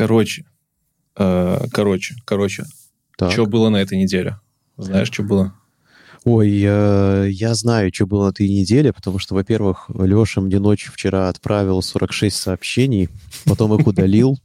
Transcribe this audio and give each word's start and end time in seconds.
Короче, 0.00 0.46
э, 1.18 1.66
короче, 1.72 2.14
короче, 2.24 2.64
Так. 3.18 3.32
что 3.32 3.44
было 3.44 3.68
на 3.68 3.76
этой 3.76 3.98
неделе? 3.98 4.40
Знаешь, 4.78 5.08
что 5.08 5.22
было? 5.22 5.52
Ой, 6.24 6.48
я, 6.48 7.26
я 7.26 7.52
знаю, 7.52 7.90
что 7.92 8.06
было 8.06 8.24
на 8.24 8.30
этой 8.30 8.48
неделе, 8.48 8.94
потому 8.94 9.18
что, 9.18 9.34
во-первых, 9.34 9.90
Леша 9.90 10.40
мне 10.40 10.58
ночью 10.58 10.90
вчера 10.94 11.28
отправил 11.28 11.82
46 11.82 12.34
сообщений, 12.34 13.10
потом 13.44 13.78
их 13.78 13.86
удалил. 13.86 14.38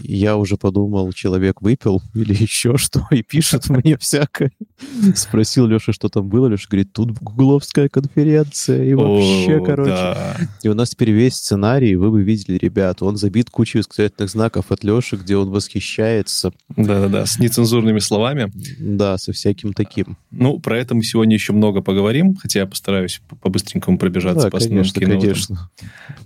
Я 0.00 0.36
уже 0.36 0.56
подумал, 0.56 1.12
человек 1.12 1.62
выпил 1.62 2.02
или 2.14 2.34
еще 2.34 2.76
что, 2.76 3.06
и 3.10 3.22
пишет 3.22 3.68
мне 3.68 3.96
всякое. 3.98 4.52
Спросил 5.14 5.66
Леша, 5.66 5.92
что 5.92 6.08
там 6.08 6.28
было. 6.28 6.46
Леша 6.46 6.66
говорит, 6.68 6.92
тут 6.92 7.12
гугловская 7.18 7.88
конференция, 7.88 8.84
и 8.84 8.94
вообще, 8.94 9.56
О, 9.58 9.64
короче. 9.64 9.90
да. 9.90 10.36
И 10.62 10.68
у 10.68 10.74
нас 10.74 10.90
теперь 10.90 11.10
весь 11.10 11.34
сценарий, 11.36 11.96
вы 11.96 12.10
бы 12.10 12.22
видели, 12.22 12.58
ребят, 12.58 13.02
он 13.02 13.16
забит 13.16 13.50
кучей 13.50 13.78
восклицательных 13.78 14.30
знаков 14.30 14.70
от 14.70 14.84
Леши, 14.84 15.16
где 15.16 15.36
он 15.36 15.50
восхищается, 15.50 16.52
Да-да-да, 16.76 17.26
с 17.26 17.38
нецензурными 17.38 17.98
словами. 17.98 18.52
да, 18.78 19.16
со 19.18 19.32
всяким 19.32 19.72
таким. 19.72 20.16
Ну, 20.30 20.58
про 20.60 20.78
это 20.78 20.94
мы 20.94 21.02
сегодня 21.02 21.34
еще 21.34 21.52
много 21.52 21.80
поговорим, 21.80 22.36
хотя 22.36 22.60
я 22.60 22.66
постараюсь 22.66 23.20
по- 23.28 23.36
по-быстренькому 23.36 23.98
пробежаться 23.98 24.44
Да, 24.44 24.50
по 24.50 24.58
конечно, 24.58 25.00
конечно. 25.00 25.70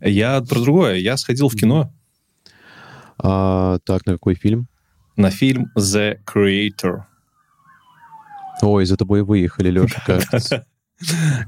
Я 0.01 0.41
про 0.41 0.61
другое. 0.61 0.97
Я 0.97 1.17
сходил 1.17 1.49
в 1.49 1.55
кино 1.55 1.93
А, 3.23 3.79
так, 3.85 4.07
на 4.07 4.13
какой 4.15 4.35
фильм? 4.35 4.67
на 5.17 5.31
фильм 5.31 5.71
«The 5.79 6.17
Creator». 6.27 7.03
Ой, 8.63 8.85
за 8.87 8.97
тобой 8.97 9.23
выехали, 9.23 9.71
Леша, 9.81 10.03
кажется. 10.07 10.67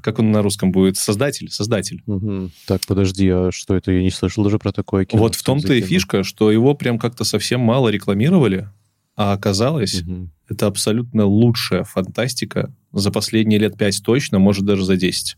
Как 0.03 0.19
он 0.19 0.33
на 0.33 0.43
русском 0.43 0.73
будет? 0.73 0.97
Создатель? 0.97 1.49
Создатель. 1.51 2.03
Мгм. 2.07 2.51
Так, 2.67 2.81
подожди, 2.87 3.29
а 3.29 3.51
что 3.53 3.75
это? 3.77 3.93
Я 3.93 4.03
не 4.03 4.11
слышал 4.11 4.43
даже 4.45 4.59
про 4.59 4.73
такое 4.73 5.05
кино. 5.05 5.23
вот 5.23 5.35
в 5.37 5.43
том-то 5.43 5.73
и 5.73 5.81
фишка, 5.81 6.25
что 6.25 6.51
его 6.51 6.75
прям 6.75 6.99
как-то 6.99 7.25
совсем 7.25 7.61
мало 7.61 7.89
рекламировали, 7.89 8.69
а 9.17 9.33
оказалось, 9.33 10.03
Мгм. 10.03 10.31
это 10.49 10.67
абсолютно 10.67 11.25
лучшая 11.25 11.85
фантастика 11.85 12.75
за 12.93 13.11
последние 13.13 13.59
лет 13.61 13.77
пять 13.79 14.03
точно, 14.05 14.39
может 14.41 14.65
даже 14.65 14.85
за 14.85 14.97
10. 14.97 15.37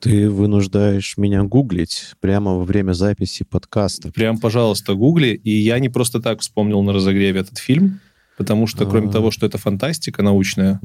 Ты 0.00 0.30
вынуждаешь 0.30 1.18
меня 1.18 1.42
гуглить 1.42 2.14
прямо 2.20 2.56
во 2.56 2.64
время 2.64 2.92
записи 2.92 3.44
подкаста. 3.44 4.10
Прям, 4.10 4.38
пожалуйста, 4.38 4.94
гугли. 4.94 5.28
И 5.28 5.50
я 5.50 5.78
не 5.78 5.90
просто 5.90 6.20
так 6.20 6.40
вспомнил 6.40 6.82
на 6.82 6.94
разогреве 6.94 7.40
этот 7.40 7.58
фильм, 7.58 8.00
потому 8.38 8.66
что, 8.66 8.86
кроме 8.86 9.08
А. 9.08 9.12
того, 9.12 9.30
что 9.30 9.44
это 9.44 9.58
фантастика 9.58 10.22
научная, 10.22 10.80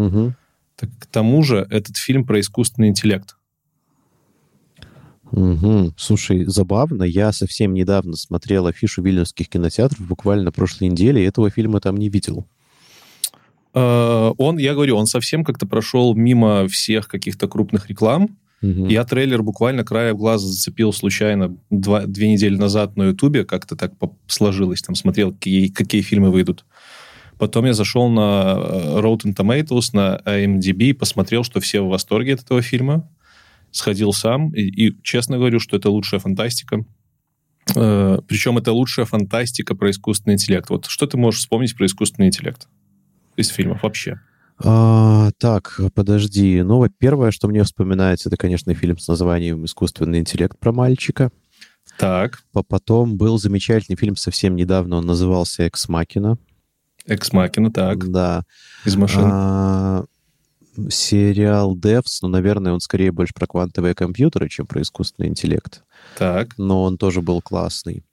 так 0.75 0.89
к 0.99 1.05
тому 1.05 1.41
же 1.43 1.65
этот 1.69 1.95
фильм 1.95 2.25
про 2.25 2.41
искусственный 2.41 2.89
интеллект. 2.89 3.37
Мгм. 5.31 5.93
Слушай, 5.97 6.45
забавно, 6.45 7.03
я 7.03 7.31
совсем 7.31 7.73
недавно 7.73 8.15
смотрел 8.15 8.67
афишу 8.67 9.01
вильнюсских 9.01 9.49
кинотеатров, 9.49 10.05
буквально 10.05 10.51
прошлой 10.51 10.89
неделе, 10.89 11.23
и 11.23 11.27
этого 11.27 11.49
фильма 11.49 11.79
там 11.79 11.95
не 11.95 12.09
видел. 12.09 12.45
Э, 13.73 14.31
Он, 14.37 14.57
я 14.57 14.73
говорю, 14.73 14.97
он 14.97 15.07
совсем 15.07 15.43
как-то 15.43 15.65
прошел 15.65 16.13
мимо 16.15 16.67
всех 16.67 17.07
каких-то 17.07 17.47
крупных 17.47 17.89
реклам. 17.89 18.37
Мгм. 18.61 18.87
Я 18.87 19.03
трейлер 19.03 19.43
буквально 19.43 19.83
краем 19.83 20.17
глаза 20.17 20.47
зацепил 20.47 20.93
случайно 20.93 21.57
два, 21.69 22.05
две 22.05 22.29
недели 22.29 22.55
назад 22.55 22.95
на 22.95 23.03
Ютубе, 23.03 23.45
как-то 23.45 23.75
так 23.75 23.93
сложилось, 24.27 24.81
там 24.81 24.95
смотрел, 24.95 25.33
какие, 25.33 25.67
какие 25.67 26.01
фильмы 26.01 26.31
выйдут. 26.31 26.65
Потом 27.37 27.65
я 27.65 27.73
зашел 27.73 28.09
на 28.09 28.55
э, 28.57 28.99
Rotten 29.01 29.35
Tomatoes, 29.35 29.89
на 29.93 30.21
IMDb, 30.25 30.93
посмотрел, 30.93 31.43
что 31.43 31.59
все 31.59 31.81
в 31.81 31.89
восторге 31.89 32.35
от 32.35 32.43
этого 32.43 32.61
фильма. 32.61 33.09
Сходил 33.71 34.13
сам, 34.13 34.51
и, 34.51 34.61
и 34.61 34.97
честно 35.03 35.37
говорю, 35.37 35.59
что 35.59 35.75
это 35.75 35.89
лучшая 35.89 36.21
фантастика. 36.21 36.85
Э, 37.75 38.19
причем 38.25 38.57
это 38.57 38.71
лучшая 38.71 39.05
фантастика 39.05 39.75
про 39.75 39.91
искусственный 39.91 40.35
интеллект. 40.35 40.69
Вот 40.69 40.85
что 40.85 41.07
ты 41.07 41.17
можешь 41.17 41.41
вспомнить 41.41 41.75
про 41.75 41.85
искусственный 41.85 42.29
интеллект 42.29 42.69
из 43.35 43.49
фильмов 43.49 43.83
вообще? 43.83 44.21
А, 44.63 45.31
так, 45.37 45.79
подожди. 45.93 46.61
Ну, 46.61 46.87
первое, 46.97 47.31
что 47.31 47.47
мне 47.47 47.63
вспоминается, 47.63 48.29
это, 48.29 48.37
конечно, 48.37 48.73
фильм 48.73 48.97
с 48.97 49.07
названием 49.07 49.65
«Искусственный 49.65 50.19
интеллект» 50.19 50.57
про 50.57 50.71
мальчика. 50.71 51.31
Так, 51.97 52.41
По- 52.51 52.63
Потом 52.63 53.17
был 53.17 53.37
замечательный 53.37 53.95
фильм 53.95 54.15
совсем 54.15 54.55
недавно, 54.55 54.97
он 54.97 55.05
назывался 55.05 55.63
«Экс 55.63 55.87
Макина». 55.89 56.37
Экс 57.05 57.31
Макина, 57.33 57.71
так, 57.71 58.09
Да. 58.09 58.43
из 58.85 58.95
машины. 58.95 59.27
А, 59.31 60.05
сериал 60.89 61.75
Devs, 61.77 62.17
ну, 62.21 62.27
наверное, 62.29 62.73
он 62.73 62.79
скорее 62.79 63.11
больше 63.11 63.33
про 63.33 63.47
квантовые 63.47 63.93
компьютеры, 63.93 64.49
чем 64.49 64.65
про 64.65 64.81
искусственный 64.81 65.29
интеллект. 65.29 65.83
Так, 66.17 66.57
Но 66.57 66.83
он 66.83 66.97
тоже 66.97 67.21
был 67.21 67.41
классный. 67.41 68.03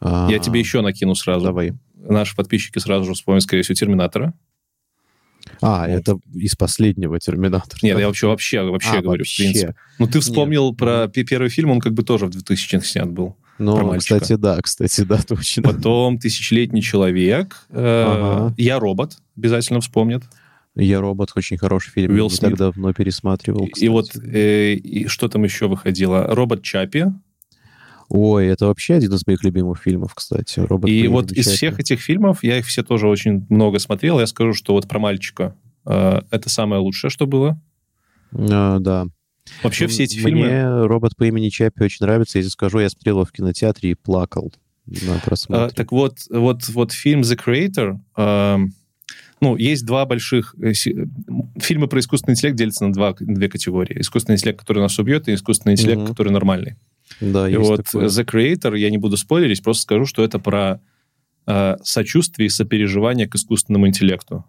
А, 0.00 0.28
я 0.30 0.38
тебе 0.38 0.58
еще 0.60 0.80
накину 0.80 1.14
сразу. 1.14 1.46
Давай. 1.46 1.72
Наши 1.94 2.34
подписчики 2.36 2.78
сразу 2.78 3.04
же 3.06 3.14
вспомнят, 3.14 3.42
скорее 3.44 3.62
всего, 3.62 3.76
Терминатора. 3.76 4.34
А, 5.60 5.86
Вот. 5.86 5.88
это 5.90 6.18
из 6.34 6.54
последнего 6.56 7.18
«Терминатора». 7.20 7.78
Нет, 7.82 7.98
я 7.98 8.06
вообще, 8.06 8.26
вообще, 8.26 8.62
вообще 8.62 8.98
А, 8.98 9.02
говорю, 9.02 9.20
вообще. 9.20 9.42
в 9.42 9.46
принципе. 9.46 9.74
Ну, 9.98 10.06
ты 10.06 10.20
вспомнил 10.20 10.74
про 10.74 11.08
пе- 11.08 11.24
первый 11.24 11.48
фильм, 11.50 11.70
он 11.70 11.80
как 11.80 11.92
бы 11.94 12.02
тоже 12.02 12.26
в 12.26 12.30
2000-х 12.30 12.84
снят 12.86 13.08
был. 13.10 13.36
про 13.56 13.64
Ну, 13.64 13.98
кстати, 13.98 14.34
да, 14.34 14.60
кстати, 14.60 15.02
да, 15.02 15.18
точно. 15.22 15.62
Потом 15.62 16.18
«Тысячелетний 16.18 16.82
человек», 16.82 17.56
э, 17.70 18.04
Ага. 18.06 18.54
«Я 18.56 18.78
робот» 18.78 19.18
обязательно 19.36 19.80
вспомнят. 19.80 20.24
«Я 20.76 21.00
робот» 21.00 21.30
очень 21.36 21.56
хороший 21.56 21.92
фильм. 21.92 22.12
Уилл 22.12 22.24
не 22.24 22.30
Смит. 22.30 22.50
так 22.50 22.58
давно 22.58 22.92
пересматривал, 22.92 23.64
И 23.66 23.70
кстати. 23.70 23.88
вот 23.88 24.16
э, 24.16 24.72
и 24.74 25.06
что 25.06 25.28
там 25.28 25.44
еще 25.44 25.68
выходило? 25.68 26.26
«Робот 26.34 26.62
Чапи». 26.62 27.04
Ой, 28.08 28.46
это 28.46 28.66
вообще 28.66 28.94
один 28.94 29.12
из 29.14 29.26
моих 29.26 29.42
любимых 29.44 29.80
фильмов, 29.80 30.14
кстати. 30.14 30.60
Робот 30.60 30.90
И 30.90 31.06
вот 31.08 31.32
из 31.32 31.46
всех 31.48 31.80
этих 31.80 32.00
фильмов, 32.00 32.42
я 32.44 32.58
их 32.58 32.66
все 32.66 32.82
тоже 32.82 33.08
очень 33.08 33.46
много 33.48 33.78
смотрел, 33.78 34.20
я 34.20 34.26
скажу, 34.26 34.52
что 34.52 34.74
вот 34.74 34.86
про 34.88 34.98
мальчика 34.98 35.56
э, 35.86 36.20
это 36.30 36.48
самое 36.48 36.80
лучшее, 36.80 37.10
что 37.10 37.26
было. 37.26 37.60
А, 38.32 38.78
да. 38.78 39.06
Вообще 39.62 39.86
все 39.86 40.04
эти 40.04 40.16
Мне 40.18 40.24
фильмы... 40.24 40.86
робот 40.86 41.16
по 41.16 41.24
имени 41.24 41.48
Чаппи 41.50 41.82
очень 41.82 42.04
нравится. 42.04 42.38
Я 42.38 42.42
тебе 42.42 42.50
скажу, 42.50 42.78
я 42.78 42.88
смотрел 42.88 43.16
его 43.16 43.24
в 43.24 43.32
кинотеатре 43.32 43.90
и 43.90 43.94
плакал 43.94 44.52
на 44.86 45.16
А, 45.16 45.18
просмотре. 45.20 45.74
так 45.74 45.92
вот, 45.92 46.18
вот, 46.30 46.66
вот 46.68 46.92
фильм 46.92 47.20
The 47.22 47.38
Creator, 47.42 47.98
эм, 48.16 48.72
ну, 49.40 49.56
есть 49.56 49.84
два 49.84 50.06
больших... 50.06 50.54
э, 50.62 50.70
э, 50.72 50.72
Фильмы 51.58 51.88
про 51.88 52.00
искусственный 52.00 52.32
интеллект 52.34 52.56
делятся 52.56 52.86
на 52.86 52.92
два, 52.92 53.14
две 53.18 53.48
категории. 53.48 54.00
Искусственный 54.00 54.36
интеллект, 54.36 54.58
который 54.60 54.80
нас 54.80 54.98
убьет, 54.98 55.28
и 55.28 55.34
искусственный 55.34 55.72
интеллект, 55.74 56.00
Мгм. 56.00 56.08
который 56.08 56.32
нормальный. 56.32 56.76
Да, 57.20 57.48
и 57.48 57.56
вот 57.56 57.84
такое. 57.84 58.06
The 58.08 58.24
Creator, 58.24 58.78
я 58.78 58.90
не 58.90 58.98
буду 58.98 59.16
спойлерить, 59.16 59.62
просто 59.62 59.82
скажу, 59.82 60.06
что 60.06 60.22
это 60.24 60.38
про 60.38 60.80
э, 61.46 61.76
сочувствие 61.82 62.46
и 62.46 62.50
сопереживание 62.50 63.26
к 63.28 63.34
искусственному 63.34 63.86
интеллекту. 63.86 64.44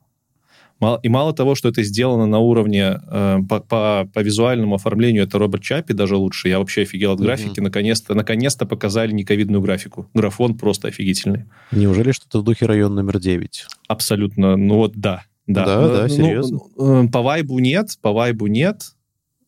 Мало- 0.81 0.99
И 1.03 1.09
мало 1.09 1.33
того, 1.33 1.55
что 1.55 1.69
это 1.69 1.83
сделано 1.83 2.25
на 2.25 2.39
уровне 2.39 2.99
э, 3.09 3.37
по, 3.47 3.59
по- 3.61 4.09
по 4.13 4.19
визуальному 4.19 4.75
оформлению, 4.75 5.23
это 5.23 5.37
робот 5.39 5.61
Чапи 5.61 5.93
даже 5.93 6.17
лучше. 6.17 6.49
Я 6.49 6.59
вообще 6.59 6.81
офигел 6.81 7.13
от 7.13 7.19
графики. 7.21 7.59
Наконец-то, 7.61 8.13
наконец-то 8.13 8.65
показали 8.65 9.13
нековидную 9.13 9.61
графику. 9.61 10.09
Графон 10.13 10.57
просто 10.57 10.89
офигительный. 10.89 11.45
Неужели 11.71 12.11
что-то 12.11 12.39
в 12.39 12.43
духе 12.43 12.65
район 12.65 12.93
номер 12.95 13.19
9? 13.19 13.67
Абсолютно. 13.87 14.57
Ну 14.57 14.75
вот 14.75 14.93
да. 14.95 15.23
Да, 15.47 15.65
Да, 15.65 15.81
Ну, 15.81 15.87
да, 15.93 16.01
ну, 16.03 16.09
серьезно? 16.09 16.59
э, 16.77 17.07
По 17.11 17.21
вайбу 17.21 17.59
нет, 17.59 17.97
по 18.01 18.11
вайбу 18.11 18.47
нет. 18.47 18.81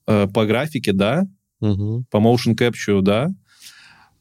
Э, 0.08 0.28
По 0.34 0.46
графике, 0.46 0.94
да. 0.94 1.24
Угу. 1.62 2.06
По 2.12 2.18
motion 2.18 2.56
capture, 2.56 3.02
да. 3.02 3.30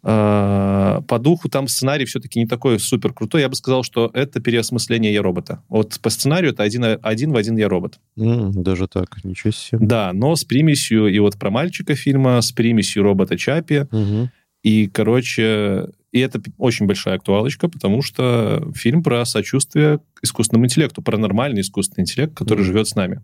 Э, 0.09 1.01
По 1.09 1.19
духу 1.19 1.49
там 1.49 1.67
сценарий 1.69 2.05
все-таки 2.05 2.39
не 2.39 2.47
такой 2.47 2.79
супер 2.79 3.13
крутой. 3.13 3.41
Я 3.43 3.49
бы 3.49 3.55
сказал, 3.57 3.83
что 3.83 4.11
это 4.15 4.41
переосмысление 4.41 5.13
я 5.13 5.23
робота. 5.23 5.63
Вот 5.69 5.99
по 6.01 6.11
сценарию 6.11 6.53
это 6.53 6.63
один, 6.63 6.85
один 7.03 7.33
в 7.33 7.37
один 7.37 7.57
я 7.57 7.69
робот. 7.69 7.99
даже 8.17 8.87
так, 8.87 9.25
ничего 9.25 9.51
себе. 9.51 9.79
Да, 9.85 10.13
но 10.13 10.37
с 10.37 10.45
примесью 10.45 11.09
и 11.09 11.19
вот 11.19 11.37
про 11.37 11.51
мальчика 11.51 11.95
фильма, 11.95 12.41
с 12.41 12.53
примесью 12.53 13.03
робота 13.03 13.37
Чапи. 13.37 13.87
Мгм. 13.91 14.31
И, 14.63 14.87
короче, 14.89 15.89
и 16.13 16.19
это 16.21 16.41
очень 16.59 16.87
большая 16.87 17.17
актуалочка, 17.17 17.69
потому 17.69 18.03
что 18.03 18.71
фильм 18.75 19.03
про 19.03 19.25
сочувствие 19.25 19.99
к 20.15 20.25
искусственному 20.25 20.67
интеллекту, 20.67 21.03
про 21.03 21.19
нормальный 21.19 21.61
искусственный 21.61 22.03
интеллект, 22.03 22.35
который 22.35 22.61
Мгм. 22.61 22.67
живет 22.67 22.89
с 22.89 22.95
нами. 22.97 23.23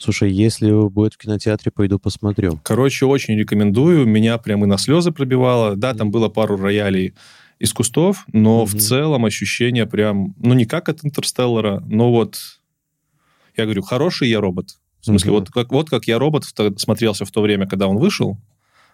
Слушай, 0.00 0.32
если 0.32 0.70
будет 0.88 1.12
в 1.14 1.18
кинотеатре, 1.18 1.70
пойду 1.70 1.98
посмотрю. 1.98 2.58
Короче, 2.62 3.04
очень 3.04 3.36
рекомендую. 3.38 4.06
Меня 4.06 4.38
прям 4.38 4.64
и 4.64 4.66
на 4.66 4.78
слезы 4.78 5.12
пробивало. 5.12 5.76
Да, 5.76 5.92
там 5.92 6.10
было 6.10 6.28
пару 6.30 6.56
роялей 6.56 7.12
из 7.58 7.74
кустов, 7.74 8.24
но 8.32 8.64
в 8.64 8.70
Мгм. 8.72 8.80
целом 8.80 9.24
ощущение 9.26 9.84
прям, 9.84 10.34
ну, 10.38 10.54
не 10.54 10.64
как 10.64 10.88
от 10.88 11.04
Интерстеллара, 11.04 11.82
но 11.86 12.10
вот, 12.10 12.38
я 13.56 13.64
говорю, 13.64 13.82
хороший 13.82 14.30
я 14.30 14.40
робот. 14.40 14.78
В 15.00 15.04
смысле, 15.06 15.32
Мгм. 15.32 15.40
вот, 15.40 15.50
как, 15.50 15.70
вот 15.70 15.90
как 15.90 16.06
я 16.06 16.18
робот 16.18 16.44
в 16.44 16.78
смотрелся 16.78 17.26
в 17.26 17.30
то 17.30 17.42
время, 17.42 17.66
когда 17.68 17.86
он 17.86 17.98
вышел, 17.98 18.38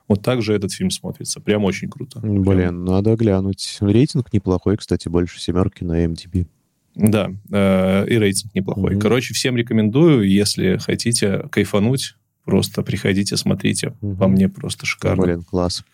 вот 0.09 0.23
так 0.23 0.43
же 0.43 0.55
этот 0.55 0.73
фильм 0.73 0.91
смотрится. 0.91 1.41
Прям 1.41 1.65
очень 1.65 1.89
круто. 1.89 2.21
Прям- 2.21 2.43
Блин, 2.43 2.85
надо 2.85 3.15
глянуть. 3.15 3.77
Рейтинг 3.81 4.33
неплохой, 4.33 4.77
кстати, 4.77 5.09
больше 5.09 5.41
семерки 5.41 5.85
на 5.85 6.05
MDB. 6.05 6.47
Да, 6.97 7.31
э, 7.53 8.07
и 8.09 8.19
рейтинг 8.19 8.55
неплохой. 8.55 8.93
Мгм. 8.93 9.01
Короче, 9.01 9.35
всем 9.35 9.57
рекомендую, 9.57 10.29
если 10.29 10.79
хотите 10.79 11.45
кайфануть, 11.51 12.15
просто 12.45 12.83
приходите, 12.83 13.37
смотрите. 13.37 13.95
Мгм. 14.01 14.17
По 14.17 14.29
мне 14.29 14.49
просто 14.49 14.87
шикарно. 14.87 15.23
Блин, 15.23 15.43
класс. 15.43 15.85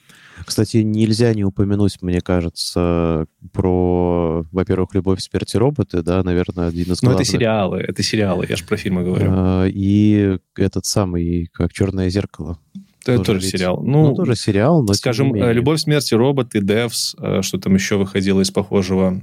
Кстати, 0.47 0.79
нельзя 0.79 1.35
не 1.35 1.45
упомянуть, 1.45 1.99
мне 2.03 2.21
кажется, 2.21 3.27
про, 3.53 4.45
во-первых, 4.51 4.95
«Любовь, 4.95 5.21
смерть 5.21 5.55
и 5.55 5.59
роботы», 5.59 6.03
да, 6.03 6.23
наверное, 6.23 6.69
один 6.69 6.93
из 6.93 7.03
Ну, 7.03 7.09
главных. 7.11 7.23
это 7.29 7.31
сериалы, 7.33 7.79
это 7.81 8.03
сериалы, 8.03 8.47
я 8.49 8.57
же 8.57 8.65
про 8.65 8.77
фильмы 8.77 9.05
говорю. 9.05 9.27
А, 9.31 9.67
И 9.67 10.39
этот 10.57 10.87
самый, 10.87 11.49
как 11.53 11.73
«Черное 11.73 12.09
зеркало». 12.11 12.59
это 13.05 13.17
тоже 13.19 13.25
тоже 13.25 13.41
ведь- 13.41 13.51
сериал. 13.51 13.83
Ну, 13.85 14.09
Ну, 14.11 14.15
тоже 14.15 14.35
сериал, 14.37 14.83
но 14.83 14.95
скажем, 14.95 15.35
э, 15.35 15.53
«Любовь, 15.53 15.81
смерть 15.81 16.11
и 16.13 16.17
роботы», 16.17 16.61
«Девс», 16.61 17.15
э, 17.21 17.43
что 17.43 17.59
там 17.59 17.75
еще 17.75 17.97
выходило 17.97 18.41
из 18.41 18.51
похожего, 18.51 19.21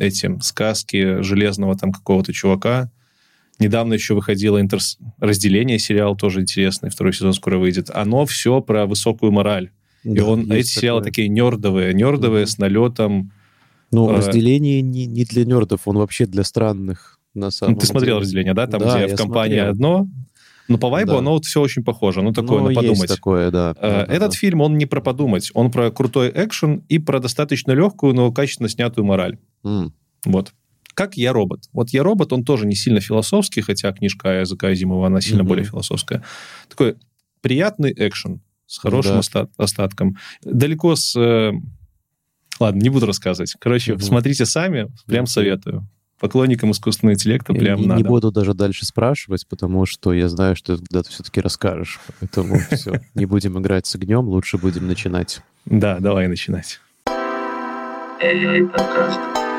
э, 0.00 0.06
эти 0.06 0.38
сказки 0.42 1.22
железного 1.22 1.76
там 1.76 1.92
какого-то 1.92 2.32
чувака. 2.32 2.90
Недавно 3.58 3.92
еще 3.94 4.14
выходило 4.14 4.60
интерс... 4.60 4.98
«Разделение» 5.18 5.78
сериал, 5.78 6.16
тоже 6.16 6.40
интересный, 6.40 6.88
второй 6.90 7.12
сезон 7.12 7.34
скоро 7.34 7.58
выйдет. 7.58 7.90
Оно 7.92 8.24
все 8.26 8.60
про 8.62 8.86
высокую 8.86 9.32
мораль. 9.32 9.70
И 10.02 10.14
Да, 10.14 10.24
он, 10.24 10.50
эти 10.50 10.58
есть 10.58 10.70
сериалы 10.70 11.00
такое. 11.00 11.10
такие 11.10 11.28
нердовые, 11.28 11.92
нердовые, 11.92 12.42
Мгм. 12.44 12.50
с 12.50 12.58
налетом. 12.58 13.32
Ну, 13.92 14.10
э, 14.10 14.16
разделение 14.16 14.80
не, 14.80 15.06
не 15.06 15.24
для 15.24 15.44
нердов, 15.44 15.82
он 15.84 15.98
вообще 15.98 16.24
для 16.26 16.42
странных, 16.44 17.18
на 17.34 17.50
самом 17.50 17.76
ты 17.76 17.86
смотрел 17.86 18.16
деле. 18.16 18.22
«Разделение», 18.22 18.54
да? 18.54 18.66
Там, 18.66 18.80
Да, 18.80 19.04
где 19.04 19.14
в 19.14 19.18
компании 19.18 19.56
смотрел. 19.56 19.70
одно, 19.72 20.08
но 20.70 20.78
по 20.78 20.88
вайбу 20.88 21.12
Да. 21.12 21.18
оно 21.18 21.32
вот 21.32 21.44
все 21.44 21.60
очень 21.60 21.84
похоже. 21.84 22.22
Ну, 22.22 22.32
такое, 22.32 22.58
Ну, 22.60 22.64
на 22.66 22.70
есть 22.70 22.76
подумать. 22.80 23.08
такое, 23.08 23.50
да. 23.50 23.74
Э, 23.78 24.06
Да, 24.06 24.14
Этот 24.14 24.30
да. 24.30 24.36
фильм, 24.36 24.60
он 24.62 24.78
не 24.78 24.86
про 24.86 25.00
подумать. 25.02 25.50
Он 25.54 25.70
про 25.70 25.90
крутой 25.90 26.30
экшен 26.34 26.84
и 26.88 26.98
про 26.98 27.20
достаточно 27.20 27.72
легкую, 27.72 28.14
но 28.14 28.32
качественно 28.32 28.68
снятую 28.68 29.04
мораль. 29.04 29.38
М. 29.64 29.92
Вот. 30.24 30.52
Как 30.94 31.16
«Я 31.16 31.32
робот». 31.32 31.64
Вот 31.72 31.90
«Я 31.90 32.02
робот», 32.02 32.32
он 32.32 32.44
тоже 32.44 32.66
не 32.66 32.74
сильно 32.74 33.00
философский, 33.00 33.60
хотя 33.62 33.92
книжка 33.92 34.40
Языка 34.40 34.68
Азимова, 34.68 35.06
она 35.06 35.20
сильно 35.20 35.42
Мгм. 35.42 35.48
более 35.48 35.64
философская. 35.64 36.22
Такой 36.68 36.96
приятный 37.40 37.92
экшен 37.96 38.40
с 38.66 38.78
хорошим 38.78 39.12
Да. 39.14 39.18
оста- 39.20 39.48
остатком. 39.56 40.16
Далеко 40.44 40.94
с... 40.96 41.14
э, 41.18 41.52
Ладно, 42.58 42.80
не 42.80 42.90
буду 42.90 43.06
рассказывать. 43.06 43.54
Короче, 43.58 43.94
Мгм. 43.94 44.02
смотрите 44.02 44.44
сами, 44.44 44.88
прям 45.06 45.26
советую. 45.26 45.88
Поклонникам 46.20 46.70
искусственного 46.72 47.14
интеллекта 47.14 47.54
Я 47.54 47.58
прям 47.58 47.80
не, 47.80 47.86
надо. 47.86 48.02
не 48.02 48.06
буду 48.06 48.30
даже 48.30 48.52
дальше 48.52 48.84
спрашивать, 48.84 49.46
потому 49.48 49.86
что 49.86 50.12
я 50.12 50.28
знаю, 50.28 50.54
что 50.54 50.76
когда 50.76 51.02
ты 51.02 51.10
все-таки 51.10 51.40
расскажешь. 51.40 51.98
Поэтому 52.20 52.58
все, 52.70 53.00
не 53.14 53.24
будем 53.24 53.58
играть 53.58 53.86
с 53.86 53.94
огнем, 53.94 54.28
лучше 54.28 54.58
будем 54.58 54.86
начинать. 54.86 55.40
Да, 55.64 55.98
давай 55.98 56.28
начинать. 56.28 56.78
AI 58.22 58.66
подкаст. 58.66 59.49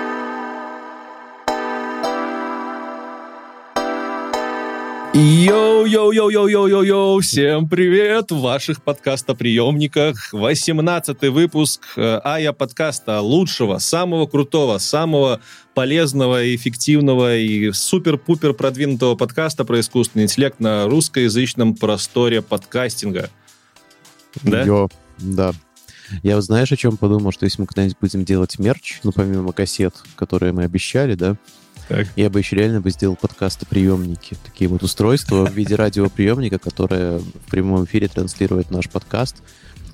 Йоу-йоу-йоу-йоу-йоу-йоу, 5.21 7.19
всем 7.21 7.69
привет 7.69 8.31
в 8.31 8.39
ваших 8.39 8.81
подкастоприемниках. 8.81 10.33
18 10.33 11.21
выпуск 11.29 11.83
э, 11.95 12.19
AIA 12.23 12.53
подкаста, 12.53 13.21
лучшего, 13.21 13.77
самого 13.77 14.25
крутого, 14.25 14.79
самого 14.79 15.39
полезного, 15.75 16.56
эффективного 16.56 17.38
и 17.38 17.71
супер-пупер 17.71 18.53
продвинутого 18.53 19.15
подкаста 19.15 19.63
про 19.63 19.79
искусственный 19.81 20.23
интеллект 20.23 20.59
на 20.59 20.88
русскоязычном 20.88 21.75
просторе 21.75 22.41
подкастинга. 22.41 23.29
Да? 24.41 24.63
Йо, 24.63 24.89
да. 25.19 25.53
Я 26.23 26.38
вот 26.38 26.45
знаешь, 26.45 26.71
о 26.71 26.77
чем 26.77 26.97
подумал, 26.97 27.31
что 27.31 27.45
если 27.45 27.62
мы 27.62 27.68
когда-нибудь 27.68 27.97
будем 28.01 28.25
делать 28.25 28.57
мерч, 28.57 29.01
ну, 29.03 29.12
помимо 29.12 29.51
кассет, 29.51 29.94
которые 30.15 30.51
мы 30.51 30.63
обещали, 30.63 31.13
да, 31.13 31.35
Так. 31.88 32.07
я 32.16 32.30
бы 32.30 32.39
еще 32.39 32.56
реально 32.56 32.81
бы 32.81 32.89
сделал 32.92 33.16
подкасты-приемники. 33.16 34.38
Такие 34.45 34.69
вот 34.69 34.83
устройства 34.83 35.45
в 35.45 35.54
виде 35.54 35.75
радиоприемника, 35.75 36.60
которое 36.60 37.19
в 37.19 37.50
прямом 37.50 37.86
эфире 37.86 38.07
транслирует 38.07 38.72
наш 38.72 38.89
подкаст, 38.89 39.38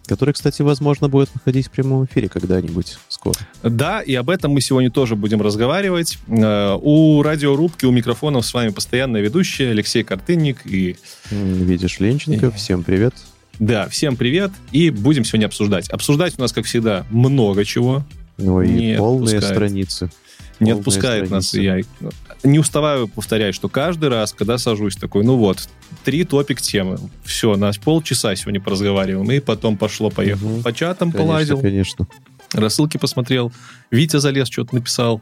который, 0.06 0.34
кстати, 0.34 0.62
возможно, 0.62 1.10
будет 1.10 1.30
выходить 1.34 1.68
в 1.68 1.72
прямом 1.72 2.06
эфире 2.06 2.30
когда-нибудь 2.30 2.98
скоро. 3.10 3.36
Да, 3.64 4.02
и 4.02 4.14
об 4.16 4.30
этом 4.30 4.52
мы 4.52 4.62
сегодня 4.62 4.90
тоже 4.90 5.16
будем 5.16 5.42
разговаривать. 5.42 6.18
Э, 6.28 6.78
У 6.82 7.22
радиорубки, 7.24 7.86
у 7.86 7.92
микрофонов 7.92 8.46
с 8.46 8.54
вами 8.54 8.70
постоянно 8.70 9.18
ведущие 9.18 9.72
Алексей 9.72 10.04
Картынник 10.04 10.60
и 10.66 10.96
Видишь 11.32 12.00
Ленченко, 12.00 12.46
Э. 12.48 12.52
всем 12.52 12.84
привет. 12.84 13.16
Да, 13.60 13.88
всем 13.90 14.16
привет, 14.16 14.52
и 14.72 14.92
будем 14.92 15.26
сегодня 15.26 15.48
обсуждать. 15.48 15.90
Обсуждать 15.90 16.36
у 16.38 16.42
нас, 16.42 16.54
как 16.54 16.66
всегда, 16.66 17.06
много 17.10 17.66
чего. 17.66 18.04
Ну 18.38 18.62
и 18.62 18.96
полные 18.96 19.38
отпускает. 19.40 19.44
страницы. 19.44 20.12
Не 20.60 20.72
Полная 20.72 20.80
отпускает 20.80 21.30
нас. 21.30 21.48
страница. 21.48 21.84
Я 22.02 22.10
не 22.44 22.60
уставаю 22.60 23.08
повторять, 23.08 23.54
что 23.54 23.70
каждый 23.70 24.10
раз, 24.10 24.34
когда 24.34 24.58
сажусь 24.58 24.96
такой, 24.96 25.24
ну 25.24 25.38
вот, 25.38 25.70
три 26.04 26.24
топик 26.24 26.62
темы. 26.62 26.98
Все, 27.24 27.56
нас 27.56 27.78
полчаса 27.78 28.36
сегодня 28.36 28.60
поразговариваем, 28.62 29.30
и 29.32 29.40
потом 29.40 29.78
пошло-поехало. 29.78 30.50
Мгм. 30.50 30.64
По 30.64 30.74
чатам 30.74 31.12
Конечно, 31.12 31.28
полазил, 31.32 31.62
конечно. 31.62 32.08
рассылки 32.54 32.98
посмотрел, 32.98 33.52
Витя 33.92 34.18
залез, 34.18 34.48
что-то 34.48 34.76
написал. 34.76 35.22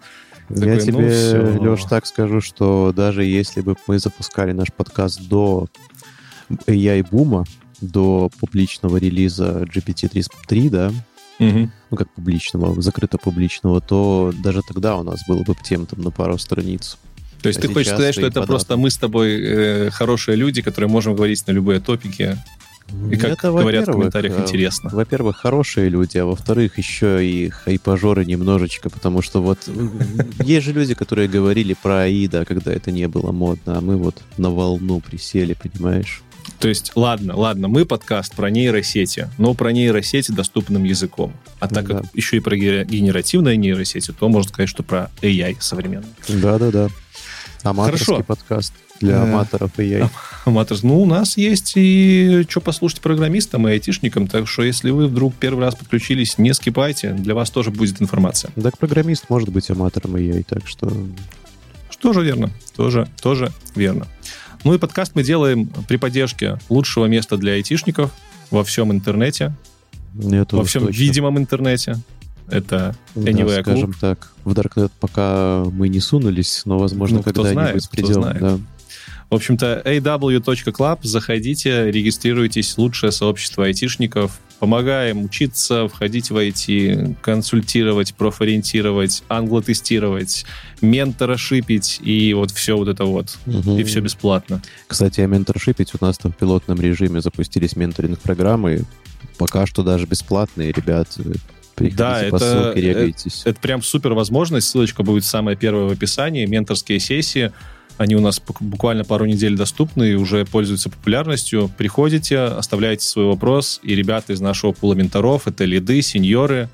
Я 0.50 0.56
Такой, 0.56 0.76
ну, 0.76 0.82
тебе, 0.82 1.10
всё. 1.10 1.60
Леш, 1.72 1.84
так 1.86 2.06
скажу, 2.06 2.40
что 2.40 2.94
даже 2.96 3.24
если 3.26 3.62
бы 3.62 3.76
мы 3.88 3.98
запускали 4.00 4.52
наш 4.52 4.72
подкаст 4.72 5.22
до 5.28 5.68
AI-бума, 6.68 7.46
до 7.82 8.30
публичного 8.40 8.98
релиза 8.98 9.64
GPT-3, 9.74 10.70
да, 10.70 10.92
Мгм. 11.40 11.72
ну 11.92 11.98
как 11.98 12.10
публичного, 12.12 12.82
закрыто 12.82 13.18
публичного, 13.18 13.82
то 13.82 14.34
даже 14.44 14.62
тогда 14.68 14.96
у 14.98 15.04
нас 15.04 15.20
было 15.28 15.44
бы 15.44 15.56
тем 15.64 15.86
там 15.86 16.02
на 16.02 16.12
пару 16.12 16.38
страниц. 16.38 16.98
То 17.42 17.50
есть 17.50 17.60
А 17.60 17.62
ты 17.64 17.68
хочешь 17.74 17.92
сказать, 17.92 18.14
что 18.14 18.22
это 18.22 18.40
подавно. 18.42 18.48
просто 18.48 18.78
мы 18.78 18.90
с 18.90 18.98
тобой 18.98 19.40
э, 19.40 19.90
хорошие 19.92 20.36
люди, 20.36 20.62
которые 20.62 20.90
можем 20.90 21.16
говорить 21.16 21.46
на 21.48 21.52
любые 21.52 21.80
топики, 21.80 22.38
и, 23.12 23.16
как 23.18 23.32
Это, 23.32 23.50
говорят 23.50 23.88
в 23.88 23.92
комментариях, 23.92 24.38
э, 24.38 24.42
интересно. 24.44 24.90
Во-первых, 24.94 25.38
хорошие 25.38 25.90
люди, 25.90 26.18
а 26.20 26.26
во-вторых, 26.26 26.78
еще 26.78 27.26
и 27.28 27.50
хайпажоры 27.50 28.26
немножечко, 28.26 28.90
потому 28.90 29.22
что 29.24 29.42
вот 29.42 29.68
м, 29.68 29.92
есть 30.44 30.66
же 30.66 30.72
люди, 30.74 30.94
которые 30.94 31.28
говорили 31.28 31.76
про 31.82 32.02
Аида, 32.02 32.46
когда 32.46 32.72
это 32.72 32.92
не 32.92 33.08
было 33.08 33.32
модно, 33.32 33.78
а 33.80 33.82
мы 33.82 33.98
вот 33.98 34.22
на 34.38 34.52
волну 34.52 35.00
присели, 35.02 35.54
понимаешь? 35.56 36.22
То 36.60 36.68
есть, 36.70 36.92
ладно, 36.96 37.36
ладно, 37.36 37.68
мы 37.68 37.86
подкаст 37.86 38.34
про 38.36 38.50
нейросети, 38.50 39.30
но 39.38 39.54
про 39.54 39.72
нейросети 39.72 40.32
доступным 40.32 40.84
языком. 40.84 41.34
А 41.60 41.68
так 41.68 41.88
Да. 41.88 41.98
как 42.00 42.06
еще 42.16 42.38
и 42.38 42.40
про 42.40 42.56
гене- 42.56 42.86
генеративные 42.86 43.58
нейросети, 43.58 44.12
то 44.12 44.28
можно 44.30 44.50
сказать, 44.50 44.70
что 44.70 44.82
про 44.84 45.12
AI 45.22 45.58
современный. 45.60 46.08
Да-да-да. 46.28 46.90
Аматорский 47.64 48.06
Хорошо. 48.06 48.24
подкаст 48.24 48.74
для 49.02 49.24
аматоров 49.24 49.72
AI. 49.78 50.10
Аматор, 50.46 50.78
ну, 50.84 51.02
у 51.02 51.06
нас 51.06 51.36
есть 51.38 51.74
и 51.76 52.46
что 52.50 52.62
послушать 52.62 53.02
программистам 53.02 53.68
и 53.68 53.72
айтишникам, 53.72 54.28
так 54.28 54.48
что 54.48 54.64
если 54.64 54.92
вы 54.92 55.08
вдруг 55.08 55.34
первый 55.36 55.62
раз 55.66 55.76
подключились, 55.76 56.38
не 56.38 56.54
скипайте, 56.54 57.12
для 57.12 57.36
вас 57.36 57.50
тоже 57.50 57.72
будет 57.72 58.02
информация. 58.02 58.52
Так 58.62 58.78
программист 58.78 59.26
может 59.30 59.50
быть 59.50 59.70
аматором 59.70 60.16
AI, 60.16 60.46
так 60.48 60.68
что... 60.68 60.92
Что 61.90 62.14
же 62.14 62.24
верно, 62.24 62.52
тоже, 62.76 63.08
тоже 63.22 63.52
верно. 63.76 64.08
Ну 64.66 64.74
и 64.74 64.80
подкаст 64.80 65.12
мы 65.14 65.24
делаем 65.24 65.68
при 65.88 65.98
поддержке 65.98 66.58
лучшего 66.70 67.06
места 67.06 67.38
для 67.38 67.54
айтишников 67.54 68.12
во 68.50 68.64
всем 68.64 68.92
интернете, 68.92 69.54
Это 70.18 70.56
во 70.56 70.64
уж 70.64 70.70
всем 70.70 70.88
точно. 70.88 71.00
видимом 71.00 71.38
интернете. 71.38 71.98
Это 72.48 72.96
Да, 73.14 73.30
Anyway 73.32 73.62
скажем 73.62 73.94
так. 73.94 74.32
В 74.44 74.54
Darknet 74.54 74.92
пока 75.00 75.64
мы 75.72 75.88
не 75.88 76.00
сунулись, 76.00 76.64
но, 76.66 76.80
возможно, 76.80 77.18
Ну, 77.18 77.24
когда-нибудь 77.24 77.90
придем. 77.92 78.14
знает. 78.14 78.40
Да. 78.40 78.60
В 79.30 79.36
общем-то, 79.36 79.84
aw.club, 79.86 81.00
заходите, 81.04 81.92
регистрируйтесь, 81.92 82.76
лучшее 82.80 83.12
сообщество 83.12 83.66
айтишников, 83.66 84.40
помогаем 84.60 85.24
учиться, 85.24 85.88
входить 85.88 86.30
в 86.32 86.38
IT, 86.38 87.16
консультировать, 87.22 88.14
профориентировать, 88.16 89.24
англотестировать, 89.28 90.46
ментора 90.82 91.38
шипить 91.38 92.00
и 92.04 92.34
вот 92.34 92.52
все 92.52 92.78
вот 92.78 92.88
это 92.88 93.06
вот. 93.06 93.38
Мгм. 93.46 93.78
И 93.78 93.84
все 93.84 94.00
бесплатно. 94.02 94.62
Кстати, 94.88 95.22
о 95.22 95.28
менторшипе 95.28 95.86
у 96.00 96.06
нас 96.06 96.18
там 96.18 96.32
в 96.32 96.38
пилотном 96.38 96.80
режиме 96.82 97.22
запустились 97.22 97.76
менторинг-программы. 97.76 98.84
Пока 99.38 99.66
что 99.66 99.84
даже 99.84 100.06
бесплатные, 100.06 100.72
ребят. 100.72 101.10
Приходите 101.76 101.98
Да, 101.98 102.20
по 102.30 102.36
это- 102.38 102.40
ссылке, 102.40 102.82
регайтесь. 102.82 103.42
Это 103.46 103.60
прям 103.60 103.82
супер 103.82 104.14
возможность, 104.14 104.68
ссылочка 104.70 105.04
будет 105.04 105.26
самая 105.26 105.56
первая 105.58 105.86
в 105.88 105.92
описании, 105.92 106.46
менторские 106.46 107.00
сессии, 107.02 107.52
они 107.98 108.16
у 108.16 108.20
нас 108.20 108.42
бу- 108.46 108.56
буквально 108.60 109.04
пару 109.04 109.26
недель 109.26 109.56
доступны 109.56 110.12
и 110.12 110.16
уже 110.16 110.46
пользуются 110.46 110.90
популярностью. 110.90 111.72
Приходите, 111.78 112.40
оставляйте 112.40 113.06
свой 113.06 113.26
вопрос, 113.26 113.80
и 113.84 113.96
ребята 113.96 114.34
из 114.34 114.42
нашего 114.42 114.72
пула 114.72 114.94
менторов, 114.94 115.48
это 115.48 115.66
лиды, 115.66 116.02
сеньоры, 116.02 116.70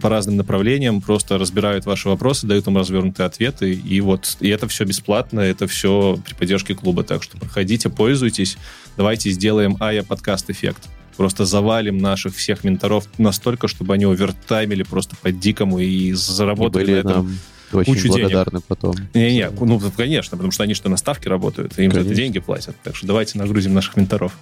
по 0.00 0.08
разным 0.08 0.36
направлениям, 0.36 1.00
просто 1.00 1.38
разбирают 1.38 1.86
ваши 1.86 2.08
вопросы, 2.08 2.48
дают 2.48 2.66
вам 2.66 2.78
развернутые 2.78 3.26
ответы, 3.26 3.72
и 3.74 4.00
вот, 4.00 4.36
и 4.40 4.48
это 4.48 4.66
все 4.66 4.84
бесплатно, 4.84 5.38
это 5.38 5.68
все 5.68 6.18
при 6.24 6.34
поддержке 6.34 6.74
клуба, 6.74 7.04
так 7.04 7.22
что 7.22 7.38
проходите, 7.38 7.88
пользуйтесь, 7.90 8.56
давайте 8.96 9.30
сделаем 9.30 9.76
АЯ 9.78 10.02
подкаст 10.02 10.50
эффект. 10.50 10.88
Просто 11.16 11.44
завалим 11.44 11.98
наших 11.98 12.34
всех 12.34 12.64
менторов 12.64 13.06
настолько, 13.18 13.68
чтобы 13.68 13.94
они 13.94 14.04
овертаймили 14.04 14.82
просто 14.82 15.14
по-дикому 15.14 15.78
и 15.78 16.08
И 16.08 16.12
заработали 16.12 16.84
были 16.86 16.94
на 16.94 16.98
этом 16.98 17.12
нам 17.12 17.38
очень 17.72 17.94
кучу 17.94 18.08
денег. 18.08 18.20
благодарны 18.20 18.60
потом. 18.66 18.94
не-не, 19.14 19.50
ну, 19.50 19.80
конечно, 19.96 20.36
потому 20.36 20.52
что 20.52 20.62
они 20.62 20.74
что, 20.74 20.88
на 20.88 20.96
ставке 20.96 21.28
работают, 21.28 21.78
им 21.78 21.90
за 21.90 21.98
это 21.98 22.04
Конечно. 22.04 22.14
деньги 22.14 22.38
платят. 22.38 22.76
Так 22.82 22.94
что 22.96 23.06
давайте 23.06 23.38
нагрузим 23.38 23.74
наших 23.74 23.96
менторов. 23.96 24.36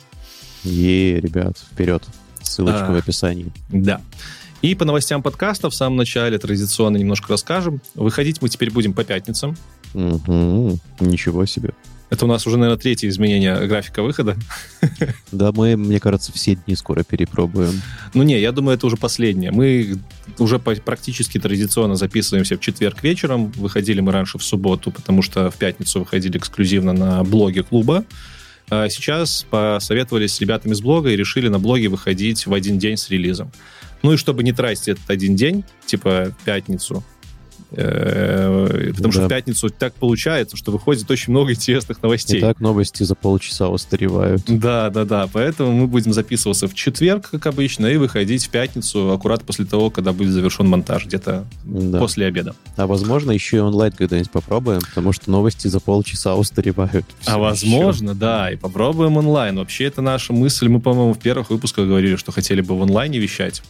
Е, 0.64 1.20
ребят, 1.20 1.58
вперед. 1.72 2.04
Ссылочка 2.42 2.86
А. 2.88 2.92
в 2.92 2.96
описании. 2.96 3.52
Да. 3.68 4.00
И 4.62 4.74
по 4.74 4.84
новостям 4.84 5.22
подкаста 5.22 5.70
в 5.70 5.74
самом 5.74 5.96
начале 5.96 6.38
традиционно 6.38 6.96
немножко 6.96 7.26
расскажем. 7.30 7.80
Выходить 7.94 8.40
мы 8.42 8.48
теперь 8.48 8.70
будем 8.70 8.92
по 8.92 9.02
пятницам. 9.04 9.56
Мгм. 9.94 10.78
Ничего 11.00 11.46
себе. 11.46 11.72
Это 12.12 12.26
у 12.26 12.28
нас 12.28 12.46
уже, 12.46 12.58
наверное, 12.58 12.78
третье 12.78 13.08
изменение 13.08 13.66
графика 13.66 14.02
выхода. 14.02 14.36
Да, 15.32 15.50
мы, 15.50 15.78
мне 15.78 15.98
кажется, 15.98 16.30
все 16.30 16.56
дни 16.56 16.76
скоро 16.76 17.04
перепробуем. 17.04 17.80
Ну 18.12 18.22
не, 18.22 18.38
я 18.38 18.52
думаю, 18.52 18.76
это 18.76 18.86
уже 18.86 18.98
последнее. 18.98 19.50
Мы 19.50 19.96
уже 20.38 20.58
практически 20.58 21.40
традиционно 21.40 21.96
записываемся 21.96 22.58
в 22.58 22.60
четверг 22.60 23.02
вечером. 23.02 23.50
Выходили 23.52 24.00
мы 24.00 24.12
раньше 24.12 24.36
в 24.36 24.44
субботу, 24.44 24.90
потому 24.90 25.22
что 25.22 25.50
в 25.50 25.56
пятницу 25.56 26.00
выходили 26.00 26.36
эксклюзивно 26.36 26.92
на 26.92 27.24
блоге 27.24 27.62
клуба. 27.62 28.04
А 28.68 28.90
сейчас 28.90 29.46
посоветовались 29.48 30.34
с 30.34 30.40
ребятами 30.42 30.74
с 30.74 30.82
блога 30.82 31.08
и 31.08 31.16
решили 31.16 31.48
на 31.48 31.58
блоге 31.58 31.88
выходить 31.88 32.46
в 32.46 32.52
один 32.52 32.78
день 32.78 32.98
с 32.98 33.08
релизом. 33.08 33.50
Ну 34.02 34.12
и 34.12 34.16
чтобы 34.18 34.42
не 34.42 34.52
тратить 34.52 34.88
этот 34.88 35.08
один 35.08 35.34
день, 35.34 35.64
типа 35.86 36.36
пятницу, 36.44 37.02
э, 37.74 38.92
потому 38.94 39.12
что 39.12 39.26
в 39.26 39.28
пятницу 39.28 39.70
так 39.70 39.94
получается, 39.94 40.56
что 40.56 40.72
выходит 40.72 41.10
очень 41.10 41.32
много 41.32 41.52
интересных 41.52 42.02
новостей. 42.02 42.40
Итак, 42.40 42.60
новости 42.60 43.02
за 43.02 43.14
полчаса 43.14 43.68
устаревают. 43.68 44.42
Да, 44.46 44.90
да, 44.90 45.04
да. 45.04 45.28
Поэтому 45.32 45.72
мы 45.72 45.86
будем 45.86 46.12
записываться 46.12 46.68
в 46.68 46.74
четверг, 46.74 47.30
как 47.30 47.46
обычно, 47.46 47.86
и 47.86 47.96
выходить 47.96 48.46
в 48.46 48.50
пятницу 48.50 49.12
аккурат 49.12 49.42
после 49.42 49.64
того, 49.64 49.90
когда 49.90 50.12
будет 50.12 50.32
завершен 50.32 50.68
монтаж, 50.68 51.06
где-то 51.06 51.44
Да. 51.64 51.98
после 51.98 52.26
обеда. 52.26 52.54
А 52.76 52.86
возможно, 52.86 53.30
еще 53.32 53.58
и 53.58 53.60
онлайн 53.60 53.92
когда-нибудь 53.92 54.30
попробуем, 54.30 54.80
потому 54.80 55.12
что 55.12 55.30
новости 55.30 55.68
за 55.68 55.80
полчаса 55.80 56.34
устаревают. 56.34 57.06
А 57.26 57.38
возможно, 57.38 58.14
да, 58.14 58.50
и 58.50 58.56
попробуем 58.56 59.16
онлайн. 59.16 59.56
Вообще, 59.56 59.84
это 59.84 60.02
наша 60.02 60.32
мысль. 60.32 60.68
Мы, 60.68 60.80
по-моему, 60.80 61.14
в 61.14 61.18
первых 61.18 61.50
выпусках 61.50 61.86
говорили, 61.86 62.16
что 62.16 62.32
хотели 62.32 62.60
бы 62.60 62.78
в 62.78 62.82
онлайне 62.82 63.18
вещать. 63.18 63.62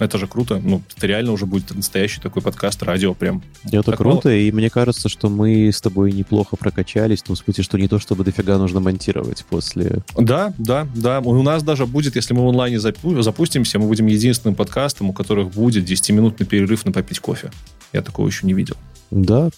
Это 0.00 0.18
же 0.18 0.26
круто. 0.26 0.60
Ну, 0.62 0.82
это 0.96 1.06
реально 1.06 1.32
уже 1.32 1.46
будет 1.46 1.74
настоящий 1.74 2.20
такой 2.20 2.42
подкаст, 2.42 2.82
радио 2.82 3.14
прям. 3.14 3.37
Это 3.64 3.92
Такого- 3.92 4.12
круто, 4.12 4.30
и 4.30 4.50
мне 4.52 4.70
кажется, 4.70 5.08
что 5.08 5.28
мы 5.28 5.70
с 5.72 5.80
тобой 5.80 6.12
неплохо 6.12 6.56
прокачались, 6.56 7.20
в 7.20 7.24
том 7.24 7.36
смысле, 7.36 7.64
что 7.64 7.78
не 7.78 7.88
то, 7.88 7.98
чтобы 7.98 8.24
дофига 8.24 8.58
нужно 8.58 8.80
монтировать 8.80 9.44
после... 9.48 10.02
Да, 10.16 10.52
да, 10.58 10.86
да. 10.94 11.20
У 11.20 11.42
нас 11.42 11.62
даже 11.62 11.86
будет, 11.86 12.16
если 12.16 12.34
мы 12.34 12.44
в 12.44 12.48
онлайне 12.48 12.76
запу- 12.76 13.20
запустимся, 13.22 13.78
мы 13.78 13.86
будем 13.86 14.06
единственным 14.06 14.54
подкастом, 14.54 15.10
у 15.10 15.12
которых 15.12 15.50
будет 15.50 15.88
10-минутный 15.88 16.46
перерыв 16.46 16.84
на 16.84 16.92
попить 16.92 17.20
кофе. 17.20 17.50
Я 17.92 18.02
такого 18.02 18.26
еще 18.26 18.46
не 18.46 18.54
видел. 18.54 18.76
Да, 19.10 19.50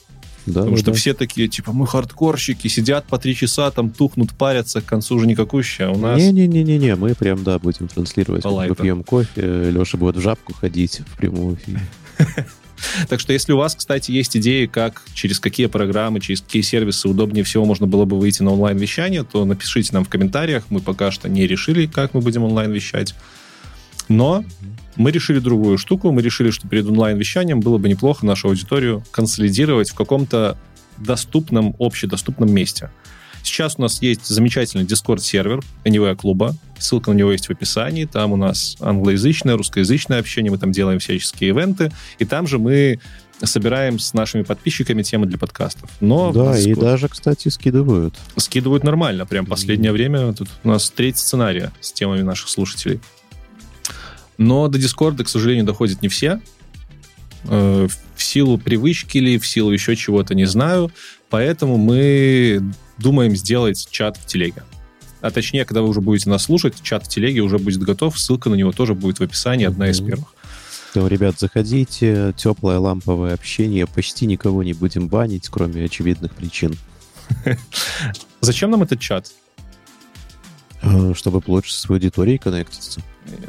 да, 0.46 0.60
Потому 0.60 0.76
да, 0.76 0.82
что 0.82 0.90
да. 0.92 0.96
все 0.96 1.14
такие, 1.14 1.48
типа, 1.48 1.72
мы 1.72 1.86
хардкорщики, 1.86 2.68
сидят 2.68 3.04
по 3.06 3.18
три 3.18 3.34
часа, 3.34 3.70
там 3.70 3.90
тухнут, 3.90 4.32
парятся, 4.32 4.80
к 4.80 4.86
концу 4.86 5.16
уже 5.16 5.26
никакущие, 5.26 5.88
а 5.88 5.90
у 5.90 5.98
нас... 5.98 6.18
Не-не-не-не, 6.18 6.96
мы 6.96 7.14
прям, 7.14 7.44
да, 7.44 7.58
будем 7.58 7.88
транслировать, 7.88 8.44
мы 8.44 8.74
пьем 8.74 9.04
кофе, 9.04 9.70
Леша 9.70 9.98
будет 9.98 10.16
в 10.16 10.20
жабку 10.20 10.54
ходить 10.54 11.02
в 11.06 11.16
прямом 11.16 11.54
эфире. 11.54 11.80
Так 13.08 13.20
что 13.20 13.32
если 13.32 13.52
у 13.52 13.56
вас, 13.56 13.74
кстати, 13.74 14.10
есть 14.10 14.36
идеи, 14.36 14.66
как, 14.66 15.02
через 15.14 15.40
какие 15.40 15.66
программы, 15.66 16.20
через 16.20 16.40
какие 16.40 16.62
сервисы 16.62 17.08
удобнее 17.08 17.44
всего 17.44 17.64
можно 17.64 17.86
было 17.86 18.04
бы 18.04 18.18
выйти 18.18 18.42
на 18.42 18.52
онлайн-вещание, 18.52 19.24
то 19.24 19.44
напишите 19.44 19.90
нам 19.92 20.04
в 20.04 20.08
комментариях. 20.08 20.64
Мы 20.70 20.80
пока 20.80 21.10
что 21.10 21.28
не 21.28 21.46
решили, 21.46 21.86
как 21.86 22.14
мы 22.14 22.20
будем 22.20 22.44
онлайн-вещать. 22.44 23.14
Но 24.08 24.44
мы 24.96 25.12
решили 25.12 25.38
другую 25.38 25.78
штуку. 25.78 26.10
Мы 26.10 26.22
решили, 26.22 26.50
что 26.50 26.68
перед 26.68 26.86
онлайн-вещанием 26.86 27.60
было 27.60 27.78
бы 27.78 27.88
неплохо 27.88 28.26
нашу 28.26 28.48
аудиторию 28.48 29.04
консолидировать 29.12 29.90
в 29.90 29.94
каком-то 29.94 30.58
доступном, 30.98 31.74
общедоступном 31.78 32.52
месте. 32.52 32.90
Сейчас 33.42 33.74
у 33.78 33.82
нас 33.82 34.00
есть 34.02 34.26
замечательный 34.26 34.84
Discord-сервер 34.84 35.62
Anyway 35.84 36.14
клуба. 36.16 36.54
Ссылка 36.78 37.10
на 37.10 37.16
него 37.16 37.32
есть 37.32 37.46
в 37.46 37.50
описании. 37.50 38.04
Там 38.04 38.32
у 38.32 38.36
нас 38.36 38.76
англоязычное, 38.80 39.56
русскоязычное 39.56 40.18
общение. 40.20 40.50
Мы 40.50 40.58
там 40.58 40.72
делаем 40.72 40.98
всяческие 40.98 41.50
ивенты. 41.50 41.92
И 42.18 42.24
там 42.24 42.46
же 42.46 42.58
мы 42.58 43.00
собираем 43.42 43.98
с 43.98 44.12
нашими 44.12 44.42
подписчиками 44.42 45.02
темы 45.02 45.26
для 45.26 45.38
подкастов. 45.38 45.90
Но 46.00 46.32
Да, 46.32 46.58
и 46.58 46.72
Discord 46.72 46.80
даже, 46.80 47.08
кстати, 47.08 47.48
скидывают. 47.48 48.14
скидывают 48.36 48.84
нормально. 48.84 49.24
Прям 49.26 49.46
последнее 49.46 49.92
время 49.92 50.32
тут 50.34 50.48
у 50.62 50.68
нас 50.68 50.90
треть 50.90 51.16
сценария 51.18 51.72
с 51.80 51.90
темами 51.92 52.22
наших 52.22 52.48
слушателей. 52.50 53.00
Но 54.38 54.68
до 54.68 54.78
Дискорда, 54.78 55.24
к 55.24 55.28
сожалению, 55.28 55.64
доходят 55.64 56.02
не 56.02 56.08
все. 56.08 56.40
Э, 57.44 57.88
В 58.16 58.22
силу 58.22 58.58
привычки 58.58 59.16
или 59.18 59.38
в 59.38 59.46
силу 59.46 59.70
еще 59.70 59.96
чего-то, 59.96 60.34
не 60.34 60.44
знаю. 60.44 60.90
Поэтому 61.30 61.78
мы 61.78 62.62
думаем 63.00 63.36
сделать 63.36 63.88
чат 63.90 64.16
в 64.16 64.26
телеге. 64.26 64.62
А 65.20 65.30
точнее, 65.30 65.64
когда 65.64 65.82
вы 65.82 65.88
уже 65.88 66.00
будете 66.00 66.30
нас 66.30 66.44
слушать, 66.44 66.74
чат 66.82 67.04
в 67.04 67.08
телеге 67.08 67.40
уже 67.40 67.58
будет 67.58 67.82
готов. 67.82 68.18
Ссылка 68.18 68.48
на 68.48 68.54
него 68.54 68.72
тоже 68.72 68.94
будет 68.94 69.18
в 69.18 69.22
описании, 69.22 69.66
одна 69.66 69.90
из 69.90 70.00
Мгм. 70.00 70.08
первых. 70.10 70.34
То, 70.94 71.06
ребят, 71.06 71.38
заходите, 71.38 72.34
теплое 72.36 72.78
ламповое 72.78 73.34
общение, 73.34 73.86
почти 73.86 74.26
никого 74.26 74.62
не 74.62 74.72
будем 74.72 75.08
банить, 75.08 75.48
кроме 75.48 75.84
очевидных 75.84 76.34
причин. 76.34 76.74
Зачем 78.40 78.70
нам 78.70 78.82
этот 78.82 78.98
чат? 79.00 79.30
Э, 80.82 81.12
Чтобы 81.14 81.42
лучше 81.46 81.74
с 81.74 81.88
аудиторией 81.88 82.38
коннектиться. 82.38 83.00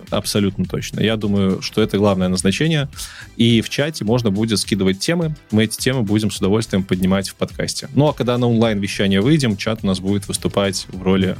Абсолютно 0.09 0.65
точно. 0.65 0.99
Я 0.99 1.15
думаю, 1.15 1.61
что 1.61 1.81
это 1.81 1.97
главное 1.97 2.27
назначение. 2.27 2.89
И 3.37 3.61
в 3.61 3.69
чате 3.69 4.03
можно 4.03 4.31
будет 4.31 4.59
скидывать 4.59 4.99
темы. 4.99 5.35
Мы 5.49 5.63
эти 5.63 5.77
темы 5.77 6.03
будем 6.03 6.29
с 6.29 6.37
удовольствием 6.37 6.83
поднимать 6.83 7.29
в 7.29 7.35
подкасте. 7.35 7.89
Ну 7.95 8.07
а 8.07 8.13
когда 8.13 8.37
на 8.37 8.47
онлайн-вещание 8.47 9.21
выйдем, 9.21 9.55
чат 9.57 9.79
у 9.83 9.87
нас 9.87 9.99
будет 9.99 10.27
выступать 10.27 10.87
в 10.91 11.01
роли 11.01 11.37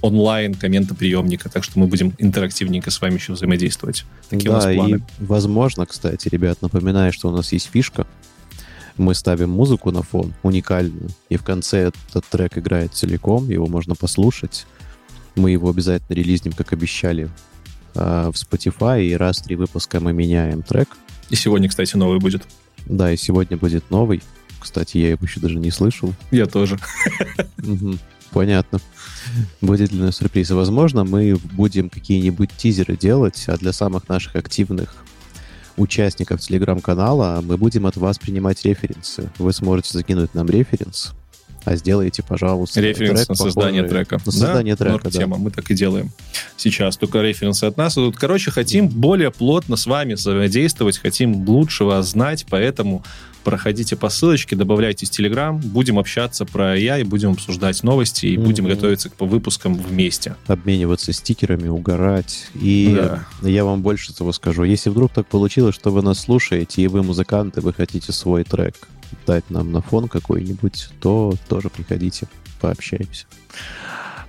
онлайн 0.00 0.54
комментоприемника. 0.54 1.50
Так 1.50 1.64
что 1.64 1.78
мы 1.78 1.86
будем 1.86 2.14
интерактивненько 2.18 2.90
с 2.90 3.00
вами 3.00 3.14
еще 3.14 3.34
взаимодействовать. 3.34 4.04
Такие 4.30 4.50
у 4.50 4.54
нас 4.54 4.64
да, 4.64 4.72
и, 4.72 4.76
планы. 4.76 5.02
возможно, 5.18 5.84
кстати, 5.84 6.28
ребят, 6.28 6.62
напоминаю, 6.62 7.12
что 7.12 7.28
у 7.28 7.32
нас 7.32 7.52
есть 7.52 7.68
фишка. 7.70 8.06
Мы 8.96 9.14
ставим 9.14 9.50
музыку 9.50 9.90
на 9.92 10.02
фон, 10.02 10.34
уникальную, 10.42 11.10
и 11.28 11.36
в 11.36 11.42
конце 11.42 11.90
этот 11.90 12.26
трек 12.26 12.58
играет 12.58 12.92
целиком, 12.94 13.48
его 13.48 13.66
можно 13.66 13.94
послушать. 13.94 14.66
Мы 15.40 15.52
его 15.52 15.70
обязательно 15.70 16.14
релизнем, 16.14 16.52
как 16.52 16.74
обещали, 16.74 17.30
а, 17.94 18.30
в 18.30 18.34
Spotify, 18.34 19.02
и 19.02 19.14
раз 19.14 19.38
в 19.38 19.44
три 19.44 19.56
выпуска 19.56 19.98
мы 19.98 20.12
меняем 20.12 20.62
трек. 20.62 20.98
И 21.30 21.34
сегодня, 21.34 21.66
кстати, 21.70 21.96
новый 21.96 22.18
будет. 22.18 22.42
Да, 22.84 23.10
и 23.10 23.16
сегодня 23.16 23.56
будет 23.56 23.90
новый. 23.90 24.22
Кстати, 24.58 24.98
я 24.98 25.10
его 25.10 25.24
еще 25.24 25.40
даже 25.40 25.56
не 25.56 25.70
слышал. 25.70 26.12
Я 26.30 26.44
тоже. 26.44 26.78
Мгм. 27.56 27.98
Понятно. 28.32 28.80
Будет 29.62 29.88
для 29.88 30.04
нас 30.04 30.18
сюрприз. 30.18 30.50
И, 30.50 30.54
возможно, 30.54 31.04
мы 31.04 31.38
будем 31.52 31.88
какие-нибудь 31.88 32.50
тизеры 32.54 32.98
делать, 32.98 33.42
а 33.46 33.56
для 33.56 33.72
самых 33.72 34.10
наших 34.10 34.36
активных 34.36 34.94
участников 35.78 36.42
телеграм-канала 36.42 37.40
мы 37.42 37.56
будем 37.56 37.86
от 37.86 37.96
вас 37.96 38.18
принимать 38.18 38.62
референсы. 38.66 39.30
Вы 39.38 39.54
сможете 39.54 39.92
закинуть 39.94 40.34
нам 40.34 40.50
референс, 40.50 41.12
а 41.64 41.76
сделайте, 41.76 42.22
пожалуйста, 42.22 42.80
Референс 42.80 43.20
трек 43.20 43.28
на 43.28 43.34
создание 43.34 43.82
похожий- 43.82 43.88
трека. 43.88 44.18
На 44.24 44.32
создание 44.32 44.74
да, 44.74 44.78
трека, 44.78 44.92
норм 44.92 45.02
да. 45.04 45.10
тема. 45.10 45.36
Мы 45.38 45.50
так 45.50 45.70
и 45.70 45.74
делаем 45.74 46.10
сейчас. 46.56 46.96
Только 46.96 47.20
референсы 47.20 47.64
от 47.64 47.76
нас 47.76 47.94
идут. 47.94 48.16
Короче, 48.16 48.50
хотим 48.50 48.88
более 48.88 49.30
плотно 49.30 49.76
с 49.76 49.86
вами 49.86 50.14
взаимодействовать, 50.14 50.98
хотим 50.98 51.48
лучше 51.48 51.84
вас 51.84 52.08
знать, 52.10 52.46
поэтому 52.48 53.04
проходите 53.44 53.96
по 53.96 54.10
ссылочке, 54.10 54.54
добавляйтесь 54.54 55.08
в 55.08 55.12
Телеграм, 55.12 55.58
будем 55.58 55.98
общаться 55.98 56.44
про 56.44 56.76
AI, 56.78 57.04
будем 57.04 57.30
обсуждать 57.32 57.82
новости 57.82 58.26
и 58.26 58.36
будем 58.36 58.64
Мгм. 58.64 58.74
готовиться 58.74 59.08
к 59.08 59.18
выпускам 59.20 59.74
вместе. 59.74 60.36
обмениваться 60.46 61.12
стикерами, 61.14 61.68
угорать. 61.68 62.48
И 62.54 62.94
Да. 62.94 63.24
я 63.48 63.64
вам 63.64 63.80
больше 63.80 64.12
того 64.14 64.32
скажу. 64.32 64.64
Если 64.64 64.90
вдруг 64.90 65.12
так 65.12 65.26
получилось, 65.26 65.74
что 65.74 65.90
вы 65.90 66.02
нас 66.02 66.20
слушаете, 66.20 66.82
и 66.82 66.86
вы 66.86 67.02
музыканты, 67.02 67.60
вы 67.62 67.72
хотите 67.72 68.12
свой 68.12 68.44
трек 68.44 68.74
дать 69.26 69.48
нам 69.50 69.72
на 69.72 69.80
фон 69.80 70.08
какой-нибудь, 70.08 70.88
то 71.00 71.34
тоже 71.48 71.68
приходите, 71.70 72.28
пообщаемся. 72.60 73.26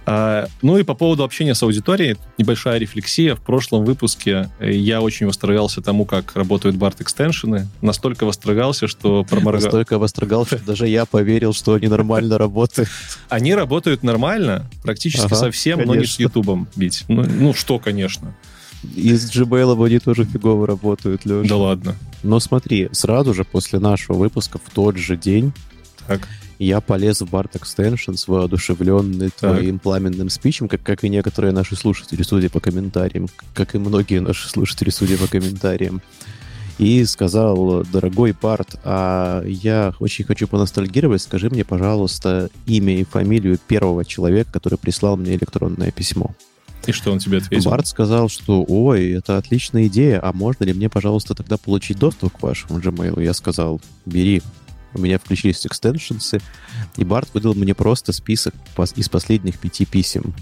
А, 0.06 0.48
ну 0.62 0.78
и 0.78 0.84
по 0.84 0.96
поводу 0.96 1.24
общения 1.24 1.54
с 1.54 1.62
аудиторией, 1.62 2.18
небольшая 2.38 2.80
рефлексия. 2.80 3.36
В 3.36 3.42
прошлом 3.42 3.86
выпуске 3.86 4.50
э, 4.60 4.72
я 4.72 5.02
очень 5.02 5.28
восторгался 5.28 5.82
тому, 5.82 6.06
как 6.06 6.36
работают 6.36 6.76
барт-экстеншены. 6.76 7.68
Настолько 7.82 8.26
восторгался, 8.26 8.88
что 8.88 9.24
проморгал. 9.24 9.62
Настолько 9.62 10.00
восторгал, 10.00 10.46
что 10.46 10.58
даже 10.58 10.88
я 10.88 11.06
поверил, 11.06 11.54
что 11.54 11.76
они 11.76 11.88
нормально 11.88 12.38
работают. 12.38 12.90
Они 13.30 13.54
работают 13.54 14.02
нормально, 14.02 14.70
практически 14.84 15.34
совсем, 15.34 15.82
но 15.86 15.96
не 15.96 16.06
с. 16.06 16.20
Ютубом 16.20 16.68
бить. 16.76 17.06
Ну, 17.08 17.24
ну, 17.24 17.54
что, 17.54 17.80
конечно. 17.80 18.36
И 18.96 19.14
с 19.14 19.32
Gmail 19.32 19.86
они 19.86 20.00
тоже 20.00 20.26
фигово 20.26 20.66
работают, 20.68 21.26
Леша. 21.26 21.48
Да 21.48 21.58
ладно. 21.58 21.96
Но 22.24 22.40
смотри, 22.40 22.90
сразу 22.92 23.34
же 23.34 23.44
после 23.44 23.80
нашего 23.80 24.18
выпуска, 24.18 24.58
в 24.58 24.70
тот 24.74 24.98
же 24.98 25.18
день, 25.18 25.54
Так. 26.08 26.28
я 26.60 26.82
полез 26.82 27.22
в 27.22 27.26
Bart 27.26 27.52
Extensions, 27.54 28.24
воодушевленный 28.28 29.30
Так. 29.30 29.56
твоим 29.56 29.80
пламенным 29.80 30.30
спичем, 30.30 30.68
как, 30.68 30.84
как 30.84 31.04
и 31.04 31.10
некоторые 31.10 31.52
наши 31.52 31.76
слушатели, 31.76 32.24
судя 32.24 32.50
по 32.50 32.60
комментариям, 32.60 33.28
как 33.54 33.76
и 33.76 33.78
многие 33.78 34.20
наши 34.20 34.50
слушатели, 34.50 34.90
судя 34.90 35.18
по 35.18 35.28
комментариям. 35.28 36.02
И 36.78 37.06
сказал, 37.06 37.84
дорогой 37.92 38.34
Барт, 38.40 38.80
а 38.84 39.44
я 39.46 39.94
очень 40.00 40.26
хочу 40.26 40.48
поностальгировать, 40.48 41.22
скажи 41.22 41.48
мне, 41.50 41.64
пожалуйста, 41.64 42.50
имя 42.66 43.00
и 43.00 43.04
фамилию 43.04 43.60
первого 43.68 44.04
человека, 44.04 44.52
который 44.54 44.80
прислал 44.80 45.16
мне 45.16 45.34
электронное 45.36 45.92
письмо. 45.92 46.34
И 46.88 46.92
что 46.92 47.12
он 47.12 47.20
тебе 47.20 47.38
ответил? 47.38 47.70
Барт 47.70 47.88
сказал, 47.88 48.30
что 48.30 48.66
ой, 48.68 49.12
это 49.12 49.38
отличная 49.38 49.88
идея, 49.88 50.20
а 50.22 50.34
можно 50.34 50.64
ли 50.64 50.74
мне, 50.74 50.90
пожалуйста, 50.90 51.36
тогда 51.36 51.58
получить 51.58 52.00
доступ 52.00 52.38
к 52.38 52.42
вашему 52.42 52.80
Gmail? 52.80 53.24
Я 53.24 53.34
сказал, 53.34 53.82
бери. 54.06 54.42
У 54.94 55.00
меня 55.00 55.20
включились 55.20 55.66
экстеншенсы, 55.66 56.42
и 56.98 57.06
Барт 57.06 57.30
выдал 57.34 57.54
мне 57.54 57.74
просто 57.74 58.12
список 58.12 58.54
из 58.96 59.08
последних 59.08 59.58
пяти 59.58 59.86
писем 59.86 60.34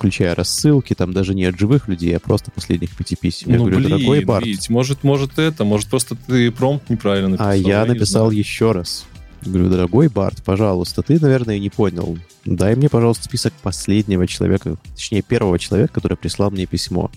включая 0.00 0.34
рассылки, 0.34 0.94
там 0.94 1.12
даже 1.12 1.34
не 1.34 1.44
от 1.44 1.58
живых 1.58 1.86
людей, 1.86 2.16
а 2.16 2.20
просто 2.20 2.50
последних 2.50 2.96
пяти 2.96 3.16
писем. 3.16 3.50
Я 3.50 3.58
ну, 3.58 3.64
говорю, 3.64 3.80
блин, 3.80 3.90
дорогой 3.90 4.24
Барт, 4.24 4.46
может, 4.70 5.04
может 5.04 5.38
это, 5.38 5.64
может 5.64 5.88
просто 5.88 6.16
ты 6.16 6.50
промпт 6.50 6.88
неправильно 6.88 7.28
написал. 7.28 7.50
а 7.50 7.54
я 7.54 7.84
написал 7.84 8.30
еще 8.30 8.72
раз. 8.72 9.04
Говорю, 9.44 9.70
дорогой 9.70 10.08
Барт, 10.08 10.42
пожалуйста, 10.44 11.02
ты, 11.02 11.18
наверное, 11.18 11.58
не 11.58 11.70
понял. 11.70 12.18
Дай 12.44 12.76
мне, 12.76 12.88
пожалуйста, 12.88 13.24
список 13.24 13.52
последнего 13.62 14.26
человека, 14.26 14.76
точнее, 14.94 15.22
первого 15.22 15.58
человека, 15.58 15.94
который 15.94 16.16
прислал 16.16 16.50
мне 16.50 16.66
письмо. 16.66 17.10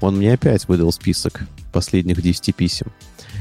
Он 0.00 0.16
мне 0.16 0.34
опять 0.34 0.68
выдал 0.68 0.92
список 0.92 1.42
последних 1.72 2.20
10 2.20 2.54
писем. 2.54 2.92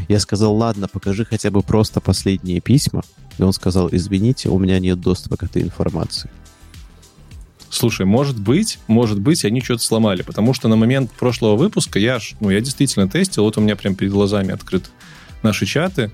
Я 0.07 0.19
сказал, 0.19 0.55
ладно, 0.55 0.87
покажи 0.87 1.25
хотя 1.25 1.51
бы 1.51 1.61
просто 1.61 1.99
последние 1.99 2.61
письма. 2.61 3.03
И 3.37 3.43
он 3.43 3.51
сказал, 3.51 3.89
извините, 3.91 4.49
у 4.49 4.59
меня 4.59 4.79
нет 4.79 5.01
доступа 5.01 5.35
к 5.35 5.43
этой 5.43 5.61
информации. 5.61 6.29
Слушай, 7.69 8.05
может 8.05 8.39
быть, 8.39 8.79
может 8.87 9.19
быть, 9.19 9.43
они 9.43 9.59
что-то 9.59 9.83
сломали, 9.83 10.21
потому 10.21 10.53
что 10.53 10.69
на 10.69 10.77
момент 10.77 11.11
прошлого 11.11 11.57
выпуска 11.57 11.99
я, 11.99 12.19
ну, 12.39 12.49
я 12.49 12.61
действительно 12.61 13.09
тестил, 13.09 13.43
вот 13.43 13.57
у 13.57 13.61
меня 13.61 13.75
прям 13.75 13.95
перед 13.95 14.13
глазами 14.13 14.53
открыты 14.53 14.89
наши 15.43 15.65
чаты, 15.65 16.11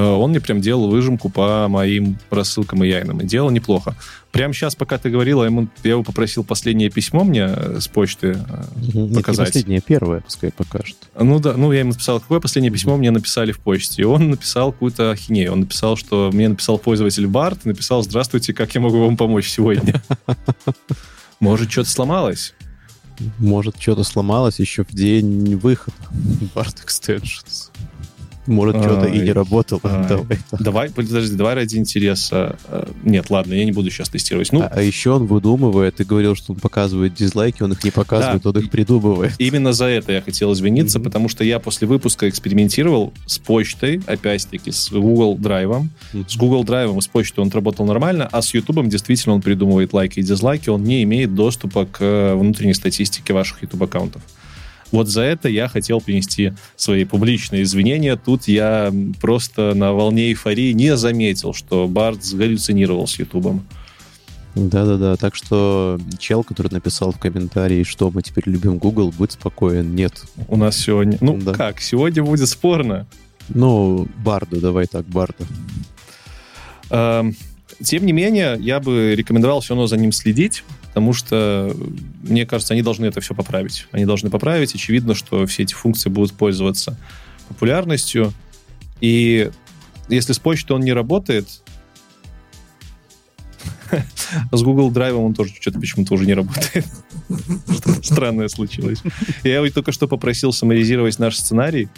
он 0.00 0.30
мне 0.30 0.40
прям 0.40 0.60
делал 0.60 0.88
выжимку 0.88 1.28
по 1.30 1.66
моим 1.68 2.18
рассылкам 2.30 2.84
и 2.84 2.88
яйнам, 2.88 3.20
и 3.20 3.26
делал 3.26 3.50
неплохо. 3.50 3.96
Прямо 4.32 4.52
сейчас, 4.52 4.74
пока 4.74 4.98
ты 4.98 5.08
говорила, 5.08 5.44
ему, 5.44 5.68
я 5.82 5.92
его 5.92 6.02
попросил 6.02 6.44
последнее 6.44 6.90
письмо 6.90 7.24
мне 7.24 7.46
э, 7.48 7.78
с 7.80 7.88
почты 7.88 8.36
э, 8.46 8.64
Нет, 8.76 8.94
не 8.94 9.14
показать. 9.14 9.48
последнее, 9.48 9.80
первое, 9.80 10.20
пускай 10.20 10.52
покажет. 10.52 10.96
Ну 11.18 11.40
да, 11.40 11.54
ну 11.54 11.72
я 11.72 11.80
ему 11.80 11.92
написал, 11.92 12.20
какое 12.20 12.38
последнее 12.38 12.70
письмо 12.70 12.98
мне 12.98 13.10
написали 13.10 13.52
в 13.52 13.60
почте. 13.60 14.02
И 14.02 14.04
он 14.04 14.30
написал 14.30 14.72
какую-то 14.72 15.12
ахинею. 15.12 15.52
Он 15.52 15.60
написал, 15.60 15.96
что 15.96 16.30
мне 16.32 16.48
написал 16.48 16.78
пользователь 16.78 17.26
Барт, 17.26 17.64
написал, 17.64 18.02
здравствуйте, 18.02 18.52
как 18.52 18.74
я 18.74 18.82
могу 18.82 18.98
вам 18.98 19.16
помочь 19.16 19.48
сегодня? 19.48 20.02
Может, 21.40 21.70
что-то 21.72 21.88
сломалось? 21.88 22.54
Может, 23.38 23.80
что-то 23.80 24.04
сломалось 24.04 24.60
еще 24.60 24.84
в 24.84 24.92
день 24.92 25.56
выхода 25.56 25.96
Bart 26.54 26.76
Extensions. 26.84 27.70
Может, 28.48 28.82
что-то 28.82 29.06
и 29.06 29.20
не 29.20 29.32
работало. 29.32 29.80
ай. 29.84 30.06
Давай. 30.08 30.38
Давай, 30.58 30.90
подожди, 30.90 31.36
давай 31.36 31.54
ради 31.54 31.76
интереса. 31.76 32.56
Э, 32.68 32.86
Нет, 33.04 33.30
ладно, 33.30 33.54
я 33.54 33.64
не 33.64 33.72
буду 33.72 33.90
сейчас 33.90 34.08
тестировать. 34.08 34.52
Ну, 34.52 34.62
А, 34.62 34.70
а 34.74 34.82
еще 34.82 35.10
он 35.10 35.26
выдумывает, 35.26 35.96
ты 35.96 36.04
говорил, 36.04 36.34
что 36.34 36.52
он 36.54 36.58
показывает 36.58 37.14
дизлайки, 37.14 37.62
он 37.62 37.72
их 37.72 37.84
не 37.84 37.90
показывает, 37.90 38.42
Да. 38.42 38.50
он 38.50 38.58
их 38.58 38.70
придумывает. 38.70 39.34
Именно 39.38 39.72
за 39.72 39.84
это 39.86 40.12
я 40.12 40.22
хотел 40.22 40.52
извиниться, 40.52 40.98
Мгм. 40.98 41.04
потому 41.04 41.28
что 41.28 41.44
я 41.44 41.58
после 41.58 41.86
выпуска 41.86 42.28
экспериментировал 42.28 43.12
с 43.26 43.38
почтой, 43.38 44.00
опять-таки, 44.06 44.70
с 44.72 44.90
Google 44.90 45.36
Драйвом. 45.36 45.90
С 46.26 46.36
Google 46.36 46.64
и 46.64 47.00
с 47.00 47.06
почтой 47.06 47.44
он 47.44 47.50
работал 47.50 47.86
нормально, 47.86 48.28
а 48.30 48.42
с 48.42 48.54
YouTube 48.54 48.86
действительно 48.88 49.34
он 49.34 49.42
придумывает 49.42 49.92
лайки 49.92 50.20
и 50.20 50.22
дизлайки, 50.22 50.70
он 50.70 50.84
не 50.84 51.02
имеет 51.02 51.34
доступа 51.34 51.86
к 51.86 51.98
э, 52.00 52.34
внутренней 52.34 52.74
статистике 52.74 53.32
ваших 53.32 53.62
YouTube 53.62 53.82
аккаунтов. 53.82 54.22
Вот 54.90 55.08
за 55.08 55.22
это 55.22 55.48
я 55.48 55.68
хотел 55.68 56.00
принести 56.00 56.52
свои 56.76 57.04
публичные 57.04 57.62
извинения. 57.62 58.16
Тут 58.16 58.48
я 58.48 58.92
просто 59.20 59.74
на 59.74 59.92
волне 59.92 60.28
эйфории 60.28 60.72
не 60.72 60.96
заметил, 60.96 61.52
что 61.54 61.86
Барт 61.86 62.24
сгаллюцинировал 62.24 63.06
с 63.06 63.18
Ютубом. 63.18 63.66
Да-да-да, 64.54 65.16
так 65.16 65.34
что 65.36 66.00
чел, 66.18 66.42
который 66.42 66.72
написал 66.72 67.12
в 67.12 67.18
комментарии, 67.18 67.84
что 67.84 68.10
мы 68.10 68.22
теперь 68.22 68.44
любим 68.46 68.78
Google, 68.78 69.12
будь 69.16 69.32
спокоен, 69.32 69.94
нет. 69.94 70.24
У 70.48 70.56
нас 70.56 70.76
сегодня... 70.76 71.18
Ну, 71.20 71.38
Да. 71.40 71.52
как? 71.52 71.80
Сегодня 71.80 72.24
будет 72.24 72.48
спорно. 72.48 73.06
Ну, 73.50 74.08
Барду, 74.24 74.60
давай 74.60 74.86
так, 74.86 75.06
Барду. 75.06 75.46
Эм, 76.90 77.36
Тем 77.82 78.04
не 78.06 78.12
менее, 78.12 78.56
я 78.58 78.80
бы 78.80 79.14
рекомендовал 79.14 79.60
все 79.60 79.74
равно 79.74 79.86
за 79.86 79.96
ним 79.96 80.10
следить, 80.10 80.64
потому 80.88 81.12
что, 81.12 81.74
мне 82.22 82.44
кажется, 82.44 82.74
они 82.74 82.82
должны 82.82 83.06
это 83.06 83.20
все 83.20 83.34
поправить. 83.34 83.86
Они 83.92 84.04
должны 84.04 84.30
поправить. 84.30 84.74
Очевидно, 84.74 85.14
что 85.14 85.46
все 85.46 85.62
эти 85.62 85.74
функции 85.74 86.08
будут 86.08 86.32
пользоваться 86.32 86.98
популярностью. 87.48 88.32
И 89.00 89.50
если 90.08 90.32
с 90.32 90.38
почтой 90.38 90.76
он 90.76 90.82
не 90.82 90.92
работает, 90.92 91.62
с 94.52 94.62
Google 94.62 94.90
Drive 94.90 95.12
он 95.12 95.34
тоже 95.34 95.54
что-то 95.60 95.78
почему-то 95.80 96.14
уже 96.14 96.26
не 96.26 96.34
работает. 96.34 96.86
Что-то 97.70 98.02
странное 98.02 98.48
случилось. 98.48 99.02
Я 99.44 99.56
его 99.56 99.68
только 99.70 99.92
что 99.92 100.08
попросил 100.08 100.52
саморизировать 100.52 101.18
наш 101.18 101.36
сценарий, 101.36 101.88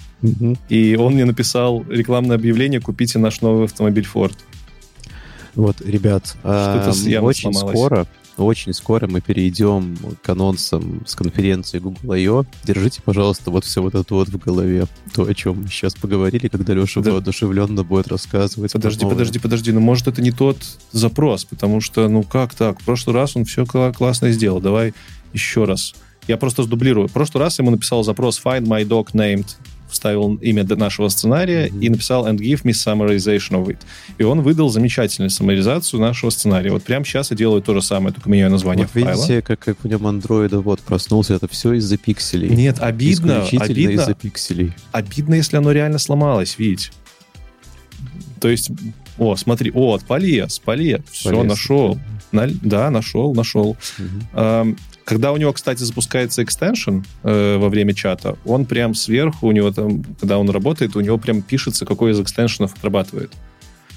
и 0.68 0.96
он 0.96 1.14
мне 1.14 1.24
написал 1.24 1.84
рекламное 1.88 2.36
объявление 2.36 2.80
«Купите 2.80 3.18
наш 3.18 3.40
новый 3.40 3.64
автомобиль 3.64 4.06
Ford». 4.12 4.34
Вот, 5.54 5.80
ребят, 5.80 6.36
а, 6.42 6.92
очень 7.20 7.52
сломалось. 7.52 8.08
Очень 8.44 8.72
скоро 8.72 9.06
мы 9.06 9.20
перейдем 9.20 9.96
к 10.22 10.28
анонсам 10.28 11.02
с 11.06 11.14
конференции 11.14 11.78
Google 11.78 12.12
I.O. 12.12 12.44
Держите, 12.64 13.02
пожалуйста, 13.02 13.50
вот 13.50 13.64
все 13.64 13.82
вот 13.82 13.94
это 13.94 14.14
вот 14.14 14.28
в 14.28 14.38
голове. 14.38 14.86
То, 15.14 15.24
о 15.24 15.34
чем 15.34 15.62
мы 15.62 15.68
сейчас 15.68 15.94
поговорили, 15.94 16.48
когда 16.48 16.74
Леша 16.74 17.00
Да. 17.00 17.12
воодушевленно 17.12 17.84
будет 17.84 18.08
рассказывать. 18.08 18.72
Подожди, 18.72 19.04
подожди, 19.06 19.38
подожди, 19.38 19.72
ну 19.72 19.80
может 19.80 20.08
это 20.08 20.22
не 20.22 20.30
тот 20.30 20.56
запрос, 20.92 21.44
потому 21.44 21.80
что, 21.80 22.08
ну 22.08 22.22
как 22.22 22.54
так? 22.54 22.80
В 22.80 22.84
прошлый 22.84 23.14
раз 23.16 23.36
он 23.36 23.44
все 23.44 23.64
классно 23.66 24.30
сделал, 24.32 24.60
давай 24.60 24.94
еще 25.32 25.64
раз. 25.64 25.94
Я 26.28 26.36
просто 26.36 26.62
сдублирую. 26.62 27.08
В 27.08 27.12
прошлый 27.12 27.42
раз 27.42 27.58
ему 27.58 27.70
написал 27.70 28.04
запрос 28.04 28.40
find 28.44 28.62
my 28.62 28.84
dog 28.86 29.08
named, 29.14 29.46
вставил 29.90 30.34
имя 30.36 30.64
нашего 30.64 31.08
сценария 31.08 31.68
Мгм. 31.70 31.80
и 31.80 31.88
написал 31.88 32.26
and 32.28 32.38
give 32.38 32.62
me 32.62 32.72
summarization 32.72 33.52
of 33.62 33.66
it. 33.68 33.78
И 34.18 34.22
он 34.22 34.40
выдал 34.42 34.68
замечательную 34.70 35.30
саммаризацию 35.30 36.00
нашего 36.00 36.30
сценария. 36.30 36.70
Вот 36.70 36.82
прямо 36.82 37.04
сейчас 37.04 37.30
я 37.30 37.36
делаю 37.36 37.62
то 37.62 37.74
же 37.74 37.82
самое, 37.82 38.14
только 38.14 38.28
меняю 38.30 38.50
название 38.50 38.86
Вот 38.86 38.92
файла. 39.02 39.16
видите, 39.20 39.42
как, 39.42 39.58
как 39.60 39.78
в 39.82 39.88
нем 39.88 40.06
андроида 40.06 40.60
вот 40.60 40.80
проснулся, 40.80 41.34
это 41.34 41.48
все 41.48 41.72
из-за 41.74 41.96
пикселей. 41.96 42.48
Нет, 42.50 42.78
обидно, 42.80 43.44
обидно, 43.46 43.92
из-за 44.02 44.14
пикселей. 44.14 44.72
обидно, 44.92 45.34
если 45.34 45.56
оно 45.56 45.72
реально 45.72 45.98
сломалось, 45.98 46.56
видите. 46.58 46.90
То 48.40 48.48
есть, 48.48 48.70
о, 49.18 49.36
смотри, 49.36 49.70
о, 49.74 49.98
Полиас, 49.98 50.58
Полиас, 50.58 51.02
все, 51.10 51.30
Полез. 51.30 51.44
нашел. 51.50 51.98
На- 52.32 52.48
да, 52.62 52.90
нашел, 52.90 53.34
нашел. 53.34 53.76
Мгм. 53.98 54.22
Эм, 54.32 54.76
Когда 55.04 55.32
у 55.32 55.36
него, 55.36 55.52
кстати, 55.52 55.82
запускается 55.82 56.42
экстеншн 56.42 57.00
э, 57.22 57.56
во 57.56 57.68
время 57.68 57.94
чата, 57.94 58.36
он 58.44 58.64
прям 58.64 58.94
сверху, 58.94 59.48
у 59.48 59.52
него 59.52 59.70
там, 59.72 60.04
когда 60.20 60.38
он 60.38 60.48
работает, 60.50 60.94
у 60.96 61.00
него 61.00 61.18
прям 61.18 61.42
пишется, 61.42 61.84
какой 61.86 62.12
из 62.12 62.20
экстеншенов 62.20 62.74
отрабатывает. 62.76 63.32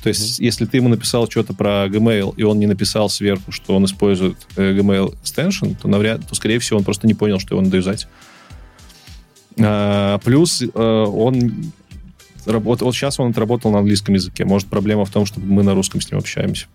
То 0.01 0.09
есть, 0.09 0.39
если 0.39 0.65
ты 0.65 0.77
ему 0.77 0.89
написал 0.89 1.29
что-то 1.29 1.53
про 1.53 1.87
Gmail, 1.87 2.33
и 2.35 2.43
он 2.43 2.59
не 2.59 2.67
написал 2.67 3.09
сверху, 3.09 3.51
что 3.51 3.75
он 3.75 3.85
использует 3.85 4.37
э, 4.57 4.73
Gmail 4.73 5.15
extension, 5.23 5.77
то, 5.81 5.87
навряд, 5.87 6.27
то, 6.27 6.35
скорее 6.35 6.59
всего, 6.59 6.79
он 6.79 6.83
просто 6.83 7.07
не 7.07 7.13
понял, 7.13 7.39
что 7.39 7.55
его 7.55 7.61
надо 7.61 7.77
юзать. 7.77 8.07
А, 9.59 10.17
плюс 10.19 10.61
э, 10.61 10.67
он 10.75 11.71
работ- 12.45 12.81
вот 12.81 12.95
сейчас 12.95 13.19
он 13.19 13.31
отработал 13.31 13.71
на 13.71 13.79
английском 13.79 14.15
языке. 14.15 14.45
Может, 14.45 14.67
проблема 14.67 15.05
в 15.05 15.09
том, 15.09 15.25
что 15.25 15.39
мы 15.39 15.63
на 15.63 15.73
русском 15.73 16.01
с 16.01 16.11
ним 16.11 16.19
общаемся. 16.19 16.65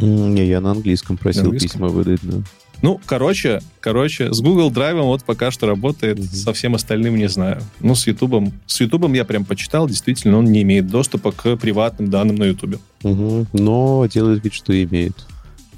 Не, 0.00 0.46
я 0.46 0.60
на 0.60 0.72
английском 0.72 1.16
просил 1.16 1.42
На 1.42 1.48
английском? 1.50 1.80
письма 1.80 1.88
выдать, 1.88 2.20
да. 2.22 2.42
Ну, 2.82 3.00
короче, 3.06 3.60
короче, 3.80 4.32
с 4.32 4.40
Google 4.40 4.70
Drive 4.70 5.00
вот 5.02 5.24
пока 5.24 5.50
что 5.50 5.66
работает, 5.66 6.22
со 6.24 6.52
всем 6.52 6.74
остальным 6.74 7.16
не 7.16 7.28
знаю. 7.28 7.62
Ну, 7.80 7.94
с 7.94 8.06
YouTube, 8.06 8.52
с 8.66 8.80
YouTube 8.80 9.14
я 9.14 9.24
прям 9.24 9.44
почитал, 9.44 9.88
действительно, 9.88 10.38
он 10.38 10.44
не 10.46 10.62
имеет 10.62 10.86
доступа 10.88 11.32
к 11.32 11.56
приватным 11.56 12.10
данным 12.10 12.36
на 12.36 12.44
YouTube. 12.44 12.80
Мгм. 13.02 13.46
Но 13.52 14.06
делает 14.06 14.44
вид, 14.44 14.52
что 14.54 14.72
имеет. 14.82 15.26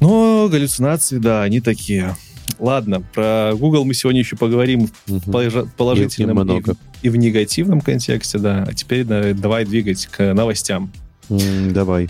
Но 0.00 0.48
галлюцинации, 0.50 1.18
да, 1.18 1.42
они 1.42 1.60
такие. 1.60 2.16
Ладно, 2.58 3.00
про 3.14 3.52
Google 3.54 3.84
мы 3.84 3.94
сегодня 3.94 4.20
еще 4.20 4.36
поговорим 4.36 4.90
Мгм. 5.06 5.20
в 5.20 5.30
положи- 5.30 5.68
положительном 5.76 6.38
и, 6.38 6.40
немного. 6.40 6.76
и 7.02 7.08
в 7.08 7.16
негативном 7.16 7.80
контексте, 7.80 8.38
да. 8.38 8.64
А 8.68 8.74
теперь 8.74 9.04
да, 9.04 9.32
давай 9.34 9.64
двигать 9.64 10.06
к 10.06 10.34
новостям. 10.34 10.90
М, 11.30 11.72
Давай. 11.72 12.08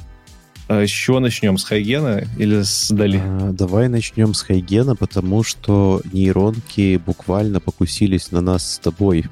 А 0.69 0.87
с 0.87 0.91
чего 0.91 1.19
начнем? 1.19 1.57
С 1.57 1.65
Хайгена 1.65 2.25
или 2.37 2.61
с 2.63 2.91
Дали? 2.91 3.19
А, 3.25 3.53
давай 3.53 3.89
начнем 3.89 4.35
с 4.35 4.43
Хайгена, 4.43 4.97
потому 4.97 5.43
что 5.43 6.03
нейронки 6.13 6.99
буквально 6.99 7.59
покусились 7.59 8.31
на 8.33 8.43
нас 8.43 8.75
с 8.75 8.79
тобой. 8.79 9.25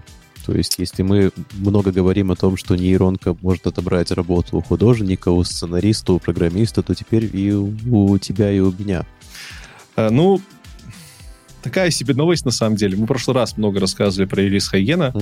То 0.46 0.54
есть, 0.54 0.76
если 0.78 1.02
мы 1.02 1.32
много 1.52 1.92
говорим 1.92 2.30
о 2.30 2.36
том, 2.36 2.56
что 2.56 2.74
нейронка 2.74 3.36
может 3.42 3.66
отобрать 3.66 4.12
работу 4.12 4.56
у 4.56 4.62
художника, 4.62 5.28
у 5.28 5.44
сценариста, 5.44 6.14
у 6.14 6.18
программиста, 6.18 6.82
то 6.82 6.94
теперь 6.94 7.28
и 7.30 7.52
у 7.52 8.16
тебя, 8.16 8.50
и 8.50 8.60
у 8.60 8.72
меня. 8.72 9.04
А, 9.94 10.08
ну, 10.08 10.40
такая 11.62 11.90
себе 11.90 12.14
новость 12.14 12.46
на 12.46 12.50
самом 12.50 12.76
деле. 12.76 12.96
Мы 12.96 13.04
в 13.04 13.08
прошлый 13.08 13.34
раз 13.34 13.58
много 13.58 13.78
рассказывали 13.78 14.26
про 14.26 14.40
релиз 14.40 14.68
Хайгена. 14.68 15.12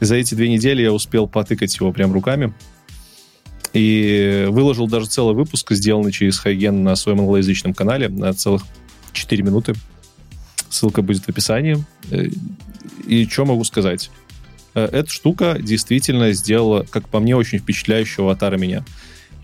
И 0.00 0.04
за 0.04 0.16
эти 0.16 0.34
две 0.34 0.48
недели 0.48 0.82
я 0.82 0.92
успел 0.92 1.28
потыкать 1.28 1.78
его 1.78 1.92
прям 1.92 2.12
руками. 2.12 2.52
И 3.72 4.46
выложил 4.50 4.86
даже 4.86 5.06
целый 5.06 5.34
выпуск, 5.34 5.72
сделанный 5.72 6.12
через 6.12 6.38
Хайген 6.38 6.82
на 6.82 6.94
своем 6.94 7.20
англоязычном 7.20 7.72
канале 7.72 8.08
на 8.08 8.32
целых 8.34 8.64
4 9.12 9.42
минуты. 9.42 9.74
Ссылка 10.68 11.02
будет 11.02 11.24
в 11.24 11.28
описании. 11.28 11.84
Э, 12.10 12.28
И 13.06 13.26
что 13.26 13.44
могу 13.44 13.64
сказать? 13.64 14.10
Э, 14.74 14.84
Эта 14.90 15.10
штука 15.10 15.58
действительно 15.60 16.32
сделала, 16.32 16.86
как 16.88 17.08
по 17.08 17.20
мне, 17.20 17.36
очень 17.36 17.58
впечатляющего 17.58 18.26
аватара 18.26 18.56
меня. 18.56 18.84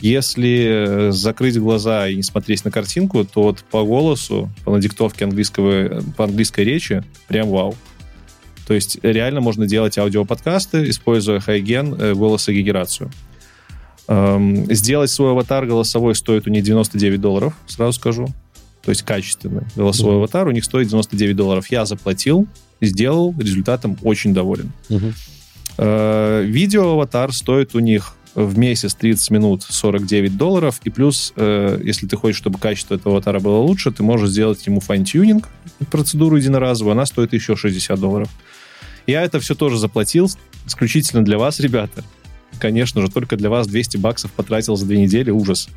Если 0.00 1.08
э, 1.08 1.12
закрыть 1.12 1.58
глаза 1.58 2.08
и 2.08 2.16
не 2.16 2.22
смотреть 2.22 2.64
на 2.64 2.70
картинку, 2.70 3.24
то 3.24 3.42
вот 3.42 3.64
по 3.70 3.82
голосу, 3.82 4.50
по 4.64 4.72
надиктовке 4.72 5.24
английского, 5.24 6.02
по 6.16 6.24
английской 6.24 6.64
речи, 6.64 7.02
прям 7.26 7.48
вау. 7.48 7.74
То 8.66 8.74
есть 8.74 8.98
реально 9.02 9.40
можно 9.40 9.66
делать 9.66 9.96
аудиоподкасты, 9.96 10.88
используя 10.90 11.40
хайген, 11.40 11.94
голосогенерацию. 12.14 13.10
Эм, 14.08 14.72
сделать 14.74 15.10
свой 15.10 15.32
аватар 15.32 15.66
голосовой 15.66 16.14
стоит 16.14 16.46
у 16.46 16.50
них 16.50 16.64
99 16.64 17.20
долларов, 17.20 17.54
сразу 17.66 17.92
скажу. 17.92 18.28
То 18.82 18.90
есть 18.90 19.02
качественный 19.02 19.62
голосовой 19.76 20.14
Мгм. 20.14 20.18
аватар 20.22 20.48
у 20.48 20.50
них 20.50 20.64
стоит 20.64 20.88
99 20.88 21.36
долларов. 21.36 21.70
Я 21.70 21.84
заплатил, 21.84 22.46
сделал, 22.80 23.34
результатом 23.38 23.98
очень 24.02 24.32
доволен. 24.32 24.72
Мгм. 24.88 25.12
Э, 25.76 26.42
Видео-аватар 26.46 27.32
стоит 27.32 27.74
у 27.74 27.80
них 27.80 28.14
в 28.34 28.56
месяц 28.56 28.94
30 28.94 29.30
минут 29.30 29.62
49 29.62 30.36
долларов. 30.38 30.80
И 30.84 30.90
плюс, 30.90 31.32
э, 31.36 31.80
если 31.84 32.06
ты 32.06 32.16
хочешь, 32.16 32.38
чтобы 32.38 32.58
качество 32.58 32.94
этого 32.94 33.16
аватара 33.16 33.40
было 33.40 33.58
лучше, 33.58 33.90
ты 33.90 34.02
можешь 34.02 34.30
сделать 34.30 34.64
ему 34.66 34.80
fine-tuning, 34.80 35.48
процедуру 35.90 36.36
единоразовую, 36.36 36.92
она 36.92 37.04
стоит 37.04 37.32
еще 37.34 37.56
60 37.56 37.98
долларов. 37.98 38.28
Я 39.06 39.22
это 39.22 39.40
все 39.40 39.54
тоже 39.54 39.78
заплатил 39.78 40.30
исключительно 40.66 41.24
для 41.24 41.38
вас, 41.38 41.60
ребята. 41.60 42.04
Конечно 42.58 43.00
же, 43.00 43.10
только 43.10 43.36
для 43.36 43.50
вас 43.50 43.66
200 43.66 43.96
баксов 43.96 44.32
потратил 44.32 44.76
за 44.76 44.86
две 44.86 45.00
недели, 45.00 45.30
ужас. 45.30 45.68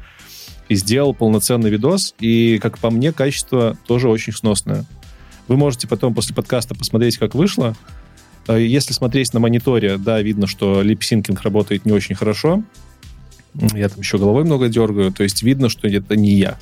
И 0.70 0.76
сделал 0.76 1.14
полноценный 1.14 1.70
видос, 1.70 2.16
и, 2.20 2.58
как 2.60 2.78
по 2.78 2.90
мне, 2.90 3.12
качество 3.12 3.78
тоже 3.88 4.10
очень 4.10 4.34
сносное. 4.34 4.86
Вы 5.48 5.58
можете 5.58 5.88
потом 5.88 6.14
после 6.14 6.34
подкаста 6.34 6.76
посмотреть, 6.76 7.18
как 7.18 7.36
вышло. 7.36 7.76
Э, 8.48 8.62
Если 8.62 8.94
смотреть 8.94 9.34
на 9.34 9.40
мониторе, 9.40 9.98
да, 9.98 10.22
видно, 10.22 10.48
что 10.48 10.82
липсинкинг 10.82 11.42
работает 11.42 11.86
не 11.86 11.92
очень 11.92 12.16
хорошо. 12.16 12.64
Я 13.54 13.90
там 13.90 14.00
еще 14.00 14.18
головой 14.18 14.46
много 14.46 14.70
дергаю, 14.70 15.12
то 15.12 15.24
есть 15.24 15.44
видно, 15.44 15.68
что 15.68 15.88
это 15.88 16.16
не 16.16 16.36
я. 16.36 16.58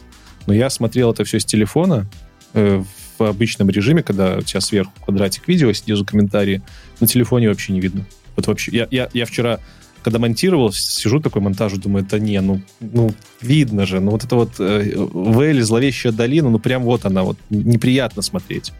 Но 0.48 0.54
я 0.54 0.72
смотрел 0.72 1.12
это 1.12 1.24
все 1.24 1.40
с 1.40 1.46
телефона 1.46 2.10
э, 2.54 2.84
в 3.20 3.24
обычном 3.24 3.70
режиме, 3.70 4.02
когда 4.02 4.38
у 4.38 4.42
тебя 4.42 4.62
сверху 4.62 4.92
квадратик 5.04 5.48
видео, 5.48 5.72
снизу 5.74 6.06
комментарии. 6.06 6.64
На 7.00 7.06
телефоне 7.06 7.50
вообще 7.50 7.74
не 7.74 7.82
видно. 7.82 8.06
Вот 8.36 8.48
вообще. 8.48 8.72
Я, 8.72 8.88
я, 8.90 9.10
я 9.14 9.26
вчера, 9.26 9.60
когда 10.10 10.18
монтировал, 10.18 10.72
сижу 10.72 11.20
такой 11.20 11.44
монтаж, 11.44 11.74
думаю, 11.74 12.04
это 12.04 12.20
не, 12.20 12.42
ну, 12.42 12.62
ну 12.80 13.14
видно 13.42 13.86
же. 13.86 14.00
Ну 14.00 14.10
вот 14.10 14.24
это 14.24 14.36
вот 14.36 14.60
э, 14.60 14.96
Вэлли, 14.96 15.62
зловещая 15.62 16.12
долина, 16.12 16.50
ну 16.50 16.58
прям 16.58 16.82
вот 16.82 17.06
она, 17.06 17.22
вот 17.22 17.38
неприятно 17.52 18.24
смотреть. 18.24 18.74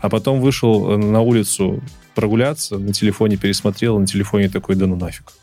А 0.00 0.08
потом 0.08 0.40
вышел 0.40 0.92
э, 0.92 0.96
на 0.96 1.20
улицу 1.20 1.82
прогуляться, 2.14 2.78
на 2.78 2.94
телефоне 2.94 3.36
пересмотрел, 3.36 3.98
на 3.98 4.06
телефоне 4.06 4.48
такой, 4.48 4.74
да 4.76 4.86
ну 4.86 4.96
нафиг. 4.96 5.34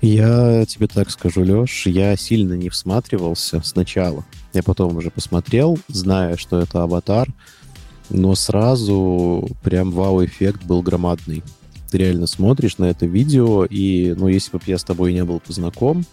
Я 0.00 0.64
тебе 0.64 0.86
так 0.86 1.10
скажу, 1.10 1.42
Леш, 1.42 1.86
я 1.86 2.16
сильно 2.16 2.54
не 2.54 2.70
всматривался 2.70 3.60
сначала. 3.62 4.24
Я 4.54 4.62
потом 4.62 4.96
уже 4.96 5.10
посмотрел, 5.10 5.78
зная, 5.88 6.38
что 6.38 6.60
это 6.60 6.82
аватар, 6.82 7.28
но 8.08 8.34
сразу 8.36 9.50
прям 9.62 9.90
вау-эффект 9.90 10.64
был 10.64 10.80
громадный. 10.80 11.42
Ты 11.90 11.98
реально 11.98 12.26
смотришь 12.26 12.78
на 12.78 12.86
это 12.86 13.06
видео, 13.06 13.64
и, 13.64 14.14
ну, 14.16 14.28
если 14.28 14.56
бы 14.56 14.62
я 14.66 14.78
с 14.78 14.84
тобой 14.84 15.12
не 15.12 15.24
был 15.24 15.40
познаком, 15.40 16.04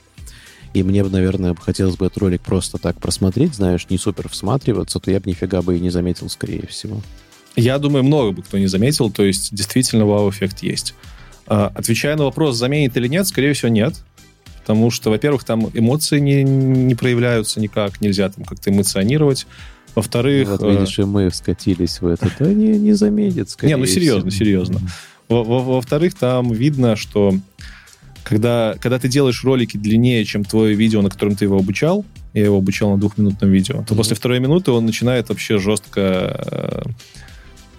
и 0.73 0.81
мне 0.81 1.03
бы, 1.03 1.09
наверное, 1.09 1.55
хотелось 1.55 1.95
бы 1.95 2.07
этот 2.07 2.17
ролик 2.19 2.41
просто 2.41 2.77
так 2.77 2.99
просмотреть, 2.99 3.55
знаешь, 3.55 3.87
не 3.89 3.97
супер 3.97 4.27
всматриваться, 4.29 4.99
то 4.99 5.11
я 5.11 5.19
бы 5.19 5.29
нифига 5.29 5.61
бы 5.61 5.77
и 5.77 5.79
не 5.79 5.89
заметил, 5.89 6.29
скорее 6.29 6.65
всего. 6.67 7.01
Я 7.55 7.77
думаю, 7.77 8.03
много 8.03 8.31
бы 8.31 8.41
кто 8.41 8.57
не 8.57 8.67
заметил, 8.67 9.11
то 9.11 9.23
есть 9.23 9.53
действительно 9.53 10.05
вау-эффект 10.05 10.63
есть. 10.63 10.95
А, 11.45 11.71
Отвечая 11.75 12.15
на 12.15 12.23
вопрос, 12.23 12.57
заменит 12.57 12.97
или 12.97 13.07
нет, 13.07 13.27
скорее 13.27 13.53
всего, 13.53 13.69
нет. 13.69 13.95
Потому 14.61 14.89
что, 14.91 15.09
во-первых, 15.09 15.43
там 15.43 15.69
эмоции 15.73 16.19
не, 16.19 16.41
не 16.43 16.95
проявляются 16.95 17.59
никак, 17.59 18.01
нельзя 18.01 18.29
там 18.29 18.45
как-то 18.45 18.71
эмоционировать. 18.71 19.45
Во-вторых... 19.93 20.49
вот 20.49 20.63
э, 20.63 20.71
видишь, 20.71 20.97
и 20.97 21.03
мы 21.03 21.29
вскатились 21.29 22.01
в 22.01 22.07
это. 22.07 22.31
Да 22.39 22.51
не, 22.51 22.79
не 22.79 22.93
заметит, 22.93 23.49
скорее 23.49 23.73
Не, 23.73 23.77
ну 23.77 23.85
серьезно, 23.85 24.31
всего. 24.31 24.39
серьезно. 24.39 24.79
Во- 25.33 25.43
во- 25.43 25.63
Во-вторых, 25.75 26.13
там 26.15 26.51
видно, 26.51 26.95
что 26.95 27.33
когда, 28.23 28.75
когда 28.79 28.99
ты 28.99 29.07
делаешь 29.09 29.43
ролики 29.43 29.77
длиннее, 29.77 30.23
чем 30.25 30.43
твое 30.43 30.75
видео, 30.75 31.01
на 31.01 31.09
котором 31.09 31.35
ты 31.35 31.45
его 31.45 31.57
обучал, 31.57 32.05
я 32.33 32.45
его 32.45 32.57
обучал 32.57 32.91
на 32.91 32.97
двухминутном 32.97 33.51
видео, 33.51 33.77
то 33.83 33.93
Мгм. 33.93 33.97
после 33.97 34.15
второй 34.15 34.39
минуты 34.39 34.71
он 34.71 34.85
начинает 34.85 35.29
вообще 35.29 35.57
жестко... 35.59 36.85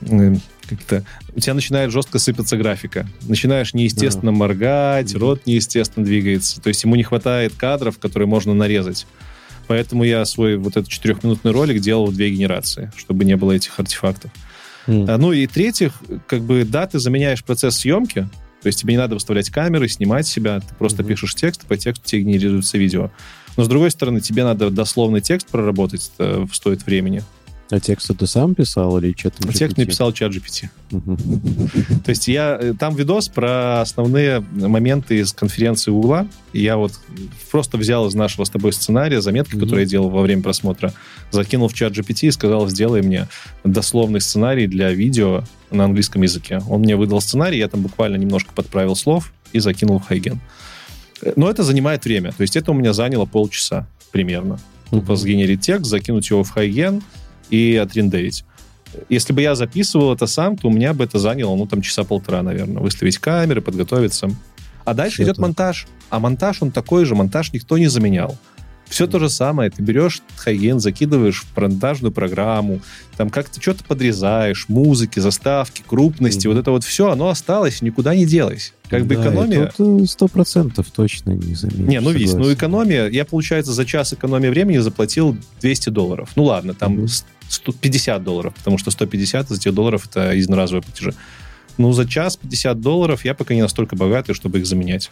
э, 0.03 0.07
э, 0.11 0.35
как-то 0.69 1.05
у 1.37 1.41
тебя 1.41 1.55
начинает 1.55 1.91
жестко 1.91 2.19
сыпаться 2.19 2.57
графика. 2.57 3.07
Начинаешь 3.23 3.75
неестественно 3.75 4.33
моргать, 4.33 5.13
Мгм. 5.13 5.21
рот 5.21 5.47
неестественно 5.47 6.05
двигается. 6.07 6.61
То 6.61 6.69
есть 6.69 6.83
ему 6.85 6.95
не 6.97 7.03
хватает 7.03 7.55
кадров, 7.55 7.99
которые 7.99 8.29
можно 8.29 8.55
нарезать. 8.55 9.07
Поэтому 9.67 10.05
я 10.05 10.25
свой 10.27 10.57
вот 10.57 10.77
этот 10.77 10.89
четырехминутный 10.89 11.51
ролик 11.53 11.81
делал 11.81 12.07
в 12.07 12.15
две 12.15 12.31
генерации, 12.31 12.93
чтобы 12.97 13.25
не 13.25 13.37
было 13.37 13.53
этих 13.53 13.79
артефактов. 13.81 14.31
А, 14.87 15.19
Ну 15.19 15.33
и 15.33 15.47
третьих, 15.47 15.93
как 16.27 16.43
бы, 16.43 16.65
да, 16.65 16.87
ты 16.87 16.99
заменяешь 16.99 17.43
процесс 17.45 17.77
съемки, 17.79 18.29
то 18.63 18.67
есть 18.67 18.81
тебе 18.81 18.95
не 18.95 18.99
надо 18.99 19.15
выставлять 19.15 19.51
камеры, 19.51 19.89
снимать 19.89 20.27
себя, 20.27 20.61
ты 20.61 20.75
просто 20.75 21.03
Мгм. 21.03 21.11
пишешь 21.11 21.35
текст, 21.35 21.67
по 21.67 21.77
тексту 21.77 22.07
тебе 22.07 22.23
генерируется 22.23 22.79
видео. 22.79 23.11
Но 23.57 23.65
с 23.65 23.69
другой 23.69 23.91
стороны, 23.91 24.21
тебе 24.21 24.43
надо 24.43 24.71
дословный 24.71 25.21
текст 25.21 25.49
проработать, 25.49 26.11
это 26.17 26.49
стоит 26.53 26.85
времени. 26.87 27.23
А 27.71 27.81
текст 27.81 28.11
ты 28.17 28.27
сам 28.27 28.55
писал 28.55 28.99
или? 28.99 29.15
А 29.25 29.53
текст 29.53 29.79
написал 29.79 30.13
чат 30.13 30.33
GPT. 30.33 30.69
То 32.05 32.11
есть 32.11 32.29
я 32.29 32.59
э, 32.61 32.75
там 32.79 32.95
видос 32.95 33.29
про 33.29 33.81
основные 33.81 34.41
моменты 34.41 35.21
из 35.21 35.33
конференции 35.33 35.91
Угла. 35.91 36.29
Я 36.53 36.77
вот 36.77 36.93
просто 37.51 37.79
взял 37.79 38.07
из 38.07 38.15
нашего 38.15 38.45
с 38.45 38.51
тобой 38.51 38.73
сценария 38.75 39.23
заметки, 39.23 39.59
которые 39.59 39.85
я 39.85 39.87
делал 39.87 40.11
во 40.11 40.21
время 40.21 40.43
просмотра, 40.43 40.93
закинул 41.31 41.69
в 41.69 41.75
чат 41.75 41.95
GPT 41.95 42.29
и 42.29 42.31
сказал, 42.31 42.69
сделай 42.69 43.01
мне 43.01 43.29
дословный 43.65 44.21
сценарий 44.21 44.67
для 44.67 44.91
видео 44.93 45.43
на 45.71 45.85
английском 45.85 46.23
языке. 46.23 46.61
Он 46.69 46.81
мне 46.81 46.97
выдал 46.97 47.21
сценарий, 47.23 47.59
я 47.59 47.69
там 47.69 47.81
буквально 47.81 48.17
немножко 48.17 48.53
подправил 48.55 48.95
слов 48.95 49.33
и 49.53 49.59
закинул 49.59 49.99
в 49.99 50.07
Хайген. 50.07 50.39
Э, 51.23 51.33
Но 51.37 51.51
это 51.51 51.63
занимает 51.63 52.05
время. 52.05 52.33
То 52.33 52.43
есть 52.43 52.57
это 52.57 52.73
у 52.73 52.75
меня 52.75 52.93
заняло 52.93 53.25
полчаса 53.25 53.89
примерно. 54.13 54.61
Тупо 54.91 55.17
сгенерить 55.17 55.63
текст, 55.63 55.87
закинуть 55.87 56.29
его 56.29 56.45
в 56.45 56.51
Хайген 56.51 57.03
и 57.51 57.77
отрендерить. 57.77 58.45
Если 59.09 59.33
бы 59.33 59.43
я 59.43 59.55
записывал 59.55 60.15
это 60.15 60.27
сам, 60.27 60.57
то 60.57 60.69
у 60.69 60.71
меня 60.71 60.95
бы 60.95 61.05
это 61.05 61.19
заняло, 61.19 61.57
ну, 61.57 61.67
там, 61.67 61.83
часа 61.83 62.05
полтора, 62.05 62.43
наверное. 62.43 62.83
Выставить 62.83 63.19
камеры, 63.19 63.61
подготовиться. 63.61 64.31
А 64.85 64.95
дальше 64.95 65.17
Всё 65.17 65.25
идет 65.25 65.37
так. 65.37 65.43
монтаж. 65.43 65.87
А 66.11 66.21
монтаж, 66.21 66.63
он 66.63 66.71
такой 66.71 67.05
же, 67.05 67.15
монтаж 67.15 67.53
никто 67.53 67.79
не 67.79 67.89
заменял. 67.89 68.37
Все 68.87 69.07
то 69.07 69.19
же 69.19 69.31
самое. 69.31 69.71
Ты 69.71 69.83
берешь 69.83 70.21
хайген, 70.37 70.79
закидываешь 70.79 71.43
в 71.43 71.61
монтажную 71.61 72.13
программу, 72.13 72.81
там 73.17 73.31
как-то 73.31 73.61
что-то 73.61 73.83
подрезаешь, 73.83 74.67
музыки, 74.69 75.21
заставки, 75.21 75.83
крупности, 75.87 76.47
вот 76.47 76.59
это 76.59 76.71
вот 76.71 76.85
все, 76.85 77.11
оно 77.11 77.29
осталось, 77.29 77.81
никуда 77.83 78.15
не 78.15 78.27
делось. 78.27 78.75
Как 78.89 79.07
бы 79.07 79.17
Да, 79.17 79.23
экономия... 79.23 79.65
это 79.65 80.07
Сто 80.07 80.29
процентов 80.29 80.91
точно 80.95 81.31
не 81.31 81.55
заметишь. 81.55 81.87
Не, 81.87 82.01
ну 82.01 82.11
весь, 82.11 82.35
ну 82.35 82.53
экономия, 82.53 83.09
я, 83.09 83.25
получается, 83.25 83.73
за 83.73 83.87
час 83.87 84.13
экономии 84.13 84.49
времени 84.49 84.79
заплатил 84.79 85.37
200 85.61 85.89
долларов. 85.89 86.29
Ну 86.37 86.45
ладно, 86.45 86.75
там 86.75 86.93
Мгм. 86.93 87.09
150 87.55 88.23
долларов, 88.23 88.55
потому 88.55 88.79
что 88.79 88.91
150 88.91 89.51
из 89.51 89.59
этих 89.59 89.75
долларов 89.75 90.07
это 90.07 90.33
единоразовые 90.33 90.83
платежи. 90.83 91.15
Ну, 91.79 91.93
за 91.93 92.09
час 92.09 92.37
50 92.37 92.81
долларов 92.81 93.25
я 93.25 93.35
пока 93.35 93.55
не 93.55 93.63
настолько 93.63 93.97
богатый, 93.97 94.35
чтобы 94.35 94.59
их 94.59 94.67
заменять. 94.67 95.11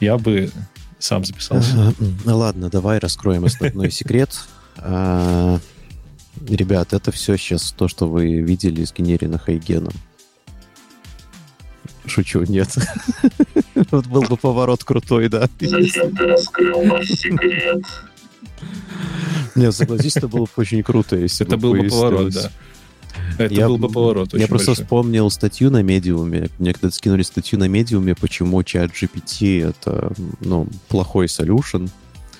Я 0.00 0.18
бы 0.18 0.50
сам 0.98 1.24
записался. 1.24 1.94
Ну 1.98 2.36
ладно, 2.36 2.68
давай 2.68 2.98
раскроем 2.98 3.44
основной 3.44 3.90
секрет. 3.90 4.30
А, 4.78 5.58
Ребят, 6.48 6.92
это 6.92 7.10
все 7.10 7.36
сейчас 7.36 7.72
то, 7.72 7.88
что 7.88 8.06
вы 8.06 8.40
видели 8.40 8.84
сгенерено 8.84 9.38
Хайгеном. 9.38 9.92
Шучу, 12.06 12.42
нет. 12.42 12.74
Вот 13.90 14.06
был 14.06 14.22
бы 14.22 14.38
поворот 14.38 14.84
крутой, 14.84 15.28
да. 15.28 15.48
Зачем 15.60 16.16
ты 16.16 16.26
раскрыл 16.26 16.82
наш 16.82 17.08
секрет? 17.08 17.82
Нет, 19.54 19.74
согласись, 19.74 20.16
это 20.16 20.28
было 20.28 20.44
бы 20.44 20.50
очень 20.56 20.82
круто, 20.82 21.16
если 21.16 21.46
Это 21.46 21.56
бы 21.56 21.62
был 21.72 21.82
бы 21.82 21.88
поворот, 21.88 22.32
да. 22.32 22.50
Это 23.38 23.54
Я- 23.54 23.68
был 23.68 23.78
бы 23.78 23.88
поворот 23.88 24.34
Я 24.34 24.46
просто 24.46 24.68
большой. 24.68 24.84
вспомнил 24.84 25.30
статью 25.30 25.70
на 25.70 25.82
медиуме. 25.82 26.50
Мне 26.58 26.72
когда 26.74 26.90
скинули 26.90 27.22
статью 27.22 27.58
на 27.58 27.66
медиуме, 27.68 28.14
почему 28.14 28.62
чат 28.62 28.90
GPT 28.90 29.62
это 29.70 30.12
ну, 30.40 30.68
плохой 30.88 31.26
solution. 31.26 31.88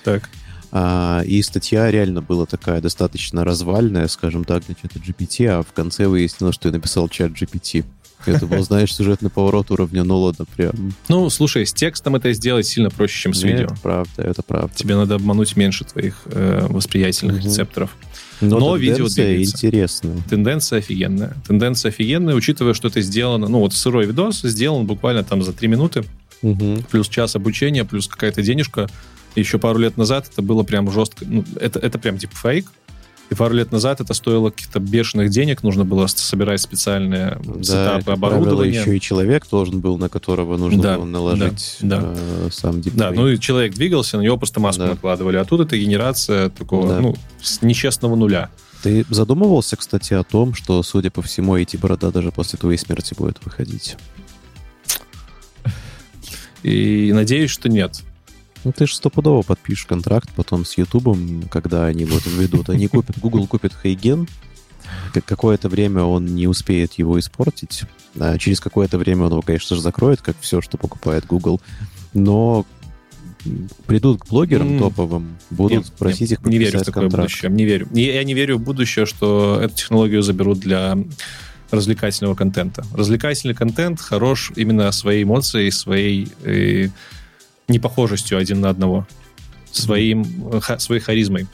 Так. 0.03 0.29
А, 0.71 1.21
и 1.25 1.41
статья 1.41 1.89
реально 1.89 2.21
была 2.21 2.45
такая 2.45 2.81
достаточно 2.81 3.43
развальная, 3.43 4.07
скажем 4.07 4.43
так, 4.43 4.67
на 4.67 4.75
чат 4.75 4.91
GPT, 4.95 5.47
а 5.47 5.63
в 5.63 5.71
конце 5.73 6.07
выяснилось, 6.07 6.55
что 6.55 6.69
я 6.69 6.73
написал 6.73 7.09
чат 7.09 7.31
GPT. 7.31 7.83
Это 8.25 8.45
был, 8.45 8.61
знаешь, 8.63 8.93
сюжетный 8.93 9.29
поворот 9.29 9.71
уровня 9.71 10.03
Нолана 10.03 10.45
прям. 10.55 10.93
Ну, 11.07 11.29
слушай, 11.29 11.65
с 11.65 11.73
текстом 11.73 12.15
это 12.15 12.33
сделать 12.33 12.65
сильно 12.65 12.89
проще, 12.89 13.17
чем 13.21 13.33
с 13.33 13.43
Нет, 13.43 13.53
видео. 13.53 13.65
Это 13.67 13.75
правда, 13.81 14.21
это 14.23 14.41
правда. 14.43 14.71
Тебе 14.75 14.95
надо 14.95 15.15
обмануть 15.15 15.55
меньше 15.55 15.85
твоих 15.85 16.21
э, 16.25 16.65
восприятельных 16.69 17.37
Мгм. 17.37 17.45
рецепторов. 17.45 17.95
Но, 18.41 18.59
но 18.59 18.75
видео 18.75 19.07
двигается. 19.07 19.55
интересная. 19.65 20.17
Тенденция 20.29 20.79
офигенная. 20.79 21.33
Тенденция 21.47 21.89
офигенная, 21.89 22.35
учитывая, 22.35 22.73
что 22.73 22.87
это 22.89 23.01
сделано, 23.01 23.47
ну 23.47 23.59
вот 23.59 23.73
сырой 23.73 24.05
видос 24.05 24.41
сделан 24.41 24.85
буквально 24.85 25.23
там 25.23 25.41
за 25.41 25.53
три 25.53 25.67
минуты, 25.67 26.03
Мгм. 26.41 26.83
плюс 26.91 27.07
час 27.09 27.35
обучения, 27.35 27.83
плюс 27.85 28.07
какая-то 28.07 28.41
денежка. 28.43 28.87
Еще 29.35 29.57
пару 29.59 29.79
лет 29.79 29.97
назад 29.97 30.27
это 30.31 30.41
было 30.41 30.63
прям 30.63 30.91
жестко. 30.91 31.23
Ну, 31.27 31.43
это, 31.59 31.79
это 31.79 31.97
прям 31.99 32.17
типа 32.17 32.35
фейк. 32.35 32.67
И 33.29 33.35
пару 33.35 33.55
лет 33.55 33.73
назад 33.73 33.99
это 33.99 34.13
стоило 34.13 34.51
каких-то 34.51 34.79
бешеных 34.79 35.31
денег, 35.31 35.61
нужно 35.61 35.83
было 35.83 36.07
собирать 36.07 36.61
специальные 36.61 37.37
Да, 37.43 37.63
сетапы 37.63 38.03
правило, 38.05 38.27
оборудования. 38.27 38.79
еще 38.79 38.95
и 38.95 39.01
человек 39.01 39.45
должен 39.51 39.81
был, 39.81 39.97
на 39.97 40.07
которого 40.07 40.55
нужно 40.55 40.81
Да, 40.81 40.95
было 40.95 41.03
наложить 41.05 41.77
да, 41.81 42.01
э, 42.15 42.49
сам 42.53 42.75
Да, 42.81 42.89
дипфейк. 42.89 43.15
ну 43.15 43.27
и 43.27 43.37
человек 43.37 43.73
двигался, 43.73 44.17
на 44.17 44.21
него 44.21 44.37
просто 44.37 44.61
маску 44.61 44.83
Да. 44.83 44.89
накладывали. 44.91 45.35
А 45.35 45.43
тут 45.43 45.59
это 45.59 45.77
генерация 45.77 46.49
такого, 46.49 46.87
Да. 46.87 46.99
ну, 47.01 47.15
с 47.41 47.61
нечестного 47.61 48.15
нуля. 48.15 48.49
Ты 48.81 49.05
задумывался, 49.09 49.75
кстати, 49.75 50.13
о 50.13 50.23
том, 50.23 50.53
что, 50.53 50.81
судя 50.83 51.11
по 51.11 51.21
всему, 51.21 51.57
эти 51.57 51.75
борода 51.75 52.11
даже 52.11 52.31
после 52.31 52.57
твоей 52.57 52.77
смерти 52.77 53.13
будет 53.17 53.43
выходить? 53.43 53.97
И 56.63 57.11
надеюсь, 57.13 57.51
что 57.51 57.69
нет. 57.69 58.01
Ну, 58.63 58.71
ты 58.71 58.85
же 58.87 58.95
стопудово 58.95 59.41
подпишешь 59.43 59.85
контракт 59.85 60.29
потом 60.35 60.65
с 60.65 60.77
Ютубом, 60.77 61.43
когда 61.49 61.85
они 61.85 62.05
вот 62.05 62.25
введут. 62.25 62.69
Они 62.69 62.87
купят, 62.87 63.17
Google 63.21 63.47
купит 63.47 63.73
Хейген, 63.81 64.27
как- 65.13 65.25
какое-то 65.25 65.69
время 65.69 66.03
он 66.03 66.25
не 66.25 66.47
успеет 66.47 66.93
его 66.93 67.17
испортить. 67.19 67.83
А 68.19 68.37
через 68.37 68.59
какое-то 68.59 68.97
время 68.97 69.25
он 69.25 69.31
его, 69.31 69.41
конечно 69.41 69.75
же, 69.75 69.81
закроет, 69.81 70.21
как 70.21 70.35
все, 70.41 70.61
что 70.61 70.77
покупает 70.77 71.25
Google. 71.25 71.61
Но 72.13 72.65
придут 73.85 74.21
к 74.21 74.27
блогерам 74.27 74.73
М. 74.73 74.79
топовым, 74.79 75.37
будут 75.51 75.77
Нет, 75.85 75.93
просить 75.93 76.31
нет, 76.31 76.39
их 76.39 76.45
не 76.45 76.57
верю 76.57 76.71
в 76.71 76.73
подписать 76.73 76.85
такое 76.87 77.03
контракт. 77.03 77.29
будущее. 77.29 77.51
Не 77.51 77.65
верю. 77.65 77.87
И 77.93 78.01
Я 78.01 78.23
не 78.23 78.33
верю 78.33 78.57
в 78.57 78.61
будущее, 78.61 79.05
что 79.05 79.59
эту 79.61 79.75
технологию 79.75 80.21
заберут 80.21 80.59
для 80.59 80.97
развлекательного 81.71 82.33
контента. 82.35 82.85
Развлекательный 82.93 83.53
контент 83.55 84.01
хорош 84.01 84.51
именно 84.55 84.91
своей 84.91 85.23
эмоцией, 85.23 85.69
своей 85.71 86.29
э, 86.43 86.89
непохожестью 87.67 88.37
один 88.37 88.61
на 88.61 88.69
одного, 88.69 89.07
своим, 89.71 90.25
э, 90.51 90.79
своей 90.79 91.01
харизмой. 91.01 91.47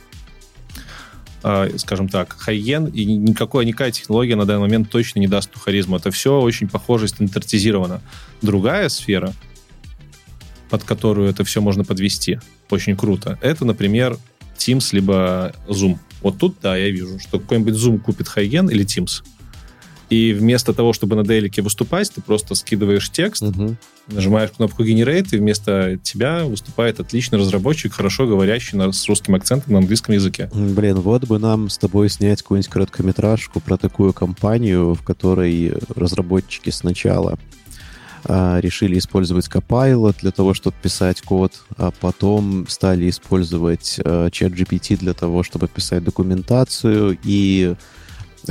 А, 1.45 1.69
скажем 1.77 2.07
так, 2.07 2.33
хайен 2.37 2.85
и 2.85 3.03
никакой, 3.03 3.65
никакая 3.65 3.91
технология 3.91 4.35
на 4.35 4.45
данный 4.45 4.61
момент 4.61 4.89
точно 4.89 5.19
не 5.19 5.27
даст 5.27 5.51
ту 5.51 5.59
харизму. 5.59 5.97
Это 5.97 6.09
все 6.09 6.39
очень 6.39 6.69
похоже, 6.69 7.09
стандартизировано. 7.09 8.01
Другая 8.41 8.87
сфера, 8.87 9.33
под 10.69 10.85
которую 10.85 11.29
это 11.29 11.43
все 11.43 11.59
можно 11.59 11.83
подвести, 11.83 12.39
очень 12.69 12.95
круто, 12.95 13.37
это, 13.41 13.65
например, 13.65 14.17
Teams 14.57 14.89
либо 14.93 15.53
Zoom. 15.67 15.97
Вот 16.21 16.37
тут, 16.37 16.55
да, 16.61 16.77
я 16.77 16.89
вижу, 16.89 17.19
что 17.19 17.39
какой-нибудь 17.39 17.73
Zoom 17.73 17.99
купит 17.99 18.29
Хайген 18.29 18.69
или 18.69 18.85
Teams. 18.85 19.23
И 20.09 20.33
вместо 20.33 20.73
того, 20.73 20.93
чтобы 20.93 21.15
на 21.15 21.23
делике 21.23 21.61
выступать, 21.61 22.11
ты 22.11 22.21
просто 22.21 22.55
скидываешь 22.55 23.09
текст, 23.09 23.41
Мгм. 23.41 23.77
нажимаешь 24.07 24.51
кнопку 24.51 24.83
Generate, 24.83 25.27
и 25.31 25.37
вместо 25.37 25.97
тебя 26.03 26.43
выступает 26.45 26.99
отличный 26.99 27.39
разработчик, 27.39 27.93
хорошо 27.93 28.27
говорящий 28.27 28.77
на- 28.77 28.91
с 28.91 29.07
русским 29.07 29.33
акцентом 29.35 29.73
на 29.73 29.79
английском 29.79 30.13
языке. 30.13 30.49
Блин, 30.53 30.95
вот 30.99 31.25
бы 31.25 31.39
нам 31.39 31.69
с 31.69 31.77
тобой 31.77 32.09
снять 32.09 32.41
какую-нибудь 32.41 32.69
короткометражку 32.69 33.59
про 33.59 33.77
такую 33.77 34.13
компанию, 34.13 34.93
в 34.93 35.03
которой 35.03 35.73
разработчики 35.95 36.69
сначала 36.69 37.39
а, 38.25 38.59
решили 38.61 38.97
использовать 38.97 39.47
Copilot 39.49 40.15
для 40.21 40.31
того, 40.31 40.53
чтобы 40.53 40.77
писать 40.81 41.21
код, 41.21 41.51
а 41.75 41.91
потом 41.91 42.65
стали 42.69 43.09
использовать 43.09 43.99
а, 43.99 44.27
ChatGPT 44.29 44.97
для 44.97 45.13
того, 45.13 45.43
чтобы 45.43 45.67
писать 45.67 46.05
документацию 46.05 47.17
и 47.25 47.75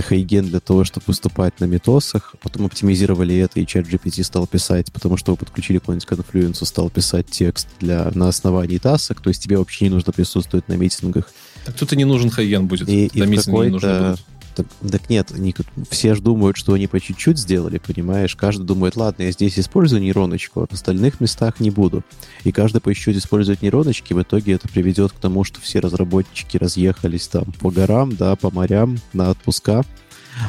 Хейген 0.00 0.46
для 0.46 0.60
того, 0.60 0.84
чтобы 0.84 1.04
выступать 1.08 1.60
на 1.60 1.66
метосах. 1.66 2.34
Потом 2.42 2.66
оптимизировали 2.66 3.36
это, 3.36 3.60
и 3.60 3.64
ChatGPT 3.64 4.22
стал 4.22 4.46
писать, 4.46 4.92
потому 4.92 5.16
что 5.16 5.32
вы 5.32 5.36
подключили 5.36 5.78
какой-нибудь 5.78 6.06
конфлюенсу, 6.06 6.64
стал 6.64 6.88
писать 6.88 7.26
текст 7.26 7.68
для, 7.80 8.10
на 8.14 8.28
основании 8.28 8.78
тасок, 8.78 9.20
то 9.20 9.28
есть 9.28 9.42
тебе 9.42 9.58
вообще 9.58 9.86
не 9.86 9.90
нужно 9.90 10.12
присутствовать 10.12 10.68
на 10.68 10.74
митингах. 10.74 11.30
Так 11.64 11.76
тут 11.76 11.92
и 11.92 11.96
не 11.96 12.04
нужен 12.04 12.30
Хайген 12.30 12.66
будет. 12.66 12.88
И, 12.88 13.06
и 13.06 13.22
в 13.22 13.44
какой-то... 13.44 14.16
Так, 14.54 14.66
так 14.90 15.08
нет, 15.08 15.32
они 15.32 15.54
все 15.90 16.14
же 16.14 16.20
думают, 16.20 16.56
что 16.56 16.74
они 16.74 16.86
по 16.86 17.00
чуть-чуть 17.00 17.38
сделали, 17.38 17.78
понимаешь? 17.78 18.36
Каждый 18.36 18.64
думает, 18.64 18.96
ладно, 18.96 19.22
я 19.22 19.32
здесь 19.32 19.58
использую 19.58 20.02
нейроночку, 20.02 20.62
а 20.62 20.66
в 20.66 20.72
остальных 20.72 21.20
местах 21.20 21.60
не 21.60 21.70
буду. 21.70 22.02
И 22.44 22.52
каждый 22.52 22.80
по 22.80 22.94
чуть-чуть 22.94 23.16
использует 23.16 23.62
нейроночки, 23.62 24.12
в 24.12 24.22
итоге 24.22 24.52
это 24.52 24.68
приведет 24.68 25.12
к 25.12 25.16
тому, 25.16 25.44
что 25.44 25.60
все 25.60 25.80
разработчики 25.80 26.56
разъехались 26.58 27.28
там 27.28 27.44
по 27.60 27.70
горам, 27.70 28.14
да, 28.14 28.36
по 28.36 28.50
морям, 28.50 28.98
на 29.12 29.30
отпуска. 29.30 29.84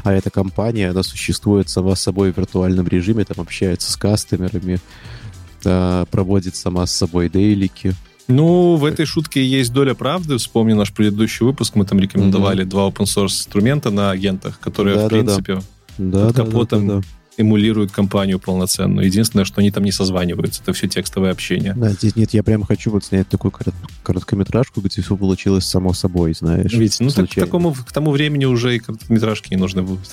А 0.04 0.14
эта 0.14 0.30
компания, 0.30 0.90
она 0.90 1.04
существует 1.04 1.70
сама 1.70 1.96
собой 1.96 2.32
в 2.32 2.38
виртуальном 2.38 2.88
режиме, 2.88 3.26
там 3.26 3.42
общается 3.42 3.92
с 3.92 3.96
кастомерами, 3.96 4.80
а, 5.66 6.06
проводит 6.06 6.56
сама 6.56 6.86
с 6.86 6.94
собой 6.94 7.30
дейлики. 7.30 7.94
Ну, 8.28 8.76
в 8.78 8.86
этой 8.86 9.06
шутке 9.06 9.46
есть 9.46 9.74
доля 9.74 9.94
правды. 9.94 10.38
Вспомни 10.38 10.74
наш 10.74 10.94
предыдущий 10.94 11.46
выпуск. 11.46 11.76
Мы 11.76 11.86
там 11.86 12.00
рекомендовали 12.00 12.64
два 12.64 12.88
open 12.88 13.04
source 13.06 13.26
инструмента 13.26 13.90
на 13.92 14.12
агентах, 14.12 14.60
которые, 14.60 14.96
в 14.96 15.00
Да-да-да. 15.10 15.36
принципе, 15.42 15.62
Да, 15.98 16.28
Под 16.28 16.36
да, 16.36 16.44
капотом. 16.46 16.88
да, 16.88 16.94
да, 16.96 17.00
да. 17.02 17.06
эмулируют 17.36 17.92
компанию 17.92 18.40
полноценную. 18.40 19.06
Единственное, 19.08 19.44
что 19.44 19.60
они 19.60 19.72
там 19.72 19.84
не 19.84 19.92
созваниваются. 19.92 20.62
Это 20.64 20.72
все 20.74 20.88
текстовое 20.88 21.32
общение. 21.32 21.74
Да, 21.76 21.90
здесь 21.90 22.16
нет, 22.16 22.34
я 22.34 22.44
прямо 22.44 22.66
хочу 22.66 22.92
вот 22.92 23.04
снять 23.04 23.28
такую 23.28 23.52
корот- 23.52 23.74
короткометражку, 24.04 24.80
где 24.82 25.02
все 25.02 25.18
получилось 25.18 25.66
само 25.66 25.94
собой, 25.94 26.34
знаешь. 26.34 26.72
Ведь, 26.74 26.98
ну, 27.02 27.10
так, 27.10 27.30
к, 27.30 27.36
такому, 27.36 27.74
к 27.74 27.92
тому 27.92 28.12
времени 28.12 28.46
уже 28.46 28.76
и 28.76 28.80
короткометражки 28.80 29.50
не 29.54 29.58
нужны 29.60 29.82
будут. 29.82 30.10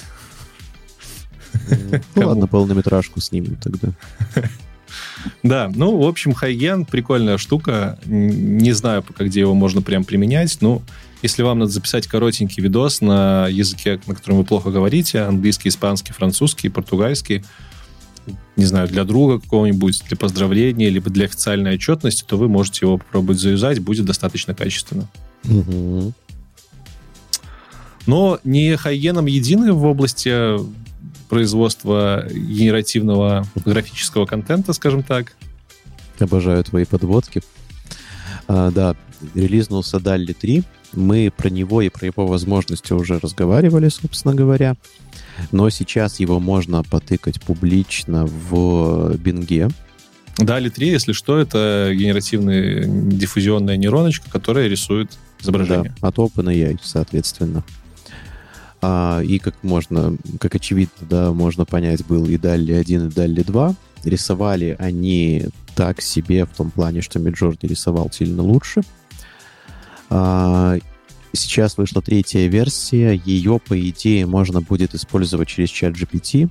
Ну 2.14 2.26
ладно, 2.28 2.46
полнометражку 2.46 3.20
снимем 3.20 3.56
тогда. 3.56 3.90
Да, 5.42 5.70
ну, 5.74 5.96
в 5.96 6.06
общем, 6.06 6.34
Хайген 6.34 6.84
прикольная 6.84 7.38
штука. 7.38 7.98
Не 8.06 8.72
знаю 8.72 9.02
пока, 9.02 9.24
где 9.24 9.40
его 9.40 9.54
можно 9.54 9.82
прям 9.82 10.04
применять. 10.04 10.58
Ну, 10.60 10.82
если 11.22 11.42
вам 11.42 11.58
надо 11.58 11.70
записать 11.70 12.06
коротенький 12.06 12.62
видос 12.62 13.00
на 13.00 13.46
языке, 13.48 14.00
на 14.06 14.14
котором 14.14 14.38
вы 14.38 14.44
плохо 14.44 14.70
говорите, 14.70 15.20
английский, 15.20 15.68
испанский, 15.68 16.12
французский, 16.12 16.68
португальский, 16.68 17.44
не 18.56 18.64
знаю, 18.64 18.88
для 18.88 19.04
друга 19.04 19.40
какого-нибудь, 19.40 20.02
для 20.08 20.16
поздравления, 20.16 20.88
либо 20.88 21.10
для 21.10 21.26
официальной 21.26 21.74
отчетности, 21.74 22.24
то 22.26 22.36
вы 22.36 22.48
можете 22.48 22.86
его 22.86 22.98
попробовать 22.98 23.38
заюзать, 23.38 23.80
будет 23.80 24.04
достаточно 24.04 24.54
качественно. 24.54 25.08
Мгм. 25.44 26.14
Но 28.06 28.38
не 28.44 28.76
Хайгеном 28.76 29.26
едины 29.26 29.72
в 29.72 29.84
области 29.84 30.58
производства 31.30 32.26
генеративного 32.28 33.46
графического 33.64 34.26
контента, 34.26 34.72
скажем 34.74 35.02
так. 35.02 35.32
Обожаю 36.18 36.62
твои 36.64 36.84
подводки. 36.84 37.40
А, 38.48 38.70
да, 38.70 38.96
релизнулся 39.34 40.00
Далли 40.00 40.32
3. 40.32 40.64
Мы 40.92 41.32
про 41.34 41.48
него 41.48 41.82
и 41.82 41.88
про 41.88 42.06
его 42.06 42.26
возможности 42.26 42.92
уже 42.92 43.20
разговаривали, 43.20 43.88
собственно 43.88 44.34
говоря. 44.34 44.76
Но 45.52 45.70
сейчас 45.70 46.18
его 46.18 46.40
можно 46.40 46.82
потыкать 46.82 47.40
публично 47.40 48.26
в 48.26 49.16
Бинге. 49.16 49.70
Дали 50.36 50.68
3, 50.68 50.88
если 50.88 51.12
что, 51.12 51.38
это 51.38 51.92
генеративная 51.94 52.84
диффузионная 52.86 53.76
нейроночка, 53.76 54.28
которая 54.30 54.66
рисует 54.68 55.12
изображение. 55.40 55.94
Да, 56.00 56.08
от 56.08 56.16
OpenAI, 56.16 56.78
соответственно. 56.82 57.62
А, 58.82 59.20
и 59.20 59.38
как 59.38 59.54
можно, 59.62 60.16
как 60.40 60.54
очевидно, 60.54 61.06
да, 61.08 61.32
можно 61.32 61.64
понять, 61.64 62.04
был 62.06 62.26
и 62.26 62.38
Далли 62.38 62.72
1, 62.72 63.08
и 63.08 63.10
Далли 63.10 63.42
2. 63.42 63.74
Рисовали 64.04 64.76
они 64.78 65.46
так 65.74 66.00
себе 66.00 66.46
в 66.46 66.50
том 66.50 66.70
плане, 66.70 67.02
что 67.02 67.18
Midjourney 67.18 67.68
рисовал 67.68 68.10
сильно 68.10 68.42
лучше. 68.42 68.82
А, 70.08 70.78
сейчас 71.32 71.76
вышла 71.76 72.00
третья 72.00 72.46
версия. 72.46 73.20
Ее, 73.24 73.60
по 73.66 73.78
идее, 73.78 74.26
можно 74.26 74.60
будет 74.60 74.94
использовать 74.94 75.48
через 75.48 75.68
чат 75.68 75.94
GPT. 75.94 76.50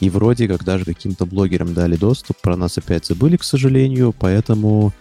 И 0.00 0.10
вроде 0.10 0.46
как 0.46 0.64
даже 0.64 0.84
каким-то 0.84 1.26
блогерам 1.26 1.74
дали 1.74 1.96
доступ. 1.96 2.36
Про 2.40 2.56
нас 2.56 2.78
опять 2.78 3.06
забыли, 3.06 3.36
к 3.36 3.44
сожалению. 3.44 4.14
Поэтому 4.16 4.92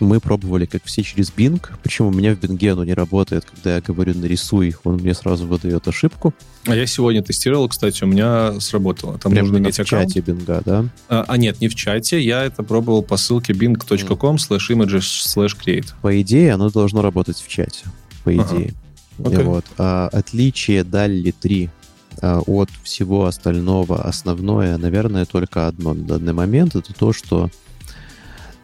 Мы 0.00 0.20
пробовали, 0.20 0.66
как 0.66 0.84
все, 0.84 1.02
через 1.02 1.30
Bing. 1.30 1.60
Причем 1.82 2.06
у 2.06 2.10
меня 2.10 2.34
в 2.34 2.38
Bing 2.38 2.68
оно 2.70 2.84
не 2.84 2.94
работает. 2.94 3.44
Когда 3.44 3.76
я 3.76 3.80
говорю 3.80 4.14
«нарисуй», 4.14 4.74
он 4.84 4.96
мне 4.96 5.14
сразу 5.14 5.46
выдает 5.46 5.86
ошибку. 5.86 6.34
А 6.66 6.74
я 6.74 6.86
сегодня 6.86 7.22
тестировал, 7.22 7.68
кстати, 7.68 8.02
у 8.04 8.06
меня 8.06 8.58
сработало. 8.60 9.18
Там 9.18 9.32
Прямо 9.32 9.48
нужно 9.48 9.62
иметь 9.62 9.76
в 9.76 9.80
аккаунт. 9.80 10.08
чате 10.12 10.20
Bing, 10.20 10.62
да? 10.64 10.84
А, 11.08 11.24
а 11.28 11.36
нет, 11.36 11.60
не 11.60 11.68
в 11.68 11.74
чате. 11.74 12.20
Я 12.20 12.44
это 12.44 12.62
пробовал 12.62 13.02
по 13.02 13.16
ссылке 13.16 13.52
bing.com 13.52 14.36
slash 14.36 14.70
images 14.70 15.00
slash 15.00 15.56
create. 15.56 15.92
По 16.02 16.20
идее, 16.20 16.52
оно 16.54 16.70
должно 16.70 17.02
работать 17.02 17.38
в 17.38 17.48
чате. 17.48 17.84
По 18.24 18.30
Ага. 18.32 18.42
идее. 18.42 18.74
Окей. 19.24 19.44
Вот. 19.44 19.64
А 19.78 20.08
отличие 20.12 20.82
DALL-E 20.82 21.32
3 21.32 21.70
а, 22.20 22.40
от 22.40 22.70
всего 22.82 23.26
остального 23.26 24.02
основное, 24.02 24.76
наверное, 24.78 25.24
только 25.24 25.66
одно 25.66 25.94
на 25.94 26.02
данный 26.04 26.32
момент. 26.32 26.74
Это 26.74 26.92
то, 26.92 27.12
что 27.12 27.50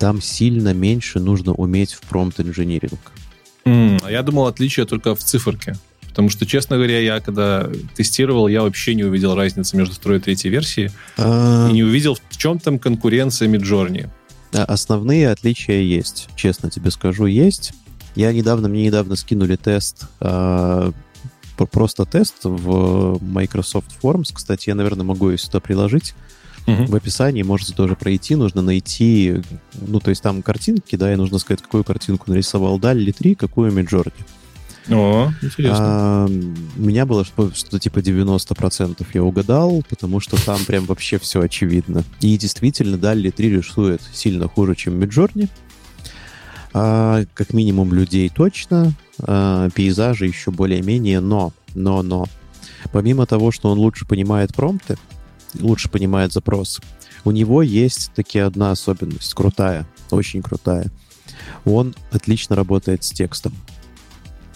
там 0.00 0.22
сильно 0.22 0.72
меньше 0.72 1.20
нужно 1.20 1.52
уметь 1.52 1.92
в 1.92 2.00
промпт-инжиниринг. 2.08 2.98
А 3.66 4.10
я 4.10 4.22
думал, 4.22 4.46
отличие 4.46 4.86
только 4.86 5.14
в 5.14 5.18
циферке. 5.18 5.76
Потому 6.08 6.30
что, 6.30 6.44
честно 6.46 6.76
говоря, 6.76 6.98
я 6.98 7.20
когда 7.20 7.68
тестировал, 7.94 8.48
я 8.48 8.62
вообще 8.62 8.94
не 8.94 9.04
увидел 9.04 9.34
разницы 9.36 9.76
между 9.76 9.94
второй 9.94 10.18
и 10.18 10.20
третьей 10.20 10.50
версией. 10.50 10.90
А, 11.18 11.68
И 11.68 11.72
не 11.74 11.84
увидел, 11.84 12.16
в 12.30 12.36
чем 12.36 12.58
там 12.58 12.78
конкуренция 12.78 13.46
Midjourney. 13.48 14.08
Основные 14.52 15.30
отличия 15.30 15.82
есть, 15.82 16.28
честно 16.34 16.70
тебе 16.70 16.90
скажу, 16.90 17.26
есть. 17.26 17.72
Я 18.16 18.32
недавно, 18.32 18.68
мне 18.68 18.86
недавно 18.86 19.14
скинули 19.16 19.54
тест, 19.56 20.06
про- 20.18 20.92
просто 21.70 22.06
тест 22.06 22.36
в 22.42 23.18
Microsoft 23.22 23.90
Forms. 24.02 24.30
Кстати, 24.32 24.70
я, 24.70 24.74
наверное, 24.74 25.04
могу 25.04 25.30
ее 25.30 25.38
сюда 25.38 25.60
приложить. 25.60 26.14
В 26.66 26.94
описании 26.94 27.42
можете 27.42 27.74
тоже 27.74 27.96
пройти, 27.96 28.36
нужно 28.36 28.62
найти, 28.62 29.42
ну, 29.74 29.98
то 30.00 30.10
есть 30.10 30.22
там 30.22 30.42
картинки, 30.42 30.96
да, 30.96 31.12
и 31.12 31.16
нужно 31.16 31.38
сказать, 31.38 31.62
какую 31.62 31.84
картинку 31.84 32.30
нарисовал 32.30 32.78
Дали 32.78 33.10
3, 33.10 33.34
какую 33.34 33.72
Midjourney. 33.72 34.12
О, 34.88 35.30
интересно. 35.42 35.78
А, 35.80 36.26
у 36.26 36.80
меня 36.80 37.06
было 37.06 37.24
что- 37.24 37.52
что-то 37.54 37.78
типа 37.78 38.00
90% 38.00 39.06
я 39.14 39.22
угадал, 39.22 39.82
потому 39.88 40.20
что 40.20 40.42
там 40.44 40.64
прям 40.64 40.84
вообще 40.86 41.18
все 41.18 41.42
очевидно. 41.42 42.04
И 42.20 42.36
действительно, 42.36 42.96
Дали 42.96 43.30
3 43.30 43.50
рисует 43.50 44.00
сильно 44.12 44.48
хуже, 44.48 44.74
чем 44.74 45.00
Midjourney. 45.00 45.48
А, 46.72 47.24
как 47.34 47.52
минимум 47.52 47.92
людей 47.92 48.28
точно, 48.28 48.92
а, 49.20 49.68
пейзажи 49.70 50.26
еще 50.26 50.50
более-менее, 50.50 51.20
но, 51.20 51.52
но, 51.74 52.02
но. 52.02 52.26
Помимо 52.92 53.26
того, 53.26 53.50
что 53.52 53.70
он 53.70 53.78
лучше 53.78 54.06
понимает 54.06 54.54
промпты, 54.54 54.96
лучше 55.58 55.88
понимает 55.88 56.32
запросы, 56.32 56.82
у 57.24 57.30
него 57.30 57.62
есть 57.62 58.12
таки 58.14 58.38
одна 58.38 58.70
особенность, 58.70 59.34
крутая, 59.34 59.86
очень 60.10 60.42
крутая. 60.42 60.86
Он 61.64 61.94
отлично 62.10 62.56
работает 62.56 63.04
с 63.04 63.10
текстом. 63.10 63.54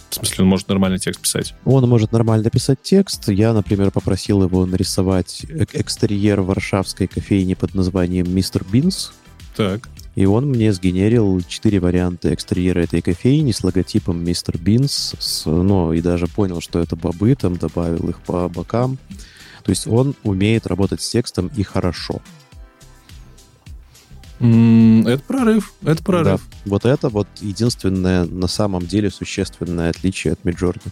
В 0.09 0.15
смысле, 0.15 0.43
он 0.43 0.49
может 0.49 0.69
нормальный 0.69 0.99
текст 0.99 1.21
писать. 1.21 1.53
Он 1.65 1.87
может 1.89 2.11
нормально 2.11 2.49
писать 2.49 2.81
текст. 2.81 3.27
Я, 3.27 3.53
например, 3.53 3.91
попросил 3.91 4.43
его 4.43 4.65
нарисовать 4.65 5.45
эк- 5.49 5.71
экстерьер 5.73 6.41
варшавской 6.41 7.07
кофейни 7.07 7.53
под 7.53 7.75
названием 7.75 8.33
Мистер 8.33 8.63
Бинс. 8.71 9.11
Так. 9.57 9.89
И 10.15 10.25
он 10.25 10.45
мне 10.47 10.71
сгенерил 10.71 11.41
четыре 11.47 11.81
варианта 11.81 12.33
экстерьера 12.33 12.79
этой 12.79 13.01
кофейни 13.01 13.51
с 13.51 13.63
логотипом 13.63 14.23
Мистер 14.23 14.57
Бинс. 14.57 15.15
С, 15.19 15.45
ну, 15.45 15.91
и 15.91 16.01
даже 16.01 16.27
понял, 16.27 16.61
что 16.61 16.79
это 16.79 16.95
бобы, 16.95 17.35
там 17.35 17.57
добавил 17.57 18.07
их 18.07 18.21
по 18.21 18.47
бокам. 18.47 18.97
То 19.65 19.71
есть 19.71 19.87
он 19.87 20.15
умеет 20.23 20.67
работать 20.67 21.01
с 21.01 21.09
текстом 21.09 21.51
и 21.57 21.63
хорошо. 21.63 22.21
Это 24.39 25.21
прорыв. 25.27 25.73
Это 25.83 26.03
прорыв. 26.03 26.41
Да. 26.65 26.69
Вот 26.69 26.85
это 26.85 27.09
вот 27.09 27.27
единственное 27.41 28.25
на 28.25 28.47
самом 28.47 28.85
деле 28.85 29.09
существенное 29.09 29.89
отличие 29.89 30.33
от 30.33 30.41
Midjourney. 30.43 30.91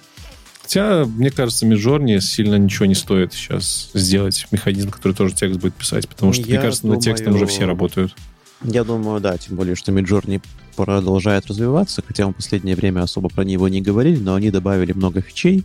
Хотя, 0.63 1.05
мне 1.05 1.29
кажется, 1.29 1.67
Midjourney 1.67 2.19
сильно 2.19 2.55
ничего 2.55 2.86
не 2.86 2.95
стоит 2.95 3.33
сейчас 3.33 3.91
сделать 3.93 4.47
механизм, 4.49 4.89
который 4.89 5.13
тоже 5.13 5.36
текст 5.36 5.59
будет 5.59 5.75
писать, 5.75 6.07
потому 6.07 6.33
что, 6.33 6.43
мне 6.43 6.53
Я 6.55 6.62
кажется, 6.62 6.88
над 6.88 7.01
текстом 7.01 7.33
думаю, 7.33 7.43
уже 7.43 7.53
все 7.53 7.65
работают. 7.65 8.15
Я 8.63 8.83
думаю, 8.83 9.19
да, 9.19 9.38
тем 9.38 9.57
более, 9.57 9.75
что 9.75 9.91
Midjourney 9.91 10.41
продолжает 10.75 11.45
развиваться, 11.47 12.01
хотя 12.07 12.25
мы 12.25 12.33
в 12.33 12.38
последнее 12.38 12.75
время 12.75 13.01
особо 13.01 13.29
про 13.29 13.43
него 13.43 13.67
не 13.67 13.81
говорили, 13.81 14.17
но 14.17 14.33
они 14.36 14.49
добавили 14.49 14.93
много 14.93 15.21
фичей. 15.21 15.63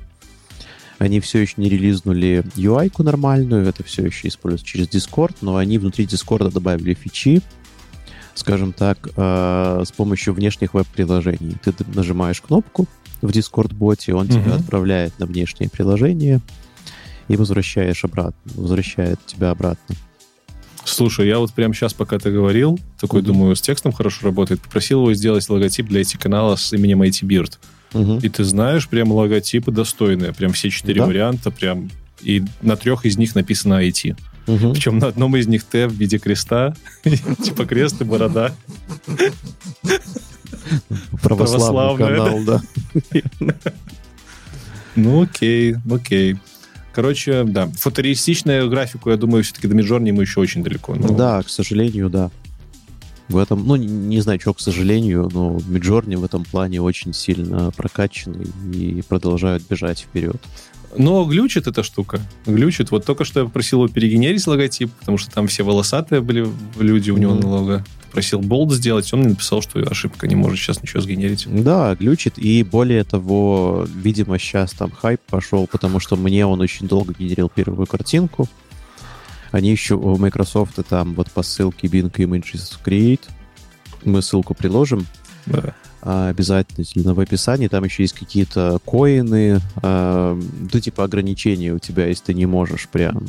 Они 0.98 1.20
все 1.20 1.38
еще 1.38 1.54
не 1.58 1.68
релизнули 1.68 2.44
UI-ку 2.56 3.02
нормальную, 3.04 3.66
это 3.66 3.84
все 3.84 4.04
еще 4.04 4.28
используется 4.28 4.66
через 4.66 4.88
Discord, 4.88 5.36
но 5.40 5.56
они 5.56 5.78
внутри 5.78 6.06
Discord 6.06 6.50
добавили 6.52 6.94
фичи, 6.94 7.40
скажем 8.34 8.72
так, 8.72 9.08
э, 9.16 9.82
с 9.86 9.92
помощью 9.92 10.34
внешних 10.34 10.74
веб-приложений. 10.74 11.56
Ты 11.64 11.72
нажимаешь 11.94 12.40
кнопку 12.40 12.86
в 13.22 13.30
Discord-боте, 13.30 14.12
он 14.12 14.28
тебя 14.28 14.40
Мгм. 14.40 14.60
отправляет 14.60 15.18
на 15.20 15.26
внешнее 15.26 15.70
приложение 15.70 16.40
и 17.28 17.36
возвращаешь 17.36 18.04
обратно, 18.04 18.52
возвращает 18.54 19.18
тебя 19.26 19.50
обратно. 19.50 19.94
Слушай, 20.84 21.28
я 21.28 21.38
вот 21.38 21.52
прямо 21.52 21.74
сейчас, 21.74 21.92
пока 21.92 22.18
ты 22.18 22.32
говорил, 22.32 22.78
такой 22.98 23.20
Мгм. 23.20 23.26
думаю, 23.32 23.56
с 23.56 23.60
текстом 23.60 23.92
хорошо 23.92 24.26
работает, 24.26 24.60
попросил 24.62 25.00
его 25.00 25.12
сделать 25.14 25.48
логотип 25.48 25.86
для 25.86 26.00
IT-канала 26.00 26.56
с 26.56 26.72
именем 26.72 27.02
IT 27.02 27.24
Мгм. 27.92 28.18
И 28.18 28.28
ты 28.28 28.44
знаешь, 28.44 28.88
прям 28.88 29.12
логотипы 29.12 29.70
достойные, 29.72 30.32
прям 30.32 30.52
все 30.52 30.70
четыре 30.70 31.00
Да. 31.00 31.06
варианта, 31.06 31.50
прям 31.50 31.90
и 32.22 32.44
на 32.62 32.76
трех 32.76 33.06
из 33.06 33.16
них 33.16 33.34
написано 33.34 33.82
IT. 33.82 34.16
Мгм. 34.46 34.72
Причем 34.72 34.98
на 34.98 35.08
одном 35.08 35.36
из 35.36 35.46
них 35.46 35.64
Т 35.64 35.86
в 35.88 35.92
виде 35.92 36.18
креста, 36.18 36.74
типа 37.44 37.64
крест 37.66 38.00
и 38.00 38.04
борода. 38.04 38.52
Православный 41.22 42.06
канал, 42.06 42.40
да. 42.44 42.60
Ну 44.96 45.22
окей, 45.22 45.76
окей. 45.88 46.36
Короче, 46.92 47.44
да, 47.44 47.68
фотореалистичную 47.68 48.68
графику, 48.68 49.10
я 49.10 49.16
думаю, 49.16 49.44
все-таки 49.44 49.68
до 49.68 49.76
Midjourney 49.76 50.12
мы 50.12 50.24
еще 50.24 50.40
очень 50.40 50.64
далеко. 50.64 50.96
Да, 50.96 51.40
к 51.42 51.48
сожалению, 51.48 52.10
да. 52.10 52.30
В 53.28 53.36
этом, 53.36 53.66
ну, 53.66 53.76
не, 53.76 54.20
знаю, 54.20 54.40
что, 54.40 54.54
к 54.54 54.60
сожалению, 54.60 55.28
но 55.32 55.56
Midjourney 55.56 56.16
в 56.16 56.24
этом 56.24 56.44
плане 56.44 56.80
очень 56.80 57.12
сильно 57.12 57.70
прокачаны 57.76 58.46
и 58.72 59.02
продолжают 59.06 59.62
бежать 59.68 60.00
вперед. 60.00 60.36
Но 60.96 61.24
глючит 61.26 61.66
эта 61.66 61.82
штука. 61.82 62.20
Глючит. 62.46 62.90
Вот 62.90 63.04
только 63.04 63.24
что 63.24 63.40
я 63.40 63.46
попросил 63.46 63.84
его 63.84 63.92
перегенерить 63.92 64.46
логотип, 64.46 64.90
потому 64.92 65.18
что 65.18 65.30
там 65.30 65.46
все 65.46 65.62
волосатые 65.62 66.22
были 66.22 66.48
люди 66.78 67.10
у 67.10 67.18
него 67.18 67.34
Мгм. 67.34 67.40
на 67.42 67.48
лого. 67.48 67.84
Просил 68.12 68.40
болт 68.40 68.72
сделать, 68.72 69.12
он 69.12 69.20
мне 69.20 69.28
написал, 69.30 69.60
что 69.60 69.80
ошибка, 69.80 70.26
не 70.26 70.34
может 70.34 70.58
сейчас 70.58 70.80
ничего 70.82 71.02
сгенерить. 71.02 71.46
Да, 71.46 71.94
глючит, 71.94 72.38
и 72.38 72.62
более 72.62 73.04
того, 73.04 73.86
видимо, 73.94 74.38
сейчас 74.38 74.72
там 74.72 74.90
хайп 74.90 75.20
пошел, 75.28 75.66
потому 75.66 76.00
что 76.00 76.16
мне 76.16 76.46
он 76.46 76.58
очень 76.62 76.88
долго 76.88 77.14
генерил 77.18 77.50
первую 77.54 77.86
картинку. 77.86 78.48
Они 79.50 79.70
еще 79.70 79.94
у 79.94 80.16
Microsoft 80.16 80.78
там 80.88 81.14
вот 81.14 81.30
по 81.30 81.42
ссылке 81.42 81.86
Bing 81.88 82.12
Images 82.12 82.78
Create, 82.84 83.22
мы 84.04 84.22
ссылку 84.22 84.54
приложим, 84.54 85.06
Да. 85.46 85.74
а, 86.02 86.28
обязательно 86.28 87.14
в 87.14 87.20
описании. 87.20 87.68
Там 87.68 87.84
еще 87.84 88.02
есть 88.04 88.14
какие-то 88.14 88.78
коины, 88.84 89.60
а, 89.82 90.38
ну, 90.72 90.80
типа 90.80 91.04
ограничения 91.04 91.72
у 91.72 91.78
тебя, 91.78 92.06
если 92.06 92.24
ты 92.26 92.34
не 92.34 92.46
можешь 92.46 92.88
прям 92.88 93.26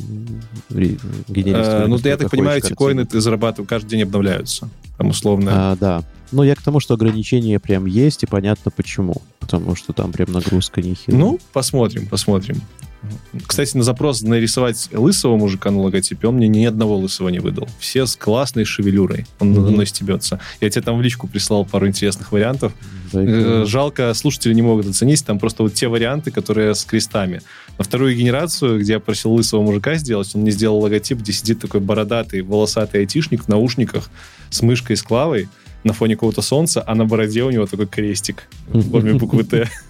ре- 0.68 0.98
генерить. 1.28 1.56
Э, 1.66 1.86
ну, 1.86 1.98
я 1.98 2.16
так 2.16 2.30
понимаю, 2.30 2.58
эти 2.58 2.74
коины 2.74 3.04
ты 3.06 3.20
зарабатываешь, 3.20 3.68
каждый 3.68 3.90
день 3.90 4.02
обновляются. 4.02 4.68
Там 4.98 5.08
условно. 5.08 5.50
А, 5.72 5.76
да. 5.76 6.02
Но 6.32 6.44
я 6.44 6.54
к 6.54 6.62
тому, 6.62 6.78
что 6.78 6.94
ограничения 6.94 7.58
прям 7.58 7.86
есть, 7.86 8.22
и 8.22 8.26
понятно 8.26 8.70
почему. 8.70 9.16
Потому 9.40 9.74
что 9.74 9.92
там 9.92 10.12
прям 10.12 10.30
нагрузка 10.30 10.80
нехилая. 10.80 11.18
Ну, 11.18 11.40
посмотрим, 11.52 12.06
посмотрим. 12.06 12.60
Кстати, 13.46 13.76
на 13.76 13.82
запрос 13.82 14.20
нарисовать 14.22 14.88
лысого 14.92 15.36
мужика 15.36 15.70
на 15.70 15.80
логотипе 15.80 16.28
он 16.28 16.36
мне 16.36 16.48
ни 16.48 16.64
одного 16.64 16.96
лысого 16.96 17.28
не 17.30 17.38
выдал. 17.38 17.68
Все 17.78 18.04
с 18.06 18.14
классной 18.16 18.64
шевелюрой. 18.64 19.26
Он 19.38 19.52
Мгм. 19.52 19.72
мной 19.72 19.86
стебется. 19.86 20.38
Я 20.60 20.68
тебе 20.70 20.82
там 20.82 20.98
в 20.98 21.02
личку 21.02 21.26
прислал 21.26 21.64
пару 21.64 21.86
интересных 21.88 22.32
вариантов. 22.32 22.72
Да, 23.12 23.20
Э, 23.22 23.64
Жалко, 23.66 24.12
слушатели 24.14 24.52
не 24.54 24.62
могут 24.62 24.86
оценить. 24.86 25.24
Там 25.24 25.38
просто 25.38 25.62
вот 25.62 25.74
те 25.74 25.88
варианты, 25.88 26.30
которые 26.30 26.74
с 26.74 26.84
крестами. 26.84 27.40
На 27.78 27.84
вторую 27.84 28.14
генерацию, 28.14 28.78
где 28.80 28.92
я 28.94 29.00
просил 29.00 29.32
лысого 29.32 29.62
мужика 29.62 29.94
сделать, 29.94 30.30
он 30.34 30.42
мне 30.42 30.50
сделал 30.50 30.78
логотип, 30.80 31.18
где 31.18 31.32
сидит 31.32 31.58
такой 31.60 31.80
бородатый, 31.80 32.42
волосатый 32.42 33.00
айтишник 33.00 33.44
в 33.44 33.48
наушниках 33.48 34.10
с 34.50 34.62
мышкой 34.62 34.96
с 34.96 35.02
клавой 35.02 35.48
на 35.82 35.92
фоне 35.94 36.14
какого-то 36.14 36.42
солнца, 36.42 36.84
а 36.86 36.94
на 36.94 37.06
бороде 37.06 37.42
у 37.42 37.50
него 37.50 37.64
такой 37.66 37.86
крестик 37.86 38.44
в 38.68 38.90
форме 38.90 39.14
буквы 39.14 39.44
Т. 39.44 39.68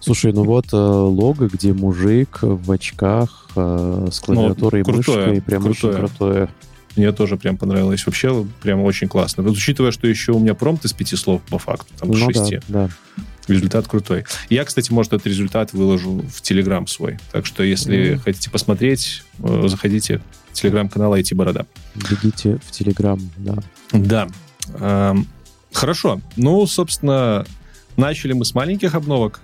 Слушай, 0.00 0.32
ну 0.32 0.44
вот 0.44 0.66
э, 0.72 0.76
лого, 0.76 1.48
где 1.48 1.72
мужик 1.72 2.38
в 2.42 2.70
очках 2.70 3.48
э, 3.56 4.08
с 4.10 4.20
клавиатурой 4.20 4.82
и 4.82 4.84
Ну, 4.86 4.92
крутое, 4.94 5.26
мышкой, 5.26 5.42
прям 5.42 5.62
крутое. 5.62 5.92
очень 5.94 6.06
крутое. 6.08 6.48
Мне 6.96 7.12
тоже 7.12 7.36
прям 7.36 7.56
понравилось. 7.58 8.06
Вообще, 8.06 8.46
прям 8.62 8.80
очень 8.82 9.08
классно. 9.08 9.42
Вот 9.42 9.52
учитывая, 9.52 9.90
что 9.92 10.06
еще 10.06 10.32
у 10.32 10.38
меня 10.38 10.54
промпт 10.54 10.84
из 10.86 10.92
пяти 10.94 11.14
слов 11.16 11.42
по 11.42 11.58
факту, 11.58 11.92
там 11.98 12.10
Ну 12.10 12.14
да, 12.28 12.32
шести. 12.32 12.60
да. 12.68 12.88
Результат 13.48 13.86
крутой. 13.86 14.24
Я, 14.50 14.64
кстати, 14.64 14.90
может, 14.92 15.12
этот 15.12 15.26
результат 15.26 15.72
выложу 15.72 16.24
в 16.34 16.40
Телеграм 16.42 16.86
свой. 16.86 17.18
Так 17.32 17.46
что, 17.46 17.62
если 17.62 18.12
Мгм. 18.14 18.20
хотите 18.22 18.50
посмотреть, 18.50 19.22
э, 19.40 19.64
заходите 19.68 20.20
в 20.50 20.54
Телеграм-канал 20.54 21.14
IT 21.14 21.34
Борода. 21.36 21.66
Бегите 21.94 22.58
в 22.66 22.70
Телеграм, 22.72 23.20
да. 23.36 23.56
Да. 23.92 24.28
Эм, 24.80 25.26
Хорошо. 25.72 26.22
Ну, 26.36 26.66
собственно, 26.66 27.44
начали 27.98 28.32
мы 28.32 28.46
с 28.46 28.54
маленьких 28.54 28.94
обновок. 28.94 29.40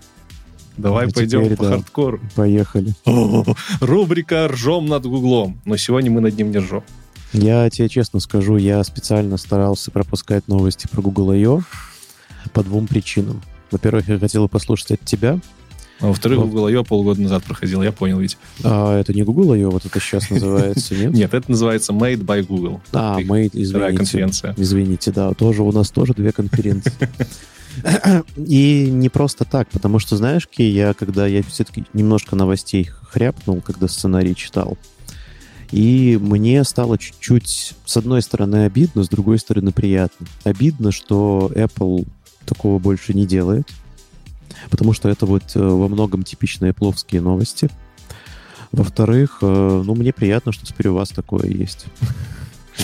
Давай 0.77 1.07
А 1.07 1.11
пойдем 1.11 1.45
теперь, 1.45 1.57
по 1.57 1.65
да. 1.65 1.71
хардкору. 1.71 2.21
Поехали. 2.35 2.95
О, 3.05 3.45
рубрика 3.81 4.49
«Ржем 4.49 4.87
над 4.87 5.05
Гуглом». 5.07 5.61
Но 5.65 5.77
сегодня 5.77 6.11
мы 6.11 6.21
над 6.21 6.37
ним 6.37 6.51
не 6.51 6.59
ржем. 6.59 6.83
Я 7.33 7.69
тебе 7.71 7.89
честно 7.89 8.21
скажу, 8.21 8.57
я 8.57 8.83
специально 8.85 9.37
старался 9.37 9.91
пропускать 9.91 10.49
новости 10.49 10.87
про 10.91 11.01
Google 11.03 11.31
I.O. 11.33 11.61
по 12.53 12.63
двум 12.63 12.87
причинам. 12.87 13.43
Во-первых, 13.71 14.09
я 14.09 14.19
хотел 14.19 14.49
послушать 14.49 14.93
от 14.93 15.01
тебя. 15.01 15.39
А 16.01 16.09
во-вторых, 16.09 16.41
Вот. 16.41 16.49
Google 16.49 16.67
I.O. 16.67 16.85
полгода 16.85 17.23
назад 17.23 17.45
проходил, 17.45 17.83
я 17.83 17.93
понял 17.93 18.19
ведь. 18.19 18.37
А 18.65 18.99
это 18.99 19.15
не 19.15 19.23
Google 19.23 19.53
I.O., 19.53 19.71
вот 19.71 19.87
это 19.87 20.01
сейчас 20.01 20.29
называется, 20.31 20.95
нет? 20.95 21.13
Нет, 21.13 21.33
это 21.33 21.51
называется 21.51 21.93
Made 21.93 22.25
by 22.25 22.43
Google. 22.45 22.81
А, 22.93 23.15
Вторая 23.19 23.49
извините. 23.53 23.97
конференция. 23.97 24.55
Извините, 24.59 25.13
да, 25.13 25.33
тоже 25.33 25.63
у 25.63 25.71
нас 25.73 25.91
тоже 25.91 26.13
две 26.15 26.33
конференции. 26.33 26.93
И 28.37 28.89
не 28.91 29.09
просто 29.09 29.45
так, 29.45 29.69
потому 29.69 29.99
что, 29.99 30.17
знаешь, 30.17 30.47
Ки, 30.47 30.63
я 30.63 30.95
когда 30.95 31.27
я 31.27 31.43
все-таки 31.43 31.85
немножко 31.93 32.37
новостей 32.37 32.85
хряпнул, 32.85 33.61
когда 33.61 33.89
сценарий 33.89 34.35
читал, 34.35 34.77
и 35.73 36.19
мне 36.21 36.63
стало 36.65 36.99
чуть-чуть, 36.99 37.75
с 37.87 37.97
одной 37.97 38.21
стороны, 38.21 38.67
обидно, 38.67 39.05
с 39.05 39.09
другой 39.09 39.39
стороны, 39.39 39.73
приятно. 39.73 40.27
Обидно, 40.45 40.93
что 40.93 41.51
Apple 41.55 42.07
такого 42.45 42.79
больше 42.79 43.15
не 43.15 43.27
делает, 43.27 43.67
потому 44.71 44.93
что 44.93 45.09
это 45.09 45.25
вот 45.25 45.45
э, 45.55 45.59
во 45.59 45.89
многом 45.89 46.25
типичные 46.25 46.75
пловские 46.75 47.23
новости. 47.23 47.71
Во-вторых, 48.71 49.39
э, 49.41 49.83
ну, 49.85 49.95
мне 49.95 50.13
приятно, 50.13 50.53
что 50.53 50.67
теперь 50.67 50.89
у 50.89 50.95
вас 50.95 51.09
такое 51.09 51.47
есть. 51.47 51.87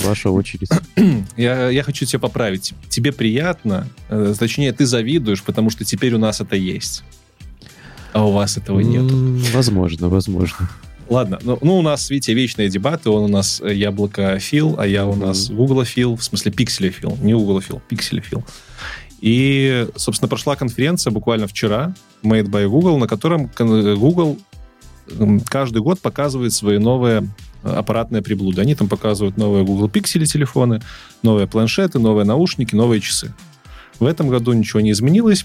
Ваша 0.05 0.31
очередь. 0.31 0.69
Я, 1.37 1.71
я 1.71 1.83
хочу 1.83 2.05
тебя 2.05 2.19
поправить. 2.19 2.75
Тебе 2.89 3.13
приятно, 3.13 3.89
э, 4.09 4.35
точнее, 4.39 4.73
ты 4.73 4.87
завидуешь, 4.87 5.43
потому 5.43 5.71
что 5.71 5.85
теперь 5.85 6.15
у 6.15 6.19
нас 6.19 6.41
это 6.41 6.57
есть. 6.57 7.05
А 8.13 8.27
у 8.27 8.33
вас 8.33 8.57
этого 8.57 8.81
нет. 8.81 9.11
Возможно, 9.53 10.09
возможно. 10.09 10.69
Ладно, 11.09 11.39
ну, 11.43 11.59
ну, 11.63 11.79
у 11.79 11.83
нас, 11.83 12.11
видите, 12.11 12.35
вечные 12.35 12.69
дебаты. 12.69 13.09
Он 13.09 13.25
у 13.25 13.29
нас 13.29 13.63
э, 13.63 13.73
яблоко 13.75 14.39
Фил, 14.39 14.77
а 14.79 14.87
я 14.87 15.07
у 15.07 15.15
нас 15.15 15.49
Google 15.51 15.85
Фил, 15.85 16.17
в 16.17 16.23
смысле 16.23 16.53
пикселя 16.53 16.91
Фил, 16.91 17.17
не 17.23 17.33
Google 17.33 17.61
Фил, 17.63 17.81
пикселя 17.89 18.21
Фил. 18.21 18.45
И, 19.21 19.89
собственно, 19.97 20.29
прошла 20.29 20.55
конференция 20.55 21.11
буквально 21.11 21.47
вчера, 21.47 21.95
Made 22.23 22.49
by 22.49 22.69
Google, 22.69 22.99
на 22.99 23.09
котором 23.09 23.49
кон- 23.49 23.97
Google 23.99 24.39
каждый 25.49 25.81
год 25.81 26.01
показывает 26.01 26.53
свои 26.53 26.79
новые 26.79 27.27
аппаратные 27.63 28.23
приблуды. 28.23 28.61
Они 28.61 28.75
там 28.75 28.89
показывают 28.89 29.37
новые 29.37 29.65
Google 29.65 29.89
Pixel 29.89 30.25
телефоны, 30.25 30.81
новые 31.23 31.47
планшеты, 31.47 31.99
новые 31.99 32.25
наушники, 32.25 32.75
новые 32.75 33.01
часы. 33.01 33.35
В 33.99 34.07
этом 34.07 34.29
году 34.29 34.53
ничего 34.53 34.81
не 34.81 34.93
изменилось. 34.93 35.45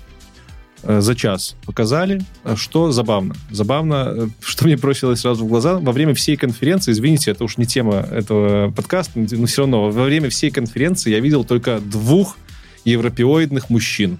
Э, 0.83 1.01
За 1.01 1.15
час 1.15 1.55
показали, 1.65 2.21
э, 2.43 2.55
что 2.57 2.91
забавно. 2.91 3.35
Забавно, 3.51 4.13
э, 4.15 4.27
что 4.41 4.65
мне 4.65 4.75
бросилось 4.75 5.21
сразу 5.21 5.45
в 5.45 5.47
глаза, 5.47 5.79
во 5.79 5.91
время 5.91 6.13
всей 6.13 6.35
конференции, 6.35 6.91
извините, 6.91 7.31
это 7.31 7.43
уж 7.45 7.57
не 7.57 7.65
тема 7.65 7.95
этого 7.95 8.71
подкаста, 8.71 9.11
но 9.15 9.45
все 9.45 9.61
равно, 9.61 9.89
во 9.89 10.03
время 10.03 10.29
всей 10.29 10.51
конференции 10.51 11.11
я 11.11 11.19
видел 11.19 11.45
только 11.45 11.79
двух 11.79 12.37
европеоидных 12.85 13.69
мужчин. 13.69 14.19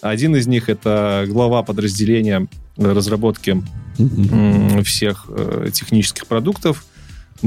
Один 0.00 0.36
из 0.36 0.46
них 0.46 0.68
это 0.68 1.24
глава 1.26 1.62
подразделения 1.62 2.46
разработки 2.76 3.62
м, 3.98 4.84
всех 4.84 5.28
технических 5.72 6.26
продуктов, 6.26 6.84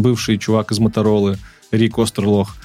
бывший 0.02 0.38
чувак 0.38 0.72
из 0.72 0.80
Моторолы, 0.80 1.38
Рик 1.72 1.98
Остерлох. 2.00 2.56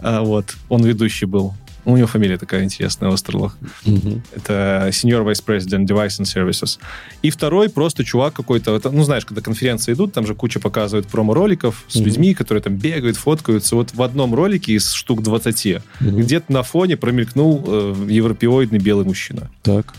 А, 0.00 0.22
вот, 0.22 0.56
он 0.68 0.82
ведущий 0.84 1.26
был. 1.26 1.54
У 1.84 1.96
него 1.96 2.06
фамилия 2.06 2.36
такая 2.36 2.64
интересная, 2.64 3.10
Остерлох. 3.10 3.56
Мгм. 3.86 4.22
Это 4.34 4.88
Senior 4.90 5.24
Vice 5.24 5.42
President 5.46 5.86
Device 5.86 6.20
and 6.20 6.24
Services. 6.26 6.78
И 7.22 7.30
второй 7.30 7.68
просто 7.70 8.04
чувак 8.04 8.34
какой-то, 8.34 8.76
это, 8.76 8.90
ну, 8.90 9.04
знаешь, 9.04 9.24
когда 9.24 9.40
конференции 9.40 9.94
идут, 9.94 10.12
там 10.12 10.26
же 10.26 10.34
куча 10.34 10.60
показывают 10.60 11.06
промо-роликов 11.06 11.84
с 11.88 11.94
Мгм. 11.96 12.04
людьми, 12.04 12.34
которые 12.34 12.62
там 12.62 12.76
бегают, 12.76 13.16
фоткаются. 13.16 13.74
Вот 13.76 13.94
в 13.94 14.02
одном 14.02 14.34
ролике 14.34 14.72
из 14.72 14.92
штук 14.92 15.22
20 15.22 15.80
Мгм. 16.00 16.16
где-то 16.20 16.52
на 16.52 16.62
фоне 16.62 16.96
промелькнул 16.96 17.64
э, 17.66 18.06
европеоидный 18.08 18.78
белый 18.80 19.06
мужчина. 19.06 19.48
Так. 19.62 19.94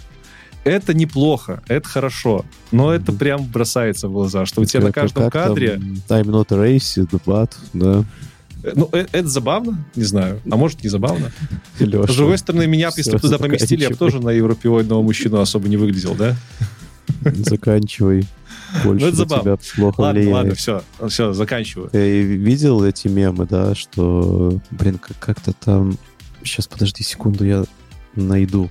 Это 0.66 0.93
неплохо, 0.93 1.64
это 1.68 1.88
хорошо, 1.88 2.45
но 2.72 2.93
это 2.93 3.12
прям 3.14 3.45
бросается 3.45 4.07
в 4.10 4.12
глаза, 4.12 4.45
что 4.45 4.62
у 4.62 4.66
тебя 4.66 4.82
на 4.82 4.91
Как- 4.91 5.03
каждом 5.05 5.24
там 5.24 5.32
кадре... 5.32 5.76
Time 6.07 6.26
not 6.26 6.47
a 6.51 6.57
race, 6.76 7.07
but, 7.26 7.51
да. 7.74 8.03
э, 8.64 8.74
Ну, 8.76 8.89
э, 8.91 9.05
это 9.14 9.28
забавно, 9.28 9.84
не 9.95 10.03
знаю, 10.03 10.41
а 10.51 10.57
может 10.57 10.84
не 10.84 10.89
забавно. 10.89 11.32
Леша. 11.80 12.12
С 12.12 12.16
другой 12.16 12.38
стороны, 12.38 12.68
меня, 12.68 12.91
если 12.95 13.14
бы 13.14 13.20
туда 13.20 13.38
поместили, 13.38 13.84
я 13.84 13.89
бы 13.89 13.95
тоже 13.95 14.20
на 14.20 14.30
европеоидного 14.32 15.01
мужчину 15.01 15.39
особо 15.39 15.70
не 15.70 15.78
выглядел, 15.78 16.14
да? 16.14 16.36
Заканчивай. 17.24 18.28
Больше 18.84 19.05
Ну, 19.05 19.07
это 19.07 19.18
на 19.18 19.26
забавно. 19.26 19.43
тебя 19.43 19.57
плохо 19.76 20.01
Ладно, 20.01 20.20
влияет. 20.20 20.36
ладно, 20.36 20.55
все, 20.55 20.84
все, 21.07 21.34
заканчиваю. 21.34 21.89
Ты 21.89 22.22
видел 22.22 22.84
эти 22.84 23.07
мемы, 23.07 23.47
да, 23.49 23.74
что, 23.76 24.60
блин, 24.72 24.97
как- 24.99 25.18
как-то 25.20 25.53
там... 25.53 25.97
Сейчас, 26.43 26.68
подожди 26.68 27.03
секунду, 27.03 27.45
я 27.45 27.64
найду. 28.16 28.70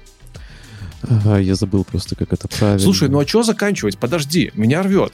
Ага, 1.03 1.39
я 1.39 1.55
забыл 1.55 1.85
просто, 1.85 2.17
как 2.17 2.33
это 2.33 2.49
правильно. 2.49 2.81
Слушай, 2.81 3.09
ну 3.09 3.21
а 3.21 3.27
что 3.27 3.43
заканчивать? 3.43 3.99
Подожди, 3.99 4.51
меня 4.55 4.83
рвет. 4.83 5.13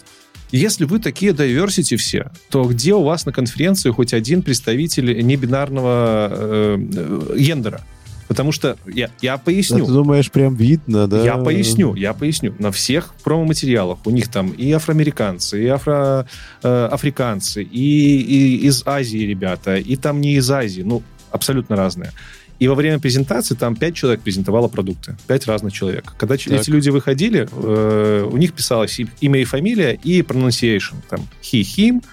Если 0.50 0.84
вы 0.84 1.00
такие 1.00 1.32
diversity 1.32 1.96
все, 1.96 2.30
то 2.48 2.64
где 2.64 2.94
у 2.94 3.02
вас 3.02 3.26
на 3.26 3.32
конференции 3.32 3.90
хоть 3.90 4.14
один 4.14 4.42
представитель 4.42 5.20
небинарного 5.24 6.28
э, 6.30 6.78
э, 6.94 7.36
гендера? 7.38 7.80
Потому 8.28 8.52
что 8.52 8.78
я, 8.86 9.10
я 9.20 9.34
А 9.34 9.38
поясню. 9.38 9.84
ты 9.84 9.92
думаешь, 9.92 10.30
прям 10.30 10.54
видно, 10.54 11.06
да? 11.06 11.22
Я 11.22 11.36
поясню, 11.36 11.94
я 11.94 12.14
поясню. 12.14 12.54
На 12.58 12.72
всех 12.72 13.14
промо-материалах 13.22 13.98
у 14.06 14.10
них 14.10 14.28
там 14.28 14.50
и 14.50 14.70
афроамериканцы, 14.72 15.62
и 15.62 15.66
афро, 15.66 16.26
э, 16.62 16.88
африканцы, 16.90 17.62
и, 17.62 18.20
и 18.20 18.66
из 18.66 18.82
Азии 18.86 19.18
ребята, 19.18 19.76
и 19.76 19.96
там 19.96 20.20
не 20.20 20.36
из 20.36 20.50
Азии, 20.50 20.82
ну, 20.82 21.02
абсолютно 21.30 21.76
разные. 21.76 22.12
И 22.60 22.68
во 22.68 22.74
время 22.74 22.98
презентации 23.00 23.54
там 23.54 23.74
пять 23.74 23.94
человек 23.96 24.20
презентовало 24.20 24.68
продукты. 24.68 25.16
Пять 25.26 25.46
разных 25.46 25.72
человек. 25.72 26.14
Когда 26.16 26.36
Так. 26.36 26.46
эти 26.46 26.70
люди 26.70 26.88
выходили, 26.88 27.48
э, 27.50 28.28
у 28.30 28.36
них 28.36 28.52
писалось 28.52 29.00
и- 29.00 29.08
имя 29.20 29.40
и 29.40 29.44
фамилия, 29.44 29.98
и 30.02 30.22
pronunciation. 30.22 30.94
Там 31.10 31.26
he, 31.42 31.62
him, 31.62 32.04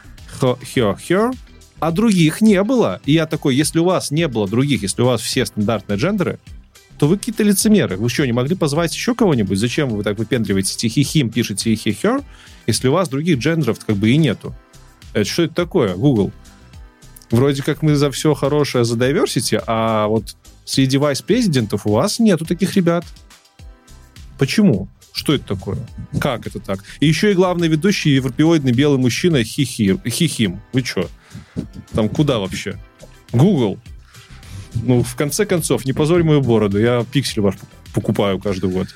her, 0.41 0.57
her, 0.75 0.97
her. 1.09 1.31
А 1.79 1.91
других 1.91 2.41
не 2.41 2.61
было. 2.63 3.01
И 3.05 3.13
я 3.13 3.25
такой, 3.25 3.55
если 3.55 3.79
у 3.79 3.85
вас 3.85 4.11
не 4.11 4.27
было 4.27 4.47
других, 4.47 4.81
если 4.83 5.01
у 5.01 5.05
вас 5.05 5.21
все 5.21 5.45
стандартные 5.45 5.97
джендеры, 5.97 6.39
то 6.99 7.07
вы 7.07 7.17
какие-то 7.17 7.41
лицемеры. 7.43 7.97
Вы 7.97 8.09
что, 8.09 8.25
не 8.25 8.31
могли 8.33 8.55
позвать 8.55 8.93
еще 8.93 9.15
кого-нибудь? 9.15 9.57
Зачем 9.57 9.89
вы 9.89 10.03
так 10.03 10.19
выпендриваете 10.19 10.87
he, 10.87 11.01
him, 11.01 11.31
пишете 11.31 11.73
he, 11.73 11.95
her, 12.03 12.23
если 12.67 12.87
у 12.87 12.91
вас 12.91 13.09
других 13.09 13.39
джендеров 13.39 13.79
как 13.83 13.95
бы 13.95 14.11
и 14.11 14.17
нету? 14.17 14.55
Это 15.13 15.25
что 15.27 15.43
это 15.43 15.55
такое, 15.55 15.95
Google? 15.95 16.31
Вроде 17.31 17.63
как 17.63 17.81
мы 17.81 17.95
за 17.95 18.11
все 18.11 18.33
хорошее 18.33 18.83
за 18.83 18.95
diversity, 18.95 19.61
а 19.65 20.07
вот 20.07 20.35
среди 20.65 20.97
вайс-президентов 20.97 21.87
у 21.87 21.93
вас 21.93 22.19
нету 22.19 22.45
таких 22.45 22.75
ребят. 22.75 23.05
Почему? 24.37 24.89
Что 25.13 25.33
это 25.33 25.55
такое? 25.55 25.77
Как 26.19 26.47
это 26.47 26.59
так? 26.59 26.83
И 26.99 27.07
еще 27.07 27.31
и 27.31 27.33
главный 27.33 27.67
ведущий 27.67 28.11
европеоидный 28.11 28.71
белый 28.71 28.99
мужчина 28.99 29.43
хихи, 29.43 29.99
хихим. 30.07 30.61
Вы 30.73 30.83
что? 30.83 31.09
Там 31.93 32.09
куда 32.09 32.39
вообще? 32.39 32.79
Google. 33.31 33.77
Ну, 34.73 35.03
в 35.03 35.15
конце 35.15 35.45
концов, 35.45 35.85
не 35.85 35.93
позорь 35.93 36.23
мою 36.23 36.41
бороду. 36.41 36.79
Я 36.79 37.05
пиксель 37.11 37.41
ваш 37.41 37.55
покупаю 37.93 38.39
каждый 38.39 38.69
год. 38.69 38.87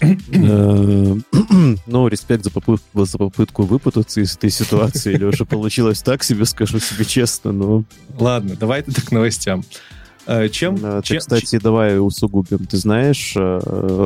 Э, 0.00 1.16
Ну, 1.86 2.08
респект 2.08 2.44
за 2.44 2.50
попытку, 2.50 3.04
за 3.04 3.18
попытку 3.18 3.62
выпутаться 3.64 4.20
из 4.20 4.36
этой 4.36 4.50
ситуации, 4.50 5.14
Леша. 5.16 5.44
Получилось 5.44 6.02
так 6.02 6.22
себе, 6.24 6.44
скажу 6.44 6.78
себе 6.80 7.04
честно, 7.04 7.52
но... 7.52 7.84
Ладно, 8.18 8.56
давай 8.56 8.82
тогда 8.82 9.02
к 9.02 9.10
новостям. 9.12 9.64
Э, 10.26 10.48
Чем, 10.48 10.76
Ты, 10.78 11.00
чем- 11.02 11.18
кстати, 11.18 11.58
давай 11.58 11.98
усугубим. 12.00 12.66
Ты 12.66 12.76
знаешь, 12.78 13.34
э, 13.36 13.60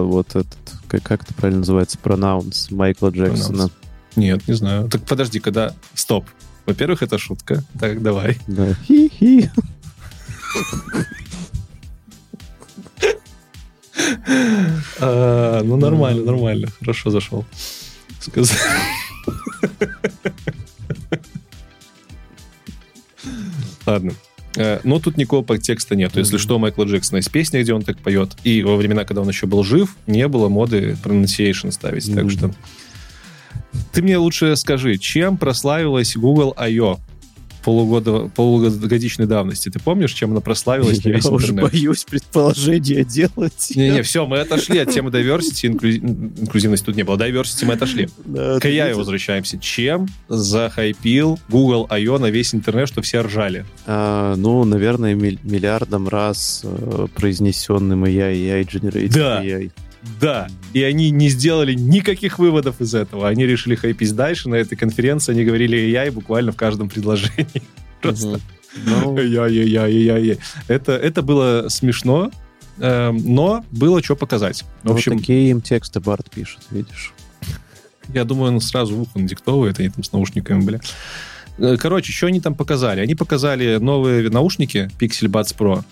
вот 0.04 0.28
этот, 0.30 0.48
как, 0.86 1.02
как 1.02 1.22
это 1.22 1.34
правильно 1.34 1.60
называется, 1.60 1.98
пронаунс 1.98 2.70
Майкла 2.70 3.08
Джексона? 3.08 3.62
Pronounce. 3.64 3.72
Нет, 4.16 4.46
не 4.48 4.54
знаю. 4.54 4.88
Так 4.88 5.02
подожди, 5.06 5.40
когда... 5.40 5.74
Стоп. 5.94 6.26
Во-первых, 6.66 7.02
это 7.02 7.16
шутка. 7.18 7.64
Так, 7.78 8.02
давай. 8.02 8.38
Да. 8.46 8.74
Хи-хи. 8.86 9.50
А, 15.00 15.62
ну, 15.62 15.76
нормально, 15.76 16.24
нормально. 16.24 16.68
Хорошо 16.80 17.10
зашел. 17.10 17.44
Сказ- 18.20 18.52
Ладно. 23.86 24.12
Э, 24.56 24.80
Но 24.84 24.98
тут 24.98 25.16
никакого 25.16 25.42
подтекста 25.42 25.94
нет. 25.94 26.16
Если 26.16 26.38
что, 26.38 26.58
Майкла 26.58 26.84
Джексона 26.84 27.18
есть 27.18 27.30
песня, 27.30 27.62
где 27.62 27.72
он 27.72 27.82
так 27.82 27.98
поет. 27.98 28.36
И 28.44 28.62
во 28.62 28.76
времена, 28.76 29.04
когда 29.04 29.22
он 29.22 29.28
еще 29.28 29.46
был 29.46 29.62
жив, 29.64 29.96
не 30.06 30.26
было 30.28 30.48
моды 30.48 30.96
pronunciation 31.02 31.70
ставить. 31.70 32.12
Так 32.14 32.30
что... 32.30 32.52
Ты 33.92 34.02
мне 34.02 34.18
лучше 34.18 34.56
скажи, 34.56 34.98
чем 34.98 35.36
прославилась 35.36 36.16
Google 36.16 36.54
I.O.? 36.56 36.98
Полугода, 37.62 38.30
полугодичной 38.34 39.26
давности. 39.26 39.68
Ты 39.68 39.78
помнишь, 39.78 40.12
чем 40.12 40.32
она 40.32 40.40
прославилась 40.40 41.04
на 41.04 41.08
Я 41.10 41.16
весь 41.16 41.26
уже 41.26 41.52
интернет? 41.52 41.72
боюсь 41.72 42.04
предположения 42.04 43.04
делать. 43.04 43.72
Не-не, 43.74 44.02
все, 44.02 44.26
мы 44.26 44.38
отошли 44.40 44.78
от 44.78 44.90
темы 44.92 45.10
diversity, 45.10 45.70
инклюзи- 45.70 46.40
инклюзивности 46.42 46.86
тут 46.86 46.96
не 46.96 47.02
было. 47.02 47.16
Diversity 47.16 47.64
мы 47.66 47.74
отошли. 47.74 48.08
Да, 48.24 48.58
К 48.58 48.64
AI 48.66 48.94
возвращаемся. 48.94 49.58
Чем 49.58 50.08
захайпил 50.28 51.38
Google 51.48 51.86
I.O. 51.90 52.18
на 52.18 52.30
весь 52.30 52.54
интернет, 52.54 52.88
что 52.88 53.02
все 53.02 53.20
ржали? 53.22 53.64
А, 53.86 54.34
ну, 54.36 54.64
наверное, 54.64 55.14
миллиардом 55.14 56.08
раз 56.08 56.62
э, 56.64 57.06
произнесенным 57.14 58.04
AI, 58.04 58.34
AI 58.34 58.66
Generated 58.68 59.12
Да. 59.14 59.44
AI. 59.44 59.70
Да, 60.20 60.48
и 60.72 60.82
они 60.82 61.10
не 61.10 61.28
сделали 61.28 61.74
никаких 61.74 62.38
выводов 62.38 62.80
из 62.80 62.94
этого. 62.94 63.28
Они 63.28 63.44
решили 63.46 63.74
хайпить 63.74 64.14
дальше. 64.14 64.48
На 64.48 64.54
этой 64.54 64.76
конференции 64.76 65.32
они 65.32 65.44
говорили 65.44 65.78
AI 65.78 66.10
буквально 66.10 66.52
в 66.52 66.56
каждом 66.56 66.88
предложении. 66.88 67.62
Просто. 68.00 68.40
Ну, 68.86 69.16
Ай-яй-яй-яй-яй. 69.16 70.38
Это, 70.68 70.92
это 70.92 71.22
было 71.22 71.66
смешно, 71.68 72.30
эм, 72.78 73.18
но 73.34 73.64
было 73.70 74.02
что 74.02 74.16
показать. 74.16 74.64
В 74.82 74.88
вот 74.88 74.94
общем, 74.94 75.18
такие 75.18 75.50
им 75.50 75.60
тексты 75.60 76.00
Барт 76.00 76.30
пишет, 76.30 76.60
видишь. 76.70 77.12
я 78.14 78.24
думаю, 78.24 78.54
он 78.54 78.60
сразу 78.60 78.94
в 78.94 79.02
ухо 79.02 79.18
надиктовывает, 79.18 79.80
они 79.80 79.90
там 79.90 80.04
с 80.04 80.12
наушниками, 80.12 80.62
бля. 80.62 80.80
Э, 81.58 81.76
Короче, 81.78 82.12
что 82.12 82.28
они 82.28 82.40
там 82.40 82.54
показали? 82.54 83.00
Они 83.00 83.14
показали 83.14 83.76
новые 83.76 84.30
наушники 84.30 84.90
Pixel 84.98 85.28
Buds 85.28 85.54
Pro. 85.56 85.84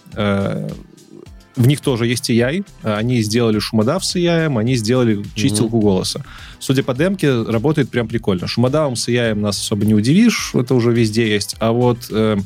В 1.57 1.67
них 1.67 1.81
тоже 1.81 2.07
есть 2.07 2.31
AI. 2.31 2.65
Они 2.83 3.21
сделали 3.23 3.59
шумодав 3.59 4.05
с 4.05 4.15
AI, 4.17 4.57
они 4.59 4.77
сделали 4.77 5.25
чистилку 5.35 5.81
голоса. 5.81 6.25
Судя 6.61 6.83
по 6.83 6.95
демке, 6.95 7.43
работает 7.43 7.91
прям 7.91 8.07
прикольно. 8.07 8.47
Шумодавом 8.47 8.95
с 8.97 9.09
AI 9.09 9.35
нас 9.35 9.59
особо 9.59 9.85
не 9.85 9.95
удивишь, 9.95 10.53
это 10.55 10.75
уже 10.75 10.93
везде 10.93 11.29
есть. 11.29 11.57
А 11.59 11.73
вот 11.73 11.99
э, 12.11 12.37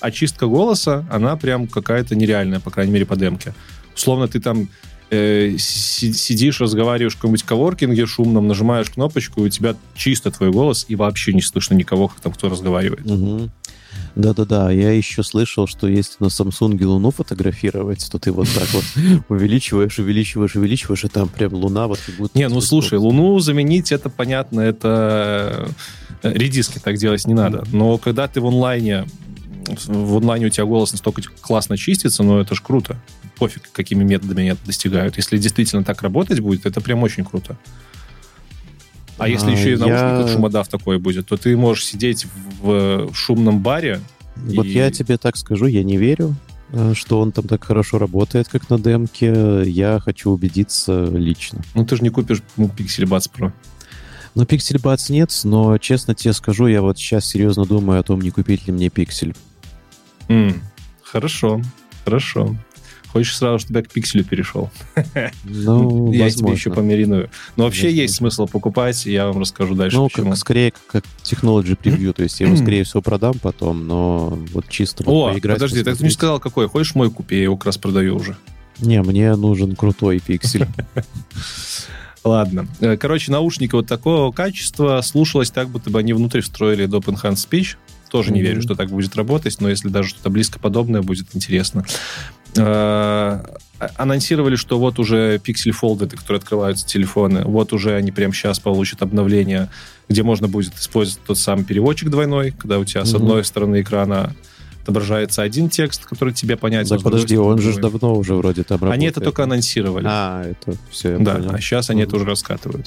очистка 0.00 0.46
голоса, 0.46 1.06
она 1.10 1.36
прям 1.36 1.66
какая-то 1.68 2.14
нереальная, 2.14 2.60
по 2.60 2.70
крайней 2.70 2.92
мере, 2.92 3.06
по 3.06 3.16
демке. 3.16 3.54
Условно, 3.96 4.28
ты 4.28 4.40
там 4.40 4.68
э, 5.10 5.56
си- 5.58 6.12
сидишь, 6.12 6.60
разговариваешь 6.60 7.14
в 7.14 7.16
каком-нибудь 7.16 7.42
коворкинге 7.44 8.06
шумном, 8.06 8.46
нажимаешь 8.48 8.90
кнопочку, 8.90 9.42
и 9.42 9.46
у 9.46 9.48
тебя 9.48 9.74
чисто 9.94 10.30
твой 10.30 10.50
голос, 10.50 10.86
и 10.88 10.96
вообще 10.96 11.32
не 11.32 11.42
слышно 11.42 11.74
никого, 11.74 12.12
там 12.22 12.32
кто 12.32 12.48
разговаривает. 12.48 13.04
Мгм. 13.06 13.50
Да-да-да, 14.14 14.70
я 14.70 14.92
еще 14.92 15.22
слышал, 15.22 15.66
что 15.66 15.86
если 15.86 16.14
на 16.20 16.26
Samsung 16.26 16.82
Луну 16.84 17.10
фотографировать, 17.10 18.08
то 18.10 18.18
ты 18.18 18.32
вот 18.32 18.48
так 18.48 18.68
вот 18.72 18.84
увеличиваешь, 19.28 19.98
увеличиваешь, 19.98 20.56
увеличиваешь, 20.56 21.04
и 21.04 21.08
там 21.08 21.28
прям 21.28 21.54
Луна 21.54 21.86
вот 21.86 21.98
как 22.04 22.16
будто... 22.16 22.38
Не, 22.38 22.48
ну 22.48 22.60
слушай, 22.60 22.98
Луну 22.98 23.38
заменить, 23.40 23.92
это 23.92 24.10
понятно, 24.10 24.60
это 24.60 25.68
э, 26.22 26.32
редиски 26.32 26.78
так 26.78 26.96
делать 26.96 27.26
не 27.26 27.34
надо. 27.34 27.64
Но 27.72 27.98
когда 27.98 28.26
ты 28.26 28.40
в 28.40 28.46
онлайне, 28.46 29.06
в 29.86 30.16
онлайне 30.16 30.46
у 30.46 30.50
тебя 30.50 30.64
голос 30.64 30.92
настолько 30.92 31.22
классно 31.40 31.76
чистится, 31.76 32.22
ну 32.22 32.40
это 32.40 32.54
ж 32.54 32.62
круто. 32.62 32.96
Пофиг, 33.38 33.70
какими 33.72 34.04
методами 34.04 34.40
они 34.40 34.50
это 34.50 34.66
достигают. 34.66 35.16
Если 35.16 35.38
действительно 35.38 35.84
так 35.84 36.02
работать 36.02 36.40
будет, 36.40 36.66
это 36.66 36.80
прям 36.80 37.02
очень 37.02 37.24
круто. 37.24 37.56
А 39.20 39.28
если 39.28 39.50
А, 39.50 39.52
еще 39.52 39.72
и 39.72 39.74
в 39.76 39.80
я- 39.80 39.86
наушниках 39.86 40.32
шумодав 40.32 40.68
такой 40.68 40.98
будет, 40.98 41.26
то 41.28 41.36
ты 41.36 41.56
можешь 41.56 41.84
сидеть 41.86 42.26
в, 42.60 43.08
в 43.10 43.14
шумном 43.14 43.60
баре. 43.60 44.00
Вот 44.36 44.66
и- 44.66 44.70
я 44.70 44.90
тебе 44.90 45.18
так 45.18 45.36
скажу, 45.36 45.66
я 45.66 45.82
не 45.84 45.96
верю, 45.98 46.34
э, 46.72 46.94
что 46.94 47.20
он 47.20 47.30
там 47.32 47.46
так 47.46 47.62
хорошо 47.64 47.98
работает, 47.98 48.48
как 48.48 48.70
на 48.70 48.78
демке. 48.78 49.62
Я 49.66 50.00
хочу 50.00 50.30
убедиться 50.30 51.04
лично. 51.04 51.60
Ну, 51.74 51.84
ты 51.84 51.96
же 51.96 52.02
не 52.02 52.08
купишь 52.10 52.42
ну, 52.56 52.66
Pixel 52.66 53.04
Buds 53.04 53.30
Pro. 53.30 53.52
Ну, 54.34 54.44
Pixel 54.44 54.80
Buds 54.80 55.12
нет, 55.12 55.30
но 55.44 55.76
честно 55.78 56.14
тебе 56.14 56.32
скажу, 56.32 56.66
я 56.68 56.80
вот 56.82 56.96
сейчас 56.98 57.26
серьезно 57.26 57.64
думаю 57.66 58.00
о 58.00 58.02
том, 58.02 58.20
не 58.20 58.30
купить 58.30 58.66
ли 58.66 58.72
мне 58.72 58.86
Pixel. 58.86 59.36
М, 60.28 60.62
хорошо, 61.02 61.60
хорошо. 62.04 62.56
Хочешь 63.12 63.36
сразу, 63.36 63.58
чтобы 63.58 63.80
я 63.80 63.84
к 63.84 63.90
пикселю 63.90 64.24
перешел? 64.24 64.70
Ну, 65.44 66.12
я 66.12 66.30
тебе 66.30 66.52
еще 66.52 66.70
помериную. 66.70 67.30
Но 67.56 67.64
вообще 67.64 67.84
Возможно. 67.84 68.00
есть 68.02 68.14
смысл 68.14 68.46
покупать, 68.46 69.06
я 69.06 69.26
вам 69.26 69.40
расскажу 69.40 69.74
дальше, 69.74 69.96
Ну, 69.96 70.08
как, 70.08 70.36
скорее, 70.36 70.72
как, 70.86 71.04
technology 71.22 71.76
preview, 71.82 72.12
то 72.12 72.22
есть 72.22 72.40
я 72.40 72.46
его, 72.46 72.56
скорее 72.62 72.84
всего, 72.84 73.02
продам 73.02 73.34
потом, 73.34 73.86
но 73.86 74.38
вот 74.52 74.68
чисто 74.68 75.02
вот 75.04 75.12
О, 75.12 75.32
поиграть... 75.32 75.56
подожди, 75.56 75.82
так 75.82 75.96
ты 75.96 76.04
не 76.04 76.10
сказал, 76.10 76.40
какой? 76.40 76.68
Хочешь 76.68 76.94
мой 76.94 77.10
купи? 77.10 77.36
Я 77.36 77.42
его 77.44 77.56
как 77.56 77.66
раз 77.66 77.78
продаю 77.78 78.16
уже. 78.16 78.36
Не, 78.78 79.02
мне 79.02 79.34
нужен 79.36 79.76
крутой 79.76 80.20
пиксель. 80.20 80.66
Ладно. 82.24 82.66
Э, 82.80 82.96
Короче, 82.96 83.32
наушники 83.32 83.72
вот 83.72 83.86
такого 83.86 84.30
качества 84.30 85.00
слушалось 85.02 85.50
так, 85.50 85.68
будто 85.68 85.90
бы 85.90 85.98
они 85.98 86.12
внутрь 86.12 86.40
встроили 86.40 86.86
Adobe 86.86 87.14
Enhanced 87.14 87.48
Speech. 87.48 87.76
Тоже 88.10 88.32
не 88.32 88.42
верю, 88.42 88.60
что 88.62 88.74
так 88.74 88.88
будет 88.90 89.14
работать, 89.16 89.56
но 89.60 89.68
если 89.68 89.88
даже 89.88 90.08
что-то 90.10 90.30
близко 90.30 90.58
подобное 90.58 91.02
будет 91.02 91.28
интересно. 91.34 91.84
Э, 92.56 93.40
Анонсировали, 93.96 94.56
что 94.56 94.78
вот 94.78 94.98
уже 94.98 95.40
это, 96.02 96.16
которые 96.16 96.38
открываются 96.40 96.86
телефоны, 96.86 97.44
вот 97.44 97.72
уже 97.72 97.94
они 97.94 98.12
прямо 98.12 98.34
сейчас 98.34 98.58
получат 98.60 99.00
обновление, 99.00 99.70
где 100.08 100.22
можно 100.22 100.48
будет 100.48 100.74
использовать 100.76 101.24
тот 101.26 101.38
самый 101.38 101.64
переводчик 101.64 102.10
двойной, 102.10 102.50
когда 102.50 102.78
у 102.78 102.84
тебя 102.84 103.04
с 103.06 103.14
одной 103.14 103.42
стороны 103.44 103.80
экрана 103.80 104.34
отображается 104.82 105.40
один 105.42 105.70
текст, 105.70 106.04
который 106.04 106.34
тебе 106.34 106.56
понятен. 106.56 106.96
Да 106.96 107.02
подожди, 107.02 107.36
он 107.38 107.58
же 107.58 107.78
давно 107.80 108.14
уже 108.16 108.34
вроде 108.34 108.64
там 108.64 108.76
работает. 108.80 108.94
Они 108.98 109.06
это 109.06 109.20
только 109.20 109.44
анонсировали. 109.44 110.06
А, 110.08 110.44
это 110.44 110.76
все, 110.90 111.12
я 111.12 111.18
Да, 111.18 111.36
понял. 111.36 111.54
а 111.54 111.60
сейчас 111.60 111.88
они 111.90 112.00
Мгм. 112.02 112.08
это 112.08 112.16
уже 112.16 112.24
раскатывают. 112.26 112.86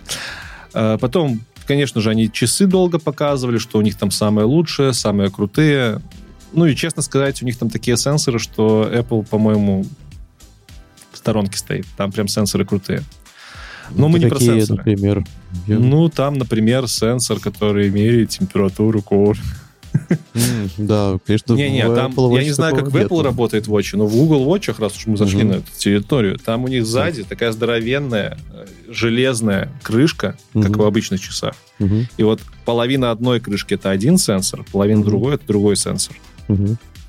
А, 0.74 0.97
Потом, 0.97 1.41
конечно 1.66 2.01
же, 2.01 2.09
они 2.09 2.32
часы 2.32 2.68
долго 2.68 2.99
показывали, 2.99 3.57
что 3.57 3.78
у 3.78 3.82
них 3.82 3.95
там 3.97 4.11
самые 4.11 4.45
лучшие, 4.45 4.93
самые 4.93 5.30
крутые. 5.32 6.01
Ну 6.53 6.66
и, 6.66 6.76
честно 6.76 7.01
сказать, 7.01 7.41
у 7.41 7.45
них 7.45 7.57
там 7.57 7.70
такие 7.70 7.97
сенсоры, 7.97 8.39
что 8.39 8.88
Apple, 8.91 9.26
по-моему, 9.26 9.86
в 11.11 11.18
сторонке 11.18 11.57
стоит. 11.57 11.86
Там 11.97 12.11
прям 12.11 12.28
сенсоры 12.28 12.66
крутые. 12.66 13.01
Но 13.91 14.07
мы 14.07 14.20
не 14.20 14.28
про 14.28 14.36
Какие, 14.38 14.59
сенсоры. 14.59 14.78
например? 14.78 15.26
Я- 15.68 15.78
Ну, 15.80 16.09
там, 16.09 16.36
например, 16.38 16.88
сенсор, 16.88 17.39
который 17.39 17.89
меряет 17.89 18.30
температуру 18.30 19.01
кожи. 19.01 19.41
Да, 20.77 21.19
конечно, 21.25 21.53
Не-не, 21.53 21.87
в 21.87 21.95
там, 21.95 22.13
я 22.31 22.43
не 22.43 22.51
знаю, 22.51 22.75
как 22.75 22.87
в 22.87 22.95
Apple 22.95 23.21
работает 23.21 23.67
Watch, 23.67 23.95
но 23.95 24.07
в 24.07 24.15
Google 24.15 24.47
Watch, 24.47 24.73
раз 24.79 24.97
уж 24.97 25.05
мы 25.07 25.17
зашли 25.17 25.43
на 25.43 25.53
эту 25.53 25.71
территорию, 25.77 26.37
там 26.39 26.63
у 26.63 26.67
них 26.67 26.85
сзади 26.85 27.23
такая 27.23 27.51
здоровенная 27.51 28.37
э, 28.51 28.65
железная 28.89 29.71
крышка, 29.83 30.37
как 30.53 30.75
в 30.77 30.83
обычных 30.83 31.21
часах. 31.21 31.55
И 32.17 32.23
вот 32.23 32.41
половина 32.65 33.11
одной 33.11 33.39
крышки 33.39 33.73
это 33.73 33.89
один 33.89 34.17
сенсор, 34.17 34.65
половина 34.71 35.03
другой 35.03 35.35
это 35.35 35.45
другой 35.45 35.75
сенсор. 35.75 36.15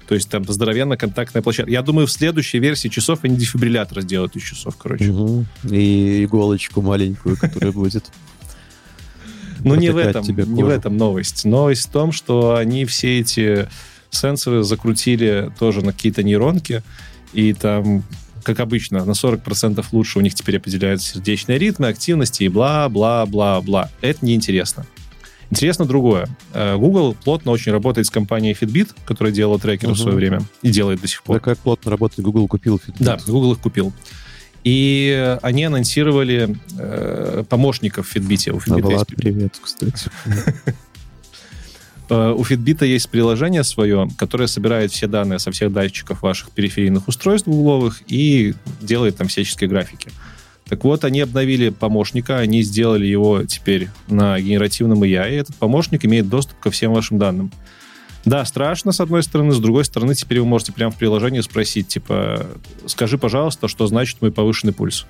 То 0.07 0.15
есть 0.15 0.29
там 0.29 0.45
здоровенная 0.45 0.99
контактная 0.99 1.43
площадка. 1.43 1.71
Я 1.73 1.81
думаю, 1.81 2.07
в 2.07 2.11
следующей 2.13 2.59
версии 2.59 2.89
часов 2.89 3.21
они 3.23 3.37
дефибриллятор 3.37 4.03
сделают 4.03 4.37
из 4.37 4.43
часов, 4.43 4.77
короче. 4.77 5.05
И 5.71 6.25
иголочку 6.25 6.83
маленькую, 6.83 7.39
которая 7.39 7.73
будет. 7.73 8.05
Но 9.65 9.77
не 9.77 9.91
в 9.91 9.97
этом, 9.97 10.25
тебе 10.25 10.45
не 10.47 10.63
в 10.63 10.69
этом 10.69 10.97
новость. 10.97 11.45
Новость 11.45 11.89
в 11.89 11.91
том, 11.91 12.13
что 12.13 12.57
они 12.57 12.85
все 12.85 13.21
эти 13.21 13.69
сенсоры 14.11 14.63
закрутили 14.63 15.51
тоже 15.59 15.85
на 15.85 15.93
какие-то 15.93 16.23
нейронки, 16.23 16.83
и 17.33 17.53
там, 17.53 18.05
как 18.45 18.61
обычно, 18.61 19.05
на 19.05 19.13
40% 19.13 19.85
лучше 19.93 20.19
у 20.19 20.23
них 20.23 20.35
теперь 20.35 20.59
определяются 20.59 21.15
сердечные 21.15 21.59
ритмы, 21.59 21.89
активности 21.89 22.45
и 22.45 22.49
бла-бла-бла-бла. 22.49 23.91
Это 24.01 24.25
неинтересно. 24.25 24.87
Интересно 25.51 25.85
другое. 25.85 26.29
Э, 26.53 26.77
Google 26.77 27.15
плотно 27.23 27.51
очень 27.53 27.71
работает 27.73 28.07
с 28.07 28.11
компанией 28.11 28.55
Fitbit, 28.61 28.91
которая 29.05 29.33
делала 29.33 29.59
трекеры 29.59 29.93
в 29.93 29.97
Мгм. 29.97 30.03
свое 30.03 30.17
время 30.17 30.43
и 30.63 30.71
делает 30.71 31.01
до 31.01 31.07
сих 31.09 31.23
пор. 31.23 31.37
Да 31.37 31.41
как 31.41 31.59
плотно 31.59 31.91
работает 31.91 32.25
Google 32.25 32.49
купил 32.49 32.77
Fitbit. 32.85 32.97
Да, 32.99 33.19
Google 33.27 33.53
их 33.53 33.59
купил. 33.61 33.93
И 34.65 35.37
они 35.43 35.65
анонсировали 35.65 36.57
э, 36.79 37.45
помощников 37.49 38.09
в 38.09 38.17
Fitbit. 38.17 38.51
У 38.51 38.57
А, 38.57 38.61
Fitbit 38.61 38.77
есть 38.77 38.83
Влад, 38.83 39.09
привет, 39.09 39.59
кстати. 39.63 40.11
Э, 42.09 42.33
У 42.37 42.43
Fitbit 42.43 42.87
есть 42.87 43.09
приложение 43.11 43.65
свое, 43.65 44.09
которое 44.17 44.47
собирает 44.47 44.91
все 44.93 45.07
данные 45.07 45.39
со 45.39 45.51
всех 45.51 45.73
датчиков 45.73 46.23
ваших 46.23 46.51
периферийных 46.51 47.09
устройств 47.09 47.49
гугловых 47.49 48.03
и 48.07 48.55
делает 48.81 49.17
там 49.17 49.29
всяческие 49.29 49.69
графики. 49.69 50.11
Так 50.69 50.83
вот, 50.85 51.05
они 51.05 51.21
обновили 51.21 51.69
помощника, 51.69 52.39
они 52.39 52.63
сделали 52.63 53.07
его 53.07 53.45
теперь 53.45 53.89
на 54.09 54.41
генеративном 54.41 55.03
AI, 55.03 55.33
и 55.33 55.37
этот 55.37 55.57
помощник 55.57 56.05
имеет 56.07 56.29
доступ 56.29 56.59
ко 56.59 56.71
всем 56.71 56.93
вашим 56.95 57.19
данным. 57.19 57.53
Да, 58.25 58.45
страшно, 58.45 58.93
с 58.93 59.01
одной 59.01 59.23
стороны, 59.23 59.53
с 59.53 59.59
другой 59.59 59.85
стороны, 59.85 60.15
теперь 60.15 60.41
вы 60.41 60.47
можете 60.47 60.73
прямо 60.73 60.91
в 60.91 60.97
приложении 60.97 61.41
спросить, 61.41 61.89
типа, 61.89 62.47
скажи, 62.87 63.19
пожалуйста, 63.19 63.69
что 63.69 63.87
значит 63.87 64.23
мой 64.23 64.33
повышенный 64.33 64.73
пульс. 64.73 65.07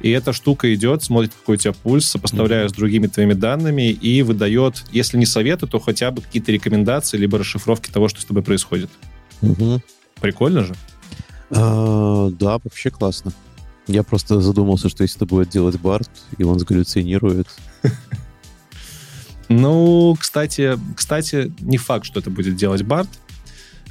И 0.00 0.10
эта 0.10 0.32
штука 0.32 0.72
идет, 0.74 1.02
смотрит, 1.02 1.32
какой 1.32 1.56
у 1.56 1.58
тебя 1.58 1.72
пульс, 1.72 2.06
сопоставляя 2.06 2.68
с 2.68 2.72
другими 2.72 3.06
твоими 3.06 3.34
данными 3.34 3.90
и 3.90 4.22
выдает, 4.22 4.84
если 4.90 5.16
не 5.16 5.26
советы, 5.26 5.66
то 5.66 5.78
хотя 5.78 6.10
бы 6.10 6.22
какие-то 6.22 6.50
рекомендации, 6.50 7.16
либо 7.16 7.38
расшифровки 7.38 7.90
того, 7.90 8.08
что 8.08 8.20
с 8.20 8.24
тобой 8.24 8.42
происходит. 8.42 8.90
Мгм. 9.40 9.82
Прикольно 10.20 10.64
же? 10.64 10.74
А, 11.50 12.30
Да, 12.30 12.58
вообще 12.62 12.90
классно. 12.90 13.32
Я 13.86 14.02
просто 14.02 14.40
задумался, 14.40 14.88
что 14.88 15.02
если 15.02 15.16
это 15.16 15.26
будет 15.26 15.50
делать 15.50 15.78
Барт, 15.78 16.10
и 16.38 16.44
он 16.44 16.58
сгаллюцинирует. 16.58 17.48
Ну, 19.52 20.16
кстати, 20.18 20.78
кстати, 20.96 21.52
не 21.60 21.76
факт, 21.78 22.06
что 22.06 22.20
это 22.20 22.30
будет 22.30 22.56
делать 22.56 22.82
Барт. 22.82 23.08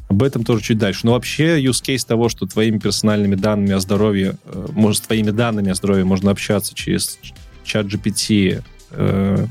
Об 0.09 0.24
этом 0.24 0.43
тоже 0.43 0.62
чуть 0.62 0.78
дальше. 0.78 1.01
Но 1.03 1.14
вообще 1.14 1.64
use 1.64 1.82
case 1.82 2.05
того, 2.05 2.28
что 2.28 2.45
твоими 2.45 2.80
персональными 2.80 3.36
данными 3.36 3.74
о 3.74 3.80
здоровье, 3.80 4.38
э, 4.43 4.68
может, 4.72 5.03
с 5.03 5.07
твоими 5.07 5.32
данными 5.32 5.72
о 5.72 5.76
здоровье 5.76 6.03
можно 6.03 6.32
общаться 6.32 6.74
через 6.76 7.18
чат 7.64 7.86
GPT, 7.86 8.62
э, 8.91 9.47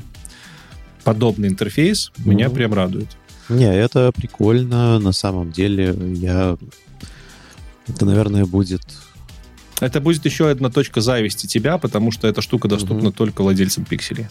подобный 1.03 1.47
интерфейс, 1.47 2.11
mm-hmm. 2.15 2.29
меня 2.29 2.49
прям 2.49 2.73
радует. 2.73 3.07
Не, 3.49 3.73
это 3.75 4.11
прикольно. 4.11 4.99
На 4.99 5.13
самом 5.13 5.51
деле, 5.51 5.95
я... 6.13 6.57
Это, 7.87 8.05
наверное, 8.05 8.45
будет... 8.45 8.83
Это 9.79 9.99
будет 9.99 10.23
еще 10.25 10.47
одна 10.47 10.69
точка 10.69 11.01
зависти 11.01 11.47
тебя, 11.47 11.79
потому 11.79 12.11
что 12.11 12.27
эта 12.27 12.41
штука 12.41 12.67
доступна 12.67 13.07
mm-hmm. 13.07 13.17
только 13.17 13.41
владельцам 13.41 13.83
Pixel'ей. 13.83 14.27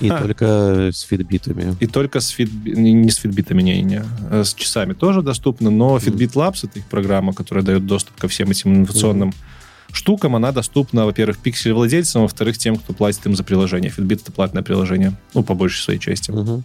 И 0.00 0.08
а. 0.08 0.18
только 0.18 0.90
с 0.92 1.00
Fitbit'ами. 1.02 1.76
И 1.80 1.86
только 1.86 2.20
с 2.20 2.28
фит... 2.28 2.50
не 2.64 3.10
с 3.10 3.16
Fitbit'ами, 3.16 3.62
не, 3.62 3.82
не. 3.82 4.02
А 4.30 4.42
с 4.44 4.54
часами 4.54 4.94
тоже 4.94 5.22
доступно, 5.22 5.70
но 5.70 5.98
Fitbit 5.98 6.32
Labs, 6.32 6.60
это 6.62 6.78
их 6.78 6.86
программа, 6.86 7.34
которая 7.34 7.64
дает 7.64 7.86
доступ 7.86 8.16
ко 8.16 8.28
всем 8.28 8.50
этим 8.50 8.74
инновационным 8.74 9.30
mm. 9.30 9.94
штукам, 9.94 10.36
она 10.36 10.52
доступна, 10.52 11.04
во-первых, 11.04 11.38
пиксель 11.38 11.72
владельцам, 11.72 12.22
во-вторых, 12.22 12.56
тем, 12.56 12.76
кто 12.76 12.94
платит 12.94 13.26
им 13.26 13.36
за 13.36 13.44
приложение. 13.44 13.92
Fitbit— 13.96 14.20
это 14.22 14.32
платное 14.32 14.62
приложение, 14.62 15.12
ну, 15.34 15.42
по 15.42 15.54
большей 15.54 15.82
своей 15.82 16.00
части. 16.00 16.30
Mm-hmm. 16.30 16.64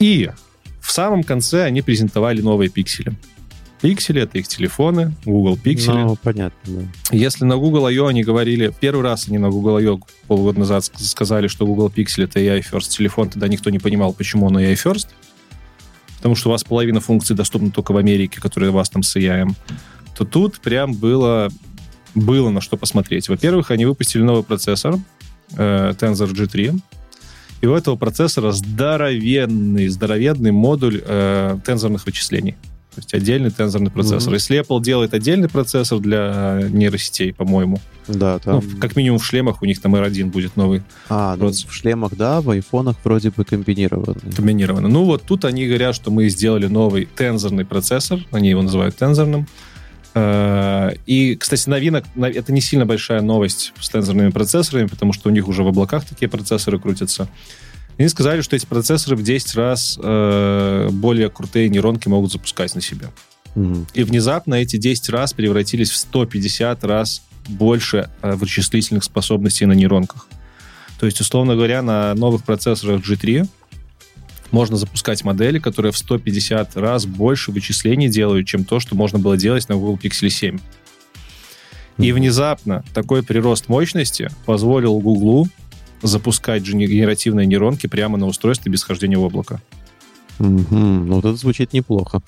И 0.00 0.30
в 0.80 0.92
самом 0.92 1.24
конце 1.24 1.64
они 1.64 1.80
презентовали 1.80 2.42
новые 2.42 2.68
пиксели. 2.68 3.14
Пиксели— 3.84 4.22
это 4.22 4.38
их 4.38 4.48
телефоны, 4.48 5.14
Google 5.26 5.58
пиксели. 5.58 5.98
Ну, 5.98 6.16
понятно, 6.16 6.58
да. 6.64 6.86
Если 7.14 7.44
на 7.44 7.58
Google 7.58 7.84
I.O. 7.84 8.06
они 8.06 8.22
говорили... 8.22 8.72
Первый 8.80 9.02
раз 9.02 9.28
они 9.28 9.36
на 9.36 9.50
Google 9.50 9.76
I.O. 9.76 10.00
полгода 10.26 10.58
назад 10.58 10.90
сказали, 10.96 11.48
что 11.48 11.66
Google 11.66 11.92
Pixel— 11.94 12.24
это 12.24 12.40
AI 12.40 12.64
First 12.64 12.88
телефон, 12.88 13.28
тогда 13.28 13.46
никто 13.46 13.68
не 13.68 13.78
понимал, 13.78 14.14
почему 14.14 14.46
он 14.46 14.56
AI 14.56 14.72
First. 14.72 15.08
Потому 16.16 16.34
что 16.34 16.48
у 16.48 16.52
вас 16.52 16.64
половина 16.64 17.00
функций 17.00 17.36
доступна 17.36 17.70
только 17.70 17.92
в 17.92 17.98
Америке, 17.98 18.40
которые 18.40 18.70
у 18.70 18.72
вас 18.72 18.88
там 18.88 19.02
с 19.02 19.16
AI. 19.16 19.50
То 20.16 20.24
тут 20.24 20.60
прям 20.60 20.94
было, 20.94 21.50
было 22.14 22.48
на 22.48 22.62
что 22.62 22.78
посмотреть. 22.78 23.28
Во-первых, 23.28 23.70
они 23.70 23.84
выпустили 23.84 24.22
новый 24.22 24.44
процессор 24.44 24.94
э, 25.58 25.92
Tensor 25.92 26.32
G3, 26.32 26.80
и 27.60 27.66
у 27.66 27.74
этого 27.74 27.96
процессора 27.96 28.52
здоровенный, 28.52 29.88
здоровенный 29.88 30.52
модуль 30.52 31.02
э, 31.04 31.58
тензорных 31.66 32.06
вычислений. 32.06 32.56
То 32.94 33.00
есть 33.00 33.14
отдельный 33.14 33.50
тензорный 33.50 33.90
процессор. 33.90 34.32
Mm-hmm. 34.32 34.36
Если 34.36 34.60
Apple 34.60 34.82
делает 34.82 35.14
отдельный 35.14 35.48
процессор 35.48 35.98
для 35.98 36.60
нейросетей, 36.70 37.32
по-моему, 37.32 37.80
да, 38.08 38.38
там... 38.38 38.62
ну, 38.62 38.78
как 38.78 38.96
минимум 38.96 39.18
в 39.18 39.24
шлемах 39.24 39.62
у 39.62 39.66
них 39.66 39.80
там 39.80 39.94
R1 39.94 40.26
будет 40.26 40.56
новый. 40.56 40.82
А, 41.08 41.36
ну, 41.36 41.48
в 41.48 41.72
шлемах, 41.72 42.16
да, 42.16 42.40
в 42.40 42.50
айфонах 42.50 42.96
вроде 43.04 43.30
бы 43.30 43.44
комбинировано. 43.44 44.16
Комбинировано. 44.36 44.88
Ну 44.88 45.04
вот 45.04 45.22
тут 45.22 45.44
они 45.44 45.66
говорят, 45.66 45.94
что 45.94 46.10
мы 46.10 46.28
сделали 46.28 46.66
новый 46.66 47.06
тензорный 47.06 47.64
процессор, 47.64 48.20
они 48.30 48.50
его 48.50 48.62
называют 48.62 48.96
тензорным. 48.96 49.46
Э, 50.14 50.92
и, 51.06 51.34
кстати, 51.34 51.68
новинок, 51.68 52.04
это 52.16 52.52
не 52.52 52.60
сильно 52.60 52.86
большая 52.86 53.20
новость 53.20 53.72
с 53.80 53.88
тензорными 53.88 54.30
процессорами, 54.30 54.86
потому 54.86 55.12
что 55.12 55.28
у 55.28 55.32
них 55.32 55.48
уже 55.48 55.62
в 55.62 55.68
облаках 55.68 56.04
такие 56.04 56.28
процессоры 56.28 56.78
крутятся. 56.78 57.28
Они 57.98 58.08
сказали, 58.08 58.40
что 58.40 58.56
эти 58.56 58.66
процессоры 58.66 59.16
в 59.16 59.22
10 59.22 59.54
раз 59.54 59.98
э, 60.02 60.88
более 60.90 61.30
крутые 61.30 61.68
нейронки 61.68 62.08
могут 62.08 62.32
запускать 62.32 62.74
на 62.74 62.80
себе. 62.80 63.08
Mm-hmm. 63.54 63.86
И 63.94 64.04
внезапно 64.04 64.54
эти 64.54 64.76
10 64.76 65.08
раз 65.10 65.32
превратились 65.32 65.90
в 65.90 65.96
150 65.96 66.82
раз 66.84 67.22
больше 67.48 68.10
э, 68.22 68.34
вычислительных 68.34 69.04
способностей 69.04 69.66
на 69.66 69.72
нейронках. 69.72 70.26
То 70.98 71.06
есть, 71.06 71.20
условно 71.20 71.54
говоря, 71.54 71.82
на 71.82 72.14
новых 72.14 72.44
процессорах 72.44 73.00
G3 73.02 73.48
можно 74.50 74.76
запускать 74.76 75.24
модели, 75.24 75.58
которые 75.58 75.92
в 75.92 75.98
150 75.98 76.76
раз 76.76 77.06
больше 77.06 77.50
вычислений 77.50 78.08
делают, 78.08 78.46
чем 78.46 78.64
то, 78.64 78.80
что 78.80 78.94
можно 78.94 79.18
было 79.18 79.36
делать 79.36 79.68
на 79.68 79.74
Google 79.74 79.98
Pixel 80.02 80.28
7. 80.28 80.58
И 81.98 82.12
внезапно 82.12 82.84
такой 82.92 83.22
прирост 83.22 83.68
мощности 83.68 84.30
позволил 84.46 84.98
Google 84.98 85.48
запускать 86.04 86.62
генеративные 86.62 87.46
нейронки 87.46 87.86
прямо 87.86 88.16
на 88.18 88.26
устройстве 88.26 88.70
без 88.70 88.84
хождения 88.84 89.18
в 89.18 89.22
облако. 89.22 89.60
Угу. 90.38 90.76
Ну, 90.76 91.14
вот 91.14 91.24
это 91.24 91.36
звучит 91.36 91.72
неплохо. 91.72 92.20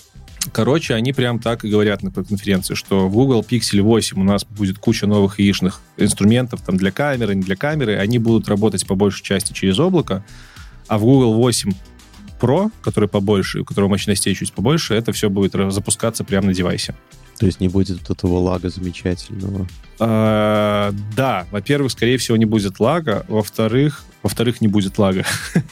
Короче, 0.53 0.95
они 0.95 1.12
прям 1.12 1.39
так 1.39 1.64
и 1.64 1.68
говорят 1.68 2.03
на 2.03 2.11
конференции, 2.11 2.74
что 2.74 3.09
в 3.09 3.12
Google 3.12 3.45
Pixel 3.49 3.81
8 3.81 4.20
у 4.20 4.24
нас 4.24 4.45
будет 4.45 4.79
куча 4.79 5.07
новых 5.07 5.39
яичных 5.41 5.81
инструментов 5.97 6.62
там 6.62 6.77
для 6.77 6.93
камеры, 6.93 7.35
не 7.35 7.43
для 7.43 7.57
камеры. 7.57 7.97
Они 7.97 8.18
будут 8.18 8.49
работать 8.49 8.87
по 8.87 8.95
большей 8.95 9.24
части 9.24 9.53
через 9.53 9.79
облако. 9.79 10.24
А 10.89 10.99
в 10.99 11.03
Google 11.03 11.35
8 11.35 11.72
Pro, 12.41 12.70
который 12.83 13.09
побольше, 13.09 13.61
у 13.61 13.64
которого 13.64 13.89
мощностей 13.89 14.35
чуть 14.35 14.53
побольше, 14.53 14.95
это 14.95 15.12
все 15.12 15.31
будет 15.31 15.53
запускаться 15.72 16.22
прямо 16.22 16.49
на 16.49 16.55
девайсе. 16.55 16.95
То 17.39 17.47
есть 17.47 17.61
не 17.61 17.68
будет 17.68 17.99
вот 18.01 18.11
этого 18.16 18.39
лага 18.39 18.70
замечательного. 18.70 19.68
А, 19.99 20.93
да, 21.14 21.47
во-первых, 21.51 21.93
скорее 21.93 22.18
всего, 22.18 22.37
не 22.37 22.45
будет 22.45 22.80
лага. 22.80 23.24
Во-вторых, 23.28 24.05
во-вторых, 24.22 24.61
не 24.61 24.68
будет 24.68 24.99
лага. 24.99 25.24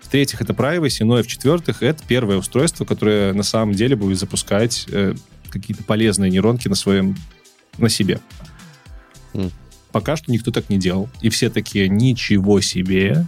В-третьих, 0.00 0.40
это 0.40 0.52
privacy. 0.52 1.04
Ну 1.04 1.18
и 1.18 1.22
в-четвертых, 1.22 1.82
это 1.82 2.02
первое 2.06 2.36
устройство, 2.36 2.84
которое 2.84 3.32
на 3.32 3.42
самом 3.42 3.74
деле 3.74 3.96
будет 3.96 4.18
запускать 4.18 4.86
э, 4.90 5.14
какие-то 5.50 5.84
полезные 5.84 6.30
нейронки 6.30 6.68
на 6.68 6.74
своем, 6.74 7.16
на 7.78 7.88
себе. 7.88 8.20
Mm. 9.34 9.50
Пока 9.90 10.16
что 10.16 10.32
никто 10.32 10.50
так 10.50 10.70
не 10.70 10.78
делал. 10.78 11.08
И 11.20 11.28
все 11.28 11.50
такие, 11.50 11.88
ничего 11.88 12.60
себе. 12.60 13.26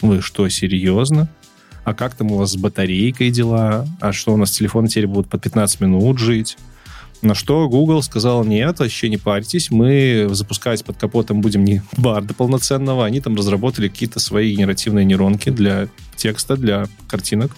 Вы 0.00 0.22
что, 0.22 0.48
серьезно? 0.48 1.28
А 1.84 1.94
как 1.94 2.14
там 2.14 2.32
у 2.32 2.36
вас 2.36 2.52
с 2.52 2.56
батарейкой 2.56 3.30
дела? 3.30 3.86
А 4.00 4.12
что 4.12 4.32
у 4.32 4.36
нас 4.36 4.50
телефоны 4.50 4.88
теперь 4.88 5.06
будут 5.06 5.28
по 5.28 5.38
15 5.38 5.80
минут 5.80 6.18
жить? 6.18 6.56
На 7.22 7.36
что 7.36 7.68
Google 7.68 8.02
сказал, 8.02 8.44
нет, 8.44 8.80
вообще 8.80 9.08
не 9.08 9.16
парьтесь, 9.16 9.70
мы 9.70 10.28
запускать 10.32 10.84
под 10.84 10.96
капотом 10.96 11.40
будем 11.40 11.64
не 11.64 11.80
барда 11.96 12.34
полноценного, 12.34 13.04
они 13.04 13.20
там 13.20 13.36
разработали 13.36 13.88
какие-то 13.88 14.18
свои 14.18 14.56
генеративные 14.56 15.04
нейронки 15.04 15.50
для 15.50 15.88
текста, 16.16 16.56
для 16.56 16.88
картинок. 17.06 17.52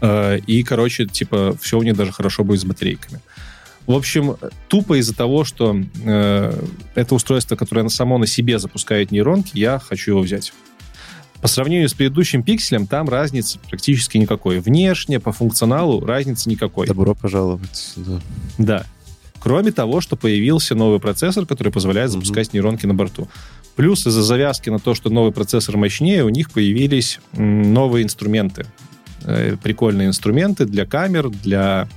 Э, 0.00 0.38
и, 0.46 0.62
короче, 0.62 1.06
типа, 1.06 1.56
все 1.60 1.76
у 1.78 1.82
них 1.82 1.96
даже 1.96 2.12
хорошо 2.12 2.44
будет 2.44 2.60
с 2.60 2.64
батарейками. 2.64 3.20
В 3.88 3.94
общем, 3.94 4.36
тупо 4.68 5.00
из-за 5.00 5.14
того, 5.14 5.42
что 5.42 5.76
э, 6.04 6.66
это 6.94 7.14
устройство, 7.16 7.56
которое 7.56 7.88
само 7.88 8.18
на 8.18 8.28
себе 8.28 8.60
запускает 8.60 9.10
нейронки, 9.10 9.58
я 9.58 9.80
хочу 9.80 10.12
его 10.12 10.20
взять. 10.20 10.52
По 11.40 11.48
сравнению 11.48 11.88
с 11.88 11.94
предыдущим 11.94 12.42
пикселем, 12.42 12.86
там 12.86 13.08
разницы 13.08 13.58
практически 13.68 14.18
никакой. 14.18 14.60
Внешне, 14.60 15.20
по 15.20 15.32
функционалу 15.32 16.04
разницы 16.04 16.48
никакой. 16.50 16.86
Добро 16.86 17.14
пожаловать. 17.14 17.92
Да. 17.96 18.20
да. 18.58 18.86
Кроме 19.38 19.70
того, 19.70 20.00
что 20.00 20.16
появился 20.16 20.74
новый 20.74 20.98
процессор, 20.98 21.46
который 21.46 21.72
позволяет 21.72 22.10
запускать 22.10 22.48
mm-hmm. 22.48 22.54
нейронки 22.54 22.86
на 22.86 22.94
борту. 22.94 23.28
Плюс 23.76 24.04
из-за 24.06 24.22
завязки 24.22 24.70
на 24.70 24.80
то, 24.80 24.94
что 24.94 25.10
новый 25.10 25.30
процессор 25.30 25.76
мощнее, 25.76 26.24
у 26.24 26.28
них 26.28 26.50
появились 26.50 27.20
новые 27.32 28.04
инструменты. 28.04 28.66
Э, 29.24 29.56
прикольные 29.62 30.08
инструменты 30.08 30.64
для 30.64 30.86
камер, 30.86 31.28
для 31.30 31.88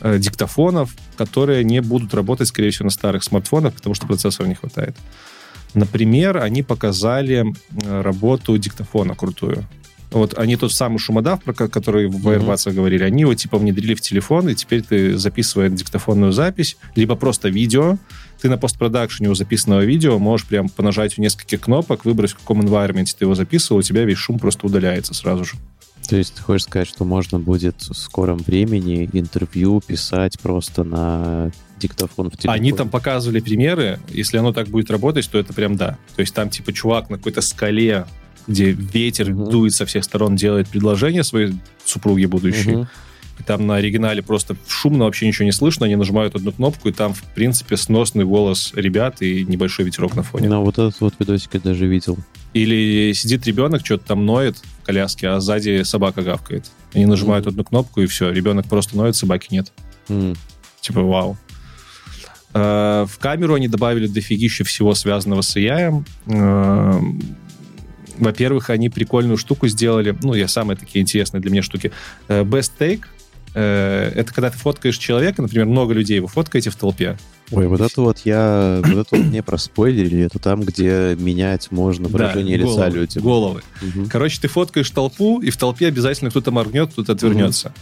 э, 0.00 0.18
диктофонов, 0.18 0.92
которые 1.16 1.62
не 1.62 1.80
будут 1.80 2.12
работать, 2.14 2.48
скорее 2.48 2.70
всего, 2.70 2.86
на 2.86 2.90
старых 2.90 3.22
смартфонах, 3.22 3.74
потому 3.74 3.94
что 3.94 4.08
процессора 4.08 4.48
не 4.48 4.56
хватает. 4.56 4.96
Например, 5.74 6.38
они 6.38 6.62
показали 6.62 7.44
работу 7.84 8.56
диктофона 8.56 9.14
крутую. 9.14 9.64
Вот 10.10 10.38
они 10.38 10.54
тот 10.54 10.72
самый 10.72 10.98
шумодав, 10.98 11.42
про 11.42 11.52
который 11.52 12.06
в 12.06 12.28
AirPods 12.28 12.68
mm-hmm. 12.68 12.72
говорили, 12.72 13.02
они 13.02 13.22
его 13.22 13.34
типа 13.34 13.58
внедрили 13.58 13.94
в 13.94 14.00
телефон, 14.00 14.48
и 14.48 14.54
теперь 14.54 14.82
ты 14.82 15.18
записывая 15.18 15.68
диктофонную 15.70 16.30
запись, 16.30 16.76
либо 16.94 17.16
просто 17.16 17.48
видео, 17.48 17.98
ты 18.40 18.48
на 18.48 18.56
постпродакшене 18.56 19.28
у 19.28 19.34
записанного 19.34 19.84
видео 19.84 20.20
можешь 20.20 20.46
прям 20.46 20.68
понажать 20.68 21.14
в 21.14 21.18
несколько 21.18 21.58
кнопок, 21.58 22.04
выбрать, 22.04 22.30
в 22.30 22.36
каком 22.36 22.60
environment 22.60 23.08
ты 23.18 23.24
его 23.24 23.34
записывал, 23.34 23.80
у 23.80 23.82
тебя 23.82 24.04
весь 24.04 24.18
шум 24.18 24.38
просто 24.38 24.66
удаляется 24.66 25.14
сразу 25.14 25.44
же. 25.44 25.54
То 26.08 26.16
есть 26.16 26.34
ты 26.34 26.42
хочешь 26.42 26.64
сказать, 26.64 26.86
что 26.86 27.04
можно 27.04 27.40
будет 27.40 27.82
в 27.82 27.94
скором 27.94 28.38
времени 28.38 29.08
интервью 29.12 29.80
писать 29.80 30.38
просто 30.38 30.84
на 30.84 31.50
диктофон 31.78 32.30
в 32.30 32.36
телефоне. 32.36 32.54
Они 32.54 32.72
там 32.72 32.88
показывали 32.88 33.40
примеры. 33.40 34.00
Если 34.08 34.38
оно 34.38 34.52
так 34.52 34.68
будет 34.68 34.90
работать, 34.90 35.28
то 35.30 35.38
это 35.38 35.52
прям 35.52 35.76
да. 35.76 35.98
То 36.16 36.20
есть 36.20 36.34
там 36.34 36.50
типа 36.50 36.72
чувак 36.72 37.10
на 37.10 37.16
какой-то 37.16 37.40
скале, 37.40 38.06
где 38.46 38.72
ветер 38.72 39.30
угу. 39.30 39.50
дует 39.50 39.74
со 39.74 39.86
всех 39.86 40.04
сторон, 40.04 40.36
делает 40.36 40.68
предложение 40.68 41.24
своей 41.24 41.54
супруге 41.84 42.26
будущей. 42.26 42.76
Угу. 42.76 42.88
И 43.38 43.42
там 43.42 43.66
на 43.66 43.76
оригинале 43.76 44.22
просто 44.22 44.56
шумно, 44.68 45.04
вообще 45.04 45.26
ничего 45.26 45.44
не 45.44 45.52
слышно. 45.52 45.86
Они 45.86 45.96
нажимают 45.96 46.36
одну 46.36 46.52
кнопку, 46.52 46.88
и 46.88 46.92
там, 46.92 47.14
в 47.14 47.22
принципе, 47.34 47.76
сносный 47.76 48.24
голос 48.24 48.72
ребят 48.74 49.22
и 49.22 49.44
небольшой 49.44 49.86
ветерок 49.86 50.14
на 50.14 50.22
фоне. 50.22 50.48
Ну, 50.48 50.62
вот 50.62 50.74
этот 50.78 51.00
вот 51.00 51.14
видосик 51.18 51.54
я 51.54 51.60
даже 51.60 51.86
видел. 51.86 52.16
Или 52.52 53.12
сидит 53.12 53.44
ребенок, 53.46 53.84
что-то 53.84 54.06
там 54.06 54.24
ноет 54.24 54.56
в 54.58 54.86
коляске, 54.86 55.28
а 55.28 55.40
сзади 55.40 55.82
собака 55.82 56.22
гавкает. 56.22 56.70
Они 56.92 57.06
нажимают 57.06 57.46
mm 57.46 57.48
одну 57.48 57.64
кнопку, 57.64 58.00
и 58.00 58.06
все. 58.06 58.30
Ребенок 58.30 58.66
просто 58.66 58.96
ноет, 58.96 59.16
собаки 59.16 59.48
нет. 59.50 59.72
mm 60.08 60.36
Типа, 60.80 61.00
вау. 61.00 61.36
Э, 62.54 63.04
в 63.08 63.18
камеру 63.18 63.54
они 63.54 63.68
добавили 63.68 64.06
дофигища 64.06 64.64
всего 64.64 64.94
связанного 64.94 65.42
с 65.42 65.56
AI. 65.56 66.04
Э, 66.26 67.00
Во-первых, 68.18 68.70
они 68.70 68.88
прикольную 68.88 69.36
штуку 69.36 69.66
сделали, 69.66 70.16
ну, 70.22 70.34
я 70.34 70.46
самые 70.46 70.76
такие 70.76 71.02
интересные 71.02 71.40
для 71.40 71.50
меня 71.50 71.62
штуки. 71.62 71.92
Э, 72.28 72.42
Best 72.42 72.72
Take 72.78 73.02
это 73.56 74.32
когда 74.34 74.50
ты 74.50 74.58
фоткаешь 74.58 74.98
человека, 74.98 75.40
например, 75.40 75.66
много 75.66 75.94
людей, 75.94 76.18
вы 76.18 76.26
фоткаете 76.26 76.70
в 76.70 76.74
толпе. 76.74 77.16
Ой, 77.52 77.68
вот 77.68 77.80
это 77.80 78.00
вот 78.00 78.18
я... 78.24 78.82
Вот 78.84 79.06
это 79.06 79.16
вот 79.16 79.26
мне 79.26 79.44
проспойлерили. 79.44 80.24
Это 80.24 80.40
там, 80.40 80.62
где 80.62 81.16
менять 81.16 81.70
можно 81.70 82.08
выражение 82.08 82.58
Да, 82.58 82.64
лица 82.64 82.74
головы, 82.74 82.96
людям. 82.98 83.22
Головы. 83.22 83.62
Мгм. 83.80 84.08
Короче, 84.08 84.40
ты 84.40 84.48
фоткаешь 84.48 84.90
толпу, 84.90 85.40
и 85.40 85.50
в 85.50 85.56
толпе 85.56 85.86
обязательно 85.86 86.30
кто-то 86.30 86.50
моргнет, 86.50 86.90
кто-то 86.90 87.12
отвернется. 87.12 87.72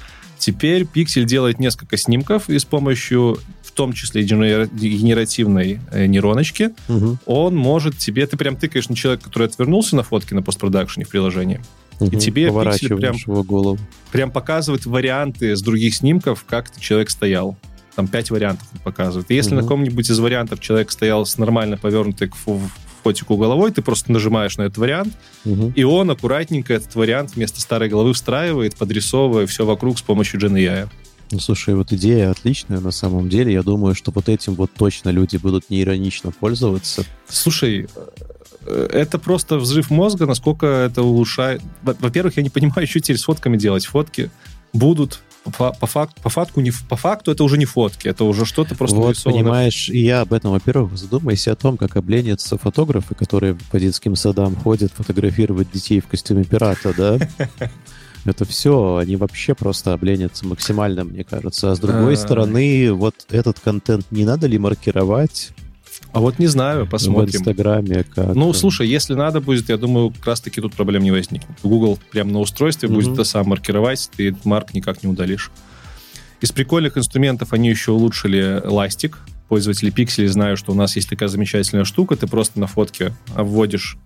Теперь 0.42 0.82
Pixel 0.82 1.22
делает 1.24 1.60
несколько 1.60 1.96
снимков, 1.96 2.50
и 2.50 2.58
с 2.58 2.64
помощью, 2.64 3.38
в 3.62 3.70
том 3.70 3.92
числе, 3.92 4.24
генера- 4.24 4.66
генеративной 4.72 5.78
э, 5.92 6.06
нейроночки, 6.06 6.70
Мгм. 6.88 7.20
он 7.26 7.54
может 7.54 7.96
тебе... 7.96 8.26
Ты 8.26 8.36
прям 8.36 8.56
тыкаешь 8.56 8.88
на 8.88 8.96
человека, 8.96 9.22
который 9.24 9.46
отвернулся 9.46 9.94
на 9.94 10.02
фотке 10.02 10.34
на 10.34 10.42
постпродакшене 10.42 11.04
в 11.04 11.10
приложении, 11.10 11.60
Мгм. 12.00 12.18
тебе 12.18 12.48
Поворачиваешь 12.48 13.00
прям- 13.00 13.14
его 13.14 13.44
голову. 13.44 13.78
прям 14.10 14.32
показывает 14.32 14.84
варианты 14.84 15.54
с 15.54 15.62
других 15.62 15.94
снимков, 15.94 16.44
как 16.44 16.76
человек 16.80 17.10
стоял. 17.10 17.56
Там 17.94 18.08
пять 18.08 18.30
вариантов 18.32 18.66
он 18.72 18.80
показывает. 18.80 19.30
И 19.30 19.34
если 19.36 19.50
Мгм. 19.50 19.56
на 19.58 19.62
каком-нибудь 19.62 20.10
из 20.10 20.18
вариантов 20.18 20.58
человек 20.58 20.90
стоял 20.90 21.24
с 21.24 21.38
нормально 21.38 21.76
повернутой 21.76 22.28
к 22.30 22.34
фо- 22.34 22.60
фотику 23.02 23.36
головой, 23.36 23.70
ты 23.72 23.82
просто 23.82 24.12
нажимаешь 24.12 24.56
на 24.56 24.62
этот 24.62 24.78
вариант, 24.78 25.14
Мгм. 25.44 25.72
и 25.76 25.82
он 25.84 26.10
аккуратненько 26.10 26.72
этот 26.74 26.94
вариант 26.94 27.34
вместо 27.34 27.60
старой 27.60 27.88
головы 27.88 28.12
встраивает, 28.12 28.76
подрисовывая 28.76 29.46
все 29.46 29.64
вокруг 29.66 29.98
с 29.98 30.02
помощью 30.02 30.40
GenAI. 30.40 30.88
Ну, 31.30 31.38
слушай, 31.40 31.74
вот 31.74 31.92
идея 31.92 32.30
отличная 32.30 32.80
на 32.80 32.90
самом 32.90 33.28
деле. 33.30 33.52
Я 33.54 33.62
думаю, 33.62 33.94
что 33.94 34.10
вот 34.14 34.28
этим 34.28 34.54
вот 34.54 34.70
точно 34.76 35.08
люди 35.08 35.38
будут 35.38 35.70
неиронично 35.70 36.30
пользоваться. 36.30 37.04
Слушай, 37.26 37.88
э, 38.66 38.88
это 38.92 39.18
просто 39.18 39.56
взрыв 39.56 39.90
мозга, 39.90 40.26
насколько 40.26 40.66
это 40.66 41.02
улучшает. 41.02 41.62
Во- 41.82 41.96
Во-первых, 41.98 42.36
я 42.36 42.42
не 42.42 42.50
понимаю, 42.50 42.86
что 42.86 43.00
теперь 43.00 43.16
с 43.16 43.24
фотками 43.24 43.56
делать. 43.56 43.86
Фотки 43.86 44.30
будут 44.74 45.20
по, 45.58 45.72
по, 45.72 45.86
фак- 45.86 46.14
по 46.22 46.28
факту 46.30 46.60
не 46.60 46.72
по 46.88 46.96
факту 46.96 47.32
это 47.32 47.42
уже 47.44 47.58
не 47.58 47.64
фотки, 47.64 48.06
это 48.08 48.24
уже 48.24 48.44
что-то 48.44 48.74
просто 48.74 48.96
вот, 48.96 49.06
нарисовано. 49.08 49.42
понимаешь, 49.42 49.88
и 49.88 49.98
я 49.98 50.20
об 50.20 50.32
этом, 50.32 50.52
во-первых, 50.52 50.96
задумайся 50.96 51.52
о 51.52 51.56
том, 51.56 51.76
как 51.76 51.96
обленятся 51.96 52.58
фотографы, 52.58 53.14
которые 53.14 53.56
по 53.70 53.80
детским 53.80 54.14
садам 54.16 54.54
ходят 54.54 54.92
фотографировать 54.92 55.70
детей 55.72 56.00
в 56.00 56.06
костюме 56.06 56.44
пирата, 56.44 56.94
да? 56.96 57.18
Это 58.24 58.44
все, 58.44 58.96
они 58.98 59.16
вообще 59.16 59.54
просто 59.56 59.92
обленятся 59.94 60.46
максимально, 60.46 61.02
мне 61.02 61.24
кажется. 61.24 61.72
А 61.72 61.74
с 61.74 61.80
другой 61.80 62.14
А. 62.14 62.16
стороны, 62.16 62.92
вот 62.92 63.16
этот 63.30 63.58
контент 63.58 64.06
не 64.12 64.24
надо 64.24 64.46
ли 64.46 64.58
маркировать 64.58 65.50
А 66.12 66.20
вот 66.20 66.38
не 66.38 66.46
знаю, 66.46 66.84
в 66.84 66.90
посмотрим. 66.90 67.36
Инстаграме? 67.36 68.04
Как, 68.04 68.34
Ну, 68.34 68.52
слушай, 68.52 68.86
если 68.86 69.14
надо 69.14 69.40
будет, 69.40 69.68
я 69.70 69.78
думаю, 69.78 70.10
как 70.10 70.26
раз-таки 70.26 70.60
тут 70.60 70.74
проблем 70.74 71.02
не 71.02 71.10
возникнет. 71.10 71.50
Google 71.62 71.98
прямо 72.10 72.30
на 72.32 72.40
устройстве 72.40 72.88
будет 72.88 73.06
Мгм. 73.06 73.14
это 73.14 73.24
сам 73.24 73.46
маркировать, 73.48 74.10
ты 74.14 74.36
марк 74.44 74.74
никак 74.74 75.02
не 75.02 75.08
удалишь. 75.08 75.50
Из 76.42 76.52
прикольных 76.52 76.98
инструментов 76.98 77.52
они 77.52 77.70
еще 77.70 77.92
улучшили 77.92 78.60
ластик. 78.64 79.18
Пользователи 79.48 79.92
Pixel 79.92 80.26
знают, 80.28 80.58
что 80.58 80.72
у 80.72 80.74
нас 80.74 80.96
есть 80.96 81.08
такая 81.08 81.28
замечательная 81.28 81.84
штука. 81.84 82.16
Ты 82.16 82.26
просто 82.26 82.58
на 82.60 82.66
фотке 82.66 83.14
вводишь 83.34 83.96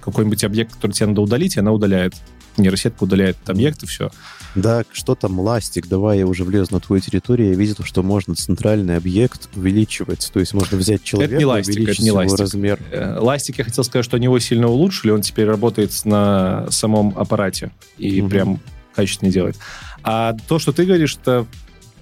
какой-нибудь 0.00 0.42
объект, 0.44 0.74
который 0.74 0.92
тебе 0.92 1.06
надо 1.08 1.20
удалить, 1.20 1.56
и 1.56 1.60
она 1.60 1.72
удаляет. 1.72 2.14
Нейросетка 2.56 3.04
удаляет 3.04 3.36
объект, 3.46 3.82
и 3.82 3.86
все. 3.86 4.10
Да, 4.54 4.84
что 4.92 5.14
там, 5.14 5.40
ластик? 5.40 5.88
Давай 5.88 6.18
я 6.18 6.26
уже 6.26 6.44
влез 6.44 6.70
на 6.70 6.78
твою 6.80 7.00
территорию. 7.02 7.50
Я 7.50 7.54
видел, 7.56 7.76
что 7.82 8.02
можно 8.02 8.34
центральный 8.36 8.96
объект 8.96 9.48
увеличивать. 9.56 10.30
То 10.32 10.38
есть 10.40 10.54
можно 10.54 10.78
взять 10.78 11.02
человека 11.02 11.36
не 11.36 11.44
ластик, 11.44 11.74
увеличить 11.74 11.94
это 11.96 12.02
не 12.02 12.08
его 12.08 12.18
ластик. 12.18 12.38
размер. 12.38 12.78
Э, 12.92 13.18
Ластик, 13.18 13.58
я 13.58 13.64
хотел 13.64 13.82
сказать, 13.82 14.04
что 14.04 14.16
они 14.16 14.24
его 14.26 14.38
сильно 14.38 14.68
улучшили. 14.68 15.10
Он 15.10 15.22
теперь 15.22 15.46
работает 15.46 15.92
на 16.04 16.66
самом 16.70 17.18
аппарате 17.18 17.72
и 17.98 18.20
Мгм. 18.22 18.30
прям 18.30 18.60
качественнее 18.94 19.32
делает. 19.32 19.56
А 20.04 20.36
то, 20.46 20.58
что 20.60 20.72
ты 20.72 20.84
говоришь, 20.84 21.16
это 21.20 21.46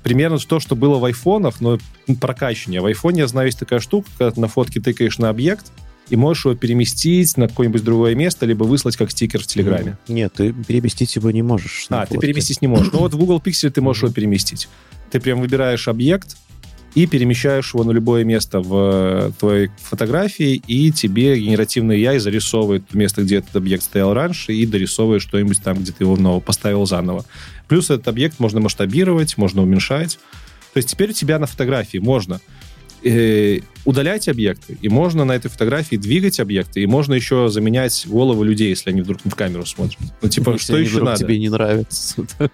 примерно 0.03 0.37
то, 0.39 0.61
что 0.61 0.77
было 0.77 0.99
в 0.99 1.05
айфонах, 1.07 1.61
но 1.61 1.79
прокачаннее. 2.21 2.81
В 2.83 2.87
айфоне, 2.87 3.21
я 3.21 3.29
знаю, 3.29 3.47
есть 3.47 3.59
такая 3.59 3.81
штука, 3.81 4.09
когда 4.19 4.31
ты 4.33 4.41
на 4.41 4.49
фотке 4.49 4.81
тыкаешь 4.81 5.17
на 5.19 5.29
объект, 5.31 5.73
и 6.09 6.17
можешь 6.17 6.45
его 6.45 6.55
переместить 6.55 7.37
на 7.37 7.49
какое-нибудь 7.49 7.85
другое 7.85 8.15
место, 8.15 8.47
либо 8.47 8.65
выслать 8.65 8.97
как 8.97 9.11
стикер 9.11 9.41
в 9.43 9.47
Телеграме. 9.47 9.99
Нет, 10.09 10.33
ты 10.35 10.53
переместить 10.53 11.15
его 11.17 11.31
не 11.31 11.43
можешь. 11.43 11.87
А, 11.89 12.07
ты 12.07 12.19
переместить 12.19 12.61
не 12.61 12.69
можешь. 12.69 12.93
Ну 12.93 13.01
вот 13.01 13.15
в 13.15 13.19
Google 13.19 13.41
Pixel 13.45 13.71
ты 13.71 13.81
можешь 13.81 14.03
его 14.03 14.13
переместить. 14.13 14.69
Ты 15.11 15.21
прям 15.21 15.41
выбираешь 15.41 15.89
объект 15.89 16.37
и 16.95 17.07
перемещаешь 17.07 17.73
его 17.73 17.85
на 17.85 17.93
любое 17.93 18.25
место 18.25 18.61
в 18.61 18.75
э, 18.75 19.31
твоей 19.39 19.71
фотографии, 19.79 20.63
и 20.67 20.93
тебе 20.93 21.39
генеративный 21.39 21.99
AI 22.03 22.19
зарисовывает 22.19 22.93
место, 22.93 23.23
где 23.23 23.37
этот 23.37 23.57
объект 23.57 23.83
стоял 23.83 24.13
раньше, 24.13 24.53
и 24.53 24.67
дорисовывает 24.67 25.23
что-нибудь 25.23 25.63
там, 25.63 25.79
где 25.79 25.93
ты 25.93 26.05
его 26.05 26.17
нового 26.17 26.41
поставил 26.41 26.85
заново. 26.85 27.25
Плюс 27.69 27.89
этот 27.89 28.09
объект 28.09 28.39
можно 28.41 28.61
масштабировать, 28.61 29.39
можно 29.39 29.63
уменьшать. 29.63 30.19
То 30.75 30.79
есть 30.79 30.91
теперь 30.91 31.11
у 31.11 31.15
тебя 31.15 31.39
на 31.39 31.47
фотографии 31.47 31.99
можно 31.99 32.41
э, 33.05 33.61
удалять 33.85 34.29
объекты, 34.29 34.79
и 34.81 34.89
можно 34.89 35.25
на 35.25 35.33
этой 35.33 35.49
фотографии 35.49 35.97
двигать 35.97 36.39
объекты, 36.41 36.83
и 36.83 36.87
можно 36.87 37.15
еще 37.15 37.49
заменять 37.49 38.07
головы 38.07 38.47
людей, 38.47 38.69
если 38.69 38.91
они 38.91 39.03
вдруг 39.03 39.25
не 39.25 39.31
в 39.31 39.35
камеру 39.35 39.67
смотрят. 39.67 39.99
Ну, 40.21 40.29
типа, 40.29 40.51
Если 40.53 40.65
что 40.65 40.75
они 40.75 40.85
еще 40.85 40.93
вдруг 40.95 41.09
надо? 41.11 41.19
тебе 41.21 41.39
не 41.39 41.49
нравится. 41.49 42.27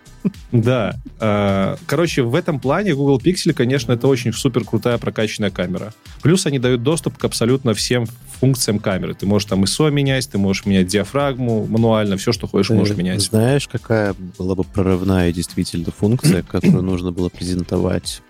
Да. 0.53 0.96
А, 1.20 1.78
Короче, 1.86 2.22
в 2.22 2.34
этом 2.34 2.61
плане 2.61 2.94
Google 2.94 3.18
Pixel, 3.18 3.53
конечно, 3.53 3.92
это 3.92 4.09
очень 4.09 4.32
супер 4.32 4.64
крутая 4.64 4.99
прокачанная 4.99 5.51
камера. 5.51 5.94
Плюс 6.22 6.44
они 6.44 6.59
дают 6.59 6.82
доступ 6.82 7.16
к 7.16 7.24
абсолютно 7.24 7.72
всем 7.72 8.07
функциям 8.40 8.78
камеры. 8.78 9.14
Ты 9.14 9.26
можешь 9.26 9.49
там 9.49 9.64
ISO 9.64 9.90
менять, 9.90 10.28
ты 10.28 10.38
можешь 10.38 10.66
менять 10.66 10.86
диафрагму 10.86 11.66
мануально, 11.66 12.16
все, 12.16 12.32
что 12.32 12.46
хочешь, 12.46 12.70
можешь 12.70 12.96
менять. 12.96 13.22
Знаешь, 13.22 13.68
какая 13.68 14.14
была 14.38 14.55
бы 14.55 14.64
прорывная 14.64 15.32
действительно 15.32 15.92
функция, 15.96 16.42
которую 16.42 16.82
нужно 16.82 17.11
было 17.12 17.28
презентовать? 17.28 18.20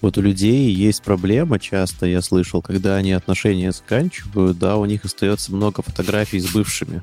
Вот 0.00 0.16
у 0.16 0.20
людей 0.20 0.72
есть 0.72 1.02
проблема 1.02 1.58
часто, 1.58 2.06
я 2.06 2.22
слышал, 2.22 2.62
когда 2.62 2.96
они 2.96 3.12
отношения 3.12 3.72
заканчивают, 3.72 4.58
да, 4.58 4.76
у 4.76 4.84
них 4.84 5.04
остается 5.04 5.52
много 5.52 5.82
фотографий 5.82 6.38
с 6.40 6.52
бывшими. 6.52 7.02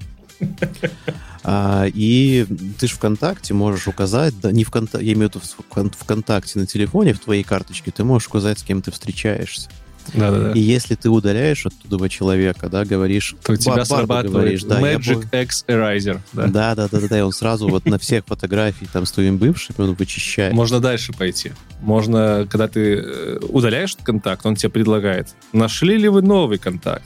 А, 1.48 1.86
и 1.94 2.48
ты 2.80 2.88
же 2.88 2.96
ВКонтакте 2.96 3.54
можешь 3.54 3.88
указать, 3.88 4.34
да, 4.42 4.52
не 4.52 4.64
ВКонтакте, 4.64 5.06
я 5.06 5.14
имею 5.14 5.30
в 5.30 5.36
виду 5.36 5.92
ВКонтакте 6.00 6.58
на 6.58 6.66
телефоне, 6.66 7.14
в 7.14 7.20
твоей 7.20 7.44
карточке, 7.44 7.92
ты 7.92 8.04
можешь 8.04 8.28
указать, 8.30 8.58
с 8.58 8.64
кем 8.64 8.82
ты 8.82 8.92
встречаешься. 8.92 9.70
Да-да-да. 10.14 10.52
И 10.52 10.60
если 10.60 10.96
ты 10.96 11.10
удаляешь 11.10 11.66
оттуда 11.66 12.10
человека, 12.10 12.70
да, 12.70 12.86
говоришь... 12.86 13.36
То 13.44 13.54
у 13.54 13.56
тебя 13.56 13.86
срабатывает 13.86 14.32
говоришь, 14.32 14.64
да, 14.64 14.80
я 14.80 14.98
Magic 14.98 15.44
X 15.44 15.66
Eraser. 15.68 16.20
да. 16.34 16.48
да, 16.48 16.76
да, 16.76 16.88
да, 16.88 17.00
да, 17.00 17.08
да, 17.08 17.20
и 17.20 17.22
он 17.22 17.32
сразу 17.32 17.68
вот 17.68 17.86
на 17.86 17.98
всех 17.98 18.26
фотографиях 18.26 18.92
там 18.92 19.06
с 19.06 19.12
твоим 19.12 19.38
бывшим 19.38 19.76
он 19.78 19.94
вычищает. 19.94 20.54
Можно 20.54 20.80
дальше 20.80 21.14
пойти. 21.14 21.52
Можно, 21.82 22.48
когда 22.50 22.68
ты 22.68 22.96
э, 22.96 23.40
удаляешь 23.50 23.94
этот 23.94 24.06
контакт, 24.06 24.46
он 24.46 24.56
тебе 24.56 24.70
предлагает, 24.70 25.30
нашли 25.54 25.98
ли 25.98 26.08
вы 26.10 26.22
новый 26.22 26.58
контакт? 26.58 27.06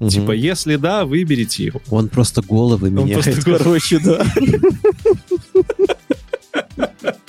Мгм. 0.00 0.08
Типа, 0.08 0.32
если 0.32 0.76
да, 0.76 1.04
выберите 1.04 1.64
его. 1.64 1.82
Он 1.90 2.08
просто 2.08 2.40
головы 2.42 2.90
меняет, 2.90 3.24
просто 3.24 3.42
короче, 3.58 3.98
да. 3.98 4.24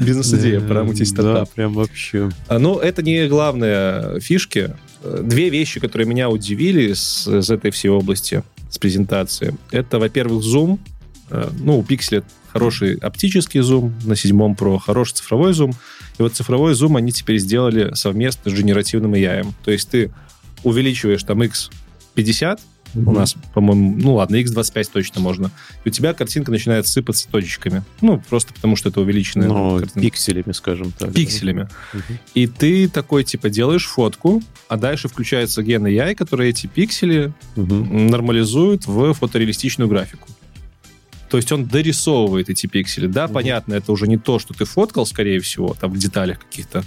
Бизнес-идея, 0.00 0.60
пора 0.60 0.84
мутить 0.84 1.12
Да, 1.14 1.22
стартап. 1.22 1.50
прям 1.52 1.72
вообще. 1.74 2.30
А, 2.48 2.58
Ну, 2.58 2.78
это 2.78 3.02
не 3.02 3.26
главные 3.28 4.20
фишки. 4.20 4.74
Две 5.22 5.50
вещи, 5.50 5.80
которые 5.80 6.06
меня 6.06 6.28
удивили 6.28 6.92
с, 6.92 7.26
из 7.28 7.50
этой 7.50 7.70
всей 7.70 7.88
области, 7.88 8.42
с 8.70 8.78
презентации. 8.78 9.56
Это, 9.70 9.98
во-первых, 9.98 10.42
зум. 10.42 10.78
Э, 11.30 11.48
Ну, 11.60 11.78
у 11.78 11.82
Pixel 11.82 12.24
хороший 12.52 12.94
оптический 12.96 13.60
зум, 13.60 13.94
на 14.04 14.16
седьмом 14.16 14.54
Pro 14.58 14.78
хороший 14.78 15.14
цифровой 15.14 15.52
зум. 15.52 15.72
И 16.18 16.22
вот 16.22 16.34
цифровой 16.34 16.74
зум 16.74 16.96
они 16.96 17.12
теперь 17.12 17.38
сделали 17.38 17.94
совместно 17.94 18.50
с 18.50 18.54
генеративным 18.54 19.14
AI. 19.14 19.46
То 19.64 19.70
есть 19.70 19.90
ты 19.90 20.10
увеличиваешь 20.64 21.22
там 21.22 21.42
X50, 21.42 22.58
у 23.04 23.12
нас, 23.12 23.34
по-моему, 23.54 23.96
ну 23.98 24.14
ладно, 24.14 24.36
X25 24.36 24.90
точно 24.92 25.20
можно. 25.20 25.50
И 25.84 25.88
у 25.88 25.92
тебя 25.92 26.14
картинка 26.14 26.50
начинает 26.50 26.86
сыпаться 26.86 27.28
точечками. 27.28 27.82
Ну, 28.00 28.22
просто 28.28 28.54
потому 28.54 28.76
что 28.76 28.88
это 28.88 29.00
увеличенная 29.00 29.48
Ну, 29.48 29.78
картинка. 29.78 30.00
пикселями, 30.00 30.52
скажем 30.52 30.92
так. 30.92 31.12
Пикселями. 31.12 31.68
Мгм. 31.92 32.18
И 32.34 32.46
ты 32.46 32.88
такой, 32.88 33.24
типа, 33.24 33.50
делаешь 33.50 33.86
фотку, 33.86 34.42
а 34.68 34.76
дальше 34.76 35.08
включается 35.08 35.62
ген 35.62 35.86
AI, 35.86 36.14
который 36.14 36.48
эти 36.50 36.66
пиксели 36.66 37.32
Мгм. 37.56 38.06
нормализует 38.08 38.86
в 38.86 39.12
фотореалистичную 39.14 39.88
графику. 39.88 40.28
То 41.28 41.36
есть 41.38 41.50
он 41.50 41.66
дорисовывает 41.66 42.48
эти 42.50 42.66
пиксели. 42.66 43.06
Да, 43.08 43.24
Мгм. 43.24 43.34
понятно, 43.34 43.74
это 43.74 43.90
уже 43.92 44.06
не 44.06 44.16
то, 44.16 44.38
что 44.38 44.54
ты 44.54 44.64
фоткал, 44.64 45.06
скорее 45.06 45.40
всего, 45.40 45.74
там 45.78 45.92
в 45.92 45.98
деталях 45.98 46.38
каких-то. 46.38 46.84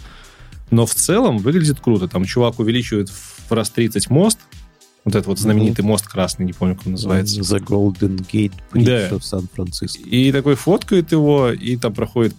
Но 0.71 0.85
в 0.85 0.93
целом 0.93 1.39
выглядит 1.39 1.79
круто. 1.79 2.07
Там 2.07 2.25
чувак 2.25 2.59
увеличивает 2.59 3.09
в 3.09 3.51
раз 3.51 3.69
30 3.71 4.09
мост. 4.09 4.39
Вот 5.05 5.15
этот 5.15 5.27
вот 5.27 5.39
знаменитый 5.39 5.83
мост 5.85 6.07
красный, 6.07 6.45
не 6.45 6.53
помню, 6.53 6.75
как 6.75 6.85
он 6.87 6.93
называется. 6.93 7.39
The 7.41 7.63
Golden 7.63 8.17
Gate 8.31 8.53
Bridge 8.71 9.09
Да. 9.09 9.17
в 9.17 9.23
Сан-Франциско. 9.23 10.01
И 10.03 10.31
такой 10.31 10.55
фоткает 10.55 11.11
его, 11.11 11.51
и 11.51 11.77
там 11.77 11.93
проходит 11.93 12.35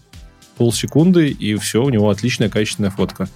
полсекунды, 0.56 1.28
и 1.28 1.54
все, 1.56 1.82
у 1.82 1.88
него 1.88 2.10
отличная 2.10 2.50
качественная 2.50 2.90
фотка. 2.90 3.28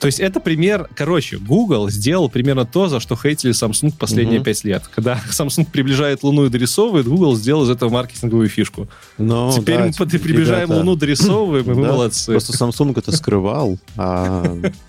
То 0.00 0.06
есть 0.06 0.20
это 0.20 0.38
пример, 0.38 0.88
короче, 0.94 1.38
Google 1.38 1.90
сделал 1.90 2.30
примерно 2.30 2.64
то, 2.64 2.88
за 2.88 3.00
что 3.00 3.16
хейтили 3.16 3.52
Samsung 3.52 3.92
последние 3.98 4.42
пять 4.42 4.62
лет. 4.64 4.84
Когда 4.94 5.20
Samsung 5.30 5.66
приближает 5.70 6.22
Луну 6.22 6.46
и 6.46 6.48
дорисовывает, 6.50 7.06
Google 7.06 7.34
сделал 7.36 7.64
из 7.64 7.70
этого 7.70 7.90
маркетинговую 7.90 8.48
фишку. 8.48 8.88
Но, 9.18 9.52
Теперь 9.52 9.74
Ну 9.74 9.80
да, 9.80 9.86
мы 9.86 9.92
типа, 9.92 10.24
приближаем 10.24 10.68
ребята, 10.68 10.78
Луну, 10.78 10.96
дорисовываем, 10.96 11.64
и 11.72 11.74
мы 11.74 11.82
да, 11.82 11.92
молодцы. 11.92 12.30
Просто 12.30 12.52
Samsung 12.52 12.96
это 12.96 13.10
скрывал. 13.10 13.78
А 13.96 14.56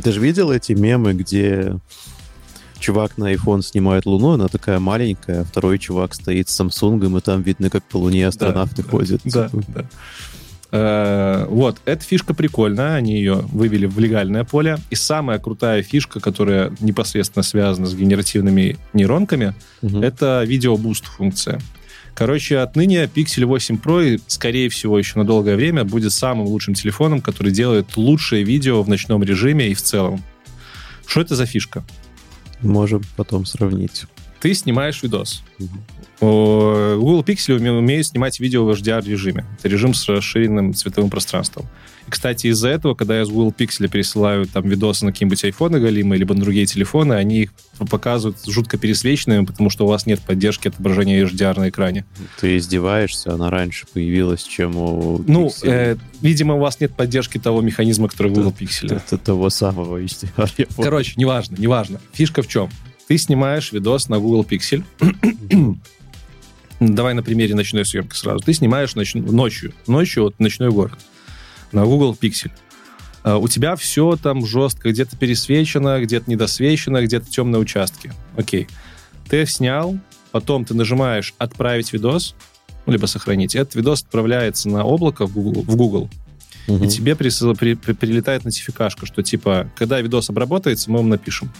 ты 0.00 0.12
же 0.12 0.20
видел 0.20 0.50
эти 0.50 0.72
мемы, 0.72 1.14
где 1.14 1.76
чувак 2.78 3.16
на 3.16 3.32
iPhone 3.32 3.62
снимает 3.62 4.06
Луну, 4.06 4.32
она 4.32 4.48
такая 4.48 4.78
маленькая, 4.78 5.40
а 5.40 5.44
второй 5.44 5.78
чувак 5.78 6.14
стоит 6.14 6.48
с 6.48 6.60
Samsung, 6.60 7.16
и 7.16 7.20
там 7.20 7.42
видно, 7.42 7.70
как 7.70 7.84
по 7.84 7.96
Луне 7.96 8.26
астронавты 8.26 8.82
да, 8.82 8.88
ходят. 8.88 9.20
Да, 9.24 9.48
Типа, 9.48 9.64
да. 9.68 9.84
Э, 10.70 11.46
Вот, 11.48 11.80
эта 11.84 12.04
фишка 12.04 12.34
прикольная, 12.34 12.96
они 12.96 13.16
ее 13.16 13.36
вывели 13.52 13.86
в 13.86 13.98
легальное 13.98 14.44
поле. 14.44 14.78
И 14.90 14.96
самая 14.96 15.38
крутая 15.38 15.82
фишка, 15.82 16.18
которая 16.20 16.72
непосредственно 16.80 17.44
связана 17.44 17.86
с 17.86 17.94
генеративными 17.94 18.76
нейронками, 18.92 19.54
мгм. 19.82 20.02
это 20.02 20.42
видеобуст 20.44 21.06
функция. 21.06 21.60
Короче, 22.14 22.58
отныне 22.58 23.04
Pixel 23.04 23.44
8 23.44 23.76
Pro, 23.76 24.20
скорее 24.28 24.68
всего, 24.68 24.98
еще 24.98 25.18
на 25.18 25.24
долгое 25.24 25.56
время 25.56 25.84
будет 25.84 26.12
самым 26.12 26.46
лучшим 26.46 26.74
телефоном, 26.74 27.20
который 27.20 27.52
делает 27.52 27.96
лучшее 27.96 28.44
видео 28.44 28.82
в 28.82 28.88
ночном 28.88 29.24
режиме 29.24 29.68
и 29.68 29.74
в 29.74 29.82
целом. 29.82 30.22
Что 31.06 31.22
это 31.22 31.34
за 31.34 31.46
фишка? 31.46 31.84
Можем 32.60 33.02
потом 33.16 33.44
сравнить. 33.44 34.04
Ты 34.44 34.52
снимаешь 34.52 35.02
видос. 35.02 35.42
О, 36.20 36.96
Google 36.98 37.22
Pixel 37.22 37.56
уме- 37.58 37.70
умеет 37.78 38.06
снимать 38.06 38.38
видео 38.40 38.66
в 38.66 38.70
HDR-режиме. 38.72 39.46
Это 39.58 39.68
режим 39.70 39.94
с 39.94 40.06
расширенным 40.06 40.74
цветовым 40.74 41.08
пространством. 41.08 41.64
И, 42.06 42.10
кстати, 42.10 42.48
из-за 42.48 42.68
этого, 42.68 42.92
когда 42.94 43.18
я 43.18 43.24
с 43.24 43.30
Google 43.30 43.54
Pixel 43.56 43.88
пересылаю 43.88 44.44
там 44.44 44.68
видосы 44.68 45.06
на 45.06 45.12
какие-нибудь 45.12 45.42
айфоны 45.44 45.80
галимые, 45.80 46.18
либо 46.18 46.34
на 46.34 46.42
другие 46.42 46.66
телефоны, 46.66 47.14
они 47.14 47.44
их 47.44 47.54
показывают 47.88 48.36
жутко 48.46 48.76
пересвеченными, 48.76 49.46
потому 49.46 49.70
что 49.70 49.86
у 49.86 49.88
вас 49.88 50.04
нет 50.04 50.20
поддержки 50.20 50.68
отображения 50.68 51.24
HDR 51.24 51.58
на 51.58 51.70
экране. 51.70 52.04
Ты 52.38 52.58
издеваешься, 52.58 53.32
она 53.32 53.48
раньше 53.48 53.86
появилась, 53.94 54.42
чем 54.42 54.76
у 54.76 55.24
Ну, 55.26 55.46
Pixel. 55.46 55.70
э, 55.70 55.96
видимо, 56.20 56.56
у 56.56 56.58
вас 56.58 56.80
нет 56.80 56.94
поддержки 56.94 57.38
того 57.38 57.62
механизма, 57.62 58.08
который 58.08 58.30
в 58.30 58.34
Google 58.34 58.54
Pixel. 58.60 58.94
Это 58.94 59.16
того 59.16 59.48
самого 59.48 59.98
HDR. 60.02 60.68
Короче, 60.76 61.14
неважно, 61.16 61.56
неважно. 61.58 61.98
Фишка 62.12 62.42
в 62.42 62.46
чем? 62.48 62.68
Ты 63.08 63.18
снимаешь 63.18 63.72
видос 63.72 64.08
на 64.08 64.18
Google 64.18 64.44
Pixel. 64.44 64.82
Давай 66.80 67.14
на 67.14 67.22
примере 67.22 67.54
ночной 67.54 67.84
съемки 67.84 68.14
сразу. 68.16 68.40
Ты 68.40 68.52
снимаешь 68.52 68.94
ноч- 68.94 69.14
ночью, 69.14 69.72
ночью 69.86 70.24
вот 70.24 70.38
ночной 70.40 70.70
город 70.70 70.98
на 71.72 71.84
Google 71.84 72.16
Pixel. 72.20 72.50
А, 73.22 73.38
У 73.38 73.48
тебя 73.48 73.76
все 73.76 74.16
там 74.16 74.44
жестко, 74.44 74.90
где-то 74.90 75.16
пересвечено, 75.16 76.00
где-то 76.02 76.30
недосвечено, 76.30 77.02
где-то 77.02 77.30
темные 77.30 77.60
участки. 77.60 78.12
Окей. 78.36 78.66
Ты 79.28 79.46
снял, 79.46 79.98
потом 80.32 80.64
ты 80.64 80.74
нажимаешь 80.74 81.32
«Отправить 81.38 81.92
видос», 81.92 82.34
ну, 82.86 82.92
либо 82.92 83.06
«Сохранить». 83.06 83.54
Этот 83.54 83.76
видос 83.76 84.02
отправляется 84.02 84.68
на 84.68 84.84
облако 84.84 85.26
в 85.26 85.32
Google, 85.32 85.62
в 85.62 85.76
Google 85.76 86.10
Мгм. 86.66 86.84
и 86.84 86.88
тебе 86.88 87.12
присыл- 87.14 87.56
при- 87.56 87.74
при- 87.74 87.92
прилетает 87.94 88.44
нотификашка, 88.44 89.06
что 89.06 89.22
типа, 89.22 89.70
когда 89.76 90.00
видос 90.00 90.28
обработается, 90.28 90.90
мы 90.90 90.98
вам 90.98 91.08
напишем. 91.08 91.50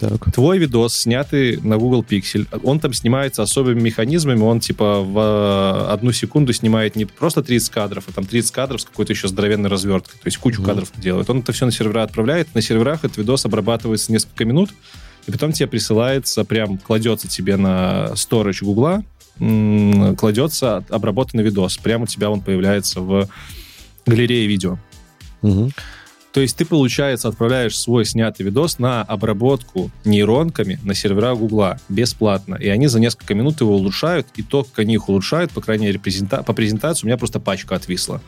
Так. 0.00 0.32
Твой 0.32 0.58
видос, 0.58 0.94
снятый 0.96 1.58
на 1.60 1.78
Google 1.78 2.02
Pixel, 2.08 2.46
он 2.64 2.80
там 2.80 2.92
снимается 2.92 3.42
особыми 3.42 3.80
механизмами, 3.80 4.40
он 4.40 4.60
типа 4.60 5.00
в 5.02 5.18
э, 5.18 5.92
одну 5.92 6.10
секунду 6.12 6.52
снимает 6.52 6.96
не 6.96 7.04
просто 7.04 7.42
30 7.42 7.70
кадров, 7.70 8.04
а 8.08 8.12
там 8.12 8.26
30 8.26 8.50
кадров 8.50 8.80
с 8.80 8.84
какой-то 8.84 9.12
еще 9.12 9.28
здоровенной 9.28 9.70
разверткой, 9.70 10.14
то 10.20 10.26
есть 10.26 10.38
кучу 10.38 10.60
Мгм. 10.60 10.66
кадров 10.70 10.92
делает. 10.96 11.30
Он 11.30 11.38
это 11.38 11.52
все 11.52 11.64
на 11.66 11.72
сервера 11.72 12.02
отправляет, 12.02 12.54
на 12.54 12.60
серверах 12.60 13.04
этот 13.04 13.16
видос 13.18 13.44
обрабатывается 13.44 14.10
несколько 14.12 14.44
минут, 14.44 14.70
и 15.26 15.30
потом 15.32 15.52
тебе 15.52 15.68
присылается, 15.68 16.44
прям 16.44 16.76
кладется 16.78 17.28
тебе 17.28 17.56
на 17.56 18.14
сторож 18.16 18.62
Гугла, 18.62 19.04
кладется 20.18 20.84
обработанный 20.90 21.44
видос. 21.44 21.76
Прямо 21.78 22.04
у 22.04 22.06
тебя 22.06 22.30
он 22.30 22.40
появляется 22.40 23.00
в 23.00 23.28
галерее 24.06 24.46
видео. 24.46 24.78
Мгм. 25.42 25.70
То 26.34 26.40
есть 26.40 26.56
ты, 26.56 26.64
получается, 26.64 27.28
отправляешь 27.28 27.78
свой 27.78 28.04
снятый 28.04 28.44
видос 28.44 28.80
на 28.80 29.02
обработку 29.02 29.92
нейронками 30.04 30.80
на 30.82 30.92
сервера 30.92 31.36
Гугла 31.36 31.78
бесплатно. 31.88 32.56
И 32.56 32.66
они 32.66 32.88
за 32.88 32.98
несколько 32.98 33.36
минут 33.36 33.60
его 33.60 33.76
улучшают. 33.76 34.26
И 34.34 34.42
то, 34.42 34.64
как 34.64 34.80
они 34.80 34.94
их 34.94 35.08
улучшают, 35.08 35.52
по 35.52 35.60
крайней 35.60 35.86
мере, 35.86 36.00
презента- 36.00 36.42
по 36.42 36.52
презентации 36.52 37.04
у 37.04 37.06
меня 37.06 37.18
просто 37.18 37.38
пачка 37.38 37.76
отвисла. 37.76 38.20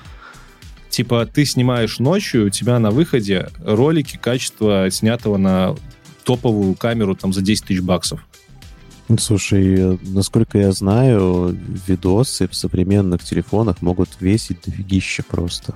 Типа 0.89 1.27
ты 1.27 1.45
снимаешь 1.45 1.99
ночью, 1.99 2.47
у 2.47 2.49
тебя 2.49 2.79
на 2.79 2.93
выходе 2.93 3.49
ролики 3.59 4.17
качества 4.17 4.89
снятого 4.89 5.37
на 5.37 5.75
топовую 6.23 6.77
камеру 6.77 7.17
там 7.17 7.33
за 7.33 7.43
10 7.43 7.65
тысяч 7.65 7.81
баксов. 7.81 8.25
Ну, 9.09 9.19
Слушай, 9.19 9.75
э, 9.77 9.99
насколько 10.03 10.59
я 10.59 10.71
знаю, 10.71 11.59
видосы 11.89 12.47
в 12.47 12.55
современных 12.55 13.25
телефонах 13.25 13.83
могут 13.83 14.11
весить 14.21 14.59
дофигища 14.65 15.25
просто. 15.25 15.75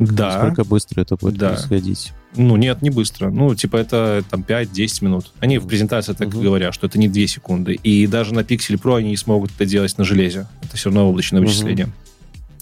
Да. 0.00 0.38
Насколько 0.38 0.64
быстро 0.64 1.02
это 1.02 1.16
будет 1.16 1.36
Да. 1.36 1.50
происходить? 1.50 2.12
Ну, 2.36 2.56
нет, 2.56 2.80
не 2.82 2.90
быстро. 2.90 3.30
Ну, 3.30 3.54
типа, 3.54 3.76
это 3.76 4.24
там 4.30 4.42
5-10 4.42 5.02
минут. 5.04 5.32
Они 5.40 5.58
в 5.58 5.66
презентации 5.66 6.14
так 6.14 6.28
Мгм. 6.28 6.42
говорят, 6.42 6.74
что 6.74 6.86
это 6.86 6.98
не 6.98 7.08
2 7.08 7.26
секунды. 7.26 7.74
И 7.74 8.06
даже 8.06 8.32
на 8.34 8.40
Pixel 8.40 8.80
Pro 8.80 8.96
они 8.96 9.10
не 9.10 9.16
смогут 9.16 9.50
это 9.54 9.66
делать 9.66 9.96
на 9.98 10.04
железе. 10.04 10.46
Это 10.62 10.76
все 10.76 10.88
равно 10.88 11.08
облачное 11.08 11.40
Мгм. 11.40 11.48
вычисление. 11.48 11.88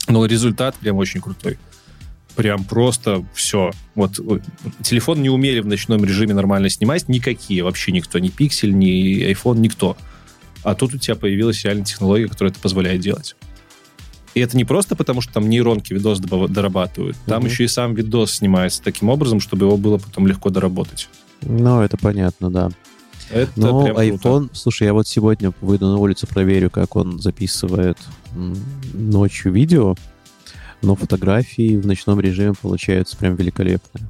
Но 0.09 0.25
результат 0.27 0.75
прям 0.77 0.97
очень 0.97 1.21
крутой. 1.21 1.59
Прям 2.35 2.65
просто 2.65 3.25
все. 3.35 3.73
Вот 3.95 4.19
ой, 4.21 4.43
телефон 4.83 5.21
не 5.23 5.29
умели 5.29 5.61
в 5.61 5.67
ночном 5.67 6.05
режиме 6.05 6.35
нормально 6.35 6.69
снимать. 6.71 7.09
Никакие 7.09 7.63
вообще 7.63 7.93
никто. 7.93 8.19
Ни 8.19 8.31
Pixel, 8.31 8.71
ни 8.71 9.21
iPhone, 9.33 9.59
никто. 9.59 9.97
А 10.63 10.75
тут 10.75 10.95
у 10.95 10.99
тебя 10.99 11.15
появилась 11.15 11.65
реально 11.65 11.85
технология, 11.85 12.27
которая 12.29 12.53
это 12.53 12.61
позволяет 12.61 13.01
делать. 13.01 13.37
И 14.39 14.41
это 14.41 14.57
не 14.57 14.65
просто 14.65 14.95
потому, 14.95 15.21
что 15.21 15.33
там 15.33 15.49
нейронки 15.49 15.93
видос 15.93 16.21
дорабатывают. 16.21 17.17
Там 17.27 17.41
Мгм. 17.43 17.49
еще 17.51 17.65
и 17.65 17.69
сам 17.69 17.95
видос 17.95 18.35
снимается 18.37 18.81
таким 18.81 19.09
образом, 19.09 19.41
чтобы 19.41 19.67
его 19.67 19.77
было 19.77 19.99
потом 19.99 20.29
легко 20.29 20.49
доработать. 20.49 21.09
Ну, 21.43 21.81
это 21.81 21.97
понятно, 21.97 22.49
да. 22.49 22.71
Это 23.31 23.51
Но 23.57 23.83
прям 23.85 23.97
круто. 23.97 24.29
iPhone, 24.29 24.51
слушай, 24.53 24.85
я 24.85 24.93
вот 24.93 25.09
сегодня 25.09 25.53
выйду 25.61 25.89
на 25.89 25.97
улицу, 25.97 26.29
проверю, 26.29 26.71
как 26.71 26.95
он 26.95 27.19
записывает 27.19 27.99
ночью 28.95 29.53
видео, 29.53 29.97
но 30.83 30.95
фотографии 30.95 31.77
в 31.77 31.85
ночном 31.85 32.21
режиме 32.21 32.55
получаются 32.55 33.17
прям 33.17 33.35
великолепные. 33.35 34.07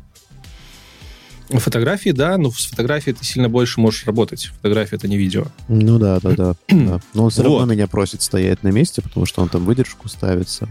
Фотографии, 1.50 2.10
да, 2.10 2.36
но 2.36 2.50
с 2.50 2.66
фотографией 2.66 3.14
ты 3.14 3.24
сильно 3.24 3.48
больше 3.48 3.80
можешь 3.80 4.04
работать. 4.06 4.50
Фотография— 4.56 4.96
это 4.96 5.08
не 5.08 5.16
видео. 5.16 5.46
Ну 5.68 5.98
да, 5.98 6.20
да, 6.20 6.30
да. 6.32 6.54
да. 6.68 7.00
Но 7.14 7.24
он 7.24 7.30
все 7.30 7.42
равно 7.42 7.58
Вот. 7.60 7.68
меня 7.70 7.86
просит 7.86 8.20
стоять 8.22 8.62
на 8.62 8.68
месте, 8.68 9.00
потому 9.02 9.24
что 9.26 9.40
он 9.42 9.48
там 9.48 9.64
выдержку 9.64 10.08
ставит 10.08 10.48
сам. 10.48 10.68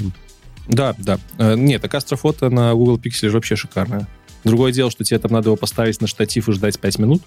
Да, 0.67 0.93
да. 0.99 1.19
Э, 1.37 1.55
Нет, 1.55 1.81
так 1.81 1.93
астрофото 1.95 2.49
на 2.49 2.73
Google 2.73 2.97
Pixel 2.97 3.29
же 3.29 3.31
вообще 3.31 3.55
шикарное. 3.55 4.07
Другое 4.43 4.71
дело, 4.71 4.91
что 4.91 5.03
тебе 5.03 5.17
там 5.19 5.31
надо 5.31 5.49
его 5.49 5.55
поставить 5.55 5.99
на 6.01 6.07
штатив 6.07 6.47
и 6.47 6.51
ждать 6.51 6.79
5 6.79 6.99
минут. 6.99 7.23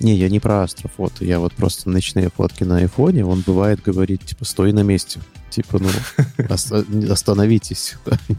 Не, 0.00 0.14
я 0.16 0.28
не 0.28 0.38
про 0.40 0.62
астрофото, 0.62 1.24
я 1.24 1.40
вот 1.40 1.52
просто 1.54 1.90
ночные 1.90 2.30
фотки 2.30 2.62
на 2.64 2.78
айфоне, 2.78 3.24
он 3.26 3.42
бывает 3.44 3.82
говорит, 3.82 4.24
типа, 4.24 4.44
стой 4.44 4.72
на 4.72 4.82
месте. 4.84 5.20
Типа, 5.50 5.78
ну, 5.80 5.88
оста- 6.48 6.84
остановитесь. 7.10 7.94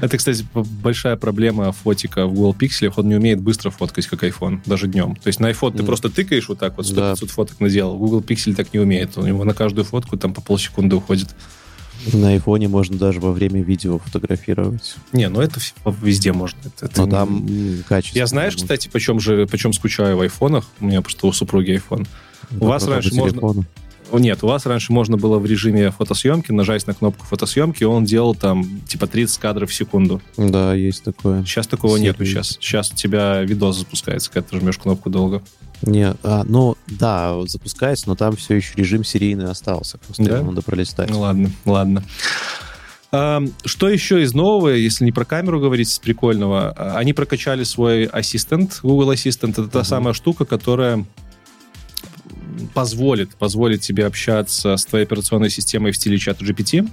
Это, 0.00 0.16
кстати, 0.16 0.44
большая 0.54 1.16
проблема 1.16 1.72
фотика 1.72 2.26
в 2.26 2.32
Google 2.34 2.54
Pixel. 2.58 2.92
Он 2.96 3.08
не 3.08 3.14
умеет 3.16 3.40
быстро 3.40 3.70
фоткать, 3.70 4.06
как 4.06 4.24
iPhone, 4.24 4.60
даже 4.66 4.88
днем. 4.88 5.16
То 5.16 5.28
есть 5.28 5.40
на 5.40 5.50
iPhone 5.50 5.72
ты 5.72 5.78
Мгм. 5.78 5.86
просто 5.86 6.08
тыкаешь 6.10 6.48
вот 6.48 6.58
так 6.58 6.76
вот, 6.76 6.86
100 6.86 6.96
Да. 6.96 7.10
500 7.12 7.30
фоток 7.30 7.60
наделал. 7.60 7.96
Google 7.98 8.20
Pixel 8.20 8.54
так 8.54 8.72
не 8.72 8.80
умеет. 8.80 9.16
У 9.18 9.22
него 9.26 9.44
на 9.44 9.54
каждую 9.54 9.84
фотку 9.84 10.16
там 10.16 10.32
по 10.34 10.40
полсекунды 10.40 10.96
уходит. 10.96 11.28
На 12.12 12.28
айфоне 12.30 12.68
можно 12.68 12.96
даже 12.98 13.20
во 13.20 13.32
время 13.32 13.62
видео 13.62 13.98
фотографировать. 13.98 14.96
Не, 15.12 15.28
ну 15.28 15.40
это 15.40 15.60
везде 16.02 16.32
можно. 16.32 16.58
Это, 16.64 16.86
это 16.86 17.00
Но 17.00 17.06
не- 17.06 17.10
там 17.10 17.84
качество. 17.88 18.18
Я 18.18 18.26
знаешь, 18.26 18.54
кстати, 18.54 18.88
почем 18.88 19.18
же, 19.18 19.46
почем 19.46 19.72
скучаю 19.72 20.16
в 20.16 20.20
айфонах? 20.20 20.64
У 20.80 20.86
меня 20.86 21.00
просто 21.02 21.26
у 21.26 21.32
супруги 21.32 21.72
iPhone. 21.90 22.06
у 22.60 22.66
вас 22.66 22.86
раньше 22.86 23.14
можно- 23.14 23.40
О, 23.42 23.54
Нет, 24.12 24.42
у 24.42 24.46
вас 24.46 24.66
раньше 24.66 24.92
можно 24.92 25.16
было 25.16 25.38
в 25.38 25.46
режиме 25.46 25.90
фотосъемки 25.90 26.52
нажать 26.52 26.86
на 26.86 26.94
кнопку 26.94 27.26
фотосъемки, 27.26 27.82
и 27.82 27.86
он 27.86 28.04
делал 28.04 28.34
там 28.34 28.80
типа 28.88 29.06
30 29.06 29.38
кадров 29.38 29.70
в 29.70 29.74
секунду. 29.74 30.20
Да, 30.36 30.74
есть 30.74 31.02
такое. 31.04 31.44
Сейчас 31.44 31.66
такого 31.66 31.96
Серия 31.98 32.10
нету. 32.10 32.24
Сейчас, 32.24 32.48
сейчас 32.60 32.92
у 32.92 32.94
тебя 32.94 33.42
видос 33.42 33.78
запускается, 33.78 34.30
когда 34.30 34.48
ты 34.48 34.58
жмешь 34.60 34.78
кнопку 34.78 35.10
долго. 35.10 35.42
Не, 35.82 36.14
а, 36.22 36.44
ну, 36.44 36.76
да, 36.86 37.34
запускается, 37.46 38.08
но 38.08 38.14
там 38.14 38.36
все 38.36 38.54
еще 38.56 38.72
режим 38.76 39.04
серийный 39.04 39.50
остался. 39.50 39.98
Просто 39.98 40.24
Да? 40.24 40.42
надо 40.42 40.62
пролистать. 40.62 41.10
Ну 41.10 41.20
ладно, 41.20 41.50
ладно. 41.64 42.02
Ам, 43.12 43.50
Что 43.64 43.88
еще 43.88 44.22
из 44.22 44.34
нового, 44.34 44.68
если 44.70 45.04
не 45.04 45.12
про 45.12 45.24
камеру 45.24 45.60
говорить, 45.60 45.88
с 45.90 45.98
прикольного? 45.98 46.70
А, 46.76 46.96
Они 46.98 47.12
прокачали 47.12 47.62
свой 47.64 48.04
ассистент, 48.04 48.80
Google 48.82 49.12
Assistant. 49.12 49.50
Это 49.52 49.68
та 49.68 49.78
Мгм. 49.80 49.86
самая 49.86 50.14
штука, 50.14 50.44
которая 50.44 51.04
позволит, 52.74 53.34
позволит 53.36 53.80
тебе 53.80 54.06
общаться 54.06 54.76
с 54.76 54.84
твоей 54.84 55.04
операционной 55.04 55.50
системой 55.50 55.92
в 55.92 55.96
стиле 55.96 56.18
чата 56.18 56.44
GPT. 56.44 56.88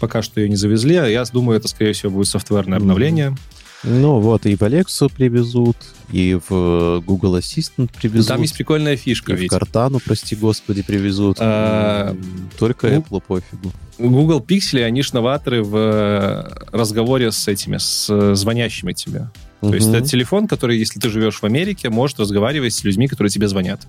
Пока 0.00 0.22
что 0.22 0.40
ее 0.40 0.48
не 0.48 0.56
завезли, 0.56 0.96
а 0.96 1.06
я 1.06 1.24
думаю, 1.24 1.58
это, 1.58 1.68
скорее 1.68 1.92
всего, 1.92 2.12
будет 2.12 2.28
софтверное 2.28 2.78
обновление. 2.78 3.34
Ну 3.82 4.18
вот, 4.18 4.46
и 4.46 4.56
в 4.56 4.62
Alexa 4.62 5.12
привезут, 5.14 5.76
и 6.10 6.38
в 6.48 7.00
Google 7.06 7.38
Assistant 7.38 7.90
привезут. 7.96 8.28
Там 8.28 8.42
есть 8.42 8.54
прикольная 8.54 8.96
фишка. 8.96 9.32
И 9.32 9.36
ведь. 9.36 9.52
в 9.52 9.54
Картану, 9.54 10.00
прости 10.04 10.34
господи, 10.34 10.82
привезут. 10.82 11.36
А, 11.40 12.16
Только 12.58 12.88
Apple 12.88 13.22
пофигу. 13.26 13.72
Google 13.98 14.40
Pixel, 14.40 14.82
они 14.82 15.02
ж 15.02 15.12
новаторы 15.12 15.62
в 15.62 15.76
э, 15.76 16.76
разговоре 16.76 17.32
с 17.32 17.48
этими, 17.48 17.78
с 17.78 18.08
э, 18.10 18.34
звонящими 18.34 18.92
тебе. 18.92 19.30
То 19.60 19.74
есть 19.74 19.88
это 19.88 20.06
телефон, 20.06 20.48
который, 20.48 20.78
если 20.78 21.00
ты 21.00 21.08
живешь 21.08 21.38
в 21.40 21.44
Америке, 21.44 21.88
может 21.88 22.20
разговаривать 22.20 22.74
с 22.74 22.84
людьми, 22.84 23.08
которые 23.08 23.30
тебе 23.30 23.48
звонят. 23.48 23.86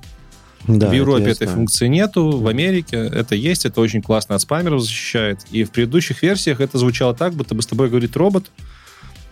Да, 0.68 0.90
в 0.90 0.94
Европе 0.94 1.26
я 1.26 1.32
этой 1.32 1.48
функции 1.48 1.88
нету, 1.88 2.30
в 2.40 2.48
Америке 2.48 2.98
это 2.98 3.36
есть, 3.36 3.66
это 3.66 3.80
очень 3.80 4.02
классно 4.02 4.36
от 4.36 4.42
спамеров 4.42 4.82
защищает. 4.82 5.40
И 5.52 5.64
в 5.64 5.72
предыдущих 5.72 6.22
версиях 6.24 6.60
это 6.60 6.78
звучало 6.78 7.14
так, 7.14 7.34
будто 7.34 7.56
бы 7.56 7.62
с 7.62 7.68
тобой 7.68 7.90
говорит 7.90 8.16
робот, 8.18 8.52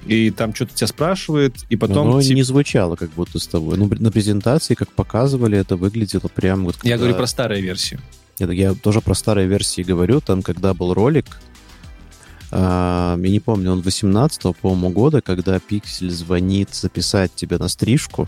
и 0.05 0.29
там 0.29 0.53
что-то 0.53 0.75
тебя 0.75 0.87
спрашивает, 0.87 1.55
и 1.69 1.75
потом... 1.75 2.07
Оно 2.09 2.21
те- 2.21 2.33
не 2.33 2.43
звучало 2.43 2.95
как 2.95 3.09
будто 3.11 3.39
с 3.39 3.47
тобой. 3.47 3.77
Ну, 3.77 3.89
на 3.99 4.11
презентации, 4.11 4.75
как 4.75 4.89
показывали, 4.91 5.57
это 5.57 5.75
выглядело 5.75 6.29
прям 6.33 6.65
вот... 6.65 6.75
Я 6.83 6.91
когда- 6.91 6.97
говорю 6.97 7.15
про 7.15 7.27
старые 7.27 7.61
версии. 7.61 7.99
Это 8.39 8.51
я 8.51 8.73
тоже 8.73 9.01
про 9.01 9.13
старые 9.13 9.47
версии 9.47 9.81
говорю. 9.81 10.19
Там, 10.21 10.41
когда 10.41 10.73
был 10.73 10.93
ролик, 10.93 11.25
а, 12.51 13.17
я 13.17 13.29
не 13.29 13.39
помню, 13.39 13.71
он 13.71 13.81
18-го, 13.81 14.53
по-моему, 14.53 14.89
года, 14.89 15.21
когда 15.21 15.59
Пиксель 15.59 16.11
звонит 16.11 16.73
записать 16.73 17.33
тебя 17.33 17.57
на 17.57 17.67
стрижку. 17.67 18.27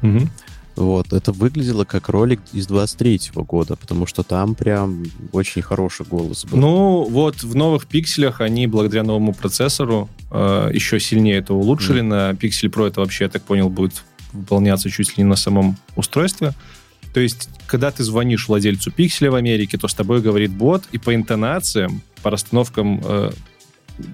Мгм. 0.00 0.30
Вот, 0.78 1.12
это 1.12 1.32
выглядело 1.32 1.84
как 1.84 2.08
ролик 2.08 2.40
из 2.52 2.68
23-го 2.68 3.42
года, 3.42 3.74
потому 3.74 4.06
что 4.06 4.22
там 4.22 4.54
прям 4.54 5.02
очень 5.32 5.60
хороший 5.60 6.06
голос 6.06 6.44
был. 6.44 6.56
Ну, 6.56 7.04
вот 7.10 7.42
в 7.42 7.56
новых 7.56 7.88
пикселях 7.88 8.40
они 8.40 8.68
благодаря 8.68 9.02
новому 9.02 9.34
процессору 9.34 10.08
э, 10.30 10.70
еще 10.72 11.00
сильнее 11.00 11.38
это 11.38 11.52
улучшили. 11.52 12.00
На 12.00 12.30
Pixel 12.30 12.70
Pro 12.70 12.86
это 12.86 13.00
вообще, 13.00 13.24
я 13.24 13.30
так 13.30 13.42
понял, 13.42 13.68
будет 13.68 14.04
выполняться 14.32 14.88
чуть 14.88 15.08
ли 15.18 15.24
не 15.24 15.28
на 15.28 15.34
самом 15.34 15.76
устройстве. 15.96 16.52
То 17.12 17.18
есть, 17.18 17.48
когда 17.66 17.90
ты 17.90 18.04
звонишь 18.04 18.46
владельцу 18.46 18.92
пикселя 18.92 19.32
в 19.32 19.34
Америке, 19.34 19.78
то 19.78 19.88
с 19.88 19.94
тобой 19.94 20.20
говорит 20.20 20.52
бот, 20.52 20.84
и 20.92 20.98
по 20.98 21.12
интонациям, 21.12 22.02
по 22.22 22.30
расстановкам 22.30 23.00
э, 23.04 23.32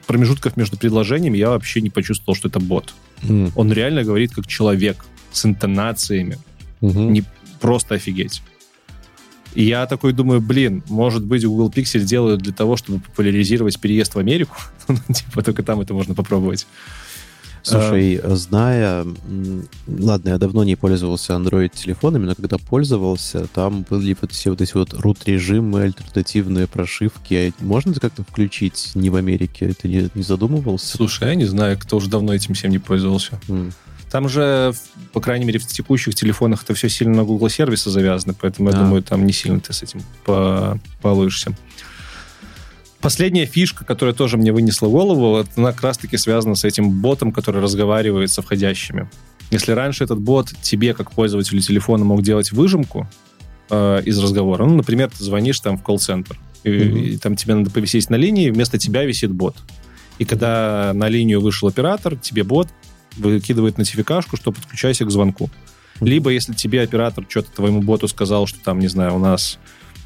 промежутков 0.06 0.56
между 0.56 0.78
предложениями 0.78 1.36
я 1.36 1.50
вообще 1.50 1.82
не 1.82 1.90
почувствовал, 1.90 2.34
что 2.34 2.48
это 2.48 2.58
бот. 2.58 2.94
М, 3.22 3.52
Он 3.54 3.70
реально 3.70 4.02
говорит 4.02 4.32
как 4.32 4.46
человек 4.46 5.04
с 5.30 5.44
интонациями. 5.44 6.38
Мгм. 6.80 7.12
Не 7.12 7.24
просто 7.60 7.94
офигеть. 7.94 8.42
И 9.54 9.64
я 9.64 9.86
такой 9.86 10.12
думаю, 10.12 10.40
блин, 10.40 10.82
может 10.88 11.24
быть, 11.24 11.44
Google 11.44 11.70
Pixel 11.70 12.00
делают 12.00 12.42
для 12.42 12.52
того, 12.52 12.76
чтобы 12.76 13.00
популяризировать 13.00 13.80
переезд 13.80 14.14
в 14.14 14.18
Америку? 14.18 14.56
Ну, 14.88 14.96
Типа, 15.14 15.42
только 15.42 15.62
там 15.62 15.80
это 15.80 15.94
можно 15.94 16.14
попробовать. 16.14 16.66
Слушай, 17.62 18.20
зная... 18.22 19.04
м, 19.04 19.66
Ладно, 19.86 20.30
я 20.30 20.38
давно 20.38 20.64
не 20.64 20.76
пользовался 20.76 21.32
Android-телефонами, 21.32 22.26
но 22.26 22.34
когда 22.34 22.58
пользовался, 22.58 23.46
там 23.46 23.86
были 23.88 24.14
вот 24.20 24.32
все 24.32 24.50
вот 24.50 24.60
эти 24.60 24.74
вот 24.74 24.92
root-режимы, 24.92 25.80
альтернативные 25.84 26.66
прошивки. 26.66 27.54
Можно 27.60 27.92
это 27.92 28.00
как-то 28.00 28.22
включить 28.22 28.90
не 28.94 29.08
в 29.08 29.16
Америке? 29.16 29.72
Ты 29.80 29.88
не, 29.88 30.10
не 30.14 30.22
задумывался? 30.22 30.94
Слушай, 30.94 31.28
я 31.28 31.34
не 31.36 31.46
знаю, 31.46 31.78
кто 31.78 31.96
уже 31.96 32.10
давно 32.10 32.34
этим 32.34 32.52
всем 32.52 32.70
не 32.70 32.78
пользовался. 32.78 33.40
Там 34.14 34.28
же, 34.28 34.72
по 35.12 35.20
крайней 35.20 35.44
мере, 35.44 35.58
в 35.58 35.66
текущих 35.66 36.14
телефонах 36.14 36.62
это 36.62 36.72
все 36.74 36.88
сильно 36.88 37.16
на 37.16 37.24
Google 37.24 37.48
сервисы 37.48 37.90
завязано, 37.90 38.32
поэтому 38.40 38.68
я 38.68 38.76
Да. 38.76 38.82
думаю, 38.84 39.02
там 39.02 39.26
не 39.26 39.32
сильно 39.32 39.58
ты 39.58 39.72
с 39.72 39.82
этим 39.82 40.02
по- 40.24 40.78
балуешься. 41.02 41.52
Последняя 43.00 43.44
фишка, 43.44 43.84
которая 43.84 44.14
тоже 44.14 44.36
мне 44.36 44.52
вынесла 44.52 44.86
голову, 44.86 45.44
она 45.56 45.72
как 45.72 45.82
раз-таки 45.82 46.16
связана 46.16 46.54
с 46.54 46.62
этим 46.62 46.90
ботом, 47.00 47.32
который 47.32 47.60
разговаривает 47.60 48.30
со 48.30 48.40
входящими. 48.40 49.10
Если 49.50 49.72
раньше 49.72 50.04
этот 50.04 50.20
бот 50.20 50.52
тебе, 50.62 50.94
как 50.94 51.10
пользователю 51.10 51.60
телефона, 51.60 52.04
мог 52.04 52.22
делать 52.22 52.52
выжимку 52.52 53.08
э, 53.68 54.00
из 54.04 54.16
разговора, 54.20 54.64
ну, 54.64 54.76
например, 54.76 55.10
ты 55.10 55.24
звонишь 55.24 55.58
там 55.58 55.76
в 55.76 55.82
колл-центр, 55.82 56.38
и, 56.62 56.70
Мгм. 56.70 56.96
и 56.98 57.16
там 57.16 57.34
тебе 57.34 57.56
надо 57.56 57.68
повисеть 57.70 58.10
на 58.10 58.14
линии, 58.14 58.50
вместо 58.50 58.78
тебя 58.78 59.04
висит 59.04 59.32
бот. 59.32 59.56
И 60.20 60.24
когда 60.24 60.92
на 60.94 61.08
линию 61.08 61.40
вышел 61.40 61.66
оператор, 61.66 62.14
тебе 62.16 62.44
бот 62.44 62.68
выкидывает 63.16 63.78
нотификашку, 63.78 64.36
что 64.36 64.52
подключайся 64.52 65.04
к 65.04 65.10
звонку. 65.10 65.50
Либо 66.00 66.30
если 66.30 66.54
тебе 66.54 66.82
оператор 66.82 67.24
что-то 67.28 67.50
твоему 67.52 67.80
боту 67.82 68.08
сказал, 68.08 68.46
что 68.46 68.58
там, 68.60 68.78
не 68.80 68.88
знаю, 68.88 69.14
у 69.14 69.18
нас 69.18 69.58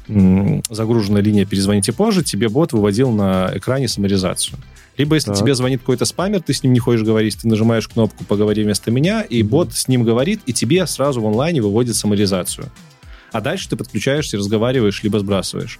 м, 0.07 0.63
загружена 0.69 1.19
линия, 1.21 1.45
перезвоните 1.45 1.93
позже, 1.93 2.23
тебе 2.23 2.49
бот 2.49 2.73
выводил 2.73 3.11
на 3.11 3.51
экране 3.53 3.87
саморизацию. 3.87 4.57
Либо 4.97 5.15
если 5.15 5.29
Так. 5.29 5.39
тебе 5.39 5.53
звонит 5.55 5.79
какой-то 5.81 6.05
спамер, 6.05 6.41
ты 6.41 6.53
с 6.53 6.63
ним 6.63 6.73
не 6.73 6.79
хочешь 6.79 7.03
говорить, 7.05 7.37
ты 7.37 7.47
нажимаешь 7.47 7.87
кнопку 7.87 8.23
«Поговори 8.25 8.63
вместо 8.63 8.91
меня», 8.91 9.21
и 9.21 9.41
Мгм. 9.43 9.49
бот 9.49 9.73
с 9.73 9.87
ним 9.87 10.03
говорит, 10.03 10.41
и 10.45 10.51
тебе 10.53 10.85
сразу 10.87 11.21
в 11.21 11.27
онлайне 11.27 11.61
выводит 11.61 11.95
саморизацию. 11.95 12.71
А 13.31 13.39
дальше 13.41 13.69
ты 13.69 13.75
подключаешься, 13.75 14.37
разговариваешь, 14.37 15.03
либо 15.03 15.19
сбрасываешь. 15.19 15.79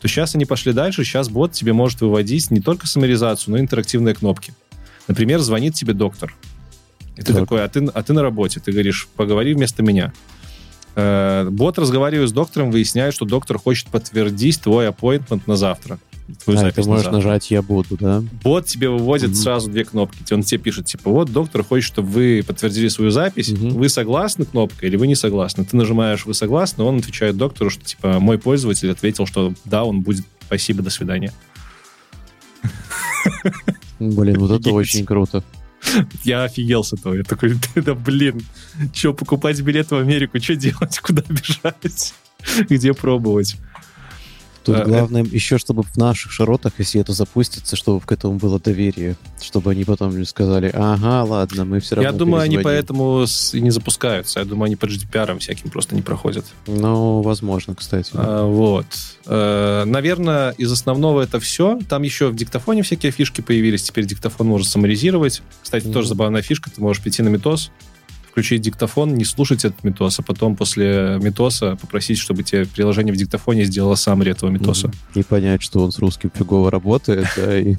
То 0.00 0.08
сейчас 0.08 0.34
они 0.34 0.44
пошли 0.44 0.72
дальше, 0.72 1.04
сейчас 1.04 1.28
бот 1.28 1.52
тебе 1.52 1.72
может 1.72 2.00
выводить 2.00 2.50
не 2.50 2.60
только 2.60 2.86
саморизацию, 2.86 3.52
но 3.52 3.58
и 3.58 3.60
интерактивные 3.60 4.14
кнопки. 4.14 4.52
Например, 5.06 5.38
звонит 5.40 5.74
тебе 5.74 5.94
доктор. 5.94 6.34
И 7.18 7.22
ты 7.22 7.32
Так. 7.32 7.42
такой, 7.42 7.64
а 7.64 7.68
ты, 7.68 7.84
а 7.92 8.02
ты 8.02 8.12
на 8.12 8.22
работе, 8.22 8.60
ты 8.60 8.70
говоришь, 8.72 9.08
поговори 9.16 9.52
вместо 9.52 9.82
меня. 9.82 10.12
Э, 10.94 11.48
Бот, 11.50 11.78
разговаривая 11.78 12.26
с 12.28 12.32
доктором, 12.32 12.70
выясняет, 12.70 13.12
что 13.12 13.24
доктор 13.26 13.58
хочет 13.58 13.88
подтвердить 13.88 14.60
твой 14.62 14.86
appointment 14.88 15.42
на 15.46 15.56
завтра. 15.56 15.98
Твою 16.44 16.58
А, 16.58 16.62
запись 16.62 16.74
ты 16.76 16.80
на 16.82 16.88
можешь 16.88 17.04
завтра. 17.04 17.16
нажать 17.16 17.50
«Я 17.50 17.62
буду», 17.62 17.96
да? 17.96 18.22
Бот 18.44 18.66
тебе 18.66 18.88
выводит 18.90 19.28
Мгм. 19.30 19.34
сразу 19.36 19.70
две 19.70 19.84
кнопки. 19.84 20.32
Он 20.32 20.42
тебе 20.42 20.58
пишет, 20.60 20.84
типа, 20.86 21.10
вот 21.10 21.32
доктор 21.32 21.64
хочет, 21.64 21.86
чтобы 21.86 22.08
вы 22.08 22.44
подтвердили 22.46 22.88
свою 22.88 23.10
запись. 23.10 23.48
Мгм. 23.48 23.70
Вы 23.70 23.88
согласны 23.88 24.44
кнопкой 24.44 24.90
или 24.90 24.96
вы 24.96 25.06
не 25.06 25.14
согласны? 25.14 25.64
Ты 25.64 25.76
нажимаешь 25.76 26.26
«Вы 26.26 26.34
согласны», 26.34 26.84
он 26.84 26.98
отвечает 26.98 27.36
доктору, 27.36 27.70
что, 27.70 27.82
типа, 27.84 28.20
мой 28.20 28.38
пользователь 28.38 28.90
ответил, 28.90 29.26
что 29.26 29.54
да, 29.64 29.84
он 29.84 30.02
будет, 30.02 30.24
спасибо, 30.46 30.82
до 30.82 30.90
свидания. 30.90 31.32
Блин, 33.98 34.38
вот 34.38 34.60
это 34.60 34.70
очень 34.70 35.04
круто. 35.04 35.42
Я 36.24 36.44
офигел 36.44 36.84
с 36.84 36.92
этого. 36.92 37.14
Я 37.14 37.24
такой, 37.24 37.54
да 37.74 37.94
блин, 37.94 38.42
что 38.92 39.12
покупать 39.14 39.60
билет 39.60 39.90
в 39.90 39.96
Америку, 39.96 40.40
что 40.40 40.56
делать, 40.56 40.98
куда 41.02 41.22
бежать, 41.28 42.14
где 42.68 42.92
пробовать? 42.94 43.56
Тут 44.68 44.76
А, 44.82 44.84
главное 44.84 45.24
еще, 45.24 45.56
чтобы 45.58 45.82
в 45.82 45.96
наших 45.96 46.30
широтах, 46.32 46.72
если 46.78 47.00
это 47.00 47.12
запустится, 47.12 47.74
чтобы 47.74 48.00
к 48.00 48.12
этому 48.12 48.34
было 48.38 48.60
доверие. 48.60 49.16
Чтобы 49.40 49.70
они 49.70 49.84
потом 49.84 50.18
не 50.18 50.24
сказали, 50.26 50.70
ага, 50.74 51.24
ладно, 51.24 51.64
мы 51.64 51.80
все 51.80 51.94
равно 51.96 52.10
Я 52.10 52.16
думаю, 52.16 52.42
они 52.42 52.56
перезвоним». 52.56 52.64
поэтому 52.64 53.24
и 53.52 53.60
не 53.60 53.70
запускаются. 53.70 54.40
Я 54.40 54.44
думаю, 54.44 54.66
они 54.66 54.76
под 54.76 54.90
GDPR 54.90 55.38
всяким 55.38 55.70
просто 55.70 55.94
не 55.94 56.02
проходят. 56.02 56.44
Ну, 56.66 57.22
возможно, 57.22 57.74
кстати. 57.74 58.10
А, 58.14 58.44
вот. 58.46 58.86
Э, 59.26 59.84
Наверное, 59.86 60.50
из 60.52 60.70
основного 60.70 61.22
это 61.22 61.40
все. 61.40 61.78
Там 61.88 62.02
еще 62.02 62.28
в 62.28 62.36
диктофоне 62.36 62.82
всякие 62.82 63.10
фишки 63.12 63.40
появились. 63.40 63.82
Теперь 63.84 64.04
диктофон 64.06 64.46
может 64.48 64.68
саморизировать. 64.68 65.42
Кстати, 65.62 65.84
Мгм. 65.84 65.92
тоже 65.94 66.08
забавная 66.08 66.42
фишка. 66.42 66.70
Ты 66.70 66.80
можешь 66.80 67.02
прийти 67.02 67.22
на 67.22 67.28
метос, 67.28 67.70
включить 68.38 68.62
диктофон, 68.62 69.14
не 69.14 69.24
слушать 69.24 69.64
этот 69.64 69.82
метос, 69.82 70.20
а 70.20 70.22
потом 70.22 70.54
после 70.54 71.18
метоса 71.20 71.76
попросить, 71.80 72.18
чтобы 72.18 72.44
тебе 72.44 72.66
приложение 72.66 73.12
в 73.12 73.16
диктофоне 73.16 73.64
сделало 73.64 73.96
саммари 73.96 74.30
этого 74.30 74.48
метоса. 74.48 74.92
И 75.14 75.24
понять, 75.24 75.60
что 75.60 75.82
он 75.82 75.90
с 75.90 75.98
русским 75.98 76.30
фигово 76.32 76.70
работает, 76.70 77.26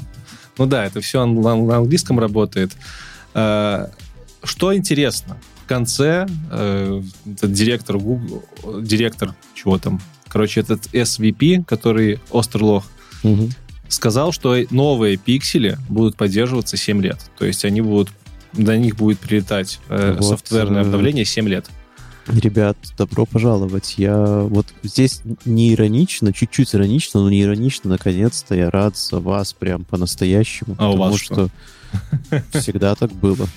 Ну 0.59 0.65
да, 0.65 0.85
это 0.85 0.99
все 0.99 1.25
на, 1.25 1.77
английском 1.77 2.19
работает. 2.19 2.73
Э, 3.33 3.87
Что 4.43 4.75
интересно, 4.75 5.37
в 5.63 5.69
конце 5.69 6.27
э, 6.51 7.01
этот 7.25 7.53
директор 7.53 7.97
Google, 7.97 8.43
директор 8.81 9.33
чего 9.53 9.77
там, 9.79 10.01
короче, 10.27 10.59
этот 10.59 10.87
SVP, 10.93 11.63
который 11.63 12.19
Остерлох, 12.33 12.83
сказал, 13.87 14.33
что 14.33 14.57
новые 14.69 15.15
пиксели 15.15 15.77
будут 15.87 16.17
поддерживаться 16.17 16.75
7 16.75 17.01
лет. 17.01 17.19
То 17.37 17.45
есть 17.45 17.63
они 17.63 17.79
будут, 17.79 18.09
до 18.53 18.77
них 18.77 18.95
будет 18.95 19.19
прилетать 19.19 19.79
э, 19.89 20.15
Вот, 20.19 20.25
софтверное 20.25 20.81
э, 20.83 20.85
обновление 20.85 21.25
7 21.25 21.47
лет. 21.47 21.69
Ребят, 22.27 22.77
добро 22.97 23.25
пожаловать. 23.25 23.95
Я 23.97 24.41
вот 24.43 24.67
здесь 24.83 25.21
не 25.45 25.73
иронично, 25.73 26.31
чуть-чуть 26.31 26.75
иронично, 26.75 27.21
но 27.21 27.29
не 27.29 27.41
иронично, 27.41 27.89
наконец-то 27.89 28.53
я 28.53 28.69
рад 28.69 28.95
за 28.97 29.19
вас 29.19 29.53
прям 29.53 29.83
по-настоящему. 29.83 30.75
А 30.77 30.91
у 30.91 30.97
вас 30.97 31.15
что 31.19 31.49
всегда 32.51 32.93
так 32.95 33.11
было. 33.11 33.47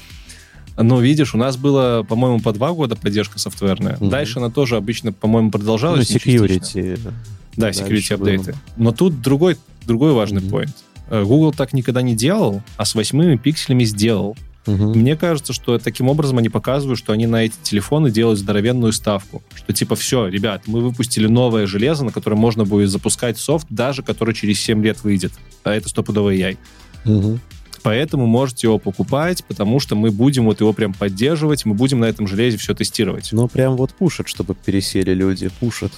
Но 0.79 1.01
видишь, 1.01 1.35
у 1.35 1.39
нас 1.39 1.59
было, 1.59 2.03
по-моему, 2.03 2.41
по 2.41 2.53
два 2.53 2.73
года 2.73 2.97
поддержка 2.97 3.39
софтверная. 3.39 3.97
Мгм. 4.01 4.09
Дальше 4.09 4.39
она 4.39 4.49
тоже 4.49 4.77
обычно, 4.77 5.13
по-моему, 5.13 5.49
Ну, 5.49 5.53
продолжалась. 5.53 6.09
частично. 6.09 6.45
security. 6.47 6.99
Да, 7.05 7.13
Дальше 7.57 7.81
security 7.83 8.15
апдейты. 8.15 8.55
Но 8.79 8.93
тут 8.93 9.21
другой, 9.21 9.59
другой 9.85 10.13
важный 10.13 10.41
Мгм. 10.41 10.51
поинт. 10.51 10.77
Э, 11.11 11.23
Google 11.25 11.53
так 11.53 11.75
никогда 11.75 12.01
не 12.01 12.15
делал, 12.17 12.63
а 12.79 12.87
с 12.87 12.95
восьмыми 12.95 13.37
пикселями 13.37 13.85
сделал. 13.85 14.35
Мгм. 14.67 14.91
Мне 14.99 15.17
кажется, 15.17 15.53
что 15.53 15.79
таким 15.79 16.09
образом 16.09 16.39
они 16.39 16.49
показывают, 16.49 16.99
что 16.99 17.13
они 17.13 17.27
на 17.27 17.45
эти 17.45 17.55
телефоны 17.63 18.11
делают 18.11 18.39
здоровенную 18.39 18.93
ставку. 18.93 19.43
Что 19.55 19.73
типа, 19.73 19.97
все, 19.97 20.29
ребят, 20.29 20.63
мы 20.67 20.81
выпустили 20.81 21.27
новое 21.27 21.67
железо, 21.67 22.05
на 22.05 22.13
котором 22.13 22.39
можно 22.39 22.65
будет 22.65 22.91
запускать 22.91 23.39
софт, 23.39 23.67
даже 23.71 24.03
который 24.03 24.35
через 24.35 24.61
7 24.61 24.83
лет 24.83 25.03
выйдет. 25.03 25.33
А 25.65 25.73
это 25.73 25.89
стопудовый 25.89 26.39
яй. 26.39 26.59
Мгм. 27.05 27.41
Поэтому 27.83 28.27
можете 28.27 28.69
его 28.69 28.79
покупать, 28.79 29.45
потому 29.45 29.81
что 29.81 29.97
мы 29.97 30.13
будем 30.13 30.45
вот 30.45 30.61
его 30.61 30.73
прям 30.73 30.95
поддерживать, 30.95 31.65
мы 31.65 31.75
будем 31.75 31.99
на 31.99 32.05
этом 32.05 32.29
железе 32.29 32.57
все 32.57 32.75
тестировать. 32.75 33.31
Ну, 33.33 33.49
прям 33.49 33.77
вот 33.77 33.93
пушат, 33.93 34.29
чтобы 34.29 34.55
пересели 34.55 35.13
люди, 35.13 35.51
пушат. 35.59 35.93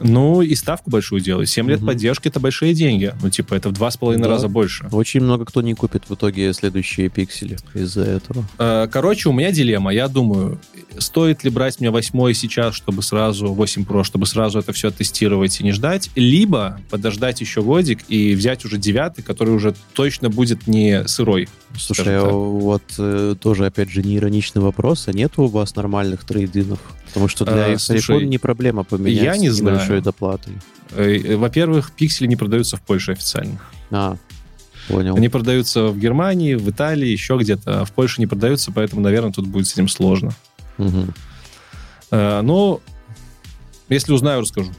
Ну, 0.00 0.42
и 0.42 0.54
ставку 0.54 0.90
большую 0.90 1.20
делают. 1.20 1.48
7 1.48 1.68
лет 1.68 1.78
Мгм. 1.80 1.88
поддержки— 1.88 2.28
это 2.28 2.40
большие 2.40 2.74
деньги. 2.74 3.12
Ну, 3.22 3.30
типа, 3.30 3.54
это 3.54 3.68
в 3.68 3.72
два 3.72 3.90
с 3.90 3.96
половиной 3.96 4.28
раза 4.28 4.48
больше. 4.48 4.88
Очень 4.92 5.20
много 5.20 5.44
кто 5.44 5.62
не 5.62 5.74
купит 5.74 6.04
в 6.08 6.14
итоге 6.14 6.52
следующие 6.52 7.08
пиксели 7.08 7.56
из-за 7.74 8.02
этого. 8.02 8.44
Э, 8.58 8.88
Короче, 8.90 9.28
у 9.28 9.32
меня 9.32 9.50
дилемма. 9.52 9.92
Я 9.92 10.08
думаю, 10.08 10.60
стоит 10.98 11.44
ли 11.44 11.50
брать 11.50 11.80
мне 11.80 11.90
восьмой 11.90 12.34
сейчас, 12.34 12.74
чтобы 12.74 13.02
сразу, 13.02 13.52
8 13.52 13.82
Pro, 13.84 14.04
чтобы 14.04 14.26
сразу 14.26 14.58
это 14.58 14.72
все 14.72 14.90
тестировать 14.90 15.60
и 15.60 15.64
не 15.64 15.72
ждать, 15.72 16.10
либо 16.14 16.80
подождать 16.90 17.40
еще 17.40 17.62
годик 17.62 18.00
и 18.08 18.34
взять 18.34 18.64
уже 18.64 18.78
девятый, 18.78 19.22
который 19.24 19.54
уже 19.54 19.74
точно 19.94 20.28
будет 20.30 20.66
не 20.66 21.06
сырой. 21.08 21.48
Слушай, 21.76 22.18
а 22.18 22.28
вот 22.28 22.82
э, 22.98 23.34
тоже, 23.40 23.66
опять 23.66 23.90
же, 23.90 24.02
не 24.02 24.16
ироничный 24.16 24.62
вопрос, 24.62 25.08
а 25.08 25.12
нет 25.12 25.32
у 25.38 25.46
вас 25.46 25.74
нормальных 25.74 26.24
трейдинов? 26.24 26.78
Потому 27.08 27.28
что 27.28 27.44
для 27.44 27.74
А, 27.74 27.78
слушай, 27.78 28.26
не 28.26 28.38
проблема 28.38 28.84
поменять 28.84 29.22
я 29.22 29.36
не 29.36 29.50
с 29.50 29.60
небольшой 29.60 29.86
знаю. 29.86 30.02
доплатой. 30.02 30.54
Э, 30.92 31.16
э, 31.16 31.36
Во-первых, 31.36 31.92
пиксели 31.92 32.26
не 32.28 32.36
продаются 32.36 32.76
в 32.76 32.82
Польше 32.82 33.12
официально. 33.12 33.58
А, 33.90 34.16
понял. 34.88 35.16
Они 35.16 35.28
продаются 35.28 35.86
в 35.88 35.98
Германии, 35.98 36.54
в 36.54 36.70
Италии, 36.70 37.08
еще 37.08 37.36
где-то. 37.36 37.80
А 37.80 37.84
в 37.84 37.92
Польше 37.92 38.20
не 38.20 38.26
продаются, 38.26 38.70
поэтому, 38.72 39.02
наверное, 39.02 39.32
тут 39.32 39.46
будет 39.46 39.66
с 39.66 39.72
этим 39.72 39.88
сложно. 39.88 40.32
Мгм. 40.78 41.12
Э, 42.10 42.40
Но 42.42 42.80
если 43.88 44.12
узнаю, 44.12 44.42
расскажу. 44.42 44.72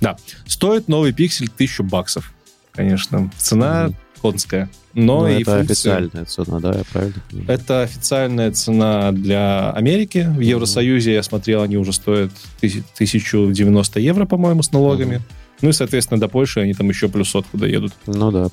Да, 0.00 0.16
стоит 0.46 0.88
новый 0.88 1.12
пиксель 1.12 1.48
1000 1.48 1.82
баксов, 1.82 2.32
конечно. 2.72 3.30
Цена 3.36 3.86
Мгм. 3.88 3.96
Конская. 4.20 4.70
Но 4.94 5.20
Ну, 5.20 5.28
и 5.28 5.42
это 5.42 5.58
функции- 5.58 5.72
официальная 5.92 6.24
цена, 6.24 6.60
да, 6.60 6.72
я 6.78 6.84
правильно 6.92 7.22
понимаю? 7.30 7.50
Это 7.50 7.82
официальная 7.82 8.52
цена 8.52 9.12
для 9.12 9.70
Америки. 9.72 10.26
В 10.36 10.40
Евросоюзе, 10.40 11.14
я 11.14 11.22
смотрел, 11.22 11.62
они 11.62 11.76
уже 11.76 11.92
стоят 11.92 12.30
тысяч- 12.60 12.82
1090 12.94 14.00
евро, 14.00 14.26
по-моему, 14.26 14.62
с 14.62 14.72
налогами. 14.72 15.16
Мгм. 15.16 15.24
Ну 15.62 15.68
и, 15.68 15.72
соответственно, 15.72 16.18
до 16.20 16.28
Польши 16.28 16.60
они 16.60 16.74
там 16.74 16.88
еще 16.88 17.08
плюс 17.08 17.28
сотку 17.30 17.56
доедут. 17.58 17.92
Ну 18.06 18.30
да. 18.30 18.48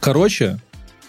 Короче, 0.00 0.58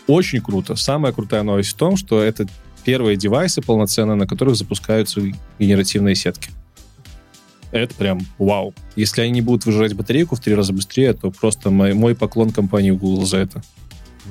очень 0.07 0.41
круто. 0.41 0.75
Самая 0.75 1.13
крутая 1.13 1.43
новость 1.43 1.71
в 1.71 1.75
том, 1.75 1.97
что 1.97 2.21
это 2.21 2.47
первые 2.83 3.17
девайсы 3.17 3.61
полноценные, 3.61 4.15
на 4.15 4.27
которых 4.27 4.55
запускаются 4.55 5.21
генеративные 5.59 6.15
сетки. 6.15 6.49
Это 7.73 7.95
прям 7.95 8.19
вау. 8.37 8.73
Если 8.95 9.21
они 9.21 9.31
не 9.31 9.41
будут 9.41 9.65
выжирать 9.65 9.95
батарейку 9.95 10.35
в 10.35 10.39
три 10.39 10.53
раза 10.53 10.71
быстрее, 10.71 11.13
то 11.13 11.31
просто 11.31 11.71
мой, 11.71 11.93
мой 11.93 12.15
поклон 12.15 12.51
компании 12.51 12.91
Google 12.91 13.25
за 13.25 13.37
это. 13.37 13.63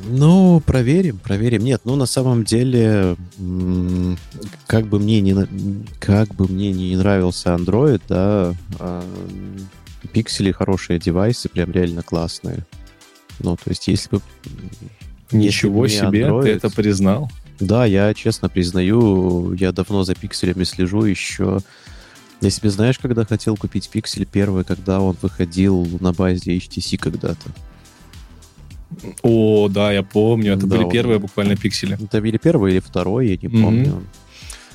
Ну, 0.09 0.62
проверим, 0.64 1.18
проверим. 1.18 1.64
Нет, 1.64 1.82
ну 1.84 1.97
на 1.97 2.07
самом 2.07 2.45
деле, 2.45 3.16
как 4.66 4.86
бы 4.86 5.01
мне 5.01 5.20
не 5.20 5.36
как 5.99 6.34
бы 6.34 6.47
мне 6.49 6.72
не 6.72 6.97
нравился 6.97 7.51
Android, 7.51 8.01
да, 8.09 8.55
а, 8.78 9.05
пиксели 10.12 10.53
хорошие 10.53 10.99
девайсы, 11.01 11.49
прям 11.49 11.72
реально 11.72 12.03
классные. 12.03 12.64
Ну, 13.40 13.57
то 13.57 13.70
есть, 13.70 13.88
если 13.88 14.16
бы... 14.16 14.22
Ничего 15.32 15.84
если 15.86 16.07
бы 16.07 16.11
себе, 16.11 16.22
Android- 16.22 16.43
ты 16.45 16.51
это 16.51 16.70
признал. 16.70 17.30
Да, 17.61 17.84
я 17.86 18.12
честно 18.14 18.49
признаю, 18.49 19.53
я 19.55 19.72
давно 19.72 20.05
за 20.05 20.14
пикселями 20.14 20.64
слежу 20.64 21.05
еще. 21.05 21.59
Я 22.43 22.51
себе, 22.51 22.70
знаешь, 22.70 22.99
когда 22.99 23.24
хотел 23.24 23.57
купить 23.57 23.88
пиксель 23.88 24.26
первый, 24.26 24.64
когда 24.64 25.01
он 25.01 25.16
выходил 25.22 25.86
на 26.01 26.12
базе 26.12 26.57
HTC 26.57 26.99
когда-то. 26.99 27.51
О, 29.22 29.68
да, 29.68 29.93
я 29.93 30.03
помню. 30.03 30.53
Это 30.55 30.66
Да, 30.66 30.74
были 30.76 30.84
он- 30.84 30.90
первые 30.90 31.18
буквально 31.20 31.57
пиксели. 31.57 31.97
Это 32.03 32.18
или 32.18 32.36
первый, 32.38 32.72
или 32.72 32.80
второй, 32.80 33.28
я 33.30 33.36
не 33.40 33.49
Мгм. 33.49 33.62
помню. 33.62 34.03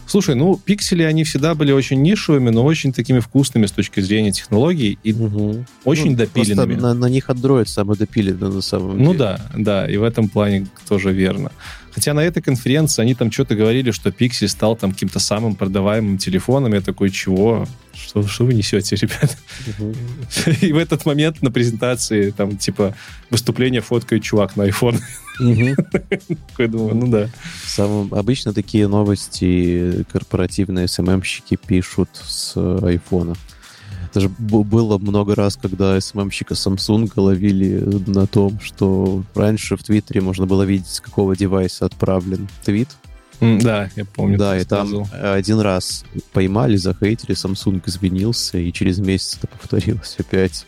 Слушай, 0.07 0.36
ну, 0.36 0.55
пиксели, 0.63 1.03
они 1.03 1.26
всегда 1.26 1.53
были 1.53 1.74
очень 1.74 2.01
нишевыми, 2.01 2.49
но 2.49 2.63
очень 2.63 2.93
такими 2.93 3.20
вкусными 3.20 3.65
с 3.65 3.72
точки 3.74 3.99
зрения 3.99 4.32
технологий 4.32 4.97
и 5.03 5.11
Мгм. 5.11 5.65
очень 5.84 6.11
Ну, 6.11 6.18
допиленными. 6.18 6.76
На, 6.76 6.93
на 6.93 7.07
них 7.09 7.30
Android 7.30 7.65
самый 7.65 7.97
допиленный 7.97 8.49
на 8.49 8.61
самом 8.61 8.97
Ну 8.97 9.07
деле. 9.11 9.18
да, 9.20 9.41
да, 9.57 9.91
и 9.91 9.97
в 9.97 10.03
этом 10.03 10.30
плане 10.30 10.68
тоже 10.88 11.11
верно. 11.11 11.51
Хотя 11.97 12.13
на 12.13 12.19
этой 12.19 12.43
конференции 12.43 13.01
они 13.01 13.15
там 13.15 13.31
что-то 13.31 13.55
говорили, 13.55 13.89
что 13.89 14.09
Pixel 14.09 14.47
стал 14.47 14.75
там 14.75 14.91
каким-то 14.91 15.17
самым 15.17 15.55
продаваемым 15.55 16.19
телефоном. 16.19 16.75
Я 16.75 16.81
такой, 16.81 17.09
чего? 17.09 17.67
Что, 17.91 18.21
что 18.27 18.45
вы 18.45 18.53
несете, 18.53 18.95
ребят? 18.97 19.35
И 20.61 20.73
в 20.73 20.77
этот 20.77 21.07
момент 21.07 21.41
на 21.41 21.49
презентации 21.49 22.29
там 22.29 22.55
типа 22.55 22.93
выступление 23.31 23.81
фоткает 23.81 24.21
чувак 24.21 24.55
на 24.57 24.67
iPhone. 24.67 24.99
Такой 26.51 26.67
думаю, 26.67 26.93
ну 26.93 27.07
да. 27.07 27.29
Самым- 27.65 28.13
обычно 28.13 28.53
такие 28.53 28.87
новости 28.87 30.05
корпоративные 30.11 30.87
СММщики 30.87 31.57
пишут 31.57 32.09
с 32.27 32.53
э, 32.55 32.79
айфона. 32.83 33.33
Даже 34.18 34.30
б- 34.30 34.63
было 34.63 34.97
много 34.97 35.36
раз, 35.36 35.57
когда 35.61 36.01
СММщика 36.01 36.55
Samsung 36.55 37.07
ловили 37.18 37.78
на 38.09 38.26
том, 38.26 38.59
что 38.59 39.22
раньше 39.36 39.78
в 39.78 39.84
Твиттере 39.84 40.22
можно 40.22 40.47
было 40.47 40.63
видеть, 40.63 40.88
с 40.88 40.99
какого 40.99 41.36
девайса 41.36 41.86
отправлен 41.86 42.47
твит. 42.65 42.89
Да, 43.39 43.91
я 43.95 44.05
помню. 44.05 44.39
да, 44.39 44.57
и 44.57 44.63
там 44.63 45.05
один 45.22 45.59
раз 45.59 46.03
поймали, 46.34 46.78
захейтили, 46.78 47.36
Samsung 47.36 47.84
извинился, 47.86 48.57
и 48.57 48.74
через 48.74 48.97
месяц 48.97 49.38
это 49.38 49.45
повторилось 49.49 50.15
опять. 50.18 50.65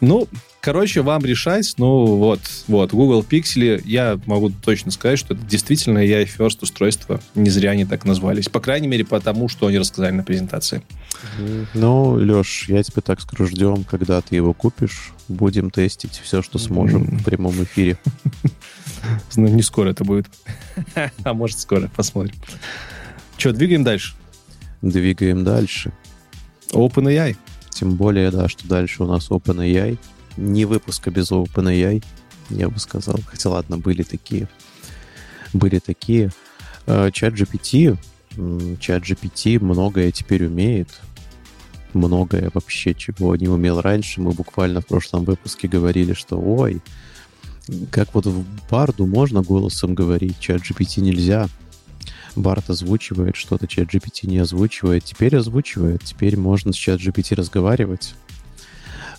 Ну, 0.00 0.28
короче, 0.60 1.02
вам 1.02 1.24
решать. 1.24 1.74
Ну, 1.78 2.14
вот, 2.16 2.38
вот, 2.68 2.92
Google 2.92 3.24
Pixel, 3.28 3.82
я 3.84 4.20
могу 4.26 4.50
точно 4.50 4.92
сказать, 4.92 5.18
что 5.18 5.34
это 5.34 5.44
действительно 5.44 5.98
AI 5.98 6.28
First 6.38 6.58
устройство. 6.60 7.20
Не 7.34 7.50
зря 7.50 7.70
они 7.72 7.84
так 7.84 8.04
назвались. 8.04 8.48
По 8.48 8.60
крайней 8.60 8.86
мере, 8.86 9.04
потому, 9.04 9.48
что 9.48 9.66
они 9.66 9.78
рассказали 9.78 10.12
на 10.12 10.22
презентации. 10.22 10.82
Ну, 11.74 12.12
Леш, 12.14 12.68
я 12.68 12.82
тебе 12.82 13.02
так 13.02 13.20
скажу, 13.20 13.46
ждем, 13.46 13.84
когда 13.84 14.20
ты 14.20 14.36
его 14.36 14.52
купишь. 14.52 15.12
Будем 15.28 15.70
тестить 15.70 16.20
все, 16.22 16.42
что 16.42 16.58
сможем 16.58 17.04
в 17.18 17.24
прямом 17.24 17.62
эфире. 17.62 17.98
Ну, 19.34 19.48
не 19.48 19.62
скоро 19.62 19.90
это 19.90 20.04
будет. 20.04 20.26
А 21.24 21.34
может, 21.34 21.58
скоро. 21.58 21.90
Посмотрим. 21.96 22.36
Че, 23.36 23.52
двигаем 23.52 23.82
дальше. 23.82 24.14
Двигаем 24.80 25.42
дальше. 25.42 25.92
OpenAI. 26.70 27.36
Тем 27.70 27.96
более, 27.96 28.30
да, 28.30 28.48
что 28.48 28.68
дальше 28.68 29.02
у 29.02 29.06
нас 29.06 29.30
OpenAI. 29.30 29.98
Не 30.36 30.64
выпуска 30.64 31.10
без 31.10 31.32
OpenAI, 31.32 32.04
я 32.50 32.68
бы 32.68 32.78
сказал. 32.78 33.18
Хотя, 33.26 33.50
ладно, 33.50 33.78
были 33.78 34.02
такие. 34.02 34.48
Были 35.52 35.78
такие. 35.78 36.30
Э, 36.86 37.10
Чат 37.12 37.34
GPT, 37.34 37.98
чат 38.78 39.02
GPT 39.02 39.62
многое 39.62 40.10
теперь 40.10 40.46
умеет. 40.46 40.88
Многое 41.92 42.50
вообще, 42.54 42.94
чего 42.94 43.36
не 43.36 43.48
умел 43.48 43.80
раньше. 43.80 44.20
Мы 44.20 44.32
буквально 44.32 44.80
в 44.80 44.86
прошлом 44.86 45.24
выпуске 45.24 45.68
говорили, 45.68 46.14
что 46.14 46.40
ой, 46.40 46.80
как 47.90 48.14
вот 48.14 48.26
в 48.26 48.44
Барду 48.70 49.06
можно 49.06 49.42
голосом 49.42 49.94
говорить, 49.94 50.38
чат 50.40 50.62
GPT 50.62 51.00
нельзя. 51.00 51.48
Барт 52.34 52.70
озвучивает 52.70 53.36
что-то, 53.36 53.66
чат 53.66 53.88
GPT 53.92 54.26
не 54.26 54.38
озвучивает. 54.38 55.04
Теперь 55.04 55.36
озвучивает. 55.36 56.02
Теперь 56.02 56.38
можно 56.38 56.72
с 56.72 56.76
чат 56.76 57.00
GPT 57.00 57.34
разговаривать. 57.34 58.14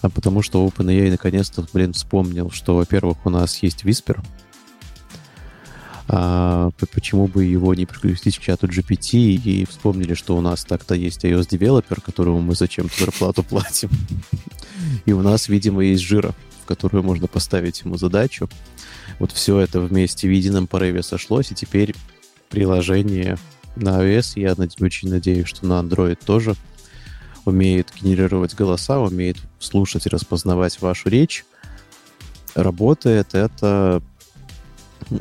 А 0.02 0.10
потому 0.10 0.42
что 0.42 0.66
OpenAI 0.68 1.12
наконец-то, 1.12 1.66
блин, 1.72 1.94
вспомнил, 1.94 2.52
что, 2.52 2.76
во-первых, 2.76 3.26
у 3.26 3.30
нас 3.30 3.64
есть 3.64 3.84
Whisper. 3.84 4.20
А, 6.08 6.72
почему 6.94 7.28
бы 7.28 7.46
его 7.46 7.74
не 7.74 7.86
прикрутить 7.86 8.38
к 8.38 8.42
чату 8.42 8.68
GPT 8.68 9.36
и 9.36 9.66
вспомнили, 9.66 10.14
что 10.14 10.36
у 10.36 10.42
нас 10.42 10.66
так-то 10.66 10.96
есть 10.96 11.24
iOS-девелопер, 11.24 12.02
которому 12.02 12.42
мы 12.42 12.56
зачем-то 12.56 12.94
зарплату 13.00 13.44
платим. 13.50 13.90
И 15.06 15.14
у 15.14 15.22
нас, 15.22 15.48
видимо, 15.48 15.84
есть 15.84 16.04
жира, 16.04 16.34
в 16.62 16.66
которую 16.66 17.04
можно 17.04 17.28
поставить 17.28 17.82
ему 17.82 17.98
задачу. 17.98 18.50
Вот 19.20 19.32
все 19.32 19.60
это 19.60 19.80
вместе 19.80 20.28
в 20.28 20.32
едином 20.32 20.68
порыве 20.68 21.04
сошлось, 21.04 21.52
и 21.52 21.56
теперь 21.56 21.96
приложение 22.50 23.38
на 23.76 24.04
iOS, 24.04 24.34
я 24.36 24.56
очень 24.80 25.10
надеюсь, 25.10 25.48
что 25.48 25.66
на 25.66 25.82
Android 25.82 26.20
тоже 26.24 26.56
умеет 27.46 27.92
генерировать 28.00 28.56
голоса, 28.56 29.00
умеет 29.00 29.38
слушать 29.60 30.06
и 30.06 30.10
распознавать 30.10 30.82
вашу 30.82 31.10
речь. 31.10 31.46
Работает 32.56 33.34
это 33.34 34.02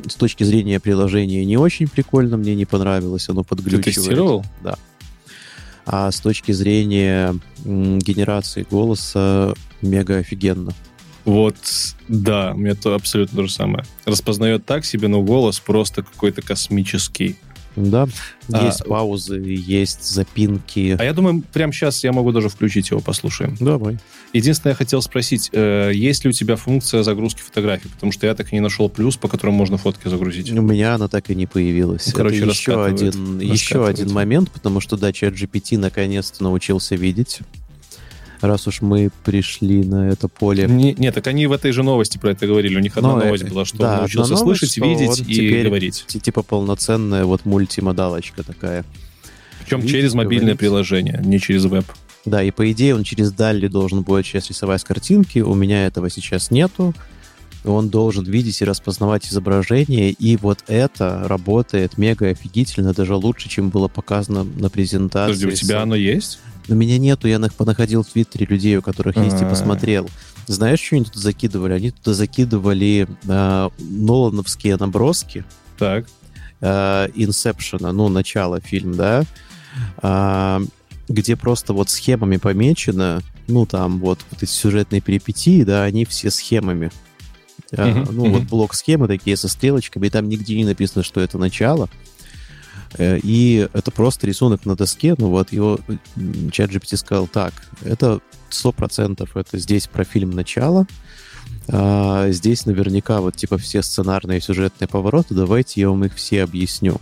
с 0.07 0.15
точки 0.15 0.43
зрения 0.43 0.79
приложения 0.79 1.45
не 1.45 1.57
очень 1.57 1.87
прикольно, 1.87 2.37
мне 2.37 2.55
не 2.55 2.65
понравилось, 2.65 3.29
оно 3.29 3.43
Ты 3.43 3.49
подглючивает. 3.49 3.83
тестировал? 3.95 4.45
А 5.85 6.11
с 6.11 6.19
точки 6.21 6.51
зрения 6.53 7.35
генерации 7.65 8.65
голоса 8.69 9.53
мега 9.81 10.17
офигенно. 10.17 10.73
Вот, 11.25 11.55
да, 12.07 12.51
у 12.53 12.57
меня 12.57 12.75
то 12.75 12.95
абсолютно 12.95 13.37
то 13.37 13.47
же 13.47 13.51
самое. 13.51 13.85
Распознает 14.05 14.65
так 14.65 14.85
себе, 14.85 15.07
но 15.07 15.21
голос 15.21 15.59
просто 15.59 16.03
какой-то 16.03 16.41
космический. 16.41 17.37
Да, 17.75 18.07
А, 18.51 18.65
есть 18.65 18.85
паузы, 18.85 19.39
есть 19.39 20.03
запинки. 20.03 20.95
А 20.99 21.03
я 21.03 21.13
думаю, 21.13 21.43
прямо 21.53 21.73
сейчас 21.73 22.03
я 22.03 22.11
могу 22.11 22.31
даже 22.31 22.49
включить 22.49 22.91
его, 22.91 22.99
послушаем. 22.99 23.55
Давай. 23.59 23.97
Единственное, 24.33 24.71
я 24.73 24.75
хотел 24.75 25.01
спросить, 25.01 25.49
э, 25.53 25.91
есть 25.93 26.23
ли 26.23 26.29
у 26.29 26.33
тебя 26.33 26.55
функция 26.55 27.03
загрузки 27.03 27.41
фотографий? 27.41 27.89
Потому 27.89 28.11
что 28.11 28.27
я 28.27 28.35
так 28.35 28.51
и 28.51 28.55
не 28.55 28.61
нашел 28.61 28.89
плюс, 28.89 29.15
по 29.15 29.27
которому 29.27 29.57
можно 29.57 29.77
фотки 29.77 30.07
загрузить. 30.07 30.51
У 30.51 30.61
меня 30.61 30.95
она 30.95 31.07
так 31.07 31.29
и 31.29 31.35
не 31.35 31.45
появилась. 31.45 32.07
Ну, 32.07 32.13
короче, 32.13 32.37
Это 32.37 32.47
еще 32.47 32.83
один, 32.83 33.39
еще 33.39 33.85
один 33.85 34.11
момент, 34.11 34.51
потому 34.51 34.79
что, 34.79 34.97
да, 34.97 35.13
чат 35.13 35.33
GPT 35.33 35.77
наконец-то 35.77 36.43
научился 36.43 36.95
видеть. 36.95 37.39
Раз 38.43 38.67
уж 38.67 38.81
мы 38.81 39.09
пришли 39.23 39.85
на 39.85 40.09
это 40.09 40.27
поле. 40.27 40.67
Не- 40.67 40.93
нет, 40.95 41.15
так 41.15 41.25
они 41.27 41.47
в 41.47 41.53
этой 41.53 41.71
же 41.71 41.81
новости 41.81 42.17
про 42.17 42.31
это 42.31 42.45
говорили. 42.45 42.75
У 42.75 42.79
них 42.79 42.97
одна 42.97 43.13
э, 43.21 43.25
новость 43.25 43.45
была, 43.49 43.63
что 43.63 43.77
да, 43.77 43.93
он 43.93 43.97
научился 43.99 44.33
новость, 44.33 44.59
слышать, 44.59 44.77
видеть 44.77 45.19
и 45.21 45.33
теперь- 45.35 45.65
говорить. 45.67 46.03
Ти- 46.07 46.19
Типа 46.19 46.43
полноценная 46.43 47.23
вот 47.23 47.45
мультимодалочка 47.45 48.43
такая. 48.43 48.83
Причем 49.63 49.79
видеть, 49.79 49.91
через 49.95 50.13
мобильное 50.13 50.41
говорить. 50.55 50.59
приложение, 50.59 51.21
не 51.23 51.39
через 51.39 51.63
веб. 51.63 51.85
Да, 52.25 52.43
и 52.43 52.51
по 52.51 52.69
идее 52.69 52.95
он 52.95 53.03
через 53.03 53.31
Далли 53.31 53.67
должен 53.67 54.01
будет 54.01 54.25
сейчас 54.25 54.49
рисовать 54.49 54.83
картинки. 54.83 55.39
У 55.39 55.53
меня 55.55 55.85
этого 55.85 56.09
сейчас 56.09 56.51
нету. 56.51 56.93
Он 57.63 57.87
должен 57.87 58.25
видеть 58.25 58.61
и 58.61 58.65
распознавать 58.65 59.25
изображение, 59.27 60.11
и 60.11 60.35
вот 60.35 60.59
это 60.67 61.23
работает 61.29 61.97
мега 61.97 62.27
офигительно, 62.27 62.93
даже 62.93 63.15
лучше, 63.15 63.47
чем 63.47 63.69
было 63.69 63.87
показано 63.87 64.43
на 64.43 64.69
презентации. 64.69 65.33
Подожди, 65.33 65.47
у 65.47 65.65
тебя 65.67 65.81
оно 65.81 65.95
есть? 65.95 66.39
У 66.69 66.73
меня 66.75 66.97
нету, 66.97 67.27
я 67.27 67.37
нах- 67.39 67.53
понаходил 67.55 68.03
в 68.03 68.07
Твиттере 68.07 68.45
людей, 68.45 68.77
у 68.77 68.81
которых 68.81 69.17
есть, 69.17 69.41
и 69.41 69.45
А. 69.45 69.49
посмотрел. 69.49 70.09
Знаешь, 70.47 70.79
что 70.79 70.95
они 70.95 71.05
туда 71.05 71.19
закидывали? 71.19 71.73
Они 71.73 71.91
туда 71.91 72.13
закидывали 72.13 73.07
э, 73.27 73.69
Нолановские 73.79 74.77
наброски 74.77 75.43
Так. 75.77 76.05
Инсепшена, 76.61 77.91
ну, 77.91 78.07
начало 78.07 78.61
фильм, 78.61 78.93
да, 78.95 79.23
а, 79.97 80.61
где 81.09 81.35
просто 81.35 81.73
вот 81.73 81.89
схемами 81.89 82.37
помечено, 82.37 83.21
ну, 83.47 83.65
там 83.65 83.99
вот, 83.99 84.19
вот 84.31 84.43
эти 84.43 84.49
сюжетные 84.49 85.01
перипетии, 85.01 85.63
да, 85.63 85.83
они 85.83 86.05
все 86.05 86.31
схемами. 86.31 86.89
А, 87.75 87.85
Мгм, 87.87 88.07
ну, 88.15 88.29
вот 88.31 88.43
блок 88.43 88.75
схемы 88.75 89.07
такие 89.07 89.35
со 89.35 89.49
стрелочками, 89.49 90.07
и 90.07 90.09
там 90.09 90.29
нигде 90.29 90.55
не 90.55 90.63
написано, 90.63 91.03
что 91.03 91.19
это 91.19 91.37
начало. 91.37 91.89
Э, 92.97 93.19
И 93.21 93.67
это 93.73 93.91
просто 93.91 94.27
рисунок 94.27 94.65
на 94.65 94.75
доске, 94.75 95.15
ну 95.17 95.29
вот 95.29 95.51
его 95.51 95.79
чат 96.51 96.69
GPT 96.69 96.97
сказал, 96.97 97.27
так, 97.27 97.53
это 97.83 98.19
100% 98.49 99.27
это 99.33 99.57
здесь 99.57 99.87
про 99.87 100.03
фильм 100.03 100.31
«Начало», 100.31 100.85
а 101.67 102.29
здесь 102.31 102.65
наверняка 102.65 103.21
вот 103.21 103.35
типа 103.35 103.57
все 103.57 103.81
сценарные 103.81 104.41
сюжетные 104.41 104.87
повороты, 104.87 105.33
давайте 105.33 105.81
я 105.81 105.89
вам 105.89 106.03
их 106.05 106.15
все 106.15 106.43
объясню. 106.43 106.99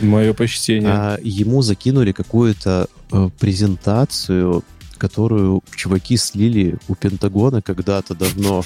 Мое 0.00 0.32
почтение. 0.32 0.90
А, 0.90 1.18
ему 1.22 1.62
закинули 1.62 2.12
какую-то 2.12 2.88
э, 3.10 3.30
презентацию, 3.38 4.64
которую 5.02 5.64
чуваки 5.74 6.16
слили 6.16 6.78
у 6.86 6.94
Пентагона 6.94 7.60
когда-то 7.60 8.14
давно, 8.14 8.62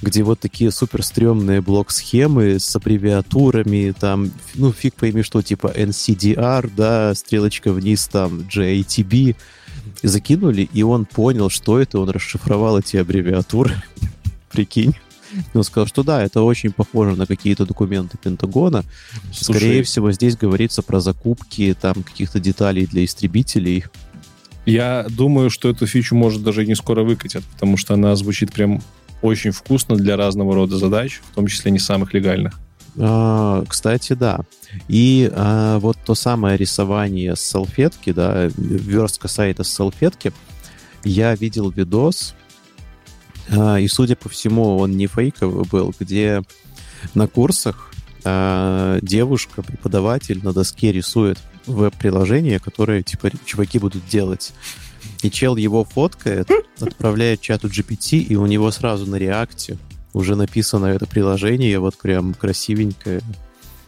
где 0.00 0.24
вот 0.24 0.40
такие 0.40 0.72
супер 0.72 1.04
стрёмные 1.04 1.60
блок-схемы 1.60 2.58
с 2.58 2.74
аббревиатурами, 2.74 3.94
там, 3.96 4.32
ну, 4.56 4.72
фиг 4.72 4.94
пойми 4.94 5.22
что, 5.22 5.40
типа 5.40 5.68
NCDR, 5.68 6.68
да, 6.76 7.14
стрелочка 7.14 7.72
вниз, 7.72 8.08
там, 8.08 8.40
JATB, 8.40 9.36
закинули, 10.02 10.68
и 10.72 10.82
он 10.82 11.04
понял, 11.04 11.48
что 11.48 11.78
это, 11.78 12.00
он 12.00 12.10
расшифровал 12.10 12.80
эти 12.80 12.96
аббревиатуры, 12.96 13.80
прикинь. 14.50 14.96
И 15.54 15.56
Он 15.56 15.62
сказал, 15.62 15.86
что 15.86 16.02
да, 16.02 16.24
это 16.24 16.42
очень 16.42 16.72
похоже 16.72 17.16
на 17.16 17.26
какие-то 17.26 17.64
документы 17.66 18.18
Пентагона, 18.18 18.82
Слушай, 19.32 19.58
Скорее 19.58 19.82
всего, 19.84 20.10
здесь 20.10 20.36
говорится 20.36 20.82
про 20.82 20.98
закупки 20.98 21.74
там 21.80 22.02
каких-то 22.02 22.40
деталей 22.40 22.84
для 22.84 23.04
истребителей. 23.04 23.84
Я 24.64 25.06
думаю, 25.08 25.50
что 25.50 25.70
эту 25.70 25.86
фичу, 25.86 26.14
может, 26.14 26.42
даже 26.42 26.66
не 26.66 26.74
скоро 26.74 27.02
выкатят, 27.02 27.44
потому 27.44 27.76
что 27.76 27.94
она 27.94 28.14
звучит 28.14 28.52
прям 28.52 28.80
очень 29.20 29.50
вкусно 29.50 29.96
для 29.96 30.16
разного 30.16 30.54
рода 30.54 30.78
задач, 30.78 31.20
в 31.30 31.34
том 31.34 31.46
числе 31.46 31.70
не 31.70 31.78
самых 31.78 32.14
легальных. 32.14 32.58
А, 32.98 33.64
кстати, 33.66 34.12
да. 34.12 34.40
И 34.88 35.30
а, 35.34 35.78
вот 35.78 35.96
то 36.04 36.14
самое 36.14 36.56
рисование 36.56 37.36
с 37.36 37.40
салфетки, 37.40 38.12
да, 38.12 38.48
верстка 38.56 39.28
сайта 39.28 39.64
с 39.64 39.68
салфетки, 39.68 40.32
я 41.04 41.34
видел 41.34 41.70
видос, 41.70 42.34
а, 43.50 43.78
и, 43.78 43.88
судя 43.88 44.16
по 44.16 44.28
всему, 44.28 44.78
он 44.78 44.96
не 44.96 45.06
фейковый 45.06 45.64
был, 45.64 45.94
где 45.98 46.42
на 47.14 47.26
курсах 47.26 47.92
а, 48.24 48.98
девушка, 49.02 49.62
преподаватель 49.62 50.40
на 50.42 50.52
доске 50.52 50.92
рисует 50.92 51.38
веб-приложение, 51.66 52.58
которое, 52.58 53.02
типа, 53.02 53.30
чуваки 53.44 53.78
будут 53.78 54.06
делать. 54.08 54.52
И 55.22 55.30
чел 55.30 55.56
его 55.56 55.84
фоткает, 55.84 56.48
отправляет 56.80 57.40
чату 57.40 57.68
GPT, 57.68 58.18
и 58.18 58.36
у 58.36 58.46
него 58.46 58.70
сразу 58.70 59.06
на 59.06 59.16
реакте 59.16 59.78
уже 60.12 60.36
написано 60.36 60.86
это 60.86 61.06
приложение, 61.06 61.78
вот 61.78 61.96
прям 61.96 62.34
красивенькое. 62.34 63.20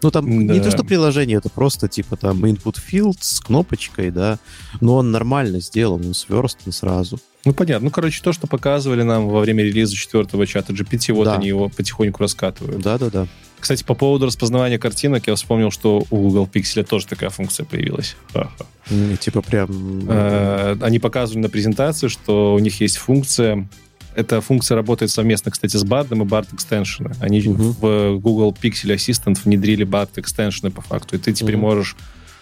Ну, 0.02 0.10
там 0.10 0.28
не 0.28 0.58
Да. 0.58 0.64
то, 0.64 0.70
что 0.70 0.84
приложение, 0.84 1.38
это 1.38 1.48
просто 1.48 1.88
типа 1.88 2.16
там 2.16 2.44
input 2.44 2.76
field 2.90 3.16
с 3.20 3.40
кнопочкой, 3.40 4.10
да, 4.10 4.38
но 4.80 4.96
он 4.96 5.10
нормально 5.10 5.60
сделан, 5.60 6.04
он 6.06 6.14
сверстан 6.14 6.72
сразу. 6.72 7.18
Ну, 7.46 7.52
понятно. 7.52 7.86
Ну, 7.86 7.90
короче, 7.90 8.22
то, 8.22 8.32
что 8.32 8.46
показывали 8.46 9.02
нам 9.02 9.28
во 9.28 9.40
время 9.40 9.64
релиза 9.64 9.94
четвертого 9.94 10.46
чата 10.46 10.72
GPT, 10.72 11.12
вот 11.12 11.24
Да. 11.24 11.34
они 11.36 11.48
его 11.48 11.68
потихоньку 11.68 12.22
раскатывают. 12.22 12.80
Да-да-да. 12.82 13.26
Кстати, 13.60 13.82
по 13.82 13.94
поводу 13.94 14.26
распознавания 14.26 14.78
картинок, 14.78 15.26
я 15.26 15.34
вспомнил, 15.34 15.70
что 15.70 16.04
у 16.10 16.16
Google 16.16 16.48
Pixel 16.52 16.84
тоже 16.84 17.06
такая 17.06 17.30
функция 17.30 17.64
появилась. 17.64 18.16
Типа 19.20 19.40
прям... 19.40 20.06
Э, 20.08 20.76
Они 20.82 20.98
показывали 20.98 21.42
на 21.42 21.48
презентации, 21.48 22.08
что 22.08 22.54
у 22.54 22.58
них 22.58 22.80
есть 22.82 22.98
функция. 22.98 23.66
Эта 24.14 24.40
функция 24.40 24.76
работает 24.76 25.10
совместно, 25.10 25.50
кстати, 25.50 25.76
с 25.76 25.84
Bard 25.84 26.08
и 26.14 26.20
Bard 26.20 26.48
Extension. 26.54 27.16
Они 27.20 27.40
в 27.40 28.20
Google 28.20 28.52
Pixel 28.52 28.94
Assistant 28.94 29.38
внедрили 29.44 29.86
Bard 29.86 30.10
Extension 30.16 30.70
по 30.70 30.82
факту. 30.82 31.16
И 31.16 31.18
ты 31.18 31.32
теперь 31.32 31.56
можешь 31.56 31.96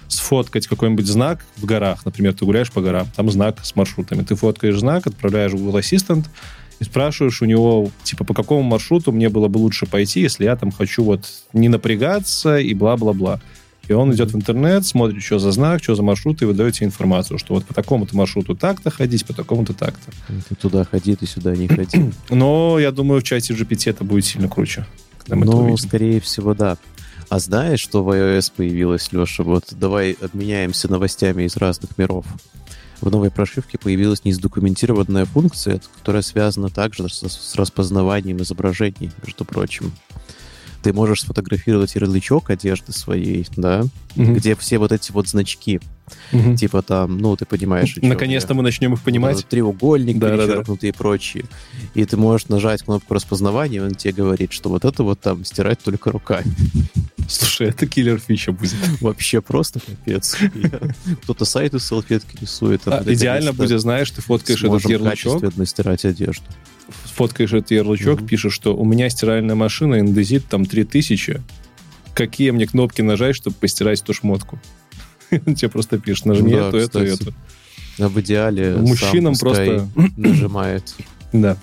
сфоткать 0.09 0.67
какой-нибудь 0.67 1.07
знак 1.07 1.45
в 1.57 1.65
горах. 1.65 2.05
Например, 2.05 2.35
ты 2.35 2.45
гуляешь 2.45 2.71
по 2.71 2.83
горам, 2.83 3.07
там 3.17 3.31
знак 3.31 3.61
с 3.63 3.75
маршрутами. 3.77 4.23
Ты 4.23 4.35
фоткаешь 4.35 4.79
знак, 4.79 5.07
отправляешь 5.07 5.53
в 5.53 5.57
Google 5.57 5.79
Assistant 5.79 6.27
и 6.81 6.85
спрашиваешь 6.85 7.43
у 7.43 7.45
него, 7.45 7.91
типа, 8.03 8.25
по 8.25 8.35
какому 8.35 8.63
маршруту 8.63 9.13
мне 9.13 9.29
было 9.29 9.49
бы 9.49 9.59
лучше 9.59 9.87
пойти, 9.87 10.21
если 10.21 10.45
я 10.45 10.57
там 10.57 10.73
хочу 10.73 11.05
вот 11.05 11.27
не 11.53 11.69
напрягаться 11.69 12.59
и 12.59 12.75
бла-бла-бла. 12.75 13.41
И 13.89 13.93
он 13.93 14.13
идет 14.13 14.33
в 14.33 14.37
интернет, 14.37 14.87
смотрит, 14.87 15.23
что 15.23 15.39
за 15.39 15.51
знак, 15.51 15.83
что 15.83 15.95
за 15.95 16.03
маршрут, 16.03 16.41
и 16.43 16.45
выдает 16.45 16.75
тебе 16.75 16.87
информацию, 16.87 17.39
что 17.39 17.55
вот 17.55 17.65
по 17.65 17.75
такому-то 17.75 18.17
маршруту 18.17 18.55
так-то 18.55 18.91
ходить, 18.91 19.27
по 19.27 19.33
такому-то 19.33 19.75
так-то. 19.75 20.13
Ты 20.49 20.55
туда 20.55 20.85
ходи, 20.85 21.17
ты 21.17 21.27
сюда 21.27 21.57
не 21.57 21.67
ходи. 21.67 22.11
Но 22.31 22.79
я 22.79 22.93
думаю, 22.93 23.21
в 23.21 23.25
чате 23.25 23.55
GPT 23.55 23.91
это 23.91 24.05
будет 24.05 24.25
сильно 24.25 24.49
круче. 24.49 24.87
Ну, 25.27 25.77
скорее 25.77 26.21
всего, 26.21 26.55
да. 26.55 26.77
А 27.29 27.39
знаешь, 27.39 27.81
что 27.81 28.05
в 28.05 28.11
iOS 28.11 28.53
появилось, 28.55 29.11
Леша? 29.13 29.43
Вот 29.43 29.65
давай 29.73 30.17
обменяемся 30.21 30.91
новостями 30.91 31.45
из 31.45 31.57
разных 31.57 31.97
миров. 31.97 32.27
В 33.03 33.11
новой 33.11 33.31
прошивке 33.33 33.79
появилась 33.79 34.25
незадокументированная 34.25 35.25
функция, 35.27 35.81
которая 35.99 36.23
связана 36.23 36.69
также 36.71 37.09
с, 37.09 37.21
с 37.29 37.55
распознаванием 37.57 38.41
изображений, 38.41 39.11
между 39.27 39.45
прочим. 39.45 39.93
Ты 40.85 40.93
можешь 40.93 41.21
сфотографировать 41.23 41.95
ярлычок 41.97 42.51
одежды 42.51 42.93
своей, 42.93 43.47
да, 43.57 43.85
Мгм. 44.15 44.35
где 44.35 44.55
все 44.57 44.79
вот 44.79 44.93
эти 44.93 45.11
вот 45.13 45.29
значки, 45.29 45.81
Мгм. 46.33 46.55
типа 46.57 46.83
там, 46.83 47.19
ну, 47.19 47.35
ты 47.37 47.45
понимаешь, 47.45 47.97
Наконец-то 48.03 48.55
мы 48.55 48.63
начнем 48.63 48.93
их 48.95 49.01
понимать. 49.03 49.45
Треугольник 49.47 50.19
Да-да-да. 50.19 50.43
перечеркнутый 50.47 50.89
и 50.91 50.93
прочие. 50.93 51.45
И 51.95 52.05
ты 52.05 52.17
можешь 52.17 52.49
нажать 52.49 52.83
кнопку 52.85 53.15
распознавания, 53.15 53.79
и 53.79 53.81
он 53.81 53.95
тебе 53.97 54.13
говорит, 54.13 54.53
что 54.53 54.69
вот 54.71 54.85
это 54.85 55.03
вот 55.03 55.21
там 55.21 55.45
стирать 55.45 55.81
только 55.81 56.13
руками. 56.13 56.47
Слушай, 57.29 57.69
это 57.69 57.87
киллер 57.87 58.19
фича 58.19 58.53
будет. 58.53 58.75
Вообще 59.01 59.41
просто 59.41 59.81
капец. 59.81 60.37
Кто-то 61.23 61.45
сайты 61.45 61.79
салфетки 61.79 62.37
рисует. 62.41 62.83
а 62.87 62.99
А, 63.07 63.13
идеально 63.13 63.53
будет, 63.53 63.81
знаешь, 63.81 64.11
ты 64.11 64.21
фоткаешь 64.23 64.63
этот 64.63 64.85
ярлычок, 64.89 65.43
стирать 65.67 66.05
одежду. 66.05 66.45
фоткаешь 67.15 67.53
этот 67.53 67.71
ярлычок, 67.71 68.21
Мгм. 68.21 68.27
пишешь, 68.29 68.53
что 68.53 68.77
у 68.77 68.85
меня 68.85 69.09
стиральная 69.09 69.55
машина, 69.55 69.99
индезит 70.01 70.47
там 70.47 70.67
3000. 70.67 71.41
Какие 72.15 72.51
мне 72.51 72.67
кнопки 72.67 73.01
нажать, 73.01 73.37
чтобы 73.37 73.57
постирать 73.57 74.01
эту 74.03 74.13
шмотку? 74.13 74.59
Тебе 75.31 75.69
просто 75.71 75.99
пишет, 75.99 76.27
нажми 76.27 76.53
эту, 76.53 76.77
эту, 76.77 76.99
эту. 76.99 77.35
А 77.99 78.09
в 78.09 78.21
идеале 78.21 78.75
Мужчинам 78.77 79.35
просто... 79.37 79.89
нажимает. 80.17 80.95
Да. 81.33 81.57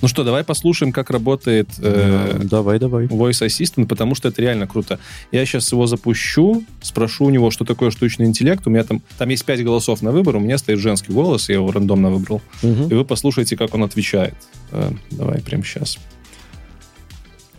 Ну 0.00 0.06
что, 0.06 0.22
давай 0.22 0.44
послушаем, 0.44 0.92
как 0.92 1.10
работает 1.10 1.68
э, 1.78 2.40
Давай, 2.44 2.78
давай. 2.78 3.06
Voice 3.06 3.44
Assistant, 3.46 3.86
потому 3.86 4.14
что 4.14 4.28
это 4.28 4.40
реально 4.40 4.66
круто. 4.68 5.00
Я 5.32 5.44
сейчас 5.44 5.72
его 5.72 5.86
запущу, 5.86 6.64
спрошу 6.80 7.24
у 7.24 7.30
него, 7.30 7.50
что 7.50 7.64
такое 7.64 7.90
штучный 7.90 8.26
интеллект. 8.26 8.64
У 8.66 8.70
меня 8.70 8.84
там, 8.84 9.02
там 9.16 9.28
есть 9.28 9.44
пять 9.44 9.64
голосов 9.64 10.00
на 10.02 10.12
выбор, 10.12 10.36
у 10.36 10.40
меня 10.40 10.56
стоит 10.58 10.78
женский 10.78 11.12
голос, 11.12 11.48
я 11.48 11.56
его 11.56 11.72
рандомно 11.72 12.10
выбрал. 12.10 12.40
Мгм. 12.62 12.88
И 12.88 12.94
вы 12.94 13.04
послушайте, 13.04 13.56
как 13.56 13.74
он 13.74 13.82
отвечает. 13.82 14.34
Э, 14.70 14.90
давай 15.10 15.40
прямо 15.40 15.64
сейчас. 15.64 15.98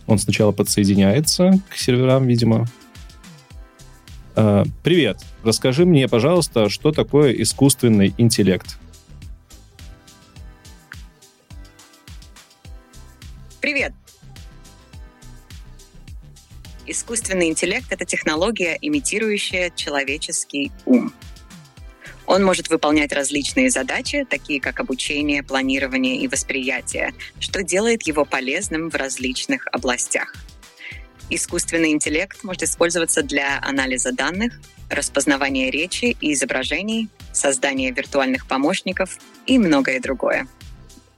Он 0.06 0.18
сначала 0.18 0.52
подсоединяется 0.52 1.60
к 1.68 1.76
серверам, 1.76 2.26
видимо. 2.26 2.66
Э, 4.34 4.64
Привет. 4.82 5.18
Расскажи 5.44 5.84
мне, 5.84 6.08
пожалуйста, 6.08 6.70
что 6.70 6.90
такое 6.90 7.32
искусственный 7.32 8.14
интеллект? 8.16 8.78
Привет! 13.60 13.92
Искусственный 16.86 17.48
интеллект— 17.48 17.86
это 17.90 18.06
технология, 18.06 18.78
имитирующая 18.80 19.70
человеческий 19.70 20.72
ум. 20.86 21.12
Он 22.24 22.42
может 22.42 22.70
выполнять 22.70 23.12
различные 23.12 23.70
задачи, 23.70 24.26
такие 24.28 24.60
как 24.62 24.80
обучение, 24.80 25.42
планирование 25.42 26.16
и 26.16 26.26
восприятие, 26.26 27.12
что 27.38 27.62
делает 27.62 28.02
его 28.04 28.24
полезным 28.24 28.88
в 28.88 28.94
различных 28.94 29.66
областях. 29.72 30.34
Искусственный 31.28 31.90
интеллект 31.90 32.42
может 32.42 32.62
использоваться 32.62 33.22
для 33.22 33.60
анализа 33.60 34.12
данных, 34.12 34.58
распознавания 34.88 35.70
речи 35.70 36.16
и 36.20 36.32
изображений, 36.32 37.10
создания 37.32 37.90
виртуальных 37.90 38.46
помощников 38.46 39.18
и 39.44 39.58
многое 39.58 40.00
другое. 40.00 40.48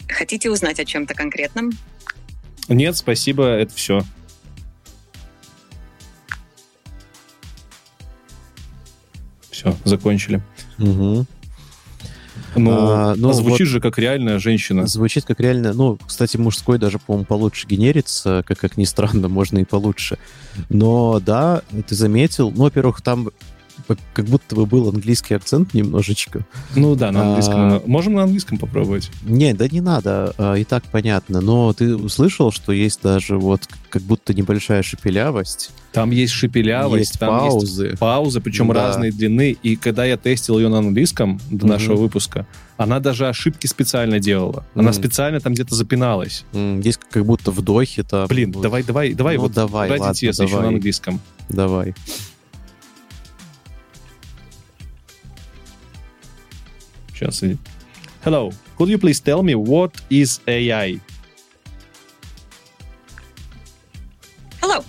Хотите 0.09 0.51
узнать 0.51 0.81
о 0.81 0.85
чем-то 0.85 1.14
конкретном? 1.14 1.70
Нет, 2.69 2.97
спасибо, 2.97 3.45
это 3.45 3.75
все. 3.75 4.03
Все, 9.51 9.77
закончили. 9.85 10.43
Мгм. 10.79 11.27
Ну, 12.55 12.71
А, 12.71 13.15
ну, 13.17 13.31
а 13.31 13.33
звучит 13.33 13.61
вот- 13.61 13.69
же 13.69 13.81
как 13.81 13.99
реальная 13.99 14.39
женщина. 14.39 14.87
Звучит 14.87 15.25
как 15.25 15.41
реально... 15.41 15.73
Ну, 15.73 15.99
кстати, 16.07 16.37
мужской 16.37 16.79
даже, 16.79 16.99
по-моему, 16.99 17.25
получше 17.25 17.67
генерится, 17.67 18.43
как, 18.47 18.59
как 18.59 18.77
ни 18.77 18.85
странно, 18.85 19.29
можно 19.29 19.59
и 19.59 19.65
получше. 19.65 20.19
Но 20.69 21.19
да, 21.21 21.63
ты 21.87 21.95
заметил, 21.95 22.51
ну, 22.51 22.65
во-первых, 22.65 23.01
там 23.01 23.31
как 24.15 24.24
будто 24.27 24.55
бы 24.57 24.66
был 24.66 24.89
английский 24.89 25.35
акцент 25.35 25.74
немножечко. 25.74 26.47
Ну 26.77 26.94
да, 26.94 27.11
на 27.12 27.23
английском. 27.28 27.55
А. 27.59 27.82
Можем 27.86 28.15
на 28.15 28.23
английском 28.24 28.59
попробовать? 28.59 29.11
Не, 29.24 29.55
да 29.55 29.69
не 29.69 29.81
надо, 29.81 30.35
а, 30.39 30.55
и 30.55 30.65
так 30.65 30.85
понятно. 30.85 31.40
Но 31.40 31.73
ты 31.73 31.97
услышал, 31.97 32.53
что 32.53 32.73
есть 32.73 33.01
даже 33.03 33.39
вот 33.39 33.69
как 33.90 34.03
будто 34.03 34.35
небольшая 34.35 34.82
шепелявость, 34.82 35.70
Там 35.93 36.11
есть 36.11 36.32
шепелявость, 36.32 37.11
есть 37.11 37.19
там 37.20 37.44
есть 37.44 37.53
паузы. 37.55 37.97
паузы, 37.99 38.40
причем 38.40 38.69
Да. 38.69 38.74
разной 38.74 39.11
длины. 39.11 39.57
И 39.62 39.77
когда 39.77 40.05
я 40.05 40.16
тестил 40.16 40.59
ее 40.59 40.69
на 40.69 40.78
английском 40.78 41.39
до 41.51 41.66
Мгм. 41.66 41.69
нашего 41.69 41.97
выпуска, 41.97 42.47
она 42.78 42.99
даже 43.01 43.28
ошибки 43.28 43.66
специально 43.66 44.19
делала. 44.19 44.65
Она 44.74 44.85
Мгм. 44.90 44.94
специально 44.94 45.40
там 45.40 45.53
где-то 45.55 45.74
запиналась. 45.74 46.44
Есть 46.53 47.01
как 47.11 47.24
будто 47.27 47.51
вдохи 47.51 48.03
там. 48.03 48.27
Блин, 48.28 48.53
Вот. 48.53 48.62
давай, 48.62 48.82
давай, 48.82 49.12
давай, 49.12 49.36
Ну, 49.36 49.43
вот 49.43 49.53
давай, 49.53 49.89
ради 49.90 50.01
ладно, 50.01 50.12
интереса 50.12 50.43
еще 50.44 50.55
на 50.55 50.61
давай. 50.62 50.74
английском. 50.77 51.20
Давай. 51.49 51.94
Just. 57.23 57.44
Hello. 58.23 58.51
Could 58.77 58.89
you 58.89 58.99
please 58.99 59.20
tell 59.20 59.43
me 59.43 59.55
what 59.55 60.01
is 60.11 60.40
AI? 60.49 60.99
Hello. 64.61 64.85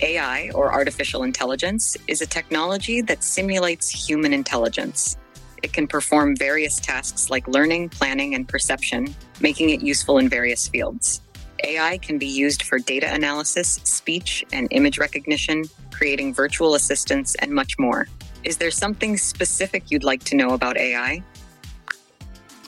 AI, 0.00 0.50
or 0.54 0.72
artificial 0.72 1.22
intelligence, 1.22 1.96
is 2.06 2.20
a 2.20 2.26
technology 2.26 3.00
that 3.00 3.24
simulates 3.24 3.88
human 3.88 4.34
intelligence. 4.34 5.16
It 5.62 5.72
can 5.72 5.86
perform 5.86 6.36
various 6.36 6.78
tasks 6.78 7.30
like 7.30 7.48
learning, 7.48 7.88
planning, 7.88 8.34
and 8.34 8.46
perception, 8.46 9.14
making 9.40 9.70
it 9.70 9.80
useful 9.80 10.18
in 10.18 10.28
various 10.28 10.68
fields. 10.68 11.22
AI 11.64 11.96
can 11.98 12.18
be 12.18 12.26
used 12.26 12.64
for 12.64 12.78
data 12.78 13.12
analysis, 13.12 13.80
speech 13.84 14.44
and 14.52 14.68
image 14.70 14.98
recognition, 14.98 15.64
creating 15.90 16.34
virtual 16.34 16.74
assistants, 16.74 17.34
and 17.36 17.50
much 17.50 17.78
more. 17.78 18.06
Is 18.46 18.58
there 18.58 18.70
something 18.70 19.16
specific 19.16 19.90
you'd 19.90 20.04
like 20.04 20.22
to 20.30 20.36
know 20.36 20.54
about 20.54 20.76
AI? 20.76 21.22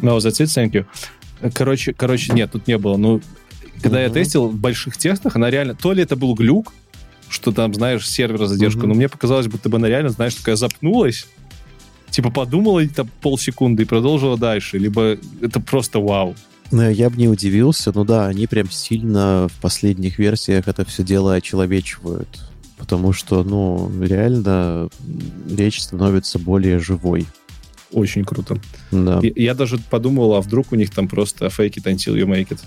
No, 0.00 0.18
that's 0.18 0.40
it, 0.40 0.48
thank 0.50 0.72
you. 0.74 0.84
Короче, 1.54 1.92
короче, 1.94 2.32
нет, 2.32 2.50
тут 2.52 2.66
не 2.66 2.76
было. 2.78 2.96
Ну, 2.96 3.20
когда 3.80 4.00
я 4.00 4.06
Мгм. 4.08 4.14
тестил 4.14 4.48
в 4.48 4.56
больших 4.56 4.96
тестах, 4.96 5.36
она 5.36 5.50
реально... 5.50 5.74
То 5.76 5.92
ли 5.92 6.02
это 6.02 6.16
был 6.16 6.34
глюк, 6.34 6.72
что 7.28 7.52
там, 7.52 7.74
знаешь, 7.74 8.08
сервера 8.08 8.46
задержка, 8.46 8.80
Мгм. 8.80 8.88
но 8.88 8.94
мне 8.96 9.08
показалось, 9.08 9.46
будто 9.46 9.68
бы 9.68 9.76
она 9.76 9.86
реально, 9.88 10.10
знаешь, 10.10 10.34
такая 10.34 10.56
запнулась, 10.56 11.26
типа 12.10 12.30
подумала 12.30 12.84
там 12.88 13.08
полсекунды 13.20 13.84
и 13.84 13.86
продолжила 13.86 14.36
дальше, 14.36 14.78
либо 14.78 15.16
это 15.40 15.60
просто 15.60 16.00
вау. 16.00 16.34
Ну, 16.72 16.90
Я 16.90 17.08
бы 17.08 17.16
не 17.16 17.28
удивился, 17.28 17.92
ну 17.94 18.04
да, 18.04 18.26
они 18.26 18.46
прям 18.48 18.68
сильно 18.70 19.46
в 19.48 19.60
последних 19.60 20.18
версиях 20.18 20.66
это 20.66 20.84
все 20.84 21.02
дело 21.04 21.34
очеловечивают. 21.34 22.28
Потому 22.78 23.12
что, 23.12 23.42
ну, 23.42 23.90
реально 24.00 24.88
речь 25.50 25.82
становится 25.82 26.38
более 26.38 26.78
живой. 26.78 27.26
Очень 27.92 28.24
круто. 28.24 28.58
Да. 28.90 29.20
Я, 29.22 29.32
я 29.34 29.54
даже 29.54 29.78
подумал, 29.78 30.34
а 30.34 30.40
вдруг 30.40 30.72
у 30.72 30.76
них 30.76 30.90
там 30.90 31.08
просто 31.08 31.46
fake 31.46 31.74
it 31.74 31.84
until 31.84 32.14
you 32.14 32.26
make 32.26 32.48
it. 32.48 32.60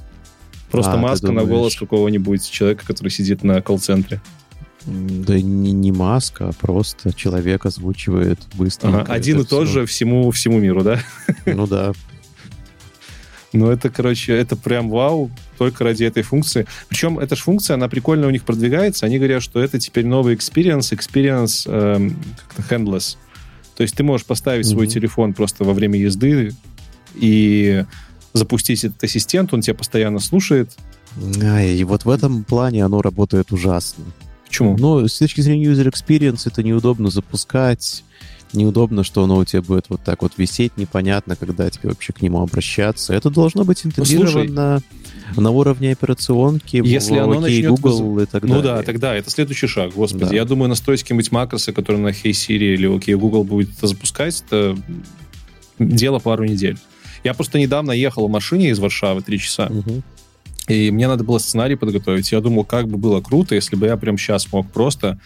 Просто 0.70 0.94
А, 0.94 0.98
маска 0.98 1.32
на 1.32 1.44
голос 1.44 1.76
какого-нибудь 1.76 2.50
человека, 2.50 2.86
который 2.86 3.10
сидит 3.10 3.44
на 3.44 3.62
колл-центре. 3.62 4.22
Да 4.86 5.40
не, 5.40 5.74
не 5.74 5.92
маска, 5.92 6.50
а 6.50 6.54
просто 6.54 7.14
человек 7.14 7.66
озвучивает 7.66 8.40
быстро. 8.56 8.90
Ага, 8.90 9.14
Один 9.14 9.42
и 9.42 9.44
тот 9.44 9.68
же 9.68 9.86
всему, 9.86 10.32
всему 10.32 10.60
миру, 10.60 10.84
да? 10.84 11.00
Ну 11.46 11.68
да. 11.68 11.94
Ну, 13.54 13.70
это, 13.70 13.90
короче, 13.90 14.34
это 14.34 14.56
прям 14.56 14.90
вау, 14.90 15.30
только 15.58 15.84
ради 15.84 16.06
этой 16.06 16.24
функции. 16.24 16.66
Причем 16.88 17.20
эта 17.20 17.36
же 17.36 17.42
функция, 17.44 17.74
она 17.74 17.90
прикольно 17.90 18.28
у 18.28 18.30
них 18.30 18.44
продвигается. 18.44 19.06
Они 19.06 19.18
говорят, 19.18 19.44
что 19.44 19.60
это 19.62 19.78
теперь 19.78 20.06
новый 20.06 20.36
experience, 20.36 20.92
experience 20.98 21.70
эм, 21.70 22.18
как-то 22.48 22.76
handless. 22.76 23.18
То 23.76 23.84
есть 23.84 23.96
ты 23.96 24.04
можешь 24.04 24.26
поставить 24.26 24.68
свой 24.68 24.86
Мгм. 24.86 24.94
телефон 24.94 25.34
просто 25.34 25.64
во 25.64 25.74
время 25.74 26.00
езды 26.00 26.54
и 27.16 27.84
запустить 28.34 28.84
этот 28.86 29.04
ассистент, 29.04 29.54
он 29.54 29.62
тебя 29.62 29.74
постоянно 29.76 30.20
слушает. 30.20 30.72
Ай, 31.44 31.76
и 31.76 31.84
вот 31.84 32.06
в 32.06 32.10
этом 32.10 32.46
плане 32.46 32.86
оно 32.86 33.02
работает 33.02 33.52
ужасно. 33.52 34.06
Почему? 34.46 34.78
Но 34.78 35.08
с 35.08 35.18
точки 35.18 35.42
зрения 35.42 35.66
user 35.66 35.92
experience 35.92 36.44
это 36.46 36.64
неудобно 36.64 37.10
запускать, 37.10 38.04
неудобно, 38.54 39.04
что 39.04 39.24
оно 39.24 39.38
у 39.38 39.46
тебя 39.46 39.62
будет 39.62 39.86
вот 39.90 40.02
так 40.04 40.22
вот 40.22 40.34
висеть, 40.38 40.78
непонятно, 40.78 41.36
когда 41.36 41.70
тебе 41.70 41.90
вообще 41.90 42.14
к 42.14 42.22
нему 42.22 42.42
обращаться. 42.42 43.14
Это 43.14 43.30
должно 43.30 43.64
быть 43.64 43.82
Ну, 43.84 43.90
интегрировано 43.90 44.82
на 45.38 45.50
уровне 45.52 45.92
операционки, 45.94 46.82
если 46.84 47.18
в 47.20 47.24
оно 47.24 47.40
начнет 47.40 47.70
Google 47.72 48.20
и 48.20 48.26
так 48.26 48.44
Ну 48.44 48.62
далее. 48.62 48.64
да, 48.64 48.84
тогда 48.84 49.16
это 49.16 49.30
следующий 49.30 49.68
шаг, 49.68 49.94
господи. 49.94 50.26
Да. 50.26 50.36
Я 50.36 50.46
думаю, 50.46 50.70
настроить 50.70 51.02
какие-нибудь 51.04 51.32
макросы, 51.32 51.72
которые 51.74 52.02
на 52.02 52.10
Hey 52.10 52.32
Siri 52.32 52.74
или 52.74 52.90
OK 52.90 53.16
Google 53.16 53.44
будет 53.44 53.70
это 53.78 53.88
запускать, 53.88 54.44
это 54.48 54.78
дело 55.80 56.20
пару 56.20 56.44
недель. 56.46 56.78
Я 57.24 57.34
просто 57.34 57.60
недавно 57.60 57.92
ехал 57.92 58.28
в 58.28 58.32
машине 58.32 58.70
из 58.70 58.80
Варшавы 58.80 59.22
три 59.22 59.40
часа, 59.40 59.68
Мгм. 59.70 60.04
и 60.68 60.92
мне 60.92 61.08
надо 61.08 61.24
было 61.24 61.38
сценарий 61.38 61.76
подготовить. 61.76 62.32
Я 62.32 62.42
думал, 62.42 62.64
как 62.66 62.88
бы 62.88 62.98
было 62.98 63.22
круто, 63.22 63.56
если 63.56 63.76
бы 63.76 63.86
я 63.88 63.98
прям 63.98 64.18
сейчас 64.18 64.52
мог 64.52 64.70
просто 64.72 65.20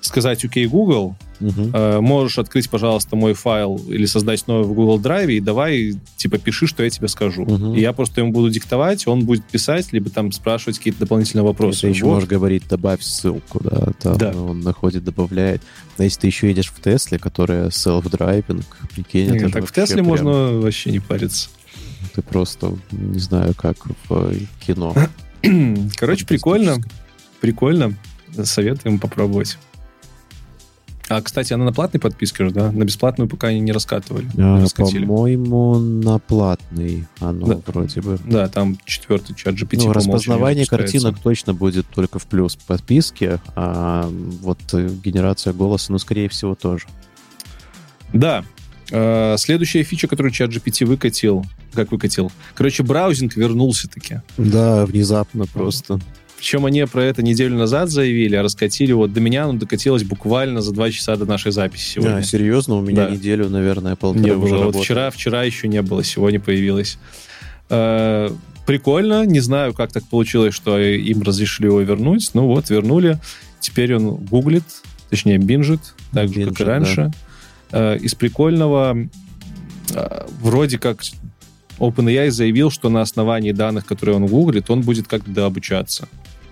сказать 0.00 0.44
OK 0.44 0.66
Google, 0.66 1.14
Мгм. 1.40 1.70
э, 1.74 2.00
можешь 2.00 2.38
открыть, 2.38 2.68
пожалуйста, 2.70 3.16
мой 3.16 3.32
файл 3.34 3.76
или 3.88 4.04
создать 4.06 4.46
новый 4.46 4.64
в 4.66 4.72
Google 4.74 4.98
Drive, 5.00 5.30
и 5.32 5.40
давай, 5.40 5.94
типа, 6.16 6.38
пиши, 6.38 6.66
что 6.66 6.82
я 6.82 6.90
тебе 6.90 7.08
скажу. 7.08 7.42
Мгм. 7.44 7.74
И 7.74 7.80
я 7.80 7.92
просто 7.92 8.20
ему 8.20 8.32
буду 8.32 8.50
диктовать, 8.50 9.06
он 9.06 9.24
будет 9.24 9.44
писать, 9.44 9.92
либо 9.92 10.10
там 10.10 10.32
спрашивать 10.32 10.78
какие-то 10.78 11.00
дополнительные 11.00 11.44
вопросы. 11.44 11.82
Ты 11.82 11.88
еще 11.88 12.04
можешь 12.06 12.28
говорить, 12.28 12.66
добавь 12.68 13.02
ссылку, 13.02 13.60
да, 13.62 13.92
там 14.00 14.18
Да. 14.18 14.32
он 14.36 14.60
находит, 14.60 15.04
добавляет. 15.04 15.62
А 15.98 16.04
если 16.04 16.20
ты 16.20 16.26
еще 16.28 16.48
едешь 16.48 16.70
в 16.74 16.80
Тесле, 16.80 17.18
которая 17.18 17.68
self-driving, 17.68 18.64
прикинь, 18.94 19.30
Не, 19.30 19.38
это 19.38 19.50
так 19.50 19.66
в 19.66 19.72
Тесле 19.72 19.96
прям- 19.96 20.06
можно 20.08 20.30
вообще 20.60 20.90
не 20.92 21.00
париться. 21.00 21.48
Ты 22.14 22.22
просто, 22.22 22.76
не 22.90 23.18
знаю, 23.18 23.54
как 23.54 23.76
в 24.08 24.30
э, 24.32 24.34
кино. 24.66 24.94
Короче, 25.96 26.26
прикольно. 26.26 26.76
Прикольно. 27.40 27.94
Советуем 28.44 28.98
попробовать. 28.98 29.58
А, 31.10 31.20
кстати, 31.22 31.52
она 31.52 31.64
на 31.64 31.72
платной 31.72 32.00
подписке 32.00 32.44
же, 32.44 32.50
да? 32.52 32.70
На 32.70 32.84
бесплатную 32.84 33.28
пока 33.28 33.48
они 33.48 33.58
не 33.58 33.72
раскатывали. 33.72 34.28
А, 34.38 34.60
раскатили. 34.62 35.04
По-моему, 35.04 35.74
на 35.80 36.20
платный 36.20 37.06
оно 37.18 37.46
Да. 37.46 37.60
вроде 37.66 38.00
бы. 38.00 38.16
Да, 38.24 38.46
там 38.48 38.78
четвертый 38.84 39.34
чат 39.34 39.56
GPT. 39.56 39.86
Ну, 39.86 39.92
распознавание 39.92 40.66
картинок 40.66 41.18
точно 41.18 41.52
будет 41.52 41.86
только 41.88 42.20
в 42.20 42.26
плюс 42.26 42.54
к 42.54 42.60
подписке, 42.60 43.40
а 43.56 44.08
вот 44.40 44.60
э, 44.72 44.88
генерация 45.04 45.52
голоса, 45.52 45.90
ну, 45.90 45.98
скорее 45.98 46.28
всего, 46.28 46.54
тоже. 46.54 46.86
Да. 48.12 48.44
Э, 48.92 49.34
Следующая 49.36 49.82
фича, 49.82 50.06
которую 50.06 50.30
чат 50.32 50.50
GPT 50.50 50.84
выкатил, 50.86 51.44
как 51.72 51.90
выкатил? 51.90 52.30
Короче, 52.54 52.84
браузинг 52.84 53.34
вернулся 53.36 53.88
таки. 53.88 54.20
Да, 54.38 54.86
внезапно 54.86 55.46
просто. 55.46 55.98
Причем 56.40 56.64
они 56.64 56.82
про 56.86 57.04
это 57.04 57.22
неделю 57.22 57.58
назад 57.58 57.90
заявили, 57.90 58.34
а 58.34 58.42
раскатили 58.42 58.92
вот 58.92 59.12
до 59.12 59.20
меня, 59.20 59.44
оно 59.44 59.58
докатилось 59.58 60.04
буквально 60.04 60.62
за 60.62 60.72
два 60.72 60.90
часа 60.90 61.16
до 61.16 61.26
нашей 61.26 61.52
записи 61.52 61.84
сегодня. 61.96 62.16
А, 62.16 62.22
серьезно, 62.22 62.76
у 62.76 62.80
меня 62.80 63.04
Да. 63.04 63.10
неделю, 63.10 63.50
наверное, 63.50 63.94
полтора 63.94 64.24
Не 64.24 64.30
уже 64.32 64.38
было. 64.40 64.48
Вот 64.48 64.60
работает. 64.60 64.84
вчера, 64.84 65.10
вчера 65.10 65.42
еще 65.44 65.68
не 65.68 65.82
было, 65.82 66.02
сегодня 66.02 66.40
появилось. 66.40 66.98
Э, 67.68 68.30
Прикольно, 68.64 69.26
не 69.26 69.40
знаю, 69.40 69.74
как 69.74 69.92
так 69.92 70.04
получилось, 70.04 70.54
что 70.54 70.78
им 70.78 71.20
разрешили 71.22 71.66
его 71.66 71.82
вернуть. 71.82 72.30
Ну 72.32 72.46
вот, 72.46 72.70
вернули. 72.70 73.18
теперь 73.60 73.94
он 73.96 74.14
гуглит, 74.16 74.64
точнее, 75.10 75.36
бинжит, 75.36 75.80
так 76.14 76.28
же, 76.28 76.34
как 76.34 76.42
и 76.42 76.46
Бинжит, 76.46 76.66
раньше. 76.66 77.12
Э, 77.70 77.98
Из 77.98 78.14
прикольного, 78.14 78.96
э, 79.94 80.26
вроде 80.40 80.78
как 80.78 81.02
OpenAI 81.78 82.30
заявил, 82.30 82.70
что 82.70 82.88
на 82.88 83.02
основании 83.02 83.52
данных, 83.52 83.84
которые 83.84 84.16
он 84.16 84.26
гуглит, 84.26 84.70
он 84.70 84.80
будет 84.80 85.06
как-то 85.06 85.30
дообучаться. 85.30 86.08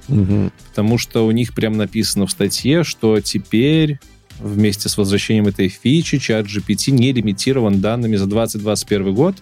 Мгм. 0.08 0.52
Потому 0.70 0.98
что 0.98 1.26
у 1.26 1.30
них 1.30 1.54
прям 1.54 1.76
написано 1.76 2.26
в 2.26 2.30
статье, 2.30 2.82
что 2.84 3.20
теперь 3.20 3.98
вместе 4.40 4.88
с 4.88 4.96
возвращением 4.96 5.46
этой 5.48 5.68
фичи 5.68 6.18
чат 6.18 6.46
GPT 6.46 6.90
не 6.92 7.12
лимитирован 7.12 7.80
данными 7.80 8.16
за 8.16 8.26
2021 8.26 9.14
год, 9.14 9.36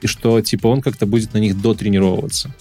и 0.00 0.06
что 0.06 0.40
типа 0.40 0.68
он 0.68 0.80
как-то 0.80 1.06
будет 1.06 1.34
на 1.34 1.38
них 1.38 1.60
дотренировываться. 1.60 2.54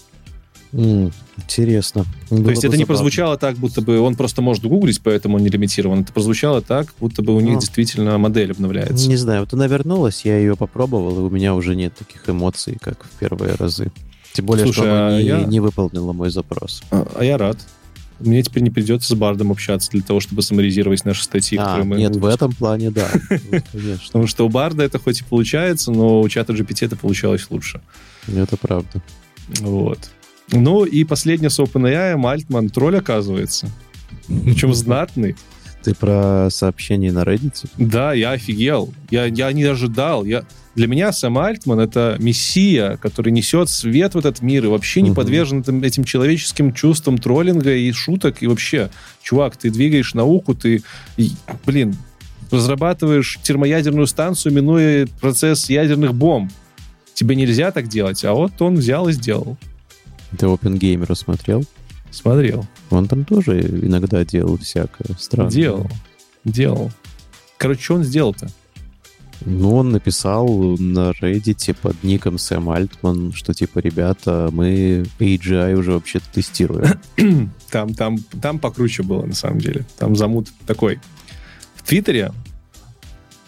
М, 0.74 1.14
Интересно. 1.38 2.06
То 2.30 2.50
есть 2.50 2.66
это 2.66 2.76
не 2.76 2.84
прозвучало 2.86 3.38
так, 3.38 3.58
будто 3.58 3.82
бы 3.82 4.00
он 4.00 4.16
просто 4.16 4.42
может 4.42 4.66
гуглить, 4.66 5.00
поэтому 5.02 5.38
он 5.38 5.44
не 5.44 5.50
лимитирован. 5.50 6.02
Это 6.02 6.12
прозвучало 6.12 6.62
так, 6.62 6.94
будто 7.00 7.22
бы 7.22 7.36
у 7.36 7.40
них 7.40 7.54
Ну. 7.54 7.60
действительно 7.60 8.18
модель 8.18 8.52
обновляется. 8.52 9.08
Не 9.08 9.16
знаю, 9.16 9.42
вот 9.42 9.54
она 9.54 9.68
вернулась, 9.68 10.26
я 10.26 10.38
ее 10.38 10.58
попробовал, 10.58 11.20
и 11.20 11.22
у 11.22 11.30
меня 11.30 11.56
уже 11.56 11.76
нет 11.76 11.94
таких 11.96 12.28
эмоций, 12.28 12.78
как 12.82 13.06
в 13.06 13.10
первые 13.20 13.54
разы. 13.56 13.92
Тем 14.34 14.46
более, 14.46 14.66
Слушай, 14.66 14.80
что 14.80 14.84
она 14.84 15.08
а 15.08 15.22
не, 15.22 15.28
я- 15.28 15.44
не 15.44 15.60
выполнила 15.60 16.14
мой 16.14 16.30
запрос. 16.30 16.84
А, 16.92 17.08
а 17.16 17.24
я 17.24 17.38
рад. 17.38 17.58
Мне 18.20 18.42
теперь 18.42 18.64
не 18.64 18.72
придется 18.72 19.10
с 19.10 19.16
Бардом 19.16 19.52
общаться 19.52 19.92
для 19.92 20.02
того, 20.02 20.20
чтобы 20.20 20.42
саммаризировать 20.42 21.06
наши 21.06 21.24
статьи, 21.24 21.58
а, 21.58 21.64
которые 21.66 21.86
мы... 21.86 21.98
нет, 21.98 22.16
в 22.16 22.26
этом 22.26 22.52
плане, 22.52 22.90
да. 22.90 23.08
Потому 24.08 24.26
что 24.28 24.46
у 24.46 24.50
Барда 24.50 24.84
это 24.84 24.98
хоть 24.98 25.22
и 25.22 25.24
получается, 25.24 25.92
но 25.92 26.22
у 26.22 26.30
чата 26.30 26.54
GPT 26.54 26.88
это 26.88 26.96
получалось 26.96 27.48
лучше. 27.50 27.82
это 28.28 28.58
правда. 28.58 29.02
Вот. 29.60 30.10
Ну 30.52 30.86
и 30.86 31.04
последнее 31.04 31.50
с 31.50 31.60
OpenAI, 31.60 32.16
Мальтман 32.16 32.70
тролль 32.70 32.98
оказывается. 32.98 33.70
Причем 34.28 34.74
знатный. 34.74 35.36
Ты 35.84 35.94
про 35.94 36.50
сообщение 36.50 37.12
на 37.12 37.24
Reddit? 37.24 37.70
Да, 37.78 38.14
я 38.14 38.32
офигел. 38.32 38.94
Я, 39.10 39.26
я 39.26 39.52
не 39.52 39.64
ожидал. 39.64 40.26
Я... 40.26 40.44
Для 40.78 40.86
меня 40.86 41.12
Сэм 41.12 41.40
Альтман— 41.40 41.80
это 41.82 42.18
мессия, 42.20 42.98
который 42.98 43.32
несет 43.32 43.68
свет 43.68 44.14
в 44.14 44.20
этот 44.20 44.44
мир 44.44 44.64
и 44.64 44.68
вообще 44.68 45.02
не 45.02 45.10
Мгм. 45.10 45.16
подвержен 45.16 45.60
этим, 45.62 45.82
этим 45.82 46.04
человеческим 46.04 46.72
чувствам 46.72 47.18
троллинга 47.18 47.74
и 47.74 47.92
шуток. 47.92 48.44
И 48.44 48.48
вообще, 48.48 48.92
чувак, 49.24 49.58
ты 49.58 49.72
двигаешь 49.72 50.14
науку, 50.14 50.54
ты, 50.54 50.84
и, 51.18 51.32
блин, 51.66 51.96
разрабатываешь 52.52 53.40
термоядерную 53.42 54.06
станцию, 54.06 54.54
минуя 54.54 55.08
процесс 55.20 55.68
ядерных 55.68 56.14
бомб. 56.14 56.52
Тебе 57.16 57.36
нельзя 57.36 57.72
так 57.72 57.88
делать, 57.88 58.24
а 58.24 58.34
вот 58.34 58.62
он 58.62 58.76
взял 58.76 59.08
и 59.08 59.14
сделал. 59.14 59.58
Ты 60.38 60.46
OpenGamer 60.46 61.16
смотрел? 61.16 61.66
Смотрел. 62.12 62.68
Он 62.92 63.08
там 63.08 63.26
тоже 63.26 63.62
иногда 63.62 64.24
делал 64.24 64.60
всякое 64.60 65.18
странное. 65.18 65.50
Делал. 65.52 65.90
Делал. 66.46 66.92
Короче, 67.58 67.82
что 67.82 67.96
он 67.96 68.04
сделал-то? 68.04 68.48
Ну, 69.46 69.76
он 69.76 69.92
написал 69.92 70.48
на 70.78 71.12
Reddit 71.12 71.76
под 71.82 72.04
ником 72.04 72.38
Сэм 72.38 72.70
Альтман, 72.70 73.34
что 73.34 73.54
типа, 73.54 73.80
ребята, 73.80 74.50
мы 74.52 75.06
AGI 75.20 75.76
уже 75.76 75.92
вообще 75.92 76.20
тестируем. 76.34 77.00
Там, 77.70 77.94
там, 77.94 78.18
там 78.42 78.60
покруче 78.60 79.04
было, 79.04 79.26
на 79.26 79.36
самом 79.36 79.60
деле. 79.60 79.86
Там 80.00 80.16
замут 80.16 80.48
такой. 80.66 81.02
В 81.76 81.84
Твиттере, 81.84 82.32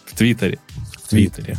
в 0.06 0.14
Твиттере, 0.14 0.60
в 0.92 1.08
Твиттере, 1.08 1.58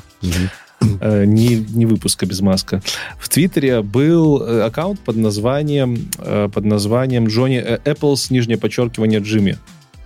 э, 1.00 1.24
не, 1.24 1.56
не 1.56 1.86
выпуска 1.86 2.26
без 2.26 2.42
маска. 2.42 2.82
В 3.18 3.30
Твиттере 3.30 3.80
был 3.80 4.42
э, 4.42 4.60
аккаунт 4.60 5.00
под 5.00 5.16
названием, 5.16 6.10
э, 6.18 6.50
под 6.52 6.66
названием 6.66 7.28
Джонни 7.28 7.64
Apple's, 7.84 8.26
нижнее 8.28 8.58
подчеркивание, 8.58 9.20
Джимми. 9.20 9.56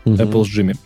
Apple's 0.05 0.45
Jimmy. 0.45 0.77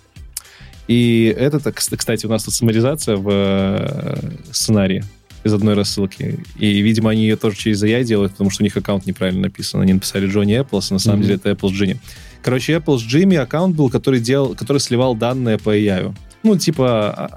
И 0.89 1.35
это, 1.39 1.61
кстати, 1.73 2.27
у 2.27 2.29
нас 2.31 2.45
тут 2.45 2.55
саммаризация 2.55 3.17
в 3.17 3.29
э, 3.31 4.31
сценарии 4.53 5.05
из 5.45 5.53
одной 5.53 5.75
рассылки. 5.75 6.41
И, 6.59 6.81
видимо, 6.81 7.11
они 7.11 7.23
ее 7.23 7.37
тоже 7.37 7.57
через 7.57 7.83
AI 7.85 8.05
делают, 8.05 8.33
потому 8.33 8.51
что 8.51 8.63
у 8.63 8.65
них 8.65 8.77
аккаунт 8.77 9.07
неправильно 9.07 9.43
написан. 9.43 9.81
Они 9.81 9.93
написали 9.93 10.27
Джонни 10.27 10.59
Apples, 10.59 10.87
а 10.91 10.95
на 10.95 10.99
самом 10.99 11.19
Мгм. 11.21 11.27
деле 11.27 11.35
это 11.37 11.51
Apple's 11.51 11.73
Jimmy. 11.73 11.99
Короче, 12.43 12.73
Apple's 12.75 13.01
Jimmy 13.07 13.37
аккаунт 13.37 13.77
был, 13.77 13.91
который, 13.91 14.21
делал, 14.21 14.55
который 14.55 14.79
сливал 14.79 15.15
данные 15.15 15.59
по 15.59 15.77
AI. 15.77 16.15
Ну, 16.43 16.57
типа 16.57 17.11
а- 17.11 17.29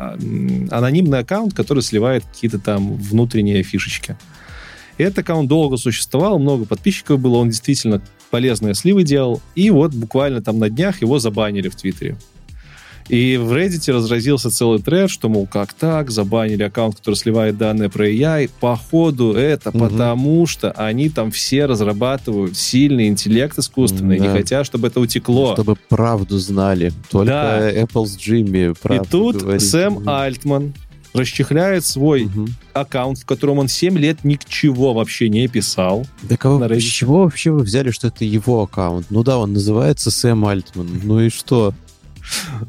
а, 0.71 0.77
анонимный 0.77 1.19
аккаунт, 1.19 1.53
который 1.53 1.83
сливает 1.83 2.23
какие-то 2.25 2.59
там 2.59 2.95
внутренние 2.95 3.63
фишечки. 3.63 4.15
И 4.97 5.03
этот 5.03 5.19
аккаунт 5.19 5.49
долго 5.49 5.77
существовал, 5.77 6.39
много 6.39 6.65
подписчиков 6.65 7.19
было, 7.19 7.37
он 7.37 7.49
действительно 7.49 8.01
полезные 8.29 8.75
сливы 8.75 9.03
делал. 9.03 9.41
И 9.55 9.69
вот 9.71 9.93
буквально 9.93 10.41
там 10.41 10.59
на 10.59 10.69
днях 10.69 11.01
его 11.01 11.19
забанили 11.19 11.67
в 11.69 11.75
Твиттере. 11.75 12.15
И 13.09 13.37
в 13.37 13.51
Reddit 13.51 13.91
разразился 13.91 14.49
целый 14.49 14.79
тред, 14.81 15.09
что, 15.09 15.29
мол, 15.29 15.47
как 15.47 15.73
так, 15.73 16.11
забанили 16.11 16.63
аккаунт, 16.63 16.97
который 16.97 17.15
сливает 17.15 17.57
данные 17.57 17.89
про 17.89 18.07
AI. 18.09 18.49
Походу 18.59 19.33
это 19.33 19.69
Мгм. 19.69 19.79
потому, 19.89 20.47
что 20.47 20.71
они 20.71 21.09
там 21.09 21.31
все 21.31 21.65
разрабатывают 21.65 22.57
сильный 22.57 23.07
интеллект 23.07 23.57
искусственный, 23.57 24.17
Да. 24.19 24.27
не 24.27 24.31
хотят, 24.31 24.65
чтобы 24.65 24.87
это 24.87 24.99
утекло. 24.99 25.53
Чтобы 25.53 25.75
правду 25.89 26.37
знали. 26.39 26.93
Только 27.09 27.27
Да. 27.31 27.71
Apple's 27.71 28.17
Jimmy 28.17 28.71
И 28.71 28.75
правду 28.81 29.07
тут 29.09 29.35
говорит. 29.41 29.61
Сэм 29.61 29.93
Мгм. 29.93 30.09
Альтман 30.09 30.73
расчехляет 31.13 31.85
свой 31.85 32.23
Мгм. 32.23 32.47
аккаунт, 32.73 33.17
в 33.19 33.25
котором 33.25 33.59
он 33.59 33.67
7 33.67 33.97
лет 33.97 34.23
ничего 34.23 34.93
вообще 34.93 35.27
не 35.27 35.47
писал. 35.49 36.05
Да 36.23 36.37
кого, 36.37 36.63
с 36.73 36.81
чего 36.83 37.23
вообще 37.23 37.51
вы 37.51 37.63
взяли, 37.63 37.91
что 37.91 38.07
это 38.07 38.23
его 38.23 38.61
аккаунт? 38.63 39.07
Ну 39.09 39.21
да, 39.23 39.37
он 39.37 39.51
называется 39.51 40.09
Сэм 40.09 40.45
Альтман. 40.45 40.87
Ну 41.03 41.19
и 41.19 41.29
что? 41.29 41.73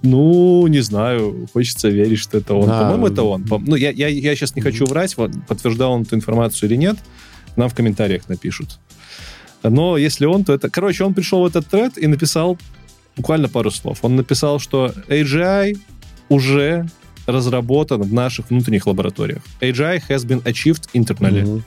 Ну, 0.03 0.67
не 0.67 0.81
знаю, 0.81 1.49
хочется 1.53 1.89
верить, 1.89 2.19
что 2.19 2.39
это 2.39 2.55
он. 2.55 2.67
Да. 2.67 2.81
По-моему, 2.81 3.07
это 3.07 3.23
он. 3.23 3.45
Ну, 3.49 3.77
я, 3.77 3.91
я, 3.91 4.09
я 4.09 4.35
сейчас 4.35 4.57
не 4.57 4.63
хочу 4.63 4.85
врать, 4.87 5.17
вот, 5.17 5.31
подтверждал 5.47 5.93
он 5.93 6.03
эту 6.03 6.17
информацию 6.17 6.69
или 6.69 6.77
нет, 6.77 6.97
нам 7.57 7.69
в 7.69 7.75
комментариях 7.75 8.29
напишут. 8.29 8.79
Но 9.63 9.97
если 9.97 10.27
он, 10.27 10.45
то 10.45 10.53
это... 10.53 10.71
Короче, 10.71 11.05
он 11.05 11.15
пришел 11.15 11.43
в 11.43 11.47
этот 11.47 11.67
тред 11.67 11.99
и 11.99 12.07
написал 12.07 12.59
буквально 13.17 13.49
пару 13.49 13.71
слов. 13.71 13.99
Он 14.03 14.17
написал, 14.17 14.59
что 14.59 14.93
AGI 15.09 15.79
уже 16.29 16.87
разработан 17.27 18.03
в 18.03 18.13
наших 18.13 18.51
внутренних 18.51 18.87
лабораториях. 18.87 19.43
AGI 19.61 20.03
has 20.09 20.27
been 20.27 20.43
achieved 20.45 20.89
internally. 20.95 21.43
Мгм. 21.43 21.65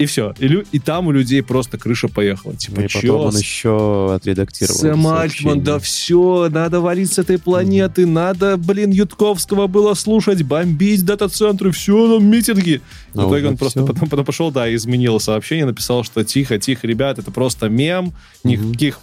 И 0.00 0.06
все. 0.06 0.32
И, 0.38 0.48
лю- 0.48 0.64
и 0.72 0.78
там 0.78 1.08
у 1.08 1.10
людей 1.12 1.42
просто 1.42 1.76
крыша 1.76 2.08
поехала. 2.08 2.56
Типа, 2.56 2.80
И 2.80 2.88
чё 2.88 3.00
потом 3.00 3.20
он 3.26 3.36
еще 3.36 4.14
отредактировал. 4.14 4.78
Сэм 4.80 5.06
Альтман, 5.06 5.62
да 5.62 5.78
все, 5.78 6.48
надо 6.50 6.80
валить 6.80 7.12
с 7.12 7.18
этой 7.18 7.38
планеты, 7.38 8.06
надо, 8.06 8.56
блин, 8.56 8.92
Ютковского 8.92 9.66
было 9.66 9.92
слушать, 9.92 10.42
бомбить 10.42 11.04
дата-центры, 11.04 11.70
все, 11.70 12.16
там 12.16 12.26
митинги. 12.26 12.80
В 13.12 13.20
А 13.20 13.24
итоге 13.28 13.48
он 13.48 13.58
просто 13.58 13.84
потом, 13.84 14.08
потом 14.08 14.24
пошел, 14.24 14.50
да, 14.50 14.74
изменил 14.74 15.20
сообщение, 15.20 15.66
написал, 15.66 16.02
что 16.02 16.24
тихо, 16.24 16.58
тихо, 16.58 16.86
ребят, 16.86 17.18
это 17.18 17.30
просто 17.30 17.68
мем, 17.68 18.14
никаких 18.42 19.00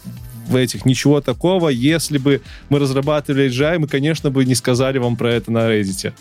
в 0.48 0.56
этих 0.56 0.84
ничего 0.84 1.22
такого. 1.22 1.70
Если 1.70 2.18
бы 2.18 2.42
мы 2.70 2.80
разрабатывали 2.80 3.50
AGI, 3.50 3.78
мы, 3.78 3.88
конечно, 3.88 4.32
бы 4.32 4.46
не 4.46 4.56
сказали 4.56 4.98
вам 4.98 5.16
про 5.16 5.32
это 5.32 5.52
на 5.52 5.70
Reddit. 5.72 6.14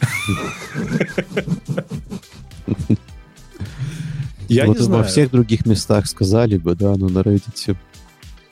Я 4.49 4.67
вот 4.67 4.79
не 4.79 4.85
знаю. 4.85 5.03
во 5.03 5.09
всех 5.09 5.31
других 5.31 5.67
местах 5.67 6.07
сказали 6.07 6.57
бы, 6.57 6.75
да, 6.75 6.95
но 6.97 7.09
на 7.09 7.19
Reddit 7.21 7.77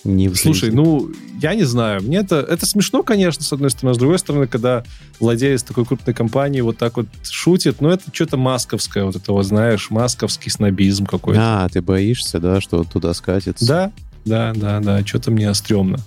не 0.04 0.28
в 0.28 0.36
Слушай, 0.36 0.70
ну, 0.70 1.10
я 1.40 1.54
не 1.54 1.64
знаю. 1.64 2.02
Мне 2.02 2.18
это, 2.18 2.36
это 2.36 2.66
смешно, 2.66 3.02
конечно, 3.02 3.42
с 3.42 3.52
одной 3.52 3.70
стороны. 3.70 3.94
С 3.94 3.98
другой 3.98 4.18
стороны, 4.18 4.46
когда 4.46 4.84
владелец 5.18 5.62
такой 5.62 5.86
крупной 5.86 6.14
компании 6.14 6.60
вот 6.60 6.76
так 6.76 6.96
вот 6.96 7.06
шутит, 7.22 7.80
но 7.80 7.90
это 7.90 8.04
что-то 8.12 8.36
масковское, 8.36 9.04
вот 9.04 9.16
это 9.16 9.32
вот, 9.32 9.44
знаешь, 9.46 9.90
масковский 9.90 10.50
снобизм 10.50 11.06
какой-то. 11.06 11.64
А, 11.64 11.68
ты 11.68 11.80
боишься, 11.80 12.38
да, 12.38 12.60
что 12.60 12.80
он 12.80 12.84
туда 12.84 13.14
скатится? 13.14 13.66
Да, 13.66 13.92
да, 14.24 14.52
да, 14.54 14.80
да, 14.80 15.06
что-то 15.06 15.30
мне 15.30 15.52
стрёмно. 15.54 15.98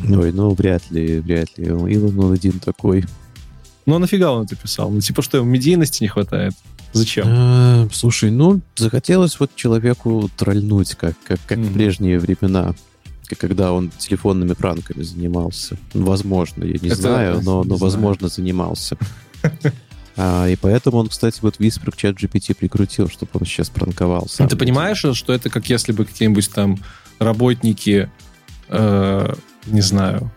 Ой, 0.00 0.32
ну, 0.32 0.52
вряд 0.54 0.90
ли, 0.90 1.20
вряд 1.20 1.56
ли. 1.56 1.66
Илон 1.66 2.18
он 2.18 2.32
один 2.32 2.58
такой. 2.58 3.04
Ну, 3.86 3.94
а 3.94 3.98
нафига 3.98 4.32
он 4.32 4.44
это 4.44 4.56
писал? 4.56 4.90
Ну, 4.90 5.00
типа, 5.00 5.22
что, 5.22 5.38
ему 5.38 5.48
медийности 5.48 6.02
не 6.02 6.08
хватает? 6.08 6.54
Зачем? 6.94 7.26
А, 7.28 7.88
слушай, 7.92 8.30
ну, 8.30 8.60
захотелось 8.76 9.38
вот 9.40 9.54
человеку 9.56 10.30
трольнуть, 10.36 10.94
как, 10.94 11.14
как, 11.26 11.38
как 11.46 11.58
Мгм. 11.58 11.68
в 11.68 11.72
прежние 11.74 12.18
времена, 12.18 12.74
когда 13.38 13.72
он 13.72 13.90
телефонными 13.98 14.52
пранками 14.54 15.02
занимался. 15.02 15.76
Ну, 15.92 16.06
Возможно, 16.06 16.64
я 16.64 16.78
не 16.80 16.88
Это- 16.88 16.94
знаю, 16.96 17.34
но, 17.42 17.62
не 17.62 17.68
но 17.70 17.76
знаю. 17.76 17.78
возможно, 17.78 18.28
занимался. 18.28 18.96
А, 20.16 20.46
и 20.48 20.54
поэтому 20.54 20.98
он, 20.98 21.08
кстати, 21.08 21.40
вот 21.42 21.56
Whisper 21.58 21.90
к 21.90 21.96
чат 21.96 22.14
GPT 22.14 22.54
прикрутил, 22.54 23.08
чтобы 23.08 23.30
он 23.34 23.44
сейчас 23.46 23.68
пранковал. 23.68 24.28
сам 24.28 24.44
Ну, 24.46 24.50
Ты 24.50 24.56
понимаешь, 24.56 25.04
что 25.16 25.32
это 25.32 25.50
как 25.50 25.68
если 25.68 25.90
бы 25.90 26.04
какие-нибудь 26.04 26.48
там 26.52 26.78
работники, 27.18 28.08
э, 28.68 29.34
не 29.66 29.80
знаю, 29.80 30.30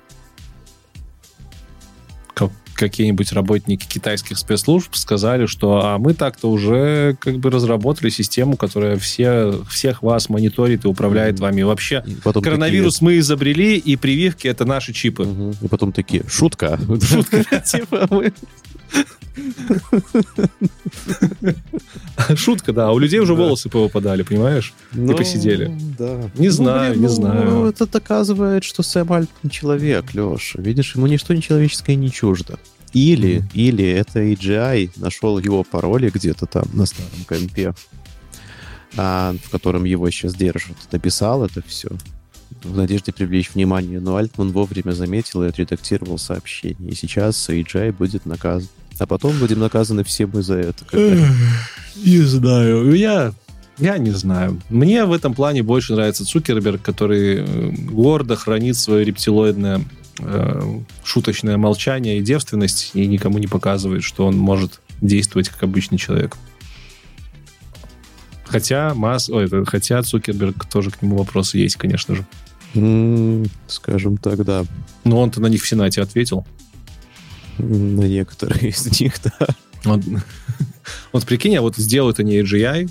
какие-нибудь 2.77 3.31
работники 3.33 3.85
китайских 3.85 4.37
спецслужб 4.37 4.95
сказали, 4.95 5.45
что 5.45 5.81
а 5.83 5.97
мы 5.97 6.13
так-то 6.13 6.49
уже 6.49 7.17
как 7.19 7.37
бы 7.39 7.49
разработали 7.49 8.09
систему, 8.09 8.55
которая 8.55 8.97
все, 8.97 9.61
всех 9.69 10.03
вас 10.03 10.29
мониторит 10.29 10.85
и 10.85 10.87
управляет 10.87 11.39
вами. 11.39 11.63
Вообще, 11.63 12.03
И 12.05 12.15
потом 12.23 12.43
коронавирус 12.43 13.01
мы 13.01 13.17
изобрели, 13.17 13.77
и 13.77 13.95
прививки 13.95 14.47
это 14.47 14.65
наши 14.65 14.93
чипы. 14.93 15.23
такие, 15.23 15.47
мгм. 15.47 15.55
И 15.61 15.67
потом 15.67 15.91
такие, 15.91 16.23
шутка. 16.29 16.79
Шутка. 17.01 17.43
Типа 17.65 18.07
мы... 18.09 18.33
Шутка, 22.35 22.73
да. 22.73 22.87
А 22.87 22.91
у 22.91 22.99
людей 22.99 23.19
уже 23.19 23.35
Да. 23.35 23.41
волосы 23.43 23.69
повыпадали, 23.69 24.23
понимаешь? 24.23 24.73
Ну, 24.93 25.15
посидели. 25.15 25.71
Да. 25.97 26.29
Не 26.35 26.47
Ну, 26.47 26.53
знаю, 26.53 26.91
блин, 26.93 27.01
не 27.03 27.07
ну, 27.07 27.13
знаю. 27.13 27.65
Это 27.65 27.87
доказывает, 27.87 28.63
что 28.63 28.83
Сэм 28.83 29.11
Альтман 29.11 29.49
человек, 29.51 30.13
Леша. 30.13 30.61
Видишь, 30.61 30.95
ему 30.95 31.07
ничто 31.07 31.33
нечеловеческое 31.33 31.95
не 31.95 32.11
чуждо. 32.11 32.59
Или, 32.93 33.43
или 33.53 33.85
это 33.85 34.21
AGI 34.21 34.91
нашел 34.95 35.37
его 35.39 35.63
пароли 35.63 36.09
где-то 36.13 36.45
там 36.45 36.63
на 36.73 36.85
старом 36.85 37.11
компе, 37.27 37.73
а, 38.95 39.35
в 39.43 39.49
котором 39.49 39.83
его 39.83 40.09
сейчас 40.09 40.33
держат. 40.33 40.77
Написал 40.91 41.45
это 41.45 41.61
все 41.67 41.89
в 42.63 42.75
надежде 42.75 43.11
привлечь 43.11 43.53
внимание, 43.53 43.99
но 43.99 44.15
Альтман 44.17 44.51
вовремя 44.51 44.91
заметил 44.91 45.43
и 45.43 45.47
отредактировал 45.47 46.17
сообщение. 46.17 46.91
И 46.91 46.95
сейчас 46.95 47.49
AGI 47.49 47.91
будет 47.91 48.25
наказан. 48.25 48.69
А 48.99 49.05
потом 49.05 49.37
будем 49.37 49.59
наказаны 49.59 50.03
все 50.03 50.25
мы 50.25 50.41
за 50.41 50.55
это. 50.55 50.85
Не 50.93 52.19
знаю. 52.21 52.93
Я, 52.93 53.33
я 53.77 53.97
не 53.97 54.11
знаю. 54.11 54.59
Мне 54.69 55.05
в 55.05 55.13
этом 55.13 55.33
плане 55.33 55.63
больше 55.63 55.93
нравится 55.93 56.25
Цукерберг, 56.25 56.81
который 56.81 57.37
э, 57.39 57.71
гордо 57.91 58.35
хранит 58.35 58.75
свое 58.75 59.05
рептилоидное 59.05 59.81
э, 60.19 60.79
шуточное 61.03 61.57
молчание 61.57 62.17
и 62.17 62.21
девственность 62.21 62.91
и 62.93 63.05
никому 63.05 63.37
не 63.37 63.47
показывает, 63.47 64.03
что 64.03 64.25
он 64.25 64.37
может 64.37 64.81
действовать 65.01 65.49
как 65.49 65.63
обычный 65.63 65.97
человек. 65.97 66.37
Хотя 68.47 68.93
Масс, 68.93 69.29
ой, 69.29 69.49
хотя 69.65 70.01
Цукерберг 70.01 70.65
тоже 70.65 70.91
к 70.91 71.01
нему 71.01 71.17
вопросы 71.17 71.57
есть, 71.57 71.75
конечно 71.75 72.15
же. 72.15 72.25
Скажем 73.67 74.17
так, 74.17 74.43
да. 74.45 74.65
Но 75.03 75.19
он-то 75.21 75.41
на 75.41 75.47
них 75.47 75.63
в 75.63 75.67
Сенате 75.67 76.01
ответил. 76.01 76.45
На 77.57 78.03
некоторые 78.03 78.69
из 78.69 78.99
них, 78.99 79.15
да. 79.23 79.47
Вот, 79.83 80.01
вот 81.11 81.25
прикинь, 81.25 81.57
а 81.57 81.61
вот 81.61 81.75
сделают 81.77 82.19
они 82.19 82.39
AGI, 82.39 82.89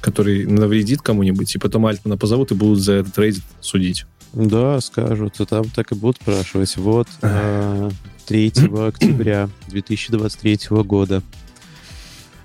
который 0.00 0.46
навредит 0.46 1.02
кому-нибудь, 1.02 1.54
и 1.54 1.58
потом 1.58 1.86
Альтмана 1.86 2.16
позовут 2.16 2.52
и 2.52 2.54
будут 2.54 2.80
за 2.80 2.94
этот 2.94 3.16
Reddit 3.18 3.42
судить. 3.60 4.06
Да, 4.32 4.80
скажут. 4.80 5.40
И 5.40 5.44
там 5.46 5.64
так 5.70 5.92
и 5.92 5.94
будут 5.94 6.16
спрашивать. 6.16 6.76
Вот 6.76 7.08
а, 7.22 7.90
3 8.26 8.48
октября 8.86 9.48
2023 9.68 10.58
года 10.84 11.22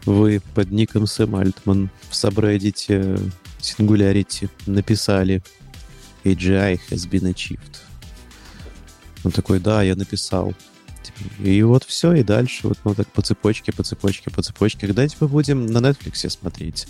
вы 0.05 0.41
под 0.53 0.71
ником 0.71 1.07
Сэм 1.07 1.35
Альтман 1.35 1.89
в 2.09 2.15
сабреддите 2.15 3.17
Singularity 3.59 4.49
написали 4.65 5.43
AGI 6.23 6.79
has 6.89 7.09
been 7.09 7.31
achieved. 7.31 7.77
Он 9.23 9.31
такой, 9.31 9.59
да, 9.59 9.83
я 9.83 9.95
написал. 9.95 10.53
И 11.39 11.61
вот 11.61 11.83
все, 11.83 12.13
и 12.13 12.23
дальше 12.23 12.67
вот 12.67 12.79
ну 12.83 12.95
так 12.95 13.07
по 13.07 13.21
цепочке, 13.21 13.71
по 13.71 13.83
цепочке, 13.83 14.31
по 14.31 14.41
цепочке. 14.41 14.87
Когда 14.87 15.07
типа 15.07 15.27
будем 15.27 15.67
на 15.67 15.77
Netflix 15.77 16.27
смотреть? 16.29 16.87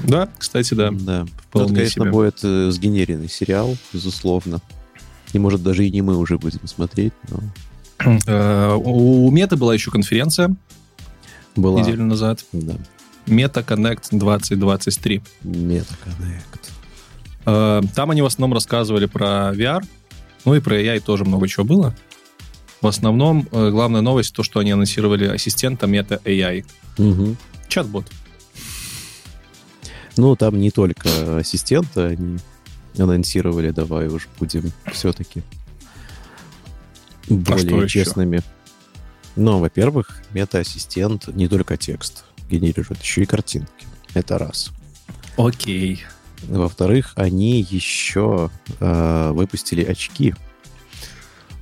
Да, 0.00 0.28
кстати, 0.38 0.74
да. 0.74 0.90
Да. 0.90 1.20
Ну, 1.22 1.28
Вполне 1.48 1.66
это, 1.66 1.74
конечно, 1.74 2.02
себе. 2.04 2.10
будет 2.10 2.40
э, 2.42 2.70
сгенеренный 2.70 3.28
сериал, 3.28 3.76
безусловно. 3.92 4.60
И, 5.32 5.38
может, 5.38 5.62
даже 5.62 5.86
и 5.86 5.90
не 5.90 6.02
мы 6.02 6.16
уже 6.16 6.38
будем 6.38 6.66
смотреть, 6.66 7.12
но 7.28 7.40
Э, 8.26 8.74
У 8.74 9.30
Мета 9.30 9.56
была 9.56 9.74
еще 9.74 9.90
конференция 9.90 10.54
была... 11.56 11.80
неделю 11.80 12.04
назад. 12.04 12.44
Да. 12.52 12.74
Meta 13.26 13.64
Connect 13.64 14.08
2023. 14.10 15.22
MetaConnect. 15.44 16.70
Э, 17.46 17.82
Там 17.94 18.10
они 18.10 18.22
в 18.22 18.26
основном 18.26 18.54
рассказывали 18.54 19.06
про 19.06 19.52
VR, 19.54 19.84
ну 20.44 20.54
и 20.54 20.60
про 20.60 20.80
AI 20.80 21.00
тоже 21.00 21.24
много 21.24 21.48
чего 21.48 21.64
было. 21.64 21.94
В 22.80 22.86
основном 22.86 23.48
э, 23.52 23.70
главная 23.70 24.00
новость 24.00 24.34
то, 24.34 24.42
что 24.42 24.60
они 24.60 24.72
анонсировали 24.72 25.26
ассистента 25.26 25.86
Meta 25.86 26.20
AI. 26.24 26.64
Мгм. 26.98 27.36
Чат-бот. 27.68 28.06
Ну, 30.16 30.36
там 30.36 30.58
не 30.58 30.70
только 30.70 31.38
ассистента 31.38 32.06
они 32.08 32.38
анонсировали, 32.98 33.70
давай 33.70 34.08
уж 34.08 34.28
будем 34.38 34.72
все-таки 34.92 35.42
более 37.28 37.54
А 37.54 37.58
что 37.58 37.82
еще? 37.82 38.04
Честными. 39.34 39.46
Но, 39.46 39.58
во-первых, 39.60 40.22
мета-ассистент 40.32 41.28
не 41.28 41.48
только 41.48 41.76
текст 41.76 42.24
генерирует, 42.50 43.02
еще 43.02 43.22
и 43.22 43.26
картинки. 43.26 43.86
Это 44.14 44.38
раз. 44.38 44.70
Окей. 45.36 46.02
Во-вторых, 46.42 47.12
они 47.14 47.60
еще 47.62 48.50
э, 48.80 49.30
выпустили 49.32 49.84
очки. 49.84 50.34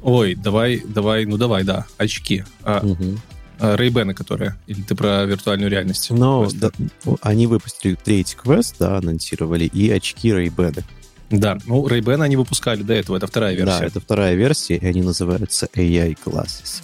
Ой, 0.03 0.35
давай, 0.35 0.83
давай, 0.85 1.27
ну 1.27 1.37
давай, 1.37 1.65
да, 1.65 1.87
очки. 1.99 2.45
А, 2.63 2.81
Мгм. 2.85 3.21
а, 3.59 3.77
Ray-Ban, 3.77 4.15
которые? 4.15 4.57
Или 4.67 4.81
ты 4.83 4.95
про 4.95 5.25
виртуальную 5.27 5.71
реальность? 5.71 6.11
Но 6.11 6.41
Просто. 6.41 6.73
да, 7.05 7.13
они 7.21 7.47
выпустили 7.47 7.95
третий 8.03 8.37
квест, 8.37 8.77
да, 8.79 8.97
анонсировали, 8.97 9.65
и 9.65 9.91
очки 9.91 10.31
Ray-Ban. 10.31 10.83
Да, 11.29 11.59
ну 11.67 11.87
Ray-Ban 11.87 12.23
они 12.23 12.37
выпускали 12.37 12.83
до 12.83 12.95
этого, 12.95 13.19
это 13.19 13.27
вторая 13.27 13.55
версия. 13.55 13.79
Да, 13.81 13.85
это 13.87 14.01
вторая 14.01 14.35
версия, 14.35 14.77
и 14.77 14.87
они 14.87 15.03
называются 15.03 15.69
AI 15.75 16.17
Glasses. 16.25 16.83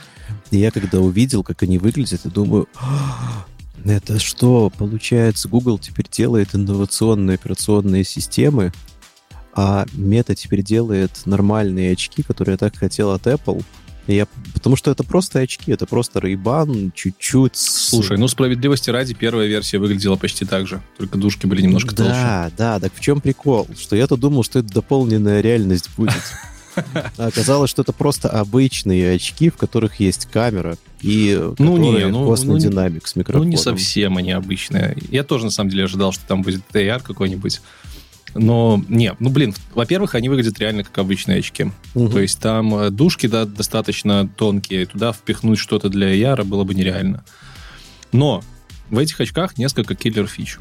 И 0.51 0.59
я 0.59 0.71
когда 0.71 1.01
увидел, 1.01 1.43
как 1.43 1.63
они 1.63 1.79
выглядят, 1.79 2.21
я 2.25 2.31
думаю, 2.31 2.69
«А, 2.77 3.47
это 3.85 4.19
что, 4.19 4.71
получается, 4.77 5.49
Google 5.49 5.79
теперь 5.79 6.07
делает 6.11 6.55
инновационные 6.55 7.37
операционные 7.37 8.05
системы, 8.05 8.73
а 9.55 9.87
Meta 9.95 10.35
теперь 10.35 10.63
делает 10.63 11.11
нормальные 11.25 11.93
очки, 11.93 12.23
которые 12.23 12.55
я 12.55 12.59
так 12.59 12.77
хотел 12.77 13.13
от 13.13 13.27
Apple. 13.27 13.65
И 14.07 14.15
я, 14.15 14.27
потому 14.55 14.77
что 14.77 14.91
это 14.91 15.03
просто 15.03 15.41
очки, 15.41 15.73
это 15.73 15.87
просто 15.87 16.21
Ray-Ban, 16.21 16.93
чуть-чуть... 16.95 17.57
Слушай, 17.57 18.19
ну 18.19 18.29
справедливости 18.29 18.91
ради, 18.91 19.15
первая 19.15 19.49
версия 19.49 19.79
выглядела 19.79 20.17
почти 20.17 20.45
так 20.45 20.69
же, 20.69 20.81
только 20.97 21.19
дужки 21.19 21.47
были 21.47 21.63
немножко 21.63 21.95
толще. 21.95 22.13
Да, 22.13 22.51
да, 22.57 22.79
так 22.79 22.93
в 22.95 23.01
чем 23.01 23.21
прикол? 23.21 23.67
Что 23.77 23.97
я-то 23.97 24.17
думал, 24.17 24.45
что 24.45 24.61
это 24.61 24.73
дополненная 24.73 25.41
реальность 25.41 25.91
будет. 25.97 26.15
А 27.19 27.27
оказалось, 27.27 27.71
что 27.71 27.83
это 27.83 27.93
просто 27.93 28.29
обычные 28.29 29.15
очки, 29.15 29.51
в 29.51 29.57
которых 29.57 30.01
есть 30.01 30.27
камера 30.27 30.77
и 31.01 31.39
Ну, 31.59 31.77
не, 31.77 31.87
которые 31.87 32.07
ну, 32.09 32.29
космодинамик 32.29 33.07
с 33.07 33.15
Ну, 33.15 33.21
микрофоном. 33.21 33.51
не 33.51 33.57
совсем 33.57 34.17
они 34.17 34.33
обычные. 34.33 34.97
Я 35.11 35.25
тоже, 35.25 35.45
на 35.45 35.51
самом 35.51 35.71
деле, 35.71 35.85
ожидал, 35.85 36.13
что 36.13 36.27
там 36.27 36.43
будет 36.43 36.63
AR 36.73 37.03
какой-нибудь. 37.03 37.61
Но, 38.35 38.83
не, 38.89 39.15
ну, 39.19 39.31
блин, 39.31 39.55
во-первых, 39.75 40.15
они 40.15 40.29
выглядят 40.29 40.59
реально 40.59 40.85
как 40.85 40.99
обычные 40.99 41.39
очки. 41.39 41.71
Мгм. 41.95 42.11
То 42.11 42.21
есть 42.21 42.39
там 42.39 42.75
э, 42.75 42.91
дужки 42.91 43.27
да, 43.27 43.47
достаточно 43.47 44.29
тонкие, 44.29 44.83
и 44.83 44.87
туда 44.87 45.13
впихнуть 45.13 45.59
что-то 45.59 45.89
для 45.89 46.15
AR 46.15 46.45
было 46.45 46.65
бы 46.65 46.75
нереально. 46.75 47.25
Но 48.13 48.43
в 48.91 48.99
этих 48.99 49.21
очках 49.21 49.57
несколько 49.59 49.95
killer-фич. 49.95 50.59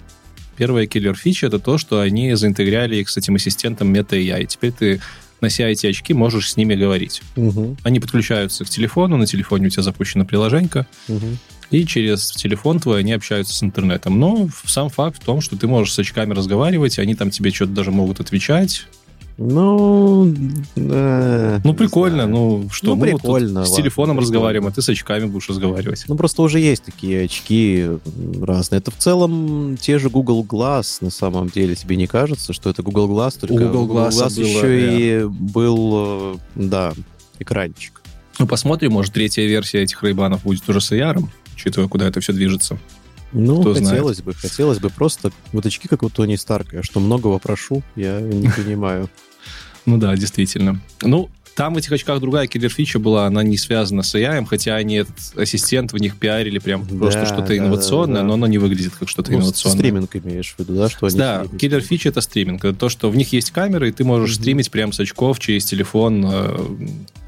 Первая 0.58 0.88
киллер-фича— 0.88 1.48
это 1.48 1.60
то, 1.60 1.78
что 1.78 2.00
они 2.00 2.34
заинтегряли 2.36 2.96
их 2.96 3.10
с 3.10 3.18
этим 3.18 3.36
ассистентом 3.36 3.94
Meta 3.94 4.12
AI. 4.12 4.46
Теперь 4.46 4.72
ты, 4.72 5.02
нося 5.42 5.66
эти 5.68 5.88
очки, 5.88 6.14
можешь 6.14 6.52
с 6.52 6.58
ними 6.58 6.76
говорить. 6.76 7.22
Мгм, 7.36 7.78
Они 7.84 8.00
подключаются 8.00 8.66
к 8.66 8.70
телефону, 8.70 9.18
на 9.18 9.26
телефоне 9.26 9.68
у 9.68 9.70
тебя 9.70 9.84
запущена 9.84 10.26
приложенька, 10.26 10.88
мгм. 11.08 11.38
и 11.72 11.86
через 11.86 12.32
телефон 12.32 12.80
твой 12.80 13.00
они 13.00 13.12
общаются 13.14 13.54
с 13.54 13.64
интернетом. 13.64 14.20
Но 14.20 14.50
сам 14.66 14.90
факт 14.90 15.22
в 15.22 15.26
том, 15.26 15.42
что 15.42 15.56
ты 15.58 15.68
можешь 15.68 15.94
с 15.94 16.00
очками 16.00 16.34
разговаривать, 16.34 17.00
они 17.00 17.16
там 17.16 17.30
тебе 17.30 17.52
что-то 17.52 17.72
даже 17.74 17.92
могут 17.92 18.20
отвечать. 18.20 18.88
Ну, 19.38 20.34
э, 20.78 21.60
Ну, 21.64 21.74
прикольно, 21.74 22.26
ну 22.26 22.70
что, 22.72 22.88
Ну, 22.92 22.96
мы 22.96 23.12
вот 23.12 23.12
тут 23.12 23.22
прикольно, 23.22 23.66
с 23.66 23.70
ладно, 23.70 23.76
телефоном 23.76 24.16
прикольно. 24.18 24.22
разговариваем, 24.22 24.68
а 24.68 24.72
ты 24.72 24.82
с 24.82 24.88
очками 24.90 25.26
будешь 25.26 25.50
разговаривать. 25.50 26.06
Ну, 26.08 26.16
просто 26.16 26.42
уже 26.42 26.60
есть 26.60 26.84
такие 26.84 27.26
очки 27.26 27.90
разные. 28.42 28.80
Это 28.80 28.92
в 28.92 28.96
целом 28.98 29.78
те 29.78 30.00
же 30.00 30.10
Google 30.10 30.46
Glass, 30.46 30.98
на 31.02 31.10
самом 31.10 31.50
деле. 31.50 31.76
Тебе 31.76 31.98
не 31.98 32.08
кажется, 32.08 32.54
что 32.54 32.70
это 32.70 32.82
Google 32.82 33.10
Glass, 33.10 33.38
только 33.40 33.56
Google 33.56 33.68
в 33.68 33.88
Google 33.88 33.98
Glass 33.98 34.10
Glass 34.12 34.36
было, 34.36 34.46
еще 34.46 35.22
и 35.22 35.26
был, 35.26 35.94
э, 35.96 36.36
да, 36.56 36.94
экранчик. 37.40 38.02
Ну, 38.40 38.48
посмотрим, 38.48 38.94
может, 38.94 39.14
третья 39.14 39.44
версия 39.44 39.82
этих 39.82 40.02
рейбанов 40.04 40.44
будет 40.44 40.68
уже 40.70 40.80
с 40.80 40.92
AR, 40.92 41.22
учитывая, 41.56 41.88
куда 41.90 42.08
это 42.08 42.22
все 42.22 42.32
движется. 42.34 42.78
Ну, 43.34 43.60
Кто 43.60 43.74
знает. 43.74 43.90
хотелось 43.90 44.22
бы, 44.22 44.34
хотелось 44.34 44.80
бы 44.80 44.90
просто 44.90 45.32
вот 45.52 45.66
очки, 45.66 45.90
как 45.90 46.04
у 46.04 46.10
Тони 46.10 46.36
Старка. 46.38 46.78
Я 46.78 46.84
что, 46.84 47.02
многого 47.02 47.38
прошу? 47.38 47.84
Я 47.98 48.22
не 48.22 48.48
понимаю. 48.56 49.10
Ну 49.86 49.98
да, 49.98 50.16
действительно. 50.16 50.80
Ну, 51.02 51.30
там 51.56 51.74
в 51.74 51.78
этих 51.78 51.92
очках 51.92 52.20
другая 52.20 52.48
киллер-фича 52.48 53.00
была, 53.00 53.28
она 53.28 53.42
не 53.42 53.58
связана 53.58 54.04
с 54.04 54.14
AI, 54.14 54.46
хотя 54.46 54.76
они 54.76 54.96
этот 54.96 55.16
ассистент 55.38 55.94
в 55.94 55.98
них 55.98 56.18
пиарили 56.18 56.60
прям 56.60 56.86
Да, 56.90 56.98
просто 56.98 57.26
что-то 57.26 57.48
да, 57.48 57.58
инновационное, 57.58 58.22
да, 58.22 58.28
но 58.28 58.34
оно 58.34 58.48
не 58.48 58.58
выглядит 58.58 58.94
как 59.00 59.08
что-то 59.08 59.32
Ну, 59.32 59.38
инновационное. 59.38 59.78
стриминг 59.80 60.16
имеешь 60.18 60.54
в 60.54 60.60
виду, 60.60 60.76
да? 60.76 60.90
Что 60.90 61.06
они 61.08 61.18
Да, 61.18 61.44
стримят? 61.46 61.62
киллер 61.62 61.82
фича 61.82 62.10
это 62.10 62.20
стриминг. 62.22 62.66
Это 62.66 62.78
то, 62.78 62.90
что 62.90 63.10
в 63.10 63.16
них 63.16 63.32
есть 63.32 63.52
камеры, 63.52 63.88
и 63.90 63.92
ты 63.94 64.04
можешь 64.04 64.36
Мгм. 64.36 64.42
стримить 64.44 64.70
прямо 64.72 64.92
с 64.92 65.00
очков 65.00 65.40
через 65.40 65.64
телефон 65.66 66.26
э, 66.30 66.58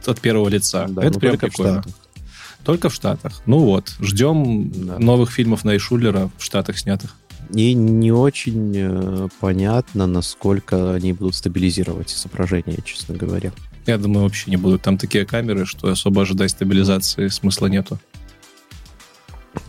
от 0.06 0.20
первого 0.20 0.50
лица. 0.50 0.88
Да, 0.90 1.04
это 1.04 1.14
ну, 1.14 1.20
прям 1.22 1.38
в 1.38 1.40
прикольно. 1.40 1.82
Штатах. 1.84 1.94
Только 2.66 2.90
в 2.90 2.94
Штатах. 2.96 3.42
Ну 3.46 3.60
вот, 3.60 3.94
ждем 4.02 4.70
Да. 4.88 5.00
новых 5.00 5.32
фильмов 5.32 5.64
Найшулера 5.64 6.30
в 6.38 6.44
Штатах 6.44 6.78
снятых. 6.78 7.16
И 7.54 7.74
не 7.74 8.12
очень 8.12 8.74
э, 8.76 9.28
понятно, 9.40 10.08
насколько 10.08 10.94
они 10.94 11.14
будут 11.14 11.36
стабилизировать 11.36 12.14
изображение, 12.14 12.80
честно 12.84 13.16
говоря. 13.16 13.52
Я 13.86 13.98
думаю, 13.98 14.24
вообще 14.24 14.52
не 14.52 14.58
будут. 14.58 14.82
Там 14.82 14.98
такие 14.98 15.26
камеры, 15.26 15.66
что 15.66 15.90
особо 15.90 16.24
ожидать 16.24 16.52
стабилизации 16.52 17.30
смысла 17.30 17.68
нету. 17.68 18.00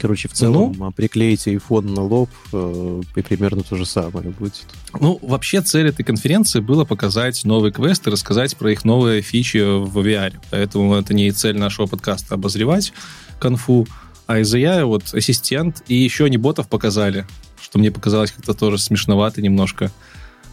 Короче, 0.00 0.28
в 0.28 0.32
целом, 0.32 0.82
а 0.82 0.90
приклеить 0.90 1.46
iPhone 1.46 1.90
на 1.94 2.02
лоб, 2.02 2.30
э, 2.52 3.02
и 3.16 3.22
примерно 3.22 3.62
то 3.62 3.76
же 3.76 3.86
самое 3.86 4.30
будет. 4.30 4.66
Ну, 5.00 5.18
вообще 5.22 5.60
цель 5.60 5.88
этой 5.88 6.04
конференции 6.04 6.60
было 6.60 6.84
показать 6.84 7.44
новый 7.44 7.72
квест 7.72 8.06
и 8.06 8.10
рассказать 8.10 8.56
про 8.56 8.72
их 8.72 8.84
новые 8.84 9.22
фичи 9.22 9.58
в 9.58 9.98
VR. 9.98 10.34
Поэтому 10.50 10.94
это 10.94 11.14
не 11.14 11.30
цель 11.32 11.56
нашего 11.56 11.86
подкаста 11.86 12.34
обозревать 12.34 12.92
конфу, 13.38 13.86
а 14.26 14.40
из-за 14.40 14.58
я 14.58 14.84
вот 14.84 15.14
ассистент 15.14 15.82
и 15.88 15.94
еще 15.94 16.26
они 16.26 16.36
ботов 16.36 16.68
показали, 16.68 17.24
что 17.68 17.78
мне 17.78 17.90
показалось 17.90 18.32
как-то 18.32 18.54
тоже 18.54 18.78
смешновато 18.78 19.42
немножко. 19.42 19.90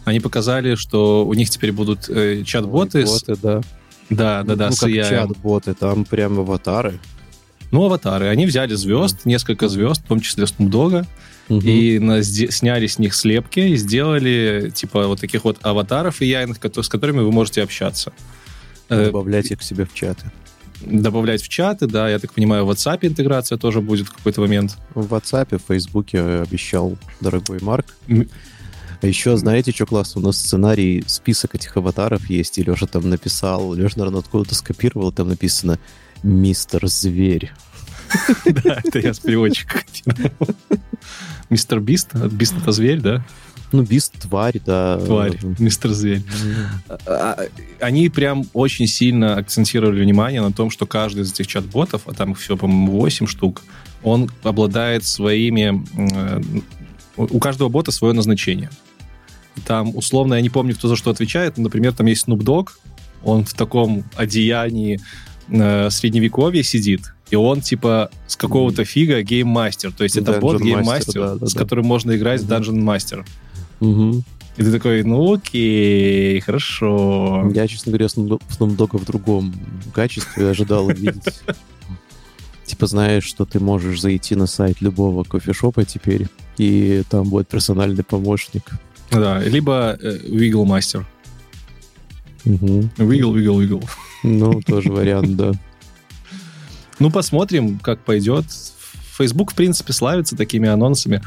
Они 0.04 0.20
показали, 0.20 0.74
что 0.76 1.26
у 1.26 1.34
них 1.34 1.50
теперь 1.50 1.72
будут 1.72 2.08
э, 2.08 2.42
чат-боты. 2.44 3.06
с- 3.06 3.22
Боты, 3.24 3.40
да. 3.42 3.60
Да, 4.08 4.42
да, 4.44 4.54
да, 4.54 4.68
ну, 4.68 4.72
с 4.76 4.80
как 4.80 4.90
чат-боты, 4.92 5.74
там 5.74 6.04
прям 6.04 6.38
аватары. 6.38 7.00
Ну, 7.72 7.84
аватары. 7.84 8.26
Они 8.28 8.46
взяли 8.46 8.74
звезд, 8.74 9.24
несколько 9.24 9.68
звезд, 9.68 10.02
в 10.04 10.06
том 10.06 10.20
числе 10.20 10.44
Snoop 10.44 10.70
Dogg, 10.70 11.06
Мгм. 11.48 11.60
и 11.66 11.98
на- 11.98 12.22
сняли 12.22 12.86
с 12.86 12.98
них 13.00 13.14
слепки 13.14 13.60
и 13.60 13.76
сделали 13.76 14.70
типа 14.74 15.06
вот 15.08 15.20
таких 15.20 15.44
вот 15.44 15.58
аватаров 15.62 16.20
яйных, 16.20 16.58
с 16.62 16.88
которыми 16.88 17.20
вы 17.20 17.32
можете 17.32 17.62
общаться. 17.62 18.12
Э, 18.88 19.06
Добавлять 19.06 19.50
их 19.50 19.58
к 19.58 19.62
себе 19.62 19.84
в 19.86 19.94
чаты. 19.94 20.30
Добавлять 20.80 21.42
в 21.42 21.48
чаты, 21.48 21.86
да, 21.86 22.08
я 22.08 22.18
так 22.18 22.32
понимаю, 22.32 22.64
в 22.64 22.70
WhatsApp 22.70 22.98
интеграция 23.02 23.58
тоже 23.58 23.80
будет 23.80 24.08
в 24.08 24.12
какой-то 24.12 24.40
момент. 24.40 24.76
В 24.94 25.12
WhatsApp, 25.12 25.58
в 25.58 25.66
Фейсбуке 25.68 26.20
обещал 26.20 26.96
дорогой 27.20 27.58
Марк. 27.60 27.86
А 29.02 29.06
еще, 29.06 29.36
знаете, 29.36 29.72
что 29.72 29.86
классно? 29.86 30.20
У 30.22 30.24
нас 30.24 30.38
сценарий, 30.38 31.04
список 31.06 31.54
этих 31.54 31.76
аватаров 31.76 32.30
есть, 32.30 32.58
и 32.58 32.62
Леша 32.62 32.86
там 32.86 33.08
написал, 33.08 33.74
Леша, 33.74 33.98
наверное, 33.98 34.20
откуда-то 34.20 34.54
скопировал, 34.54 35.12
там 35.12 35.28
написано 35.28 35.78
«Мистер 36.22 36.86
Зверь». 36.86 37.52
Да, 38.44 38.80
это 38.84 39.00
я 39.00 39.12
с 39.12 39.18
переводчика. 39.18 39.80
Мистер 41.50 41.80
Бист, 41.80 42.14
Бист 42.14 42.54
это 42.56 42.72
зверь, 42.72 43.00
да? 43.00 43.24
Ну, 43.72 43.82
Бист— 43.82 44.14
тварь, 44.22 44.60
да. 44.64 44.98
Тварь, 44.98 45.38
мистер 45.58 45.90
зверь. 45.90 46.22
А, 47.06 47.36
Они 47.80 48.08
прям 48.08 48.46
очень 48.52 48.86
сильно 48.86 49.36
акцентировали 49.36 50.02
внимание 50.02 50.40
на 50.40 50.52
том, 50.52 50.70
что 50.70 50.86
каждый 50.86 51.22
из 51.22 51.32
этих 51.32 51.46
чат-ботов, 51.46 52.02
а 52.06 52.12
там 52.12 52.32
их 52.32 52.38
всего, 52.38 52.56
по-моему, 52.56 52.92
8 52.92 53.26
штук, 53.26 53.62
он 54.02 54.30
обладает 54.42 55.04
своими... 55.04 55.84
э, 55.96 56.42
У 57.16 57.38
каждого 57.38 57.68
бота 57.68 57.90
свое 57.90 58.14
назначение. 58.14 58.70
Там, 59.66 59.96
условно, 59.96 60.34
я 60.34 60.40
не 60.40 60.50
помню, 60.50 60.74
кто 60.74 60.88
за 60.88 60.96
что 60.96 61.10
отвечает, 61.10 61.56
но, 61.56 61.64
например, 61.64 61.92
там 61.92 62.06
есть 62.06 62.28
Snoop 62.28 62.38
Dogg, 62.38 62.68
он 63.24 63.44
в 63.44 63.54
таком 63.54 64.04
одеянии 64.14 65.00
э, 65.48 65.90
средневековья 65.90 66.62
сидит, 66.62 67.14
и 67.30 67.36
он, 67.36 67.60
типа, 67.60 68.10
с 68.26 68.36
какого-то 68.36 68.84
фига 68.84 69.22
гейммастер. 69.22 69.92
То 69.92 70.04
есть 70.04 70.16
это 70.16 70.32
Dungeon 70.32 70.40
бот 70.40 70.62
гейммастер, 70.62 71.20
да, 71.20 71.34
да, 71.34 71.46
с 71.46 71.54
да. 71.54 71.58
которым 71.58 71.86
можно 71.86 72.16
играть 72.16 72.42
в. 72.42 72.50
Dungeon 72.50 72.82
Master. 72.82 73.26
Мгм. 73.80 74.24
И 74.56 74.62
ты 74.62 74.72
такой, 74.72 75.02
ну 75.02 75.34
окей, 75.34 76.40
хорошо. 76.40 77.50
Я, 77.54 77.68
честно 77.68 77.92
говоря, 77.92 78.06
Dogg 78.06 78.98
в 78.98 79.04
другом 79.04 79.54
качестве 79.92 80.48
ожидал 80.48 80.86
увидеть. 80.86 81.42
Типа 82.64 82.86
знаешь, 82.86 83.24
что 83.24 83.44
ты 83.44 83.60
можешь 83.60 84.00
зайти 84.00 84.34
на 84.34 84.46
сайт 84.46 84.80
любого 84.80 85.24
кофешопа 85.24 85.84
теперь, 85.84 86.26
и 86.56 87.04
там 87.08 87.28
будет 87.28 87.48
персональный 87.48 88.02
помощник. 88.02 88.72
Да, 89.10 89.40
либо 89.40 89.96
э, 90.00 90.18
Wiggle 90.26 90.64
Master. 90.64 91.04
Мгм. 92.44 92.90
Wiggle, 92.96 93.34
Wiggle, 93.34 93.58
Wiggle. 93.60 93.88
Ну, 94.22 94.60
тоже 94.62 94.90
вариант, 94.90 95.36
да. 95.36 95.52
Ну, 96.98 97.10
посмотрим, 97.10 97.78
как 97.78 98.00
пойдет. 98.00 98.46
Facebook, 99.16 99.52
в 99.52 99.54
принципе, 99.54 99.92
славится 99.92 100.36
такими 100.36 100.68
анонсами. 100.68 101.22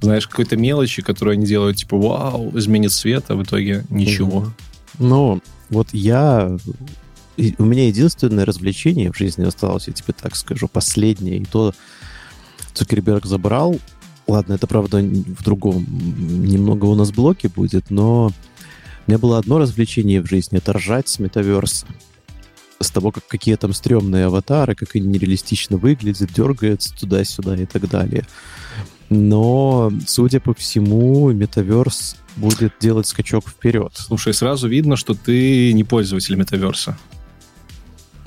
Знаешь, 0.00 0.28
какой-то 0.28 0.56
мелочи, 0.56 1.02
которые 1.02 1.34
они 1.34 1.46
делают, 1.46 1.78
типа, 1.78 1.96
вау, 1.96 2.56
изменит 2.56 2.92
свет, 2.92 3.24
а 3.28 3.34
в 3.34 3.42
итоге 3.42 3.84
ничего. 3.90 4.52
Ну, 4.98 5.40
вот 5.70 5.88
я... 5.92 6.56
У 7.58 7.64
меня 7.64 7.86
единственное 7.86 8.44
развлечение 8.44 9.12
в 9.12 9.16
жизни 9.16 9.44
осталось, 9.44 9.86
я 9.86 9.92
тебе 9.92 10.12
так 10.20 10.34
скажу, 10.34 10.66
последнее, 10.66 11.38
и 11.38 11.44
то 11.44 11.72
Цукерберг 12.74 13.26
забрал. 13.26 13.78
Ладно, 14.26 14.54
это, 14.54 14.66
правда, 14.66 14.98
в 14.98 15.42
другом. 15.42 15.86
Немного 16.44 16.86
у 16.86 16.94
нас 16.94 17.12
блоке 17.12 17.48
будет, 17.48 17.90
но 17.90 18.32
у 19.06 19.10
меня 19.10 19.18
было 19.18 19.38
одно 19.38 19.58
развлечение 19.58 20.20
в 20.20 20.26
жизни— 20.26 20.58
это 20.58 20.74
ржать 20.74 21.08
с 21.08 21.18
метаверса. 21.18 21.86
С 22.80 22.90
того, 22.90 23.10
как, 23.10 23.26
какие 23.26 23.56
там 23.56 23.72
стрёмные 23.72 24.26
аватары, 24.26 24.74
как 24.74 24.94
они 24.94 25.06
нереалистично 25.06 25.78
выглядят, 25.78 26.32
дергаются 26.32 26.94
туда-сюда 26.94 27.56
и 27.56 27.66
так 27.66 27.88
далее. 27.88 28.26
Но, 29.10 29.90
судя 30.06 30.40
по 30.40 30.52
всему, 30.54 31.30
метаверс 31.32 32.16
будет 32.36 32.74
делать 32.80 33.06
скачок 33.06 33.48
вперед. 33.48 33.92
Слушай, 33.94 34.34
сразу 34.34 34.68
видно, 34.68 34.96
что 34.96 35.14
ты 35.14 35.72
не 35.72 35.84
пользователь 35.84 36.36
метаверса. 36.36 36.96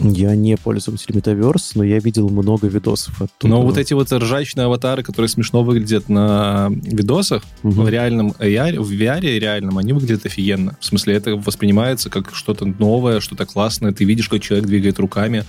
Я 0.04 0.36
не 0.36 0.58
пользователь 0.58 1.12
Metaverse, 1.16 1.74
но 1.76 1.84
я 1.84 2.00
видел 2.00 2.28
много 2.30 2.68
видосов 2.68 3.22
оттуда. 3.22 3.48
Но 3.54 3.62
вот 3.62 3.78
эти 3.78 3.94
вот 3.94 4.12
ржачные 4.12 4.66
аватары, 4.66 5.04
которые 5.04 5.30
смешно 5.30 5.64
выглядят 5.64 6.10
на 6.10 6.70
видосах, 6.72 7.44
Мгм. 7.62 7.84
в 7.84 7.90
реальном 7.90 8.32
AR, 8.40 8.80
в 8.80 8.92
VR 8.92 9.22
реальном, 9.22 9.78
они 9.78 9.94
выглядят 9.94 10.26
офигенно. 10.26 10.76
В 10.80 10.86
смысле, 10.86 11.14
это 11.16 11.36
воспринимается 11.36 12.10
как 12.10 12.34
что-то 12.34 12.66
новое, 12.66 13.20
что-то 13.20 13.46
классное. 13.46 13.92
Ты 13.92 14.06
видишь, 14.06 14.28
как 14.28 14.42
человек 14.42 14.66
двигает 14.66 14.98
руками. 14.98 15.44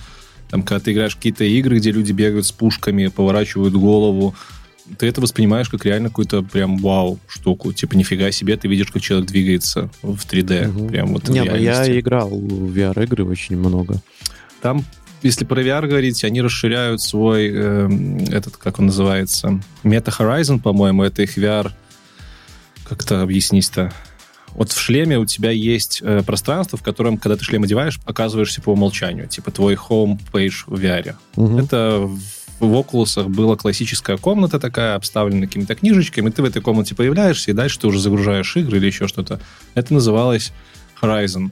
Там, 0.51 0.61
когда 0.61 0.79
ты 0.83 0.91
играешь 0.93 1.13
в 1.13 1.17
какие-то 1.17 1.45
игры, 1.45 1.79
где 1.79 1.89
люди 1.91 2.11
бегают 2.11 2.45
с 2.45 2.51
пушками, 2.51 3.07
поворачивают 3.07 3.73
голову, 3.73 4.35
ты 4.97 5.07
это 5.07 5.21
воспринимаешь 5.21 5.69
как 5.69 5.85
реально 5.85 6.09
какую-то 6.09 6.43
прям 6.43 6.77
вау 6.77 7.19
штуку. 7.27 7.73
Типа, 7.73 7.95
нифига 7.95 8.31
себе, 8.31 8.57
ты 8.57 8.67
видишь, 8.67 8.87
как 8.87 9.01
человек 9.01 9.27
двигается 9.27 9.89
в 10.01 10.25
3D. 10.25 10.67
Мгм. 10.67 10.87
Прям 10.89 11.13
вот 11.13 11.29
Не, 11.29 11.43
ну 11.43 11.55
я 11.55 11.99
играл 11.99 12.29
в 12.29 12.77
VR-игры 12.77 13.25
очень 13.25 13.57
много. 13.57 14.01
Там, 14.61 14.85
если 15.21 15.45
про 15.45 15.61
VR 15.61 15.87
говорить, 15.87 16.23
они 16.23 16.41
расширяют 16.41 17.01
свой, 17.01 17.49
эм, 17.49 18.17
этот, 18.25 18.57
как 18.57 18.79
он 18.79 18.87
называется, 18.87 19.61
Meta 19.83 20.13
Horizon, 20.17 20.59
по-моему, 20.59 21.03
это 21.03 21.23
их 21.23 21.37
VR, 21.37 21.71
как 22.83 23.03
это 23.03 23.21
объяснить-то? 23.21 23.93
Вот 24.53 24.71
в 24.71 24.79
шлеме 24.79 25.17
у 25.17 25.25
тебя 25.25 25.49
есть 25.49 26.01
э, 26.03 26.21
пространство, 26.23 26.77
в 26.77 26.83
котором, 26.83 27.17
когда 27.17 27.35
ты 27.37 27.43
шлем 27.43 27.63
одеваешь, 27.63 27.99
оказываешься 28.05 28.61
по 28.61 28.69
умолчанию. 28.69 29.27
Типа 29.27 29.49
твой 29.49 29.73
home 29.73 30.19
page 30.31 30.63
в 30.67 30.79
VR. 30.79 31.15
Мгм. 31.35 31.57
Это 31.57 32.09
в, 32.59 32.65
Oculus 32.73 33.27
была 33.27 33.55
классическая 33.55 34.17
комната 34.17 34.59
такая, 34.59 34.95
обставленная 34.95 35.47
какими-то 35.47 35.75
книжечками, 35.75 36.29
ты 36.29 36.41
в 36.41 36.45
этой 36.45 36.61
комнате 36.61 36.95
появляешься, 36.95 37.51
и 37.51 37.53
дальше 37.53 37.79
ты 37.79 37.87
уже 37.87 37.99
загружаешь 37.99 38.55
игры 38.55 38.77
или 38.77 38.85
еще 38.87 39.07
что-то. 39.07 39.39
Это 39.75 39.93
называлось 39.93 40.51
Horizon. 41.01 41.51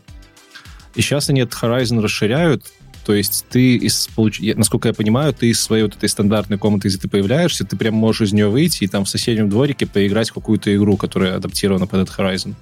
И 0.95 1.02
сейчас 1.02 1.30
они 1.30 1.41
этот 1.41 1.61
Horizon 1.61 2.02
расширяют, 2.02 2.65
то 3.06 3.14
есть 3.15 3.45
ты, 3.49 3.78
из, 3.78 4.10
получ- 4.15 4.53
насколько 4.56 4.88
я 4.90 4.94
понимаю, 4.94 5.34
ты 5.34 5.49
из 5.49 5.60
своей 5.60 5.84
вот 5.84 5.95
этой 5.95 6.07
стандартной 6.07 6.57
комнаты, 6.57 6.88
где 6.88 6.98
ты 6.98 7.07
появляешься, 7.10 7.65
ты 7.65 7.76
прям 7.76 7.95
можешь 7.95 8.28
из 8.30 8.34
нее 8.34 8.48
выйти 8.48 8.84
и 8.84 8.88
там 8.88 9.06
в 9.06 9.10
соседнем 9.10 9.49
дворике 9.49 9.88
поиграть 9.88 10.30
в 10.30 10.34
какую-то 10.34 10.73
игру, 10.76 10.98
которая 10.98 11.36
адаптирована 11.36 11.88
под 11.88 12.02
этот 12.02 12.18
Horizon. 12.19 12.53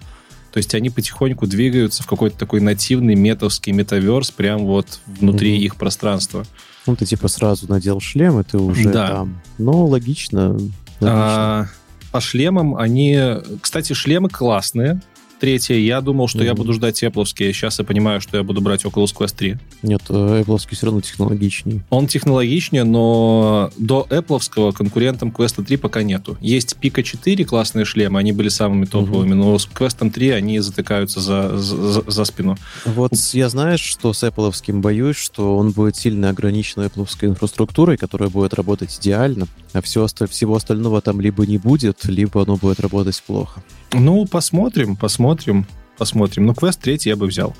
То 0.53 0.57
есть 0.57 0.73
они 0.73 0.89
потихоньку 0.89 1.45
двигаются 1.45 2.01
в 2.03 2.07
какой-то 2.07 2.37
такой 2.37 2.61
нативный 2.61 3.13
метовский 3.15 3.71
метаверс 3.73 4.31
прям 4.31 4.65
вот 4.65 4.99
внутри 5.05 5.55
Мгм. 5.55 5.63
их 5.65 5.75
пространства. 5.75 6.45
Ну, 6.89 6.95
ты 6.95 7.05
типа 7.05 7.27
сразу 7.27 7.67
надел 7.69 7.99
шлем, 7.99 8.39
и 8.39 8.43
ты 8.43 8.57
уже 8.57 8.89
Да. 8.89 9.07
там. 9.09 9.39
Ну, 9.59 9.85
логично. 9.85 10.49
логично. 10.49 10.73
А, 11.01 11.65
по 12.11 12.19
шлемам 12.19 12.75
они... 12.75 13.15
Кстати, 13.61 13.93
шлемы 13.93 14.29
классные. 14.29 14.99
Третье, 15.39 15.75
я 15.75 16.01
думал, 16.01 16.27
что 16.27 16.43
я 16.43 16.51
Мгм. 16.51 16.57
буду 16.57 16.73
ждать 16.73 16.95
тепловские. 16.99 17.53
Сейчас 17.53 17.79
я 17.79 17.85
понимаю, 17.85 18.19
что 18.19 18.37
я 18.37 18.43
буду 18.43 18.61
брать 18.61 18.83
Oculus 18.83 19.15
Quest 19.17 19.35
3. 19.37 19.57
Нет, 19.83 20.01
э, 20.09 20.43
Apple 20.43 20.57
все 20.69 20.85
равно 20.85 21.01
технологичнее. 21.01 21.83
Он 21.89 22.07
технологичнее, 22.07 22.83
но 22.83 23.71
до 23.77 24.05
Apple 24.09 24.73
конкурентом 24.73 25.29
Quest 25.29 25.63
3 25.63 25.77
пока 25.77 26.03
нету. 26.03 26.37
Есть 26.41 26.75
Pico 26.81 27.01
4 27.01 27.45
классные 27.45 27.85
шлемы, 27.85 28.19
они 28.19 28.31
были 28.31 28.49
самыми 28.49 28.85
топовыми, 28.85 29.33
но 29.33 29.57
с 29.57 29.67
Quest 29.67 30.09
3 30.11 30.29
они 30.31 30.59
затыкаются 30.59 31.21
за, 31.21 31.57
за, 31.57 32.03
за 32.09 32.25
спину. 32.25 32.57
Вот 32.85 33.13
я 33.33 33.49
знаешь, 33.49 33.81
что 33.81 34.13
с 34.13 34.23
Apple 34.23 34.53
боюсь, 34.79 35.15
что 35.17 35.57
он 35.57 35.71
будет 35.71 35.95
сильно 35.95 36.29
ограничен 36.29 36.81
Apple 36.81 37.07
инфраструктурой, 37.21 37.97
которая 37.97 38.29
будет 38.29 38.53
работать 38.53 38.97
идеально, 38.99 39.47
а 39.73 39.81
все 39.81 40.07
всего 40.29 40.55
остального 40.55 41.01
там 41.01 41.21
либо 41.21 41.45
не 41.45 41.57
будет, 41.57 42.05
либо 42.05 42.43
оно 42.43 42.57
будет 42.57 42.79
работать 42.79 43.21
плохо. 43.25 43.63
Ну, 43.93 44.25
посмотрим, 44.25 44.95
посмотрим, 44.95 45.65
посмотрим. 45.97 46.45
Ну, 46.45 46.53
Quest 46.53 46.79
3 46.81 46.99
я 47.03 47.15
бы 47.15 47.27
взял. 47.27 47.55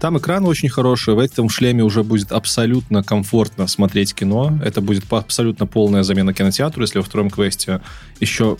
Там 0.00 0.16
экран 0.16 0.46
очень 0.46 0.70
хороший, 0.70 1.14
в 1.14 1.18
этом 1.18 1.50
шлеме 1.50 1.84
уже 1.84 2.02
будет 2.02 2.32
абсолютно 2.32 3.02
комфортно 3.02 3.66
смотреть 3.66 4.14
кино. 4.14 4.58
Это 4.64 4.80
будет 4.80 5.04
абсолютно 5.12 5.66
полная 5.66 6.02
замена 6.02 6.32
кинотеатру, 6.32 6.82
если 6.82 6.98
во 6.98 7.04
втором 7.04 7.28
квесте 7.28 7.82
еще 8.18 8.56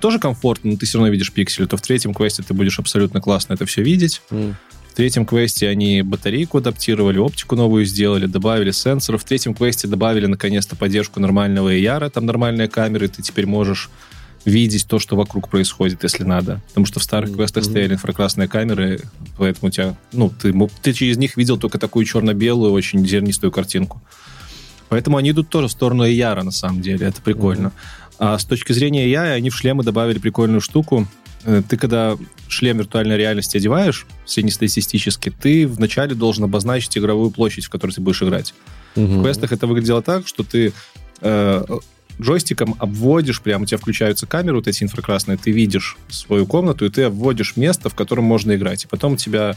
тоже 0.00 0.18
комфортно, 0.18 0.72
но 0.72 0.76
ты 0.76 0.84
все 0.84 0.98
равно 0.98 1.10
видишь 1.10 1.32
пиксели, 1.32 1.64
то 1.64 1.78
в 1.78 1.80
третьем 1.80 2.12
квесте 2.12 2.42
ты 2.42 2.52
будешь 2.52 2.78
абсолютно 2.78 3.22
классно 3.22 3.54
это 3.54 3.64
все 3.64 3.82
видеть. 3.82 4.20
М. 4.30 4.54
В 4.92 4.96
третьем 4.96 5.24
квесте 5.24 5.68
они 5.68 6.02
батарейку 6.02 6.58
адаптировали, 6.58 7.16
оптику 7.16 7.56
новую 7.56 7.86
сделали, 7.86 8.26
добавили 8.26 8.70
сенсоров. 8.70 9.22
В 9.22 9.24
третьем 9.24 9.54
квесте 9.54 9.88
добавили 9.88 10.26
наконец-то 10.26 10.76
поддержку 10.76 11.18
нормального 11.18 11.74
AR, 11.74 12.10
там 12.10 12.26
нормальные 12.26 12.68
камеры, 12.68 13.08
ты 13.08 13.22
теперь 13.22 13.46
можешь 13.46 13.90
видеть 14.44 14.86
то, 14.86 14.98
что 14.98 15.16
вокруг 15.16 15.48
происходит, 15.48 16.02
если 16.02 16.24
надо. 16.24 16.60
Потому 16.68 16.86
что 16.86 17.00
в 17.00 17.02
старых 17.02 17.30
Мгм. 17.30 17.38
квестах 17.38 17.64
стояли 17.64 17.94
инфракрасные 17.94 18.46
камеры, 18.48 19.00
поэтому 19.38 19.68
у 19.68 19.70
тебя, 19.70 19.96
ну, 20.12 20.28
ты, 20.30 20.52
ты 20.82 20.92
через 20.92 21.16
них 21.16 21.36
видел 21.36 21.56
только 21.58 21.78
такую 21.78 22.04
черно-белую, 22.04 22.72
очень 22.72 23.06
зернистую 23.06 23.50
картинку. 23.50 24.02
Поэтому 24.90 25.16
они 25.16 25.30
идут 25.30 25.48
тоже 25.48 25.68
в 25.68 25.70
сторону 25.72 26.06
AR, 26.06 26.42
на 26.42 26.50
самом 26.50 26.82
деле, 26.82 27.06
это 27.06 27.22
прикольно. 27.22 27.72
А 28.18 28.38
с 28.38 28.44
точки 28.44 28.72
зрения 28.72 29.06
AI, 29.08 29.32
они 29.32 29.50
в 29.50 29.56
шлемы 29.56 29.82
добавили 29.82 30.18
прикольную 30.18 30.60
штуку. 30.60 31.08
Э, 31.44 31.62
Ты, 31.68 31.76
когда 31.76 32.16
шлем 32.48 32.78
виртуальной 32.78 33.16
реальности 33.16 33.56
одеваешь, 33.56 34.06
среднестатистически, 34.26 35.30
ты 35.30 35.66
вначале 35.66 36.14
должен 36.14 36.44
обозначить 36.44 36.96
игровую 36.96 37.30
площадь, 37.30 37.64
в 37.64 37.70
которой 37.70 37.90
ты 37.92 38.00
будешь 38.00 38.22
играть. 38.22 38.54
В 38.94 39.00
Мгм. 39.00 39.22
квестах 39.22 39.52
это 39.52 39.66
выглядело 39.66 40.00
так, 40.02 40.28
что 40.28 40.44
ты 40.44 40.72
э, 41.20 41.64
джойстиком 42.20 42.76
обводишь, 42.78 43.40
прямо 43.40 43.64
у 43.64 43.66
тебя 43.66 43.78
включаются 43.78 44.26
камеры 44.26 44.56
вот 44.56 44.68
эти 44.68 44.84
инфракрасные, 44.84 45.36
ты 45.36 45.50
видишь 45.50 45.96
свою 46.08 46.46
комнату, 46.46 46.84
и 46.86 46.90
ты 46.90 47.04
обводишь 47.04 47.56
место, 47.56 47.88
в 47.88 47.94
котором 47.94 48.24
можно 48.24 48.54
играть. 48.54 48.84
И 48.84 48.86
потом 48.86 49.14
у 49.14 49.16
тебя 49.16 49.54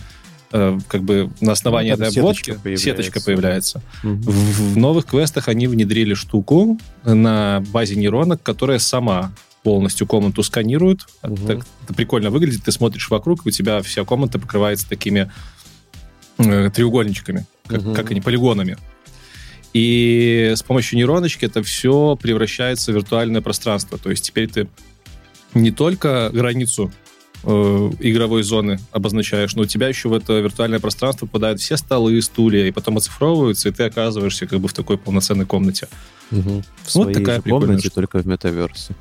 э, 0.52 0.80
как 0.88 1.04
бы 1.04 1.30
на 1.42 1.52
основании 1.52 1.92
Ну, 1.92 2.04
этой 2.06 2.10
обводки 2.20 2.42
сеточка 2.52 2.60
появляется. 2.64 2.84
сеточка 2.86 3.22
появляется. 3.22 3.82
Мгм. 4.04 4.22
В, 4.22 4.30
в 4.74 4.78
новых 4.78 5.06
квестах 5.06 5.48
они 5.48 5.68
внедрили 5.68 6.14
штуку 6.14 6.80
на 7.04 7.64
базе 7.72 7.96
нейронок, 7.96 8.42
которая 8.44 8.80
сама 8.80 9.32
полностью 9.64 10.08
комнату 10.08 10.44
сканирует. 10.44 11.02
Мгм. 11.24 11.48
Так, 11.48 11.66
это 11.84 11.94
прикольно 11.94 12.30
выглядит. 12.30 12.64
Ты 12.64 12.72
смотришь 12.72 13.10
вокруг, 13.10 13.46
и 13.46 13.50
у 13.50 13.52
тебя 13.52 13.82
вся 13.82 14.04
комната 14.06 14.40
покрывается 14.40 14.88
такими 14.88 15.30
э, 16.38 16.70
треугольничками, 16.74 17.46
как, 17.68 17.82
Мгм. 17.82 17.94
как 17.94 18.12
они, 18.12 18.22
полигонами. 18.22 18.78
И 19.74 20.54
с 20.56 20.64
помощью 20.64 20.98
нейроночки 20.98 21.46
это 21.46 21.62
все 21.62 22.16
превращается 22.16 22.92
в 22.92 22.96
виртуальное 22.96 23.42
пространство. 23.42 23.98
То 23.98 24.10
есть 24.10 24.24
теперь 24.24 24.50
ты 24.50 24.68
не 25.54 25.72
только 25.72 26.30
границу 26.34 26.92
э, 27.44 27.48
игровой 28.00 28.44
зоны 28.44 28.80
обозначаешь, 28.92 29.56
но 29.56 29.64
у 29.64 29.66
тебя 29.66 29.88
еще 29.88 30.10
в 30.10 30.14
это 30.14 30.40
виртуальное 30.40 30.80
пространство 30.80 31.26
попадают 31.26 31.60
все 31.60 31.78
столы, 31.78 32.22
стулья, 32.22 32.66
и 32.66 32.72
потом 32.72 32.98
оцифровываются, 32.98 33.70
и 33.70 33.72
ты 33.72 33.84
оказываешься 33.84 34.48
как 34.48 34.60
бы 34.60 34.68
в 34.68 34.74
такой 34.74 34.98
полноценной 34.98 35.46
комнате. 35.46 35.88
Мгм. 36.32 36.64
В 36.84 36.96
Вот 36.96 37.14
такая 37.14 37.38
же 37.38 37.42
прикольная 37.42 37.68
комнате, 37.68 37.88
штука. 37.88 37.96
только 37.96 38.20
в 38.20 38.28
метаверсе. 38.28 38.96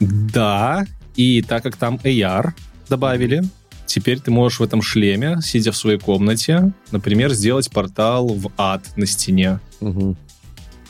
Да, 0.00 0.86
и 1.14 1.42
так 1.42 1.62
как 1.62 1.76
там 1.76 1.98
AR 2.04 2.50
добавили, 2.88 3.42
теперь 3.86 4.20
ты 4.20 4.30
можешь 4.30 4.60
в 4.60 4.62
этом 4.62 4.82
шлеме, 4.82 5.38
сидя 5.42 5.72
в 5.72 5.76
своей 5.76 5.98
комнате, 5.98 6.72
например, 6.90 7.32
сделать 7.32 7.70
портал 7.70 8.28
в 8.28 8.50
ад 8.56 8.82
на 8.96 9.06
стене. 9.06 9.60
Мгм. 9.80 10.16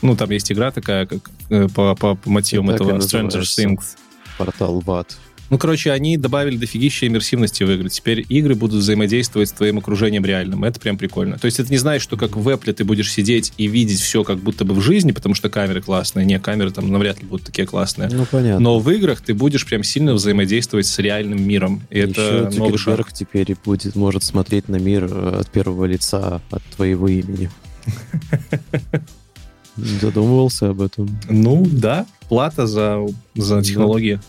Ну, 0.01 0.15
там 0.15 0.29
есть 0.29 0.51
игра 0.51 0.71
такая, 0.71 1.05
как 1.05 1.29
э, 1.49 1.67
по, 1.69 1.95
по, 1.95 2.15
по 2.15 2.29
мотивам 2.29 2.67
так 2.67 2.75
этого 2.75 2.97
Stranger. 2.97 3.41
Things. 3.41 3.97
Портал 4.37 4.79
в 4.79 4.91
ад. 4.91 5.17
Ну, 5.49 5.57
короче, 5.57 5.91
они 5.91 6.17
добавили 6.17 6.57
дофигища 6.57 7.07
иммерсивности 7.07 7.63
в 7.63 7.71
игры. 7.71 7.89
Теперь 7.89 8.25
игры 8.27 8.55
будут 8.55 8.81
взаимодействовать 8.81 9.49
с 9.49 9.51
твоим 9.53 9.77
окружением 9.77 10.25
реальным. 10.25 10.63
Это 10.63 10.79
прям 10.79 10.97
прикольно. 10.97 11.37
То 11.37 11.45
есть 11.45 11.59
это 11.59 11.71
не 11.71 11.77
значит, 11.77 12.03
что 12.03 12.17
как 12.17 12.35
в 12.35 12.49
Apple 12.49 12.73
ты 12.73 12.83
будешь 12.83 13.11
сидеть 13.11 13.53
и 13.57 13.67
видеть 13.67 13.99
все 13.99 14.23
как 14.23 14.39
будто 14.39 14.65
бы 14.65 14.73
в 14.73 14.81
жизни, 14.81 15.11
потому 15.11 15.35
что 15.35 15.49
камеры 15.49 15.81
классные. 15.81 16.25
Не, 16.25 16.39
камеры 16.39 16.71
там 16.71 16.91
навряд 16.91 17.21
ли 17.21 17.27
будут 17.27 17.45
такие 17.45 17.65
классные. 17.65 18.09
Ну, 18.09 18.25
понятно. 18.29 18.59
Но 18.59 18.79
в 18.79 18.89
играх 18.91 19.21
ты 19.21 19.33
будешь 19.33 19.65
прям 19.65 19.83
сильно 19.83 20.13
взаимодействовать 20.13 20.85
с 20.85 20.99
реальным 20.99 21.41
миром. 21.41 21.81
И 21.89 21.99
это 21.99 22.49
Еще 22.49 22.57
новый 22.57 22.77
шаг. 22.77 22.97
Цукерберг 22.97 23.13
теперь 23.13 23.55
будет, 23.63 23.95
может 23.95 24.23
смотреть 24.23 24.67
на 24.67 24.77
мир 24.77 25.05
э, 25.09 25.39
от 25.41 25.49
первого 25.49 25.85
лица, 25.85 26.41
от 26.51 26.63
твоего 26.75 27.07
имени. 27.07 27.49
Задумывался 29.77 30.69
об 30.69 30.81
этом? 30.81 31.07
Ну, 31.29 31.65
да, 31.71 32.05
плата 32.27 32.67
за, 32.67 33.05
за 33.35 33.61
Да. 33.61 34.19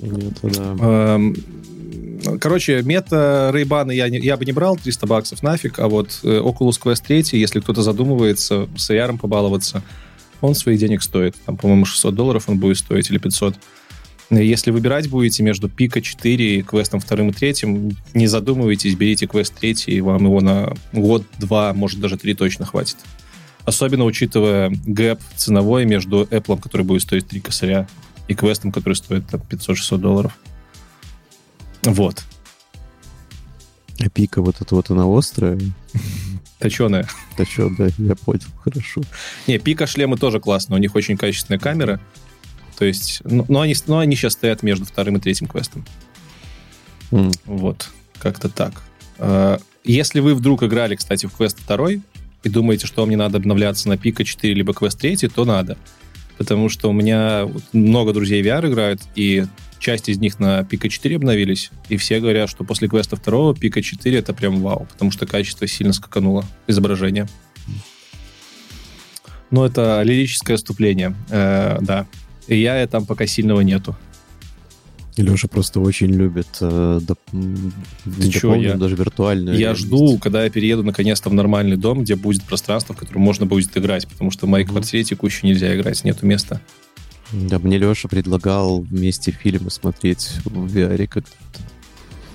Нет, 0.00 0.38
да. 0.42 0.76
Эм, 0.80 1.36
Короче, 2.40 2.82
мета 2.82 3.50
Рейбана 3.54 3.92
я, 3.92 4.08
не- 4.08 4.18
я 4.18 4.36
бы 4.36 4.44
не 4.44 4.52
брал, 4.52 4.76
300 4.76 5.06
баксов 5.06 5.42
нафиг, 5.44 5.78
а 5.78 5.86
вот 5.86 6.20
э, 6.24 6.40
Oculus 6.40 6.80
Quest 6.82 7.02
3, 7.06 7.38
если 7.38 7.60
кто-то 7.60 7.82
задумывается 7.82 8.68
с 8.76 8.90
AR 8.90 9.16
побаловаться, 9.18 9.82
он 10.40 10.54
своих 10.56 10.80
денег 10.80 11.02
стоит. 11.02 11.36
Там, 11.44 11.56
по-моему, 11.56 11.84
600 11.84 12.14
долларов 12.14 12.44
он 12.48 12.58
будет 12.58 12.78
стоить 12.78 13.10
или 13.10 13.18
500. 13.18 13.54
Э, 14.30 14.42
Если 14.44 14.70
выбирать 14.72 15.08
будете 15.08 15.42
между 15.44 15.68
Пика 15.68 16.00
4 16.00 16.56
и 16.58 16.62
квестом 16.62 16.98
вторым 17.00 17.28
и 17.28 17.32
третьим, 17.32 17.96
не 18.14 18.26
задумывайтесь, 18.26 18.94
берите 18.96 19.26
квест 19.28 19.54
3, 19.54 19.84
и 19.86 20.00
вам 20.00 20.24
его 20.24 20.40
на 20.40 20.74
год, 20.92 21.22
два, 21.38 21.74
может 21.74 22.00
даже 22.00 22.16
три 22.16 22.34
точно 22.34 22.64
хватит. 22.64 22.96
Особенно 23.66 24.04
учитывая 24.04 24.70
гэп 24.86 25.20
ценовой 25.36 25.84
между 25.84 26.22
Apple, 26.24 26.60
который 26.60 26.82
будет 26.82 27.02
стоить 27.02 27.28
3 27.28 27.40
косаря, 27.40 27.86
и 28.28 28.34
квестом, 28.34 28.72
который 28.72 28.94
стоит 28.94 29.26
там, 29.28 29.40
500-600 29.48 29.98
долларов. 29.98 30.38
Вот. 31.82 32.24
А 34.00 34.08
пика 34.10 34.42
вот 34.42 34.60
эта 34.60 34.74
вот 34.74 34.90
она 34.90 35.04
острая. 35.06 35.58
Точеная. 36.58 37.08
Что, 37.48 37.70
да, 37.76 37.88
я 37.98 38.14
понял, 38.16 38.42
хорошо. 38.62 39.02
Не, 39.46 39.58
пика 39.58 39.86
шлемы 39.86 40.16
тоже 40.16 40.40
классно. 40.40 40.76
У 40.76 40.78
них 40.78 40.94
очень 40.94 41.16
качественная 41.16 41.58
камера. 41.58 42.00
То 42.78 42.84
есть, 42.84 43.22
ну, 43.24 43.44
но 43.48 43.60
они, 43.62 43.74
но 43.86 43.98
они 43.98 44.16
сейчас 44.16 44.34
стоят 44.34 44.62
между 44.62 44.84
вторым 44.84 45.16
и 45.16 45.20
третьим 45.20 45.46
квестом. 45.46 45.84
М, 47.10 47.30
Вот, 47.44 47.88
как-то 48.18 48.48
так. 48.48 48.82
А, 49.18 49.58
Если 49.84 50.20
вы 50.20 50.34
вдруг 50.34 50.62
играли, 50.62 50.96
кстати, 50.96 51.26
в 51.26 51.32
квест 51.32 51.58
второй 51.60 52.02
и 52.42 52.48
думаете, 52.48 52.86
что 52.86 53.02
вам 53.02 53.10
не 53.10 53.16
надо 53.16 53.38
обновляться 53.38 53.88
на 53.88 53.96
пика 53.96 54.24
4 54.24 54.52
либо 54.52 54.74
квест 54.74 54.98
3, 54.98 55.16
то 55.28 55.44
надо. 55.44 55.78
Потому 56.38 56.68
что 56.68 56.90
у 56.90 56.92
меня 56.92 57.48
много 57.72 58.12
друзей 58.12 58.42
VR 58.42 58.68
играют, 58.68 59.00
и 59.14 59.46
часть 59.78 60.08
из 60.08 60.18
них 60.18 60.38
на 60.38 60.64
пика 60.64 60.88
4 60.88 61.16
обновились, 61.16 61.70
и 61.88 61.96
все 61.96 62.20
говорят, 62.20 62.50
что 62.50 62.64
после 62.64 62.88
квеста 62.88 63.16
второго 63.16 63.54
пика 63.54 63.82
4 63.82 64.18
это 64.18 64.34
прям 64.34 64.60
вау, 64.60 64.86
потому 64.90 65.10
что 65.10 65.26
качество 65.26 65.66
сильно 65.66 65.92
скакануло, 65.92 66.44
изображение. 66.66 67.26
Но 69.50 69.64
это 69.64 70.02
лирическое 70.02 70.56
отступление, 70.56 71.14
э, 71.30 71.78
да. 71.80 72.06
И 72.48 72.60
я 72.60 72.86
там 72.86 73.06
пока 73.06 73.26
сильного 73.26 73.60
нету. 73.60 73.96
Леша 75.16 75.48
просто 75.48 75.80
очень 75.80 76.08
любит 76.08 76.46
э, 76.60 77.00
доп- 77.02 77.62
не 78.04 78.30
чё, 78.30 78.54
я- 78.54 78.74
даже 78.74 78.96
виртуальную. 78.96 79.56
Я 79.58 79.74
жду, 79.74 80.18
когда 80.18 80.44
я 80.44 80.50
перееду 80.50 80.82
наконец-то 80.82 81.30
в 81.30 81.34
нормальный 81.34 81.76
дом, 81.76 82.02
где 82.02 82.16
будет 82.16 82.42
пространство, 82.42 82.94
в 82.94 82.98
котором 82.98 83.22
можно 83.22 83.46
будет 83.46 83.76
играть, 83.76 84.06
потому 84.06 84.30
что 84.30 84.46
в 84.46 84.48
моей 84.50 84.64
Мгм. 84.64 84.74
квартире 84.74 85.04
текущей 85.04 85.46
нельзя 85.46 85.74
играть, 85.74 86.04
нету 86.04 86.26
места. 86.26 86.60
Да, 87.32 87.58
мне 87.58 87.78
Леша 87.78 88.08
предлагал 88.08 88.82
вместе 88.82 89.32
фильмы 89.32 89.70
смотреть 89.70 90.32
в 90.44 90.66
VR 90.66 91.06
когда 91.08 91.28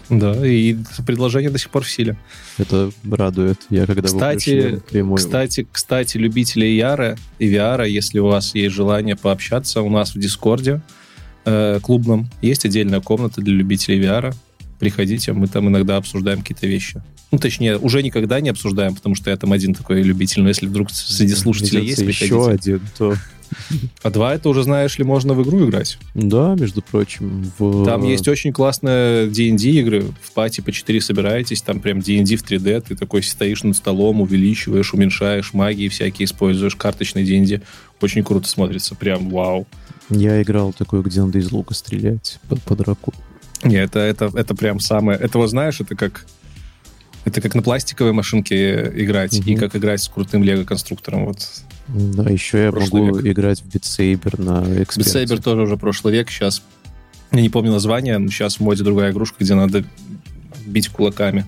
Да, 0.09 0.45
и 0.45 0.75
предложение 1.05 1.49
до 1.51 1.57
сих 1.57 1.69
пор 1.69 1.83
в 1.83 1.89
силе. 1.89 2.17
Это 2.57 2.91
радует. 3.09 3.59
Я 3.69 3.85
когда 3.85 4.01
Кстати, 4.01 4.81
прямой... 4.89 5.17
Кстати, 5.17 5.65
кстати, 5.71 6.17
любители 6.17 6.65
Яра 6.65 7.17
и 7.39 7.49
VR, 7.49 7.89
если 7.89 8.19
у 8.19 8.25
вас 8.25 8.53
есть 8.53 8.75
желание 8.75 9.15
пообщаться, 9.15 9.81
у 9.81 9.89
нас 9.89 10.13
в 10.13 10.19
Дискорде 10.19 10.81
э, 11.45 11.79
клубном 11.81 12.29
есть 12.41 12.65
отдельная 12.65 13.01
комната 13.01 13.41
для 13.41 13.53
любителей 13.53 13.99
VR. 13.99 14.33
Приходите, 14.79 15.33
мы 15.33 15.47
там 15.47 15.67
иногда 15.69 15.97
обсуждаем 15.97 16.39
какие-то 16.39 16.67
вещи. 16.67 17.01
Ну, 17.31 17.37
точнее, 17.37 17.77
уже 17.77 18.03
никогда 18.03 18.41
не 18.41 18.49
обсуждаем, 18.49 18.95
потому 18.95 19.15
что 19.15 19.29
я 19.29 19.37
там 19.37 19.53
один 19.53 19.73
такой 19.73 20.01
любитель. 20.01 20.41
Но 20.41 20.49
если 20.49 20.65
вдруг 20.65 20.91
среди 20.91 21.33
слушателей 21.33 21.85
есть, 21.85 21.97
Придется 21.97 22.25
приходите. 22.25 22.71
еще 22.71 22.75
один, 22.75 22.81
то... 22.97 23.15
А 24.01 24.09
два 24.09 24.33
это 24.33 24.49
уже, 24.49 24.63
знаешь 24.63 24.97
ли, 24.97 25.03
можно 25.03 25.33
в 25.33 25.43
игру 25.43 25.67
играть. 25.67 25.97
Да, 26.13 26.55
между 26.57 26.81
прочим, 26.81 27.51
в... 27.57 27.85
Там 27.85 28.03
есть 28.03 28.27
очень 28.27 28.53
классные 28.53 29.27
D&D 29.27 29.69
игры. 29.71 30.05
В 30.21 30.31
пати 30.31 30.61
по 30.61 30.71
4 30.71 31.01
собираетесь, 31.01 31.61
там 31.61 31.79
прям 31.79 31.99
D&D 31.99 32.35
в 32.37 32.43
3D. 32.43 32.81
Ты 32.87 32.95
такой 32.95 33.23
стоишь 33.23 33.63
над 33.63 33.75
столом, 33.75 34.21
увеличиваешь, 34.21 34.93
уменьшаешь, 34.93 35.53
магии 35.53 35.89
всякие 35.89 36.25
используешь, 36.25 36.75
карточный 36.75 37.25
D&D. 37.25 37.61
Очень 37.99 38.23
круто 38.23 38.47
смотрится, 38.47 38.95
прям 38.95 39.29
вау. 39.29 39.67
Я 40.11 40.41
играл 40.41 40.73
такой, 40.73 41.01
где 41.01 41.21
надо 41.21 41.39
из 41.39 41.51
лука 41.51 41.73
стрелять 41.73 42.39
по, 42.49 42.55
по 42.57 42.75
драку. 42.75 43.13
Не, 43.63 43.77
это, 43.77 43.99
это, 43.99 44.29
это 44.35 44.53
прям 44.55 44.79
самое... 44.79 45.17
Это 45.17 45.37
вот 45.37 45.49
знаешь, 45.49 45.79
это 45.79 45.95
как... 45.95 46.25
Это 47.23 47.39
как 47.39 47.53
на 47.53 47.61
пластиковой 47.61 48.13
машинке 48.13 48.91
играть, 48.95 49.39
Мгм. 49.39 49.49
и 49.49 49.55
как 49.55 49.75
играть 49.75 50.01
с 50.01 50.09
крутым 50.09 50.43
лего-конструктором. 50.43 51.25
Вот. 51.25 51.47
Да, 51.87 52.23
еще 52.29 52.63
я 52.63 52.71
Прошлый 52.71 53.03
могу 53.03 53.19
играть 53.21 53.61
в 53.61 53.67
Saber 53.67 54.41
на 54.41 54.81
эксперте. 54.83 55.23
Saber 55.23 55.41
тоже 55.41 55.61
уже 55.61 55.77
прошлый 55.77 56.13
век. 56.15 56.29
Сейчас, 56.31 56.63
я 57.31 57.41
не 57.41 57.49
помню 57.49 57.71
название, 57.71 58.17
но 58.17 58.29
сейчас 58.31 58.55
в 58.57 58.61
моде 58.61 58.83
другая 58.83 59.11
игрушка, 59.11 59.37
где 59.43 59.53
надо 59.53 59.83
бить 60.65 60.89
кулаками. 60.89 61.45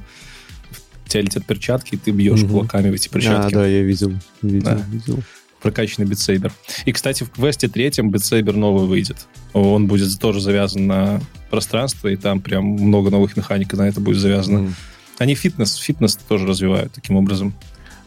У 1.06 1.10
тебя 1.10 1.22
летят 1.24 1.46
перчатки, 1.46 1.96
и 1.96 1.98
ты 1.98 2.12
бьешь 2.12 2.42
Мгм. 2.44 2.52
кулаками 2.52 2.92
в 2.92 2.94
эти 2.94 3.10
перчатки. 3.10 3.54
А, 3.56 3.58
да, 3.58 3.66
я 3.68 3.82
видел. 3.82 4.14
Видел, 4.44 4.64
Да. 4.70 4.86
видел. 4.92 5.24
Прокачанный 5.64 6.06
битсейбер. 6.08 6.52
И, 6.86 6.92
кстати, 6.92 7.24
в 7.24 7.32
квесте 7.32 7.68
третьем 7.70 8.12
битсейбер 8.12 8.56
новый 8.56 8.86
выйдет. 8.86 9.26
Он 9.54 9.88
будет 9.88 10.20
тоже 10.20 10.42
завязан 10.42 10.86
на 10.88 11.22
пространство, 11.50 12.10
и 12.10 12.18
там 12.18 12.42
прям 12.42 12.66
много 12.66 13.10
новых 13.10 13.36
механик 13.38 13.74
на 13.74 13.88
это 13.88 14.02
будет 14.02 14.18
завязано. 14.18 14.58
М. 14.60 14.76
Они 15.20 15.36
фитнес, 15.36 15.76
фитнес 15.76 16.16
тоже 16.18 16.46
развивают 16.46 16.92
таким 16.92 17.16
образом. 17.16 17.54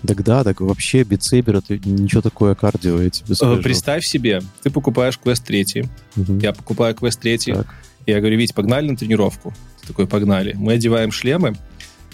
Так 0.06 0.22
да, 0.22 0.44
так 0.44 0.60
вообще 0.60 1.02
битсейбер 1.02 1.56
это 1.56 1.78
ничего 1.78 2.20
такое 2.20 2.54
кардио, 2.54 3.00
я 3.00 3.08
тебе 3.08 3.32
Э, 3.32 3.34
скажу. 3.34 3.62
Представь 3.62 4.04
себе, 4.04 4.42
ты 4.62 4.70
покупаешь 4.70 5.18
квест 5.18 5.42
третий, 5.44 5.88
Мгм. 6.14 6.38
я 6.40 6.52
покупаю 6.52 6.94
квест 6.94 7.18
третий, 7.18 7.54
Так. 7.54 7.66
я 8.06 8.18
говорю, 8.20 8.36
Вить, 8.36 8.54
погнали 8.54 8.90
на 8.90 8.96
тренировку. 8.96 9.54
Ты 9.80 9.88
такой, 9.88 10.06
погнали. 10.06 10.52
Мы 10.58 10.74
одеваем 10.74 11.10
шлемы, 11.10 11.56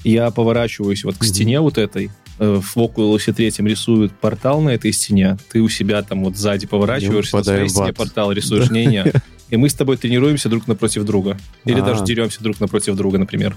я 0.04 0.30
поворачиваюсь 0.30 1.02
вот 1.02 1.16
к 1.16 1.22
Мгм. 1.22 1.26
стене 1.28 1.60
вот 1.60 1.78
этой, 1.78 2.10
в 2.42 2.76
Oculus 2.76 3.32
третьем 3.32 3.66
рисуют 3.66 4.12
портал 4.12 4.60
на 4.60 4.70
этой 4.70 4.92
стене, 4.92 5.36
ты 5.50 5.60
у 5.60 5.68
себя 5.68 6.02
там 6.02 6.24
вот 6.24 6.36
сзади 6.36 6.66
поворачиваешься, 6.66 7.36
на 7.36 7.44
своей 7.44 7.68
стене 7.68 7.92
портал 7.92 8.32
рисуешь, 8.32 8.70
не, 8.70 8.86
не. 8.86 9.12
И 9.50 9.56
мы 9.56 9.68
с 9.68 9.74
тобой 9.74 9.96
тренируемся 9.96 10.48
друг 10.48 10.66
напротив 10.66 11.04
друга. 11.04 11.38
Или 11.64 11.80
А. 11.80 11.84
даже 11.84 12.04
деремся 12.04 12.42
друг 12.42 12.58
напротив 12.58 12.96
друга, 12.96 13.18
например. 13.18 13.54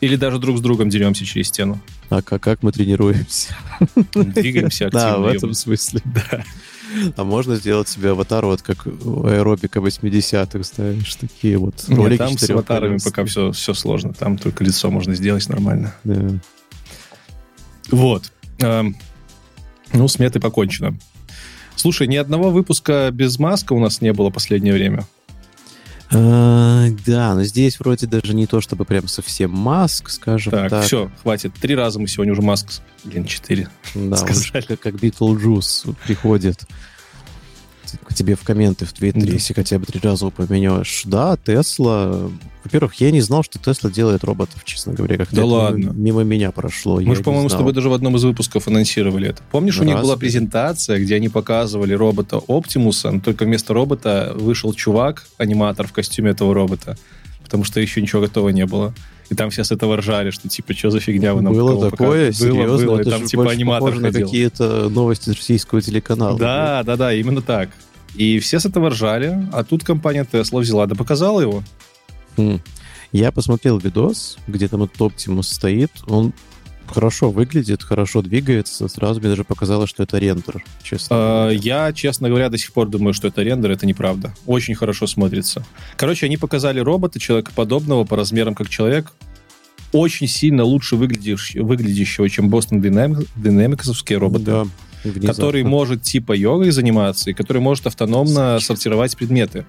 Или 0.00 0.16
даже 0.16 0.38
друг 0.38 0.58
с 0.58 0.60
другом 0.60 0.88
деремся 0.88 1.24
через 1.24 1.48
стену. 1.48 1.80
А 2.10 2.22
как, 2.22 2.42
как 2.42 2.62
мы 2.62 2.72
тренируемся? 2.72 3.56
Двигаемся 4.14 4.86
активно. 4.86 5.10
Да, 5.10 5.18
в 5.18 5.26
этом 5.26 5.54
смысле. 5.54 6.00
Да. 6.04 6.44
А 7.16 7.24
можно 7.24 7.56
сделать 7.56 7.88
себе 7.88 8.10
аватар 8.10 8.44
вот 8.46 8.62
как 8.62 8.86
аэробика 8.86 9.80
80-х, 9.80 10.64
ставишь 10.64 11.14
такие 11.16 11.58
вот 11.58 11.84
Нет, 11.88 11.98
ролики 11.98 12.18
там 12.18 12.38
с 12.38 12.50
аватарами 12.50 12.98
пока 13.02 13.24
все, 13.24 13.52
все 13.52 13.74
сложно. 13.74 14.12
Там 14.12 14.38
только 14.38 14.64
лицо 14.64 14.90
можно 14.90 15.14
сделать 15.14 15.48
нормально. 15.48 15.94
Да. 16.04 16.38
Вот. 17.90 18.32
Эм, 18.60 18.96
Ну, 19.92 20.08
с 20.08 20.18
Meta'ой 20.18 20.40
покончено. 20.40 20.96
Слушай, 21.76 22.06
ни 22.06 22.16
одного 22.16 22.50
выпуска 22.50 23.10
без 23.12 23.38
Маска 23.38 23.72
у 23.72 23.78
нас 23.80 24.00
не 24.00 24.12
было 24.12 24.30
последнее 24.30 24.72
время. 24.74 25.04
А, 26.12 26.86
да, 27.06 27.34
но 27.34 27.42
здесь 27.44 27.80
вроде 27.80 28.06
даже 28.06 28.34
не 28.34 28.46
то, 28.46 28.60
чтобы 28.60 28.84
прям 28.84 29.08
совсем 29.08 29.50
Маск, 29.50 30.10
скажем 30.10 30.52
Так, 30.52 30.70
так. 30.70 30.84
все, 30.84 31.10
хватит. 31.22 31.52
Три 31.60 31.74
раза 31.74 31.98
мы 31.98 32.06
сегодня 32.06 32.32
уже 32.32 32.42
Маск... 32.42 32.68
Блин, 33.04 33.24
четыре. 33.24 33.68
Да, 33.94 34.16
сказали. 34.18 34.62
как, 34.62 34.80
как 34.80 34.94
Битлджус 35.00 35.84
приходит 36.06 36.64
к 38.02 38.14
тебе 38.14 38.34
в 38.34 38.42
комменты 38.42 38.84
в 38.84 38.92
Твиттере, 38.92 39.26
Да. 39.26 39.32
если 39.32 39.54
хотя 39.54 39.78
бы 39.78 39.86
три 39.86 40.00
раза 40.00 40.26
упомянешь. 40.26 41.02
Да, 41.04 41.36
Тесла... 41.36 42.30
Во-первых, 42.64 42.94
я 42.94 43.10
не 43.10 43.20
знал, 43.20 43.42
что 43.42 43.58
Тесла 43.58 43.90
делает 43.90 44.24
роботов, 44.24 44.62
честно 44.64 44.94
говоря. 44.94 45.18
Как-то 45.18 45.36
Да 45.36 45.44
ладно. 45.44 45.90
Мимо 45.90 46.22
меня 46.22 46.50
прошло. 46.50 46.98
Мы 46.98 47.14
же, 47.14 47.22
по-моему, 47.22 47.48
с 47.48 47.52
тобой 47.52 47.72
даже 47.74 47.90
в 47.90 47.92
одном 47.92 48.16
из 48.16 48.24
выпусков 48.24 48.66
анонсировали 48.68 49.28
это. 49.28 49.42
Помнишь, 49.50 49.78
у 49.78 49.84
них 49.84 50.00
была 50.00 50.16
презентация, 50.16 50.98
где 50.98 51.16
они 51.16 51.28
показывали 51.28 51.92
робота 51.92 52.40
Оптимуса, 52.48 53.10
но 53.10 53.20
только 53.20 53.44
вместо 53.44 53.74
робота 53.74 54.32
вышел 54.34 54.72
чувак, 54.72 55.26
аниматор 55.36 55.86
в 55.86 55.92
костюме 55.92 56.30
этого 56.30 56.54
робота, 56.54 56.96
потому 57.42 57.64
что 57.64 57.80
еще 57.80 58.00
ничего 58.00 58.22
готового 58.22 58.50
не 58.50 58.66
было. 58.66 58.94
И 59.30 59.34
там 59.34 59.50
все 59.50 59.64
с 59.64 59.72
этого 59.72 59.96
ржали, 59.96 60.30
что 60.30 60.48
типа, 60.48 60.74
что 60.74 60.90
за 60.90 61.00
фигня 61.00 61.34
вы 61.34 61.42
нам 61.42 61.54
Было 61.54 61.90
такое? 61.90 62.30
показываете?» 62.30 62.44
Было, 62.44 62.54
Серьезно? 62.54 62.86
было. 62.86 62.98
И 62.98 63.00
Это 63.00 63.10
там 63.10 63.24
типа 63.24 63.50
аниматор 63.50 63.94
на 63.96 64.12
какие-то 64.12 64.88
новости 64.88 65.30
российского 65.30 65.80
телеканала. 65.80 66.38
Да, 66.38 66.82
да, 66.84 66.96
да, 66.96 67.14
именно 67.14 67.40
так. 67.42 67.70
И 68.14 68.38
все 68.38 68.60
с 68.60 68.66
этого 68.66 68.90
ржали, 68.90 69.48
а 69.52 69.64
тут 69.64 69.82
компания 69.82 70.26
Tesla 70.30 70.60
взяла, 70.60 70.86
да 70.86 70.94
показала 70.94 71.40
его. 71.40 71.62
Хм. 72.36 72.60
Я 73.12 73.32
посмотрел 73.32 73.78
видос, 73.78 74.38
где 74.46 74.68
там 74.68 74.82
этот 74.82 75.00
Оптимус 75.00 75.48
стоит. 75.48 75.90
Он 76.06 76.32
хорошо 76.86 77.30
выглядит, 77.30 77.82
хорошо 77.82 78.22
двигается. 78.22 78.88
Сразу 78.88 79.20
мне 79.20 79.28
даже 79.28 79.44
показалось, 79.44 79.90
что 79.90 80.02
это 80.02 80.18
рендер, 80.18 80.64
честно. 80.82 81.16
Говоря. 81.16 81.50
Я, 81.50 81.92
честно 81.92 82.28
говоря, 82.28 82.48
до 82.48 82.58
сих 82.58 82.72
пор 82.72 82.88
думаю, 82.88 83.14
что 83.14 83.28
это 83.28 83.42
рендер, 83.42 83.70
это 83.70 83.86
неправда. 83.86 84.34
Очень 84.46 84.74
хорошо 84.74 85.06
смотрится. 85.06 85.64
Короче, 85.96 86.26
они 86.26 86.36
показали 86.36 86.80
робота, 86.80 87.18
человекоподобного, 87.18 88.04
по 88.04 88.16
размерам 88.16 88.54
как 88.54 88.68
человек, 88.68 89.12
очень 89.92 90.26
сильно 90.26 90.64
лучше 90.64 90.96
выглядящ- 90.96 91.60
выглядящего, 91.60 92.28
чем 92.28 92.48
Boston 92.48 92.80
Dynamics, 92.80 93.28
Dynamics'овские 93.36 94.16
роботы. 94.18 94.44
Да, 94.44 94.66
внезапно. 95.04 95.28
который 95.28 95.62
может 95.62 96.02
типа 96.02 96.32
йогой 96.32 96.70
заниматься 96.70 97.30
и 97.30 97.34
который 97.34 97.60
может 97.60 97.86
автономно 97.86 98.58
сортировать 98.60 99.16
предметы. 99.16 99.66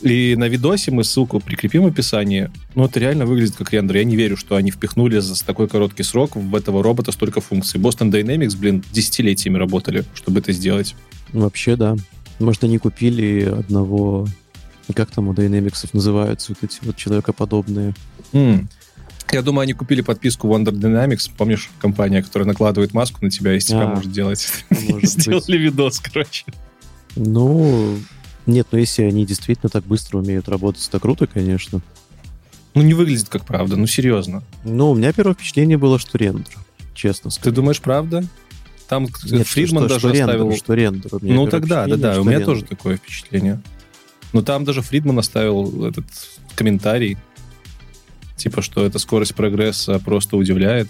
И 0.00 0.36
на 0.36 0.48
видосе 0.48 0.90
мы 0.90 1.02
ссылку 1.02 1.40
прикрепим 1.40 1.82
в 1.82 1.86
описании. 1.86 2.50
Ну, 2.74 2.84
это 2.84 3.00
реально 3.00 3.26
выглядит 3.26 3.56
как 3.56 3.72
рендер. 3.72 3.96
Я 3.96 4.04
не 4.04 4.16
верю, 4.16 4.36
что 4.36 4.56
они 4.56 4.70
впихнули 4.70 5.18
за 5.18 5.44
такой 5.44 5.68
короткий 5.68 6.04
срок 6.04 6.36
в 6.36 6.54
этого 6.54 6.82
робота 6.82 7.10
столько 7.10 7.40
функций. 7.40 7.80
Boston 7.80 8.10
Dynamics, 8.10 8.56
блин, 8.56 8.84
десятилетиями 8.92 9.58
работали, 9.58 10.04
чтобы 10.14 10.38
это 10.40 10.52
сделать. 10.52 10.94
Вообще, 11.32 11.76
да. 11.76 11.96
Может, 12.38 12.64
они 12.64 12.78
купили 12.78 13.42
одного... 13.42 14.26
Как 14.94 15.10
там 15.10 15.28
у 15.28 15.34
Dynamics 15.34 15.90
называются 15.92 16.52
вот 16.52 16.58
эти 16.62 16.78
вот 16.82 16.96
человекоподобные? 16.96 17.94
М. 18.32 18.68
Я 19.30 19.42
думаю, 19.42 19.64
они 19.64 19.74
купили 19.74 20.00
подписку 20.00 20.48
Wonder 20.48 20.72
Dynamics. 20.72 21.30
Помнишь, 21.36 21.68
компания, 21.78 22.22
которая 22.22 22.46
накладывает 22.46 22.94
маску 22.94 23.22
на 23.22 23.30
тебя 23.30 23.52
и 23.52 23.58
из 23.58 23.66
тебя 23.66 23.82
А, 23.82 23.94
может 23.94 24.10
делать? 24.10 24.48
Может. 24.70 25.10
Сделали 25.10 25.58
видос, 25.58 26.00
короче. 26.00 26.46
Ну, 27.16 27.98
нет, 28.48 28.66
ну 28.72 28.78
если 28.78 29.02
они 29.02 29.24
действительно 29.24 29.68
так 29.68 29.84
быстро 29.84 30.18
умеют 30.18 30.48
работать, 30.48 30.86
это 30.88 30.98
круто, 30.98 31.26
конечно. 31.26 31.80
Ну, 32.74 32.82
не 32.82 32.94
выглядит 32.94 33.28
как 33.28 33.44
правда, 33.44 33.76
ну, 33.76 33.86
серьезно. 33.86 34.42
Но 34.64 34.90
у 34.90 34.94
меня 34.94 35.12
первое 35.12 35.34
впечатление 35.34 35.78
было, 35.78 35.98
что 35.98 36.18
рендер, 36.18 36.54
честно 36.94 37.30
Ты 37.30 37.36
сказать. 37.36 37.54
думаешь, 37.54 37.80
правда? 37.80 38.24
Там 38.88 39.06
Нет, 39.24 39.46
Фридман 39.46 39.84
что, 39.84 39.88
даже 39.88 40.00
что 40.00 40.10
оставил... 40.10 40.44
рендер, 40.44 40.58
что 40.58 40.74
рендер. 40.74 41.10
Ну 41.20 41.46
тогда, 41.46 41.86
да, 41.86 41.96
да, 41.96 42.20
у 42.20 42.24
меня 42.24 42.38
рендер. 42.38 42.46
тоже 42.46 42.64
такое 42.64 42.96
впечатление. 42.96 43.60
Но 44.32 44.42
там 44.42 44.64
даже 44.64 44.82
Фридман 44.82 45.18
оставил 45.18 45.84
этот 45.86 46.04
комментарий, 46.54 47.16
типа, 48.36 48.62
что 48.62 48.84
эта 48.84 48.98
скорость 48.98 49.34
прогресса 49.34 49.98
просто 49.98 50.36
удивляет. 50.36 50.88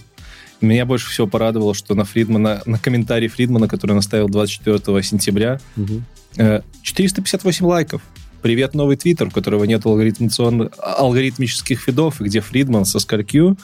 Меня 0.60 0.84
больше 0.86 1.08
всего 1.10 1.26
порадовало, 1.26 1.72
что 1.74 1.94
на 1.94 2.04
Фридмана, 2.04 2.62
на 2.66 2.78
комментарий 2.78 3.28
Фридмана, 3.28 3.68
который 3.68 3.92
он 3.92 3.98
оставил 3.98 4.28
24 4.28 5.02
сентября, 5.02 5.60
Мгм. 5.76 6.04
Э, 6.38 6.60
458 6.82 7.66
лайков. 7.66 8.02
Привет, 8.42 8.74
новый 8.74 8.96
твиттер, 8.96 9.28
у 9.28 9.30
которого 9.30 9.64
нет 9.64 9.84
алгоритмических 9.84 11.80
фидов, 11.80 12.20
где 12.20 12.40
Фридман 12.40 12.84
со 12.84 13.00
сколькью? 13.00 13.56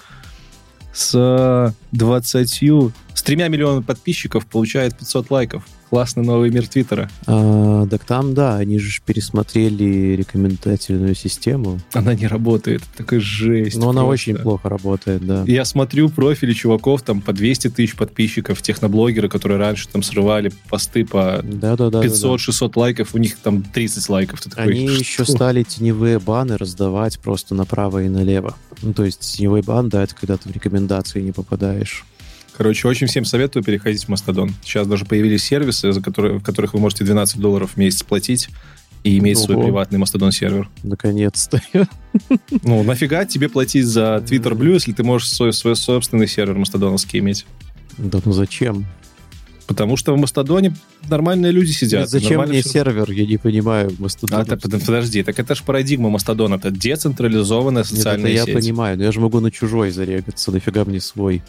С 0.93 1.75
20... 1.93 2.63
С 3.15 3.23
тремя 3.23 3.49
миллионами 3.49 3.83
подписчиков 3.83 4.47
получает 4.47 4.99
500 4.99 5.31
лайков. 5.31 5.65
Классный 5.95 6.25
новый 6.25 6.51
мир 6.51 6.67
твиттера. 6.67 7.09
А, 7.29 7.87
так 7.87 8.05
там, 8.05 8.35
да, 8.35 8.57
они 8.57 8.81
же 8.81 9.01
пересмотрели 9.07 10.17
рекомендательную 10.17 11.15
систему. 11.15 11.79
Она 11.93 12.15
не 12.17 12.27
работает. 12.27 12.83
Такая 12.97 13.21
жесть. 13.21 13.77
Но 13.77 13.91
она 13.91 14.01
просто. 14.01 14.13
очень 14.13 14.35
плохо 14.43 14.69
работает, 14.69 15.25
да. 15.25 15.45
Я 15.47 15.65
смотрю 15.65 16.09
профили 16.09 16.53
чуваков, 16.53 17.03
там 17.03 17.21
по 17.21 17.33
200 17.33 17.71
тысяч 17.71 17.95
подписчиков, 17.95 18.61
техноблогеры, 18.61 19.29
которые 19.29 19.59
раньше 19.59 19.87
там 19.87 20.03
срывали 20.03 20.51
посты 20.69 21.05
по 21.05 21.41
Да-да-да. 21.45 22.03
500-600 22.03 22.73
лайков, 22.75 23.15
у 23.15 23.19
них 23.19 23.37
там 23.37 23.63
30 23.63 24.09
лайков. 24.09 24.41
Ты 24.41 24.51
такой, 24.51 24.65
Они 24.65 24.89
«Что?» 24.89 24.99
еще 24.99 25.25
стали 25.25 25.63
теневые 25.63 26.19
баны 26.19 26.57
раздавать 26.57 27.21
просто 27.21 27.55
направо 27.55 28.03
и 28.03 28.09
налево. 28.09 28.57
Ну, 28.83 28.95
то 28.95 29.05
есть 29.05 29.37
теневой 29.37 29.63
бан, 29.63 29.91
да, 29.91 30.03
это 30.03 30.17
когда 30.17 30.39
ты 30.39 30.49
в 30.49 30.53
рекомендации 30.53 31.21
не 31.21 31.31
попадаешь. 31.31 32.05
Короче, 32.57 32.87
очень 32.87 33.07
всем 33.09 33.25
советую 33.25 33.65
переходить 33.65 34.05
в 34.05 34.09
Мастодон. 34.09 34.55
Сейчас 34.63 34.87
даже 34.87 35.05
появились 35.05 35.43
сервисы, 35.43 35.93
за 35.93 36.01
которые, 36.01 36.39
в 36.39 36.43
которых 36.43 36.75
вы 36.75 36.81
можете 36.81 37.05
12 37.05 37.39
долларов 37.41 37.73
в 37.75 37.77
месяц 37.77 38.03
платить 38.05 38.49
и 39.03 39.19
иметь 39.19 39.39
свой 39.39 39.57
Ого. 39.57 39.65
приватный 39.65 39.99
Мастодон 39.99 40.31
сервер. 40.33 40.69
Наконец-то. 40.83 41.61
Ну, 42.63 42.83
нафига 42.85 43.25
тебе 43.25 43.49
платить 43.49 43.87
за 43.87 44.23
Twitter 44.25 44.53
Blue, 44.53 44.75
если 44.75 44.93
ты 44.93 45.03
можешь 45.03 45.29
свой, 45.29 45.53
свой 45.53 45.75
собственный 45.75 46.29
сервер 46.29 46.57
мастодоновский 46.57 47.19
иметь? 47.19 47.45
Да 47.99 48.21
ну 48.25 48.33
зачем? 48.33 48.87
Потому 49.67 49.97
что 49.97 50.15
в 50.15 50.19
Мастодоне 50.19 50.77
нормальные 51.09 51.51
люди 51.51 51.71
сидят. 51.73 52.09
Зачем 52.09 52.31
нормально 52.33 52.53
мне 52.53 52.61
всё- 52.63 52.71
сервер? 52.71 53.11
Я 53.11 53.27
не 53.27 53.37
понимаю. 53.39 53.89
А, 53.99 54.03
Мастодон. 54.03 54.45
так, 54.47 54.61
под- 54.61 54.85
подожди, 54.85 55.23
так 55.25 55.39
это 55.39 55.55
же 55.55 55.65
парадигма 55.65 56.09
Мастодона, 56.11 56.55
это 56.57 56.71
децентрализованная 56.71 57.83
Нет, 57.83 57.87
это 57.93 57.97
социальная 57.97 58.31
я 58.31 58.45
сеть. 58.45 58.55
понимаю, 58.55 58.97
но 58.99 59.05
я 59.05 59.11
же 59.13 59.21
могу 59.21 59.41
на 59.41 59.51
чужой 59.51 59.91
зарегаться, 59.91 60.53
нафига 60.53 60.85
мне 60.85 61.01
свой? 61.01 61.43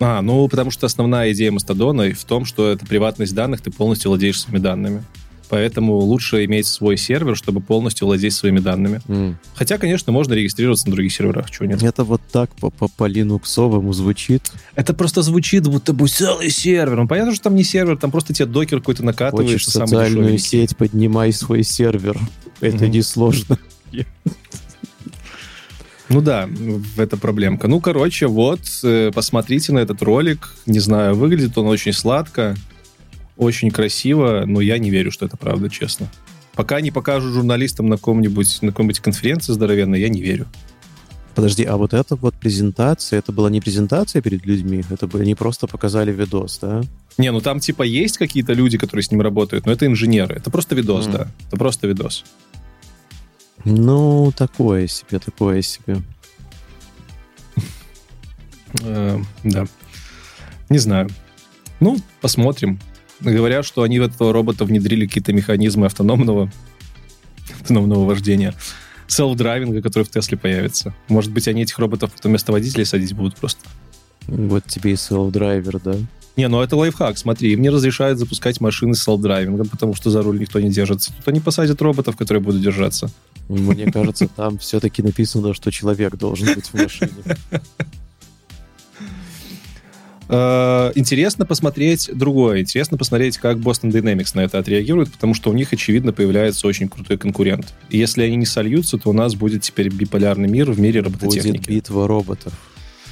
А, 0.00 0.22
ну, 0.22 0.48
потому 0.48 0.70
что 0.70 0.86
основная 0.86 1.32
идея 1.32 1.52
Мастодона 1.52 2.10
в 2.14 2.24
том, 2.24 2.44
что 2.46 2.70
это 2.70 2.86
приватность 2.86 3.34
данных, 3.34 3.60
ты 3.60 3.70
полностью 3.70 4.10
владеешь 4.10 4.40
своими 4.40 4.58
данными. 4.58 5.04
Поэтому 5.50 5.96
лучше 5.96 6.44
иметь 6.44 6.66
свой 6.68 6.96
сервер, 6.96 7.36
чтобы 7.36 7.60
полностью 7.60 8.06
владеть 8.06 8.32
своими 8.32 8.60
данными. 8.60 9.00
М. 9.08 9.36
Хотя, 9.56 9.78
конечно, 9.78 10.12
можно 10.12 10.32
регистрироваться 10.32 10.88
на 10.88 10.94
других 10.94 11.12
серверах, 11.12 11.50
чего 11.50 11.66
нет. 11.66 11.82
Это 11.82 12.04
вот 12.04 12.22
так 12.30 12.50
по, 12.54 12.70
по, 12.70 12.86
по 12.86 13.06
линуксовому 13.06 13.92
звучит. 13.92 14.52
Это 14.76 14.94
просто 14.94 15.22
звучит, 15.22 15.66
будто 15.66 15.92
бы 15.92 16.06
целый 16.06 16.50
сервер. 16.50 16.96
Ну, 17.00 17.08
понятно, 17.08 17.34
что 17.34 17.44
там 17.44 17.56
не 17.56 17.64
сервер, 17.64 17.96
там 17.98 18.12
просто 18.12 18.32
тебе 18.32 18.46
докер 18.46 18.78
какой-то 18.78 19.02
Хочешь 19.02 19.18
накатывается. 19.18 19.70
самый 19.72 19.86
социальную 19.88 20.38
сеть, 20.38 20.76
поднимай 20.76 21.32
свой 21.32 21.64
сервер. 21.64 22.16
Это 22.60 22.84
Мгм. 22.84 22.92
несложно. 22.92 23.58
Ну 26.10 26.20
да, 26.20 26.48
это 26.96 27.16
проблемка. 27.16 27.68
Ну, 27.68 27.80
короче, 27.80 28.26
вот, 28.26 28.60
э, 28.82 29.12
посмотрите 29.14 29.72
на 29.72 29.78
этот 29.78 30.02
ролик. 30.02 30.54
Не 30.66 30.80
знаю, 30.80 31.14
выглядит 31.14 31.56
он 31.56 31.66
очень 31.68 31.92
сладко, 31.92 32.56
очень 33.36 33.70
красиво, 33.70 34.42
но 34.44 34.60
я 34.60 34.78
не 34.78 34.90
верю, 34.90 35.12
что 35.12 35.24
это 35.26 35.36
правда, 35.36 35.70
честно. 35.70 36.10
Пока 36.56 36.80
не 36.80 36.90
покажут 36.90 37.32
журналистам 37.32 37.88
на 37.88 37.96
каком-нибудь 37.96 38.58
на 38.60 38.68
какой-нибудь 38.68 38.98
конференции 39.00 39.52
здоровенной, 39.52 40.00
я 40.00 40.08
не 40.08 40.20
верю. 40.20 40.46
Подожди, 41.36 41.62
а 41.64 41.76
вот 41.76 41.94
эта 41.94 42.16
вот 42.16 42.34
презентация, 42.34 43.20
это 43.20 43.30
была 43.30 43.48
не 43.48 43.60
презентация 43.60 44.20
перед 44.20 44.44
людьми, 44.44 44.82
это 44.90 45.06
были, 45.06 45.22
они 45.22 45.36
просто 45.36 45.68
показали 45.68 46.12
видос, 46.12 46.58
да? 46.60 46.82
Не, 47.18 47.30
ну 47.30 47.40
там 47.40 47.60
типа 47.60 47.84
есть 47.84 48.18
какие-то 48.18 48.52
люди, 48.52 48.76
которые 48.78 49.04
с 49.04 49.12
ним 49.12 49.20
работают, 49.20 49.64
но 49.64 49.70
это 49.72 49.86
инженеры. 49.86 50.34
Это 50.34 50.50
просто 50.50 50.74
видос, 50.74 51.06
Мгм. 51.06 51.12
да. 51.16 51.28
Это 51.46 51.56
просто 51.56 51.86
видос. 51.86 52.24
Ну, 53.64 54.32
такое 54.36 54.86
себе, 54.86 55.18
такое 55.18 55.62
себе. 55.62 56.02
Э, 58.82 59.18
да. 59.44 59.66
Не 60.68 60.78
знаю. 60.78 61.08
Ну, 61.80 61.98
посмотрим. 62.20 62.78
Говорят, 63.20 63.66
что 63.66 63.82
они 63.82 63.98
в 63.98 64.02
этого 64.02 64.32
робота 64.32 64.64
внедрили 64.64 65.06
какие-то 65.06 65.32
механизмы 65.32 65.86
автономного, 65.86 66.50
автономного 67.60 68.06
вождения. 68.06 68.54
Self-driving'а, 69.08 69.82
который 69.82 70.04
в 70.04 70.10
Тесле 70.10 70.38
появится. 70.38 70.94
Может 71.08 71.32
быть, 71.32 71.48
они 71.48 71.62
этих 71.62 71.78
роботов 71.78 72.12
потом 72.14 72.30
вместо 72.30 72.52
водителей 72.52 72.86
садить 72.86 73.12
будут 73.12 73.36
просто. 73.36 73.68
Вот 74.26 74.64
тебе 74.66 74.92
и 74.92 74.96
self-driver, 74.96 75.80
да? 75.82 75.96
Не, 76.36 76.48
ну 76.48 76.62
это 76.62 76.76
лайфхак, 76.76 77.18
смотри, 77.18 77.52
им 77.52 77.60
не 77.60 77.70
разрешают 77.70 78.18
запускать 78.18 78.60
машины 78.60 78.94
с 78.94 79.06
self-driving'ом, 79.06 79.68
потому 79.68 79.94
что 79.94 80.10
за 80.10 80.22
руль 80.22 80.38
никто 80.38 80.60
не 80.60 80.70
держится. 80.70 81.12
Тут 81.16 81.28
они 81.28 81.40
посадят 81.40 81.82
роботов, 81.82 82.16
которые 82.16 82.42
будут 82.42 82.62
держаться. 82.62 83.10
Мне 83.48 83.90
кажется, 83.90 84.28
там 84.28 84.58
все-таки 84.58 85.02
написано, 85.02 85.54
что 85.54 85.70
человек 85.70 86.16
должен 86.16 86.54
быть 86.54 86.66
в 86.66 86.74
машине. 86.74 87.10
Э, 90.32 90.92
Интересно 90.94 91.44
посмотреть 91.44 92.08
другое. 92.14 92.60
Интересно 92.60 92.96
посмотреть, 92.96 93.36
как 93.38 93.56
Boston 93.56 93.90
Dynamics 93.90 94.30
на 94.34 94.42
это 94.42 94.60
отреагирует, 94.60 95.10
потому 95.10 95.34
что 95.34 95.50
у 95.50 95.52
них, 95.52 95.72
очевидно, 95.72 96.12
появляется 96.12 96.68
очень 96.68 96.88
крутой 96.88 97.18
конкурент. 97.18 97.74
И 97.88 97.98
если 97.98 98.22
они 98.22 98.36
не 98.36 98.46
сольются, 98.46 98.96
то 98.96 99.10
у 99.10 99.12
нас 99.12 99.34
будет 99.34 99.62
теперь 99.62 99.88
биполярный 99.88 100.48
мир 100.48 100.70
в 100.70 100.78
мире 100.78 101.02
Будет 101.02 101.20
робототехники. 101.20 101.68
битва 101.68 102.06
роботов. 102.06 102.52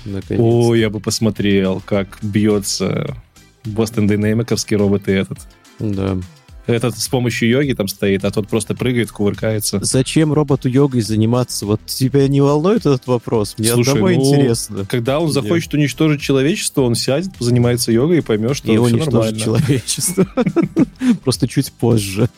Наконец. 0.09 0.43
О, 0.43 0.75
я 0.75 0.91
бы 0.91 1.01
посмотрел, 1.01 1.83
как 1.85 2.19
бьется 2.23 3.17
Boston 3.65 4.09
Dynamics'овский 4.09 4.77
робот 4.77 5.09
и 5.09 5.13
этот. 5.13 5.39
Да. 5.79 6.19
Этот 6.69 6.99
с 6.99 7.09
помощью 7.09 7.49
йоги 7.49 7.73
там 7.73 7.89
стоит, 7.89 8.27
а 8.27 8.31
тот 8.31 8.47
просто 8.47 8.75
прыгает, 8.75 9.11
кувыркается. 9.11 9.79
Зачем 9.83 10.35
роботу 10.35 10.69
йогой 10.69 11.01
заниматься? 11.01 11.65
Вот 11.65 11.81
тебя 11.87 12.29
не 12.29 12.43
волнует 12.43 12.81
этот 12.81 13.07
вопрос? 13.07 13.55
Мне 13.57 13.73
Слушай, 13.73 13.93
одного 13.93 14.09
ну, 14.11 14.15
интересно. 14.15 14.85
Когда 14.85 15.19
он 15.19 15.33
захочет 15.33 15.73
уничтожить 15.73 16.21
человечество, 16.21 16.83
он 16.83 16.95
сядет, 16.95 17.31
занимается 17.39 17.91
йогой 17.91 18.19
и 18.19 18.21
поймет, 18.21 18.55
что 18.55 18.71
И 18.71 18.77
все 18.77 18.97
нормально. 18.97 19.41
человечество. 19.41 20.27
Просто 21.25 21.49
чуть 21.49 21.73
позже. 21.73 22.29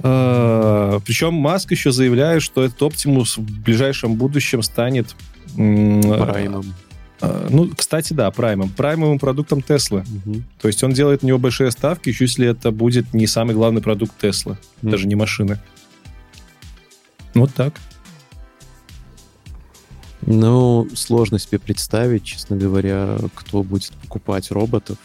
А, 0.00 1.00
Причем 1.04 1.34
Маск 1.34 1.70
еще 1.70 1.90
заявляет, 1.90 2.42
что 2.42 2.62
этот 2.64 2.80
Оптимус 2.82 3.36
в 3.36 3.62
ближайшем 3.62 4.14
будущем 4.14 4.62
станет... 4.62 5.14
м, 5.56 6.02
Праймом. 6.02 6.74
а, 7.20 7.48
Ну, 7.50 7.70
кстати, 7.76 8.12
да, 8.12 8.30
праймом. 8.30 8.68
Праймовым 8.70 9.18
продуктом 9.18 9.60
Теслы. 9.62 10.04
То 10.60 10.68
есть 10.68 10.82
он 10.84 10.92
делает 10.92 11.22
на 11.22 11.26
него 11.28 11.38
большие 11.38 11.70
ставки, 11.70 12.08
еще 12.10 12.24
если 12.24 12.46
это 12.48 12.70
будет 12.70 13.12
не 13.12 13.26
самый 13.26 13.54
главный 13.54 13.82
продукт 13.82 14.12
Теслы, 14.20 14.56
даже 14.82 15.06
не 15.06 15.14
машины. 15.16 15.58
Вот 17.34 17.52
так. 17.54 17.74
Ну, 20.22 20.88
сложно 20.94 21.38
себе 21.38 21.58
представить, 21.58 22.24
честно 22.24 22.56
говоря, 22.56 23.16
кто 23.34 23.62
будет 23.62 23.92
покупать 24.02 24.50
роботов 24.50 24.98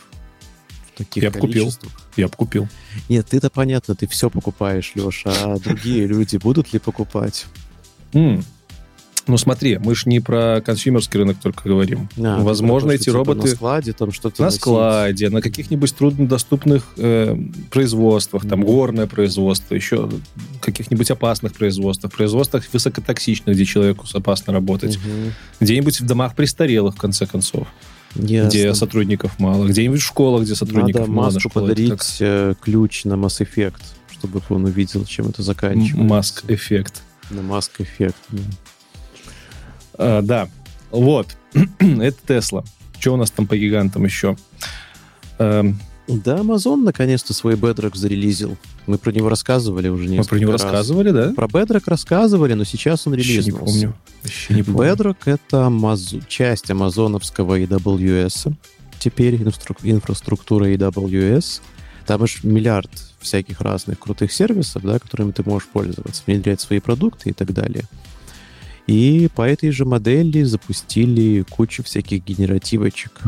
таких 0.98 1.24
Я 1.24 1.32
б 1.32 1.40
купил. 1.40 1.72
Я 2.18 2.28
бы 2.28 2.34
купил. 2.36 2.68
Нет, 3.10 3.28
ты-то 3.28 3.49
понятно, 3.49 3.95
ты 3.95 4.07
все 4.07 4.30
покупаешь, 4.30 4.91
Леша, 4.95 5.32
а 5.44 5.60
другие 5.64 6.06
люди 6.07 6.38
будут 6.38 6.74
ли 6.74 6.80
покупать? 6.80 7.45
Ну 9.26 9.38
смотри, 9.38 9.78
мы 9.78 9.95
ж 9.95 10.06
не 10.06 10.20
про 10.20 10.60
консюмерский 10.60 11.18
рынок 11.18 11.38
только 11.41 11.70
говорим. 11.70 12.10
А, 12.18 12.40
ты 12.40 12.44
Возможно, 12.44 12.90
то, 12.90 12.95
эти 12.95 13.06
типа, 13.06 13.18
роботы... 13.20 13.41
на 13.48 13.48
складе 13.56 13.94
там 13.94 14.11
что-то 14.11 14.41
на 14.41 14.48
носить. 14.48 14.60
складе, 14.60 15.30
на 15.30 15.41
каких-нибудь 15.41 15.95
труднодоступных 15.95 16.86
э, 16.98 17.38
производствах, 17.72 18.41
там 18.45 18.60
Мгм. 18.60 18.68
горное 18.68 19.07
производство, 19.07 19.76
еще 19.76 20.10
каких-нибудь 20.60 21.10
опасных 21.10 21.53
производствах, 21.53 22.11
производствах 22.11 22.65
высокотоксичных, 22.74 23.56
где 23.56 23.64
человеку 23.64 24.06
опасно 24.14 24.52
работать, 24.52 24.98
Мгм. 24.98 25.32
где-нибудь 25.61 26.02
в 26.02 26.06
домах 26.06 26.36
престарелых, 26.36 26.95
в 26.95 26.99
конце 26.99 27.26
концов, 27.26 27.70
где 28.15 28.35
Ясно. 28.38 28.73
сотрудников 28.76 29.40
мало, 29.40 29.68
где-нибудь 29.68 30.02
в 30.02 30.06
школах, 30.06 30.44
где 30.44 30.56
сотрудников 30.56 31.02
Надо 31.02 31.11
мало. 31.11 31.26
Маску 31.26 31.40
школах 31.49 31.72
это 31.72 31.76
подарить 31.88 32.18
э, 32.19 32.53
ключ 32.61 33.06
на 33.06 33.14
Mass 33.14 33.45
Effect, 33.45 33.81
чтобы 34.11 34.41
он 34.49 34.65
увидел, 34.65 35.03
чем 35.06 35.26
это 35.27 35.38
как 35.38 35.45
заканчивается. 35.45 35.98
м- 36.02 36.07
маск-эффект. 36.07 37.02
На 37.30 37.40
Mass 37.40 37.69
Effect. 37.80 38.15
да. 38.30 38.41
А, 39.95 40.22
да, 40.22 40.49
вот, 40.91 41.35
это 41.80 42.18
Тесла. 42.27 42.64
Что 42.99 43.14
у 43.15 43.18
нас 43.18 43.31
там 43.31 43.48
по 43.48 43.57
гигантам 43.57 44.06
еще? 44.06 44.38
Да, 46.08 46.36
Amazon 46.38 46.84
наконец-то 46.84 47.34
свой 47.34 47.56
Bedrock 47.56 47.96
зарелизил. 47.96 48.58
Мы 48.88 48.98
про 48.98 49.12
него 49.12 49.30
рассказывали 49.30 49.88
уже 49.88 50.04
мы 50.06 50.10
несколько 50.12 50.30
про 50.36 50.40
него 50.40 50.52
раз. 50.52 50.64
рассказывали, 50.64 51.12
да? 51.12 51.32
Про 51.34 51.48
Bedrock 51.48 51.84
рассказывали, 51.86 52.54
но 52.56 52.66
сейчас 52.66 53.08
он 53.08 53.14
Еще 53.14 53.30
не 53.30 53.34
релизнулся. 53.38 53.66
помню. 53.74 53.96
Еще 54.24 54.54
не 54.54 54.64
помню. 54.64 54.80
Bedrock— 54.94 55.16
это 55.26 55.58
Amaz- 55.68 56.22
часть 56.28 56.70
амазоновского 56.70 57.58
AWS. 57.58 58.54
Теперь 59.00 59.36
инстру- 59.36 59.78
инфраструктура 59.84 60.66
AWS. 60.66 61.62
Там 62.06 62.28
же 62.28 62.40
миллиард 62.44 62.92
всяких 63.22 63.62
разных 63.62 63.98
крутых 64.00 64.34
сервисов, 64.34 64.84
да, 64.84 65.00
которыми 65.00 65.32
ты 65.32 65.44
можешь 65.46 65.70
пользоваться, 65.70 66.22
внедрять 66.28 66.60
свои 66.60 66.80
продукты 66.82 67.30
и 67.30 67.34
так 67.34 67.54
далее. 67.54 67.86
И 68.88 69.30
по 69.34 69.44
этой 69.48 69.72
же 69.72 69.86
модели 69.86 70.44
запустили 70.44 71.46
кучу 71.50 71.82
всяких 71.84 72.26
генеративочек. 72.26 73.22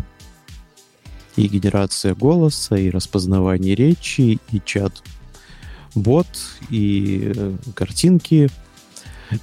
И 1.35 1.47
генерация 1.47 2.15
голоса, 2.15 2.75
и 2.75 2.89
распознавание 2.89 3.75
речи, 3.75 4.39
и 4.51 4.61
чат-бот, 4.63 6.27
и 6.69 7.31
э, 7.35 7.55
картинки. 7.73 8.49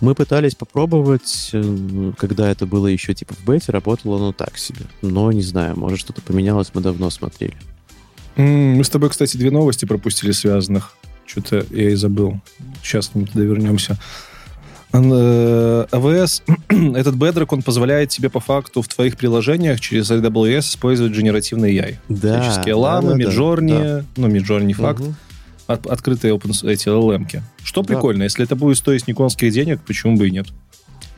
Мы 0.00 0.14
пытались 0.14 0.54
попробовать, 0.54 1.50
э, 1.52 2.12
когда 2.16 2.50
это 2.50 2.66
было 2.66 2.86
еще 2.86 3.14
типа 3.14 3.34
в 3.34 3.44
бете, 3.44 3.72
работало 3.72 4.16
оно 4.16 4.32
так 4.32 4.56
себе. 4.56 4.86
Но 5.02 5.30
не 5.32 5.42
знаю, 5.42 5.78
может 5.78 5.98
что-то 5.98 6.22
поменялось, 6.22 6.70
мы 6.74 6.80
давно 6.80 7.10
смотрели. 7.10 7.56
Мы 8.36 8.82
с 8.82 8.88
тобой, 8.88 9.10
кстати, 9.10 9.36
две 9.36 9.50
новости 9.50 9.84
пропустили 9.84 10.32
связанных. 10.32 10.96
Что-то 11.26 11.66
я 11.70 11.90
и 11.90 11.94
забыл. 11.94 12.40
Сейчас 12.82 13.14
ним 13.14 13.26
туда 13.26 13.44
вернемся. 13.44 13.98
Э, 14.92 15.86
AWS, 15.90 16.42
этот 16.96 17.14
Bedrock, 17.16 17.46
он 17.50 17.62
позволяет 17.62 18.10
тебе 18.10 18.28
по 18.28 18.40
факту 18.40 18.82
в 18.82 18.88
твоих 18.88 19.16
приложениях 19.16 19.80
через 19.80 20.10
AWS 20.10 20.60
использовать 20.60 21.12
генеративный 21.12 21.74
AI. 21.74 21.96
Да. 22.08 22.42
Всяческие 22.42 22.74
Llama, 22.74 23.02
да, 23.02 23.14
да, 23.14 23.16
Midjourney, 23.16 24.04
ну, 24.16 24.28
Midjourney 24.28 24.64
не 24.64 24.74
да. 24.74 24.82
факт, 24.82 25.00
Мгм. 25.00 25.14
от- 25.66 25.86
открытые 25.86 26.34
open, 26.34 26.68
эти 26.68 26.88
LLM-ки. 26.88 27.42
Что 27.64 27.82
Да. 27.82 27.88
прикольно, 27.88 28.24
если 28.24 28.44
это 28.44 28.54
будет 28.54 28.76
стоить 28.76 29.06
никонских 29.08 29.50
денег, 29.52 29.80
почему 29.86 30.16
бы 30.16 30.28
и 30.28 30.30
нет? 30.30 30.46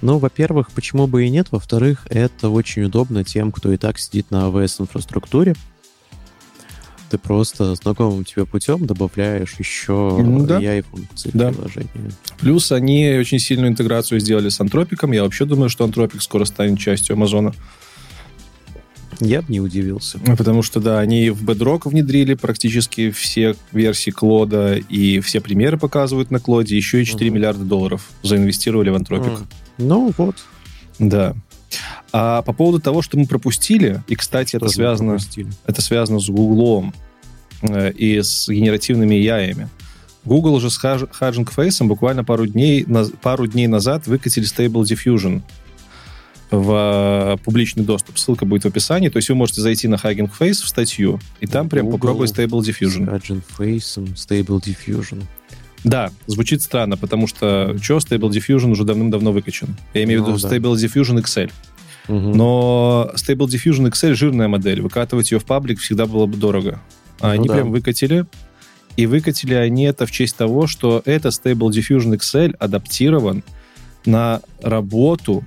Ну, 0.02 0.18
во-первых, 0.18 0.70
почему 0.70 1.06
бы 1.06 1.24
и 1.24 1.30
нет? 1.30 1.48
Во-вторых, 1.51 2.06
это 2.10 2.51
очень 2.51 2.84
удобно 2.84 3.24
тем, 3.24 3.51
кто 3.51 3.72
и 3.72 3.76
так 3.76 3.98
сидит 3.98 4.30
на 4.30 4.46
AWS-инфраструктуре. 4.48 5.55
Ты 7.10 7.18
просто 7.18 7.74
знакомым 7.74 8.24
тебе 8.24 8.44
путем 8.47 8.86
добавляешь 8.86 9.55
еще 9.59 10.18
Ну 10.22 10.47
да. 10.47 10.59
AI-функции 10.60 11.31
Да. 11.32 11.51
приложения. 11.52 11.89
Плюс 12.40 12.72
они 12.72 13.09
очень 13.18 13.39
сильную 13.39 13.70
интеграцию 13.70 14.18
сделали 14.20 14.48
с 14.48 14.60
Антропиком. 14.60 15.12
Я 15.12 15.22
вообще 15.22 15.44
думаю, 15.44 15.68
что 15.68 15.85
Антропик 15.85 16.22
скоро 16.22 16.44
станет 16.44 16.78
частью 16.78 17.14
Амазона. 17.14 17.55
Я 19.20 19.43
бы 19.43 19.52
не 19.52 19.60
удивился. 19.60 20.18
Потому 20.36 20.62
что, 20.62 20.81
да, 20.81 20.98
они 20.98 21.31
в 21.31 21.44
Bedrock 21.48 21.89
внедрили 21.89 22.35
практически 22.35 23.10
все 23.12 23.55
версии 23.70 24.10
Клода, 24.10 24.74
и 24.74 25.20
все 25.20 25.40
примеры 25.40 25.78
показывают 25.78 26.32
на 26.32 26.40
Клоде, 26.40 26.76
еще 26.76 27.01
и 27.01 27.05
4 27.05 27.31
Мгм. 27.31 27.39
миллиарда 27.39 27.64
долларов 27.64 28.09
заинвестировали 28.24 28.90
в 28.90 28.97
Антропик. 28.97 29.28
М. 29.28 29.47
Ну, 29.78 30.12
вот. 30.18 30.36
Да. 30.98 31.36
А 32.12 32.42
по 32.42 32.52
поводу 32.52 32.80
того, 32.80 33.02
что 33.02 33.18
мы 33.18 33.26
пропустили, 33.26 34.02
и, 34.06 34.14
кстати, 34.14 34.56
это 34.56 34.66
Тоже 34.66 34.74
связано, 34.74 35.18
это 35.66 35.82
связано 35.82 36.20
с 36.20 36.28
Гуглом 36.28 36.94
э, 37.62 37.92
и 37.92 38.22
с 38.22 38.48
генеративными 38.48 39.14
яями. 39.14 39.68
Google 40.24 40.59
же 40.60 40.70
с 40.70 40.82
Hugging 40.82 41.48
Face 41.55 41.86
буквально 41.86 42.24
пару 42.24 42.46
дней, 42.46 42.86
пару 43.20 43.46
дней 43.46 43.66
назад 43.66 44.06
выкатили 44.06 44.46
Stable 44.46 44.82
Diffusion 44.82 45.42
в 46.51 47.34
э, 47.34 47.44
публичный 47.44 47.84
доступ. 47.84 48.18
Ссылка 48.18 48.46
будет 48.46 48.64
в 48.64 48.68
описании. 48.68 49.09
То 49.09 49.18
есть 49.18 49.28
вы 49.28 49.34
можете 49.34 49.60
зайти 49.60 49.88
на 49.88 49.96
Hugging 49.96 50.30
Face 50.38 50.62
в 50.62 50.68
статью, 50.68 51.20
и 51.40 51.46
там 51.46 51.68
прям 51.68 51.86
Google 51.86 51.98
попробовать 51.98 52.30
Stable 52.30 52.60
Diffusion. 52.60 53.06
С 53.06 53.30
Agent 53.30 53.42
Face, 53.59 54.14
Stable 54.14 54.62
Diffusion. 54.62 55.22
Да, 55.85 56.11
звучит 56.27 56.62
странно, 56.62 56.97
потому 56.97 57.27
что 57.27 57.77
что, 57.81 57.98
Stable 57.98 58.31
Diffusion 58.31 58.70
уже 58.73 58.85
давным-давно 58.85 59.32
выкачан. 59.32 59.77
Я 59.93 60.05
имею 60.05 60.23
в 60.24 60.28
Ну, 60.28 60.35
виду 60.35 60.48
да. 60.48 60.56
Stable 60.56 60.74
Diffusion 60.74 61.23
XL. 61.23 61.51
Мгм. 62.09 62.32
Но 62.32 63.11
Stable 63.15 63.47
Diffusion 63.47 63.90
XL 63.90 64.15
жирная 64.15 64.48
модель. 64.48 64.81
Выкатывать 64.81 65.31
ее 65.31 65.39
в 65.39 65.44
паблик 65.44 65.78
всегда 65.78 66.06
было 66.06 66.27
бы 66.27 66.36
дорого. 66.36 66.81
А 67.20 67.28
Ну 67.28 67.32
они 67.32 67.48
да. 67.48 67.55
прям 67.55 67.70
выкатили. 67.70 68.27
И 68.97 69.06
выкатили 69.06 69.55
они 69.55 69.85
это 69.85 70.06
в 70.06 70.11
честь 70.11 70.36
того, 70.36 70.66
что 70.66 71.02
это 71.05 71.28
Stable 71.28 71.70
Diffusion 71.70 72.16
XL 72.19 72.55
адаптирован 72.59 73.43
на 74.06 74.40
работу 74.62 75.44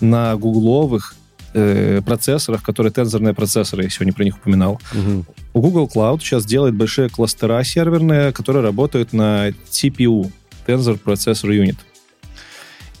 на 0.00 0.36
гугловых 0.36 1.14
э, 1.56 2.02
процессорах, 2.04 2.62
которые 2.62 2.92
тензорные 2.92 3.34
процессоры, 3.34 3.84
я 3.84 3.90
сегодня 3.90 4.12
про 4.12 4.24
них 4.24 4.36
упоминал. 4.36 4.80
Мгм. 4.92 5.24
У 5.54 5.60
Google 5.60 5.90
Cloud 5.92 6.20
сейчас 6.20 6.44
делает 6.44 6.74
большие 6.74 7.08
кластера 7.08 7.64
серверные, 7.64 8.32
которые 8.32 8.62
работают 8.62 9.12
на 9.12 9.48
TPU, 9.70 10.30
Tensor 10.66 11.00
Processor 11.02 11.50
Unit. 11.50 11.76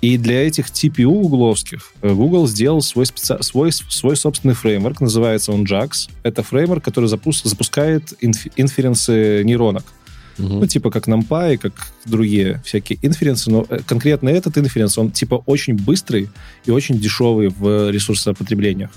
И 0.02 0.18
для 0.18 0.46
этих 0.46 0.66
TPU 0.66 1.06
угловских 1.08 1.92
э, 2.02 2.12
Google 2.12 2.46
сделал 2.46 2.82
свой, 2.82 3.06
специ- 3.06 3.42
свой, 3.42 3.72
свой 3.72 4.16
собственный 4.16 4.54
фреймворк, 4.54 5.00
называется 5.00 5.52
он 5.52 5.64
JAX. 5.64 6.08
Это 6.22 6.42
фреймворк, 6.42 6.84
который 6.84 7.08
запус- 7.08 7.42
запускает 7.44 8.12
инф- 8.22 8.52
инференсы 8.56 9.42
нейронок. 9.44 9.84
Мгм. 10.38 10.60
Ну, 10.60 10.66
типа 10.66 10.90
как 10.90 11.08
NumPy, 11.08 11.56
как 11.56 11.72
другие 12.04 12.60
всякие 12.64 12.98
инференсы, 13.02 13.50
но 13.50 13.66
э, 13.68 13.80
конкретно 13.86 14.28
этот 14.28 14.58
инференс, 14.58 14.98
он 14.98 15.10
типа 15.10 15.42
очень 15.46 15.74
быстрый 15.74 16.28
и 16.64 16.70
очень 16.70 16.98
дешевый 16.98 17.48
в 17.48 17.90
ресурсопотреблениях. 17.90 18.90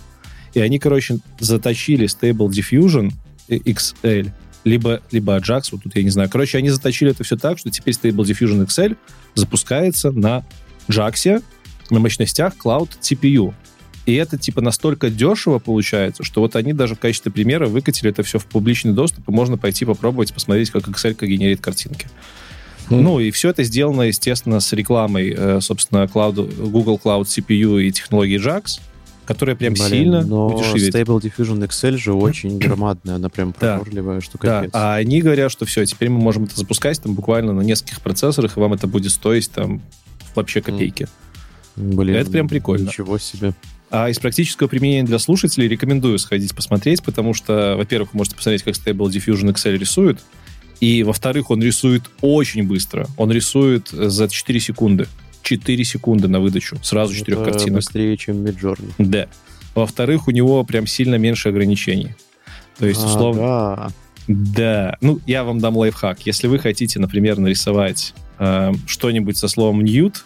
И 0.53 0.59
они, 0.59 0.79
короче, 0.79 1.19
заточили 1.39 2.07
Stable 2.07 2.49
Diffusion 2.49 3.11
XL, 3.47 4.31
либо, 4.63 5.01
либо 5.11 5.37
Ajax, 5.37 5.69
вот 5.71 5.83
тут 5.83 5.95
я 5.95 6.03
не 6.03 6.09
знаю. 6.09 6.29
Короче, 6.29 6.57
они 6.57 6.69
заточили 6.69 7.11
это 7.11 7.23
все 7.23 7.37
так, 7.37 7.57
что 7.57 7.69
теперь 7.69 7.93
Stable 7.93 8.25
Diffusion 8.25 8.65
XL 8.65 8.97
запускается 9.35 10.11
на 10.11 10.43
JAX 10.87 11.43
на 11.89 11.99
мощностях 11.99 12.53
Cloud 12.63 12.89
CPU. 13.01 13.53
И 14.09 14.15
это 14.15 14.39
типа 14.39 14.59
настолько 14.59 15.11
дешево 15.11 15.59
получается, 15.59 16.23
что 16.23 16.41
вот 16.41 16.55
они 16.55 16.73
даже 16.73 16.95
в 16.95 16.99
качестве 16.99 17.31
примера 17.31 17.67
выкатили 17.67 18.09
это 18.09 18.23
все 18.23 18.39
в 18.39 18.45
публичный 18.47 18.91
доступ, 18.91 19.29
и 19.29 19.31
можно 19.31 19.55
пойти 19.55 19.85
попробовать 19.85 20.33
посмотреть, 20.33 20.71
как 20.71 20.87
Excel 20.87 21.15
генерит 21.27 21.61
картинки. 21.61 22.07
Хм. 22.89 23.03
Ну, 23.03 23.19
и 23.19 23.29
все 23.29 23.49
это 23.51 23.63
сделано, 23.63 24.01
естественно, 24.01 24.61
с 24.61 24.73
рекламой, 24.73 25.31
э, 25.37 25.61
собственно, 25.61 26.05
Cloud, 26.05 26.69
Google 26.71 26.99
Cloud 27.03 27.25
CPU 27.25 27.83
и 27.83 27.91
технологии 27.91 28.43
JAX, 28.43 28.79
которая 29.25 29.55
прям 29.55 29.75
Блин, 29.75 29.85
сильно 29.87 30.23
но 30.23 30.47
удешевит. 30.47 30.95
Stable 30.95 31.21
Diffusion 31.21 31.67
XL 31.67 31.97
же 31.97 32.13
очень 32.13 32.57
громадная, 32.57 33.17
она 33.17 33.29
прям 33.29 33.53
Да. 33.59 33.77
прожорливая, 33.77 34.21
что 34.21 34.39
Да, 34.41 34.65
а 34.73 34.95
они 34.95 35.21
говорят, 35.21 35.51
что 35.51 35.65
все, 35.67 35.85
теперь 35.85 36.09
мы 36.09 36.17
можем 36.17 36.45
это 36.45 36.57
запускать 36.57 36.99
там 36.99 37.13
буквально 37.13 37.53
на 37.53 37.61
нескольких 37.61 38.01
процессорах, 38.01 38.57
и 38.57 38.59
вам 38.59 38.73
это 38.73 38.87
будет 38.87 39.11
стоить 39.11 39.51
там 39.51 39.83
вообще 40.33 40.61
копейки. 40.61 41.07
Блин, 41.75 42.15
это 42.15 42.31
прям 42.31 42.49
прикольно. 42.49 42.87
Ничего 42.87 43.19
себе. 43.19 43.53
А 43.91 44.09
из 44.09 44.19
практического 44.19 44.67
применения 44.67 45.03
для 45.03 45.17
слушателей 45.19 45.67
рекомендую 45.67 46.19
сходить 46.19 46.53
посмотреть, 46.53 47.03
потому 47.03 47.33
что, 47.33 47.75
во-первых, 47.75 48.13
вы 48.13 48.19
можете 48.19 48.35
посмотреть, 48.35 48.63
как 48.63 48.75
Stable 48.75 49.09
Diffusion 49.09 49.51
XL 49.53 49.77
рисует, 49.77 50.19
и, 50.79 51.03
во-вторых, 51.03 51.49
он 51.49 51.61
рисует 51.61 52.03
очень 52.21 52.63
быстро. 52.67 53.07
Он 53.17 53.31
рисует 53.31 53.89
за 53.89 54.29
4 54.29 54.59
секунды. 54.59 55.07
4 55.41 55.83
секунды 55.83 56.27
на 56.27 56.39
выдачу. 56.39 56.77
Сразу 56.83 57.13
4 57.13 57.37
Это 57.37 57.51
картинок. 57.51 57.75
быстрее, 57.77 58.15
чем 58.17 58.45
Midjourney. 58.45 58.93
Да. 58.97 59.27
Во-вторых, 59.75 60.27
у 60.27 60.31
него 60.31 60.63
прям 60.63 60.87
сильно 60.87 61.15
меньше 61.15 61.49
ограничений. 61.49 62.15
То 62.77 62.85
есть, 62.85 63.03
условно... 63.03 63.73
Ага. 63.73 63.93
Да. 64.27 64.95
Ну, 65.01 65.19
я 65.25 65.43
вам 65.43 65.59
дам 65.59 65.75
лайфхак. 65.75 66.19
Если 66.25 66.47
вы 66.47 66.59
хотите, 66.59 66.99
например, 66.99 67.39
нарисовать 67.39 68.13
э, 68.37 68.73
что-нибудь 68.85 69.37
со 69.37 69.47
словом 69.47 69.83
«nude», 69.83 70.23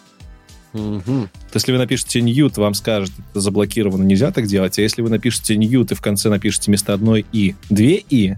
То 0.74 1.28
если 1.54 1.72
вы 1.72 1.78
напишете 1.78 2.20
«nude», 2.20 2.56
вам 2.56 2.74
скажет, 2.74 3.12
это 3.30 3.40
заблокировано, 3.40 4.02
нельзя 4.02 4.32
так 4.32 4.46
делать. 4.46 4.78
А 4.78 4.82
если 4.82 5.02
вы 5.02 5.10
напишете 5.10 5.56
«nude» 5.56 5.92
и 5.92 5.94
в 5.94 6.00
конце 6.00 6.28
напишете 6.28 6.66
вместо 6.66 6.92
одной 6.92 7.24
«и» 7.32 7.54
две 7.70 8.02
«и», 8.08 8.34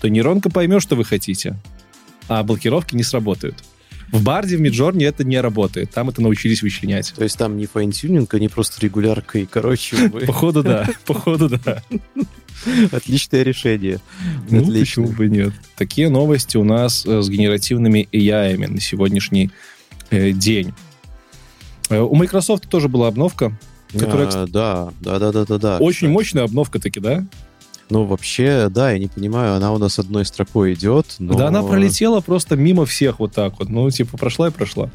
то 0.00 0.08
нейронка 0.08 0.50
поймет, 0.50 0.82
что 0.82 0.96
вы 0.96 1.04
хотите, 1.04 1.56
а 2.28 2.42
блокировки 2.42 2.94
не 2.94 3.02
сработают. 3.02 3.56
В 4.12 4.22
Bard'е, 4.24 4.56
в 4.56 4.60
Midjourney 4.60 5.06
это 5.06 5.24
не 5.24 5.40
работает. 5.40 5.92
Там 5.92 6.08
это 6.08 6.20
научились 6.20 6.62
вычленять. 6.62 7.12
То 7.16 7.22
есть 7.22 7.38
там 7.38 7.56
не 7.56 7.66
fine-tuning, 7.66 8.32
а 8.34 8.38
не 8.40 8.48
просто 8.48 8.80
регулярка, 8.84 9.38
и, 9.38 9.46
короче, 9.46 10.08
вы- 10.08 10.26
Походу, 10.26 10.62
да. 10.62 10.88
Походу, 11.06 11.48
да. 11.48 11.82
отличное 12.90 13.42
решение. 13.42 14.00
Ну, 14.48 14.62
Отлично. 14.62 15.04
почему 15.04 15.16
бы 15.16 15.28
нет? 15.28 15.52
Такие 15.76 16.08
новости 16.08 16.56
у 16.56 16.64
нас 16.64 17.04
э, 17.06 17.22
с 17.22 17.28
генеративными 17.28 18.08
AI 18.12 18.56
на 18.66 18.80
сегодняшний 18.80 19.50
э, 20.10 20.32
день. 20.32 20.72
Э, 21.90 22.00
у 22.00 22.14
Microsoft 22.14 22.68
тоже 22.68 22.88
была 22.88 23.08
обновка. 23.08 23.52
Которая, 23.92 24.28
А, 24.32 24.46
да, 24.46 24.92
да, 25.00 25.18
да, 25.18 25.32
да, 25.32 25.44
да, 25.44 25.58
да. 25.58 25.78
Очень 25.78 25.96
кстати. 25.96 26.10
мощная 26.12 26.44
обновка 26.44 26.78
таки, 26.78 27.00
да? 27.00 27.26
Ну, 27.90 28.04
вообще, 28.04 28.68
да, 28.70 28.92
я 28.92 28.98
не 29.00 29.08
понимаю, 29.08 29.54
она 29.54 29.72
у 29.72 29.78
нас 29.78 29.98
одной 29.98 30.24
строкой 30.24 30.74
идет, 30.74 31.16
но... 31.18 31.34
Да 31.34 31.48
она 31.48 31.62
пролетела 31.64 32.20
просто 32.20 32.54
мимо 32.54 32.86
всех 32.86 33.18
вот 33.18 33.32
так 33.32 33.58
вот. 33.58 33.68
Ну, 33.68 33.90
типа, 33.90 34.16
прошла 34.16 34.46
и 34.46 34.50
прошла. 34.52 34.90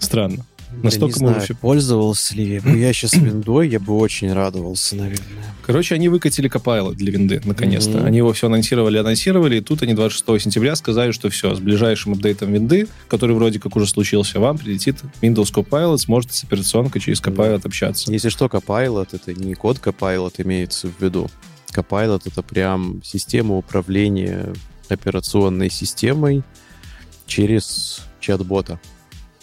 Странно. 0.00 0.44
Я 0.78 0.84
Настолько 0.84 1.18
не 1.18 1.24
мы 1.24 1.28
знаю, 1.28 1.34
вообще- 1.34 1.54
пользовался 1.54 2.34
ли 2.34 2.58
бы 2.58 2.76
я 2.76 2.92
сейчас 2.92 3.14
виндой, 3.14 3.68
я 3.68 3.78
бы 3.78 3.96
очень 3.96 4.32
радовался, 4.32 4.96
наверное. 4.96 5.26
Короче, 5.64 5.94
они 5.94 6.08
выкатили 6.08 6.50
Copilot 6.50 6.94
для 6.94 7.12
винды, 7.12 7.40
наконец-то. 7.44 7.98
Мгм. 7.98 8.06
Они 8.06 8.16
его 8.18 8.32
все 8.32 8.48
анонсировали, 8.48 8.98
анонсировали, 8.98 9.56
и 9.58 9.60
тут 9.60 9.82
они 9.82 9.94
26 9.94 10.42
сентября 10.42 10.74
сказали, 10.74 11.12
что 11.12 11.30
все, 11.30 11.54
с 11.54 11.60
ближайшим 11.60 12.12
апдейтом 12.14 12.52
винды, 12.52 12.88
который 13.08 13.36
вроде 13.36 13.60
как 13.60 13.76
уже 13.76 13.86
случился, 13.86 14.40
вам 14.40 14.58
прилетит 14.58 14.96
Windows 15.20 15.52
Copilot, 15.54 15.98
сможете 15.98 16.34
с 16.34 16.42
операционкой 16.44 17.00
через 17.00 17.20
Copilot 17.20 17.60
общаться. 17.64 18.10
Если 18.10 18.28
что, 18.28 18.46
Copilot— 18.46 19.08
это 19.12 19.34
не 19.34 19.54
код 19.54 19.78
Copilot 19.78 20.34
имеется 20.38 20.88
в 20.88 21.00
виду. 21.00 21.30
Copilot— 21.72 22.22
это 22.26 22.42
прям 22.42 23.00
система 23.04 23.56
управления 23.56 24.52
операционной 24.88 25.70
системой 25.70 26.42
через 27.26 28.00
чат-бота. 28.20 28.78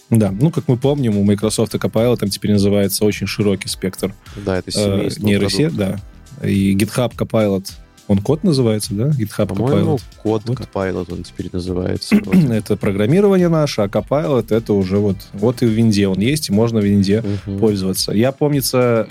Да, 0.10 0.32
ну, 0.32 0.50
как 0.50 0.68
мы 0.68 0.78
помним, 0.78 1.18
у 1.18 1.24
Microsoft 1.24 1.76
Copilot 1.76 2.18
там 2.18 2.30
теперь 2.30 2.52
называется 2.54 3.06
очень 3.06 3.28
широкий 3.28 3.68
спектр 3.70 4.14
Да, 4.46 4.58
это 4.58 4.70
э, 4.70 4.72
семейство 4.74 5.26
нейросеть, 5.26 5.76
продуктов. 5.76 6.02
да. 6.42 6.48
И 6.48 6.76
GitHub 6.76 7.16
Copilot, 7.16 7.72
он 8.08 8.18
код 8.20 8.44
называется, 8.44 8.94
да? 8.96 9.10
GitHub 9.10 9.48
По-моему, 9.56 9.96
Copilot. 9.98 10.02
код 10.24 10.42
Вот. 10.48 10.58
Copilot 10.60 11.14
он 11.14 11.24
теперь 11.24 11.50
называется. 11.52 12.16
вроде. 12.24 12.54
Это 12.56 12.76
программирование 12.76 13.50
наше, 13.50 13.82
а 13.82 13.88
Copilot 13.88 14.54
это 14.56 14.74
уже 14.74 14.98
вот, 14.98 15.18
вот 15.34 15.62
и 15.62 15.66
в 15.66 15.70
винде 15.70 16.08
он 16.08 16.20
есть, 16.20 16.50
и 16.50 16.52
можно 16.54 16.80
в 16.80 16.84
винде 16.86 17.24
Мгм. 17.46 17.60
пользоваться. 17.60 18.12
Я, 18.12 18.32
помнится, 18.32 19.08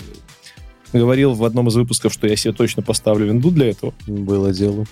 говорил 0.91 1.33
в 1.33 1.43
одном 1.45 1.67
из 1.69 1.75
выпусков, 1.75 2.11
что 2.11 2.27
я 2.27 2.35
себе 2.35 2.53
точно 2.53 2.81
поставлю 2.83 3.27
винду 3.27 3.51
для 3.51 3.69
этого. 3.69 3.93
Было 4.07 4.51
дело. 4.51 4.85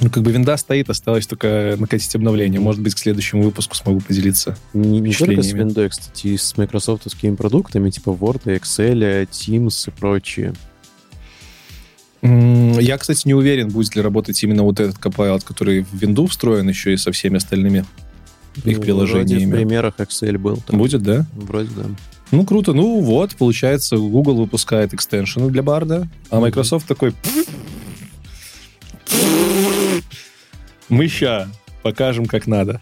Ну, 0.00 0.10
как 0.10 0.22
бы 0.22 0.30
винда 0.30 0.56
стоит, 0.58 0.90
осталось 0.90 1.26
только 1.26 1.76
накатить 1.78 2.14
обновление. 2.14 2.60
Может 2.60 2.82
быть, 2.82 2.94
к 2.94 2.98
следующему 2.98 3.42
выпуску 3.42 3.74
смогу 3.74 4.00
поделиться. 4.00 4.56
Не, 4.74 5.00
не 5.00 5.12
только 5.14 5.42
с. 5.42 5.54
Windows, 5.54 5.88
кстати, 5.88 6.26
и 6.26 6.36
с 6.36 6.56
майкрософтовскими 6.56 7.34
продуктами, 7.34 7.88
типа 7.90 8.10
Word, 8.10 8.42
Excel, 8.44 9.26
Teams 9.30 9.88
и 9.88 9.90
прочие. 9.92 10.54
Я, 12.22 12.98
кстати, 12.98 13.26
не 13.26 13.34
уверен, 13.34 13.68
будет 13.68 13.94
ли 13.94 14.02
работать 14.02 14.42
именно 14.42 14.64
вот 14.64 14.80
этот 14.80 14.96
Copilot, 14.98 15.42
который 15.44 15.82
в 15.82 15.94
винду 15.94 16.26
встроен 16.26 16.68
еще 16.68 16.92
и 16.92 16.96
со 16.96 17.12
всеми 17.12 17.36
остальными 17.36 17.84
их 18.64 18.78
Ну, 18.78 18.82
приложениями. 18.82 19.44
Вроде 19.44 19.46
в 19.46 19.50
примерах 19.50 19.94
Excel 19.98 20.38
был. 20.38 20.56
там. 20.66 20.78
Будет, 20.78 21.02
да? 21.02 21.26
Вроде 21.34 21.70
да. 21.76 21.84
Ну, 22.32 22.44
круто. 22.44 22.72
Ну, 22.72 23.00
вот, 23.00 23.36
получается, 23.36 23.96
Google 23.96 24.36
выпускает 24.36 24.92
экстеншены 24.92 25.50
для 25.50 25.62
Барда, 25.62 26.08
а. 26.30 26.40
Microsoft 26.40 26.86
такой... 26.86 27.14
Мы 30.88 31.08
ща 31.08 31.48
покажем, 31.82 32.26
как 32.26 32.46
надо. 32.46 32.80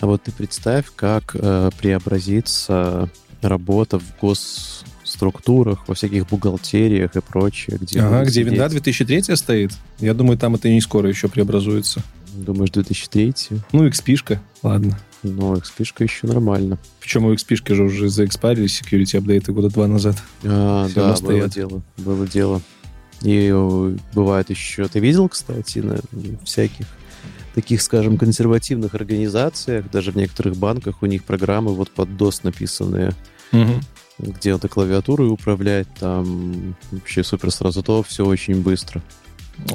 А 0.00 0.06
вот 0.06 0.22
ты 0.22 0.32
представь, 0.32 0.86
как 0.96 1.34
э, 1.34 1.70
преобразится 1.78 3.08
работа 3.42 3.98
в 3.98 4.04
госструктурах, 4.20 5.86
во 5.88 5.94
всяких 5.94 6.26
бухгалтериях 6.26 7.16
и 7.16 7.20
прочее. 7.20 7.78
Где 7.80 8.00
Ага, 8.00 8.24
где 8.24 8.42
винда 8.42 8.68
сидеть. 8.68 8.84
2003 8.84 9.36
стоит. 9.36 9.72
Я 9.98 10.14
думаю, 10.14 10.38
там 10.38 10.54
это 10.54 10.68
не 10.68 10.80
скоро 10.80 11.08
еще 11.08 11.28
преобразуется. 11.28 12.02
Думаешь, 12.32 12.70
2003? 12.70 13.34
Ну, 13.72 13.86
XP-шка, 13.88 14.38
ладно. 14.62 14.98
Ну, 15.22 15.54
XP 15.54 16.04
еще 16.04 16.26
нормально. 16.26 16.78
Причем 17.00 17.24
у 17.24 17.34
XP-шки 17.34 17.74
же 17.74 17.84
уже 17.84 18.08
заэкспарились 18.08 18.80
security 18.80 19.18
апдейты 19.18 19.52
года 19.52 19.68
два 19.68 19.86
назад. 19.86 20.16
А, 20.44 20.86
Всё 20.88 20.94
да, 20.94 21.16
было 21.20 21.48
дело. 21.48 21.82
Было 21.98 22.26
дело. 22.26 22.62
И 23.22 23.52
бывает 24.14 24.50
еще... 24.50 24.88
Ты 24.88 25.00
видел, 25.00 25.28
кстати, 25.28 25.78
на 25.78 25.98
всяких 26.44 26.86
таких, 27.54 27.82
скажем, 27.82 28.16
консервативных 28.16 28.94
организациях, 28.94 29.90
даже 29.90 30.12
в 30.12 30.16
некоторых 30.16 30.56
банках 30.56 31.02
у 31.02 31.06
них 31.06 31.24
программы 31.24 31.74
вот 31.74 31.90
под 31.90 32.08
DOS 32.10 32.40
написанные, 32.44 33.12
где 34.18 34.52
надо 34.52 34.68
клавиатурой 34.68 35.28
управлять, 35.28 35.88
там 35.98 36.76
вообще 36.90 37.24
супер 37.24 37.50
сразу 37.50 37.82
то, 37.82 38.02
все 38.02 38.24
очень 38.24 38.62
быстро. 38.62 39.02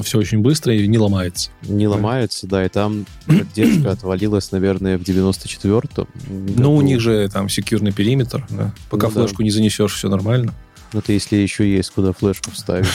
все 0.04 0.18
очень 0.18 0.40
быстро 0.40 0.74
и 0.74 0.88
не 0.88 0.98
ломается. 0.98 1.50
Не 1.64 1.88
ломается, 1.88 2.48
да, 2.48 2.66
и 2.66 2.70
там 2.70 3.06
поддержка 3.26 3.92
отвалилась, 3.92 4.52
наверное, 4.52 4.98
в 4.98 5.02
94-м. 5.02 6.08
Ну, 6.58 6.76
у 6.76 6.82
них 6.82 7.00
же 7.02 7.30
там 7.30 7.50
секьюрный 7.50 7.92
периметр, 7.92 8.46
да. 8.50 8.74
Пока 8.90 9.08
Ну 9.08 9.14
да. 9.14 9.22
флешку 9.22 9.44
не 9.44 9.52
занесешь, 9.52 9.96
все 9.96 10.10
нормально. 10.10 10.54
Это 10.94 11.12
если 11.14 11.36
еще 11.38 11.70
есть 11.70 11.92
куда 11.92 12.14
флешку 12.14 12.52
вставить. 12.52 12.88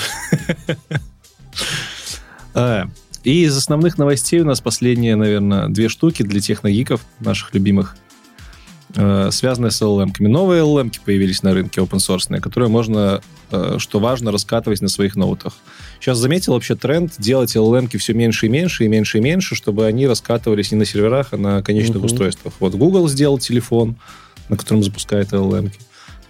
А, 2.54 2.84
И 3.22 3.44
из 3.44 3.56
основных 3.56 3.98
новостей 3.98 4.40
у 4.40 4.46
нас 4.46 4.60
последние, 4.60 5.14
наверное, 5.14 5.68
две 5.68 5.88
штуки 5.88 6.22
для 6.22 6.40
техногиков, 6.40 7.02
наших 7.20 7.52
любимых, 7.52 7.96
э, 8.96 9.28
связанные 9.30 9.70
с 9.70 9.82
LLM-ками. 9.82 10.26
Новые 10.26 10.62
LLM 10.62 10.90
появились 11.04 11.42
на 11.42 11.52
рынке 11.52 11.82
open 11.82 11.98
source, 11.98 12.40
которые 12.40 12.70
можно, 12.70 13.20
э, 13.50 13.76
что 13.78 14.00
важно, 14.00 14.32
раскатывать 14.32 14.80
на 14.80 14.88
своих 14.88 15.16
ноутах. 15.16 15.52
Сейчас 16.00 16.16
заметил 16.16 16.54
вообще 16.54 16.76
тренд 16.76 17.12
делать 17.18 17.54
LLM 17.54 17.94
все 17.98 18.14
меньше 18.14 18.46
и 18.46 18.48
меньше, 18.48 18.86
и 18.86 18.88
меньше 18.88 19.18
и 19.18 19.20
меньше, 19.20 19.54
чтобы 19.54 19.84
они 19.84 20.06
раскатывались 20.06 20.72
не 20.72 20.78
на 20.78 20.86
серверах, 20.86 21.28
а 21.32 21.36
на 21.36 21.62
конечных 21.62 21.98
Мгм. 21.98 22.06
устройствах. 22.06 22.54
Вот 22.58 22.74
Google 22.74 23.06
сделал 23.08 23.38
телефон, 23.38 23.96
на 24.48 24.56
котором 24.56 24.82
запускает 24.82 25.34
LLM. 25.34 25.70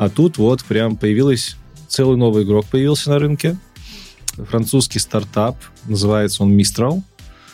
А 0.00 0.08
тут 0.08 0.38
вот 0.38 0.64
прям 0.64 0.96
появилась 0.96 1.56
целый 1.86 2.16
новый 2.16 2.44
игрок 2.44 2.64
появился 2.64 3.10
на 3.10 3.18
рынке. 3.18 3.58
Французский 4.48 4.98
стартап, 4.98 5.58
называется 5.84 6.42
он 6.42 6.56
Mistral. 6.56 7.02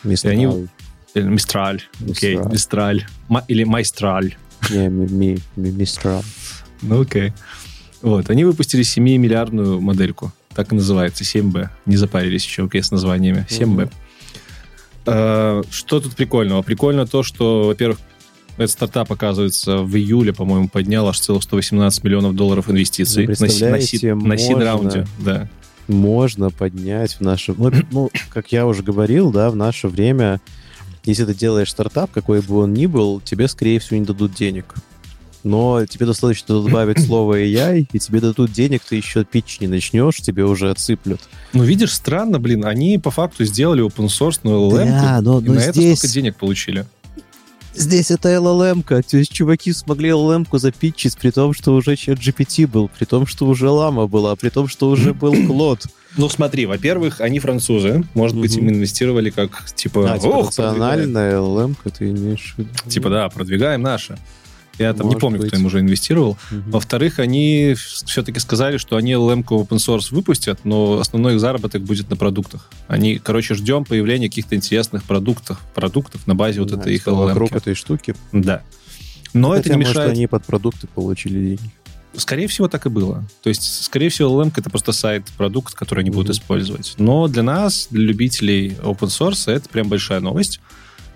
Мистер 0.05 0.31
они- 0.31 0.45
Ау. 0.45 0.69
Или 1.15 1.25
Мистраль. 1.25 1.83
Окей, 2.09 2.37
Mistral. 2.37 2.53
Мистраль. 2.53 3.07
Или 3.49 3.65
Майстраль. 3.65 4.37
Не, 4.71 4.89
ми- 4.89 5.39
ми-. 5.57 5.85
Ну, 6.83 7.01
окей. 7.01 7.33
Вот, 8.01 8.31
они 8.31 8.45
выпустили 8.45 8.85
7-миллиардную 8.85 9.81
модельку. 9.81 10.31
Так 10.55 10.71
и 10.71 10.77
называется, 10.77 11.25
7B. 11.25 11.69
Не 11.85 11.97
запарились 11.97 12.45
еще, 12.47 12.67
окей, 12.67 12.81
с 12.81 12.93
названиями. 12.93 13.45
7B. 13.51 13.91
Э, 15.07 15.63
Что 15.69 15.99
тут 15.99 16.15
прикольного? 16.15 16.63
Прикольно 16.63 17.09
то, 17.09 17.25
что, 17.25 17.65
во-первых, 17.65 17.99
этот 18.57 18.71
стартап, 18.71 19.11
оказывается, 19.13 19.79
в 19.79 19.95
июле, 19.97 20.33
по-моему, 20.33 20.69
поднял 20.69 21.07
аж 21.09 21.19
целых 21.21 21.43
118 21.43 22.03
миллионов 22.05 22.35
долларов 22.35 22.71
инвестиций 22.71 23.27
Вы 23.27 23.35
на, 23.39 23.47
на, 23.71 24.25
на 24.29 24.39
сид-раунде. 24.39 24.99
можно- 24.99 25.07
Да. 25.19 25.49
Можно 25.89 26.51
поднять 26.51 27.13
в 27.15 27.21
наше... 27.21 27.55
Ну, 27.57 27.71
ну, 27.93 28.11
как 28.31 28.51
я 28.51 28.67
уже 28.67 28.83
говорил, 28.83 29.31
да, 29.31 29.51
в 29.51 29.57
наше 29.57 29.87
время, 29.89 30.41
если 31.05 31.25
ты 31.25 31.35
делаешь 31.35 31.71
стартап, 31.71 32.11
какой 32.13 32.41
бы 32.41 32.59
он 32.59 32.75
ни 32.75 32.87
был, 32.87 33.21
тебе, 33.21 33.47
скорее 33.47 33.79
всего, 33.79 33.99
не 33.99 34.05
дадут 34.05 34.35
денег. 34.35 34.75
Но 35.45 35.87
тебе 35.87 36.07
достаточно 36.07 36.61
добавить 36.61 36.99
слово 37.07 37.41
AI, 37.41 37.87
и 37.93 37.99
тебе 38.01 38.21
дадут 38.21 38.51
денег, 38.53 38.83
ты 38.83 38.97
еще 38.97 39.25
пич 39.25 39.61
не 39.61 39.69
начнешь, 39.69 40.17
тебе 40.17 40.45
уже 40.45 40.71
отсыплют. 40.71 41.21
Ну, 41.53 41.63
видишь, 41.63 41.93
странно, 41.95 42.41
блин, 42.41 42.65
они 42.65 42.99
по 42.99 43.13
факту 43.13 43.45
сделали 43.45 43.85
open 43.85 44.07
source 44.07 44.41
LLM, 44.43 44.87
Да, 44.87 45.21
но, 45.21 45.39
и 45.39 45.45
но 45.45 45.53
на 45.55 45.59
это 45.61 45.73
здесь, 45.73 45.99
столько 45.99 46.13
денег 46.15 46.35
получили. 46.37 46.85
Здесь 47.77 48.11
это 48.11 48.31
LLM-ка. 48.31 49.03
То 49.03 49.17
есть 49.19 49.33
чуваки 49.33 49.73
смогли 49.73 50.11
LLM-ку 50.11 50.59
запитчить, 50.59 51.17
при 51.17 51.31
том, 51.31 51.53
что 51.53 51.75
уже 51.75 51.97
чат 51.97 52.19
GPT 52.19 52.67
был, 52.67 52.89
при 52.89 53.05
том, 53.05 53.27
что 53.27 53.47
уже 53.47 53.69
лама 53.69 54.07
была, 54.07 54.35
при 54.37 54.49
том, 54.49 54.69
что 54.69 54.89
уже 54.89 55.15
был 55.15 55.35
Клод. 55.47 55.85
Ну, 56.17 56.29
смотри, 56.29 56.65
во-первых, 56.67 57.21
они 57.21 57.39
французы. 57.39 58.03
Может 58.15 58.37
быть, 58.39 58.57
им 58.57 58.71
инвестировали 58.71 59.31
как, 59.31 59.71
типа, 59.75 60.15
А, 60.15 60.19
типа 60.19 60.31
«Ох, 60.33 60.47
национальная 60.47 61.37
LLM-ка, 61.39 61.91
ты 61.91 62.11
имеешь 62.11 62.55
в 62.55 62.59
виду? 62.59 62.71
продвигаем». 62.71 62.91
Типа, 62.91 63.11
да, 63.11 63.29
продвигаем 63.29 63.83
наше. 63.83 64.19
Я 64.79 64.93
там 64.93 65.03
не 65.07 65.15
Может 65.15 65.21
помню, 65.21 65.39
быть. 65.39 65.49
кто 65.49 65.57
им 65.57 65.67
уже 65.67 65.81
инвестировал. 65.81 66.37
Мгм. 66.51 66.71
Во-вторых, 66.73 67.19
они 67.19 67.75
все-таки 67.77 68.39
сказали, 68.41 68.77
что 68.77 68.97
они 68.97 69.13
LLM-ку 69.13 69.57
open 69.63 69.79
source 69.79 70.09
выпустят, 70.15 70.61
но 70.65 70.99
основной 70.99 71.35
их 71.35 71.41
заработок 71.41 71.83
будет 71.83 72.11
на 72.11 72.17
продуктах. 72.17 72.71
Они, 72.89 73.17
короче, 73.19 73.55
ждем 73.55 73.85
появления 73.85 74.29
каких-то 74.29 74.55
интересных 74.55 75.05
продуктов, 75.05 75.59
продуктов 75.75 76.27
на 76.27 76.35
базе 76.35 76.61
вот 76.61 76.71
Да, 76.71 76.81
этой 76.81 76.95
их 76.95 77.05
типа 77.05 77.15
вокруг 77.15 77.53
LLM. 77.53 77.57
этой 77.57 77.75
штуки. 77.75 78.15
Да. 78.33 78.63
Но 79.33 79.55
это 79.55 79.65
Хотя, 79.65 79.75
не 79.75 79.79
может, 79.81 79.95
мешает... 79.97 80.13
они 80.13 80.27
под 80.27 80.45
продукты 80.45 80.87
получили 80.87 81.41
деньги. 81.57 81.71
Скорее 82.17 82.47
всего, 82.47 82.67
так 82.69 82.87
и 82.87 82.89
было. 82.89 83.25
То 83.43 83.51
есть, 83.51 83.85
скорее 83.85 84.09
всего, 84.09 84.43
LLM 84.43 84.53
это 84.57 84.71
просто 84.71 84.93
сайт-продукт, 84.93 85.75
который 85.75 86.01
они 86.01 86.11
будут 86.11 86.29
Мгм. 86.29 86.33
использовать. 86.33 86.95
Но 86.99 87.29
для 87.29 87.43
нас, 87.43 87.89
для 87.91 88.03
любителей 88.07 88.77
open 88.83 89.09
source, 89.09 89.53
это 89.53 89.69
прям 89.69 89.89
большая 89.89 90.21
новость. 90.21 90.61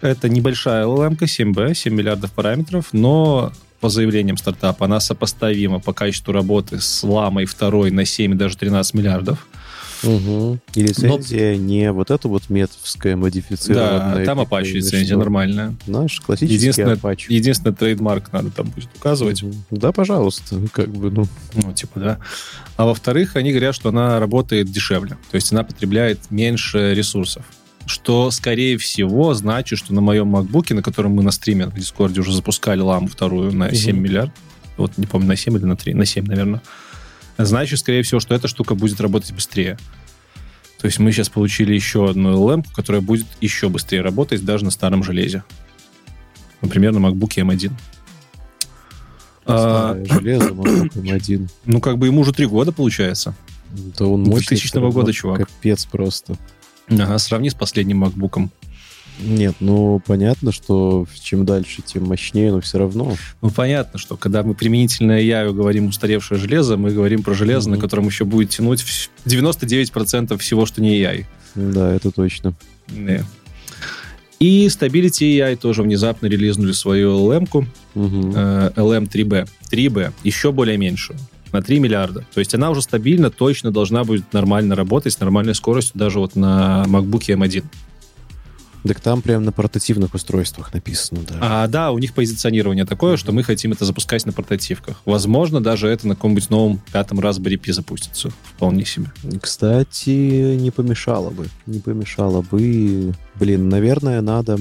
Это 0.01 0.29
небольшая 0.29 0.85
LLM, 0.85 1.19
7B, 1.19 1.75
7 1.75 1.95
миллиардов 1.95 2.33
параметров, 2.33 2.87
но 2.93 3.53
по 3.81 3.89
заявлениям 3.89 4.37
стартапа 4.37 4.85
она 4.87 5.01
сопоставима 5.01 5.81
по 5.81 5.93
качеству 5.93 6.33
работы 6.33 6.81
с 6.81 7.03
ламой 7.03 7.47
второй 7.47 7.91
на 7.91 8.05
7 8.05 8.33
и 8.33 8.37
даже 8.37 8.57
13 8.57 8.95
миллиардов. 8.95 9.47
Угу. 10.03 10.59
И 10.75 10.83
лицензия 10.83 11.57
не 11.57 11.93
вот 11.93 12.11
эта 12.11 12.27
вот 12.29 12.49
метовская 12.49 13.17
модифицированная. 13.17 14.17
Да, 14.17 14.25
там 14.25 14.39
типа, 14.41 14.55
Apache 14.55 14.73
лицензия 14.73 15.17
нормальная. 15.17 15.75
Наш 15.87 16.21
классический 16.21 16.57
Единственное, 16.57 16.97
Apache. 16.97 17.27
единственное, 17.29 17.75
trademark 17.75 18.33
надо 18.33 18.51
там 18.51 18.69
будет 18.71 18.89
указывать. 18.97 19.45
Да, 19.71 19.93
пожалуйста, 19.93 20.57
как 20.73 20.89
бы, 20.89 21.11
ну. 21.11 21.27
Ну, 21.55 21.73
типа, 21.73 22.01
да. 22.01 22.19
А 22.77 22.87
во-вторых, 22.87 23.37
они 23.37 23.51
говорят, 23.51 23.75
что 23.75 23.91
она 23.91 24.19
работает 24.19 24.71
дешевле. 24.71 25.19
То 25.31 25.35
есть 25.35 25.53
она 25.53 25.65
потребляет 25.65 26.19
меньше 26.31 26.95
ресурсов. 26.95 27.45
Что, 27.91 28.31
скорее 28.31 28.79
всего, 28.79 29.35
значит, 29.35 29.77
что 29.81 29.93
на 29.93 30.01
моем 30.01 30.29
MacBook'е, 30.29 30.75
на 30.75 30.83
котором 30.83 31.11
мы 31.15 31.25
на 31.25 31.33
стриме 31.33 31.67
в 31.67 31.75
Discord'е 31.75 32.21
уже 32.21 32.33
запускали 32.33 32.79
Llama'у 32.81 33.09
вторую 33.09 33.53
на 33.53 33.75
7 33.75 33.97
Мгм. 33.97 34.03
миллиард, 34.05 34.31
вот 34.77 34.97
не 34.97 35.07
помню, 35.07 35.27
на 35.27 35.35
7 35.37 35.57
или 35.57 35.65
на 35.65 35.75
3, 35.77 35.95
на 35.95 36.05
7, 36.07 36.25
наверное, 36.25 36.63
значит, 37.37 37.81
скорее 37.81 38.05
всего, 38.05 38.21
что 38.21 38.33
эта 38.33 38.47
штука 38.47 38.77
будет 38.77 39.01
работать 39.01 39.33
быстрее. 39.33 39.77
То 40.81 40.87
есть 40.87 41.01
мы 41.01 41.11
сейчас 41.11 41.29
получили 41.31 41.75
еще 41.75 42.09
одну 42.09 42.33
LLM, 42.49 42.65
которая 42.77 43.03
будет 43.03 43.27
еще 43.41 43.69
быстрее 43.69 44.03
работать 44.03 44.45
даже 44.45 44.65
на 44.65 44.71
старом 44.71 45.03
железе. 45.03 45.43
Например, 46.63 46.93
на 46.93 47.05
MacBook 47.09 47.35
M1. 47.37 47.73
А, 49.47 49.97
Старое 49.97 50.05
железо, 50.21 50.51
MacBook 50.51 50.93
M1. 50.93 51.49
ну, 51.65 51.81
как 51.81 51.99
бы 51.99 52.07
ему 52.07 52.21
уже 52.21 52.33
три 52.33 52.47
года, 52.47 52.71
получается. 52.71 53.35
Да 53.99 54.07
он 54.07 54.23
мощный 54.23 54.57
2000 54.57 54.69
всё 54.69 54.81
равно, 54.81 54.93
года, 54.93 55.13
чувак. 55.13 55.39
Капец 55.41 55.85
просто. 55.87 56.37
Ага, 56.89 57.19
сравни 57.19 57.51
с 57.51 57.55
последним 57.55 58.05
MacBook. 58.05 58.49
Нет, 59.23 59.57
ну, 59.61 60.01
понятно, 60.07 60.51
что 60.51 61.07
чем 61.23 61.45
дальше, 61.45 61.83
тем 61.83 62.05
мощнее, 62.05 62.53
но 62.53 62.61
все 62.63 62.79
равно. 62.79 63.17
Ну, 63.43 63.51
понятно, 63.51 63.99
что 63.99 64.17
когда 64.17 64.43
мы 64.43 64.55
применительно 64.55 65.21
AI 65.21 65.53
говорим 65.53 65.89
устаревшее 65.89 66.39
железо, 66.41 66.79
мы 66.79 66.91
говорим 66.93 67.23
про 67.23 67.35
железо, 67.35 67.69
Мгм. 67.69 67.77
на 67.79 67.83
котором 67.83 68.07
еще 68.07 68.25
будет 68.25 68.49
тянуть 68.51 68.81
вс- 68.81 69.11
99% 69.27 70.39
всего, 70.39 70.65
что 70.65 70.81
не 70.81 70.99
AI. 70.99 71.27
Да, 71.55 71.93
это 71.93 72.11
точно. 72.11 72.55
Да. 72.89 73.23
И 74.39 74.69
Stability 74.69 75.37
AI 75.39 75.57
тоже 75.57 75.83
внезапно 75.83 76.27
релизнули 76.27 76.73
свою 76.73 77.11
LM-ку, 77.31 77.67
Мгм. 77.95 78.33
э, 78.35 78.73
LM3B. 78.75 79.47
3B, 79.71 80.13
еще 80.25 80.51
более 80.51 80.79
меньшую, 80.79 81.19
на 81.53 81.63
3 81.63 81.79
миллиарда. 81.81 82.25
То 82.33 82.41
есть 82.41 82.55
она 82.55 82.71
уже 82.71 82.83
стабильно, 82.83 83.31
точно 83.31 83.71
должна 83.71 84.05
будет 84.05 84.33
нормально 84.33 84.75
работать 84.75 85.13
с 85.13 85.21
нормальной 85.21 85.55
скоростью 85.55 85.99
даже 85.99 86.19
вот 86.19 86.37
на 86.37 86.85
MacBook 86.87 87.29
M1. 87.29 87.65
Так 88.83 88.99
там 89.01 89.21
прям 89.21 89.45
на 89.45 89.53
портативных 89.53 90.15
устройствах 90.15 90.73
написано, 90.73 91.21
да. 91.29 91.39
А, 91.41 91.67
да, 91.67 91.91
у 91.93 91.99
них 91.99 92.15
позиционирование 92.15 92.87
такое, 92.87 93.19
что 93.19 93.31
мы 93.33 93.43
хотим 93.43 93.73
это 93.73 93.85
запускать 93.85 94.25
на 94.25 94.33
портативках. 94.33 95.03
Возможно, 95.05 95.61
даже 95.61 95.89
это 95.89 96.09
на 96.09 96.15
каком-нибудь 96.15 96.49
новом 96.49 96.81
пятом 96.91 97.21
Raspberry 97.21 97.61
Pi 97.61 97.73
запустится. 97.73 98.31
Вполне 98.43 98.87
себе. 98.87 99.13
Кстати, 99.43 100.57
не 100.57 100.71
помешало 100.71 101.29
бы. 101.29 101.49
Не 101.67 101.81
помешало 101.81 102.41
бы. 102.41 103.15
Блин, 103.35 103.69
наверное, 103.69 104.23
надо... 104.23 104.59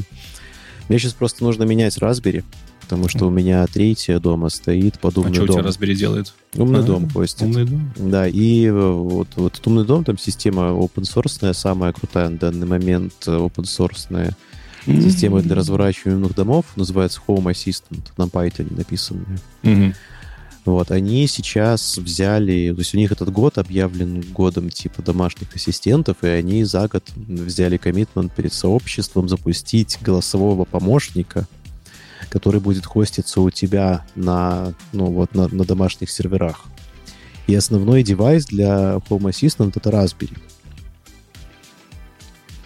Мне 0.89 0.99
сейчас 0.99 1.13
просто 1.13 1.43
нужно 1.43 1.63
менять 1.63 1.97
Raspberry, 1.99 2.43
потому 2.89 3.07
что 3.07 3.27
у 3.27 3.29
меня 3.29 3.67
третья 3.67 4.19
дома 4.19 4.49
стоит 4.49 4.99
под 4.99 5.15
а 5.15 5.21
умный 5.21 5.33
что 5.35 5.43
у 5.43 5.47
тебя 5.47 5.61
дом. 5.61 5.65
Raspberry 5.67 5.93
делает? 5.93 6.33
Умный 6.55 6.79
А, 6.79 6.83
дом, 6.83 7.07
Костя. 7.07 7.45
Умный 7.45 7.65
дом? 7.65 7.93
Да, 7.95 8.27
и 8.27 8.69
вот, 8.71 9.27
вот 9.35 9.53
этот 9.53 9.67
умный 9.67 9.85
дом, 9.85 10.03
там 10.03 10.17
система 10.17 10.63
open 10.63 11.03
source, 11.03 11.53
самая 11.53 11.93
крутая 11.93 12.29
на 12.29 12.37
данный 12.37 12.65
момент 12.65 13.13
э, 13.27 13.31
open 13.31 13.65
source 13.65 14.33
система 14.85 15.41
для 15.43 15.55
разворачиваемых 15.55 16.33
домов, 16.33 16.65
называется 16.75 17.21
Home 17.27 17.51
Assistant, 17.51 18.01
на 18.17 18.23
Python 18.23 18.75
написанная. 18.75 19.39
Вот, 20.65 20.91
они 20.91 21.25
сейчас 21.27 21.97
взяли, 21.97 22.71
то 22.73 22.79
есть 22.79 22.93
у 22.93 22.97
них 22.97 23.11
этот 23.11 23.31
год 23.31 23.57
объявлен 23.57 24.21
годом 24.33 24.69
типа 24.69 25.01
домашних 25.01 25.55
ассистентов, 25.55 26.17
и 26.23 26.27
они 26.27 26.63
за 26.63 26.87
год 26.87 27.03
взяли 27.15 27.77
коммитмент 27.77 28.33
перед 28.33 28.53
сообществом 28.53 29.29
запустить 29.29 29.97
голосового 30.01 30.65
помощника, 30.65 31.47
который 32.29 32.61
будет 32.61 32.85
хоститься 32.85 33.41
у 33.41 33.49
тебя 33.49 34.05
на, 34.15 34.73
ну, 34.93 35.05
вот, 35.07 35.35
на, 35.35 35.47
на 35.47 35.65
домашних 35.65 36.09
серверах. 36.09 36.65
И 37.47 37.55
основной 37.55 38.03
девайс 38.03 38.45
для 38.45 39.01
Home 39.09 39.31
Assistant 39.31 39.73
это 39.75 39.89
Raspberry. 39.89 40.37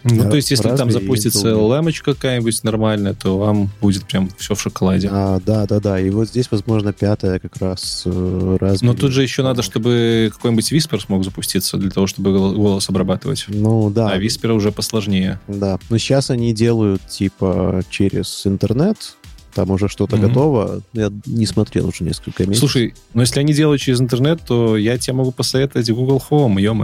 Ну, 0.03 0.23
Да, 0.23 0.29
то 0.29 0.35
есть, 0.35 0.51
если 0.51 0.75
там 0.75 0.91
запустится. 0.91 1.47
LLM 1.47 1.93
какая-нибудь 2.03 2.61
нормальная, 2.63 3.13
то 3.13 3.37
вам 3.37 3.69
будет 3.79 4.05
прям 4.05 4.29
все 4.37 4.53
в 4.53 4.61
шоколаде. 4.61 5.07
А, 5.09 5.39
да, 5.45 5.65
да, 5.65 5.79
да. 5.79 5.99
И 5.99 6.09
вот 6.09 6.27
здесь, 6.27 6.51
возможно, 6.51 6.91
пятая 6.91 7.39
как 7.39 7.55
раз 7.57 8.03
э, 8.05 8.09
Raspberry. 8.09 8.79
Но 8.81 8.93
тут 8.95 9.13
же 9.13 9.23
еще 9.23 9.43
надо, 9.43 9.61
чтобы 9.61 10.29
какой-нибудь 10.33 10.71
Whisper 10.73 10.99
смог 10.99 11.23
запуститься 11.23 11.77
для 11.77 11.89
того, 11.89 12.07
чтобы 12.07 12.33
гол- 12.33 12.53
голос 12.53 12.89
обрабатывать. 12.89 13.45
Ну, 13.47 13.89
да. 13.89 14.09
А 14.09 14.19
Whisper 14.19 14.51
уже 14.51 14.73
посложнее. 14.73 15.39
Да. 15.47 15.79
Но 15.89 15.97
сейчас 15.97 16.29
они 16.29 16.53
делают, 16.53 17.07
типа, 17.07 17.83
через 17.89 18.45
интернет. 18.45 19.15
Там 19.53 19.69
уже 19.71 19.87
что-то 19.87 20.17
Мгм. 20.17 20.27
готово. 20.27 20.81
Я 20.93 21.11
не 21.25 21.45
смотрел 21.45 21.87
уже 21.87 22.03
несколько 22.03 22.43
месяцев. 22.43 22.59
Слушай, 22.71 22.93
но 23.13 23.21
если 23.21 23.39
они 23.39 23.53
делают 23.53 23.81
через 23.81 24.01
интернет, 24.01 24.41
то 24.45 24.77
я 24.77 24.97
тебе 24.97 25.13
могу 25.13 25.31
посоветовать 25.31 25.89
Google 25.91 26.21
Home, 26.29 26.59
ё 26.59 26.75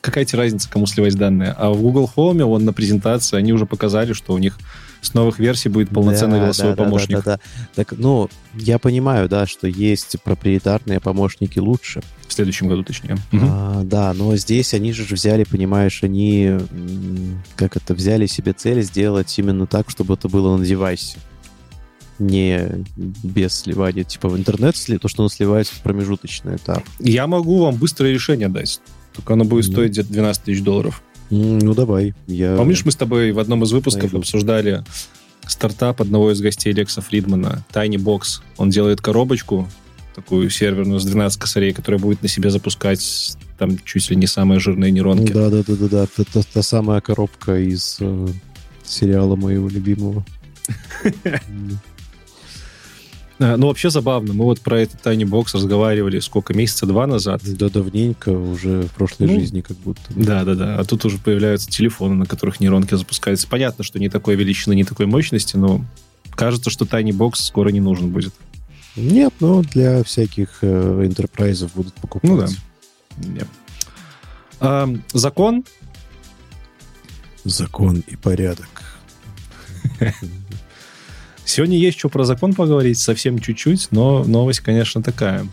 Какая 0.00 0.24
тебе 0.24 0.38
разница, 0.38 0.70
кому 0.70 0.86
сливать 0.86 1.16
данные? 1.16 1.50
А 1.58 1.70
в 1.70 1.80
Google 1.80 2.08
Home, 2.16 2.44
вон 2.44 2.64
на 2.64 2.72
презентации, 2.72 3.36
они 3.36 3.52
уже 3.52 3.66
показали, 3.66 4.12
что 4.12 4.34
у 4.34 4.38
них 4.38 4.56
с 5.00 5.14
новых 5.14 5.38
версий 5.38 5.68
будет 5.68 5.90
полноценный 5.90 6.38
Да, 6.38 6.44
голосовой 6.44 6.74
да, 6.74 6.76
да, 6.76 6.84
помощник. 6.84 7.16
Да, 7.16 7.22
да, 7.22 7.36
да. 7.36 7.40
Так, 7.74 7.92
ну, 7.98 8.30
я 8.54 8.78
понимаю, 8.78 9.28
да, 9.28 9.46
что 9.46 9.66
есть 9.66 10.16
проприетарные 10.22 11.00
помощники 11.00 11.58
лучше. 11.58 12.02
В 12.28 12.32
следующем 12.32 12.68
году, 12.68 12.84
точнее. 12.84 13.16
А, 13.32 13.82
да, 13.84 14.12
но 14.14 14.36
здесь 14.36 14.74
они 14.74 14.92
же 14.92 15.02
взяли, 15.12 15.44
понимаешь, 15.44 16.02
они, 16.02 16.56
как 17.56 17.76
это, 17.76 17.92
взяли 17.94 18.26
себе 18.26 18.52
цель 18.52 18.82
сделать 18.82 19.36
именно 19.38 19.66
так, 19.66 19.90
чтобы 19.90 20.14
это 20.14 20.28
было 20.28 20.56
на 20.56 20.64
девайсе. 20.64 21.18
Не 22.18 22.84
без 22.96 23.54
сливания. 23.54 24.04
Типа 24.04 24.28
в 24.28 24.36
интернет, 24.36 24.74
то, 25.00 25.08
что 25.08 25.22
он 25.22 25.28
сливается 25.28 25.74
в 25.74 25.80
промежуточный 25.80 26.56
этап. 26.56 26.82
Я 26.98 27.26
могу 27.26 27.58
вам 27.58 27.76
быстрое 27.76 28.12
решение 28.12 28.48
дать. 28.48 28.80
Только 29.14 29.34
оно 29.34 29.44
будет 29.44 29.64
стоить 29.66 29.92
где-то 29.92 30.12
12 30.12 30.42
тысяч 30.44 30.62
долларов. 30.62 31.02
Ну, 31.30 31.74
давай. 31.74 32.14
Я... 32.26 32.56
Помнишь, 32.56 32.84
мы 32.84 32.92
с 32.92 32.96
тобой 32.96 33.32
в 33.32 33.38
одном 33.38 33.64
из 33.64 33.72
выпусков 33.72 34.04
Найду. 34.04 34.18
обсуждали 34.18 34.84
стартап 35.46 36.00
одного 36.00 36.32
из 36.32 36.40
гостей 36.40 36.72
Лекса 36.72 37.00
Фридмана, 37.00 37.64
Tiny 37.72 37.96
Box. 37.96 38.42
Он 38.56 38.70
делает 38.70 39.00
коробочку, 39.00 39.68
такую 40.14 40.50
серверную 40.50 41.00
с 41.00 41.04
12 41.04 41.38
косарей, 41.38 41.72
которая 41.72 42.00
будет 42.00 42.22
на 42.22 42.28
себе 42.28 42.50
запускать 42.50 43.36
там 43.58 43.78
чуть 43.84 44.10
ли 44.10 44.16
не 44.16 44.26
самые 44.26 44.60
жирные 44.60 44.90
нейронки. 44.90 45.32
Да, 45.32 45.50
да, 45.50 45.62
да, 45.66 45.74
да, 45.76 45.88
да. 45.88 46.06
Та, 46.06 46.24
та- 46.24 46.42
та 46.42 46.62
самая 46.62 47.00
коробка 47.00 47.58
из 47.58 47.98
э, 48.00 48.28
сериала 48.84 49.36
моего 49.36 49.68
любимого. 49.68 50.24
А, 53.38 53.56
Ну, 53.56 53.66
вообще 53.68 53.90
забавно. 53.90 54.32
Мы 54.32 54.44
вот 54.44 54.60
про 54.60 54.80
этот 54.80 55.04
Tiny 55.04 55.24
Box 55.24 55.48
разговаривали 55.54 56.20
сколько, 56.20 56.54
месяца 56.54 56.86
два 56.86 57.06
назад. 57.06 57.42
Да, 57.44 57.68
давненько, 57.68 58.30
уже 58.30 58.82
в 58.82 58.92
прошлой 58.92 59.28
Ну, 59.28 59.40
жизни 59.40 59.60
как 59.60 59.76
будто. 59.78 60.02
Да, 60.14 60.44
да, 60.44 60.54
да. 60.54 60.78
А 60.78 60.84
тут 60.84 61.04
уже 61.04 61.18
появляются 61.18 61.70
телефоны, 61.70 62.14
на 62.14 62.26
которых 62.26 62.60
нейронки 62.60 62.94
запускаются. 62.94 63.46
Понятно, 63.46 63.84
что 63.84 63.98
не 63.98 64.08
такой 64.08 64.36
величины, 64.36 64.74
не 64.74 64.84
такой 64.84 65.06
мощности, 65.06 65.56
но 65.56 65.84
кажется, 66.30 66.70
что 66.70 66.84
Tiny 66.84 67.10
Box 67.10 67.36
скоро 67.36 67.68
не 67.70 67.80
нужен 67.80 68.10
будет. 68.10 68.34
Нет, 68.96 69.34
но 69.40 69.62
для 69.62 70.02
всяких 70.02 70.58
э, 70.62 71.02
интерпрайзов 71.04 71.74
будут 71.74 71.94
покупать. 71.94 72.30
Ну 72.30 72.38
да. 72.38 72.48
Нет. 73.28 73.48
А, 74.60 74.88
закон 75.12 75.64
Закон 77.44 78.02
и 78.08 78.16
порядок. 78.16 78.82
Сегодня 81.46 81.78
есть 81.78 81.98
что 81.98 82.08
про 82.08 82.24
закон 82.24 82.52
поговорить, 82.54 82.98
совсем 82.98 83.38
чуть-чуть, 83.38 83.88
но 83.92 84.24
новость, 84.24 84.60
конечно, 84.60 85.02
такая. 85.02 85.46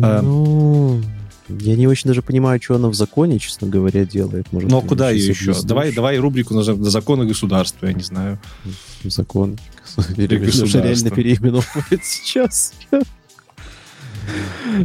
А. 0.00 0.22
Ну, 0.22 1.02
я 1.48 1.76
не 1.76 1.86
очень 1.86 2.08
даже 2.08 2.22
понимаю, 2.22 2.60
что 2.62 2.76
она 2.76 2.88
в 2.88 2.94
законе, 2.94 3.38
честно 3.38 3.68
говоря, 3.68 4.04
делает. 4.06 4.50
Может, 4.52 4.70
Но 4.70 4.80
ты 4.80 4.86
куда 4.88 5.10
ее 5.10 5.28
еще? 5.28 5.50
объяснишь? 5.50 5.68
Давай, 5.68 5.92
давай 5.92 6.18
рубрику 6.18 6.54
на 6.54 6.62
за- 6.62 6.74
на 6.76 6.88
законы 6.88 7.26
государства, 7.26 7.86
я 7.86 7.92
не 7.92 8.02
знаю. 8.02 8.38
Закон. 9.02 9.58
государства. 10.16 10.78
реально 10.78 11.10
переименовывает 11.10 12.00
сейчас. 12.04 12.72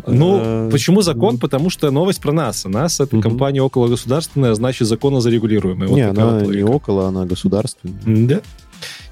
Ну, 0.06 0.40
Э, 0.42 0.70
почему 0.72 1.02
закон? 1.02 1.38
Потому 1.38 1.70
что 1.70 1.90
новость 1.92 2.20
про 2.20 2.34
НАСА. 2.34 2.68
НАСА— 2.68 3.04
это 3.06 3.16
Мгм. 3.16 3.24
компания 3.24 3.62
окологосударственная, 3.64 4.52
а 4.52 4.56
значит, 4.56 4.88
законно 4.88 5.22
зарегулируемая. 5.22 5.88
Вот 5.88 5.96
Не, 5.96 6.02
она 6.10 6.40
вот 6.40 6.54
не 6.54 6.64
около, 6.64 7.08
она 7.08 7.26
государственная. 7.26 8.28
Да. 8.28 8.42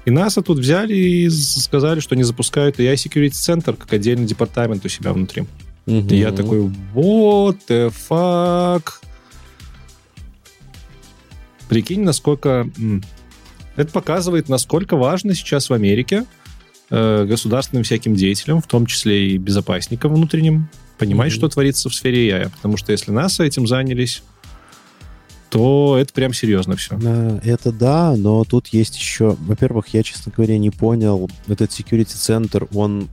И 0.08 0.10
НАСА 0.10 0.40
тут 0.40 0.58
взяли 0.60 0.94
и 0.94 1.28
сказали, 1.28 2.00
что 2.00 2.14
они 2.14 2.22
запускают 2.22 2.80
AI 2.80 2.94
Security 2.94 3.32
Center 3.32 3.76
как 3.76 3.92
отдельный 3.92 4.24
департамент 4.24 4.82
у 4.86 4.88
себя 4.88 5.12
внутри. 5.12 5.44
И 5.84 6.16
я 6.16 6.32
такой, 6.32 6.60
what 6.94 7.58
the 7.68 7.92
fuck? 8.08 8.84
Прикинь, 11.68 12.04
насколько... 12.04 12.70
Это 13.76 13.92
показывает, 13.92 14.48
насколько 14.48 14.96
важно 14.96 15.34
сейчас 15.34 15.68
в 15.68 15.74
Америке 15.74 16.24
э, 16.88 17.26
государственным 17.26 17.84
всяким 17.84 18.14
деятелям, 18.14 18.62
в 18.62 18.66
том 18.66 18.86
числе 18.86 19.32
и 19.32 19.36
безопасникам 19.36 20.14
внутренним, 20.14 20.70
понимать, 20.96 21.32
Мгм. 21.32 21.36
что 21.36 21.48
творится 21.50 21.90
в 21.90 21.94
сфере 21.94 22.30
AI. 22.30 22.50
Потому 22.50 22.78
что 22.78 22.92
если 22.92 23.10
НАСА 23.10 23.44
этим 23.44 23.66
занялись, 23.66 24.22
то 25.50 25.96
это 25.98 26.12
прям 26.12 26.32
серьезно 26.32 26.76
все. 26.76 26.98
Это 27.42 27.72
да, 27.72 28.14
но 28.16 28.44
тут 28.44 28.68
есть 28.68 28.96
еще... 28.96 29.36
Во-первых, 29.40 29.88
я, 29.88 30.02
честно 30.02 30.32
говоря, 30.34 30.58
не 30.58 30.70
понял, 30.70 31.30
этот 31.46 31.70
security-центр, 31.70 32.68
он 32.74 33.08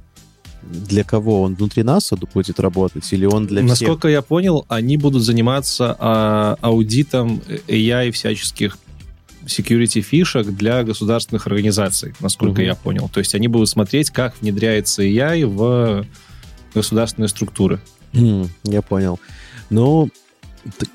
для 0.64 1.04
кого? 1.04 1.44
Он 1.44 1.56
внутри 1.56 1.84
НАСА 1.84 2.18
будет 2.34 2.60
работать? 2.60 3.12
Или 3.14 3.26
он 3.26 3.46
для 3.46 3.62
всех? 3.62 3.70
Насколько 3.70 4.08
я 4.08 4.22
понял, 4.22 4.66
они 4.68 4.98
будут 4.98 5.24
заниматься 5.24 5.96
а, 6.00 6.58
аудитом 6.62 7.42
AI 7.68 8.12
всяческих 8.12 8.78
security 9.46 10.02
фишек 10.02 10.48
для 10.48 10.84
государственных 10.84 11.46
организаций, 11.48 12.14
насколько 12.20 12.62
Мгм. 12.62 12.68
я 12.68 12.76
понял. 12.76 13.10
То 13.10 13.20
есть 13.20 13.36
они 13.36 13.48
будут 13.48 13.70
смотреть, 13.70 14.10
как 14.10 14.42
внедряется 14.42 15.04
AI 15.04 15.46
в 15.46 16.06
государственные 16.74 17.30
структуры. 17.30 17.80
Я 18.64 18.82
понял. 18.82 19.20
Ну, 19.70 20.10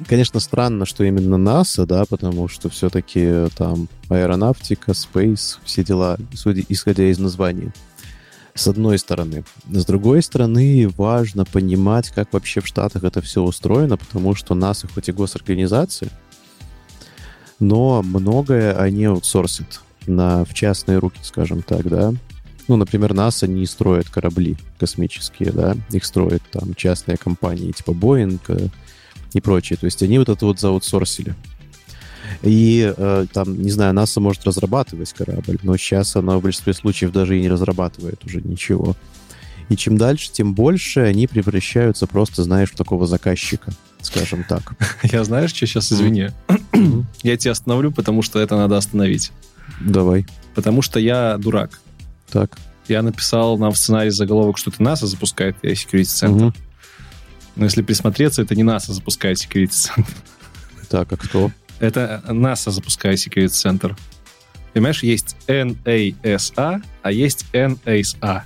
конечно, 0.07 0.41
странно, 0.41 0.87
что 0.87 1.05
именно 1.05 1.37
НАСА, 1.37 1.87
да, 1.87 2.05
потому 2.05 2.49
что 2.49 2.69
все-таки 2.69 3.47
там 3.57 3.89
аэронавтика, 4.09 4.95
спейс, 4.95 5.59
все 5.65 5.85
дела, 5.85 6.17
судя- 6.35 6.65
исходя 6.69 7.05
из 7.05 7.19
названия. 7.19 7.73
С 8.55 8.67
одной 8.67 8.99
стороны. 8.99 9.45
С 9.71 9.87
другой 9.87 10.23
стороны, 10.23 10.89
важно 10.97 11.45
понимать, 11.45 12.11
как 12.11 12.33
вообще 12.33 12.61
в 12.61 12.67
Штатах 12.67 13.05
это 13.05 13.23
все 13.23 13.43
устроено, 13.43 13.97
потому 13.97 14.35
что 14.35 14.55
НАСА 14.55 14.89
хоть 14.89 15.09
и 15.09 15.13
госорганизация, 15.13 16.11
но 17.61 18.03
многое 18.03 18.75
они 18.75 19.05
аутсорсят 19.05 19.81
на, 20.07 20.45
в 20.45 20.53
частные 20.53 20.99
руки, 20.99 21.21
скажем 21.23 21.63
так, 21.63 21.89
да. 21.89 22.13
Ну, 22.67 22.77
например, 22.77 23.15
НАСА 23.15 23.47
не 23.47 23.67
строит 23.67 24.09
корабли 24.09 24.57
космические, 24.79 25.53
да, 25.53 25.77
их 25.91 26.05
строят 26.05 26.43
там 26.51 26.75
частные 26.75 27.17
компании 27.17 27.73
типа 27.73 27.93
Boeing 27.93 28.41
э, 28.49 28.69
и 29.33 29.41
прочее. 29.41 29.77
То 29.77 29.87
есть 29.87 30.03
они 30.03 30.19
вот 30.19 30.29
это 30.29 30.47
вот 30.47 30.61
заутсорсили. 30.61 31.35
И 32.43 32.93
э, 32.97 33.27
там, 33.33 33.61
не 33.61 33.71
знаю, 33.71 33.93
НАСА 33.93 34.21
может 34.21 34.45
разрабатывать 34.45 35.13
корабль, 35.13 35.59
но 35.63 35.77
сейчас 35.77 36.17
она 36.17 36.39
в 36.39 36.43
большинстве 36.43 36.73
случаев 36.73 37.13
даже 37.13 37.37
и 37.37 37.41
не 37.41 37.49
разрабатывает 37.49 38.25
уже 38.25 38.41
ничего. 38.41 38.97
И 39.69 39.77
чем 39.77 39.97
дальше, 39.97 40.31
тем 40.33 40.55
больше 40.55 41.01
они 41.01 41.27
превращаются 41.27 42.07
просто, 42.07 42.43
знаешь, 42.43 42.71
в 42.71 42.77
такого 42.77 43.07
заказчика, 43.07 43.73
скажем 44.01 44.45
так. 44.49 44.75
Я 45.05 45.23
знаешь, 45.25 45.51
что 45.51 45.67
сейчас, 45.67 45.93
извини, 45.93 46.31
я 47.23 47.37
тебя 47.37 47.53
остановлю, 47.53 47.93
потому 47.93 48.23
что 48.23 48.41
это 48.41 48.57
надо 48.57 48.77
остановить. 48.77 49.33
Давай. 49.81 50.27
Потому 50.55 50.83
что 50.83 50.99
я 50.99 51.39
дурак. 51.39 51.81
Так. 52.31 52.59
Я 52.89 53.03
написал 53.03 53.57
нам 53.59 53.73
в 53.73 53.79
сценарий 53.79 54.11
заголовок, 54.11 54.59
что 54.59 54.71
это 54.71 54.83
НАСА 54.83 55.07
запускает 55.07 55.57
AI 55.63 55.75
Security 55.75 56.03
Center. 56.03 56.47
Мгм. 56.47 56.55
Но 57.61 57.67
если 57.67 57.83
присмотреться, 57.83 58.41
это 58.41 58.55
не 58.55 58.63
НАСА 58.63 58.95
запускает 58.95 59.37
Security 59.37 59.69
Center. 59.69 60.07
Так, 60.89 61.13
а 61.13 61.17
кто? 61.19 61.53
Это 61.79 62.23
НАСА 62.27 62.71
запускает 62.71 63.19
Security 63.19 63.49
Center. 63.49 63.95
Понимаешь, 64.73 65.03
есть 65.03 65.37
NASA, 65.47 66.83
а 67.03 67.13
есть 67.13 67.45
NASA. 67.53 68.43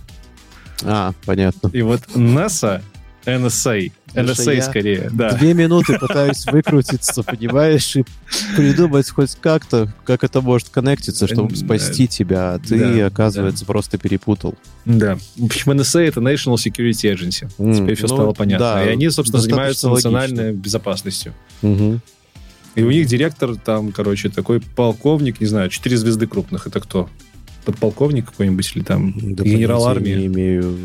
А, 0.83 1.13
понятно. 1.25 1.71
И 1.73 1.83
вот 1.83 2.03
НАСА, 2.17 2.83
NSA, 3.27 3.93
NSA 4.15 4.55
я 4.55 4.63
скорее, 4.63 5.11
да. 5.13 5.33
Две 5.33 5.55
минуты 5.55 5.99
пытаюсь 5.99 6.45
выкрутиться, 6.47 7.23
понимаешь, 7.25 7.97
и 7.97 8.05
придумать 8.57 9.09
хоть 9.11 9.37
как-то, 9.41 9.93
как 10.05 10.25
это 10.25 10.41
может 10.41 10.69
коннектиться, 10.69 11.27
чтобы 11.27 11.57
спасти 11.57 12.07
тебя, 12.07 12.55
а 12.55 12.59
ты, 12.59 13.01
оказывается, 13.03 13.65
просто 13.65 13.99
перепутал. 13.99 14.55
Да. 14.85 15.19
В 15.37 15.47
общем, 15.47 15.73
NSA— 15.73 16.01
это 16.03 16.21
National 16.21 16.55
Security 16.57 17.13
Agency. 17.13 17.49
Теперь 17.75 17.97
все 17.97 18.07
ну, 18.09 18.15
стало 18.15 18.33
понятно. 18.33 18.67
да, 18.67 18.85
и 18.85 18.89
они, 18.89 19.09
собственно, 19.11 19.43
занимаются 19.43 19.89
национальной 19.89 20.53
безопасностью. 20.53 21.35
Мгм. 21.63 22.01
И 22.75 22.83
у 22.83 22.91
них 22.91 23.07
директор 23.07 23.55
там, 23.57 23.93
короче, 23.93 24.29
такой 24.29 24.61
полковник, 24.61 25.41
не 25.41 25.47
знаю, 25.47 25.71
четыре 25.71 25.97
звезды 25.97 26.27
крупных. 26.27 26.67
Это 26.67 26.81
кто? 26.81 27.09
Подполковник 27.65 28.27
какой-нибудь 28.27 28.73
или 28.75 28.83
там 28.83 29.13
генерал 29.13 29.87
армии? 29.87 30.11
Не 30.15 30.27
имею. 30.27 30.77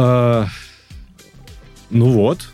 А, 0.00 0.46
ну 1.90 2.12
вот. 2.12 2.50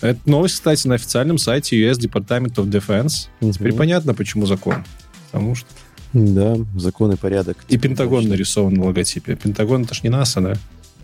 Это 0.00 0.18
новость, 0.28 0.54
кстати, 0.54 0.86
на 0.88 0.96
официальном 0.96 1.38
сайте 1.38 1.80
US 1.88 1.98
Department 1.98 2.54
of 2.54 2.66
Defense. 2.70 3.28
Теперь 3.52 3.68
Мгм. 3.68 3.78
понятно, 3.78 4.14
почему 4.14 4.46
закон. 4.46 4.84
Потому 5.30 5.54
что... 5.54 5.68
Да, 6.12 6.56
закон 6.74 7.12
и 7.12 7.16
порядок. 7.16 7.56
И 7.68 7.78
Пентагон 7.78 8.20
Точно. 8.22 8.30
нарисован 8.30 8.74
на 8.74 8.86
логотипе. 8.86 9.36
Пентагон 9.36 9.82
это 9.84 9.94
ж 9.94 10.02
не 10.02 10.08
НАСА, 10.08 10.40
да? 10.40 10.54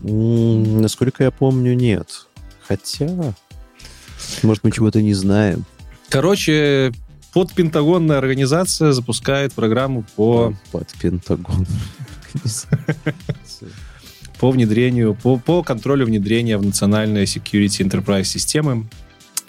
Насколько 0.00 1.22
я 1.22 1.30
помню, 1.30 1.74
нет. 1.74 2.26
Хотя, 2.66 3.34
может, 4.42 4.64
мы 4.64 4.72
чего-то 4.72 5.00
не 5.00 5.14
знаем. 5.14 5.64
Короче, 6.08 6.92
подпентагонная 7.32 8.18
организация 8.18 8.90
запускает 8.92 9.52
программу 9.52 10.04
по, 10.16 10.54
Под 10.72 10.92
Пентагон. 10.94 11.66
по 14.38 14.50
внедрению, 14.50 15.14
по, 15.14 15.36
по 15.38 15.62
контролю 15.62 16.06
внедрения 16.06 16.58
в 16.58 16.64
национальные 16.64 17.24
security 17.24 17.86
enterprise 17.86 18.24
системы 18.24 18.86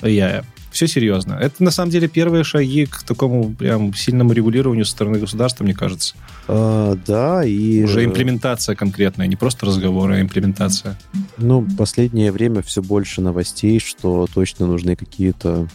AI. 0.01 0.43
Все 0.71 0.87
серьезно. 0.87 1.33
Это 1.33 1.63
на 1.63 1.71
самом 1.71 1.91
деле 1.91 2.07
первые 2.07 2.43
шаги 2.43 2.85
к 2.85 3.01
такому 3.03 3.53
прям 3.53 3.93
сильному 3.93 4.33
регулированию 4.33 4.85
со 4.85 4.91
стороны 4.91 5.17
государства, 5.17 5.63
мне 5.63 5.73
кажется. 5.73 6.15
А, 6.47 6.95
Да, 7.07 7.43
и... 7.43 7.83
Уже 7.83 8.05
имплементация 8.05 8.75
конкретная, 8.75 9.27
не 9.27 9.35
просто 9.35 9.65
разговоры, 9.65 10.17
а 10.17 10.21
имплементация. 10.21 10.97
Ну, 11.37 11.65
последнее 11.77 12.31
время 12.31 12.61
все 12.61 12.83
больше 12.83 13.21
новостей, 13.21 13.79
что 13.79 14.27
точно 14.31 14.67
нужны 14.67 14.95
какие-то 14.95 15.67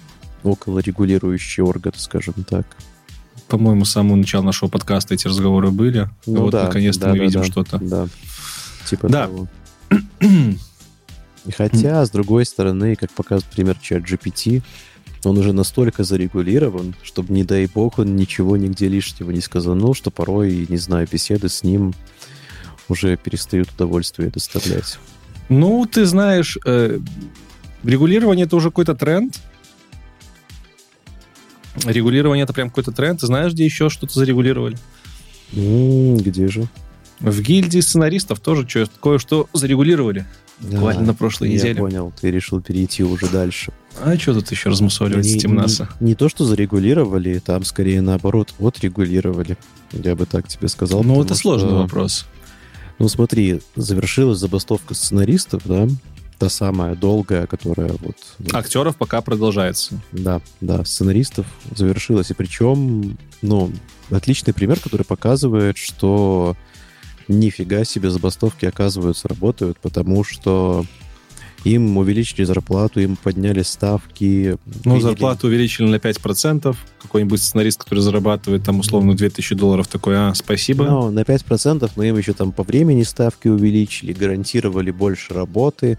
околорегулирующие 0.44 1.64
органы, 1.64 1.94
скажем 1.96 2.34
так. 2.48 2.66
По-моему, 3.48 3.84
с 3.84 3.90
самого 3.90 4.16
начала 4.16 4.42
нашего 4.42 4.68
подкаста 4.68 5.14
эти 5.14 5.26
разговоры 5.26 5.70
были. 5.70 6.08
Ну 6.26 6.42
вот 6.42 6.52
да, 6.52 6.64
наконец-то 6.64 7.06
да, 7.06 7.10
мы 7.10 7.18
да, 7.18 7.24
видим 7.24 7.40
да, 7.40 7.46
что-то. 7.46 7.78
Да, 7.78 8.08
типа 8.96 9.08
Да. 9.08 9.26
того. 9.26 9.48
И 10.20 11.50
Хотя, 11.56 12.04
с 12.06 12.10
другой 12.10 12.44
стороны, 12.46 12.94
как 12.94 13.10
показывает 13.10 13.52
пример 13.52 13.76
чат 13.80 14.02
GPT, 14.02 14.62
он 15.24 15.38
уже 15.38 15.52
настолько 15.52 16.04
зарегулирован, 16.04 16.94
чтобы, 17.02 17.32
не 17.32 17.42
дай 17.44 17.66
бог, 17.66 17.98
он 17.98 18.14
ничего 18.16 18.56
нигде 18.56 18.88
лишнего 18.88 19.30
не 19.30 19.40
сказанул, 19.40 19.94
что 19.94 20.10
порой, 20.10 20.66
не 20.68 20.76
знаю, 20.76 21.08
беседы 21.10 21.48
с 21.48 21.62
ним 21.64 21.94
уже 22.88 23.16
перестают 23.16 23.70
удовольствие 23.72 24.30
доставлять. 24.30 24.98
Ну, 25.48 25.84
ты 25.86 26.04
знаешь, 26.06 26.58
э, 26.64 26.98
регулирование 27.82 28.46
это 28.46 28.56
уже 28.56 28.68
какой-то 28.70 28.94
тренд. 28.94 29.40
Регулирование 31.84 32.44
это 32.44 32.52
прям 32.52 32.68
какой-то 32.68 32.92
тренд. 32.92 33.20
Ты 33.20 33.26
знаешь, 33.26 33.52
где 33.52 33.64
еще 33.64 33.88
что-то 33.88 34.14
зарегулировали? 34.18 34.76
М, 35.54 36.16
Где 36.18 36.48
же? 36.48 36.68
В 37.22 37.40
гильдии 37.40 37.80
сценаристов 37.80 38.40
тоже 38.40 38.68
что- 38.68 38.88
кое-что 39.00 39.48
зарегулировали. 39.52 40.26
Буквально 40.60 41.02
А, 41.02 41.06
на 41.06 41.14
прошлой 41.14 41.48
Я 41.50 41.54
неделе. 41.56 41.80
понял, 41.80 42.12
ты 42.20 42.30
решил 42.30 42.60
перейти 42.60 43.02
уже 43.02 43.26
дальше. 43.28 43.72
А 44.00 44.16
что 44.16 44.34
тут 44.34 44.50
еще 44.50 44.68
размусоливать 44.70 45.24
Не- 45.24 45.38
с 45.38 45.42
Тимнаса? 45.42 45.88
Не, 46.00 46.08
не 46.10 46.14
то, 46.14 46.28
что 46.28 46.44
зарегулировали, 46.44 47.38
там 47.38 47.64
скорее 47.64 48.00
наоборот 48.00 48.54
отрегулировали. 48.60 49.56
Я 49.92 50.14
бы 50.14 50.26
так 50.26 50.46
тебе 50.48 50.68
сказал. 50.68 51.02
Ну, 51.02 51.22
это 51.22 51.34
сложный 51.34 51.68
что- 51.70 51.78
вопрос. 51.82 52.26
Ну, 52.98 53.08
смотри, 53.08 53.60
завершилась 53.74 54.38
забастовка 54.38 54.94
сценаристов, 54.94 55.62
да? 55.64 55.88
Та 56.38 56.48
самая 56.48 56.94
долгая, 56.96 57.46
которая 57.46 57.92
вот... 58.00 58.16
Актеров 58.52 58.96
пока 58.96 59.20
продолжается. 59.20 60.00
Да, 60.12 60.40
да, 60.60 60.84
сценаристов 60.84 61.46
завершилась. 61.74 62.30
И 62.30 62.34
причем, 62.34 63.16
ну, 63.42 63.72
отличный 64.10 64.52
пример, 64.52 64.78
который 64.80 65.04
показывает, 65.04 65.76
что 65.76 66.56
нифига 67.38 67.84
себе 67.84 68.10
забастовки, 68.10 68.64
оказываются, 68.66 69.28
работают, 69.28 69.78
потому 69.78 70.24
что 70.24 70.84
им 71.64 71.96
увеличили 71.96 72.44
зарплату, 72.44 73.00
им 73.00 73.16
подняли 73.16 73.62
ставки. 73.62 74.56
Ну, 74.66 74.80
приняли- 74.82 75.00
зарплату 75.00 75.46
увеличили 75.46 75.86
на 75.86 75.98
5%. 75.98 76.76
Какой-нибудь 77.00 77.40
сценарист, 77.40 77.84
который 77.84 78.00
зарабатывает 78.00 78.64
там 78.64 78.80
условно 78.80 79.16
2000 79.16 79.54
долларов, 79.54 79.86
такой, 79.86 80.16
а, 80.16 80.34
спасибо. 80.34 80.84
Ну, 80.84 81.10
на 81.10 81.24
5%, 81.24 81.92
но 81.96 82.02
им 82.02 82.16
еще 82.16 82.32
там 82.32 82.52
по 82.52 82.64
времени 82.64 83.04
ставки 83.04 83.48
увеличили, 83.48 84.12
гарантировали 84.12 84.90
больше 84.90 85.34
работы, 85.34 85.98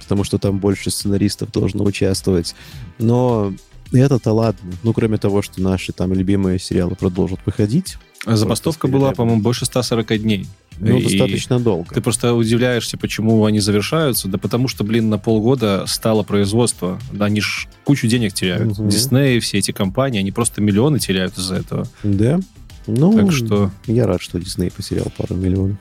потому 0.00 0.24
что 0.24 0.38
там 0.38 0.58
больше 0.58 0.90
сценаристов 0.90 1.52
должно 1.52 1.84
участвовать. 1.84 2.54
Но 2.98 3.52
это-то 3.92 4.32
ладно. 4.32 4.72
Ну, 4.82 4.92
кроме 4.92 5.18
того, 5.18 5.42
что 5.42 5.60
наши 5.60 5.92
там 5.92 6.12
любимые 6.12 6.58
сериалы 6.58 6.96
продолжат 6.96 7.40
выходить. 7.46 7.96
Забастовка 8.24 8.88
Просто 8.88 8.98
была, 8.98 9.12
по-моему, 9.12 9.40
больше 9.40 9.66
140 9.66 10.18
дней. 10.18 10.46
Ну, 10.78 10.98
И 10.98 11.02
достаточно 11.04 11.58
долго. 11.58 11.94
Ты 11.94 12.00
просто 12.00 12.34
удивляешься, 12.34 12.98
почему 12.98 13.44
они 13.44 13.60
завершаются. 13.60 14.28
Да 14.28 14.38
потому 14.38 14.68
что, 14.68 14.84
блин, 14.84 15.08
на 15.08 15.18
полгода 15.18 15.84
стало 15.86 16.22
производство. 16.22 17.00
Да, 17.12 17.26
они 17.26 17.40
ж 17.40 17.66
кучу 17.84 18.06
денег 18.06 18.34
теряют. 18.34 18.78
Мгм. 18.78 18.88
Дисней, 18.88 19.40
все 19.40 19.58
эти 19.58 19.70
компании, 19.70 20.20
они 20.20 20.32
просто 20.32 20.60
миллионы 20.60 20.98
теряют 20.98 21.38
из-за 21.38 21.56
этого. 21.56 21.88
Да? 22.02 22.40
Ну, 22.86 23.12
Так 23.16 23.32
что, 23.32 23.70
я 23.86 24.06
рад, 24.06 24.20
что 24.22 24.38
Дисней 24.38 24.70
потерял 24.70 25.06
пару 25.16 25.34
миллионов. 25.34 25.78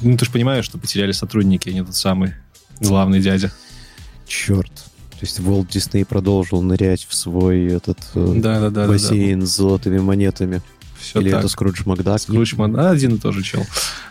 ну 0.00 0.16
ты 0.16 0.24
же 0.24 0.30
понимаешь, 0.30 0.64
что 0.64 0.78
потеряли 0.78 1.12
сотрудники, 1.12 1.68
а 1.68 1.72
не 1.72 1.82
тот 1.84 1.96
самый 1.96 2.34
главный 2.80 3.20
дядя. 3.20 3.50
Черт. 4.26 4.70
То 4.70 5.18
есть 5.26 5.40
Волт 5.40 5.68
Дисней 5.68 6.04
продолжил 6.04 6.60
нырять 6.60 7.06
в 7.08 7.14
свой 7.14 7.66
этот 7.66 7.98
э, 8.14 8.34
Да-да-да. 8.36 8.86
бассейн 8.88 9.46
с 9.46 9.56
золотыми 9.56 9.98
монетами. 9.98 10.60
Все 11.04 11.20
Или 11.20 11.30
так. 11.30 11.40
это 11.40 11.48
Скрудж 11.48 11.82
Макдак? 11.84 12.20
Скрудж 12.20 12.54
Мак- 12.56 12.76
а, 12.78 12.90
один 12.90 13.14
и 13.16 13.18
тот 13.18 13.34
же 13.34 13.42
чел. 13.42 13.64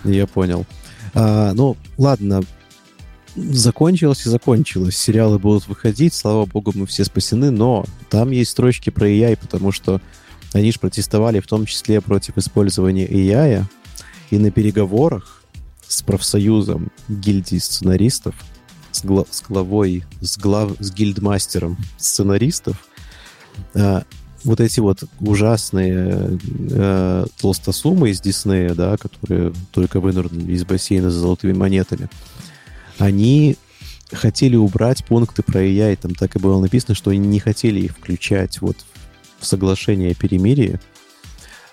Я 0.03 0.27
понял. 0.27 0.65
А, 1.13 1.53
ну, 1.53 1.77
ладно. 1.97 2.41
Закончилось 3.35 4.25
и 4.25 4.29
закончилось. 4.29 4.95
Сериалы 4.95 5.39
будут 5.39 5.67
выходить, 5.67 6.13
слава 6.13 6.45
богу, 6.45 6.71
мы 6.75 6.85
все 6.85 7.03
спасены, 7.03 7.49
но 7.49 7.83
там 8.09 8.29
есть 8.29 8.51
строчки 8.51 8.91
про 8.91 9.07
AI, 9.09 9.37
потому 9.41 9.71
что 9.71 10.01
они 10.53 10.71
же 10.71 10.79
протестовали 10.79 11.39
в 11.39 11.47
том 11.47 11.65
числе 11.65 11.99
против 11.99 12.37
использования 12.37 13.07
AI, 13.07 13.63
и 14.29 14.37
на 14.37 14.51
переговорах 14.51 15.41
с 15.87 16.03
профсоюзом 16.03 16.91
гильдии 17.09 17.57
сценаристов, 17.57 18.35
с, 18.91 19.03
гла- 19.03 19.25
с 19.31 19.41
главой, 19.41 20.03
с, 20.21 20.37
глав, 20.37 20.73
с 20.79 20.91
гильдмастером 20.91 21.77
сценаристов, 21.97 22.87
а, 23.73 24.03
вот 24.43 24.59
эти 24.59 24.79
вот 24.79 25.03
ужасные 25.19 26.39
э, 26.71 27.25
толстосумы 27.39 28.09
из 28.09 28.21
Диснея, 28.21 28.73
да, 28.73 28.97
которые 28.97 29.53
только 29.71 29.99
вынырнули 29.99 30.51
из 30.51 30.65
бассейна 30.65 31.09
с 31.09 31.13
золотыми 31.13 31.53
монетами, 31.53 32.09
они 32.97 33.57
хотели 34.11 34.55
убрать 34.55 35.05
пункты 35.05 35.43
про 35.43 35.63
AI. 35.63 35.95
Там 35.95 36.15
так 36.15 36.35
и 36.35 36.39
было 36.39 36.61
написано, 36.61 36.95
что 36.95 37.11
они 37.11 37.27
не 37.27 37.39
хотели 37.39 37.79
их 37.79 37.93
включать 37.93 38.61
вот 38.61 38.77
в 39.39 39.45
соглашение 39.45 40.11
о 40.11 40.15
перемирии, 40.15 40.79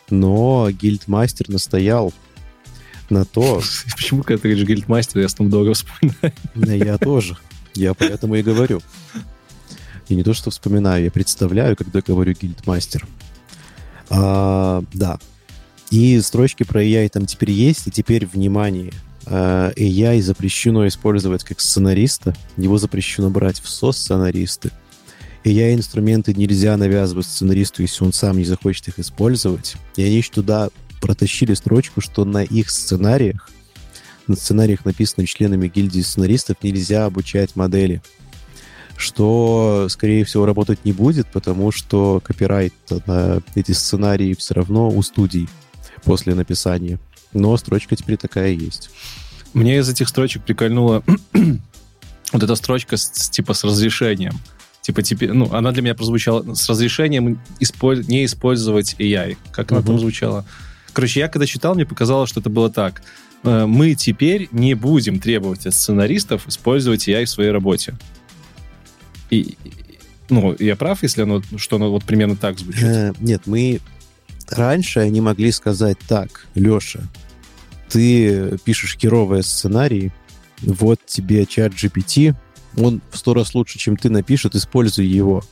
но 0.09 0.69
гильдмастер 0.71 1.49
настоял 1.49 2.13
на 3.11 3.25
то, 3.25 3.61
Почему, 3.97 4.23
когда 4.23 4.43
ты 4.43 4.49
говоришь 4.49 4.67
гильдмастер, 4.67 5.21
я 5.21 5.29
Снупдога 5.29 5.75
вспоминаю? 5.75 6.33
Да, 6.55 6.73
я 6.73 6.99
тоже. 6.99 7.37
Я 7.75 7.95
поэтому 7.95 8.37
и 8.37 8.43
говорю. 8.43 8.81
И 10.11 10.17
не 10.17 10.25
то, 10.25 10.35
что 10.35 10.51
вспоминаю, 10.51 11.05
я 11.05 11.11
представляю, 11.13 11.77
когда 11.77 12.01
говорю 12.01 12.35
гильдмастер. 12.35 13.07
А, 14.09 14.83
да. 14.93 15.21
И 15.93 16.21
строчки 16.21 16.65
про 16.65 16.83
AI 16.83 17.09
там 17.09 17.27
теперь 17.27 17.53
есть, 17.53 17.87
и 17.87 17.93
теперь, 17.93 18.27
внимание, 18.27 18.93
а, 19.27 19.71
AI 19.77 20.21
запрещено 20.21 20.89
использовать 20.89 21.45
как 21.45 21.61
сценариста, 21.61 22.35
его 22.57 22.77
запрещено 22.77 23.31
брать 23.31 23.61
в 23.61 23.69
со-сценаристы. 23.69 24.73
AI-инструменты 25.45 26.35
нельзя 26.35 26.77
навязывать 26.77 27.27
сценаристу, 27.27 27.83
если 27.83 28.05
он 28.05 28.13
сам 28.13 28.37
не 28.37 28.45
захочет 28.45 28.89
их 28.89 28.99
использовать. 28.99 29.77
И 29.95 30.03
они 30.03 30.17
еще 30.17 30.33
туда 30.33 30.71
протащили 31.01 31.55
строчку, 31.55 32.01
что 32.01 32.25
на 32.25 32.43
их 32.43 32.69
сценариях 32.69 33.49
на 34.31 34.37
сценариях, 34.37 34.85
написанных 34.85 35.29
членами 35.29 35.69
гильдии 35.69 36.01
сценаристов, 36.01 36.57
нельзя 36.63 37.05
обучать 37.05 37.57
модели. 37.57 38.01
Что, 39.01 39.87
скорее 39.89 40.25
всего, 40.27 40.45
работать 40.45 40.85
не 40.85 40.93
будет, 40.93 41.27
потому 41.29 41.73
что 41.73 42.21
копирайт 42.23 42.75
на 43.07 43.41
эти 43.55 43.73
сценарии 43.73 44.35
все 44.35 44.53
равно 44.55 44.91
у 44.91 45.03
студий 45.03 45.49
после 46.05 46.35
написания. 46.35 46.99
Но 47.33 47.57
строчка 47.57 47.97
теперь 47.97 48.19
такая 48.19 48.51
есть. 48.51 48.91
Мне 49.55 49.79
из 49.79 49.89
этих 49.89 50.07
строчек 50.09 50.43
прикольнула 50.45 51.03
вот 52.33 52.43
эта 52.43 52.55
строчка 52.57 52.99
с, 52.99 53.11
с, 53.15 53.31
типа 53.31 53.55
с 53.55 53.65
разрешением. 53.65 54.35
Типа, 54.83 55.03
теперь, 55.03 55.33
ну, 55.33 55.51
она 55.53 55.73
для 55.73 55.81
меня 55.83 55.95
прозвучала 55.95 56.55
с 56.55 56.69
разрешением 56.69 57.41
исполь- 57.59 58.05
не 58.07 58.25
использовать 58.27 58.97
AI. 58.99 59.37
Как 59.51 59.71
она 59.73 59.81
Мгм. 59.81 59.87
там 59.89 59.99
звучала? 60.01 60.45
Короче, 60.93 61.21
я 61.21 61.29
когда 61.29 61.47
читал, 61.47 61.75
мне 61.75 61.87
показалось, 61.87 62.29
что 62.29 62.41
это 62.41 62.51
было 62.51 62.71
так. 62.71 63.03
Э, 63.45 63.65
Мы 63.67 63.95
теперь 63.95 64.49
не 64.53 64.75
будем 64.75 65.21
требовать 65.21 65.65
от 65.67 65.73
сценаристов 65.75 66.47
использовать 66.49 67.09
AI 67.09 67.25
в 67.25 67.31
своей 67.31 67.51
работе. 67.51 67.95
И, 69.31 69.57
ну, 70.29 70.55
я 70.59 70.77
прав, 70.77 71.03
если 71.03 71.23
оно, 71.23 71.43
что 71.57 71.77
оно 71.77 71.91
вот 71.91 72.05
примерно 72.05 72.37
так 72.37 72.59
звучит? 72.59 72.83
Э, 72.83 73.13
Нет, 73.21 73.43
мы... 73.47 73.81
Раньше 74.49 74.99
они 74.99 75.21
могли 75.21 75.53
сказать 75.53 75.97
так, 76.09 76.49
Леша, 76.57 77.03
ты 77.89 78.59
пишешь 78.65 78.99
херовые 78.99 79.45
сценарии, 79.45 80.13
вот 80.61 80.99
тебе 81.07 81.47
чат 81.47 81.73
GPT, 81.73 82.35
он 82.77 83.01
в 83.13 83.17
сто 83.17 83.33
раз 83.33 83.55
лучше, 83.55 83.79
чем 83.79 83.97
ты 83.97 84.11
напишет, 84.11 84.57
используй 84.57 85.07
его. 85.07 85.45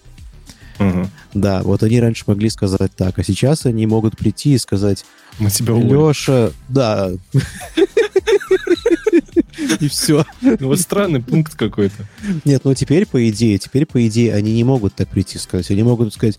Мгм. 0.78 1.10
Да, 1.34 1.62
вот 1.62 1.82
они 1.82 2.00
раньше 2.00 2.24
могли 2.26 2.48
сказать 2.50 2.92
так, 2.96 3.18
а 3.18 3.24
сейчас 3.24 3.66
они 3.66 3.86
могут 3.86 4.16
прийти 4.16 4.54
и 4.54 4.58
сказать, 4.58 5.04
Мы 5.38 5.50
тебя. 5.50 5.74
Леша, 5.74 6.52
да. 6.68 7.10
И 9.80 9.88
все. 9.88 10.24
Ну, 10.40 10.68
Вот 10.68 10.80
странный 10.80 11.20
пункт 11.20 11.54
какой-то. 11.54 12.06
Нет, 12.44 12.62
ну 12.64 12.74
теперь, 12.74 13.06
по 13.06 13.28
идее, 13.28 13.58
теперь, 13.58 13.86
по 13.86 14.06
идее, 14.06 14.34
они 14.34 14.52
не 14.54 14.64
могут 14.64 14.94
так 14.94 15.08
прийти 15.08 15.36
и 15.38 15.40
сказать. 15.40 15.70
Они 15.70 15.82
могут 15.82 16.14
сказать, 16.14 16.38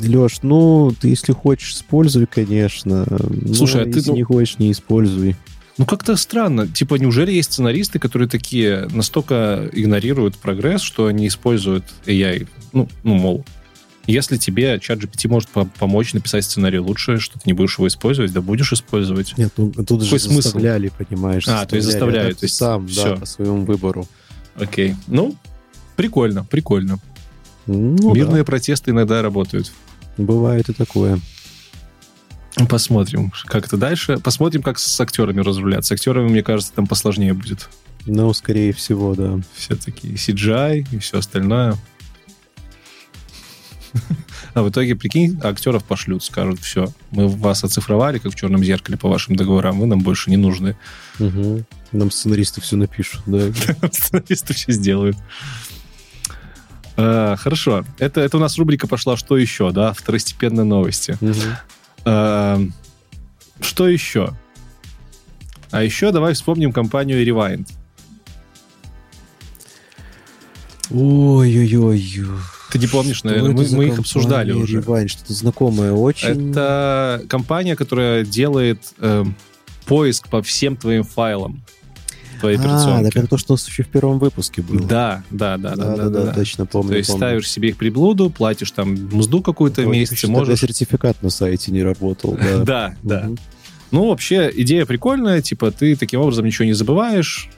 Леш, 0.00 0.42
ну, 0.42 0.92
ты 0.98 1.08
если 1.08 1.32
хочешь, 1.32 1.72
используй, 1.74 2.26
конечно. 2.26 3.06
Но 3.08 3.54
Слушай, 3.54 3.82
а 3.82 3.84
ты, 3.84 3.98
если 3.98 4.10
ну- 4.10 4.16
не 4.16 4.22
хочешь, 4.22 4.58
не 4.58 4.72
используй. 4.72 5.36
Ну, 5.78 5.86
как-то 5.86 6.16
странно. 6.16 6.68
Типа, 6.68 6.96
неужели 6.96 7.32
есть 7.32 7.52
сценаристы, 7.52 7.98
которые 7.98 8.28
такие 8.28 8.86
настолько 8.90 9.70
игнорируют 9.72 10.36
прогресс, 10.36 10.82
что 10.82 11.06
они 11.06 11.26
используют 11.26 11.84
AI? 12.04 12.46
Ну, 12.74 12.88
ну 13.02 13.14
мол, 13.14 13.44
если 14.10 14.36
тебе 14.36 14.78
чат 14.80 14.98
GPT 14.98 15.28
может 15.28 15.48
по- 15.50 15.64
помочь 15.64 16.12
написать 16.14 16.44
сценарий 16.44 16.78
лучше, 16.78 17.18
что 17.18 17.34
ты 17.38 17.42
не 17.46 17.52
будешь 17.52 17.78
его 17.78 17.88
использовать, 17.88 18.32
да 18.32 18.40
будешь 18.40 18.72
использовать. 18.72 19.36
Нет, 19.38 19.52
ну 19.56 19.70
тут 19.72 20.02
же 20.02 20.06
Какой 20.06 20.20
смысл? 20.20 20.40
заставляли, 20.42 20.88
понимаешь. 20.96 21.46
А, 21.48 21.64
то 21.66 21.76
есть 21.76 21.86
заставляют, 21.88 22.38
то 22.38 22.44
есть 22.44 22.56
сам, 22.56 22.86
всё. 22.88 23.14
да, 23.14 23.16
по 23.20 23.26
своему 23.26 23.64
выбору. 23.64 24.06
Окей. 24.56 24.94
Ну, 25.06 25.34
прикольно, 25.96 26.44
прикольно. 26.44 26.98
Ну, 27.66 28.14
Мирные 28.14 28.44
протесты 28.44 28.90
иногда 28.90 29.22
работают. 29.22 29.70
да, 30.16 30.24
бывает 30.24 30.68
и 30.68 30.72
такое. 30.72 31.20
Посмотрим, 32.68 33.32
как 33.46 33.66
это 33.66 33.76
дальше. 33.76 34.18
Посмотрим, 34.18 34.62
как 34.62 34.78
с 34.78 35.00
актерами 35.00 35.40
разрулят. 35.40 35.84
С 35.86 35.92
актерами, 35.92 36.28
мне 36.28 36.42
кажется, 36.42 36.72
там 36.74 36.86
посложнее 36.86 37.32
будет. 37.32 37.68
Ну, 38.06 38.32
скорее 38.34 38.72
всего, 38.72 39.14
да. 39.14 39.38
Все 39.54 39.76
такие 39.76 40.14
CGI 40.14 40.86
и 40.90 40.98
все 40.98 41.18
остальное. 41.18 41.76
А 44.54 44.62
в 44.62 44.70
итоге, 44.70 44.96
прикинь, 44.96 45.38
актеров 45.42 45.84
пошлют, 45.84 46.24
скажут, 46.24 46.60
все, 46.60 46.92
мы 47.10 47.28
вас 47.28 47.62
оцифровали, 47.62 48.18
как 48.18 48.32
в 48.32 48.34
черном 48.34 48.64
зеркале 48.64 48.98
по 48.98 49.08
вашим 49.08 49.36
договорам, 49.36 49.78
вы 49.78 49.86
нам 49.86 50.00
больше 50.00 50.30
не 50.30 50.36
нужны. 50.36 50.76
Мгм. 51.18 51.64
Нам 51.92 52.10
сценаристы 52.10 52.60
все 52.60 52.76
напишут, 52.76 53.22
да. 53.26 53.52
Сценаристы 53.92 54.54
все 54.54 54.72
сделают. 54.72 55.16
А, 56.96 57.36
Хорошо. 57.36 57.84
Это, 57.98 58.20
это 58.20 58.36
у 58.36 58.40
нас 58.40 58.58
рубрика 58.58 58.86
пошла 58.86 59.16
«Что 59.16 59.36
еще?», 59.36 59.70
да? 59.70 59.92
Второстепенные 59.92 60.64
новости. 60.64 61.16
А, 62.04 62.60
Что 63.60 63.88
еще? 63.88 64.36
А 65.70 65.82
еще 65.82 66.10
давай 66.10 66.34
вспомним 66.34 66.72
компанию 66.72 67.24
Rewind. 67.24 67.68
Ой-ой-ой. 70.90 72.24
Ты 72.72 72.78
не 72.78 72.86
помнишь, 72.86 73.24
наверное, 73.24 73.52
мы, 73.52 73.66
мы 73.72 73.86
их 73.86 73.98
обсуждали 73.98 74.52
уже. 74.52 74.78
Rewind? 74.78 75.08
Что-то 75.08 75.32
знакомое 75.32 75.92
очень. 75.92 76.50
Это 76.50 77.24
компания, 77.28 77.76
которая 77.76 78.24
делает 78.24 78.82
э, 78.98 79.24
поиск 79.86 80.28
по 80.28 80.42
всем 80.42 80.76
твоим 80.76 81.04
файлам 81.04 81.62
твоей 82.40 82.56
А, 82.56 82.60
операционки. 82.60 83.04
так 83.04 83.16
это 83.16 83.26
то, 83.28 83.38
что 83.38 83.52
у 83.52 83.54
нас 83.54 83.68
еще 83.68 83.82
в 83.82 83.88
первом 83.88 84.18
выпуске 84.18 84.62
было. 84.62 84.80
Да, 84.80 85.22
да, 85.30 85.56
да, 85.58 85.76
да, 85.76 85.96
да, 85.96 86.08
да, 86.08 86.22
да. 86.24 86.32
точно 86.32 86.66
помню. 86.66 86.92
То 86.92 86.96
есть 86.96 87.10
помню. 87.10 87.26
ставишь 87.26 87.50
себе 87.50 87.68
их 87.68 87.76
приблуду, 87.76 88.30
платишь 88.30 88.70
там 88.72 88.92
мзду 89.12 89.42
какую-то 89.42 89.84
месяц, 89.84 90.24
можешь... 90.24 90.60
сертификат 90.60 91.22
на 91.22 91.30
сайте 91.30 91.70
не 91.70 91.82
работал. 91.82 92.36
Да. 92.36 92.64
Да, 92.70 92.96
да. 93.02 93.30
Ну, 93.90 94.08
вообще, 94.08 94.50
идея 94.54 94.86
прикольная, 94.86 95.42
типа, 95.42 95.72
ты 95.72 95.96
таким 95.96 96.20
образом 96.20 96.46
ничего 96.46 96.64
не 96.64 96.72
забываешь. 96.72 97.50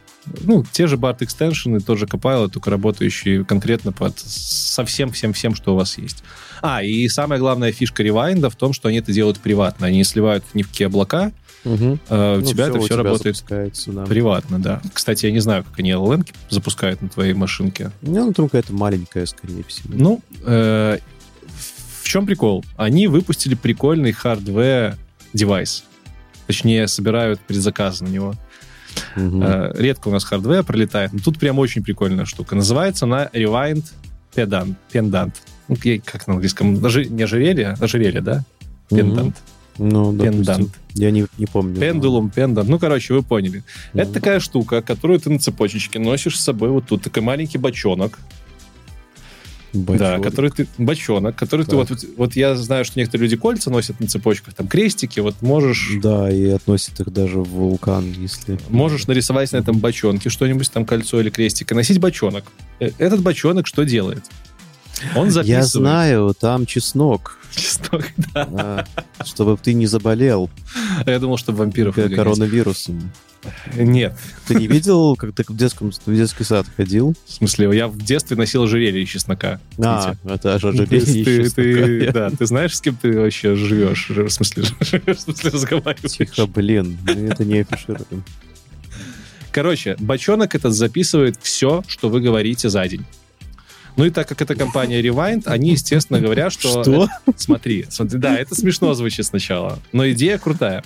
Ну, 0.43 0.65
те 0.71 0.87
же 0.87 0.97
BART 0.97 1.17
экстеншены, 1.21 1.81
тоже 1.81 2.07
Copilot, 2.07 2.51
только 2.51 2.71
работающие 2.71 3.45
конкретно 3.45 3.93
под 3.93 4.19
со 4.19 4.85
всем-всем-всем, 4.85 5.55
что 5.55 5.73
у 5.73 5.77
вас 5.77 5.99
есть. 5.99 6.23
А, 6.61 6.83
и 6.83 7.09
самая 7.09 7.39
главная 7.41 7.73
фишка 7.73 8.03
ревайнда 8.03 8.49
в 8.49 8.57
том, 8.57 8.73
что 8.73 8.89
они 8.89 8.99
это 8.99 9.13
делают 9.13 9.39
приватно. 9.41 9.87
Они 9.89 9.99
не 9.99 10.05
сливают 10.05 10.45
ни 10.55 10.63
в 10.63 10.69
какие 10.69 10.87
облака, 10.87 11.33
Мгм. 11.65 11.99
а 12.09 12.37
у 12.37 12.41
Ну, 12.41 12.47
тебя 12.47 12.65
всё, 12.65 12.77
это 12.77 12.85
все 12.87 12.97
работает 12.97 13.45
да. 13.89 14.05
приватно, 14.05 14.59
да. 14.61 14.81
Кстати, 14.93 15.27
я 15.27 15.33
не 15.33 15.41
знаю, 15.41 15.65
как 15.65 15.79
они 15.81 15.91
LLM 15.91 16.25
запускают 16.51 17.03
на 17.03 17.09
твоей 17.09 17.35
машинке. 17.35 17.91
Ну, 18.01 18.27
ну, 18.27 18.33
только 18.33 18.59
это 18.59 18.73
маленькая, 18.73 19.27
скорее 19.27 19.65
всего. 19.65 19.91
Ну, 19.95 20.21
э, 20.45 20.99
в 22.03 22.09
чем 22.09 22.27
прикол? 22.27 22.65
Они 22.77 23.09
выпустили 23.09 23.55
прикольный 23.55 24.13
hardware 24.13 24.97
девайс. 25.33 25.85
Точнее, 26.47 26.87
собирают 26.89 27.41
предзаказы 27.41 28.05
на 28.05 28.09
него. 28.09 28.35
Э, 29.17 29.73
редко 29.77 30.09
у 30.09 30.11
нас 30.11 30.25
hardware 30.25 30.63
пролетает, 30.65 31.13
но 31.13 31.19
тут 31.19 31.39
прям 31.39 31.59
очень 31.59 31.83
прикольная 31.83 32.25
штука. 32.25 32.55
Называется 32.55 33.05
она 33.05 33.27
Rewind 33.33 33.85
Pendant. 34.35 34.75
Pendant. 34.93 35.33
Ну, 35.69 35.77
как 36.05 36.27
на 36.27 36.35
английском? 36.35 36.75
Ожи- 36.85 37.07
Не 37.09 37.23
ожерелье? 37.25 37.77
Ожерелье, 37.81 38.21
да? 38.21 38.45
Pendant. 38.91 39.35
Ну, 39.79 40.13
допустим. 40.13 40.43
Pendant. 40.67 40.71
Я 40.95 41.11
не, 41.11 41.27
не 41.39 41.47
помню. 41.47 41.81
Pendulum, 41.81 42.29
pendant. 42.31 42.69
Ну, 42.69 42.79
короче, 42.79 43.15
вы 43.15 43.23
поняли. 43.23 43.63
Мгм. 43.93 44.03
Это 44.03 44.13
такая 44.13 44.41
штука, 44.41 44.83
которую 44.83 45.19
ты 45.21 45.31
на 45.31 45.39
цепочечке 45.39 45.99
носишь 45.99 46.39
с 46.39 46.45
собой 46.45 46.69
вот 46.71 46.87
тут. 46.87 47.03
Такой 47.03 47.23
маленький 47.23 47.59
бочонок. 47.59 48.19
Да, 49.73 50.19
который 50.19 50.51
ты... 50.51 50.67
Бочонок, 50.79 51.37
который 51.37 51.65
ты... 51.65 51.77
Так. 51.77 51.91
Вот, 51.91 52.05
вот 52.17 52.37
я 52.37 52.55
знаю, 52.57 52.85
что 52.85 52.99
некоторые 52.99 53.25
люди 53.25 53.37
кольца 53.37 53.71
носят 53.71 54.01
на 54.01 54.07
цепочках, 54.07 54.55
там 54.55 54.69
крестики, 54.69 55.21
вот 55.21 55.41
можешь... 55.41 55.93
Да, 56.03 56.31
и 56.31 56.49
относит 56.49 57.01
их 57.01 57.13
даже 57.13 57.39
в 57.39 57.49
вулкан, 57.49 58.13
если... 58.13 58.59
Можешь 58.69 59.07
нарисовать 59.07 59.53
на 59.53 59.59
этом 59.59 59.79
бочонке 59.79 60.29
что-нибудь, 60.29 60.71
там 60.71 60.85
кольцо 60.85 61.21
или 61.21 61.31
крестик, 61.31 61.73
и 61.73 61.75
носить 61.75 61.99
бочонок. 61.99 62.45
Э, 62.81 62.91
Этот 62.99 63.23
бочонок 63.23 63.67
что 63.67 63.85
делает? 63.85 64.25
Он 65.17 65.31
записывает. 65.31 65.47
Я 65.47 65.63
знаю, 65.65 66.35
там 66.39 66.67
чеснок, 66.67 67.39
Чеснок, 67.55 68.05
да. 68.35 68.87
а, 69.19 69.25
чтобы 69.25 69.59
ты 69.63 69.75
не 69.75 69.87
заболел 69.87 70.49
Я 71.07 71.19
думал, 71.19 71.37
что 71.37 71.53
вампиров 71.53 71.97
выгонять. 71.97 72.17
коронавирусом. 72.17 73.11
Нет. 73.75 74.17
Ты 74.47 74.55
не 74.55 74.69
видел, 74.69 75.17
как 75.17 75.35
ты 75.35 75.43
в, 75.47 75.57
детском, 75.57 75.91
в 75.91 76.15
детский 76.15 76.45
сад 76.45 76.65
ходил? 76.77 77.15
В 77.27 77.33
смысле, 77.33 77.77
я 77.77 77.89
в 77.89 77.99
детстве 77.99 78.37
носил 78.37 78.63
ожерелье 78.63 79.03
из 79.03 79.09
чеснока. 79.09 79.61
А, 79.79 80.15
Видите? 80.23 80.35
это 80.35 80.55
ожерелье 80.55 80.87
ты, 80.87 80.97
из 81.43 81.53
ты- 81.55 82.01
чеснока. 82.01 82.13
да, 82.13 82.31
ты 82.37 82.47
знаешь, 82.47 82.77
с 82.77 82.81
кем 82.81 82.97
ты 82.97 83.19
вообще 83.19 83.57
живешь? 83.57 84.09
В 84.11 84.31
смысле, 84.31 84.63
в 84.81 85.19
смысле 85.21 85.51
разговариваешь? 85.51 86.13
Тихо, 86.17 86.47
блин, 86.47 86.97
мы 87.05 87.13
это 87.29 87.45
не 87.45 87.59
афишируем. 87.61 88.25
Короче, 89.51 89.97
бочонок 89.99 90.55
этот 90.55 90.73
записывает 90.73 91.37
все, 91.43 91.83
что 91.87 92.09
вы 92.09 92.21
говорите 92.21 92.71
за 92.71 92.87
день. 92.89 93.05
Ну 93.97 94.05
и 94.07 94.11
так 94.11 94.27
как 94.29 94.41
это 94.41 94.55
компания 94.55 95.03
Rewind, 95.03 95.43
они, 95.47 95.73
естественно, 95.73 96.19
говорят, 96.21 96.53
что... 96.53 96.83
Что? 96.83 97.05
это- 97.27 97.35
смотри, 97.37 97.87
смотри, 97.91 98.19
да, 98.19 98.37
это 98.37 98.55
смешно 98.55 98.95
звучит 98.95 99.27
сначала, 99.27 99.79
но 99.93 100.09
идея 100.11 100.39
крутая. 100.39 100.83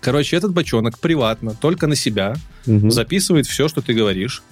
Короче, 0.00 0.36
этот 0.36 0.52
бочонок 0.52 0.98
приватно, 0.98 1.54
только 1.54 1.86
на 1.86 1.94
себя, 1.96 2.34
Мгм. 2.66 2.90
записывает 2.90 3.46
все, 3.46 3.68
что 3.68 3.80
ты 3.82 3.94
говоришь. 3.94 4.42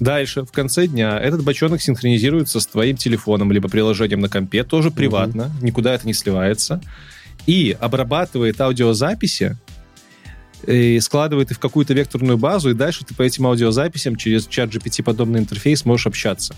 Дальше, 0.00 0.42
в 0.44 0.52
конце 0.52 0.86
дня, 0.86 1.18
этот 1.18 1.42
бочонок 1.42 1.82
синхронизируется 1.82 2.60
с 2.60 2.66
твоим 2.66 2.96
телефоном, 2.96 3.50
либо 3.50 3.68
приложением 3.68 4.20
на 4.20 4.28
компе, 4.28 4.62
тоже 4.62 4.90
приватно, 4.92 5.50
никуда 5.60 5.92
это 5.94 6.06
не 6.06 6.14
сливается, 6.14 6.80
и 7.46 7.76
обрабатывает 7.78 8.60
аудиозаписи, 8.60 9.56
и 10.66 10.98
складывает 11.00 11.50
их 11.50 11.56
в 11.56 11.60
какую-то 11.60 11.94
векторную 11.94 12.38
базу, 12.38 12.70
и 12.70 12.74
дальше 12.74 13.04
ты 13.04 13.14
по 13.14 13.22
этим 13.22 13.46
аудиозаписям 13.46 14.16
через 14.16 14.46
чат 14.46 14.70
GPT-подобный 14.70 15.40
интерфейс 15.40 15.84
можешь 15.84 16.06
общаться. 16.06 16.54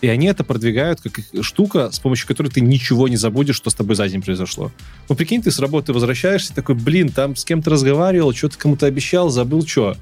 И 0.00 0.08
они 0.08 0.26
это 0.26 0.44
продвигают 0.44 1.00
как 1.00 1.20
штука, 1.42 1.90
с 1.90 1.98
помощью 1.98 2.28
которой 2.28 2.48
ты 2.48 2.60
ничего 2.60 3.08
не 3.08 3.16
забудешь, 3.16 3.56
что 3.56 3.70
с 3.70 3.74
тобой 3.74 3.96
за 3.96 4.06
день 4.08 4.20
произошло. 4.20 4.70
Ну, 5.08 5.14
прикинь, 5.14 5.40
ты 5.40 5.50
с 5.50 5.58
работы 5.58 5.94
возвращаешься, 5.94 6.54
такой, 6.54 6.74
блин, 6.74 7.08
там 7.08 7.36
с 7.36 7.44
кем-то 7.44 7.70
разговаривал, 7.70 8.34
что-то 8.34 8.58
кому-то 8.58 8.86
обещал, 8.86 9.30
забыл, 9.30 9.66
что. 9.66 9.96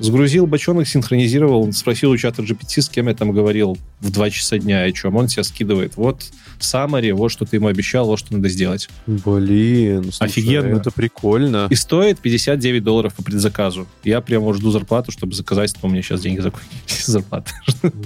Сгрузил 0.00 0.46
бочонок, 0.46 0.88
синхронизировал, 0.88 1.70
спросил 1.74 2.10
у 2.10 2.16
чата 2.16 2.42
GPT, 2.42 2.80
с 2.80 2.88
кем 2.88 3.08
я 3.08 3.14
там 3.14 3.32
говорил 3.32 3.76
в 4.00 4.10
2 4.10 4.30
часа 4.30 4.58
дня, 4.58 4.86
и 4.86 4.94
что, 4.94 5.10
он 5.10 5.26
тебя 5.26 5.44
скидывает. 5.44 5.96
Вот 5.96 6.24
summary, 6.58 7.12
вот 7.12 7.30
что 7.30 7.44
ты 7.44 7.56
ему 7.56 7.68
обещал, 7.68 8.06
вот 8.06 8.18
что 8.18 8.32
надо 8.34 8.48
сделать. 8.48 8.88
Блин, 9.06 10.04
слушай, 10.04 10.24
Офигенно. 10.30 10.76
это 10.76 10.90
прикольно. 10.90 11.66
И 11.70 11.74
стоит 11.74 12.18
59 12.18 12.82
долларов 12.82 13.14
по 13.14 13.22
предзаказу. 13.22 13.86
Я 14.02 14.22
прямо 14.22 14.54
жду 14.54 14.70
зарплату, 14.70 15.12
чтобы 15.12 15.34
заказать, 15.34 15.74
но 15.82 15.88
у 15.88 15.92
меня 15.92 16.02
сейчас 16.02 16.22
деньги 16.22 16.40
закончились. 16.40 17.04
Зарплата. 17.06 17.50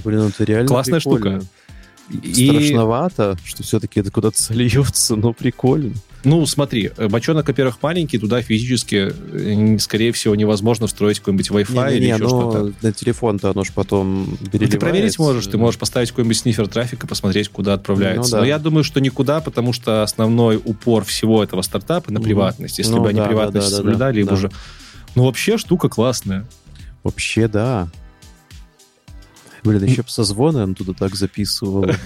Блин, 0.05 0.21
это 0.23 0.43
реально 0.45 0.67
Классная 0.69 0.99
прикольно. 0.99 1.41
штука. 1.43 1.47
И, 2.27 2.49
Страшновато, 2.51 3.39
что 3.45 3.63
все-таки 3.63 4.01
это 4.01 4.11
куда-то 4.11 4.41
сольется, 4.43 5.17
но 5.17 5.33
прикольно. 5.33 5.95
Ну, 6.25 6.45
смотри, 6.47 6.91
э, 6.97 7.09
бочонок, 7.09 7.47
во-первых, 7.49 7.79
маленький, 7.83 8.19
туда 8.19 8.43
физически, 8.43 9.13
э, 9.33 9.79
скорее 9.79 10.13
всего, 10.13 10.35
невозможно 10.35 10.87
встроить 10.87 11.19
какой-нибудь 11.21 11.51
Wi-Fi 11.51 11.91
или 11.97 12.01
Не-не-не, 12.07 12.07
еще 12.07 12.15
оно 12.25 12.51
что-то. 12.51 12.73
на 12.87 12.93
телефон-то 12.93 13.51
оно 13.51 13.65
ж 13.65 13.71
потом 13.75 14.25
Ну, 14.31 14.37
переливается. 14.37 14.71
ты 14.73 14.79
проверить 14.79 15.19
можешь, 15.19 15.47
ты 15.47 15.59
можешь 15.59 15.79
поставить 15.79 16.11
какой-нибудь 16.11 16.37
снифер 16.37 16.69
трафика, 16.69 17.07
посмотреть, 17.07 17.49
куда 17.49 17.75
отправляется. 17.75 18.31
Ну 18.31 18.37
да. 18.37 18.41
Но 18.41 18.47
я 18.47 18.59
думаю, 18.59 18.85
что 18.85 19.01
никуда, 19.01 19.41
потому 19.41 19.73
что 19.73 20.03
основной 20.03 20.57
упор 20.57 21.05
всего 21.05 21.43
этого 21.43 21.63
стартапа 21.63 22.13
на 22.13 22.21
приватность. 22.21 22.79
Если 22.79 22.93
Ну 22.93 23.03
бы 23.03 23.09
они 23.11 23.21
да, 23.21 23.27
приватность 23.27 23.67
да, 23.67 23.71
да, 23.71 23.77
соблюдали, 23.77 24.23
да, 24.23 24.29
да. 24.31 24.35
уже... 24.35 24.51
Ну, 25.15 25.25
вообще 25.25 25.59
штука 25.59 25.89
классная. 25.89 26.47
Вообще, 27.03 27.49
да. 27.49 27.89
Блин, 29.63 29.85
еще 29.85 30.03
бы 30.03 30.09
созвоны 30.09 30.63
он 30.63 30.75
туда 30.75 30.93
так 30.93 31.15
записывал. 31.15 31.87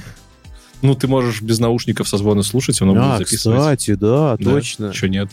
Ну, 0.83 0.95
ты 0.95 1.09
можешь 1.09 1.43
без 1.43 1.59
наушников 1.59 2.09
созвоны 2.09 2.43
слушать, 2.43 2.81
оно 2.81 2.93
А, 2.93 3.17
будет 3.17 3.29
записывать. 3.29 3.59
кстати, 3.59 3.95
да, 3.95 4.37
Да, 4.37 4.45
точно. 4.51 4.93
Чё 4.93 5.09
нет? 5.09 5.29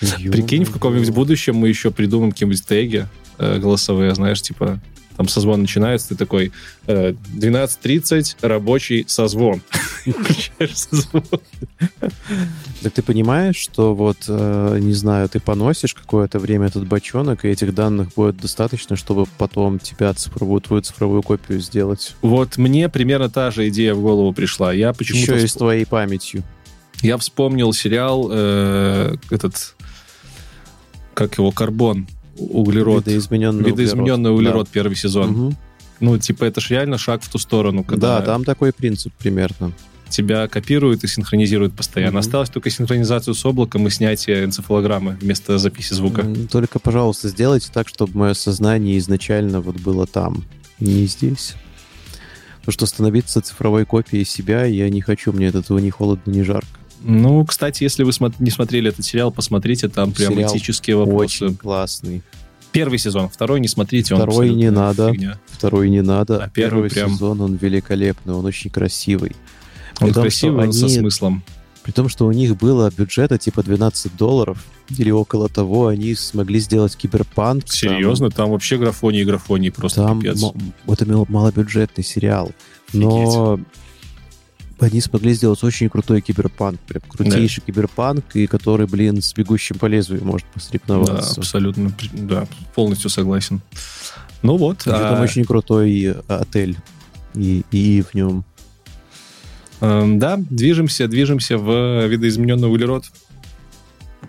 Ё-моё. 0.00 0.32
Прикинь, 0.32 0.64
в 0.64 0.72
каком-нибудь 0.72 1.10
будущем 1.10 1.56
мы 1.56 1.68
еще 1.68 1.90
придумаем 1.90 2.32
какие-нибудь 2.32 2.66
теги 2.66 3.06
э, 3.38 3.58
голосовые, 3.58 4.14
знаешь, 4.14 4.42
типа 4.42 4.80
там 5.16 5.28
созвон 5.28 5.62
начинается, 5.62 6.08
ты 6.08 6.16
такой 6.16 6.52
э, 6.86 7.12
12.30, 7.34 8.36
рабочий 8.42 9.04
созвон. 9.06 9.62
Включаешь 10.06 10.76
созвон. 10.76 11.24
Так 12.82 12.92
ты 12.92 13.02
понимаешь, 13.02 13.56
что 13.56 13.94
вот, 13.94 14.18
э, 14.28 14.78
не 14.80 14.92
знаю, 14.92 15.28
ты 15.28 15.40
поносишь 15.40 15.94
какое-то 15.94 16.38
время 16.38 16.66
этот 16.66 16.86
бочонок, 16.86 17.44
и 17.44 17.48
этих 17.48 17.74
данных 17.74 18.08
будет 18.14 18.36
достаточно, 18.38 18.96
чтобы 18.96 19.26
потом 19.38 19.78
тебя 19.78 20.12
цифровую, 20.14 20.60
твою 20.60 20.82
цифровую 20.82 21.22
копию 21.22 21.60
сделать. 21.60 22.14
Вот 22.20 22.56
мне 22.56 22.88
примерно 22.88 23.30
та 23.30 23.50
же 23.50 23.68
идея 23.68 23.94
в 23.94 24.02
голову 24.02 24.32
пришла. 24.32 24.72
Я 24.72 24.92
почему-то 24.92 25.34
Еще 25.34 25.44
и 25.44 25.48
с 25.48 25.54
твоей 25.54 25.86
памятью. 25.86 26.42
Я 27.02 27.18
вспомнил 27.18 27.72
сериал 27.72 28.28
э, 28.32 29.16
этот, 29.30 29.76
как 31.14 31.38
его, 31.38 31.50
Карбон, 31.52 32.08
углерод. 32.38 33.06
Видоизмененный 33.06 33.64
Видоизмененный 33.64 34.32
углерод, 34.32 34.68
первый 34.68 34.96
сезон. 34.96 35.30
Мгм. 35.30 35.56
Ну, 36.00 36.18
типа, 36.18 36.44
это 36.44 36.60
ж 36.60 36.70
реально 36.70 36.98
шаг 36.98 37.22
в 37.22 37.28
ту 37.30 37.38
сторону, 37.38 37.84
когда 37.84 38.18
Да, 38.18 38.26
там 38.26 38.44
такой 38.44 38.72
принцип 38.72 39.12
примерно. 39.14 39.72
тебя 40.08 40.46
копируют 40.48 41.02
и 41.04 41.06
синхронизируют 41.06 41.74
постоянно. 41.74 42.12
Мгм. 42.12 42.18
Осталось 42.20 42.50
только 42.50 42.70
синхронизацию 42.70 43.34
с 43.34 43.44
облаком 43.44 43.86
и 43.86 43.90
снятие 43.90 44.44
энцефалограммы 44.44 45.16
вместо 45.20 45.58
записи 45.58 45.94
звука. 45.94 46.26
Только, 46.50 46.78
пожалуйста, 46.78 47.28
сделайте 47.28 47.70
так, 47.72 47.88
чтобы 47.88 48.16
мое 48.18 48.34
сознание 48.34 48.98
изначально 48.98 49.60
вот 49.60 49.76
было 49.76 50.06
там, 50.06 50.44
не 50.80 51.06
здесь. 51.06 51.54
Потому 52.60 52.72
что 52.72 52.86
становиться 52.86 53.40
цифровой 53.40 53.84
копией 53.84 54.24
себя 54.24 54.64
я 54.64 54.88
не 54.88 55.00
хочу, 55.00 55.32
мне 55.32 55.48
от 55.48 55.54
этого 55.54 55.78
ни 55.78 55.90
холодно, 55.90 56.30
ни 56.30 56.42
жарко. 56.42 56.78
Ну, 57.06 57.44
кстати, 57.44 57.84
если 57.84 58.02
вы 58.02 58.12
не 58.38 58.50
смотрели 58.50 58.88
этот 58.88 59.04
сериал, 59.04 59.30
посмотрите, 59.30 59.88
там 59.88 60.10
прям 60.12 60.32
Сериал 60.32 60.50
этические 60.56 60.96
вопросы. 60.96 61.44
Очень 61.44 61.56
классный. 61.56 62.22
Первый 62.72 62.98
сезон, 62.98 63.28
второй 63.28 63.60
не 63.60 63.68
смотрите, 63.68 64.14
он 64.14 64.22
Второй 64.22 64.48
не 64.50 64.66
абсолютно 64.66 64.80
надо. 65.04 65.12
фигня. 65.12 65.38
Второй 65.46 65.90
не 65.90 66.00
надо. 66.02 66.42
А 66.44 66.48
первый 66.48 66.88
Первый 66.88 66.90
прям- 66.90 67.10
сезон, 67.12 67.40
он 67.40 67.54
великолепный, 67.56 68.34
он 68.34 68.44
очень 68.46 68.70
красивый. 68.70 69.32
Он 70.00 70.08
При 70.08 70.14
том, 70.14 70.22
красивый, 70.22 70.64
что 70.64 70.72
со 70.72 70.86
они- 70.86 70.94
смыслом. 70.98 71.44
При 71.84 71.92
том, 71.92 72.08
что 72.08 72.26
у 72.26 72.32
них 72.32 72.56
было 72.56 72.90
бюджета 72.96 73.36
типа 73.36 73.62
12 73.62 74.16
долларов 74.16 74.64
или 74.98 75.10
около 75.10 75.50
того, 75.50 75.88
они 75.88 76.14
смогли 76.14 76.58
сделать 76.58 76.96
киберпанк. 76.96 77.64
там- 77.64 77.72
Серьезно, 77.74 78.30
там 78.30 78.50
вообще 78.50 78.78
графоний 78.78 79.20
и 79.20 79.24
графоний 79.24 79.70
просто 79.70 80.02
Там 80.02 80.20
пипец. 80.20 80.42
м- 80.42 80.72
это 80.88 81.04
мал- 81.06 81.26
малобюджетный 81.28 82.02
сериал. 82.02 82.50
Но 82.94 83.60
они 84.80 85.00
смогли 85.00 85.32
сделать 85.34 85.62
очень 85.62 85.88
крутой 85.88 86.20
киберпанк. 86.20 86.80
Прям 86.80 87.02
крутейший 87.08 87.62
киберпанк, 87.64 88.24
и 88.34 88.46
который, 88.46 88.86
блин, 88.86 89.20
с 89.22 89.32
бегущим 89.34 89.78
по 89.78 89.86
лезвию 89.86 90.24
может 90.24 90.46
Да, 90.48 90.52
посоревноваться. 90.54 91.40
абсолютно, 91.40 91.90
при- 91.90 92.10
да, 92.12 92.46
полностью 92.74 93.10
согласен. 93.10 93.60
Ну 94.42 94.56
вот, 94.56 94.80
Еще 94.80 94.90
там 94.90 95.20
а, 95.20 95.22
очень 95.22 95.44
крутой 95.44 96.02
э, 96.02 96.14
отель. 96.28 96.76
И, 97.34 97.64
и 97.70 98.02
в 98.02 98.14
нем. 98.14 98.44
эм, 99.80 100.18
да, 100.18 100.36
движемся, 100.38 101.08
движемся 101.08 101.58
в 101.58 102.06
видоизмененный 102.06 102.68
углерод. 102.68 103.04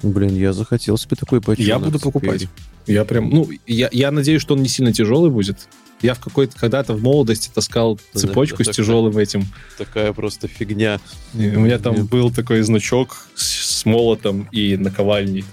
Блин, 0.04 0.36
я 0.36 0.54
захотел 0.54 0.98
себе 0.98 1.16
такой 1.16 1.40
бочонок. 1.40 1.68
Я 1.68 1.80
буду 1.80 2.00
покупать. 2.00 2.48
Я 2.88 3.04
прям, 3.06 3.30
ну, 3.30 3.50
я, 3.66 3.90
я 3.92 4.12
надеюсь, 4.12 4.42
что 4.42 4.54
он 4.54 4.62
не 4.62 4.70
сильно 4.70 4.94
тяжелый 4.94 5.32
будет. 5.32 5.68
Я 6.02 6.14
в 6.14 6.20
какой-то 6.20 6.58
когда-то 6.58 6.94
в 6.94 7.02
молодости 7.02 7.50
таскал 7.54 8.00
цепочку 8.14 8.58
да, 8.60 8.64
с 8.64 8.68
так- 8.68 8.76
тяжелым 8.76 9.18
этим. 9.18 9.46
Такая 9.78 10.12
просто 10.14 10.48
фигня. 10.48 11.00
И 11.34 11.48
у 11.50 11.60
меня 11.62 11.80
там 11.80 11.94
Мгм. 11.96 12.06
был 12.08 12.32
такой 12.32 12.62
значок 12.62 13.28
с, 13.36 13.80
с 13.80 13.86
молотом 13.86 14.48
и 14.52 14.78
наковальней. 14.78 15.46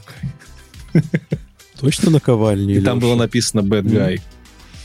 Точно 1.80 2.10
наковальни? 2.10 2.74
И 2.74 2.80
там 2.80 2.98
было 2.98 3.14
написано 3.14 3.60
Bad. 3.60 3.84
Guy. 3.84 4.20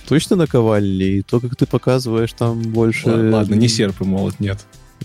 Точно 0.08 0.36
наковальни? 0.36 1.18
И 1.18 1.22
то, 1.22 1.40
как 1.40 1.56
ты 1.56 1.66
показываешь, 1.66 2.32
там 2.34 2.62
больше... 2.62 3.10
Ла- 3.10 3.38
Ладно, 3.40 3.56
не 3.56 3.68
серп 3.68 4.02
и 4.02 4.06
молот, 4.06 4.40
нет. 4.40 4.60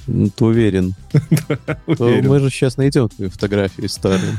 Ты 0.07 0.12
Уверен. 0.45 0.95
мы 1.87 2.39
же 2.41 2.51
сейчас 2.51 2.77
найдем 2.77 3.09
твои 3.09 3.29
фотографии 3.29 3.87
старые. 3.89 4.39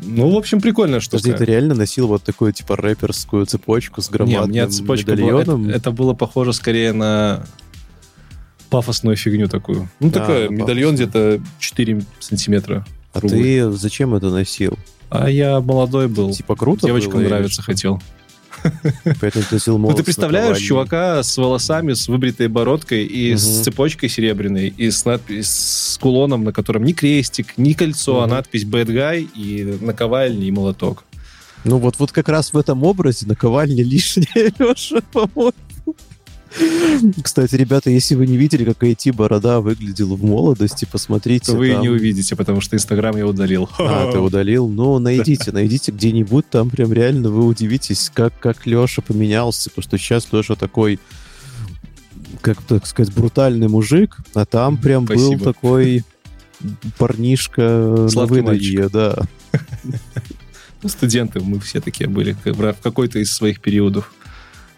Ну, 0.00 0.30
в 0.32 0.36
общем, 0.36 0.60
прикольная 0.60 1.00
штука. 1.00 1.22
Подожди, 1.22 1.44
ты 1.44 1.50
реально 1.50 1.74
носил 1.74 2.06
вот 2.06 2.22
такую, 2.22 2.52
типа, 2.52 2.76
рэперскую 2.76 3.46
цепочку 3.46 4.00
с 4.00 4.10
Не, 4.10 4.14
у 4.14 4.16
громадным 4.16 4.50
меня 4.50 4.68
цепочка 4.68 5.16
была, 5.16 5.40
это, 5.40 5.52
медальоном? 5.52 5.70
это 5.70 5.90
было 5.90 6.14
похоже 6.14 6.52
скорее 6.52 6.92
на 6.92 7.44
пафосную 8.70 9.16
фигню 9.16 9.48
такую. 9.48 9.88
Ну, 10.00 10.10
Да, 10.10 10.20
такая, 10.20 10.48
медальон 10.48 10.94
где-то 10.94 11.40
4 11.58 12.02
сантиметра. 12.20 12.86
А 13.12 13.20
круглый. 13.20 13.42
ты 13.42 13.70
зачем 13.72 14.14
это 14.14 14.30
носил? 14.30 14.78
А 15.10 15.30
я 15.30 15.60
молодой 15.60 16.06
был. 16.08 16.32
Типа 16.32 16.54
круто 16.54 16.86
Девочкам 16.86 17.14
было 17.20 17.28
нравится, 17.28 17.62
что? 17.62 17.72
хотел. 17.72 18.02
Поэтому 19.20 19.44
ты 19.48 19.54
носил 19.54 19.74
Ну, 19.74 19.78
молот 19.78 19.96
ты 19.96 20.02
с 20.02 20.04
представляешь 20.04 20.58
чувака 20.58 21.22
с 21.22 21.36
волосами, 21.36 21.92
с 21.94 22.08
выбритой 22.08 22.48
бородкой 22.48 23.04
и 23.04 23.34
с 23.36 23.44
Мгм. 23.46 23.62
цепочкой 23.64 24.08
серебряной, 24.08 24.68
и 24.76 24.90
с, 24.90 25.04
надпись, 25.04 25.48
с 25.50 25.98
кулоном, 25.98 26.44
на 26.44 26.52
котором 26.52 26.84
ни 26.84 26.92
крестик, 26.92 27.54
ни 27.56 27.72
кольцо, 27.72 28.20
а 28.22 28.26
Мгм. 28.26 28.30
надпись 28.36 28.64
Bad 28.64 28.86
Guy 28.86 29.28
и 29.34 29.78
наковальня 29.80 30.46
и 30.46 30.50
молоток. 30.50 31.04
Ну 31.64 31.78
вот, 31.78 31.96
вот 31.98 32.12
как 32.12 32.28
раз 32.28 32.52
в 32.52 32.56
этом 32.58 32.84
образе 32.84 33.26
наковальня 33.26 33.82
лишняя, 33.82 34.52
Леша, 34.58 35.00
по-моему. 35.12 35.52
Кстати, 37.22 37.54
ребята, 37.54 37.90
если 37.90 38.14
вы 38.14 38.26
не 38.26 38.36
видели, 38.36 38.64
как 38.64 38.82
IT 38.82 39.12
Борода 39.12 39.60
выглядел 39.60 40.16
в 40.16 40.24
молодости, 40.24 40.86
посмотрите. 40.90 41.52
Вы 41.52 41.72
там. 41.72 41.82
не 41.82 41.88
увидите, 41.88 42.36
потому 42.36 42.60
что 42.60 42.76
Инстаграм 42.76 43.16
я 43.16 43.26
удалил. 43.26 43.68
А, 43.78 44.10
ты 44.10 44.18
удалил? 44.18 44.68
Ну, 44.68 44.98
найдите, 44.98 45.52
найдите 45.52 45.92
где-нибудь, 45.92 46.48
там 46.48 46.70
прям 46.70 46.92
реально 46.92 47.30
вы 47.30 47.44
удивитесь, 47.46 48.10
как, 48.12 48.38
как 48.38 48.66
Леша 48.66 49.02
поменялся, 49.02 49.70
потому 49.70 49.82
что 49.82 49.98
сейчас 49.98 50.28
Леша 50.32 50.54
такой, 50.54 50.98
как 52.40 52.62
так 52.62 52.86
сказать, 52.86 53.14
брутальный 53.14 53.68
мужик, 53.68 54.16
а 54.34 54.44
там 54.44 54.76
прям 54.76 55.04
был 55.04 55.16
Спасибо. 55.16 55.44
такой 55.44 56.04
парнишка 56.98 57.62
на 57.62 58.08
Сладкий 58.08 58.34
выданье, 58.34 58.88
да. 58.88 59.16
Ну, 60.80 60.88
студенты 60.88 61.40
мы 61.40 61.58
все 61.58 61.80
такие 61.80 62.08
были 62.08 62.36
в 62.44 62.76
какой-то 62.80 63.18
из 63.18 63.32
своих 63.32 63.60
периодов. 63.60 64.12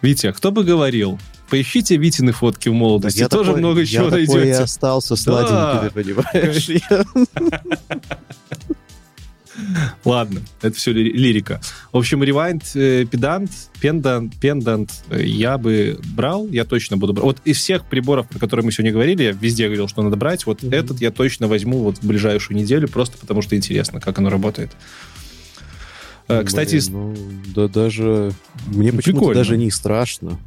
Витя, 0.01 0.27
а 0.27 0.33
кто 0.33 0.51
бы 0.51 0.63
говорил? 0.63 1.19
Поищите 1.51 1.97
Витины 1.97 2.31
фотки 2.31 2.69
в 2.69 2.73
молодости, 2.73 3.19
я 3.19 3.27
тоже 3.29 3.49
такой- 3.49 3.59
много 3.59 3.85
чего 3.85 4.05
я 4.05 4.09
такой 4.09 4.23
и 4.23 4.27
найдете. 4.27 4.63
остался 4.63 5.15
сладенький, 5.17 5.89
ты 5.89 5.93
понимаешь? 5.93 6.69
Я- 6.69 7.05
Ладно, 10.05 10.41
это 10.61 10.75
все 10.75 10.91
лирика. 10.93 11.59
В 11.91 11.97
общем, 11.97 12.23
ревайнд, 12.23 12.63
э, 12.73 13.05
педант, 13.05 13.51
пендант, 13.81 14.33
пендант 14.39 15.03
э, 15.09 15.23
я 15.25 15.57
бы 15.57 15.99
брал, 16.15 16.47
я 16.47 16.63
точно 16.63 16.95
буду 16.95 17.11
брать. 17.13 17.25
Вот 17.25 17.37
из 17.43 17.57
всех 17.57 17.85
приборов, 17.85 18.29
про 18.29 18.39
которые 18.39 18.65
мы 18.65 18.71
сегодня 18.71 18.93
говорили, 18.93 19.23
я 19.23 19.31
везде 19.33 19.65
говорил, 19.65 19.89
что 19.89 20.01
надо 20.03 20.15
брать. 20.15 20.45
Вот 20.45 20.63
Мгм. 20.63 20.73
этот 20.73 21.01
я 21.01 21.11
точно 21.11 21.47
возьму 21.49 21.79
вот 21.79 21.97
в 21.97 22.07
ближайшую 22.07 22.57
неделю, 22.57 22.87
просто 22.87 23.17
потому 23.17 23.41
что 23.41 23.55
интересно, 23.57 23.99
как 23.99 24.17
оно 24.17 24.29
работает. 24.29 24.71
Э, 26.29 26.43
Кстати, 26.45 26.77
Блин, 26.77 26.91
ну, 26.93 27.15
да 27.53 27.67
даже... 27.67 28.31
Мне 28.67 28.91
Ну, 28.91 28.97
почему-то 28.97 29.33
даже 29.33 29.57
не 29.57 29.69
страшно. 29.69 30.39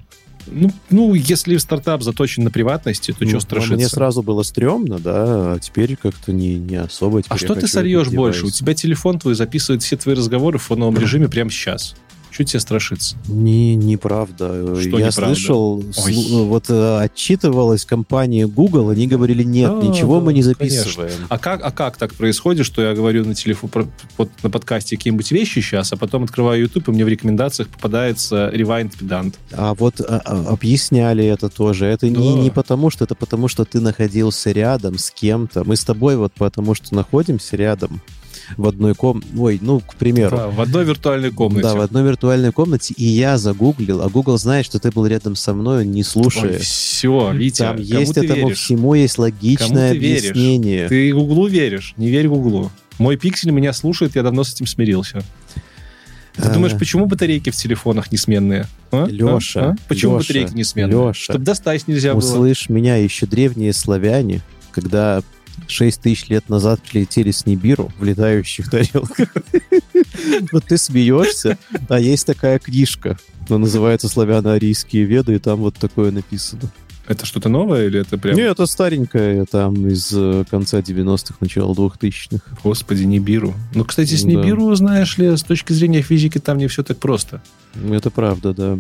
Ну, 0.47 0.71
ну, 0.91 1.15
если 1.15 1.57
стартап 1.57 2.03
заточен 2.03 2.45
на 2.45 2.51
приватности, 2.51 3.13
то 3.13 3.25
Ну, 3.25 3.31
что 3.31 3.41
страшиться? 3.41 3.75
Мне 3.75 3.89
сразу 3.89 4.23
было 4.23 4.43
стрёмно, 4.43 4.99
да, 4.99 5.55
а 5.55 5.59
теперь 5.59 5.97
как-то 5.97 6.33
не, 6.33 6.57
не 6.57 6.77
особо. 6.77 7.23
А 7.29 7.39
что 7.39 7.55
ты 7.55 7.67
сольешь 7.67 8.09
больше? 8.09 8.47
У 8.47 8.51
тебя 8.51 8.75
телефон 8.75 9.19
твой 9.19 9.35
записывает 9.35 9.83
все 9.83 9.97
твои 9.97 10.15
разговоры 10.15 10.59
в 10.59 10.63
фоновом 10.63 10.99
режиме 10.99 11.29
прямо 11.29 11.51
сейчас. 11.51 11.95
Что 12.35 12.43
тебе 12.45 12.59
страшиться? 12.59 13.17
Не, 13.29 13.77
неправда. 13.77 14.75
Что 14.81 14.99
Я 14.99 15.07
неправда? 15.07 15.13
слышал, 15.37 15.77
Ой. 15.77 16.13
слу- 16.13 16.47
вот 16.49 16.65
э, 16.69 16.99
отчитывалась 17.03 17.85
компания 17.85 18.49
Google, 18.49 18.89
они 18.89 19.07
говорили, 19.07 19.45
нет, 19.45 19.71
Да, 19.71 19.87
ничего 19.87 20.19
да, 20.19 20.25
мы 20.25 20.33
не 20.33 20.43
конечно. 20.43 20.83
записываем. 20.83 21.13
А 21.29 21.39
как, 21.39 21.61
а 21.65 21.71
как 21.71 21.97
так 21.97 22.13
происходит, 22.15 22.67
что 22.67 22.83
я 22.83 22.93
говорю 22.95 23.25
на 23.25 23.37
телефон, 23.37 23.71
вот 24.19 24.31
на 24.43 24.51
подкасте 24.51 24.97
какие-нибудь 24.97 25.31
вещи 25.31 25.61
сейчас, 25.61 25.93
а 25.93 25.97
потом 25.97 26.25
открываю 26.25 26.63
YouTube, 26.63 26.89
и 26.89 26.91
мне 26.91 27.05
в 27.05 27.09
рекомендациях 27.09 27.69
попадается 27.69 28.51
Rewind 28.53 28.93
Pedant. 28.99 29.35
А 29.53 29.75
вот 29.75 30.01
а, 30.01 30.21
а, 30.25 30.53
объясняли 30.53 31.25
это 31.25 31.49
тоже. 31.49 31.87
Это 31.87 32.11
не, 32.11 32.35
Да. 32.35 32.41
не 32.41 32.51
потому, 32.51 32.91
что 32.91 33.05
это 33.05 33.15
потому, 33.15 33.47
что 33.47 33.65
ты 33.65 33.79
находился 33.79 34.51
рядом 34.51 34.99
с 34.99 35.13
кем-то. 35.13 35.63
Мы 35.63 35.77
с 35.77 35.85
тобой 35.85 36.17
вот 36.17 36.33
потому, 36.33 36.75
что 36.75 36.97
находимся 36.97 37.55
рядом 37.57 38.01
в 38.57 38.67
одной 38.67 38.95
комнате. 38.95 39.29
Ой, 39.39 39.59
ну, 39.63 39.81
к 39.81 39.95
примеру. 39.97 40.37
Да, 40.37 40.49
в 40.49 40.61
одной 40.61 40.85
виртуальной 40.85 41.31
комнате. 41.31 41.63
Да, 41.63 41.75
в 41.75 41.81
одной 41.81 42.03
виртуальной 42.05 42.53
комнате, 42.53 42.95
и 42.97 43.05
я 43.05 43.39
загуглил, 43.39 44.03
а 44.03 44.09
Google 44.09 44.39
знает, 44.39 44.67
что 44.67 44.79
ты 44.79 44.91
был 44.91 45.07
рядом 45.07 45.35
со 45.37 45.55
мной, 45.55 45.87
не 45.87 46.03
слушает. 46.03 46.63
все, 46.63 47.33
Витя, 47.33 47.59
Там 47.59 47.77
кому 47.77 47.87
есть 48.01 48.15
ты 48.15 48.25
этому 48.25 48.47
веришь? 48.49 48.59
всему 48.59 48.95
есть 48.95 49.19
логичное 49.19 49.93
ты 49.93 49.99
веришь? 49.99 50.31
объяснение. 50.31 50.89
Ты 50.89 51.13
Гуглу 51.13 51.47
веришь, 51.47 51.95
не 51.97 52.09
верь 52.11 52.29
Гуглу. 52.29 52.71
Мой 52.99 53.17
пиксель 53.17 53.51
меня 53.51 53.73
слушает, 53.73 54.15
я 54.15 54.23
давно 54.23 54.45
с 54.45 54.55
этим 54.55 54.67
смирился. 54.67 55.23
Ты 56.37 56.49
думаешь, 56.53 56.77
почему 56.77 57.07
батарейки 57.07 57.51
в 57.51 57.55
телефонах 57.57 58.11
несменные? 58.11 58.67
А? 58.91 59.07
Леша, 59.07 59.61
А? 59.61 59.71
А? 59.71 59.77
Почему 59.89 60.17
Леша, 60.19 60.23
батарейки 60.25 60.55
несменные? 60.55 61.09
Леша. 61.09 61.33
Чтобы 61.33 61.45
достать 61.45 61.87
нельзя 61.87 62.11
было. 62.13 62.19
Услышь 62.19 62.69
меня, 62.69 62.97
еще 62.97 63.27
древние 63.27 63.73
славяне, 63.73 64.43
когда 64.73 65.23
6 65.67 66.01
тысяч 66.01 66.29
лет 66.29 66.49
назад 66.49 66.81
прилетели 66.83 67.31
с 67.31 67.47
Нибиру 67.47 67.91
в 67.99 68.05
летающих 68.05 68.71
тарелках. 68.71 69.29
Вот 70.53 70.65
ты 70.65 70.79
смеешься, 70.79 71.59
а 71.89 71.99
есть 71.99 72.27
такая 72.27 72.59
книжка, 72.59 73.19
она 73.49 73.59
называется 73.59 74.09
«Славяно-арийские 74.09 75.05
веды», 75.05 75.35
и 75.35 75.39
там 75.39 75.59
вот 75.59 75.75
такое 75.75 76.11
написано. 76.13 76.71
Это 77.07 77.27
что-то 77.27 77.51
новое 77.51 77.87
или 77.87 78.01
это 78.01 78.17
прям... 78.17 78.35
Не, 78.35 78.43
это 78.43 78.65
старенькое, 78.65 79.45
там 79.45 79.87
из 79.87 80.11
э, 80.15 80.45
конца 80.51 80.79
90-х, 80.79 81.37
начала 81.41 81.75
2000-х. 81.75 82.57
Господи, 82.63 83.05
Нибиру. 83.05 83.55
Ну, 83.75 83.85
кстати, 83.85 84.15
с 84.15 84.23
Да. 84.23 84.31
Нибиру, 84.31 84.75
знаешь 84.75 85.19
ли, 85.19 85.37
с 85.37 85.43
точки 85.43 85.75
зрения 85.75 86.01
физики 86.01 86.39
там 86.39 86.57
не 86.57 86.67
все 86.67 86.83
так 86.83 86.99
просто. 86.99 87.43
Это 87.91 88.11
правда, 88.11 88.55
да. 88.55 88.79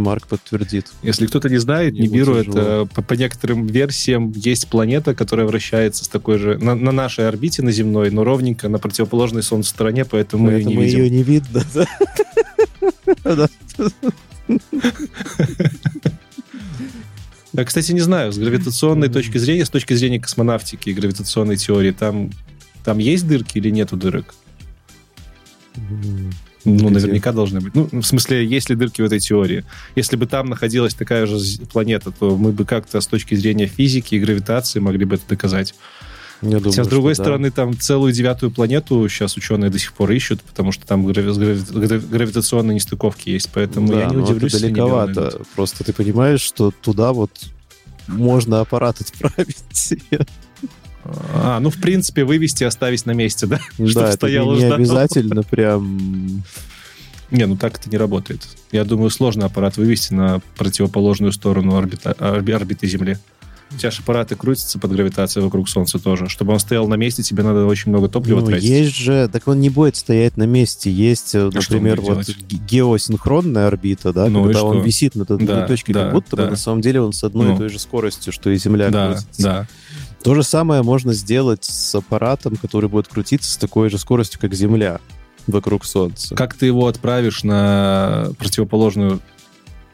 Марк 0.00 0.26
подтвердит. 0.26 0.86
Если 1.02 1.26
кто-то 1.26 1.48
не 1.48 1.58
знает, 1.58 1.94
Ему 1.94 2.06
Нибиру 2.06 2.42
тяжело. 2.42 2.58
это 2.58 2.86
по, 2.94 3.02
по 3.02 3.14
некоторым 3.14 3.66
версиям 3.66 4.32
есть 4.32 4.68
планета, 4.68 5.14
которая 5.14 5.46
вращается 5.46 6.04
с 6.04 6.08
такой 6.08 6.38
же 6.38 6.58
на, 6.58 6.74
на 6.74 6.92
нашей 6.92 7.28
орбите 7.28 7.62
на 7.62 7.72
земной, 7.72 8.10
но 8.10 8.24
ровненько 8.24 8.68
на 8.68 8.78
противоположной 8.78 9.42
Солнцу 9.42 9.70
стороне, 9.70 10.04
поэтому 10.04 10.44
мы 10.44 10.52
ее 10.52 10.64
не 10.64 10.76
Поэтому 10.76 10.82
видим. 10.84 10.98
ее 10.98 11.10
не 11.10 11.22
видно, 11.22 11.62
да. 11.74 13.48
Я, 17.52 17.64
кстати, 17.64 17.92
не 17.92 18.00
знаю, 18.00 18.32
с 18.32 18.38
гравитационной 18.38 19.08
точки 19.08 19.38
зрения, 19.38 19.64
с 19.64 19.70
точки 19.70 19.94
зрения 19.94 20.20
космонавтики 20.20 20.90
и 20.90 20.92
гравитационной 20.92 21.56
теории, 21.56 21.92
там, 21.92 22.30
там 22.84 22.98
есть 22.98 23.28
дырки 23.28 23.58
или 23.58 23.70
нету 23.70 23.96
дырок? 23.96 24.34
Ну, 26.64 26.76
Где? 26.86 26.88
наверняка 26.94 27.32
должны 27.32 27.60
быть. 27.60 27.74
Ну, 27.74 27.88
в 27.92 28.02
смысле, 28.04 28.46
есть 28.46 28.70
ли 28.70 28.76
дырки 28.76 29.02
в 29.02 29.04
этой 29.04 29.20
теории? 29.20 29.64
Если 29.96 30.16
бы 30.16 30.26
там 30.26 30.48
находилась 30.48 30.94
такая 30.94 31.26
же 31.26 31.38
планета, 31.72 32.10
то 32.10 32.36
мы 32.36 32.52
бы 32.52 32.64
как-то 32.64 33.00
с 33.00 33.06
точки 33.06 33.34
зрения 33.34 33.66
физики 33.66 34.14
и 34.14 34.18
гравитации 34.18 34.78
могли 34.80 35.04
бы 35.04 35.16
это 35.16 35.24
доказать. 35.28 35.74
Я 36.42 36.48
думаю, 36.58 36.64
Хотя, 36.72 36.84
с 36.84 36.88
другой 36.88 37.14
что 37.14 37.22
да. 37.22 37.24
стороны, 37.26 37.50
там 37.50 37.78
целую 37.78 38.12
девятую 38.12 38.50
планету 38.50 39.08
сейчас 39.08 39.36
ученые 39.36 39.70
до 39.70 39.78
сих 39.78 39.92
пор 39.92 40.10
ищут, 40.12 40.42
потому 40.42 40.72
что 40.72 40.86
там 40.86 41.06
грави- 41.06 41.32
грави- 41.32 41.72
грави- 41.72 42.06
гравитационные 42.06 42.74
нестыковки 42.74 43.30
есть. 43.30 43.50
Поэтому 43.54 43.88
Да, 43.88 44.00
я 44.00 44.06
не 44.06 44.16
но 44.16 44.24
удивлюсь, 44.24 44.52
это 44.54 44.62
далековато. 44.62 45.40
Просто 45.54 45.84
ты 45.84 45.92
понимаешь, 45.92 46.40
что 46.40 46.70
туда 46.70 47.12
вот 47.12 47.30
можно 48.08 48.60
аппарат 48.60 49.00
отправить. 49.00 49.56
А, 51.34 51.60
ну, 51.60 51.70
в 51.70 51.76
принципе, 51.80 52.24
вывести, 52.24 52.64
оставить 52.64 53.06
на 53.06 53.12
месте, 53.12 53.46
да? 53.46 53.60
Да, 53.78 54.04
это 54.08 54.12
стоял 54.12 54.54
и 54.54 54.58
не 54.58 54.64
обязательно 54.64 55.42
прям... 55.50 56.42
Не, 57.30 57.46
ну 57.46 57.56
так 57.56 57.78
это 57.78 57.90
не 57.90 57.96
работает. 57.96 58.46
Я 58.70 58.84
думаю, 58.84 59.10
сложно 59.10 59.46
аппарат 59.46 59.76
вывести 59.76 60.12
на 60.14 60.40
противоположную 60.56 61.32
сторону 61.32 61.76
орбита- 61.76 62.14
орби- 62.18 62.52
орбиты 62.52 62.86
Земли. 62.86 63.18
У 63.72 63.76
тебя 63.76 63.90
же 63.90 64.02
аппараты 64.02 64.36
крутятся 64.36 64.78
под 64.78 64.92
гравитацией 64.92 65.42
вокруг 65.42 65.68
Солнца 65.68 65.98
тоже. 65.98 66.28
Чтобы 66.28 66.52
он 66.52 66.60
стоял 66.60 66.86
на 66.86 66.94
месте, 66.94 67.24
тебе 67.24 67.42
надо 67.42 67.64
очень 67.66 67.90
много 67.90 68.08
топлива 68.08 68.38
Ну, 68.40 68.46
тратить. 68.46 68.68
есть 68.68 68.94
же... 68.94 69.28
Так 69.32 69.48
он 69.48 69.58
не 69.58 69.70
будет 69.70 69.96
стоять 69.96 70.36
на 70.36 70.44
месте. 70.44 70.92
Есть, 70.92 71.34
э, 71.34 71.48
А 71.48 71.50
например, 71.50 72.00
вот 72.02 72.24
геосинхронная 72.28 73.66
орбита, 73.66 74.12
да, 74.12 74.28
Ну 74.28 74.44
когда 74.44 74.62
он 74.62 74.82
висит 74.82 75.16
над 75.16 75.30
одной 75.30 75.46
Да, 75.48 75.66
точкой, 75.66 75.92
да, 75.92 76.04
как 76.04 76.12
будто 76.12 76.36
бы 76.36 76.42
да. 76.44 76.50
на 76.50 76.56
самом 76.56 76.82
деле 76.82 77.00
он 77.00 77.12
с 77.12 77.24
одной 77.24 77.48
Ну. 77.48 77.54
и 77.54 77.58
той 77.58 77.68
же 77.68 77.78
скоростью, 77.78 78.32
что 78.32 78.50
и 78.50 78.56
Земля 78.56 78.90
Да, 78.90 79.12
крутится. 79.14 79.42
да. 79.42 79.66
То 80.24 80.34
же 80.34 80.42
самое 80.42 80.82
можно 80.82 81.12
сделать 81.12 81.64
с 81.64 81.94
аппаратом, 81.94 82.56
который 82.56 82.88
будет 82.88 83.08
крутиться 83.08 83.52
с 83.52 83.58
такой 83.58 83.90
же 83.90 83.98
скоростью, 83.98 84.40
как 84.40 84.54
Земля 84.54 85.00
вокруг 85.46 85.84
Солнца. 85.84 86.34
Как 86.34 86.54
ты 86.54 86.64
его 86.64 86.86
отправишь 86.86 87.44
на 87.44 88.30
противоположную 88.38 89.20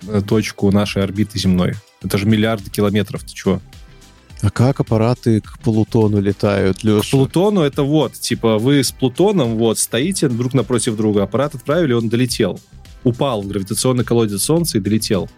э, 0.07 0.23
точку 0.25 0.71
нашей 0.71 1.03
орбиты 1.03 1.37
земной? 1.37 1.75
Это 2.01 2.17
же 2.17 2.27
миллиарды 2.27 2.71
километров, 2.71 3.25
ты 3.25 3.33
чего? 3.33 3.61
А 4.41 4.51
как 4.51 4.79
аппараты 4.79 5.41
к 5.41 5.59
Плутону 5.59 6.21
летают, 6.21 6.79
К 6.79 6.85
Леша? 6.85 7.11
Плутону 7.11 7.63
это 7.63 7.83
вот, 7.83 8.13
типа, 8.13 8.59
вы 8.59 8.85
с 8.85 8.93
Плутоном 8.93 9.57
вот 9.57 9.81
стоите 9.81 10.29
друг 10.29 10.55
напротив 10.55 10.97
друга, 10.97 11.25
аппарат 11.25 11.57
отправили, 11.57 11.93
он 11.93 12.09
долетел. 12.09 12.61
Упал 13.03 13.43
в 13.43 13.49
гравитационный 13.49 14.05
колодец 14.05 14.45
Солнца 14.45 14.79
и 14.79 14.81
долетел. 14.81 15.29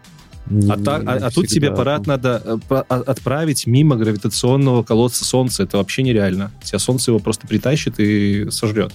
А, 0.68 0.76
так- 0.76 1.02
а- 1.06 1.26
а 1.26 1.30
тут 1.30 1.46
тебе 1.48 1.68
аппарат 1.68 2.06
надо 2.06 2.42
э, 2.44 2.82
а- 2.88 2.96
отправить 3.06 3.66
мимо 3.66 3.96
гравитационного 3.96 4.82
колодца 4.82 5.24
Солнца. 5.24 5.62
Это 5.62 5.76
вообще 5.78 6.02
нереально. 6.02 6.50
Тебя 6.62 6.78
Солнце 6.78 7.10
его 7.12 7.20
просто 7.20 7.46
притащит 7.46 7.94
и 7.98 8.50
сожрет. 8.50 8.92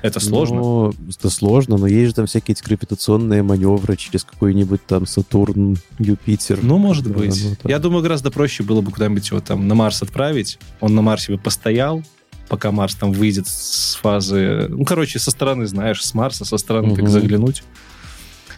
Это 0.00 0.18
сложно. 0.18 0.56
Ну, 0.56 0.94
это 1.08 1.30
сложно, 1.30 1.76
но 1.76 1.86
есть 1.86 2.08
же 2.08 2.14
там 2.14 2.26
всякие 2.26 2.54
эти 2.54 2.64
гравитационные 2.64 3.44
маневры 3.44 3.96
через 3.96 4.24
какой-нибудь 4.24 4.84
там 4.84 5.06
Сатурн, 5.06 5.76
Юпитер. 6.00 6.58
Ну, 6.60 6.78
может 6.78 7.04
Да, 7.04 7.10
быть. 7.12 7.44
ну. 7.62 7.70
Я 7.70 7.78
думаю, 7.78 8.02
гораздо 8.02 8.32
проще 8.32 8.64
было 8.64 8.80
бы 8.80 8.90
куда-нибудь 8.90 9.28
его 9.30 9.40
там 9.40 9.68
на 9.68 9.76
Марс 9.76 10.02
отправить. 10.02 10.58
Он 10.80 10.94
на 10.96 11.02
Марсе 11.02 11.30
бы 11.32 11.38
постоял, 11.38 12.02
пока 12.48 12.72
Марс 12.72 12.96
там 12.96 13.12
выйдет 13.12 13.46
с 13.46 13.94
фазы... 14.02 14.66
Ну, 14.70 14.84
короче, 14.84 15.20
со 15.20 15.30
стороны, 15.30 15.66
знаешь, 15.68 16.04
с 16.04 16.14
Марса, 16.14 16.44
со 16.44 16.56
стороны 16.56 16.96
так 16.96 17.04
Мгм. 17.04 17.12
заглянуть. 17.12 17.62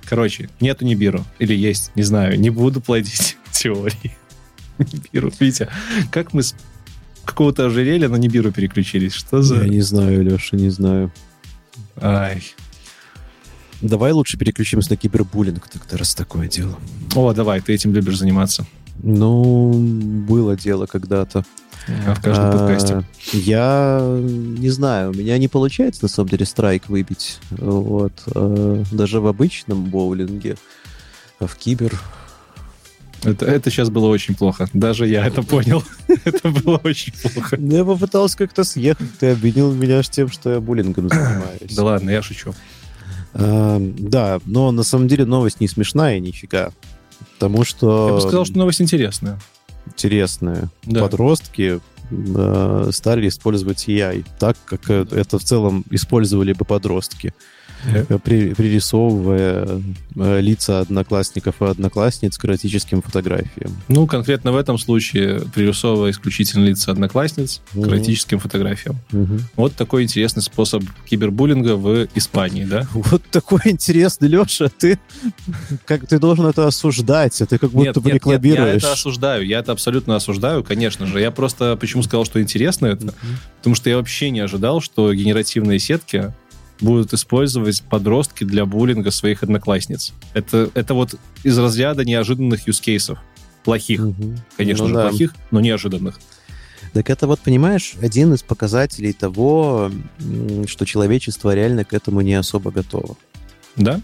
Короче, 0.09 0.49
нету 0.61 0.85
Нибиру. 0.85 1.25
Или 1.39 1.55
есть, 1.55 1.93
не 1.95 2.03
знаю. 2.03 2.39
Не 2.39 2.51
буду 2.51 2.81
плодить 2.81 3.37
теории. 3.53 4.17
Нибиру. 4.79 5.33
Витя, 5.39 5.69
как 6.11 6.33
мы 6.33 6.43
с 6.43 6.55
какого-то 7.25 7.67
ожерелья 7.67 8.09
на 8.09 8.17
Нибиру 8.17 8.53
переключились? 8.53 9.13
Что 9.13 9.43
за... 9.43 9.63
Я 9.63 9.69
не 9.69 9.81
знаю, 9.81 10.23
Леша, 10.23 10.57
не 10.57 10.71
знаю. 10.71 11.13
Ай. 12.01 12.43
Давай 13.81 14.13
лучше 14.13 14.39
переключимся 14.39 14.91
на 14.91 14.97
кибербуллинг 14.97 15.69
тогда, 15.69 15.97
раз 15.97 16.15
такое 16.15 16.49
дело. 16.49 16.79
О, 17.15 17.33
давай, 17.33 17.61
ты 17.61 17.75
этим 17.75 17.93
любишь 17.93 18.19
заниматься. 18.19 18.67
Ну, 19.03 19.73
было 20.27 20.57
дело 20.57 20.87
когда-то. 20.87 21.45
А 22.07 22.15
в 22.15 22.23
каждом 22.23 22.51
подкасте. 22.53 23.05
Я 23.33 24.01
не 24.03 24.71
знаю, 24.71 25.11
у 25.11 25.15
меня 25.15 25.37
не 25.39 25.49
получается 25.49 26.05
на 26.05 26.09
самом 26.09 26.31
деле 26.31 26.47
страйк 26.47 26.89
выбить. 26.89 27.39
Вот. 27.51 28.13
а, 28.35 28.83
Даже 28.91 29.21
в 29.21 29.27
обычном 29.27 29.85
боулинге. 29.85 30.57
А 31.41 31.47
в 31.47 31.57
кибер... 31.57 31.99
Это, 33.23 33.47
это 33.47 33.71
сейчас 33.71 33.89
было 33.89 34.09
очень 34.09 34.35
плохо. 34.35 34.69
Даже 34.75 35.07
я 35.07 35.27
это 35.27 35.43
понял. 35.43 35.83
Это 36.25 36.51
было 36.51 36.79
очень 36.85 37.13
плохо. 37.15 37.57
Ну, 37.59 37.77
Я 37.77 37.85
попытался 37.85 38.37
как-то 38.37 38.65
съехать, 38.65 39.19
ты 39.19 39.31
обвинил 39.31 39.73
меня 39.73 40.03
ж 40.03 40.09
тем, 40.11 40.29
что 40.29 40.53
я 40.53 40.61
буллингом 40.61 41.09
занимаюсь. 41.09 41.75
Да 41.75 41.85
ладно, 41.85 42.11
я 42.11 42.21
шучу. 42.21 42.55
А, 43.33 43.79
Да, 43.81 44.41
но 44.45 44.71
на 44.73 44.83
самом 44.83 45.09
деле 45.09 45.25
новость 45.25 45.61
не 45.61 45.69
смешная 45.69 46.21
нифига. 46.21 46.73
Потому 47.35 47.65
что... 47.65 48.09
Я 48.09 48.15
бы 48.15 48.21
сказал, 48.21 48.45
что 48.45 48.59
новость 48.59 48.83
интересная. 48.83 49.39
Интересная. 49.87 50.71
Да. 50.85 51.03
Подростки 51.03 51.81
э, 52.11 52.89
стали 52.93 53.29
использовать 53.29 53.89
AI 53.89 54.25
так, 54.39 54.57
как 54.65 54.91
э, 54.91 55.07
это 55.11 55.39
в 55.39 55.45
целом 55.45 55.85
использовали 55.91 56.53
бы 56.53 56.65
подростки. 56.65 57.35
Э, 57.93 58.19
при- 58.23 58.55
пририсовывая 58.55 59.83
э, 60.17 60.41
лица 60.41 60.81
одноклассников 60.81 61.61
и 61.61 61.65
одноклассниц 61.65 62.39
к 62.39 62.45
эротическим 62.45 63.03
фотографиям. 63.03 63.77
Ну, 63.89 64.07
конкретно 64.07 64.53
в 64.53 64.57
этом 64.57 64.79
случае 64.79 65.41
пририсовывая 65.55 66.13
исключительно 66.13 66.65
лица 66.65 66.93
одноклассниц 66.93 67.61
к 67.73 67.75
Мгм. 67.77 67.89
эротическим 67.91 68.39
фотографиям. 68.39 68.97
Мгм. 69.13 69.41
Вот 69.57 69.75
такой 69.75 70.05
интересный 70.05 70.43
способ 70.43 70.83
кибербуллинга 71.09 71.77
в 71.77 72.07
Испании, 72.15 72.65
да? 72.65 72.87
Вот 72.95 73.23
такой 73.31 73.61
интересный, 73.65 74.29
Леша, 74.29 74.69
ты 74.69 74.99
как 75.85 76.07
ты 76.07 76.19
должен 76.19 76.47
это 76.47 76.67
осуждать, 76.67 77.41
а 77.43 77.47
ты 77.47 77.59
как 77.59 77.71
будто 77.71 78.01
бы 78.01 78.09
я 78.11 78.15
рекламируешь. 78.15 78.83
это 78.83 78.93
осуждаю, 78.93 79.45
я 79.47 79.59
это 79.59 79.73
абсолютно 79.73 80.17
осуждаю, 80.17 80.63
конечно 80.65 81.07
же. 81.07 81.21
Я 81.21 81.31
просто 81.31 81.77
почему 81.77 82.03
сказал, 82.03 82.25
что 82.25 82.41
интересно 82.41 82.87
это? 82.87 83.15
Потому 83.59 83.75
что 83.75 83.91
я 83.91 83.97
вообще 83.97 84.31
не 84.31 84.41
ожидал, 84.41 84.81
что 84.81 85.13
генеративные 85.13 85.79
сетки 85.79 86.33
будут 86.81 87.13
использовать 87.13 87.83
подростки 87.83 88.45
для 88.45 88.67
буллинга 88.67 89.11
своих 89.11 89.43
одноклассниц. 89.43 90.13
Это, 90.35 90.71
это 90.75 90.95
вот 90.95 91.15
из 91.43 91.57
разряда 91.59 92.05
неожиданных 92.05 92.67
юзкейсов. 92.67 93.19
Плохих, 93.65 94.01
Мгм. 94.01 94.39
конечно 94.57 94.85
Ну 94.85 94.89
же, 94.91 94.95
да. 94.95 95.09
плохих, 95.09 95.35
но 95.51 95.61
неожиданных. 95.61 96.19
Так 96.93 97.11
это 97.11 97.27
вот, 97.27 97.41
понимаешь, 97.41 97.95
один 98.01 98.35
из 98.35 98.43
показателей 98.43 99.13
того, 99.13 99.91
что 100.67 100.85
человечество 100.85 101.55
реально 101.55 101.85
к 101.85 101.93
этому 101.95 102.21
не 102.21 102.35
особо 102.35 102.71
готово. 102.71 103.17
Да? 103.77 104.01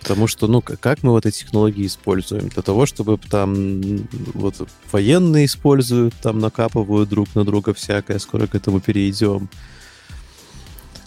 Потому 0.00 0.26
что, 0.26 0.46
ну, 0.46 0.60
как 0.62 1.02
мы 1.02 1.10
вот 1.10 1.26
эти 1.26 1.38
технологии 1.40 1.86
используем? 1.86 2.48
Для 2.48 2.62
того, 2.62 2.86
чтобы 2.86 3.18
там 3.18 3.80
вот 4.34 4.68
военные 4.92 5.46
используют, 5.46 6.14
там 6.22 6.38
накапывают 6.38 7.08
друг 7.08 7.34
на 7.34 7.44
друга 7.44 7.74
всякое, 7.74 8.18
скоро 8.18 8.46
к 8.46 8.54
этому 8.54 8.80
перейдем. 8.80 9.48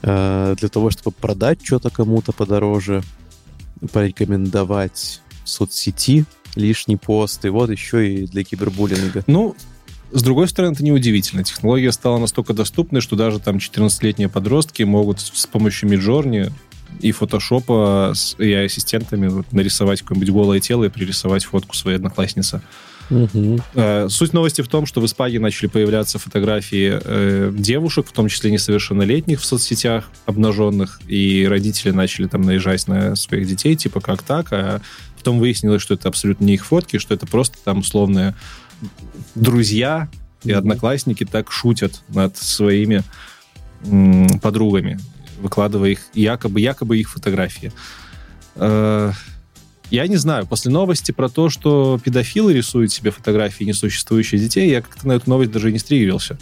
А, 0.04 0.56
Для 0.56 0.70
того, 0.70 0.90
чтобы 0.90 1.16
продать 1.20 1.60
что-то 1.64 1.90
кому-то 1.90 2.32
подороже, 2.32 3.04
порекомендовать 3.92 5.22
в 5.44 5.50
соцсети 5.50 6.26
лишний 6.56 6.98
пост, 6.98 7.46
и 7.46 7.50
вот 7.50 7.70
еще 7.70 8.08
и 8.08 8.28
для 8.28 8.44
кибербуллинга. 8.44 9.24
Ну, 9.28 9.56
с 10.12 10.24
другой 10.24 10.48
стороны, 10.50 10.74
это 10.74 10.84
неудивительно. 10.84 11.44
Технология 11.44 11.92
стала 11.92 12.18
настолько 12.18 12.54
доступной, 12.54 13.02
что 13.02 13.16
даже 13.16 13.40
там 13.40 13.58
14-летние 13.58 14.28
подростки 14.28 14.84
могут 14.84 15.22
с 15.22 15.46
помощью 15.48 15.90
Миджорни 15.90 16.52
и 17.00 17.12
фотошопа 17.12 18.12
с 18.14 18.36
AI-ассистентами 18.38 19.28
вот, 19.28 19.52
нарисовать 19.54 20.02
какое-нибудь 20.02 20.30
голое 20.30 20.60
тело 20.60 20.84
и 20.84 20.90
пририсовать 20.90 21.46
фотку 21.46 21.76
своей 21.76 21.96
одноклассницы. 21.96 22.62
Э, 23.74 24.08
Суть 24.10 24.34
новости 24.34 24.62
в 24.62 24.68
том, 24.68 24.86
что 24.86 25.02
в 25.02 25.06
Испании 25.06 25.38
начали 25.38 25.68
появляться 25.68 26.18
фотографии 26.18 27.00
э, 27.04 27.52
девушек, 27.54 28.08
в 28.08 28.12
том 28.12 28.28
числе 28.28 28.52
несовершеннолетних 28.52 29.42
в 29.42 29.46
соцсетях, 29.46 30.10
обнаженных, 30.26 31.02
и 31.08 31.46
родители 31.50 31.92
начали 31.92 32.28
там 32.28 32.42
наезжать 32.42 32.88
на 32.88 33.16
своих 33.16 33.48
детей, 33.48 33.76
типа 33.76 34.00
как 34.00 34.24
так, 34.24 34.48
а 34.52 34.82
потом 35.18 35.40
выяснилось, 35.40 35.82
что 35.82 35.94
это 35.94 36.08
абсолютно 36.08 36.46
не 36.46 36.54
их 36.54 36.66
фотки, 36.66 36.98
что 36.98 37.14
это 37.14 37.26
просто 37.28 37.58
там 37.64 37.80
условные 37.80 38.34
друзья 39.36 40.10
и 40.44 40.52
одноклассники 40.52 41.26
так 41.26 41.52
шутят 41.52 42.02
над 42.10 42.38
своими 42.38 43.04
м, 43.86 44.40
подругами, 44.40 45.00
выкладывая 45.40 45.92
их 45.92 46.00
якобы, 46.14 46.62
якобы 46.62 46.98
их 46.98 47.12
фотографии. 47.12 47.72
Э, 48.56 49.12
я 49.92 50.08
не 50.08 50.16
знаю, 50.18 50.48
после 50.48 50.72
новости 50.72 51.12
про 51.12 51.30
то, 51.30 51.50
что 51.50 52.00
педофилы 52.04 52.54
рисуют 52.54 52.92
себе 52.92 53.12
фотографии 53.12 53.66
несуществующих 53.66 54.40
детей, 54.40 54.70
я 54.70 54.82
как-то 54.82 55.08
на 55.08 55.14
эту 55.14 55.30
новость 55.30 55.52
даже 55.52 55.72
не 55.72 55.80
стригерился. 55.80 56.38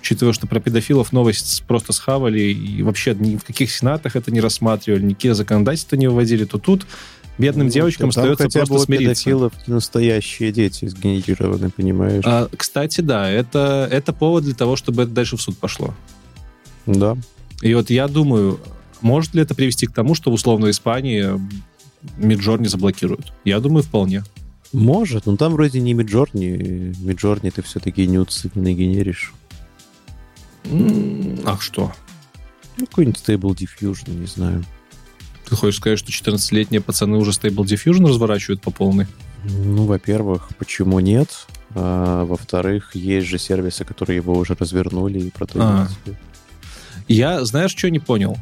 Учитывая, 0.00 0.32
что 0.32 0.46
про 0.46 0.60
педофилов 0.60 1.12
новость 1.12 1.64
просто 1.66 1.92
схавали 1.92 2.40
и 2.40 2.82
вообще 2.82 3.14
ни 3.14 3.36
в 3.36 3.44
каких 3.44 3.70
сенатах 3.70 4.16
это 4.16 4.30
не 4.30 4.40
рассматривали, 4.40 5.02
никакие 5.02 5.34
законодательства 5.34 5.96
не 5.96 6.08
выводили, 6.08 6.44
то 6.44 6.58
тут 6.58 6.86
бедным 7.38 7.66
Ну, 7.66 7.72
девочкам 7.72 8.10
остается 8.10 8.44
хотя 8.44 8.60
бы 8.60 8.66
просто 8.66 8.82
у 8.82 8.84
смириться. 8.86 9.24
педофилов 9.24 9.52
настоящие 9.66 10.52
дети 10.52 10.86
сгенерированы, 10.86 11.70
понимаешь? 11.70 12.22
А, 12.26 12.48
кстати, 12.56 13.00
да, 13.00 13.30
это, 13.30 13.88
это 13.90 14.12
повод 14.12 14.44
для 14.44 14.54
того, 14.54 14.76
чтобы 14.76 15.02
это 15.04 15.12
дальше 15.12 15.36
в 15.36 15.42
суд 15.42 15.56
пошло. 15.58 15.94
Да. 16.86 17.16
И 17.62 17.72
вот 17.74 17.90
я 17.90 18.08
думаю, 18.08 18.60
может 19.00 19.34
ли 19.34 19.42
это 19.42 19.54
привести 19.54 19.86
к 19.86 19.92
тому, 19.92 20.14
что 20.14 20.30
в 20.30 20.34
условной 20.34 20.70
Испании 20.70 21.28
Миджорни 22.16 22.66
заблокируют? 22.66 23.32
Я 23.44 23.60
думаю, 23.60 23.82
вполне. 23.82 24.24
Может, 24.72 25.26
но 25.26 25.36
там 25.36 25.52
вроде 25.52 25.80
не 25.80 25.94
Миджорни. 25.94 26.94
Миджорни 27.00 27.50
ты 27.50 27.62
все-таки 27.62 28.06
нюцы 28.06 28.50
не 28.54 28.74
генеришь. 28.74 29.32
Ах, 31.44 31.62
что? 31.62 31.92
Ну, 32.76 32.86
какой-нибудь 32.86 33.22
Stable 33.24 33.54
Diffusion, 33.54 34.18
не 34.18 34.26
знаю. 34.26 34.64
Ты 35.48 35.56
хочешь 35.56 35.78
сказать, 35.78 35.98
что 35.98 36.10
14-летние 36.10 36.80
пацаны 36.80 37.18
уже 37.18 37.30
Stable 37.30 37.64
Diffusion 37.64 38.08
разворачивают 38.08 38.62
по 38.62 38.70
полной? 38.70 39.06
Ну, 39.44 39.84
во-первых, 39.84 40.48
почему 40.58 41.00
нет? 41.00 41.46
А, 41.74 42.24
во-вторых, 42.24 42.94
есть 42.94 43.26
же 43.26 43.38
сервисы, 43.38 43.84
которые 43.84 44.16
его 44.16 44.34
уже 44.34 44.54
развернули 44.54 45.20
и 45.20 45.30
про 45.30 45.46
то 45.46 45.58
А. 45.60 45.88
не 46.06 46.14
Я, 47.08 47.44
знаешь, 47.44 47.72
что 47.72 47.90
не 47.90 47.98
понял? 47.98 48.38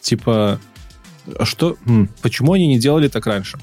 Типа, 0.00 0.60
что, 1.44 1.76
м, 1.86 2.08
почему 2.22 2.52
они 2.52 2.66
не 2.66 2.78
делали 2.78 3.08
так 3.08 3.26
раньше? 3.26 3.58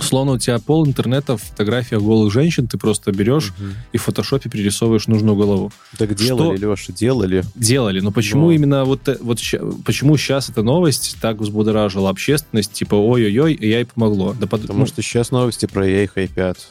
Словно 0.00 0.32
у 0.32 0.38
тебя 0.38 0.60
пол 0.60 0.86
интернета 0.86 1.36
в 1.36 1.42
фотографиях 1.42 2.00
голых 2.00 2.32
женщин, 2.32 2.68
ты 2.68 2.78
просто 2.78 3.10
берешь 3.10 3.52
Мгм. 3.58 3.74
и 3.92 3.98
в 3.98 4.02
фотошопе 4.02 4.48
перерисовываешь 4.48 5.08
нужную 5.08 5.34
голову. 5.34 5.72
Так 5.96 6.14
делали, 6.14 6.56
Леша, 6.56 6.92
делали. 6.92 7.42
Делали, 7.56 7.98
но 7.98 8.12
почему 8.12 8.46
Но. 8.46 8.52
именно 8.52 8.84
вот, 8.84 9.08
э- 9.08 9.18
вот 9.20 9.40
почему 9.84 10.16
сейчас 10.16 10.50
эта 10.50 10.62
новость 10.62 11.16
так 11.20 11.38
взбудоражила 11.38 12.10
общественность, 12.10 12.72
типа 12.74 12.94
ой-ой-ой, 12.94 13.54
и 13.54 13.80
и 13.80 13.84
помогло. 13.84 14.36
Да 14.38 14.46
Потому 14.46 14.80
ну, 14.80 14.86
что 14.86 15.02
сейчас 15.02 15.32
новости 15.32 15.66
про 15.66 15.84
AI 15.84 16.06
хайпят. 16.06 16.68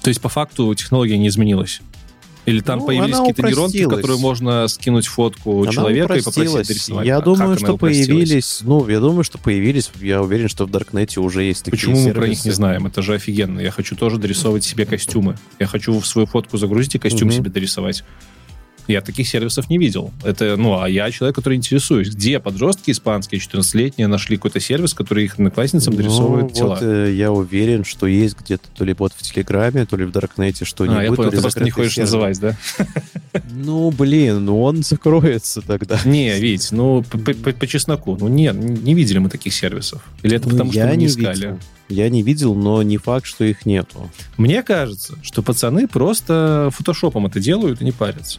То 0.00 0.08
есть 0.08 0.22
по 0.22 0.30
факту 0.30 0.74
технология 0.74 1.18
не 1.18 1.28
изменилась? 1.28 1.82
Или 2.46 2.60
там 2.60 2.78
Ну, 2.80 2.86
появились 2.86 3.16
какие-то 3.16 3.42
нейронки, 3.42 3.84
которые 3.84 4.18
можно 4.18 4.66
скинуть 4.68 5.06
фотку 5.06 5.62
Она 5.62 5.72
человека 5.72 6.14
и 6.14 6.22
попросить 6.22 6.68
дорисовать? 6.68 7.06
Я 7.06 7.18
А 7.18 7.20
думаю, 7.20 7.58
что 7.58 7.76
появились... 7.76 8.60
Ну, 8.62 8.88
я 8.88 8.98
думаю, 9.00 9.24
что 9.24 9.38
появились... 9.38 9.90
Я 10.00 10.22
уверен, 10.22 10.48
что 10.48 10.64
в 10.66 10.70
Даркнете 10.70 11.20
уже 11.20 11.42
есть 11.44 11.64
такие 11.64 11.72
Почему 11.78 12.00
мы 12.00 12.12
про 12.12 12.26
них 12.26 12.38
сервисы. 12.38 12.48
не 12.48 12.54
знаем? 12.54 12.86
Это 12.86 13.02
же 13.02 13.14
офигенно. 13.14 13.60
Я 13.60 13.70
хочу 13.70 13.94
тоже 13.94 14.18
дорисовывать 14.18 14.64
себе 14.64 14.86
костюмы. 14.86 15.36
Я 15.58 15.66
хочу 15.66 15.98
в 15.98 16.06
свою 16.06 16.26
фотку 16.26 16.56
загрузить 16.56 16.94
и 16.94 16.98
костюм 16.98 17.28
Мгм. 17.28 17.36
себе 17.36 17.50
дорисовать. 17.50 18.04
Я 18.90 19.00
таких 19.00 19.28
сервисов 19.28 19.70
не 19.70 19.78
видел. 19.78 20.12
Это, 20.24 20.56
ну, 20.56 20.80
а 20.80 20.88
я 20.88 21.10
человек, 21.10 21.36
который 21.36 21.56
интересуюсь. 21.56 22.10
Где 22.10 22.40
подростки 22.40 22.90
испанские, 22.90 23.40
14-летние, 23.40 24.08
нашли 24.08 24.36
какой-то 24.36 24.58
сервис, 24.60 24.94
который 24.94 25.24
их 25.24 25.34
одноклассницам 25.34 25.92
Ну, 25.94 25.98
дорисовывает 25.98 26.52
тела? 26.52 26.70
вот 26.70 26.82
э, 26.82 27.12
я 27.14 27.30
уверен, 27.30 27.84
что 27.84 28.06
есть 28.06 28.36
где-то 28.40 28.68
то 28.76 28.84
ли 28.84 28.92
бот 28.92 29.12
в 29.16 29.22
Телеграме, 29.22 29.86
то 29.86 29.96
ли 29.96 30.04
в 30.04 30.10
Даркнете 30.10 30.64
что-нибудь. 30.64 30.98
а, 30.98 31.04
я 31.04 31.12
понял, 31.12 31.30
ты 31.30 31.40
просто 31.40 31.62
не 31.62 31.70
хочешь 31.70 31.94
сервер. 31.94 32.06
называть, 32.06 32.40
да? 32.40 32.56
Ну, 33.52 33.90
блин, 33.90 34.44
ну 34.44 34.62
он 34.62 34.82
закроется 34.82 35.62
тогда. 35.62 35.98
Не, 36.04 36.38
Вить, 36.38 36.68
ну, 36.72 37.04
по, 37.04 37.66
чесноку. 37.66 38.16
Ну, 38.18 38.28
нет, 38.28 38.54
не 38.56 38.94
видели 38.94 39.18
мы 39.18 39.28
таких 39.28 39.54
сервисов. 39.54 40.02
Или 40.22 40.36
это 40.36 40.48
Ну, 40.48 40.52
потому, 40.52 40.72
что 40.72 40.86
мы 40.86 40.96
не 40.96 41.06
искали? 41.06 41.58
Я 41.88 42.08
не 42.08 42.22
видел, 42.22 42.54
но 42.54 42.82
не 42.82 42.98
факт, 42.98 43.26
что 43.26 43.44
их 43.44 43.66
нету. 43.66 44.10
Мне 44.36 44.62
кажется, 44.62 45.18
что 45.22 45.42
пацаны 45.42 45.88
просто 45.88 46.70
фотошопом 46.72 47.26
это 47.26 47.40
делают 47.40 47.82
и 47.82 47.84
не 47.84 47.92
парятся. 47.92 48.38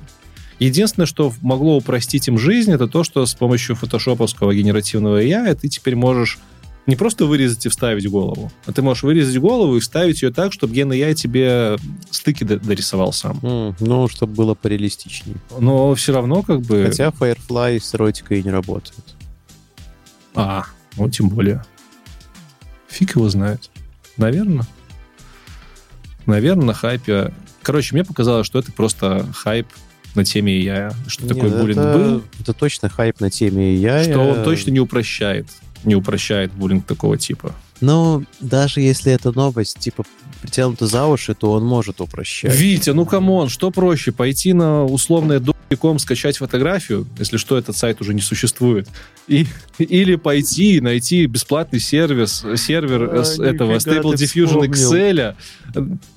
Единственное, 0.61 1.07
что 1.07 1.33
могло 1.41 1.77
упростить 1.77 2.27
им 2.27 2.37
жизнь, 2.37 2.71
это 2.71 2.87
то, 2.87 3.03
что 3.03 3.25
с 3.25 3.33
помощью 3.33 3.75
фотошоповского 3.75 4.53
генеративного 4.53 5.23
AI 5.23 5.55
ты 5.55 5.67
теперь 5.69 5.95
можешь 5.95 6.37
не 6.85 6.95
просто 6.95 7.25
вырезать 7.25 7.65
и 7.65 7.69
вставить 7.69 8.07
голову, 8.07 8.51
а 8.67 8.71
ты 8.71 8.83
можешь 8.83 9.01
вырезать 9.01 9.39
голову 9.39 9.75
и 9.75 9.79
вставить 9.79 10.21
ее 10.21 10.31
так, 10.31 10.53
чтобы 10.53 10.75
ген 10.75 10.91
AI 10.91 11.15
тебе 11.15 11.77
стыки 12.11 12.43
дорисовал 12.43 13.11
сам. 13.11 13.39
М, 13.41 13.75
Ну, 13.79 14.07
чтобы 14.07 14.33
было 14.35 14.53
пореалистичнее. 14.53 15.37
Но 15.59 15.95
все 15.95 16.13
равно 16.13 16.43
как 16.43 16.61
бы... 16.61 16.85
Хотя 16.85 17.07
Firefly 17.07 17.79
с 17.79 17.95
эротикой 17.95 18.43
не 18.43 18.51
работает. 18.51 19.15
А, 20.35 20.65
ну 20.95 21.09
тем 21.09 21.29
более. 21.29 21.63
Фиг 22.87 23.15
его 23.15 23.29
знает. 23.29 23.71
Наверное. 24.17 24.67
Наверное, 26.27 26.65
на 26.67 26.73
хайпе... 26.75 27.33
Короче, 27.63 27.95
мне 27.95 28.03
показалось, 28.03 28.45
что 28.45 28.59
это 28.59 28.71
просто 28.71 29.25
хайп 29.33 29.65
на 30.15 30.25
теме 30.25 30.61
AI. 30.61 30.93
Что 31.07 31.25
Нет, 31.25 31.57
буллинг 31.57 31.77
это, 31.77 31.97
был, 31.97 32.23
Это 32.39 32.53
точно 32.53 32.89
хайп 32.89 33.19
на 33.19 33.29
теме 33.29 33.75
я. 33.75 34.03
что 34.03 34.19
он 34.19 34.43
точно 34.43 34.71
не 34.71 34.79
упрощает. 34.79 35.47
Не 35.83 35.95
упрощает 35.95 36.51
буллинг 36.51 36.85
такого 36.85 37.17
типа. 37.17 37.53
Но 37.79 38.23
даже 38.39 38.81
если 38.81 39.11
эта 39.11 39.31
новость, 39.31 39.79
типа, 39.79 40.05
притянута 40.41 40.87
за 40.87 41.05
уши, 41.05 41.33
то 41.33 41.51
он 41.51 41.63
может 41.65 42.01
упрощать. 42.01 42.55
Витя, 42.55 42.91
ну 42.91 43.05
come 43.05 43.30
on, 43.30 43.49
что 43.49 43.71
проще? 43.71 44.11
Пойти 44.11 44.53
на 44.53 44.85
условное 44.85 45.39
dom.com, 45.39 45.99
скачать 45.99 46.37
фотографию, 46.37 47.07
если 47.19 47.37
что, 47.37 47.57
этот 47.57 47.77
сайт 47.77 48.01
уже 48.01 48.13
не 48.13 48.21
существует, 48.21 48.87
и, 49.27 49.45
или 49.77 50.15
пойти 50.15 50.77
и 50.77 50.81
найти 50.81 51.25
бесплатный 51.25 51.79
сервис, 51.79 52.43
сервер 52.57 53.03
А, 53.19 53.23
с 53.23 53.39
этого 53.39 53.75
Stable 53.75 54.15
Diffusion 54.15 54.67
XL, 54.67 55.35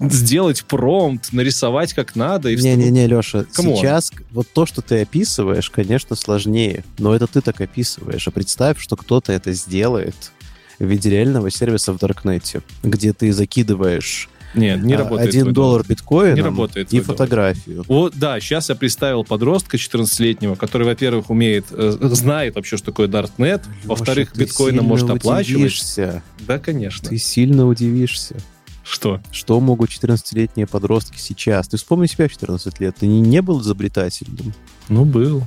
сделать 0.00 0.64
промпт, 0.64 1.32
нарисовать 1.32 1.92
как 1.92 2.16
надо. 2.16 2.48
И 2.48 2.56
вст- 2.56 2.62
Не-не-не, 2.62 3.06
Леша, 3.06 3.44
Come 3.52 3.66
on. 3.66 3.76
сейчас 3.76 4.12
вот 4.30 4.48
то, 4.52 4.66
что 4.66 4.82
ты 4.82 5.02
описываешь, 5.02 5.70
конечно, 5.70 6.16
сложнее, 6.16 6.84
но 6.98 7.14
это 7.14 7.26
ты 7.26 7.40
так 7.40 7.60
описываешь. 7.60 8.26
А 8.26 8.30
представь, 8.30 8.80
что 8.80 8.96
кто-то 8.96 9.32
это 9.32 9.52
сделает 9.52 10.32
в 10.78 10.84
виде 10.84 11.10
реального 11.10 11.50
сервиса 11.50 11.92
в 11.92 11.98
даркнете, 11.98 12.62
где 12.82 13.12
ты 13.12 13.32
закидываешь 13.32 14.28
Нет, 14.54 14.82
не 14.82 14.94
а, 14.94 14.98
работает. 14.98 15.28
один 15.28 15.52
доллар 15.52 15.84
биткоина 15.86 16.34
Не 16.34 16.42
работает 16.42 16.92
и 16.92 17.00
фотографию. 17.00 17.84
Вот, 17.88 18.14
да, 18.16 18.38
сейчас 18.40 18.68
я 18.68 18.74
представил 18.74 19.24
подростка 19.24 19.76
14-летнего, 19.76 20.54
который, 20.54 20.86
во-первых, 20.86 21.30
умеет, 21.30 21.66
э, 21.70 21.96
знает 22.00 22.54
вообще, 22.56 22.76
что 22.76 22.86
такое 22.86 23.08
даркнет, 23.08 23.62
во-вторых, 23.84 24.32
сильно 24.34 24.82
может 24.82 25.10
оплачивать. 25.10 25.56
удивишься. 25.56 26.22
Да, 26.40 26.58
конечно. 26.58 27.08
Ты 27.08 27.18
сильно 27.18 27.66
удивишься. 27.66 28.36
Что? 28.84 29.20
Что 29.32 29.58
могут 29.60 29.90
14-летние 29.90 30.66
подростки 30.66 31.18
сейчас? 31.18 31.68
Ты 31.68 31.78
вспомни 31.78 32.06
себя 32.06 32.28
в 32.28 32.32
14 32.32 32.80
лет. 32.80 32.96
Ты 33.00 33.06
не, 33.06 33.20
не 33.20 33.40
был 33.40 33.60
изобретателем. 33.62 34.52
Ну, 34.88 35.06
был. 35.06 35.42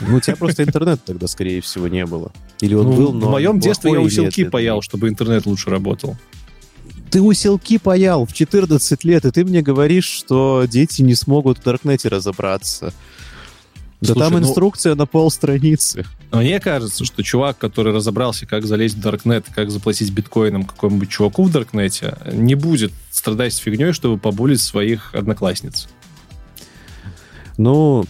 Ну, 0.00 0.16
у 0.16 0.20
тебя 0.20 0.36
просто 0.36 0.62
интернета 0.62 1.02
тогда, 1.06 1.26
скорее 1.26 1.60
всего, 1.60 1.88
не 1.88 2.06
было. 2.06 2.32
Или 2.60 2.74
он 2.74 2.86
Ну, 2.86 2.96
был, 2.96 3.12
но 3.12 3.28
в 3.28 3.30
моем 3.30 3.60
детстве 3.60 3.92
я 3.92 4.00
усилки 4.00 4.44
паял, 4.44 4.82
чтобы 4.82 5.08
интернет 5.08 5.46
лучше 5.46 5.70
работал. 5.70 6.16
Ты 7.10 7.20
усилки 7.20 7.78
паял 7.78 8.24
в 8.24 8.32
14 8.32 9.04
лет, 9.04 9.24
и 9.24 9.30
ты 9.30 9.44
мне 9.44 9.62
говоришь, 9.62 10.04
что 10.04 10.64
дети 10.68 11.02
не 11.02 11.14
смогут 11.14 11.58
в 11.58 11.62
Даркнете 11.62 12.08
разобраться. 12.08 12.94
Да 14.00 14.14
Слушай, 14.14 14.18
там 14.18 14.32
ну- 14.32 14.38
инструкция 14.38 14.94
на 14.94 15.06
пол 15.06 15.30
страницы. 15.30 16.06
Мне 16.32 16.58
кажется, 16.60 17.04
что 17.04 17.22
чувак, 17.22 17.58
который 17.58 17.92
разобрался, 17.92 18.46
как 18.46 18.64
залезть 18.64 18.94
в 18.94 19.00
Даркнет, 19.00 19.44
как 19.54 19.70
заплатить 19.70 20.10
биткоином 20.12 20.64
какому-нибудь 20.64 21.10
чуваку 21.10 21.44
в 21.44 21.50
Даркнете, 21.50 22.16
не 22.32 22.54
будет 22.54 22.92
страдать 23.10 23.52
с 23.52 23.56
фигней, 23.58 23.92
чтобы 23.92 24.16
побулить 24.16 24.60
своих 24.62 25.14
одноклассниц. 25.14 25.88
Ну, 27.58 28.06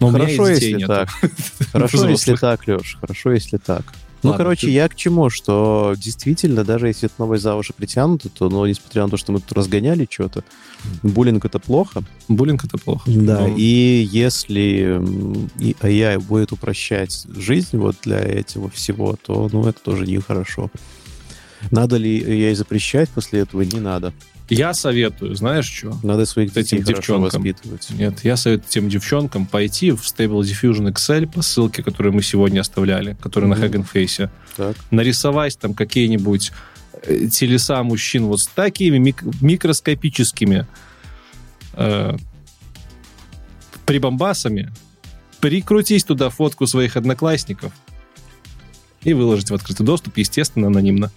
Но 0.00 0.10
хорошо, 0.10 0.48
если 0.48 0.72
нету. 0.74 0.86
так. 0.88 1.08
Хорошо, 1.72 2.08
если 2.08 2.34
так, 2.36 2.66
Леш, 2.66 2.98
хорошо, 3.00 3.32
если 3.32 3.56
так. 3.58 3.84
Ну, 4.22 4.30
Ладно, 4.30 4.44
короче, 4.44 4.66
ты- 4.66 4.72
я 4.72 4.88
к 4.88 4.94
чему, 4.96 5.28
что 5.28 5.94
действительно, 5.98 6.64
даже 6.64 6.86
если 6.86 7.06
это 7.06 7.14
новость 7.18 7.42
за 7.42 7.54
уши 7.56 7.74
притянута, 7.76 8.30
то, 8.30 8.48
ну, 8.48 8.64
несмотря 8.64 9.04
на 9.04 9.10
то, 9.10 9.16
что 9.18 9.32
мы 9.32 9.40
тут 9.40 9.52
разгоняли 9.52 10.08
что-то, 10.10 10.42
буллинг 11.02 11.44
это 11.44 11.58
плохо. 11.58 12.02
Буллинг 12.28 12.64
это 12.64 12.78
плохо. 12.78 13.02
Да, 13.10 13.40
Ну, 13.46 13.54
и 13.56 14.08
если 14.10 14.98
AI 15.82 16.18
будет 16.20 16.52
упрощать 16.52 17.26
жизнь 17.36 17.76
вот 17.76 17.96
для 18.02 18.18
этого 18.18 18.70
всего, 18.70 19.16
то, 19.22 19.48
ну, 19.52 19.66
это 19.66 19.80
тоже 19.80 20.06
нехорошо. 20.06 20.70
Надо 21.70 21.96
ли 21.98 22.18
AI 22.20 22.54
запрещать 22.54 23.10
после 23.10 23.40
этого? 23.40 23.60
Не 23.62 23.80
надо. 23.80 24.12
Я 24.50 24.74
советую, 24.74 25.34
знаешь 25.36 25.66
что? 25.66 25.98
Надо 26.02 26.26
своих 26.26 26.50
Вот 26.50 26.58
этим 26.58 26.78
детей 26.78 26.92
хорошо 26.94 27.14
девчонкам. 27.14 27.42
воспитывать. 27.42 27.90
Нет, 27.90 28.24
я 28.24 28.36
советую 28.36 28.68
тем 28.68 28.88
девчонкам 28.90 29.46
пойти 29.46 29.90
в 29.92 30.00
Stable 30.02 30.40
Diffusion 30.42 30.92
Excel 30.92 31.26
по 31.30 31.40
ссылке, 31.40 31.82
которую 31.82 32.12
мы 32.14 32.22
сегодня 32.22 32.60
оставляли, 32.60 33.16
которая 33.22 33.50
на. 33.50 33.54
Hagen 33.54 33.86
Face. 33.90 34.28
Так. 34.56 34.76
Нарисовать 34.90 35.58
там 35.58 35.72
какие-нибудь 35.72 36.52
э, 37.04 37.28
телеса 37.28 37.82
мужчин 37.82 38.26
вот 38.26 38.40
с 38.40 38.46
такими 38.46 38.98
мик- 38.98 39.24
микроскопическими 39.40 40.66
э, 41.72 42.16
прибамбасами, 43.86 44.72
прикрутить 45.40 46.06
туда 46.06 46.28
фотку 46.30 46.66
своих 46.66 46.96
одноклассников 46.96 47.72
и 49.02 49.12
выложить 49.12 49.50
в 49.50 49.54
открытый 49.54 49.84
доступ, 49.86 50.16
естественно, 50.18 50.66
анонимно. 50.68 51.10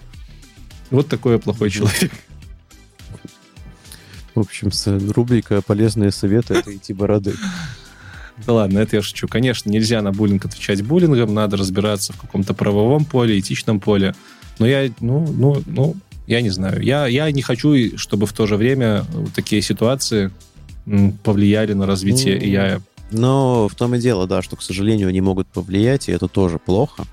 Вот 0.92 1.08
такой 1.08 1.34
я 1.34 1.40
плохой 1.40 1.70
человек. 1.70 2.12
В 4.38 4.42
общем, 4.42 4.70
рубрика 5.14 5.64
«Полезные 5.64 6.12
советы»— 6.12 6.54
это 6.60 6.76
идти 6.76 6.94
бороды. 6.94 7.34
Да 8.46 8.54
ладно, 8.54 8.78
это 8.78 8.98
я 8.98 9.02
шучу. 9.02 9.28
Конечно, 9.28 9.72
нельзя 9.72 10.00
на 10.04 10.12
буллинг 10.12 10.46
отвечать 10.46 10.84
буллингом, 10.84 11.34
надо 11.34 11.58
разбираться 11.58 12.14
в 12.14 12.18
каком-то 12.18 12.54
правовом 12.54 13.04
поле, 13.04 13.40
этичном 13.40 13.80
поле. 13.80 14.14
Но 14.60 14.68
я, 14.68 14.92
ну, 15.00 15.26
ну, 15.28 15.64
ну, 15.66 15.96
я 16.28 16.42
не 16.42 16.52
знаю. 16.52 16.84
Я, 16.84 17.08
я 17.08 17.32
не 17.32 17.42
хочу, 17.42 17.98
чтобы 17.98 18.28
в 18.28 18.34
то 18.34 18.46
же 18.46 18.58
время 18.58 19.06
вот 19.12 19.34
такие 19.34 19.64
ситуации 19.64 20.30
повлияли 21.24 21.74
на 21.74 21.88
развитие 21.88 22.38
Ну, 22.38 22.46
я 22.46 22.82
Но 23.10 23.68
в 23.68 23.74
том 23.74 23.96
и 23.96 24.00
дело, 24.00 24.28
да, 24.28 24.44
что, 24.44 24.56
к 24.56 24.62
сожалению, 24.62 25.08
они 25.08 25.20
могут 25.20 25.48
повлиять, 25.48 26.10
и 26.10 26.12
это 26.12 26.28
тоже 26.28 26.60
плохо. 26.60 27.06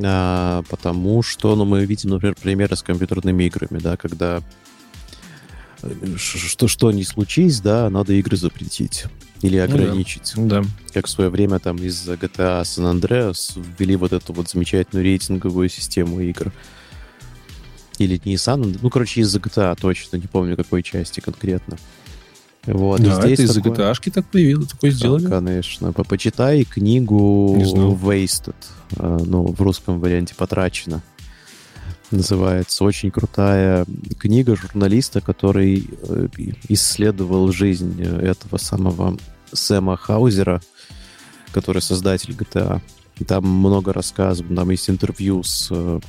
А, 0.00 0.62
потому 0.70 1.24
что, 1.24 1.56
ну, 1.56 1.64
мы 1.64 1.84
видим, 1.86 2.10
например, 2.10 2.36
примеры 2.40 2.76
с 2.76 2.84
компьютерными 2.84 3.42
играми, 3.42 3.80
да, 3.80 3.96
когда 3.96 4.42
что, 6.16 6.68
что 6.68 6.90
ни 6.92 7.02
случись, 7.02 7.60
да, 7.60 7.90
надо 7.90 8.12
игры 8.14 8.36
запретить 8.36 9.04
или 9.40 9.58
Ну 9.58 9.64
ограничить. 9.64 10.32
Ну 10.36 10.46
да. 10.48 10.62
Как 10.92 11.06
в 11.06 11.10
свое 11.10 11.30
время 11.30 11.58
там 11.58 11.76
из 11.76 12.08
GTA 12.08 12.62
San 12.62 12.92
Andreas 13.00 13.60
ввели 13.78 13.96
вот 13.96 14.12
эту 14.12 14.32
вот 14.32 14.48
замечательную 14.48 15.04
рейтинговую 15.04 15.68
систему 15.68 16.20
игр. 16.20 16.52
Или 17.98 18.20
не 18.24 18.34
San 18.36 18.78
ну, 18.80 18.90
короче, 18.90 19.20
из 19.20 19.34
GTA 19.36 19.76
точно, 19.80 20.16
не 20.16 20.26
помню, 20.26 20.56
какой 20.56 20.82
части 20.82 21.20
конкретно. 21.20 21.76
Вот, 22.64 23.00
да, 23.00 23.20
здесь 23.20 23.40
это 23.40 23.42
из 23.42 23.54
такое- 23.56 23.72
GTA-шки 23.72 24.10
так 24.12 24.24
появилось, 24.26 24.68
такое 24.68 24.92
сделали. 24.92 25.24
да, 25.24 25.30
конечно. 25.30 25.92
По- 25.92 26.04
Почитай 26.04 26.62
книгу. 26.64 27.56
Wasted. 27.56 28.54
э, 28.96 29.18
Ну, 29.26 29.46
в 29.46 29.60
русском 29.60 29.98
варианте 29.98 30.34
потрачено. 30.36 31.02
Называется. 32.12 32.84
Очень 32.84 33.10
крутая 33.10 33.86
книга 34.18 34.54
журналиста, 34.54 35.22
который 35.22 35.88
э, 36.02 36.28
исследовал 36.68 37.50
жизнь 37.50 37.96
э, 37.98 38.20
этого 38.20 38.58
самого 38.58 39.16
Сэма 39.50 39.96
Хаузера, 39.96 40.60
который 41.52 41.80
создатель 41.80 42.34
GTA. 42.34 42.82
И 43.18 43.24
там 43.24 43.46
много 43.46 43.94
рассказов, 43.94 44.46
там 44.54 44.70
есть 44.70 44.90
интервью 44.90 45.42
с 45.42 45.68
э, 45.70 46.00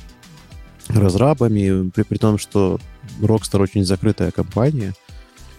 разрабами, 0.88 1.88
при, 1.88 2.02
при 2.02 2.18
том, 2.18 2.36
что 2.36 2.78
Rockstar 3.20 3.62
очень 3.62 3.84
закрытая 3.86 4.30
компания. 4.30 4.92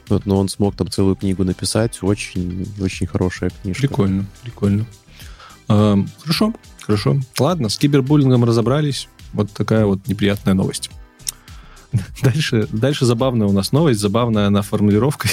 Вот, 0.09 0.27
но 0.27 0.37
он 0.37 0.47
смог 0.47 0.75
там 0.75 0.89
целую 0.91 1.15
книгу 1.15 1.43
написать. 1.43 2.03
Очень, 2.03 2.67
очень 2.79 3.07
хорошая 3.07 3.49
книжка. 3.49 3.87
Прикольно, 3.87 4.25
прикольно. 4.43 4.85
Эм, 5.69 6.07
хорошо, 6.19 6.53
хорошо. 6.81 7.19
Ладно, 7.39 7.69
с 7.69 7.77
кибербуллингом 7.77 8.43
разобрались. 8.45 9.09
Вот 9.35 9.51
такая 9.51 9.85
вот 9.85 10.07
неприятная 10.07 10.53
новость. 10.53 10.89
Дальше, 12.23 12.67
дальше 12.71 13.05
забавная 13.05 13.47
у 13.47 13.51
нас 13.51 13.71
новость, 13.71 13.99
забавная 13.99 14.47
она 14.47 14.61
формулировкой. 14.61 15.31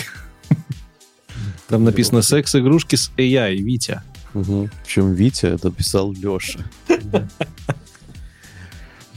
Там 1.68 1.84
написано 1.84 2.22
«секс-игрушки 2.22 2.96
с 2.96 3.10
AI, 3.16 3.56
Витя». 3.56 4.02
Угу. 4.34 4.68
Причем 4.84 5.12
Витя 5.12 5.46
это 5.46 5.70
писал 5.70 6.12
Леша. 6.12 6.60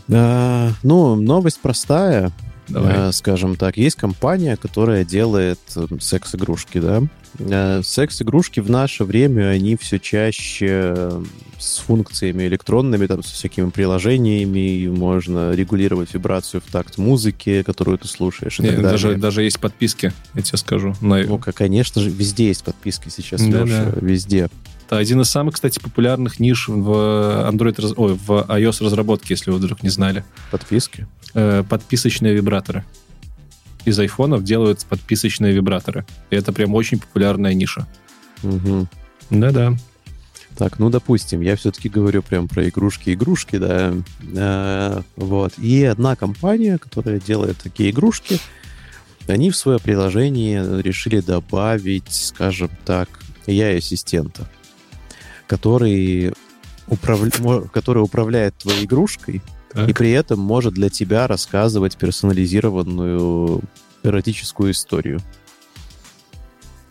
А, 0.07 0.71
Ну, 0.83 1.15
новость 1.15 1.59
простая, 1.61 2.31
э, 2.69 3.11
скажем 3.11 3.55
так. 3.55 3.75
Есть 3.75 3.95
компания, 3.95 4.55
которая 4.55 5.03
делает 5.03 5.59
э, 5.75 5.87
секс-игрушки, 5.99 6.79
да? 6.79 7.01
Э, 7.39 7.81
Секс-игрушки 7.83 8.59
в 8.59 8.69
наше 8.69 9.03
время, 9.03 9.49
они 9.49 9.75
все 9.75 9.99
чаще 9.99 10.67
э, 10.69 11.23
с 11.57 11.77
функциями 11.79 12.43
электронными, 12.47 13.05
там, 13.07 13.23
со 13.23 13.33
всякими 13.33 13.69
приложениями, 13.69 14.77
и 14.79 14.87
можно 14.89 15.53
регулировать 15.53 16.13
вибрацию 16.13 16.61
в 16.65 16.71
такт 16.71 16.97
музыки, 16.97 17.63
которую 17.63 17.97
ты 17.97 18.07
слушаешь 18.07 18.59
и 18.59 18.63
Не, 18.63 18.67
так 18.69 18.77
далее. 18.77 18.91
даже, 18.91 19.15
даже 19.15 19.43
есть 19.43 19.59
подписки, 19.59 20.11
я 20.33 20.41
тебе 20.41 20.57
скажу. 20.57 20.95
на- 21.01 21.23
Ну, 21.23 21.39
конечно 21.39 22.01
же, 22.01 22.09
везде 22.09 22.47
есть 22.47 22.63
подписки 22.63 23.09
сейчас, 23.09 23.41
Да-да. 23.41 23.63
Леша, 23.63 23.93
везде. 24.01 24.49
Это 24.87 24.97
один 24.97 25.21
из 25.21 25.29
самых, 25.29 25.55
кстати, 25.55 25.79
популярных 25.79 26.39
ниш 26.39 26.67
в 26.67 26.89
Android, 27.49 27.93
ой, 27.97 28.13
в 28.13 28.29
iOS 28.47 28.83
разработке, 28.85 29.27
если 29.33 29.49
вы 29.51 29.57
вдруг 29.57 29.81
не 29.81 29.89
знали. 29.89 30.23
Подписки. 30.51 31.07
Э, 31.33 31.63
подписочные 31.67 32.33
вибраторы. 32.35 32.85
Из 33.85 33.97
айфонов 33.99 34.43
делают 34.43 34.85
подписочные 34.85 35.53
вибраторы. 35.53 36.05
И 36.29 36.35
это 36.35 36.53
прям 36.53 36.73
очень 36.75 36.99
популярная 36.99 37.53
ниша. 37.53 37.87
Мгм. 38.43 38.87
Да-да. 39.31 39.73
Так, 40.57 40.79
ну, 40.79 40.89
допустим, 40.89 41.41
я 41.41 41.55
все-таки 41.57 41.89
говорю 41.89 42.21
прям 42.23 42.47
про 42.47 42.67
игрушки-игрушки, 42.69 43.57
да. 43.57 43.93
Э, 44.35 45.01
вот. 45.17 45.53
И 45.57 45.83
одна 45.83 46.15
компания, 46.15 46.77
которая 46.77 47.19
делает 47.19 47.57
такие 47.57 47.89
игрушки, 47.89 48.39
они 49.27 49.51
в 49.51 49.55
свое 49.57 49.79
приложение 49.79 50.81
решили 50.81 51.19
добавить, 51.19 52.11
скажем 52.11 52.69
так, 52.85 53.09
AI-ассистента, 53.47 54.47
который, 55.47 56.33
управля- 56.87 57.67
который 57.69 58.03
управляет 58.03 58.55
твоей 58.57 58.85
игрушкой 58.85 59.41
Так. 59.73 59.89
и 59.89 59.93
при 59.93 60.11
этом 60.11 60.39
может 60.39 60.73
для 60.73 60.89
тебя 60.89 61.27
рассказывать 61.27 61.97
персонализированную 61.97 63.61
эротическую 64.03 64.71
историю 64.71 65.19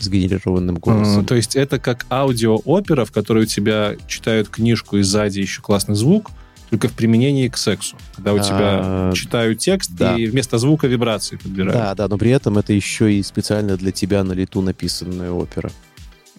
с 0.05 0.08
генерированным 0.08 0.76
голосом. 0.76 1.24
То 1.24 1.34
есть 1.34 1.57
это 1.57 1.78
как 1.78 2.07
аудиоопера, 2.10 3.05
в 3.05 3.12
которой 3.12 3.44
у 3.44 3.47
тебя 3.47 3.97
читают 4.07 4.49
книжку 4.49 4.99
и 4.99 5.02
сзади 5.02 5.41
еще 5.41 5.60
классный 5.62 5.94
звук, 5.94 6.31
только 6.70 6.89
в 6.89 6.92
применении 6.92 7.49
к 7.49 7.57
сексу. 7.57 7.97
Когда 8.16 8.33
у 8.33 8.39
тебя 8.39 8.81
А, 8.83 9.12
читают 9.15 9.58
текст 9.58 9.92
да. 9.97 10.16
и 10.16 10.26
вместо 10.26 10.58
звука 10.58 10.86
вибрации 10.86 11.36
подбирают. 11.36 11.74
Да, 11.74 11.94
да, 11.94 12.08
но 12.08 12.18
при 12.18 12.31
этом 12.31 12.58
это 12.58 12.73
еще 12.73 13.12
и 13.12 13.23
специально 13.23 13.76
для 13.76 13.92
тебя 13.92 14.24
на 14.24 14.33
лету 14.33 14.60
написанная 14.60 15.31
опера. 15.31 15.70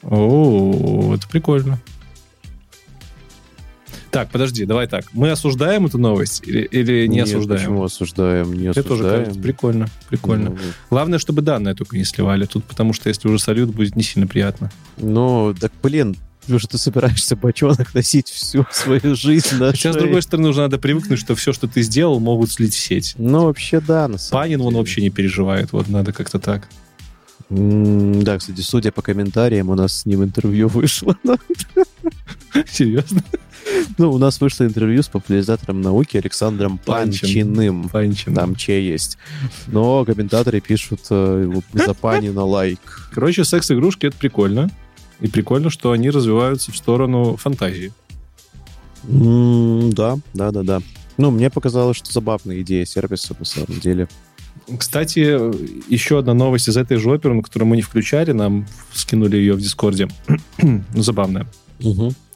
О, 0.03 1.15
это 1.15 1.27
прикольно. 1.27 1.79
Так, 4.15 4.29
подожди, 4.31 4.65
давай 4.65 4.87
так. 4.87 5.05
Мы 5.11 5.29
осуждаем 5.29 5.85
эту 5.87 5.97
новость 5.97 6.41
или, 6.45 6.61
или 6.61 7.05
не 7.07 7.17
Нет, 7.17 7.27
осуждаем? 7.27 7.59
Почему 7.61 7.83
осуждаем? 7.83 8.53
Не 8.53 8.59
Мне 8.59 8.73
тоже 8.73 8.85
осуждаем. 8.87 9.19
кажется, 9.25 9.41
прикольно, 9.41 9.87
прикольно. 10.09 10.49
Ну, 10.51 10.57
Главное, 10.89 11.19
чтобы 11.19 11.41
данные 11.41 11.75
только 11.75 11.97
не 11.97 12.05
сливали 12.05 12.45
тут, 12.45 12.63
потому 12.63 12.93
что 12.93 13.09
если 13.09 13.27
уже 13.27 13.39
сольют, 13.39 13.71
будет 13.71 13.97
не 13.97 14.03
сильно 14.03 14.25
приятно. 14.25 14.71
Ну, 14.97 15.53
так, 15.59 15.73
блин, 15.83 16.15
Леша, 16.47 16.67
ты 16.69 16.77
собираешься 16.77 17.35
бочонок 17.35 17.93
носить 17.93 18.29
всю 18.29 18.65
свою 18.71 19.15
жизнь 19.15 19.57
на 19.57 19.73
Сейчас, 19.73 19.95
с 19.95 19.97
другой 19.97 20.21
стороны, 20.21 20.47
уже 20.47 20.61
надо 20.61 20.77
привыкнуть, 20.77 21.19
что 21.19 21.35
все, 21.35 21.51
что 21.51 21.67
ты 21.67 21.81
сделал, 21.81 22.21
могут 22.21 22.49
слить 22.51 22.73
в 22.73 22.79
сеть. 22.79 23.15
Ну, 23.17 23.45
вообще, 23.45 23.81
да, 23.81 24.07
на 24.07 24.17
самом 24.17 24.43
Панин, 24.43 24.61
он 24.61 24.67
деле. 24.69 24.77
вообще 24.77 25.01
не 25.01 25.09
переживает. 25.09 25.73
Вот 25.73 25.89
надо 25.89 26.13
как-то 26.13 26.39
так. 26.39 26.69
М, 27.49 28.23
Да, 28.23 28.37
кстати, 28.37 28.61
судя 28.61 28.91
по 28.93 29.01
комментариям, 29.01 29.69
у 29.69 29.75
нас 29.75 29.93
с 29.99 30.05
ним 30.05 30.23
интервью 30.23 30.67
вышло. 30.69 31.17
Серьезно? 32.71 33.21
Ну, 33.97 34.11
у 34.11 34.17
нас 34.17 34.41
вышло 34.41 34.65
интервью 34.65 35.01
с 35.03 35.07
популяризатором 35.07 35.81
науки 35.81 36.17
Александром 36.17 36.77
Панчин. 36.77 37.21
Панчиным. 37.21 37.89
Панчин. 37.89 38.33
Там 38.33 38.55
че 38.55 38.85
есть. 38.85 39.17
Но 39.67 40.05
комментаторы 40.05 40.59
пишут 40.61 41.01
э, 41.09 41.53
за 41.73 41.93
Панина 41.93 42.43
лайк. 42.43 43.09
Короче, 43.13 43.43
секс-игрушки— 43.43 44.05
это 44.07 44.17
прикольно. 44.17 44.69
И 45.21 45.27
прикольно, 45.27 45.69
что 45.69 45.91
они 45.91 46.09
развиваются 46.09 46.71
в 46.71 46.77
сторону 46.77 47.37
фантазии. 47.37 47.93
Да, 49.03 50.17
да, 50.33 50.51
да, 50.51 50.63
да. 50.63 50.81
Ну, 51.17 51.31
мне 51.31 51.49
показалось, 51.49 51.97
что 51.97 52.11
забавная 52.11 52.61
идея 52.61 52.85
сервиса, 52.85 53.35
на 53.39 53.45
самом 53.45 53.79
деле. 53.79 54.09
Кстати, 54.77 55.19
еще 55.91 56.19
одна 56.19 56.33
новость 56.33 56.67
из 56.67 56.75
этой 56.75 56.97
же 56.97 57.09
оперы, 57.09 57.41
которую 57.41 57.69
мы 57.69 57.75
не 57.77 57.81
включали, 57.81 58.31
нам 58.31 58.65
скинули 58.93 59.37
ее 59.37 59.53
в 59.53 59.61
Дискорде. 59.61 60.09
забавная. 60.93 61.47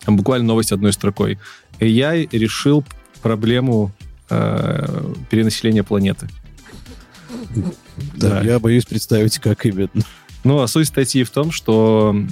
Там 0.05 0.15
буквально 0.15 0.47
новость 0.47 0.71
одной 0.71 0.93
строкой. 0.93 1.37
AI 1.79 2.27
решил 2.31 2.83
проблему 3.21 3.91
э, 4.29 5.13
перенаселения 5.29 5.83
планеты. 5.83 6.27
Да, 8.15 8.29
Да. 8.29 8.41
я 8.41 8.59
боюсь 8.59 8.85
представить, 8.85 9.39
как 9.39 9.65
именно. 9.65 9.89
Ну, 10.43 10.61
а 10.61 10.67
суть 10.67 10.87
статьи 10.87 11.23
в 11.23 11.29
том, 11.31 11.51
что 11.51 12.15
э, 12.15 12.27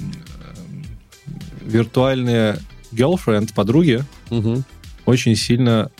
виртуальные 1.66 2.58
girlfriend, 2.92 3.52
подруги, 3.54 4.02
Мгм. 4.30 4.64
очень 5.04 5.36
сильно 5.36 5.90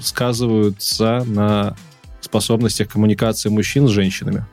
сказываются 0.00 1.24
на 1.26 1.76
способностях 2.20 2.88
коммуникации 2.88 3.48
мужчин 3.48 3.86
с 3.88 3.90
женщинами. 3.90 4.44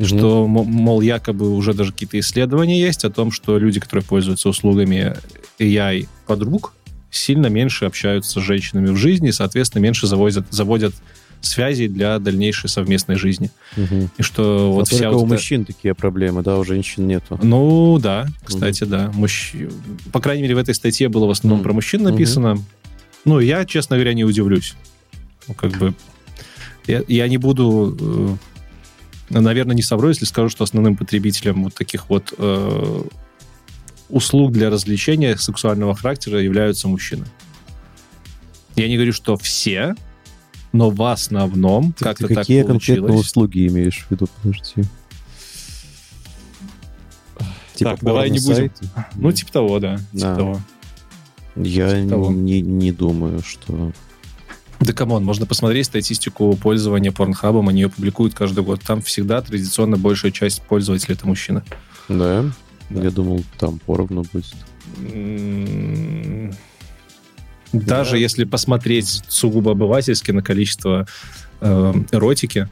Что, 0.00 0.46
мо- 0.46 0.64
мол, 0.64 1.00
якобы 1.00 1.50
уже 1.54 1.72
даже 1.74 1.92
какие-то 1.92 2.18
исследования 2.18 2.80
есть 2.80 3.04
о 3.04 3.10
том, 3.10 3.30
что 3.30 3.58
люди, 3.58 3.78
которые 3.80 4.04
пользуются 4.04 4.48
услугами 4.48 5.16
AI 5.58 6.08
подруг, 6.26 6.74
сильно 7.10 7.46
меньше 7.46 7.84
общаются 7.84 8.40
с 8.40 8.42
женщинами 8.42 8.88
в 8.90 8.96
жизни 8.96 9.28
и, 9.28 9.32
соответственно, 9.32 9.82
меньше 9.82 10.06
заводят, 10.08 10.46
заводят 10.50 10.94
связей 11.40 11.88
для 11.88 12.18
дальнейшей 12.18 12.68
совместной 12.70 13.16
жизни. 13.16 13.50
Мгм. 13.76 14.10
И 14.18 14.22
что 14.22 14.70
Вот 14.72 14.74
вот 14.76 14.88
вся 14.88 14.98
только 15.04 15.12
вот 15.14 15.22
у 15.22 15.26
эта- 15.26 15.34
мужчин 15.34 15.64
такие 15.64 15.94
проблемы, 15.94 16.42
да, 16.42 16.58
у 16.58 16.64
женщин 16.64 17.06
нету. 17.06 17.38
Ну, 17.42 17.98
да, 18.02 18.26
кстати, 18.44 18.84
да. 18.84 19.12
Мужч- 19.14 19.70
По 20.10 20.20
крайней 20.20 20.42
мере, 20.42 20.54
в 20.54 20.58
этой 20.58 20.74
статье 20.74 21.08
было 21.08 21.26
в 21.26 21.30
основном 21.30 21.58
Мгм. 21.58 21.64
про 21.64 21.72
мужчин 21.74 22.02
написано. 22.02 22.58
Ну, 23.26 23.38
я, 23.40 23.64
честно 23.64 23.96
говоря, 23.96 24.14
не 24.14 24.24
удивлюсь. 24.24 24.74
Ну, 25.46 25.54
как 25.54 25.72
бы... 25.78 25.94
Я, 26.86 27.02
я 27.08 27.28
не 27.28 27.36
буду... 27.38 28.38
э, 29.30 29.40
наверное, 29.40 29.74
не 29.76 29.82
совру, 29.82 30.08
если 30.08 30.24
скажу, 30.24 30.48
что 30.48 30.64
основным 30.64 30.96
потребителем 30.96 31.64
вот 31.64 31.74
таких 31.74 32.08
вот 32.08 32.32
э, 32.36 33.02
услуг 34.08 34.52
для 34.52 34.70
развлечения 34.70 35.36
сексуального 35.36 35.94
характера 35.94 36.40
являются 36.40 36.88
мужчины. 36.88 37.24
Я 38.76 38.88
не 38.88 38.96
говорю, 38.96 39.12
что 39.12 39.36
все, 39.36 39.94
но 40.72 40.90
в 40.90 41.02
основном 41.10 41.92
Ты- 41.92 42.04
как-то 42.04 42.26
ты 42.26 42.34
так 42.34 42.42
какие 42.42 42.62
конкретно 42.62 43.02
получилось. 43.06 43.26
услуги 43.28 43.66
имеешь 43.68 44.04
в 44.06 44.10
виду? 44.10 44.28
Подожди. 44.42 44.82
Так, 47.78 47.98
давай 48.02 48.30
не 48.30 48.38
будем. 48.38 48.54
порно-сайты? 48.70 48.88
Ну, 49.16 49.32
типа 49.32 49.52
того, 49.52 49.80
да. 49.80 49.96
Типа 49.98 50.08
Да. 50.12 50.36
того. 50.36 50.60
Я 51.56 51.90
типа 52.00 52.08
того. 52.10 52.32
не, 52.32 52.60
не 52.60 52.92
думаю, 52.92 53.42
что... 53.42 53.92
Да 54.80 54.92
come 54.92 55.10
on, 55.10 55.24
можно 55.24 55.46
посмотреть 55.46 55.86
статистику 55.86 56.54
пользования 56.56 57.12
порнхабом, 57.12 57.68
они 57.68 57.82
ее 57.82 57.88
публикуют 57.88 58.34
каждый 58.34 58.64
год. 58.64 58.82
Там 58.82 59.02
всегда 59.02 59.40
традиционно 59.40 59.96
большая 59.96 60.32
часть 60.32 60.62
пользователей 60.62 61.14
это 61.14 61.26
мужчины. 61.26 61.62
Да? 62.08 62.44
Да. 62.90 63.02
Я 63.02 63.10
думал, 63.10 63.42
там 63.58 63.78
поровну 63.78 64.24
будет. 64.32 64.54
Даже 67.72 68.12
Да. 68.12 68.16
если 68.16 68.44
посмотреть 68.44 69.22
сугубо 69.28 69.72
обывательски 69.72 70.30
на 70.30 70.42
количество 70.42 71.06
э, 71.60 71.94
эротики, 72.12 72.68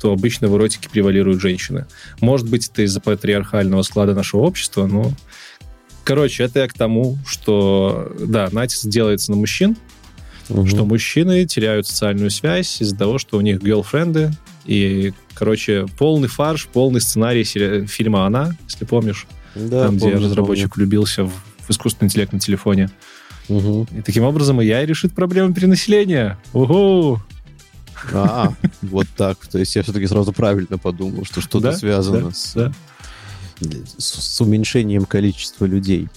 то 0.00 0.12
обычно 0.12 0.48
в 0.48 0.56
эротике 0.56 0.88
превалируют 0.88 1.40
женщины. 1.40 1.86
Может 2.20 2.48
быть, 2.48 2.68
это 2.68 2.82
из-за 2.82 3.00
патриархального 3.00 3.82
склада 3.82 4.14
нашего 4.14 4.42
общества, 4.42 4.86
но... 4.86 5.12
Короче, 6.04 6.44
это 6.44 6.60
я 6.60 6.68
к 6.68 6.72
тому, 6.72 7.18
что, 7.26 8.14
да, 8.20 8.48
натиск 8.52 8.86
делается 8.86 9.32
на 9.32 9.36
мужчин, 9.38 9.76
Мгм. 10.48 10.66
что 10.68 10.84
мужчины 10.84 11.44
теряют 11.46 11.86
социальную 11.86 12.30
связь 12.30 12.80
из-за 12.80 12.96
того, 12.96 13.18
что 13.18 13.36
у 13.38 13.40
них 13.40 13.62
герлфренды. 13.62 14.30
И, 14.64 15.12
короче, 15.34 15.86
полный 15.98 16.28
фарш, 16.28 16.68
полный 16.72 17.00
сценарий 17.00 17.44
сери- 17.44 17.86
фильма 17.86 18.26
«Она», 18.26 18.56
если 18.68 18.84
помнишь, 18.84 19.26
Да, 19.54 19.84
там, 19.86 19.96
где 19.96 20.10
помню, 20.10 20.24
разработчик 20.24 20.76
влюбился 20.76 21.24
в, 21.24 21.30
в 21.66 21.70
искусственный 21.70 22.06
интеллект 22.08 22.32
на 22.32 22.40
телефоне. 22.40 22.90
помню. 23.48 23.82
Мгм. 23.84 23.98
И 23.98 24.02
таким 24.02 24.24
образом 24.24 24.60
и 24.60 24.66
я 24.66 24.84
решит 24.84 25.12
проблему 25.14 25.54
перенаселения. 25.54 26.38
Угу! 26.52 27.20
А, 28.12 28.52
вот 28.82 29.06
так. 29.16 29.38
То 29.46 29.58
есть 29.58 29.74
я 29.76 29.82
все-таки 29.82 30.06
сразу 30.06 30.32
правильно 30.32 30.78
подумал, 30.78 31.24
что 31.24 31.40
что-то 31.40 31.70
Да, 31.70 31.76
связано 31.76 32.20
да, 32.28 32.30
с, 32.32 32.52
да. 32.54 32.72
с- 33.98 34.34
с 34.34 34.40
уменьшением 34.40 35.04
количества 35.06 35.64
людей. 35.64 36.08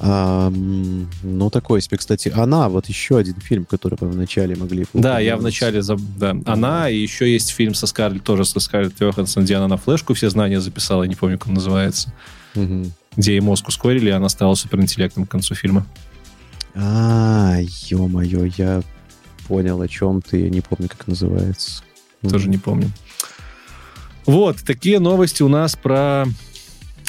А, 0.00 0.50
ну, 0.50 1.50
такой 1.50 1.80
себе, 1.80 1.96
кстати. 1.98 2.32
Она, 2.34 2.68
вот 2.68 2.86
еще 2.88 3.16
один 3.18 3.36
фильм, 3.36 3.64
который 3.64 3.96
мы 4.00 4.08
вначале 4.10 4.56
могли 4.56 4.86
Да, 4.92 5.20
я 5.20 5.36
вначале... 5.36 5.80
заб- 5.80 6.00
Да. 6.18 6.34
Она, 6.46 6.90
и 6.90 6.96
еще 6.98 7.32
есть 7.32 7.50
фильм 7.50 7.74
со 7.74 7.86
Скарлетт, 7.86 8.24
тоже 8.24 8.44
со 8.44 8.58
Скарлетт 8.60 9.00
Йоханссон, 9.00 9.44
где 9.44 9.54
она 9.56 9.68
на 9.68 9.76
флешку 9.76 10.14
все 10.14 10.30
знания 10.30 10.60
записала, 10.60 11.04
я 11.04 11.08
не 11.08 11.14
помню, 11.14 11.38
как 11.38 11.48
он 11.48 11.54
называется. 11.54 12.12
Мгм. 12.54 12.92
Где 13.16 13.32
ей 13.34 13.40
мозг 13.40 13.68
ускорили, 13.68 14.08
и 14.08 14.12
она 14.12 14.28
стала 14.28 14.54
суперинтеллектом 14.54 15.26
к 15.26 15.30
концу 15.30 15.54
фильма. 15.54 15.86
А, 16.74 17.56
ё-моё, 17.88 18.50
я 18.56 18.82
понял, 19.46 19.80
о 19.80 19.86
чем 19.88 20.20
ты. 20.22 20.40
Я 20.40 20.50
не 20.50 20.60
помню, 20.60 20.88
как 20.88 21.06
называется. 21.06 21.82
Тоже 22.28 22.48
не 22.48 22.58
помню. 22.58 22.90
Вот, 24.26 24.56
такие 24.64 24.98
новости 24.98 25.42
у 25.42 25.48
нас 25.48 25.76
про 25.76 26.24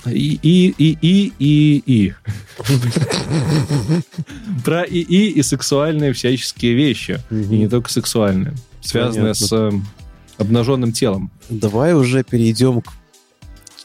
и 0.06 0.40
и 0.42 0.74
и 0.78 0.98
и 1.02 1.34
и 1.40 1.84
и. 1.86 2.14
Про 4.64 4.84
и 4.84 5.00
и 5.00 5.30
и 5.32 5.44
сексуальные 5.44 6.14
всяческие 6.14 6.74
вещи. 6.74 7.20
И 7.32 7.36
не 7.36 7.68
только 7.68 7.92
сексуальные, 7.92 8.54
связанные 8.82 9.34
с 9.34 9.52
э, 9.52 9.72
обнаженным 10.38 10.92
телом. 10.92 11.32
Давай 11.50 11.94
уже 11.94 12.24
перейдем 12.24 12.82
к 12.82 12.94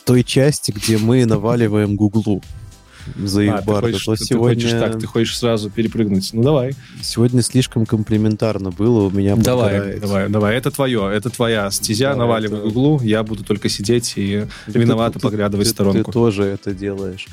той 0.04 0.24
части, 0.24 0.72
где 0.72 0.98
мы 0.98 1.24
наваливаем 1.24 1.96
Гуглу 1.96 2.42
за 3.16 3.42
их 3.42 3.52
А, 3.52 3.58
ты 3.58 3.64
барды. 3.64 3.92
хочешь, 3.92 4.04
То 4.04 4.14
ты 4.16 4.24
сегодня, 4.24 4.54
хочешь 4.64 4.70
так, 4.78 4.98
ты 5.00 5.06
хочешь 5.06 5.38
сразу 5.38 5.70
перепрыгнуть. 5.70 6.30
Ну 6.32 6.42
давай, 6.42 6.74
сегодня 7.02 7.42
слишком 7.42 7.86
комплиментарно 7.86 8.70
было, 8.70 9.02
у 9.06 9.10
меня 9.10 9.36
давай, 9.36 9.70
подгорает. 9.74 10.00
давай, 10.00 10.28
давай. 10.28 10.56
Это 10.56 10.70
твое, 10.70 11.10
это 11.14 11.30
твоя 11.30 11.70
стезя. 11.70 12.10
Да, 12.10 12.16
Наваливай 12.16 12.58
это- 12.58 12.66
углу, 12.68 13.00
я 13.02 13.22
буду 13.22 13.44
только 13.44 13.68
сидеть 13.68 14.14
и 14.16 14.46
Ты- 14.66 14.78
виновато 14.78 15.14
ты- 15.14 15.20
поглядывать 15.20 15.66
ты- 15.66 15.70
в 15.72 15.74
сторонку. 15.74 16.04
Ты 16.04 16.12
тоже 16.12 16.42
это 16.44 16.72
делаешь 16.74 17.26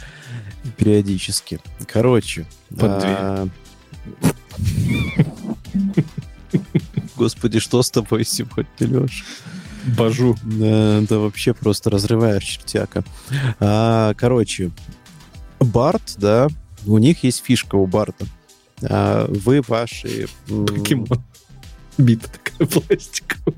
периодически. 0.78 1.60
Короче. 1.92 2.46
Под 2.70 2.92
а, 3.04 3.48
Господи, 7.16 7.60
что 7.60 7.82
с 7.82 7.90
тобой 7.92 8.24
сегодня, 8.26 9.02
Леш? 9.02 9.24
Бажу. 9.98 10.36
Да, 10.44 11.02
да 11.08 11.18
вообще 11.20 11.54
просто 11.54 11.90
разрываешь 11.90 12.44
чертяка. 12.44 13.04
А, 13.60 14.14
короче, 14.16 14.72
Барт, 15.60 16.16
да, 16.18 16.48
у 16.86 16.98
них 16.98 17.24
есть 17.24 17.44
фишка 17.44 17.76
у 17.76 17.88
Барта. 17.88 18.26
А, 18.84 19.28
вы 19.28 19.62
ваши... 19.68 20.28
Покемон. 20.48 21.24
Бита 21.98 22.30
такая 22.30 22.68
пластиковая. 22.68 23.56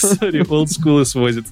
Сори, 0.00 0.46
олдскулы 0.48 1.06
сводит. 1.06 1.46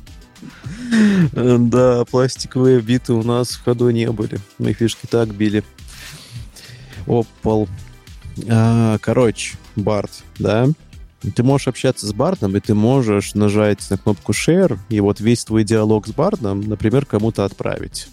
Да, 1.32 2.04
пластиковые 2.04 2.80
биты 2.80 3.12
у 3.12 3.22
нас 3.22 3.52
в 3.52 3.64
ходу 3.64 3.90
не 3.90 4.10
были. 4.10 4.38
Мы 4.58 4.72
фишки 4.72 5.06
так 5.06 5.34
били. 5.34 5.62
Опал. 7.06 7.68
А, 8.48 8.98
короче, 8.98 9.56
Барт, 9.76 10.10
да? 10.38 10.68
Ты 11.20 11.42
можешь 11.42 11.68
общаться 11.68 12.06
с 12.06 12.12
Бардом, 12.12 12.56
и 12.56 12.60
ты 12.60 12.74
можешь 12.74 13.34
нажать 13.34 13.88
на 13.90 13.98
кнопку 13.98 14.32
Share, 14.32 14.78
и 14.88 15.00
вот 15.00 15.20
весь 15.20 15.44
твой 15.44 15.64
диалог 15.64 16.06
с 16.06 16.12
Бардом, 16.12 16.62
например, 16.62 17.04
кому-то 17.04 17.44
отправить. 17.44 18.08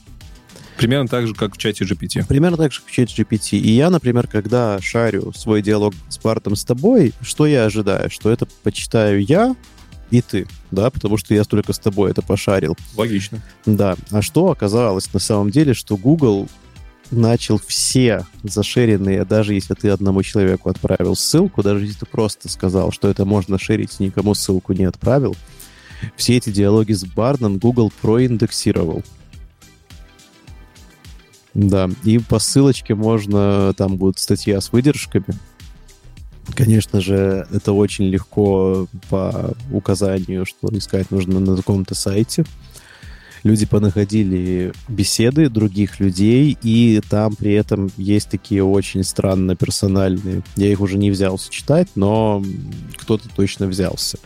Примерно 0.78 1.08
так 1.08 1.26
же, 1.28 1.34
как 1.34 1.56
в 1.56 1.58
чате 1.58 1.86
GPT. 1.86 2.28
Примерно 2.28 2.58
так 2.58 2.72
же, 2.72 2.82
как 2.82 2.90
в 2.90 2.92
чате 2.92 3.24
GPT. 3.24 3.58
И 3.58 3.72
я, 3.72 3.90
например, 3.90 4.28
когда 4.28 4.80
шарю 4.80 5.34
свой 5.34 5.62
диалог 5.62 5.94
с 6.10 6.20
Бартом 6.20 6.56
с 6.56 6.64
тобой, 6.64 7.14
что 7.22 7.48
я 7.48 7.66
ожидаю? 7.66 8.12
Что 8.12 8.30
это 8.30 8.48
почитаю 8.64 9.24
я 9.24 9.56
и 10.12 10.22
ты, 10.22 10.48
да, 10.72 10.90
потому 10.90 11.18
что 11.18 11.34
я 11.34 11.44
только 11.44 11.74
с 11.74 11.80
тобой 11.80 12.12
это 12.12 12.22
пошарил. 12.22 12.78
Логично. 12.96 13.42
Да. 13.66 13.96
А 14.12 14.22
что 14.22 14.52
оказалось 14.52 15.12
на 15.14 15.20
самом 15.20 15.50
деле, 15.50 15.74
что 15.74 15.98
Google 15.98 16.48
начал 17.12 17.60
все 17.66 18.26
зашеренные, 18.44 19.26
даже 19.26 19.54
если 19.54 19.74
ты 19.74 19.90
одному 19.90 20.24
человеку 20.24 20.70
отправил 20.70 21.16
ссылку, 21.16 21.64
даже 21.64 21.86
если 21.86 22.00
ты 22.00 22.06
просто 22.06 22.50
сказал, 22.50 22.92
что 22.92 23.08
это 23.08 23.26
можно 23.26 23.58
шерить, 23.58 24.00
никому 24.00 24.34
ссылку 24.34 24.74
не 24.74 24.86
отправил, 24.86 25.36
все 26.16 26.38
эти 26.38 26.50
диалоги 26.50 26.94
с 26.94 27.06
Бардом 27.06 27.58
Google 27.58 27.92
проиндексировал. 28.02 29.04
Да, 31.54 31.90
и 32.04 32.20
по 32.20 32.38
ссылочке 32.38 32.94
можно, 32.94 33.74
там 33.76 33.98
будет 33.98 34.20
статья 34.20 34.62
с 34.62 34.72
выдержками. 34.72 35.26
Конечно 36.56 37.02
же, 37.02 37.48
это 37.52 37.74
очень 37.74 38.06
легко 38.06 38.88
по 39.10 39.56
указанию, 39.72 40.46
что 40.46 40.70
искать 40.72 41.10
нужно 41.12 41.40
на 41.40 41.56
каком-то 41.58 41.96
сайте. 41.96 42.46
Люди 43.44 43.66
понаходили 43.66 44.74
беседы 44.88 45.50
других 45.50 46.00
людей, 46.00 46.58
и 46.64 47.02
там 47.10 47.36
при 47.36 47.54
этом 47.54 47.90
есть 47.98 48.30
такие 48.30 48.64
очень 48.64 49.04
странно 49.04 49.56
персональные. 49.56 50.42
Я 50.56 50.72
их 50.72 50.82
уже 50.82 50.98
не 50.98 51.12
взялся 51.12 51.52
читать, 51.52 51.88
но 51.96 52.44
кто-то 52.98 53.30
точно 53.30 53.68
взялся. 53.68 54.18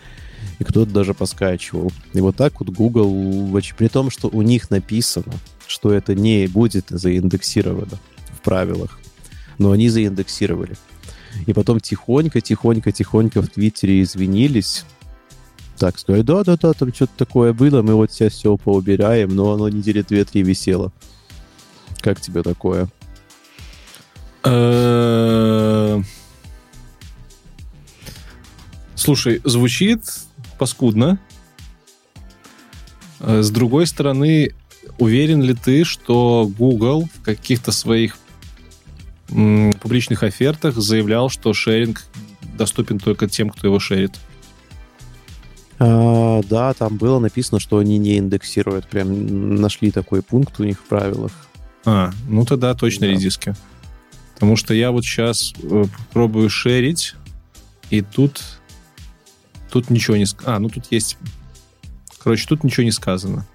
и 0.62 0.64
кто-то 0.64 0.92
даже 0.92 1.16
поскачивал. 1.16 1.92
И 2.14 2.22
вот 2.22 2.36
так 2.36 2.60
вот 2.60 2.70
Google, 2.70 3.60
при 3.78 3.88
том, 3.88 4.12
что 4.12 4.28
у 4.28 4.44
них 4.44 4.70
написано, 4.70 5.34
что 5.66 5.92
это 5.92 6.14
не 6.14 6.46
будет 6.46 6.86
заиндексировано 6.90 7.98
в 8.32 8.42
правилах, 8.42 9.00
но 9.58 9.72
они 9.72 9.90
заиндексировали. 9.90 10.76
И 11.48 11.54
потом 11.54 11.80
тихонько, 11.80 12.42
тихонько, 12.42 12.92
тихонько 12.92 13.42
в 13.42 13.48
Твиттере 13.48 14.04
извинились, 14.04 14.86
так 15.82 15.98
сказать, 15.98 16.24
да-да-да, 16.26 16.74
там 16.74 16.94
что-то 16.94 17.14
такое 17.18 17.54
было, 17.54 17.82
мы 17.82 17.96
вот 17.96 18.12
сейчас 18.12 18.34
все 18.34 18.56
поубираем, 18.56 19.36
но 19.36 19.54
оно 19.54 19.68
недели 19.68 20.04
две-три 20.04 20.44
висело. 20.44 20.94
Как 22.02 22.22
тебе 22.22 22.44
такое? 22.44 22.88
Слушай, 28.94 29.42
звучит 29.44 30.04
паскудно. 30.60 31.20
С 33.20 33.50
другой 33.50 33.88
стороны, 33.88 34.54
уверен 35.00 35.42
ли 35.42 35.56
ты, 35.56 35.84
что 35.84 36.48
Google 36.60 37.10
в 37.12 37.24
каких-то 37.24 37.72
своих 37.72 38.20
публичных 39.30 40.22
офертах 40.22 40.76
заявлял, 40.76 41.30
что 41.30 41.54
шеринг 41.54 42.04
доступен 42.54 43.00
только 43.00 43.28
тем, 43.28 43.50
кто 43.50 43.66
его 43.66 43.80
шерит? 43.80 44.20
А, 45.84 46.44
да, 46.44 46.74
там 46.74 46.98
было 46.98 47.18
написано, 47.18 47.60
что 47.60 47.80
они 47.80 47.98
не 47.98 48.18
индексируют. 48.18 48.88
Прям 48.88 49.56
нашли 49.56 49.90
такой 49.90 50.22
пункт 50.22 50.60
у 50.60 50.64
них 50.64 50.80
в 50.80 50.84
правилах. 50.84 51.32
А, 51.86 52.12
ну 52.30 52.46
тогда 52.46 52.76
точно 52.76 53.08
да. 53.08 53.14
редиски. 53.14 53.56
Потому 54.36 54.56
что 54.56 54.76
я 54.76 54.92
вот 54.92 55.04
сейчас 55.04 55.54
э, 55.64 55.86
пробую 56.14 56.52
шерить, 56.52 57.16
и 57.90 58.02
тут 58.02 58.44
тут 59.72 59.90
ничего 59.90 60.18
не... 60.18 60.26
А, 60.46 60.60
ну 60.60 60.70
тут 60.70 60.86
есть... 60.92 61.18
Короче, 62.24 62.46
тут 62.48 62.64
ничего 62.64 62.84
не 62.84 62.92
сказано. 62.92 63.48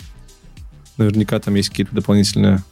Наверняка 0.97 1.39
там 1.39 1.55
есть 1.55 1.69
какие-то 1.69 1.95
дополнительные 1.95 2.65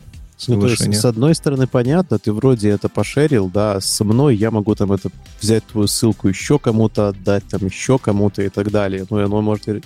ну, 0.49 0.61
то 0.61 0.69
есть, 0.69 0.95
с 0.95 1.05
одной 1.05 1.35
стороны, 1.35 1.67
понятно, 1.67 2.19
ты 2.19 2.33
вроде 2.33 2.71
это 2.71 2.89
пошерил, 2.89 3.49
да, 3.49 3.81
со 3.81 4.05
мной 4.05 4.37
я 4.37 4.51
могу 4.51 4.75
там 4.75 4.93
это 4.93 5.11
взять 5.41 5.65
твою 5.65 5.87
ссылку 5.87 6.29
еще 6.29 6.59
кому-то 6.59 7.09
отдать, 7.09 7.45
там 7.49 7.65
еще 7.65 7.99
кому-то 7.99 8.43
и 8.43 8.49
так 8.49 8.71
далее. 8.71 9.07
Ну, 9.09 9.25
оно 9.25 9.41
может... 9.41 9.85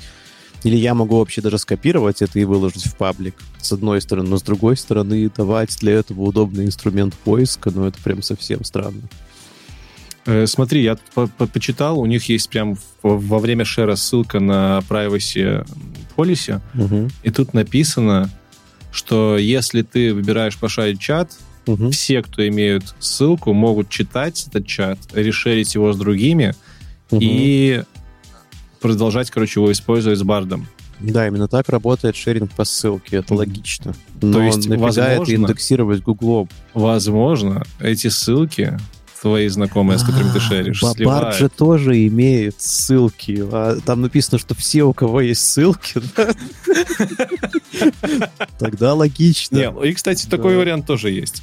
Или 0.64 0.76
я 0.76 0.94
могу 0.94 1.18
вообще 1.18 1.40
даже 1.40 1.58
скопировать 1.58 2.20
это 2.20 2.40
и 2.40 2.44
выложить 2.44 2.84
в 2.84 2.96
паблик, 2.96 3.34
с 3.60 3.70
одной 3.70 4.00
стороны. 4.00 4.28
Но 4.28 4.38
с 4.38 4.42
другой 4.42 4.76
стороны, 4.76 5.30
давать 5.36 5.76
для 5.78 5.94
этого 5.94 6.22
удобный 6.22 6.64
инструмент 6.64 7.14
поиска, 7.14 7.70
ну, 7.70 7.84
это 7.84 8.02
прям 8.02 8.22
совсем 8.22 8.64
странно. 8.64 9.02
Э, 10.28 10.46
смотри, 10.46 10.82
я 10.82 10.98
по 11.14 11.22
-по 11.22 11.46
почитал, 11.46 11.98
у 12.00 12.06
них 12.06 12.28
есть 12.28 12.50
прям 12.50 12.76
во 13.02 13.38
время 13.38 13.64
шера 13.64 13.96
ссылка 13.96 14.40
на 14.40 14.82
privacy 14.88 15.66
policy, 16.16 16.60
угу. 16.74 17.08
и 17.22 17.30
тут 17.30 17.54
написано, 17.54 18.30
что 18.98 19.38
если 19.38 19.82
ты 19.82 20.12
выбираешь 20.12 20.58
пошарить 20.58 21.00
чат, 21.00 21.30
угу. 21.66 21.90
все, 21.90 22.20
кто 22.20 22.46
имеют 22.48 22.94
ссылку, 22.98 23.52
могут 23.52 23.88
читать 23.88 24.44
этот 24.48 24.66
чат, 24.66 24.98
решерить 25.12 25.74
его 25.74 25.92
с 25.92 25.96
другими 25.96 26.54
угу. 27.10 27.20
и 27.22 27.84
продолжать, 28.80 29.30
короче, 29.30 29.60
его 29.60 29.70
использовать 29.70 30.18
с 30.18 30.22
бардом. 30.22 30.66
Да, 30.98 31.28
именно 31.28 31.46
так 31.46 31.68
работает 31.68 32.16
шеринг 32.16 32.50
по 32.50 32.64
ссылке, 32.64 33.18
это 33.18 33.34
логично. 33.34 33.94
Но 34.20 34.32
То 34.32 34.42
есть, 34.42 34.66
возможно, 34.66 35.02
это 35.02 35.34
индексировать 35.36 36.02
Гуглом. 36.02 36.48
Возможно, 36.74 37.64
эти 37.78 38.08
ссылки 38.08 38.76
твои 39.20 39.48
знакомые, 39.48 39.98
с 39.98 40.02
которыми 40.02 40.30
ты 40.30 40.38
а, 40.38 40.40
шеришь, 40.40 40.82
Бабард 40.82 41.36
же 41.36 41.48
тоже 41.48 42.06
имеет 42.06 42.60
ссылки. 42.60 43.44
А 43.50 43.78
там 43.84 44.02
написано, 44.02 44.38
что 44.38 44.54
все, 44.54 44.84
у 44.84 44.92
кого 44.92 45.20
есть 45.20 45.46
ссылки, 45.46 46.00
тогда 48.58 48.94
логично. 48.94 49.56
Не, 49.56 49.88
и, 49.88 49.92
кстати, 49.92 50.26
такой 50.26 50.56
вариант 50.56 50.86
тоже 50.86 51.10
есть. 51.10 51.42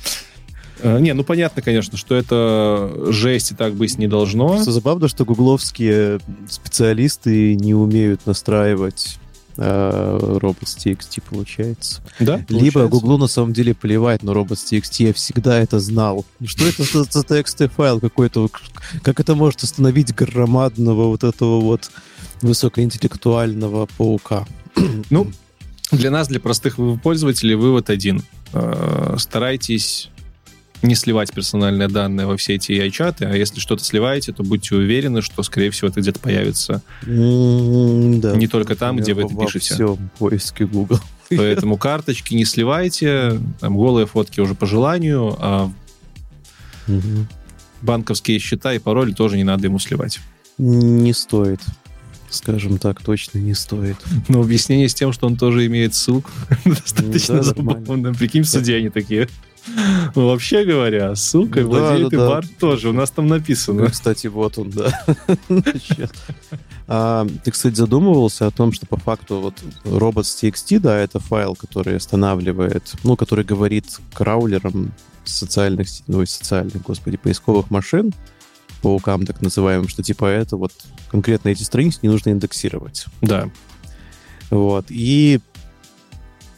Э, 0.80 1.00
не, 1.00 1.14
ну 1.14 1.24
понятно, 1.24 1.62
конечно, 1.62 1.98
что 1.98 2.16
это 2.16 3.12
жесть 3.12 3.52
и 3.52 3.56
так 3.56 3.74
быть 3.74 3.98
не 3.98 4.08
должно. 4.08 4.50
Просто 4.50 4.72
забавно, 4.72 5.08
что 5.08 5.26
гугловские 5.26 6.20
специалисты 6.50 7.56
не 7.56 7.74
умеют 7.74 8.26
настраивать 8.26 9.18
э, 9.58 10.20
robots.txt 10.42 11.22
получается. 11.30 12.02
Да, 12.20 12.46
Либо 12.50 12.88
Гуглу 12.88 13.18
на 13.18 13.28
самом 13.28 13.54
деле 13.54 13.74
плевать 13.74 14.24
на 14.24 14.32
robots.txt, 14.32 15.04
я 15.06 15.14
всегда 15.14 15.60
это 15.60 15.80
знал. 15.80 16.26
Что 16.44 16.66
это 16.66 16.84
за, 16.84 17.04
за 17.04 17.20
TXT 17.22 17.70
файл 17.70 18.00
какой-то? 18.00 18.50
Как 19.02 19.20
это 19.20 19.36
может 19.36 19.64
остановить 19.64 20.14
громадного 20.14 21.08
вот 21.08 21.24
этого 21.24 21.62
вот 21.62 21.92
высокоинтеллектуального 22.42 23.88
паука? 23.98 24.46
Ну, 25.10 25.32
для 25.92 26.12
нас, 26.12 26.28
для 26.28 26.40
простых 26.40 26.78
пользователей, 27.02 27.56
вывод 27.56 27.90
один. 27.90 28.24
Э, 28.54 29.16
старайтесь 29.18 30.10
не 30.86 30.96
сливать 30.96 31.32
персональные 31.32 31.88
данные 31.88 32.28
во 32.28 32.38
все 32.38 32.56
эти 32.56 32.72
AI-чаты, 32.72 33.26
а 33.26 33.36
если 33.36 33.60
что-то 33.60 33.84
сливаете, 33.84 34.32
то 34.34 34.44
будьте 34.44 34.76
уверены, 34.76 35.22
что, 35.22 35.44
скорее 35.44 35.72
всего, 35.72 35.90
это 35.90 36.02
где-то 36.02 36.20
появится 36.20 36.82
mm, 37.04 38.20
да, 38.20 38.36
не 38.36 38.48
только 38.48 38.76
там, 38.76 38.98
где 38.98 39.14
вы 39.14 39.24
это 39.24 39.34
во 39.34 39.46
пишете. 39.46 39.74
всем 39.74 40.10
поиске 40.18 40.66
Google. 40.66 41.00
Поэтому 41.30 41.78
карточки 41.78 42.34
не 42.34 42.46
сливайте, 42.46 43.40
там 43.60 43.76
голые 43.76 44.06
фотки 44.06 44.40
уже 44.40 44.54
по 44.54 44.66
желанию, 44.66 45.36
а 45.40 45.72
угу. 46.88 47.28
банковские 47.82 48.40
счета 48.40 48.74
и 48.74 48.80
пароли 48.80 49.14
тоже 49.14 49.38
не 49.38 49.44
надо 49.44 49.66
ему 49.66 49.80
сливать. 49.80 50.20
Не 50.58 51.14
стоит 51.14 51.62
скажем 52.36 52.78
так, 52.78 53.02
точно 53.02 53.40
не 53.40 53.54
стоит. 53.54 53.98
Но 54.28 54.42
объяснение 54.42 54.90
с 54.90 54.94
тем, 54.94 55.14
что 55.14 55.28
он 55.28 55.38
тоже 55.38 55.66
имеет 55.68 55.96
ссылку, 55.96 56.30
достаточно 56.66 57.36
да, 57.36 57.44
забавно. 57.44 58.14
Прикинь, 58.14 58.44
в 58.44 58.50
суде 58.50 58.76
они 58.76 58.90
такие. 58.90 59.30
Ну, 60.16 60.28
вообще 60.28 60.64
говоря, 60.64 61.16
ссылкой 61.16 61.64
да, 61.64 61.70
владеет 61.70 62.10
да, 62.10 62.16
и 62.16 62.20
бар 62.20 62.48
тоже. 62.60 62.90
У 62.90 62.94
нас 62.94 63.10
там 63.12 63.28
написано. 63.28 63.84
Ну, 63.84 63.90
кстати, 63.90 64.28
вот 64.28 64.58
он, 64.58 64.70
да. 64.70 65.06
А, 66.88 67.28
ты, 67.44 67.50
кстати, 67.50 67.74
задумывался 67.74 68.46
о 68.46 68.52
том, 68.52 68.72
что 68.72 68.86
по 68.86 68.98
факту 68.98 69.40
вот 69.40 69.56
robots.txt, 69.86 70.80
да, 70.80 70.96
это 70.96 71.20
файл, 71.20 71.56
который 71.56 71.98
останавливает, 71.98 72.94
ну, 73.04 73.18
который 73.18 73.44
говорит 73.44 73.86
краулерам 74.14 74.94
социальных, 75.24 75.88
ну, 76.06 76.24
социальных, 76.28 76.84
господи, 76.84 77.18
поисковых 77.18 77.72
машин, 77.72 78.14
паукам 78.84 79.26
так 79.26 79.42
называемым, 79.42 79.88
что 79.88 80.04
типа 80.04 80.26
это 80.26 80.58
вот 80.58 80.74
конкретно 81.10 81.50
эти 81.50 81.64
страницы 81.64 82.00
не 82.04 82.10
нужно 82.10 82.30
индексировать. 82.30 83.08
Да. 83.22 83.50
Вот. 84.52 84.86
И 84.90 85.40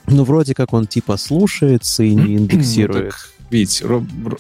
ну, 0.08 0.24
вроде 0.24 0.56
как 0.56 0.74
он 0.74 0.88
типа 0.88 1.18
слушается 1.18 2.03
и 2.03 2.16
не 2.16 2.36
индексирует. 2.38 3.14
Ну, 3.14 3.48
видите, 3.50 3.86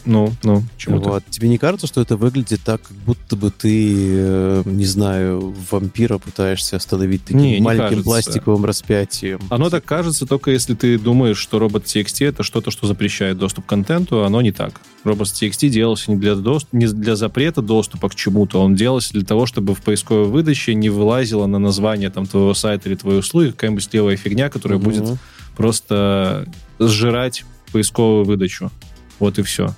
ну, 0.05 0.31
ну, 0.43 0.63
чему 0.77 0.99
вот. 0.99 1.23
Тебе 1.29 1.49
не 1.49 1.57
кажется, 1.57 1.87
что 1.87 2.01
это 2.01 2.17
выглядит 2.17 2.61
так, 2.63 2.81
как 2.81 2.95
будто 2.97 3.35
бы 3.35 3.51
ты, 3.51 3.95
э, 3.95 4.63
не 4.65 4.85
знаю, 4.85 5.53
вампира 5.69 6.17
пытаешься 6.17 6.77
остановить 6.77 7.23
таким 7.23 7.41
не, 7.41 7.59
маленьким 7.59 7.97
не 7.97 8.03
пластиковым 8.03 8.65
распятием? 8.65 9.39
Оно 9.49 9.69
так 9.69 9.85
кажется, 9.85 10.25
только 10.25 10.51
если 10.51 10.73
ты 10.73 10.97
думаешь, 10.97 11.37
что 11.37 11.59
робот 11.59 11.83
TXT 11.83 12.27
это 12.27 12.43
что-то, 12.43 12.71
что 12.71 12.87
запрещает 12.87 13.37
доступ 13.37 13.65
к 13.65 13.69
контенту, 13.69 14.23
оно 14.23 14.41
не 14.41 14.51
так. 14.51 14.81
Робот 15.03 15.27
TXT 15.27 15.69
делался 15.69 16.11
не 16.11 16.17
для, 16.17 16.35
доступ, 16.35 16.73
не 16.73 16.87
для 16.87 17.15
запрета 17.15 17.61
доступа 17.61 18.09
к 18.09 18.15
чему-то, 18.15 18.61
он 18.61 18.75
делался 18.75 19.13
для 19.13 19.23
того, 19.23 19.45
чтобы 19.45 19.73
в 19.75 19.81
поисковой 19.81 20.25
выдаче 20.25 20.75
не 20.75 20.89
вылазило 20.89 21.45
на 21.45 21.59
название 21.59 22.09
там 22.09 22.25
твоего 22.25 22.53
сайта 22.53 22.89
или 22.89 22.95
твоей 22.95 23.19
услуги 23.19 23.51
какая-нибудь 23.51 23.93
левая 23.93 24.17
фигня, 24.17 24.49
которая 24.49 24.79
угу. 24.79 24.89
будет 24.89 25.17
просто 25.57 26.47
сжирать 26.79 27.43
поисковую 27.71 28.23
выдачу. 28.23 28.71
Вот 29.19 29.39
и 29.39 29.41
все. 29.41 29.73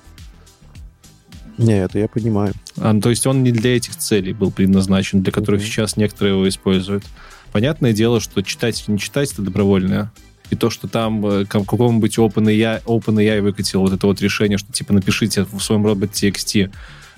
Не, 1.57 1.83
это 1.83 1.99
я 1.99 2.07
понимаю. 2.07 2.53
А, 2.77 2.93
ну, 2.93 3.01
то 3.01 3.09
есть 3.09 3.25
он 3.25 3.43
не 3.43 3.51
для 3.51 3.75
этих 3.75 3.95
целей 3.95 4.33
был 4.33 4.51
предназначен, 4.51 5.23
для 5.23 5.31
которых 5.31 5.61
mm-hmm. 5.61 5.65
сейчас 5.65 5.97
некоторые 5.97 6.35
его 6.35 6.47
используют. 6.47 7.03
Понятное 7.51 7.93
дело, 7.93 8.19
что 8.19 8.41
читать 8.43 8.83
или 8.85 8.93
не 8.93 8.99
читать 8.99 9.31
это 9.33 9.41
добровольно. 9.41 10.11
И 10.51 10.55
то, 10.55 10.69
что 10.69 10.87
там 10.87 11.25
э, 11.25 11.45
какому-нибудь 11.45 12.17
OpenAI, 12.17 12.83
OpenAI 12.83 13.41
выкатил 13.41 13.81
вот 13.81 13.93
это 13.93 14.07
вот 14.07 14.21
решение, 14.21 14.57
что 14.57 14.71
типа 14.71 14.93
напишите 14.93 15.43
в 15.43 15.59
своем 15.59 15.85
роботе 15.85 16.29
TXT, 16.29 16.71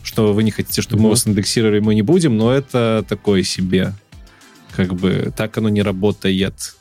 что 0.04 0.34
вы 0.34 0.44
не 0.44 0.52
хотите, 0.52 0.82
чтобы 0.82 1.02
mm-hmm. 1.02 1.04
мы 1.04 1.10
вас 1.10 1.28
индексировали, 1.28 1.80
мы 1.80 1.96
не 1.96 2.02
будем, 2.02 2.38
но 2.38 2.52
это 2.52 3.06
такое 3.08 3.44
себе. 3.44 3.94
Как 4.76 4.94
бы 4.94 5.32
так 5.36 5.58
оно 5.58 5.70
не 5.70 5.82
работает. 5.82 6.76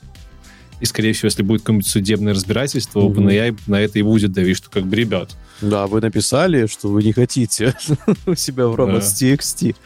И, 0.81 0.87
скорее 0.87 1.13
всего, 1.13 1.27
если 1.27 1.43
будет 1.43 1.63
какое-нибудь 1.63 1.89
судебное 1.89 2.35
разбирательство, 2.35 3.01
mm-hmm. 3.01 3.15
OpenAI 3.15 3.61
на 3.67 3.81
это 3.81 3.99
и 3.99 4.03
будет 4.03 4.33
давить, 4.33 4.57
что 4.57 4.71
как 4.71 4.87
бы, 4.87 4.97
ребят... 4.97 5.37
Да, 5.61 5.87
вы 5.87 6.01
написали, 6.01 6.67
что 6.67 6.89
вы 6.89 7.03
не 7.03 7.13
хотите 7.13 7.75
у 8.27 8.35
себя 8.35 8.67
в 8.67 8.75
robots.txt. 8.75 9.77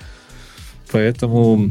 Поэтому 0.93 1.69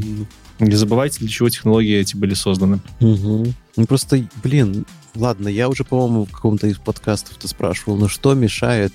не 0.58 0.76
забывайте, 0.76 1.20
для 1.20 1.28
чего 1.28 1.48
технологии 1.48 1.96
эти 1.96 2.16
были 2.16 2.34
созданы. 2.34 2.80
Угу. 3.00 3.54
Ну 3.76 3.86
просто, 3.86 4.28
блин, 4.42 4.86
ладно, 5.14 5.48
я 5.48 5.68
уже, 5.68 5.84
по-моему, 5.84 6.26
в 6.26 6.30
каком-то 6.30 6.66
из 6.66 6.78
подкастов-то 6.78 7.48
спрашивал, 7.48 7.96
но 7.96 8.08
что 8.08 8.34
мешает 8.34 8.92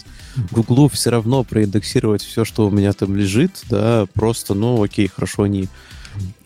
Гуглу 0.51 0.87
все 0.87 1.09
равно 1.09 1.43
проиндексировать 1.43 2.23
все, 2.23 2.45
что 2.45 2.67
у 2.67 2.71
меня 2.71 2.93
там 2.93 3.15
лежит, 3.15 3.63
да, 3.69 4.05
просто, 4.13 4.53
ну, 4.53 4.81
окей, 4.81 5.07
хорошо, 5.07 5.43
они 5.43 5.67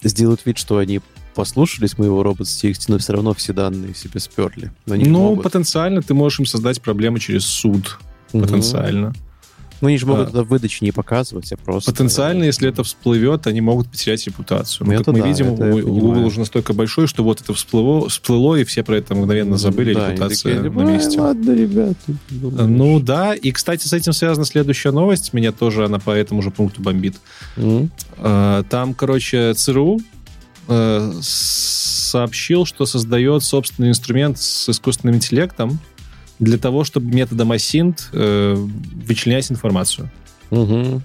сделают 0.02 0.46
вид, 0.46 0.58
что 0.58 0.78
они 0.78 1.02
послушались 1.36 1.98
моего 1.98 2.24
робот.txt, 2.24 2.86
но 2.88 2.98
все 2.98 3.14
равно 3.14 3.34
все 3.34 3.54
данные 3.54 3.94
себе 3.96 4.20
сперли. 4.20 4.72
Ну, 4.86 4.96
могут. 5.30 5.44
потенциально 5.44 6.02
ты 6.02 6.14
можешь 6.14 6.40
им 6.40 6.46
создать 6.46 6.82
проблемы 6.82 7.20
через 7.20 7.46
суд. 7.46 8.00
Мгм. 8.34 8.44
Потенциально. 8.44 9.14
Ну, 9.82 9.90
они 9.90 9.98
же 9.98 10.06
могут 10.06 10.28
А. 10.28 10.30
это 10.30 10.44
в 10.44 10.48
выдаче 10.48 10.78
не 10.86 10.94
показывать, 10.94 11.52
а 11.52 11.58
просто... 11.58 11.92
Потенциально, 11.92 12.46
если 12.46 12.70
это 12.70 12.86
всплывет, 12.86 13.48
они 13.48 13.60
могут 13.60 13.90
потерять 13.90 14.26
репутацию. 14.26 14.90
Это 14.90 15.04
как 15.04 15.14
мы 15.14 15.20
да, 15.20 15.28
видим, 15.28 15.48
у-. 15.52 15.58
Google 15.82 16.24
уже 16.24 16.40
настолько 16.40 16.72
большой, 16.72 17.06
что 17.08 17.22
вот 17.22 17.42
это 17.42 17.54
всплыло, 17.54 18.08
всплыло 18.08 18.56
и 18.56 18.64
все 18.64 18.82
про 18.82 18.96
это 18.96 19.14
мгновенно 19.14 19.58
забыли, 19.58 19.94
Да, 19.94 20.12
репутация 20.12 20.56
такие, 20.56 20.72
на 20.72 20.82
«Ай, 20.88 20.94
месте. 20.94 21.20
ладно, 21.20 21.52
ребята. 21.52 21.96
Ну 22.30 23.02
да, 23.02 23.34
и, 23.36 23.52
кстати, 23.52 23.86
с 23.86 23.92
этим 23.92 24.14
связана 24.14 24.46
следующая 24.46 24.92
новость. 24.92 25.34
Меня 25.34 25.52
тоже 25.52 25.84
она 25.84 26.00
по 26.00 26.12
этому 26.12 26.42
же 26.42 26.50
пункту 26.50 26.82
бомбит. 26.82 27.16
Э, 27.58 28.64
Там, 28.70 28.94
короче, 28.94 29.54
ЦРУ 29.54 30.00
э, 30.68 31.14
сообщил, 31.22 32.66
что 32.66 32.86
создает 32.86 33.44
собственный 33.44 33.90
инструмент 33.90 34.40
с 34.40 34.70
искусственным 34.70 35.16
интеллектом 35.16 35.80
для 36.40 36.58
того, 36.58 36.84
чтобы 36.84 37.14
методом 37.14 37.52
асинт 37.52 38.10
э, 38.12 38.56
вычленять 38.56 39.52
информацию. 39.52 40.12
Мгм. 40.52 41.04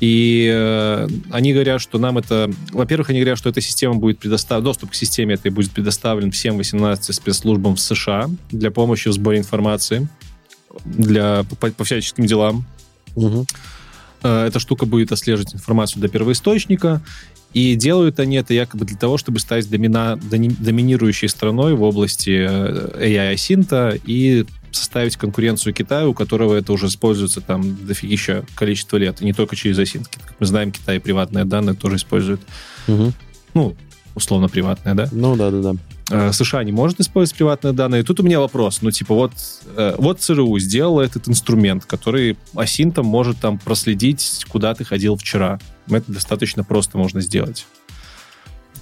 И 0.00 0.48
э, 0.52 1.08
они 1.30 1.52
говорят, 1.52 1.80
что 1.80 1.98
нам 1.98 2.18
это... 2.18 2.50
Во-первых, 2.70 3.10
они 3.10 3.18
говорят, 3.18 3.38
что 3.38 3.50
эта 3.50 3.60
система 3.60 3.94
будет 3.96 4.18
предоставлена... 4.20 4.64
Доступ 4.64 4.90
к 4.90 4.94
системе 4.94 5.34
этой 5.34 5.50
будет 5.50 5.72
предоставлен 5.72 6.30
всем 6.30 6.56
18 6.56 7.14
спецслужбам 7.14 7.74
в 7.74 7.80
США 7.80 8.30
для 8.52 8.70
помощи 8.70 9.08
в 9.08 9.12
сборе 9.12 9.38
информации 9.38 10.08
для, 10.84 11.44
по, 11.58 11.70
по 11.72 11.84
всяческим 11.84 12.26
делам. 12.26 12.64
Мгм. 13.16 13.44
Э, 14.22 14.46
Эта 14.46 14.60
штука 14.60 14.86
будет 14.86 15.10
отслеживать 15.10 15.54
информацию 15.54 16.00
до 16.00 16.08
первоисточника, 16.08 17.02
и 17.52 17.74
делают 17.76 18.20
они 18.20 18.36
это 18.36 18.52
якобы 18.54 18.84
для 18.84 18.96
того, 18.96 19.16
чтобы 19.16 19.40
стать 19.40 19.66
домина- 19.66 20.16
дони- 20.16 20.54
доминирующей 20.58 21.28
страной 21.28 21.74
в 21.74 21.82
области 21.82 22.46
э, 22.48 23.08
AI-синта 23.08 23.98
и 24.04 24.44
составить 24.70 25.16
конкуренцию 25.16 25.72
Китаю, 25.72 26.10
у 26.10 26.14
которого 26.14 26.54
это 26.54 26.72
уже 26.72 26.86
используется 26.86 27.40
там 27.40 27.86
дофигища 27.86 28.44
количество 28.54 28.96
лет, 28.98 29.22
и 29.22 29.24
не 29.24 29.32
только 29.32 29.56
через 29.56 29.78
асинт. 29.78 30.08
Как 30.08 30.34
мы 30.38 30.46
знаем, 30.46 30.72
Китай 30.72 31.00
приватные 31.00 31.44
данные 31.44 31.74
тоже 31.74 31.96
использует. 31.96 32.40
Мгм. 32.86 33.12
Ну, 33.54 33.76
условно 34.14 34.48
приватные, 34.48 34.94
да? 34.94 35.08
Ну, 35.10 35.36
да-да-да. 35.36 35.74
Э, 36.10 36.32
США 36.32 36.64
не 36.64 36.72
может 36.72 37.00
использовать 37.00 37.36
приватные 37.36 37.72
данные. 37.72 38.02
Тут 38.02 38.20
у 38.20 38.22
меня 38.22 38.40
вопрос. 38.40 38.80
Ну, 38.82 38.90
типа, 38.90 39.14
вот, 39.14 39.32
э, 39.76 39.94
вот 39.98 40.20
ЦРУ 40.20 40.58
сделала 40.58 41.02
этот 41.02 41.28
инструмент, 41.28 41.84
который 41.84 42.36
асинтом 42.54 43.06
может 43.06 43.38
там 43.38 43.58
проследить, 43.58 44.44
куда 44.48 44.74
ты 44.74 44.84
ходил 44.84 45.16
вчера. 45.16 45.58
Это 45.88 46.12
достаточно 46.12 46.64
просто 46.64 46.98
можно 46.98 47.20
сделать. 47.20 47.66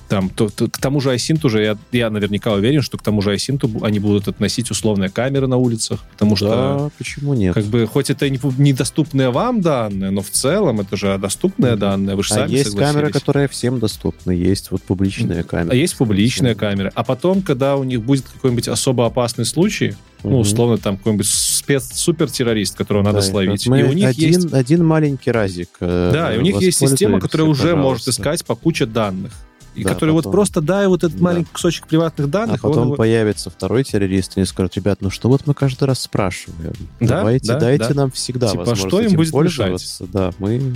Там, 0.08 0.28
то, 0.30 0.48
то- 0.48 0.68
к 0.68 0.78
тому 0.78 1.00
же 1.00 1.10
асинту 1.10 1.48
уже, 1.48 1.62
я, 1.64 1.76
я 1.90 2.10
наверняка 2.10 2.52
уверен, 2.52 2.80
что 2.80 2.96
к 2.96 3.02
тому 3.02 3.22
же 3.22 3.32
асинту 3.32 3.68
они 3.82 3.98
будут 3.98 4.28
относить 4.28 4.70
условные 4.70 5.10
камеры 5.10 5.48
на 5.48 5.56
улицах, 5.56 6.04
потому 6.12 6.36
что 6.36 6.48
Да, 6.48 6.90
почему 6.96 7.34
нет? 7.34 7.54
как 7.54 7.64
бы, 7.64 7.86
хоть 7.86 8.08
это 8.10 8.30
не 8.30 8.38
недоступные 8.58 9.30
вам 9.30 9.60
данные, 9.62 10.10
но 10.10 10.22
в 10.22 10.30
целом 10.30 10.80
это 10.80 10.96
же 10.96 11.18
доступные 11.18 11.74
данные, 11.74 12.14
вы 12.14 12.22
же 12.22 12.34
А 12.34 12.36
сами 12.36 12.52
есть 12.52 12.76
камера, 12.76 13.10
которая 13.10 13.48
всем 13.48 13.80
доступна. 13.80 14.30
Есть 14.30 14.70
вот 14.70 14.80
публичная 14.82 15.42
камера. 15.42 15.72
А 15.72 15.74
есть 15.74 15.96
публичная 15.96 16.54
камера. 16.54 16.92
А 16.94 17.02
потом, 17.02 17.42
когда 17.42 17.76
у 17.76 17.82
них 17.82 18.00
будет 18.02 18.26
какой-нибудь 18.28 18.68
особо 18.68 19.06
опасный 19.06 19.44
случай, 19.44 19.96
ну, 20.22 20.30
Мгм. 20.30 20.38
условно, 20.40 20.78
там 20.78 20.96
какой-нибудь 20.98 21.26
спец-супертеррорист, 21.28 22.76
которого 22.76 23.02
надо 23.02 23.18
Да, 23.18 23.22
словить. 23.22 23.50
вот 23.50 23.66
И 23.66 23.70
мы 23.70 23.82
у 23.88 23.92
них 23.92 24.06
один, 24.08 24.28
есть... 24.42 24.52
один 24.52 24.84
маленький 24.84 25.30
разик. 25.30 25.68
э, 25.80 26.10
Да, 26.12 26.34
и 26.34 26.38
у 26.38 26.42
них 26.42 26.60
есть 26.60 26.78
система, 26.78 27.20
которая 27.20 27.48
уже 27.48 27.74
может 27.76 28.06
искать 28.08 28.44
по 28.44 28.54
куче 28.54 28.86
данных. 28.86 29.32
И 29.76 29.84
Да, 29.84 29.90
которая 29.92 30.12
вот 30.14 30.20
потом- 30.24 30.32
просто 30.32 30.60
дай 30.62 30.86
вот 30.88 31.04
этот 31.04 31.18
Да. 31.18 31.24
маленький 31.24 31.50
кусочек 31.52 31.86
приватных 31.86 32.28
А 32.28 32.30
данных, 32.30 32.64
он 32.64 32.70
потом 32.70 32.86
его- 32.88 32.96
появится 32.96 33.50
второй 33.50 33.84
террорист, 33.84 34.36
и 34.36 34.40
они 34.40 34.46
скажут, 34.46 34.74
ребят, 34.76 35.02
ну 35.02 35.10
что 35.10 35.28
вот 35.28 35.46
мы 35.46 35.54
каждый 35.54 35.84
раз 35.84 36.00
спрашиваем? 36.00 36.72
Да, 37.00 37.18
Давайте, 37.18 37.46
да, 37.52 37.60
дайте 37.60 37.88
да. 37.88 37.94
нам 37.94 38.10
всегда 38.10 38.48
Типа, 38.48 38.60
возможность 38.60 38.88
что 38.88 39.00
им 39.00 39.06
этим 39.08 39.16
будет 39.18 39.30
пользоваться. 39.32 40.06
Да, 40.12 40.30
мы... 40.38 40.74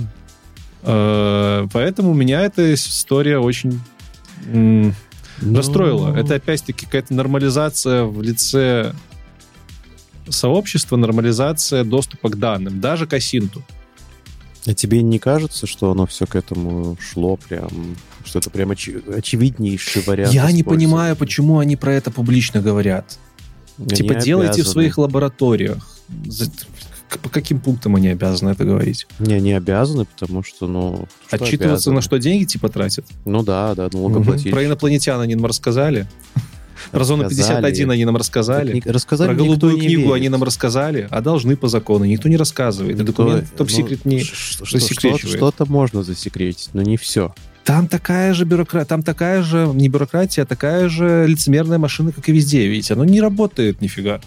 Э, 0.83 1.67
Поэтому 1.73 2.13
меня 2.13 2.41
эта 2.41 2.73
история 2.73 3.37
очень 3.39 3.79
м, 4.51 4.93
расстроила. 5.41 6.07
Ну, 6.09 6.15
Это 6.15 6.35
опять-таки 6.35 6.85
какая-то 6.85 7.13
нормализация 7.13 8.03
в 8.05 8.21
лице 8.21 8.93
сообщества, 10.29 10.95
нормализация 10.97 11.83
доступа 11.83 12.29
к 12.29 12.37
данным, 12.39 12.79
даже 12.79 13.05
к 13.07 13.13
асинту. 13.13 13.63
А 14.65 14.73
тебе 14.73 15.01
не 15.01 15.17
кажется, 15.17 15.65
что 15.65 15.91
оно 15.91 16.05
все 16.05 16.27
к 16.27 16.35
этому 16.35 16.95
шло 16.99 17.37
прям, 17.37 17.95
что 18.23 18.39
это 18.39 18.49
прям 18.49 18.71
очи- 18.71 19.01
очевиднейший 19.17 20.03
вариант 20.03 20.33
Я 20.33 20.51
не 20.51 20.63
понимаю, 20.63 21.15
почему 21.15 21.59
они 21.59 21.75
про 21.75 21.93
это 21.93 22.11
публично 22.11 22.61
говорят. 22.61 23.17
Они 23.79 23.87
типа, 23.87 24.15
делайте 24.15 24.51
в 24.51 24.55
обязаны. 24.55 24.71
своих 24.73 24.97
лабораториях. 24.97 25.87
По 27.23 27.29
каким 27.29 27.59
пунктам 27.59 27.95
они 27.95 28.07
обязаны 28.07 28.51
это 28.51 28.63
говорить? 28.63 29.07
Не, 29.19 29.39
не 29.41 29.53
обязаны, 29.53 30.05
потому 30.05 30.43
что, 30.43 30.67
ну... 30.67 31.07
что 31.27 31.35
Отчитываться 31.35 31.89
обязаны? 31.89 31.95
на 31.95 32.01
что 32.01 32.19
деньги 32.19 32.45
типа 32.45 32.69
тратят? 32.69 33.05
Ну 33.25 33.43
да, 33.43 33.75
да, 33.75 33.89
налогоплательщик. 33.91 34.51
Про 34.51 34.65
инопланетян 34.65 35.19
они 35.19 35.35
нам 35.35 35.45
рассказали. 35.45 36.07
Про 36.91 37.03
зону 37.03 37.23
Рассказали. 37.23 37.57
51 37.61 37.91
они 37.91 38.05
нам 38.05 38.15
Так 38.15 38.19
рассказали. 38.21 38.73
не- 38.73 38.91
Рассказали, 38.91 39.29
Про 39.29 39.35
голубую 39.43 39.73
не 39.75 39.81
книгу 39.81 40.01
верит. 40.01 40.13
они 40.15 40.29
нам 40.29 40.43
рассказали, 40.43 41.07
а 41.09 41.21
должны 41.21 41.55
по 41.55 41.67
закону. 41.67 42.05
Никто 42.05 42.29
не 42.29 42.37
рассказывает. 42.37 42.97
И 42.97 42.99
Никто- 43.01 43.11
документ 43.23 43.47
ну, 43.51 43.57
топ-секрет 43.57 44.05
не... 44.05 44.21
ш- 44.23 44.35
ш- 44.35 44.65
что- 44.65 44.79
засекречивает. 44.79 45.19
что- 45.19 45.37
Что-то 45.37 45.65
можно 45.71 46.03
засекретить, 46.03 46.69
но 46.73 46.81
не 46.81 46.97
все. 46.97 47.33
Там 47.63 47.87
такая 47.87 48.33
же 48.33 48.45
бюрократия, 48.45 48.87
там 48.87 49.03
такая 49.03 49.43
же, 49.43 49.69
не 49.73 49.87
бюрократия, 49.87 50.41
а 50.41 50.45
такая 50.45 50.89
же 50.89 51.25
лицемерная 51.27 51.77
машина, 51.77 52.11
как 52.11 52.27
и 52.27 52.31
везде, 52.31 52.65
видите. 52.67 52.93
Оно 52.95 53.05
не 53.05 53.21
работает 53.21 53.81
нифига. 53.81 54.19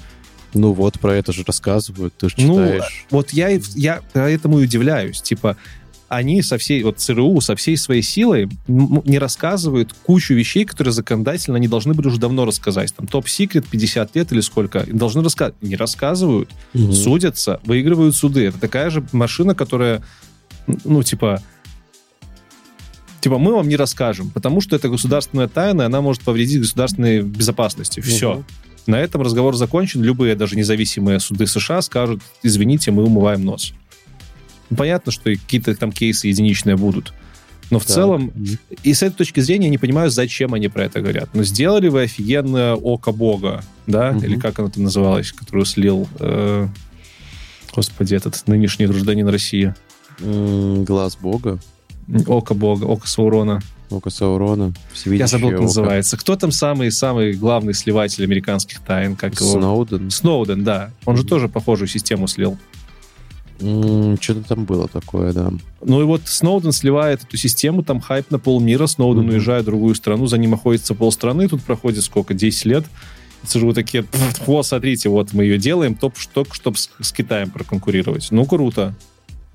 Ну 0.57 0.73
вот, 0.73 1.01
про 1.01 1.17
это 1.17 1.33
же 1.33 1.43
рассказывают, 1.45 2.15
ты 2.17 2.29
же 2.29 2.37
Ну, 2.39 2.55
читаешь. 2.65 3.07
Вот 3.11 3.31
я, 3.33 3.49
я 3.75 4.03
поэтому 4.13 4.61
и 4.61 4.65
удивляюсь. 4.65 5.21
Типа, 5.21 5.57
они 6.17 6.43
со 6.43 6.59
всей, 6.59 6.83
вот 6.83 6.99
ЦРУ 6.99 7.41
со 7.41 7.57
всей 7.57 7.77
своей 7.77 8.03
силой 8.03 8.49
не 8.67 9.19
рассказывают 9.19 9.93
кучу 10.05 10.35
вещей, 10.35 10.65
которые 10.65 10.93
законодательно 10.93 11.57
они 11.57 11.69
должны 11.69 11.95
были 11.95 12.09
уже 12.09 12.19
давно 12.19 12.45
рассказать. 12.45 12.95
Там 12.95 13.07
топ-секрет 13.07 13.67
50 13.71 14.15
лет 14.17 14.33
или 14.33 14.41
сколько. 14.41 14.85
Должны 14.87 15.23
рассказывать. 15.23 15.63
Не 15.63 15.77
рассказывают. 15.77 16.51
Мгм. 16.73 16.93
судятся, 16.93 17.61
выигрывают 17.65 18.17
суды. 18.17 18.47
Это 18.47 18.59
такая 18.59 18.91
же 18.91 19.05
машина, 19.13 19.55
которая, 19.55 20.03
ну, 20.85 21.03
типа, 21.03 21.43
типа, 23.21 23.39
мы 23.39 23.55
вам 23.55 23.69
не 23.69 23.77
расскажем, 23.77 24.31
потому 24.31 24.61
что 24.61 24.77
это 24.77 24.89
государственная 24.89 25.49
тайна, 25.49 25.87
она 25.87 26.01
может 26.01 26.23
повредить 26.23 26.61
государственной 26.61 27.23
безопасности. 27.23 28.01
Все. 28.01 28.35
Мгм. 28.35 28.45
На 28.87 29.01
этом 29.01 29.23
разговор 29.23 29.57
закончен. 29.57 30.03
Любые, 30.03 30.35
даже 30.35 30.57
независимые 30.57 31.21
суды 31.21 31.47
США 31.47 31.81
скажут, 31.81 32.21
извините, 32.43 32.91
мы 32.91 33.05
умываем 33.05 33.45
нос. 33.45 33.73
Ну, 34.71 34.77
Понятно, 34.77 35.13
что 35.13 35.25
какие-то 35.25 35.75
там 35.75 35.93
кейсы 35.93 36.29
единичные 36.29 36.77
будут. 36.77 37.13
Но 37.71 37.79
в 37.79 37.87
Да. 37.87 37.95
целом, 37.95 38.33
и 38.83 38.93
с 38.93 39.03
этой 39.03 39.17
точки 39.17 39.41
зрения 39.41 39.67
я 39.67 39.71
не 39.71 39.79
понимаю, 39.79 40.11
зачем 40.11 40.53
они 40.55 40.69
про 40.69 40.85
это 40.85 41.01
говорят. 41.01 41.31
Но 41.35 41.45
сделали 41.45 41.89
вы 41.89 42.03
офигенное 42.03 42.75
око 42.75 43.11
бога, 43.13 43.65
да? 43.87 44.13
Мгм. 44.13 44.25
Или 44.25 44.39
как 44.39 44.59
оно 44.59 44.69
там 44.69 44.85
называлось, 44.85 45.33
которую 45.33 45.65
слил, 45.65 46.07
э, 46.21 46.69
господи, 47.75 48.15
этот 48.15 48.47
нынешний 48.47 48.87
гражданин 48.87 49.27
России. 49.29 49.75
Глаз 50.21 51.17
Бога, 51.17 51.59
Око 52.27 52.53
бога, 52.55 52.85
око 52.85 53.09
Саурона. 53.09 53.61
Око 53.91 54.11
Саурона, 54.11 54.73
Я 55.07 55.27
забыл, 55.27 55.49
как 55.51 55.59
око. 55.59 55.65
называется. 55.65 56.17
Кто 56.19 56.37
там 56.37 56.53
самый-самый 56.53 57.33
главный 57.33 57.73
сливатель 57.75 58.25
американских 58.25 58.81
тайн? 58.81 59.17
Как 59.17 59.41
его? 59.41 59.53
Сноуден. 59.53 60.11
Сноуден, 60.11 60.65
да. 60.65 60.91
Он 61.07 61.17
же 61.17 61.25
тоже 61.25 61.49
похожую 61.49 61.89
систему 61.89 62.27
слил. 62.29 62.59
Что-то 63.59 64.43
там 64.49 64.65
было 64.65 64.89
такое, 64.89 65.33
да. 65.33 65.53
Ну 65.83 66.01
и 66.01 66.05
вот 66.05 66.23
Сноуден 66.25 66.73
сливает 66.73 67.23
эту 67.23 67.37
систему, 67.37 67.83
там 67.83 68.01
хайп 68.01 68.31
на 68.31 68.39
полмира, 68.39 68.87
Сноуден 68.87 69.23
Мгм. 69.25 69.33
уезжает 69.35 69.63
в 69.63 69.67
другую 69.67 69.95
страну, 69.95 70.27
за 70.27 70.39
ним 70.39 70.55
охотится 70.55 70.95
полстраны, 70.95 71.49
тут 71.49 71.63
проходит 71.63 72.03
сколько, 72.05 72.35
10 72.35 72.65
лет. 72.67 72.85
ЦРУ 73.47 73.75
такие, 73.75 74.03
«Пф, 74.05 74.47
вот, 74.47 74.67
смотрите, 74.67 75.09
вот 75.11 75.33
мы 75.35 75.45
ее 75.45 75.59
делаем, 75.59 75.95
топ, 75.95 76.15
только 76.33 76.55
чтобы 76.55 76.79
с, 76.79 76.91
с 77.01 77.13
Китаем 77.13 77.51
проконкурировать. 77.51 78.29
Ну, 78.31 78.47
круто. 78.47 78.95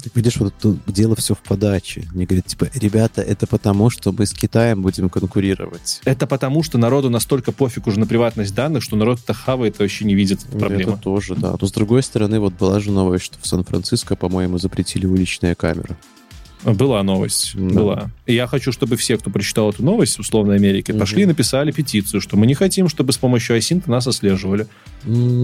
Так 0.01 0.15
видишь, 0.15 0.37
вот 0.37 0.53
тут 0.59 0.79
дело 0.87 1.15
все 1.15 1.35
в 1.35 1.39
подаче. 1.39 2.07
Мне 2.13 2.25
говорят, 2.25 2.45
типа, 2.45 2.69
ребята, 2.73 3.21
это 3.21 3.47
потому, 3.47 3.89
что 3.89 4.13
мы 4.13 4.25
с 4.25 4.33
Китаем 4.33 4.81
будем 4.81 5.09
конкурировать. 5.09 5.99
Это 6.05 6.25
потому, 6.25 6.63
что 6.63 6.77
народу 6.77 7.09
настолько 7.09 7.51
пофиг 7.51 7.85
уже 7.87 7.99
на 7.99 8.07
приватность 8.07 8.55
данных, 8.55 8.81
что 8.81 8.95
народ 8.95 9.19
это 9.21 9.33
хавает 9.33 9.79
и 9.79 9.83
вообще 9.83 10.05
не 10.05 10.15
видит 10.15 10.45
эту 10.45 10.57
проблему. 10.57 10.93
Это 10.93 11.01
тоже, 11.01 11.35
да. 11.35 11.55
Но 11.59 11.67
с 11.67 11.71
другой 11.73 12.01
стороны, 12.01 12.39
вот 12.39 12.53
была 12.53 12.79
же 12.79 12.91
новость, 12.91 13.25
что 13.25 13.39
в 13.41 13.45
Сан-Франциско, 13.45 14.15
по-моему, 14.15 14.57
запретили 14.57 15.05
уличные 15.05 15.55
камеры. 15.55 15.97
Была 16.63 17.03
новость, 17.03 17.51
Да. 17.55 17.73
была. 17.73 18.11
И 18.25 18.33
я 18.33 18.45
хочу, 18.47 18.71
чтобы 18.73 18.97
все, 18.97 19.17
кто 19.17 19.29
прочитал 19.29 19.69
эту 19.69 19.83
новость 19.83 20.17
в 20.17 20.19
условной 20.19 20.57
Америке, 20.57 20.91
Мгм. 20.91 20.99
пошли 20.99 21.23
и 21.23 21.25
написали 21.25 21.71
петицию, 21.71 22.19
что 22.19 22.35
мы 22.35 22.45
не 22.47 22.53
хотим, 22.53 22.89
чтобы 22.89 23.13
с 23.13 23.17
помощью 23.17 23.55
Асинта 23.55 23.89
нас 23.89 24.07
отслеживали. 24.07 24.67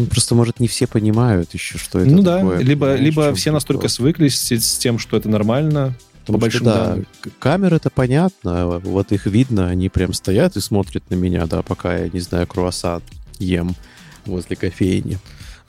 Просто, 0.09 0.35
может, 0.35 0.59
не 0.59 0.67
все 0.67 0.87
понимают 0.87 1.53
еще, 1.53 1.77
что 1.77 1.99
это 1.99 2.09
ну 2.09 2.21
да, 2.21 2.37
такое. 2.39 2.59
либо, 2.59 2.95
в 2.97 2.99
либо 3.01 3.23
чем 3.27 3.35
все 3.35 3.51
настолько 3.51 3.83
прикол? 3.83 3.95
свыклись 3.95 4.37
с, 4.39 4.51
с 4.51 4.77
тем, 4.77 4.99
что 4.99 5.15
это 5.15 5.29
нормально, 5.29 5.95
Потому 6.25 6.39
большим 6.39 6.61
что, 6.61 6.65
да, 6.65 6.85
данным. 6.87 7.05
к- 7.21 7.29
камеры 7.39 7.77
это 7.77 7.89
понятно, 7.89 8.79
вот 8.79 9.11
их 9.13 9.25
видно, 9.25 9.69
они 9.69 9.87
прям 9.89 10.11
стоят 10.11 10.57
и 10.57 10.59
смотрят 10.59 11.09
на 11.09 11.15
меня, 11.15 11.45
да, 11.45 11.61
пока 11.61 11.97
я, 11.97 12.09
не 12.11 12.19
знаю, 12.19 12.45
круассан 12.47 13.01
ем 13.39 13.73
возле 14.25 14.55
кофейни. 14.57 15.17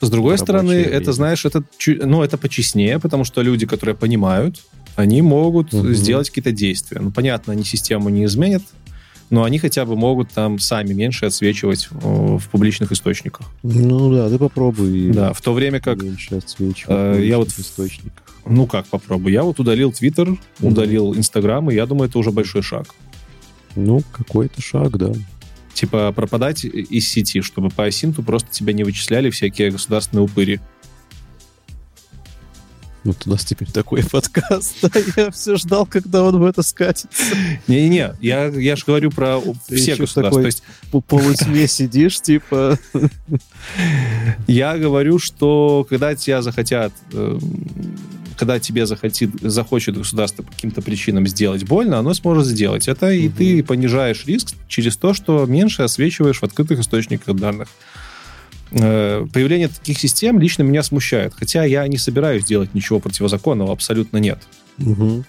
С 0.01 0.09
другой 0.09 0.37
стороны, 0.37 0.75
время. 0.75 0.89
это, 0.89 1.13
знаешь, 1.13 1.45
это, 1.45 1.63
ну, 2.03 2.21
это 2.21 2.37
почестнее, 2.37 2.99
потому 2.99 3.23
что 3.23 3.41
люди, 3.41 3.65
которые 3.65 3.95
понимают, 3.95 4.61
они 4.97 5.21
могут 5.21 5.71
Мгм. 5.71 5.93
сделать 5.93 6.27
какие-то 6.29 6.51
действия. 6.51 6.99
Ну, 6.99 7.11
понятно, 7.11 7.53
они 7.53 7.63
систему 7.63 8.09
не 8.09 8.25
изменят, 8.25 8.63
но 9.29 9.43
они 9.43 9.59
хотя 9.59 9.85
бы 9.85 9.95
могут 9.95 10.31
там 10.31 10.59
сами 10.59 10.93
меньше 10.93 11.25
отсвечивать 11.27 11.87
э, 11.91 11.95
в 12.37 12.49
публичных 12.49 12.91
источниках. 12.91 13.47
Ну 13.63 14.11
да, 14.13 14.29
ты 14.29 14.37
попробуй. 14.37 15.11
Да, 15.11 15.31
в 15.33 15.41
то 15.41 15.53
время 15.53 15.79
как, 15.79 16.01
меньше 16.01 16.35
отсвечивать 16.35 16.85
э, 16.89 17.13
в 17.19 17.23
я 17.23 17.37
вот- 17.37 17.49
источниках. 17.49 18.23
ну 18.45 18.65
как 18.67 18.87
попробую, 18.87 19.31
я 19.33 19.43
вот 19.43 19.59
удалил 19.59 19.91
Твиттер, 19.93 20.37
удалил 20.59 21.15
Инстаграм, 21.15 21.69
и 21.71 21.75
я 21.75 21.85
думаю, 21.85 22.09
это 22.09 22.17
уже 22.19 22.31
большой 22.31 22.61
шаг. 22.61 22.87
Ну, 23.75 24.01
какой-то 24.11 24.61
шаг, 24.61 24.97
да. 24.97 25.13
Типа 25.73 26.11
пропадать 26.11 26.65
из 26.65 27.07
сети, 27.07 27.41
чтобы 27.41 27.69
по 27.69 27.83
осинту 27.85 28.23
просто 28.23 28.49
тебя 28.51 28.73
не 28.73 28.83
вычисляли 28.83 29.29
всякие 29.29 29.69
государственные 29.69 30.23
упыри. 30.23 30.59
Вот 33.03 33.25
у 33.25 33.29
нас 33.29 33.45
теперь 33.45 33.71
такой 33.71 34.03
подкаст. 34.11 34.75
Я 35.15 35.31
все 35.31 35.55
ждал, 35.55 35.85
когда 35.85 36.23
он 36.23 36.37
в 36.39 36.43
это 36.43 36.61
скатится. 36.61 37.07
Не-не-не, 37.67 38.15
я, 38.21 38.47
я 38.47 38.75
же 38.75 38.83
говорю 38.85 39.11
про 39.11 39.39
все 39.69 39.95
государства. 39.95 40.23
такой- 40.23 40.41
То 40.43 40.47
есть 40.47 40.63
По 40.91 40.99
полутьме 41.01 41.67
сидишь, 41.67 42.19
типа... 42.21 42.77
Я 44.47 44.77
говорю, 44.77 45.19
что 45.19 45.85
когда 45.89 46.15
тебя 46.15 46.41
захотят, 46.41 46.93
э, 47.13 47.37
когда 48.37 48.59
тебе 48.59 48.85
захотит, 48.85 49.31
захочет 49.41 49.97
государство 49.97 50.43
по 50.43 50.51
каким-то 50.51 50.81
причинам 50.81 51.27
сделать 51.27 51.63
больно, 51.65 51.99
оно 51.99 52.13
сможет 52.13 52.45
сделать 52.47 52.87
это, 52.87 53.11
и 53.11 53.29
ты 53.29 53.63
понижаешь 53.63 54.25
риск 54.25 54.53
через 54.67 54.95
то, 54.97 55.13
что 55.13 55.45
меньше 55.45 55.83
освечиваешь 55.83 56.39
в 56.39 56.43
открытых 56.43 56.79
источниках 56.79 57.35
данных. 57.35 57.67
Э, 58.71 59.25
Появление 59.31 59.67
таких 59.69 59.97
систем 59.99 60.39
лично 60.39 60.63
меня 60.63 60.83
смущает, 60.83 61.33
хотя 61.35 61.63
я 61.63 61.87
не 61.87 61.97
собираюсь 61.97 62.43
делать 62.45 62.73
ничего 62.73 62.99
противозаконного, 62.99 63.71
абсолютно 63.71 64.17
нет. 64.17 64.39
Мгм. 64.77 65.25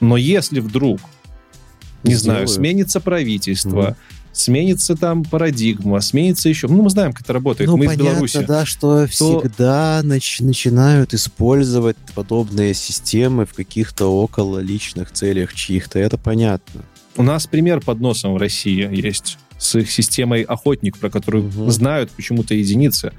Но 0.00 0.16
если 0.16 0.60
вдруг, 0.60 1.00
не 2.02 2.14
знаю, 2.14 2.46
Сделаю. 2.46 2.54
сменится 2.60 3.00
правительство, 3.00 3.82
Мгм. 3.82 3.96
сменится 4.32 4.96
там 4.96 5.24
парадигма, 5.24 6.00
сменится 6.00 6.48
еще... 6.48 6.68
Ну, 6.68 6.82
мы 6.82 6.90
знаем, 6.90 7.12
как 7.12 7.22
это 7.22 7.32
работает. 7.32 7.70
Ну, 7.70 7.76
мы 7.76 7.84
из 7.86 7.90
понятно, 7.92 8.10
Беларуси. 8.10 8.44
да, 8.46 8.66
что 8.66 9.06
всегда 9.06 10.00
нач- 10.02 10.42
начинают 10.44 11.14
использовать 11.14 11.96
подобные 12.14 12.74
системы 12.74 13.46
в 13.46 13.54
каких-то 13.54 14.06
около 14.06 14.58
личных 14.58 15.12
целях 15.12 15.54
чьих-то. 15.54 15.98
Это 15.98 16.18
понятно. 16.18 16.82
У 17.16 17.22
нас 17.22 17.46
пример 17.46 17.80
под 17.80 18.00
носом 18.00 18.34
в 18.34 18.36
России 18.38 18.88
есть 18.94 19.38
с 19.64 19.74
их 19.78 19.90
системой 19.90 20.42
«Охотник», 20.42 20.98
про 20.98 21.08
которую 21.10 21.44
Мгм. 21.44 21.70
знают 21.70 22.10
почему-то 22.10 22.54
единицы, 22.54 23.12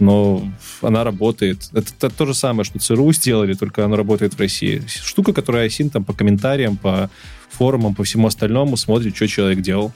но 0.00 0.42
она 0.82 1.04
работает. 1.04 1.68
Это, 1.72 1.92
то- 1.94 2.10
то 2.10 2.26
же 2.26 2.34
самое, 2.34 2.64
что 2.64 2.78
ЦРУ 2.80 3.12
сделали, 3.12 3.54
только 3.54 3.84
оно 3.84 3.94
работает 3.96 4.34
в 4.34 4.40
России. 4.40 4.82
Штука, 4.88 5.32
которая 5.32 5.66
осин 5.66 5.88
там 5.90 6.04
по 6.04 6.12
комментариям, 6.12 6.76
по 6.76 7.10
форумам, 7.52 7.94
по 7.94 8.02
всему 8.02 8.26
остальному 8.26 8.76
смотрит, 8.76 9.14
что 9.14 9.28
человек 9.28 9.60
делал. 9.60 9.92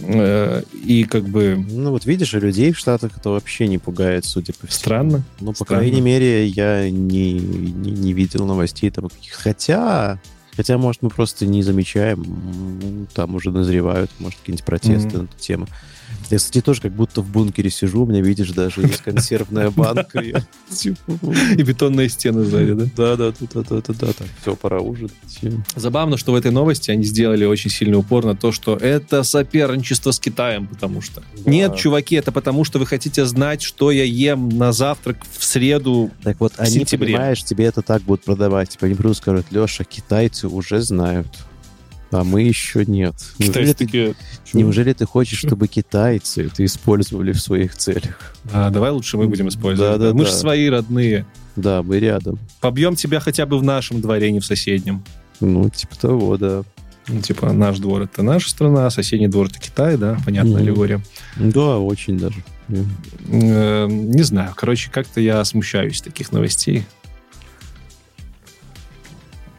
Э, 0.00 0.62
И 0.84 1.04
как 1.04 1.28
бы 1.28 1.62
Ну, 1.70 1.90
вот 1.90 2.06
видишь, 2.06 2.32
людей 2.32 2.72
в 2.72 2.78
Штатах 2.78 3.12
это 3.18 3.30
вообще 3.30 3.68
не 3.68 3.76
пугает, 3.78 4.24
судя 4.24 4.52
по 4.54 4.66
всему. 4.66 4.78
странно. 4.78 5.22
Ну, 5.40 5.52
по 5.52 5.64
Странно. 5.64 5.80
крайней 5.82 6.00
мере, 6.00 6.46
я 6.46 6.88
не, 6.90 7.32
не, 7.34 7.90
не 7.90 8.12
видел 8.14 8.46
новостей 8.46 8.90
там 8.90 9.08
каких 9.10 9.34
Хотя, 9.34 10.18
хотя, 10.56 10.78
может, 10.78 11.02
мы 11.02 11.10
просто 11.10 11.46
не 11.46 11.62
замечаем. 11.62 13.06
Там 13.14 13.34
уже 13.34 13.50
назревают, 13.50 14.10
может, 14.18 14.38
какие-нибудь 14.40 14.64
протесты 14.64 15.08
Мгм. 15.08 15.18
на 15.18 15.22
эту 15.24 15.38
тему. 15.38 15.66
Я, 16.30 16.38
кстати, 16.38 16.60
тоже 16.60 16.80
как 16.80 16.92
будто 16.92 17.20
в 17.20 17.30
бункере 17.30 17.70
сижу, 17.70 18.02
у 18.02 18.06
меня, 18.06 18.20
видишь, 18.20 18.50
даже 18.50 18.80
есть 18.82 19.02
консервная 19.02 19.70
банка. 19.70 20.20
И 20.20 20.34
бетонные 21.62 22.08
стены 22.08 22.44
сзади, 22.44 22.72
да? 22.72 22.84
Да, 22.96 23.16
да, 23.16 23.32
да, 23.38 23.62
да, 23.62 23.80
да, 23.80 23.94
да, 23.98 24.24
все, 24.40 24.56
пора 24.56 24.80
ужинать. 24.80 25.12
Забавно, 25.74 26.16
что 26.16 26.32
в 26.32 26.34
этой 26.34 26.50
новости 26.50 26.90
они 26.90 27.04
сделали 27.04 27.44
очень 27.44 27.70
сильный 27.70 27.98
упор 27.98 28.24
на 28.24 28.34
то, 28.34 28.52
что 28.52 28.76
это 28.76 29.22
соперничество 29.22 30.10
с 30.10 30.18
Китаем, 30.18 30.66
потому 30.66 31.00
что... 31.00 31.22
Нет, 31.44 31.76
чуваки, 31.76 32.16
это 32.16 32.32
потому, 32.32 32.64
что 32.64 32.78
вы 32.78 32.86
хотите 32.86 33.24
знать, 33.24 33.62
что 33.62 33.90
я 33.90 34.04
ем 34.04 34.48
на 34.48 34.72
завтрак 34.72 35.18
в 35.38 35.44
среду. 35.44 36.10
Так 36.22 36.40
вот, 36.40 36.54
они, 36.58 36.84
понимаешь, 36.84 37.44
тебе 37.44 37.66
это 37.66 37.82
так 37.82 38.02
будут 38.02 38.24
продавать. 38.24 38.70
Типа, 38.70 38.86
они 38.86 38.94
просто 38.94 39.22
скажут, 39.22 39.46
Леша, 39.50 39.84
китайцы 39.84 40.48
уже 40.48 40.80
знают, 40.80 41.28
а 42.10 42.24
мы 42.24 42.42
еще 42.42 42.84
нет. 42.86 43.14
Неужели 43.38 43.72
ты, 43.72 44.14
неужели 44.52 44.92
ты 44.92 45.06
хочешь, 45.06 45.38
чтобы 45.38 45.66
китайцы 45.68 46.46
это 46.46 46.64
использовали 46.64 47.32
в 47.32 47.40
своих 47.40 47.74
целях? 47.76 48.34
А, 48.52 48.70
давай 48.70 48.90
лучше 48.90 49.16
мы 49.16 49.26
будем 49.28 49.48
использовать. 49.48 49.92
Да-да-да. 49.98 50.14
Мы 50.14 50.24
же 50.24 50.32
свои 50.32 50.68
родные. 50.68 51.26
Да, 51.56 51.82
мы 51.82 51.98
рядом. 51.98 52.38
Побьем 52.60 52.96
тебя 52.96 53.18
хотя 53.20 53.46
бы 53.46 53.58
в 53.58 53.62
нашем 53.62 54.00
дворе, 54.00 54.30
не 54.30 54.40
в 54.40 54.44
соседнем. 54.44 55.02
Ну, 55.40 55.68
типа 55.70 55.96
того, 55.98 56.36
да. 56.36 56.62
Ну, 57.08 57.20
типа, 57.20 57.52
наш 57.52 57.78
двор— 57.78 58.02
это 58.02 58.22
наша 58.22 58.50
страна, 58.50 58.86
а 58.86 58.90
соседний 58.90 59.28
двор— 59.28 59.46
это 59.50 59.60
Китай, 59.60 59.96
да? 59.96 60.18
Понятная 60.24 60.54
Мгм. 60.54 60.62
аллегория. 60.62 61.00
Да, 61.36 61.78
очень 61.78 62.18
даже. 62.18 62.42
Э, 62.68 63.86
Не 63.88 64.22
знаю, 64.22 64.52
короче, 64.56 64.90
как-то 64.90 65.20
я 65.20 65.44
смущаюсь 65.44 66.02
таких 66.02 66.32
новостей. 66.32 66.84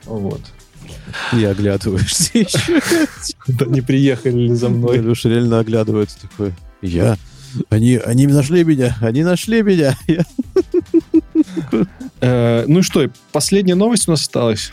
Вот. 0.06 0.42
И 1.34 1.44
оглядываешься 1.44 2.38
еще. 2.38 2.82
Да 3.48 3.66
не 3.66 3.82
приехали 3.82 4.48
ли 4.48 4.54
за 4.54 4.70
мной? 4.70 4.98
Леша 5.00 5.30
реально 5.30 5.60
оглядывается 5.60 6.18
такой. 6.22 6.54
Я... 6.82 7.18
Они, 7.70 7.96
они 7.96 8.28
нашли 8.28 8.64
меня, 8.64 8.96
они 9.02 9.24
нашли 9.24 9.62
меня. 9.64 9.96
Я- 10.08 10.26
Э, 12.20 12.66
Ну 12.68 12.80
и 12.80 12.82
что, 12.82 13.10
последняя 13.32 13.76
новость 13.76 14.08
у 14.08 14.12
нас 14.12 14.22
осталась. 14.22 14.72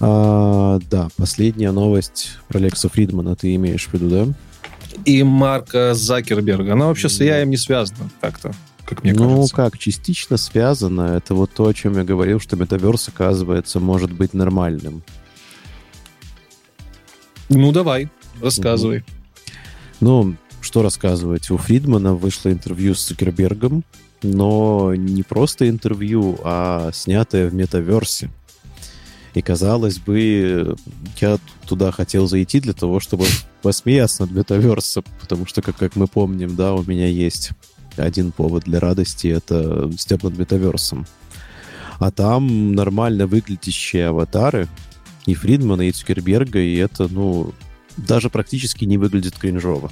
А, 0.00 0.78
да, 0.90 1.08
последняя 1.16 1.72
новость 1.72 2.38
про 2.48 2.58
Лекса 2.58 2.88
Фридмана 2.88 3.36
ты 3.36 3.54
имеешь 3.54 3.86
в 3.88 3.92
виду, 3.94 4.08
да? 4.08 4.26
И 5.04 5.22
Марка 5.22 5.94
Закерберга. 5.94 6.72
Она 6.74 6.86
вообще 6.86 7.08
с 7.08 7.20
AI 7.20 7.44
не 7.46 7.56
связана 7.56 8.10
так-то, 8.20 8.52
как 8.84 9.04
мне 9.04 9.12
ну, 9.12 9.36
кажется. 9.36 9.54
как, 9.54 9.78
частично 9.78 10.36
связано. 10.36 11.16
Это 11.16 11.34
вот 11.34 11.52
то, 11.52 11.66
о 11.66 11.74
чем 11.74 11.96
я 11.96 12.04
говорил, 12.04 12.40
что 12.40 12.56
метаверс, 12.56 13.08
оказывается, 13.08 13.80
может 13.80 14.12
быть 14.12 14.34
нормальным. 14.34 15.02
Ну, 17.48 17.72
давай, 17.72 18.08
рассказывай. 18.40 19.04
Ну, 20.00 20.36
что 20.60 20.82
рассказывать? 20.82 21.50
У 21.50 21.56
Фридмана 21.56 22.14
вышло 22.14 22.50
интервью 22.50 22.94
с 22.94 23.02
Цукербергом, 23.02 23.84
но 24.22 24.94
не 24.94 25.22
просто 25.22 25.68
интервью, 25.68 26.38
а 26.44 26.90
снятое 26.92 27.48
в 27.48 27.54
метаверсе. 27.54 28.30
И, 29.34 29.40
казалось 29.40 29.98
бы, 29.98 30.76
я 31.20 31.38
туда 31.66 31.90
хотел 31.90 32.28
зайти 32.28 32.60
для 32.60 32.74
того, 32.74 33.00
чтобы 33.00 33.24
посмеяться 33.62 34.22
над 34.22 34.32
метаверсом, 34.32 35.04
потому 35.20 35.46
что, 35.46 35.62
как, 35.62 35.76
как 35.76 35.96
мы 35.96 36.06
помним, 36.06 36.54
да, 36.54 36.74
у 36.74 36.82
меня 36.82 37.06
есть 37.06 37.52
один 37.96 38.32
повод 38.32 38.64
для 38.64 38.80
радости— 38.80 39.26
это 39.28 39.90
степ 39.98 40.22
над 40.22 40.38
метаверсом. 40.38 41.06
А 41.98 42.10
там 42.10 42.74
нормально 42.74 43.26
выглядящие 43.26 44.08
аватары 44.08 44.68
и 45.26 45.34
Фридмана, 45.34 45.82
и 45.82 45.92
Цукерберга, 45.92 46.58
и 46.58 46.76
это, 46.76 47.08
ну, 47.08 47.52
даже 47.96 48.30
практически 48.30 48.84
не 48.84 48.98
выглядит 48.98 49.38
кринжово. 49.38 49.90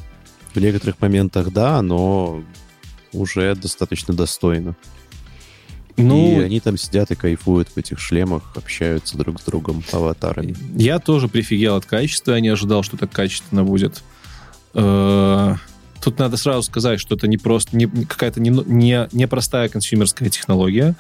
В 0.54 0.60
некоторых 0.60 1.00
моментах 1.00 1.52
да, 1.52 1.80
но 1.82 2.42
уже 3.12 3.54
достаточно 3.54 4.14
достойно. 4.14 4.74
Ну, 5.96 6.40
и 6.40 6.44
они 6.44 6.60
там 6.60 6.76
сидят 6.76 7.10
и 7.10 7.14
кайфуют 7.14 7.68
в 7.68 7.76
этих 7.76 7.98
шлемах, 7.98 8.56
общаются 8.56 9.18
друг 9.18 9.40
с 9.40 9.44
другом 9.44 9.82
аватарами. 9.92 10.56
я 10.74 10.98
тоже 10.98 11.28
прифигел 11.28 11.76
от 11.76 11.84
качества, 11.84 12.32
я 12.32 12.40
не 12.40 12.48
ожидал, 12.48 12.82
что 12.82 12.96
так 12.96 13.10
качественно 13.10 13.64
будет. 13.64 14.02
Э, 14.72 15.56
Тут 16.02 16.18
надо 16.18 16.36
сразу 16.36 16.62
сказать, 16.62 16.98
что 16.98 17.14
это 17.14 17.28
не 17.28 17.36
просто 17.36 17.76
не, 17.76 17.86
какая-то 17.86 18.40
не, 18.40 18.50
не, 18.50 19.08
непростая 19.12 19.68
консюмерская 19.68 20.30
технология. 20.30 20.94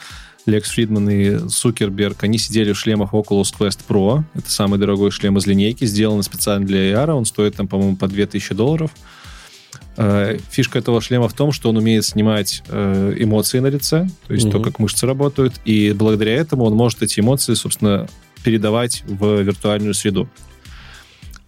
Лекс 0.46 0.70
Фридман 0.70 1.08
и 1.10 1.48
Сукерберг, 1.48 2.22
они 2.24 2.38
сидели 2.38 2.72
в 2.72 2.78
шлемах 2.78 3.12
Oculus 3.12 3.54
Quest 3.58 3.80
Pro. 3.88 4.22
Это 4.34 4.50
самый 4.50 4.78
дорогой 4.78 5.10
шлем 5.10 5.36
из 5.38 5.46
линейки, 5.46 5.84
сделан 5.84 6.22
специально 6.22 6.66
для 6.66 6.92
AR. 6.92 7.12
Он 7.12 7.24
стоит 7.24 7.56
там, 7.56 7.68
по-моему, 7.68 7.96
по 7.96 8.08
2000 8.08 8.54
долларов. 8.54 8.90
Э, 9.96 10.38
Фишка 10.50 10.78
этого 10.78 11.00
шлема 11.00 11.28
в 11.28 11.34
том, 11.34 11.52
что 11.52 11.68
он 11.68 11.76
умеет 11.76 12.04
снимать 12.04 12.62
э, 12.68 13.14
эмоции 13.18 13.58
на 13.58 13.66
лице, 13.66 14.08
то 14.26 14.34
есть 14.34 14.50
то, 14.50 14.58
Мгм. 14.58 14.64
как 14.64 14.78
мышцы 14.78 15.06
работают, 15.06 15.60
и 15.64 15.92
благодаря 15.92 16.34
этому 16.34 16.64
он 16.64 16.74
может 16.74 17.02
эти 17.02 17.20
эмоции, 17.20 17.54
собственно, 17.54 18.08
передавать 18.42 19.02
в 19.06 19.42
виртуальную 19.42 19.94
среду. 19.94 20.28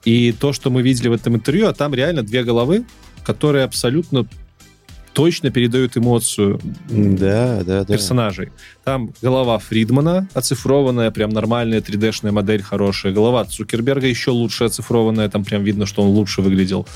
И 0.04 0.32
то, 0.32 0.52
что 0.52 0.70
мы 0.70 0.82
видели 0.82 1.08
в 1.08 1.12
этом 1.12 1.36
интервью, 1.36 1.68
а 1.68 1.72
там 1.72 1.94
реально 1.94 2.22
две 2.22 2.42
головы, 2.42 2.84
которые 3.24 3.64
абсолютно 3.64 4.26
точно 5.12 5.50
передают 5.50 5.96
эмоцию 5.96 6.60
Да, 6.88 7.62
да, 7.64 7.84
да. 7.84 7.84
персонажей. 7.84 8.50
Там 8.84 9.12
голова 9.20 9.58
Фридмана 9.58 10.28
оцифрованная, 10.34 11.10
прям 11.10 11.30
нормальная 11.30 11.80
3D-шная 11.80 12.32
модель 12.32 12.62
хорошая. 12.62 13.12
Голова 13.12 13.44
Цукерберга 13.44 14.06
еще 14.06 14.30
лучше 14.30 14.64
оцифрованная, 14.64 15.28
там 15.28 15.44
прям 15.44 15.64
видно, 15.64 15.86
что 15.86 16.02
он 16.02 16.08
лучше 16.08 16.40
выглядел. 16.40 16.86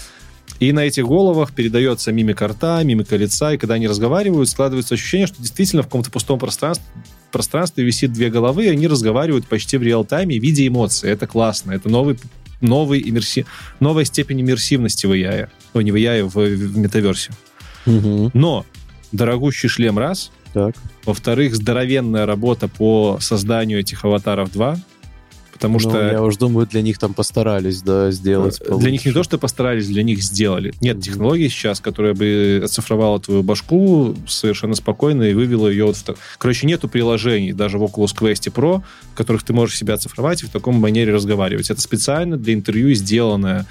И 0.61 0.73
на 0.73 0.81
этих 0.87 1.05
головах 1.05 1.53
передается 1.53 2.13
мимика 2.13 2.49
рта, 2.49 2.83
мимика 2.83 3.17
лица, 3.17 3.53
и 3.53 3.59
когда 3.59 3.75
они 3.75 3.89
разговаривают, 3.89 4.49
складывается 4.49 4.95
ощущение, 4.95 5.27
что 5.27 5.43
действительно 5.43 5.83
в 5.83 5.87
каком-то 5.87 6.11
пустом 6.11 6.39
пространстве, 6.39 6.87
пространстве 7.31 7.85
висит 7.85 8.13
две 8.13 8.31
головы, 8.31 8.65
и 8.65 8.69
они 8.69 8.87
разговаривают 8.87 9.47
почти 9.47 9.77
в 9.77 9.83
реал-тайме, 9.83 10.39
видя 10.39 10.67
эмоции. 10.67 11.11
Это 11.11 11.27
классно. 11.27 11.73
Это 11.73 11.91
новый, 11.91 12.19
новый 12.63 13.03
иммерси... 13.07 13.45
новая 13.81 14.05
степень 14.05 14.41
иммерсивности 14.41 15.05
в 15.05 15.13
AI. 15.13 15.49
Не 15.81 15.93
в 15.93 15.95
AI, 15.97 16.23
в, 16.25 16.35
в 16.35 16.79
метаверсе. 16.79 17.33
Мгм. 17.87 18.31
Но 18.35 18.65
дорогущий 19.13 19.69
шлем 19.69 19.99
раз, 19.99 20.31
Так. 20.53 20.75
во-вторых, 21.05 21.55
здоровенная 21.55 22.27
работа 22.27 22.69
по 22.69 23.19
созданию 23.21 23.79
этих 23.81 24.05
аватаров 24.05 24.51
2, 24.53 24.77
потому 25.53 25.75
Ну, 25.75 25.79
что 25.81 26.11
я 26.11 26.23
уж 26.23 26.37
думаю, 26.37 26.67
для 26.67 26.83
них 26.83 26.99
там 26.99 27.15
постарались, 27.15 27.81
да, 27.81 28.11
сделать 28.11 28.61
Э, 28.61 28.77
Для 28.77 28.91
них 28.91 29.07
не 29.07 29.13
то, 29.13 29.23
что 29.23 29.39
постарались, 29.39 29.87
для 29.87 30.03
них 30.03 30.23
сделали. 30.23 30.75
Нет 30.83 30.97
Мгм. 30.97 31.03
технологии 31.03 31.49
сейчас, 31.49 31.81
которая 31.81 32.13
бы 32.13 32.61
оцифровала 32.65 33.21
твою 33.21 33.43
башку 33.43 34.15
совершенно 34.27 34.75
спокойно 34.75 35.23
и 35.23 35.33
вывела 35.33 35.69
ее 35.69 35.87
вот 35.87 35.97
в... 35.97 36.05
Короче, 36.37 36.67
нету 36.67 36.89
приложений 36.89 37.53
даже 37.55 37.79
в 37.79 37.85
Oculus 37.85 38.15
Quest 38.15 38.53
Pro, 38.53 38.83
в 39.13 39.17
которых 39.17 39.45
ты 39.45 39.53
можешь 39.55 39.79
себя 39.79 39.95
оцифровать 39.95 40.43
и 40.43 40.47
в 40.47 40.51
таком 40.51 40.75
манере 40.75 41.15
разговаривать. 41.15 41.71
Это 41.71 41.81
специально 41.81 42.37
для 42.37 42.53
интервью 42.53 42.93
сделанная 42.95 43.65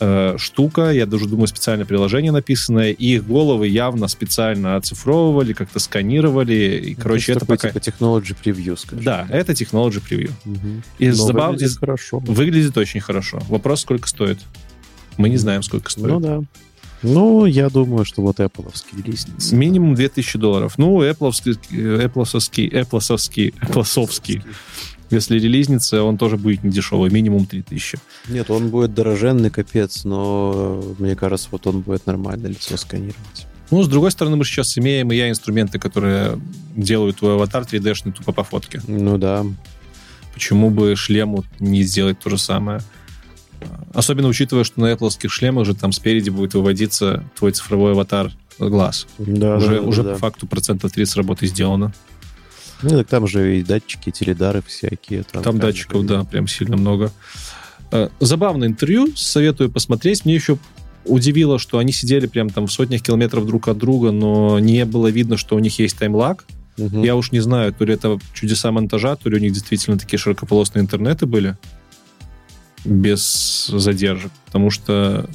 э, 0.00 0.36
штука, 0.38 0.90
я 0.90 1.06
даже 1.06 1.26
думаю, 1.26 1.46
специальное 1.46 1.84
приложение 1.86 2.32
написанное, 2.32 2.90
и 2.92 3.14
их 3.14 3.26
головы 3.26 3.68
явно 3.68 4.08
специально 4.08 4.76
оцифровывали, 4.76 5.52
как-то 5.52 5.78
сканировали, 5.78 6.80
и, 6.84 6.94
Ну, 6.96 7.02
короче, 7.02 7.32
это 7.32 7.46
пока... 7.46 7.68
типа 7.70 7.78
technology 7.78 8.36
preview, 8.42 8.76
скажем. 8.76 9.04
Да, 9.04 9.26
это 9.30 9.52
Technology 9.52 10.02
Preview. 10.08 10.30
Мгм. 10.44 10.82
И 10.98 11.08
Но 11.08 11.14
забав- 11.14 11.50
выглядит 11.52 11.78
хорошо. 11.78 12.18
Выглядит 12.20 12.76
очень 12.78 13.00
хорошо. 13.00 13.40
Вопрос, 13.48 13.82
сколько 13.82 14.08
стоит? 14.08 14.38
Мы 15.16 15.28
не 15.28 15.36
знаем, 15.36 15.62
сколько 15.62 15.90
стоит. 15.90 16.06
Ну 16.06 16.20
да. 16.20 16.40
Ну, 17.02 17.46
я 17.46 17.70
думаю, 17.70 18.04
что 18.04 18.20
вот 18.22 18.40
Apple 18.40 18.70
релизница. 18.94 19.54
Минимум 19.56 19.94
2000 19.94 20.38
долларов. 20.38 20.74
Ну, 20.76 21.02
Apple'овский, 21.02 21.56
Apple'овский, 21.70 22.70
Apple'овский, 22.70 23.54
Apple'овский. 23.62 24.42
Если 25.10 25.38
релизница, 25.38 26.02
он 26.04 26.18
тоже 26.18 26.36
будет 26.36 26.62
не 26.62 26.70
дешевый, 26.70 27.10
минимум 27.10 27.46
3000. 27.46 27.98
Нет, 28.28 28.50
он 28.50 28.70
будет 28.70 28.94
дороженный, 28.94 29.50
капец, 29.50 30.04
но 30.04 30.82
мне 30.98 31.16
кажется, 31.16 31.48
вот 31.50 31.66
он 31.66 31.80
будет 31.80 32.06
нормально 32.06 32.46
лицо 32.46 32.76
сканировать. 32.76 33.46
Ну, 33.70 33.82
с 33.82 33.88
другой 33.88 34.10
стороны, 34.10 34.36
мы 34.36 34.44
сейчас 34.44 34.76
имеем 34.78 35.12
и 35.12 35.16
я 35.16 35.28
инструменты, 35.28 35.78
которые 35.78 36.40
делают 36.74 37.18
твой 37.18 37.34
аватар 37.34 37.62
3D-шный 37.62 38.12
тупо 38.12 38.32
по 38.32 38.44
фотке. 38.44 38.80
Ну 38.86 39.18
да. 39.18 39.44
Почему 40.32 40.70
бы 40.70 40.94
шлему 40.96 41.44
не 41.58 41.82
сделать 41.82 42.18
то 42.18 42.30
же 42.30 42.38
самое? 42.38 42.80
Особенно 43.92 44.28
учитывая, 44.28 44.64
что 44.64 44.80
на 44.80 44.92
Apple 44.92 45.28
шлемах 45.28 45.66
же 45.66 45.74
там 45.74 45.92
спереди 45.92 46.30
будет 46.30 46.54
выводиться 46.54 47.24
твой 47.36 47.52
цифровой 47.52 47.92
аватар 47.92 48.32
глаз. 48.58 49.06
Да, 49.18 49.56
уже 49.56 49.66
да, 49.66 49.74
да, 49.74 49.80
уже 49.82 50.02
да. 50.02 50.12
по 50.12 50.18
факту 50.18 50.46
процентов 50.46 50.92
30 50.92 51.16
работы 51.16 51.46
сделано. 51.46 51.92
Ну, 52.82 52.90
так 52.90 53.06
там 53.08 53.26
же 53.26 53.58
и 53.58 53.62
датчики, 53.62 54.10
теледары 54.10 54.62
всякие. 54.66 55.22
Там, 55.24 55.42
Там 55.42 55.58
датчиков, 55.58 56.06
да, 56.06 56.24
прям 56.24 56.46
сильно 56.48 56.76
много. 56.76 57.12
Э, 57.90 58.08
Забавное 58.20 58.68
интервью, 58.68 59.08
советую 59.16 59.70
посмотреть. 59.70 60.24
Мне 60.24 60.34
еще 60.34 60.58
удивило, 61.04 61.58
что 61.58 61.78
они 61.78 61.92
сидели 61.92 62.26
прям 62.26 62.50
там 62.50 62.66
в 62.66 62.72
сотнях 62.72 63.02
километров 63.02 63.46
друг 63.46 63.68
от 63.68 63.78
друга, 63.78 64.10
но 64.10 64.58
не 64.58 64.84
было 64.84 65.08
видно, 65.08 65.36
что 65.36 65.56
у 65.56 65.58
них 65.58 65.78
есть 65.78 65.98
таймлаг. 65.98 66.44
Мгм. 66.76 67.02
Я 67.02 67.16
уж 67.16 67.32
не 67.32 67.40
знаю, 67.40 67.72
то 67.72 67.84
ли 67.84 67.94
это 67.94 68.18
чудеса 68.32 68.70
монтажа, 68.70 69.16
то 69.16 69.28
ли 69.28 69.36
у 69.36 69.40
них 69.40 69.52
действительно 69.52 69.98
такие 69.98 70.18
широкополосные 70.18 70.82
интернеты 70.82 71.26
были 71.26 71.56
без 72.84 73.66
задержек. 73.66 74.32
Потому 74.46 74.70
что... 74.70 75.28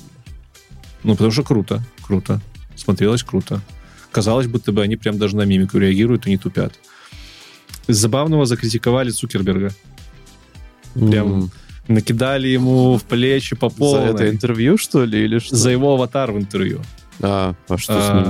Ну, 1.04 1.14
потому 1.14 1.32
что 1.32 1.44
круто, 1.44 1.84
круто. 2.02 2.42
Смотрелось 2.76 3.24
круто. 3.24 3.62
Казалось, 4.12 4.48
будто 4.48 4.72
бы 4.72 4.82
они 4.82 4.96
прям 4.96 5.18
даже 5.18 5.36
на 5.36 5.44
мимику 5.44 5.78
реагируют 5.78 6.26
и 6.26 6.32
не 6.32 6.38
тупят. 6.38 6.74
Из 7.88 7.98
забавного 7.98 8.46
закритиковали 8.46 9.10
Цукерберга. 9.12 9.72
прям 10.94 11.34
М. 11.44 11.52
накидали 11.88 12.48
ему 12.48 12.98
в 12.98 13.04
плечи 13.04 13.56
по 13.56 13.70
За 13.70 13.76
полной. 13.76 14.10
это 14.14 14.30
интервью, 14.30 14.78
что 14.78 15.04
ли, 15.06 15.24
или 15.26 15.40
что? 15.40 15.56
За 15.56 15.70
его 15.70 15.94
аватар 15.94 16.32
в 16.32 16.38
интервью. 16.38 16.82
А, 17.22 17.54
а 17.70 17.78
что 17.78 17.94
с 18.02 18.10
ним? 18.14 18.24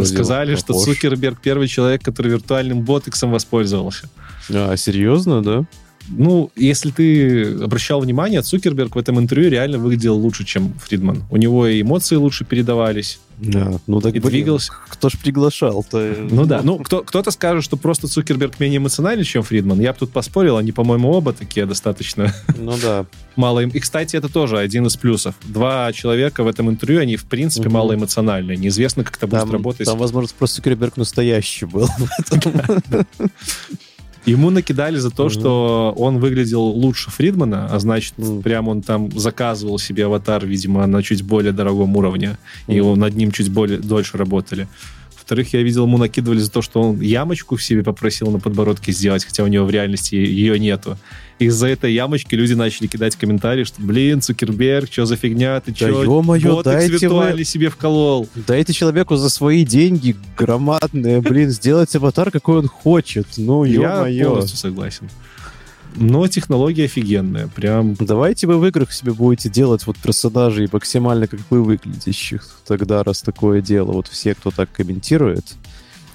А, 0.00 0.04
Сказали, 0.04 0.56
что. 0.56 0.72
Цукерберг 0.74 1.40
первый 1.40 1.68
человек, 1.68 2.02
который 2.02 2.32
виртуальным 2.32 2.80
ботексом 2.82 3.30
воспользовался. 3.30 4.08
А, 4.50 4.76
серьезно, 4.76 5.42
да? 5.42 5.64
Ну, 6.08 6.50
если 6.56 6.90
ты 6.90 7.54
обращал 7.62 8.00
внимание, 8.00 8.42
Цукерберг 8.42 8.94
в 8.94 8.98
этом 8.98 9.18
интервью 9.18 9.50
реально 9.50 9.78
выглядел 9.78 10.16
лучше, 10.16 10.44
чем 10.44 10.74
Фридман. 10.74 11.24
У 11.30 11.36
него 11.36 11.66
и 11.66 11.80
эмоции 11.82 12.16
лучше 12.16 12.44
передавались. 12.44 13.18
Да. 13.36 13.80
Ну 13.88 14.00
так 14.00 14.14
И 14.14 14.20
блин, 14.20 14.30
двигался. 14.30 14.72
Кто 14.88 15.08
ж 15.08 15.14
приглашал-то? 15.18 16.14
Ну 16.30 16.46
да, 16.46 16.60
ну 16.62 16.78
кто, 16.78 17.02
кто-то 17.02 17.32
скажет, 17.32 17.64
что 17.64 17.76
просто 17.76 18.06
Цукерберг 18.06 18.60
менее 18.60 18.78
эмоциональный, 18.78 19.24
чем 19.24 19.42
Фридман. 19.42 19.80
Я 19.80 19.92
бы 19.92 19.98
тут 19.98 20.12
поспорил, 20.12 20.56
они, 20.56 20.70
по-моему, 20.70 21.10
оба 21.10 21.32
такие 21.32 21.66
достаточно 21.66 22.32
Ну 22.56 22.76
да. 22.80 23.06
мало 23.36 23.60
им. 23.60 23.70
И, 23.70 23.80
кстати, 23.80 24.14
это 24.14 24.28
тоже 24.28 24.58
один 24.58 24.86
из 24.86 24.96
плюсов. 24.96 25.34
Два 25.42 25.92
человека 25.92 26.44
в 26.44 26.46
этом 26.46 26.70
интервью, 26.70 27.00
они, 27.00 27.16
в 27.16 27.24
принципе, 27.24 27.66
Мгм. 27.68 27.74
малоэмоциональные. 27.74 28.56
Неизвестно, 28.56 29.02
как 29.02 29.16
это 29.16 29.26
будет 29.26 29.50
работать. 29.50 29.86
там, 29.86 29.98
возможно, 29.98 30.30
просто 30.38 30.56
Цукерберг 30.56 30.96
настоящий 30.96 31.64
был. 31.64 31.88
Ему 34.26 34.50
накидали 34.50 34.96
за 34.98 35.10
то, 35.10 35.24
Мгм. 35.24 35.30
что 35.30 35.94
он 35.98 36.18
выглядел 36.18 36.62
лучше 36.62 37.10
Фридмана, 37.10 37.66
а 37.70 37.78
значит, 37.78 38.14
Мгм. 38.16 38.42
прям 38.42 38.68
он 38.68 38.80
там 38.82 39.10
заказывал 39.18 39.78
себе 39.78 40.06
аватар, 40.06 40.46
видимо, 40.46 40.86
на 40.86 41.02
чуть 41.02 41.22
более 41.22 41.52
дорогом 41.52 41.96
уровне, 41.96 42.36
и 42.66 42.70
Мгм. 42.72 42.76
его 42.76 42.96
над 42.96 43.14
ним 43.14 43.30
чуть 43.32 43.50
более 43.50 43.78
дольше 43.78 44.16
работали. 44.16 44.66
Во-вторых, 45.16 45.52
я 45.54 45.62
видел, 45.62 45.84
ему 45.86 45.96
накидывали 45.98 46.38
за 46.38 46.50
то, 46.50 46.62
что 46.62 46.82
он 46.82 47.00
ямочку 47.00 47.56
в 47.56 47.62
себе 47.62 47.82
попросил 47.82 48.30
на 48.30 48.38
подбородке 48.40 48.92
сделать, 48.92 49.24
хотя 49.24 49.42
у 49.42 49.46
него 49.46 49.64
в 49.66 49.70
реальности 49.70 50.14
ее 50.16 50.58
нету. 50.58 50.98
Из-за 51.40 51.66
этой 51.66 51.92
ямочки 51.92 52.34
люди 52.36 52.52
начали 52.52 52.86
кидать 52.86 53.16
комментарии, 53.16 53.64
что, 53.64 53.82
блин, 53.82 54.20
Цукерберг, 54.20 54.90
что 54.92 55.04
за 55.04 55.16
фигня, 55.16 55.60
ты 55.60 55.72
Да 55.72 55.76
что, 55.76 56.04
ё-моё, 56.04 56.62
дайте 56.62 56.92
вы- 56.92 56.98
виртуальный 56.98 57.44
себе 57.44 57.70
вколол? 57.70 58.28
Дайте 58.46 58.72
человеку 58.72 59.16
за 59.16 59.28
свои 59.28 59.64
деньги 59.64 60.14
громадные, 60.38 61.20
блин, 61.20 61.50
сделать 61.50 61.94
аватар, 61.96 62.30
какой 62.30 62.58
он 62.58 62.68
хочет. 62.68 63.26
Ну, 63.36 63.64
Я 63.64 63.96
ё-моё. 64.06 64.28
полностью 64.28 64.58
согласен. 64.58 65.10
Но 65.96 66.26
технология 66.26 66.84
офигенная, 66.86 67.46
прям 67.48 67.94
Давайте 67.94 68.48
вы 68.48 68.58
в 68.58 68.66
играх 68.66 68.92
себе 68.92 69.12
будете 69.12 69.48
делать 69.48 69.86
вот 69.86 69.96
персонажей 69.96 70.68
максимально 70.72 71.26
как 71.28 71.38
вы 71.50 71.62
выглядящих. 71.62 72.48
Тогда, 72.66 73.02
раз 73.04 73.22
такое 73.22 73.60
дело, 73.60 73.92
вот 73.92 74.08
все, 74.08 74.34
кто 74.34 74.50
так 74.50 74.72
комментирует, 74.72 75.44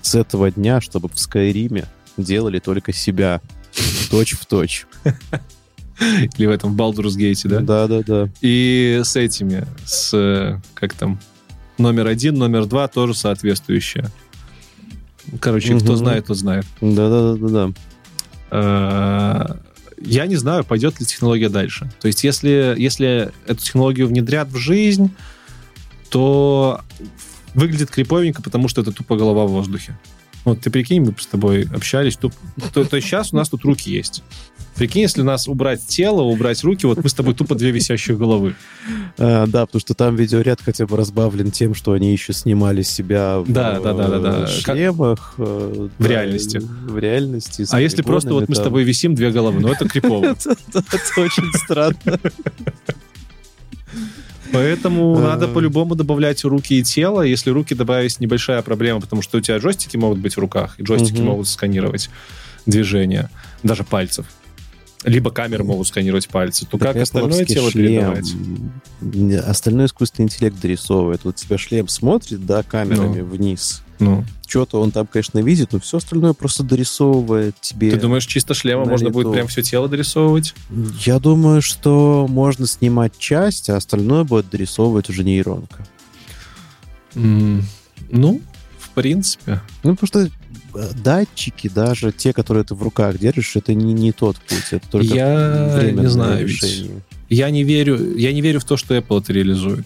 с 0.01 0.15
этого 0.15 0.51
дня, 0.51 0.81
чтобы 0.81 1.09
в 1.09 1.17
Скайриме 1.19 1.85
делали 2.17 2.59
только 2.59 2.91
себя. 2.93 3.39
Точь 4.09 4.33
в 4.33 4.45
точь. 4.45 4.85
или 6.38 6.45
в 6.45 6.49
этом 6.51 6.73
в 6.75 6.77
Baldur's 6.80 7.17
Gate, 7.17 7.48
да? 7.48 7.59
Да-да-да. 7.59 8.30
И 8.41 9.01
с 9.03 9.15
этими, 9.15 9.65
с, 9.85 10.11
э, 10.14 10.59
как 10.73 10.93
там, 10.93 11.19
номер 11.77 12.07
один, 12.07 12.35
номер 12.35 12.65
два 12.65 12.88
тоже 12.88 13.14
соответствующие. 13.14 14.06
Короче, 15.39 15.75
кто 15.77 15.93
Мгм. 15.93 15.98
знает, 15.98 16.25
тот 16.27 16.38
знает. 16.38 16.65
Да-да-да-да. 16.81 17.72
Э, 18.51 19.56
Я 20.01 20.27
не 20.27 20.38
знаю, 20.38 20.64
пойдет 20.64 20.98
ли 21.01 21.06
технология 21.06 21.49
дальше. 21.49 21.91
То 21.99 22.07
есть, 22.07 22.23
если, 22.23 22.73
если 22.77 23.31
эту 23.48 23.61
технологию 23.61 24.07
внедрят 24.07 24.48
в 24.48 24.56
жизнь, 24.56 25.11
то 26.09 26.80
выглядит 27.53 27.91
криповенько, 27.91 28.41
потому 28.41 28.69
что 28.69 28.80
это 28.81 28.93
тупо 28.93 29.17
голова 29.17 29.45
в 29.45 29.49
воздухе. 29.49 29.98
Вот 30.45 30.61
ты 30.61 30.69
прикинь, 30.69 31.01
мы 31.01 31.13
с 31.17 31.25
тобой 31.25 31.67
общались. 31.73 32.17
То, 32.17 32.31
то 32.73 32.95
есть 32.95 33.07
сейчас 33.07 33.33
у 33.33 33.35
нас 33.35 33.49
тут 33.49 33.63
руки 33.63 33.91
есть. 33.91 34.23
Прикинь, 34.75 35.01
если 35.01 35.23
нас 35.23 35.47
убрать 35.49 35.85
тело, 35.85 36.21
убрать 36.21 36.63
руки, 36.63 36.85
вот 36.85 37.03
мы 37.03 37.09
с 37.09 37.13
тобой 37.13 37.33
тупо 37.33 37.55
две 37.55 37.71
висящих 37.71 38.17
головы. 38.17 38.55
А, 39.17 39.45
да, 39.45 39.65
потому 39.65 39.81
что 39.81 39.93
там 39.93 40.15
видеоряд 40.15 40.61
хотя 40.63 40.87
бы 40.87 40.95
разбавлен 40.95 41.51
тем, 41.51 41.75
что 41.75 41.91
они 41.91 42.13
еще 42.13 42.31
снимали 42.31 42.81
себя 42.81 43.39
в 43.39 43.51
Да, 43.51 43.79
да, 43.81 43.93
да, 43.93 44.07
да, 44.07 44.19
да. 44.19 44.43
э, 44.43 44.47
шлемах. 44.47 45.33
э, 45.37 45.89
В 45.97 46.01
да, 46.01 46.07
реальности. 46.07 46.59
В 46.59 46.97
реальности. 46.97 47.63
с 47.63 47.73
А 47.73 47.81
если 47.81 48.03
просто 48.03 48.33
вот 48.33 48.47
мы 48.47 48.55
с 48.55 48.59
полигонами 48.59 48.63
тобой 48.63 48.83
висим 48.83 49.15
две 49.15 49.31
головы, 49.31 49.59
ну 49.59 49.67
это 49.67 49.87
крипово. 49.87 50.33
там. 50.43 50.55
Это 50.73 51.21
очень 51.21 51.51
странно. 51.55 52.19
Поэтому 54.51 55.17
А. 55.17 55.21
надо 55.21 55.47
по-любому 55.47 55.95
добавлять 55.95 56.43
руки 56.43 56.79
и 56.79 56.83
тело. 56.83 57.21
Если 57.21 57.49
руки 57.49 57.75
добавить, 57.75 58.19
небольшая 58.19 58.61
проблема, 58.61 59.01
потому 59.01 59.21
что 59.21 59.37
у 59.37 59.41
тебя 59.41 59.57
джойстики 59.57 59.97
могут 59.97 60.19
быть 60.19 60.35
в 60.35 60.39
руках, 60.39 60.75
и 60.79 60.83
джойстики 60.83 61.21
могут 61.21 61.47
сканировать 61.47 62.09
движения, 62.65 63.29
даже 63.63 63.83
пальцев. 63.83 64.25
Либо 65.05 65.31
камеры 65.31 65.63
могут 65.63 65.87
сканировать 65.87 66.27
пальцы. 66.27 66.65
То 66.65 66.77
Так 66.77 66.93
как 66.93 67.03
остальное 67.03 67.45
тело 67.45 67.71
шлем, 67.71 68.15
передавать? 69.01 69.47
Остальной 69.47 69.85
искусственный 69.85 70.25
интеллект 70.25 70.59
дорисовывает. 70.59 71.21
Вот 71.23 71.37
тебя 71.37 71.57
шлем 71.57 71.87
смотрит, 71.87 72.45
да, 72.45 72.63
камерами 72.63 73.21
вниз. 73.21 73.81
Ну, 73.99 74.23
Что-то 74.47 74.79
он 74.81 74.91
там, 74.91 75.05
конечно, 75.07 75.39
видит, 75.39 75.73
но 75.73 75.79
все 75.79 75.97
остальное 75.97 76.33
просто 76.33 76.63
дорисовывает 76.63 77.55
тебе. 77.59 77.91
ты 77.91 77.97
думаешь, 77.99 78.25
чисто 78.25 78.53
шлема 78.53 78.85
можно 78.85 79.09
будет 79.09 79.25
лету. 79.25 79.33
прям 79.33 79.47
все 79.47 79.61
тело 79.61 79.87
дорисовывать? 79.89 80.55
Я 81.05 81.19
думаю, 81.19 81.61
что 81.61 82.25
можно 82.29 82.65
снимать 82.65 83.17
часть, 83.17 83.69
а 83.69 83.75
остальное 83.75 84.23
будет 84.23 84.49
дорисовывать 84.49 85.09
уже 85.09 85.23
нейронка. 85.23 85.85
М, 87.15 87.63
Ну, 88.09 88.41
в 88.79 88.89
принципе. 88.91 89.61
Ну, 89.83 89.95
потому 89.95 90.07
что 90.07 90.19
э, 90.79 90.89
датчики, 91.03 91.67
даже 91.69 92.11
те, 92.11 92.33
которые 92.33 92.63
ты 92.63 92.75
в 92.75 92.81
руках 92.81 93.17
держишь, 93.19 93.55
это 93.55 93.73
не, 93.73 93.93
не 93.93 94.11
тот 94.13 94.37
путь, 94.37 94.67
это 94.71 94.87
только 94.89 95.13
Я 95.13 95.91
не 95.91 96.07
знаю, 96.09 96.47
ведь. 96.47 96.89
Я 97.29 97.49
не 97.51 97.63
верю, 97.63 98.17
я 98.17 98.33
не 98.33 98.41
верю 98.41 98.59
в 98.59 98.63
то, 98.65 98.77
что 98.77 98.95
Apple 98.97 99.21
это 99.21 99.33
реализует. 99.33 99.85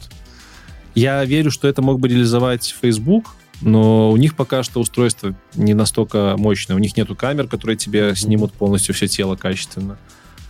Я 0.95 1.25
верю, 1.25 1.51
что 1.51 1.67
это 1.67 1.82
мог 1.82 2.00
бы 2.00 2.08
реализовать 2.08 2.74
Facebook, 2.82 3.35
но 3.64 4.11
у 4.11 4.17
них 4.17 4.35
пока 4.35 4.64
что 4.64 4.80
устройство 4.80 5.35
не 5.56 5.74
настолько 5.74 6.35
мощное. 6.38 6.75
У 6.75 6.80
них 6.80 6.95
нету 6.98 7.16
камер, 7.16 7.48
которые 7.48 7.77
тебе 7.77 8.16
снимут 8.16 8.53
полностью 8.53 8.93
все 8.93 9.08
тело 9.08 9.35
качественно. 9.35 9.98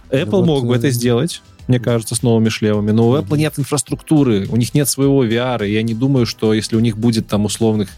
Apple 0.09 0.29
вот, 0.31 0.45
мог 0.45 0.65
бы 0.65 0.75
э, 0.75 0.77
это 0.77 0.89
сделать, 0.89 1.41
мне 1.67 1.79
кажется, 1.79 2.15
с 2.15 2.21
новыми 2.21 2.49
шлемами, 2.49 2.91
но 2.91 3.09
у. 3.09 3.15
Apple 3.15 3.37
нет 3.37 3.57
инфраструктуры, 3.57 4.47
у 4.49 4.57
них 4.57 4.73
нет 4.73 4.89
своего 4.89 5.25
VR, 5.25 5.67
и 5.67 5.73
я 5.73 5.81
не 5.81 5.93
думаю, 5.93 6.25
что 6.25 6.53
если 6.53 6.75
у 6.75 6.79
них 6.79 6.97
будет 6.97 7.27
там 7.27 7.45
условных 7.45 7.89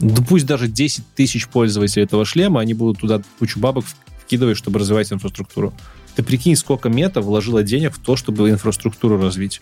да 0.00 0.22
пусть 0.26 0.46
даже 0.46 0.66
10 0.66 1.04
тысяч 1.14 1.46
пользователей 1.46 2.04
этого 2.04 2.24
шлема, 2.24 2.60
они 2.60 2.72
будут 2.72 3.00
туда 3.00 3.22
кучу 3.38 3.60
бабок 3.60 3.84
вкидывать, 4.24 4.56
чтобы 4.56 4.78
развивать 4.78 5.12
инфраструктуру. 5.12 5.74
Ты 6.16 6.22
прикинь, 6.22 6.56
сколько 6.56 6.88
мета 6.88 7.20
вложила 7.20 7.62
денег 7.62 7.94
в 7.94 7.98
то, 7.98 8.16
чтобы 8.16 8.48
инфраструктуру 8.50 9.20
развить. 9.20 9.60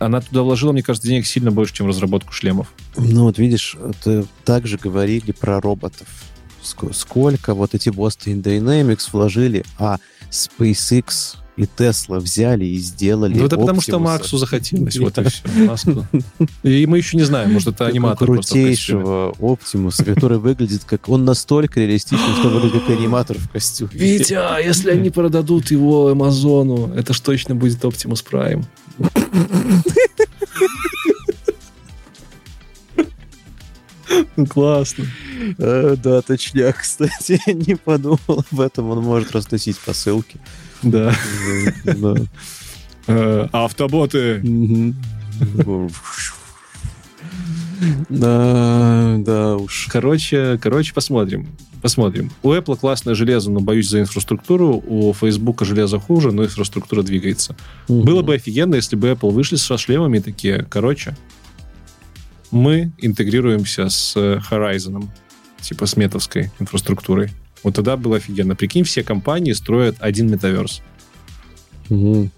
Она 0.00 0.20
туда 0.22 0.42
вложила, 0.42 0.72
мне 0.72 0.82
кажется, 0.82 1.06
денег 1.08 1.26
сильно 1.26 1.52
больше, 1.52 1.74
чем 1.74 1.86
разработку 1.86 2.32
шлемов. 2.32 2.72
Ну, 2.96 3.24
вот 3.24 3.38
видишь, 3.38 3.76
это 3.78 4.26
также 4.44 4.78
говорили 4.78 5.30
про 5.32 5.60
роботов. 5.60 6.08
Ск- 6.62 6.92
Сколько 6.94 7.54
вот 7.54 7.74
эти 7.74 7.90
Boston 7.90 8.42
Dynamics 8.42 9.08
вложили, 9.12 9.64
а 9.78 9.98
SpaceX 10.30 11.36
и 11.60 11.68
Tesla 11.76 12.18
взяли 12.20 12.64
и 12.64 12.78
сделали 12.78 13.38
Ну, 13.38 13.46
это 13.46 13.58
потому 13.58 13.82
что 13.82 13.96
Optimus. 13.96 14.00
Максу 14.00 14.38
захотелось, 14.38 14.96
вот 14.98 15.18
и 15.18 15.24
все. 15.24 15.42
Маску. 15.66 16.06
И 16.62 16.86
мы 16.86 16.98
еще 16.98 17.16
не 17.18 17.24
знаем, 17.24 17.52
может, 17.52 17.68
это 17.68 17.86
аниматор 17.86 18.26
крутейшего 18.26 19.34
Оптимуса, 19.38 20.04
который 20.04 20.38
выглядит 20.38 20.84
как... 20.84 21.08
Он 21.08 21.24
настолько 21.24 21.80
реалистичный, 21.80 22.34
что 22.38 22.48
выглядит 22.48 22.84
как 22.84 22.98
аниматор 22.98 23.36
в 23.38 23.50
костюме. 23.50 23.90
Витя, 23.92 24.34
а 24.34 24.58
если 24.58 24.90
они 24.90 25.10
продадут 25.10 25.70
его 25.70 26.08
Амазону, 26.08 26.94
это 26.94 27.12
ж 27.12 27.20
точно 27.20 27.54
будет 27.54 27.84
Optimus 27.84 28.24
Prime. 28.28 28.64
Ну, 34.36 34.46
Классно. 34.46 35.06
Э, 35.58 35.96
Да, 36.02 36.22
точняк, 36.22 36.78
кстати, 36.78 37.40
не 37.52 37.76
подумал 37.76 38.18
об 38.50 38.60
этом. 38.60 38.90
Он 38.90 39.02
может 39.02 39.32
разносить 39.32 39.78
посылки. 39.78 40.38
Да. 40.82 41.14
Э, 43.06 43.48
Автоботы. 43.52 44.42
Да, 48.08 49.16
да 49.18 49.56
уж. 49.56 49.88
Короче, 49.90 50.58
короче, 50.62 50.92
посмотрим. 50.92 51.48
Посмотрим. 51.82 52.30
У 52.42 52.52
Apple 52.52 52.76
классное 52.76 53.14
железо, 53.14 53.50
но 53.50 53.60
боюсь 53.60 53.88
за 53.88 54.00
инфраструктуру. 54.00 54.82
У 54.86 55.14
Facebook 55.14 55.64
железо 55.64 55.98
хуже, 55.98 56.30
но 56.30 56.44
инфраструктура 56.44 57.02
двигается. 57.02 57.56
Было 57.88 58.22
бы 58.22 58.34
офигенно, 58.34 58.74
если 58.74 58.96
бы 58.96 59.08
Apple 59.08 59.30
вышли 59.30 59.56
со 59.56 59.78
шлемами 59.78 60.18
такие, 60.18 60.66
короче, 60.68 61.16
мы 62.50 62.92
интегрируемся 62.98 63.88
с 63.88 64.14
э, 64.16 64.40
Horizon, 64.50 65.08
типа 65.60 65.86
с 65.86 65.96
метовской 65.96 66.50
инфраструктурой. 66.58 67.30
Вот 67.62 67.74
тогда 67.74 67.96
было 67.96 68.16
офигенно. 68.16 68.56
Прикинь, 68.56 68.84
все 68.84 69.02
компании 69.02 69.52
строят 69.52 69.96
один 70.00 70.30
метаверс. 70.30 70.82
Мгм. 71.88 72.30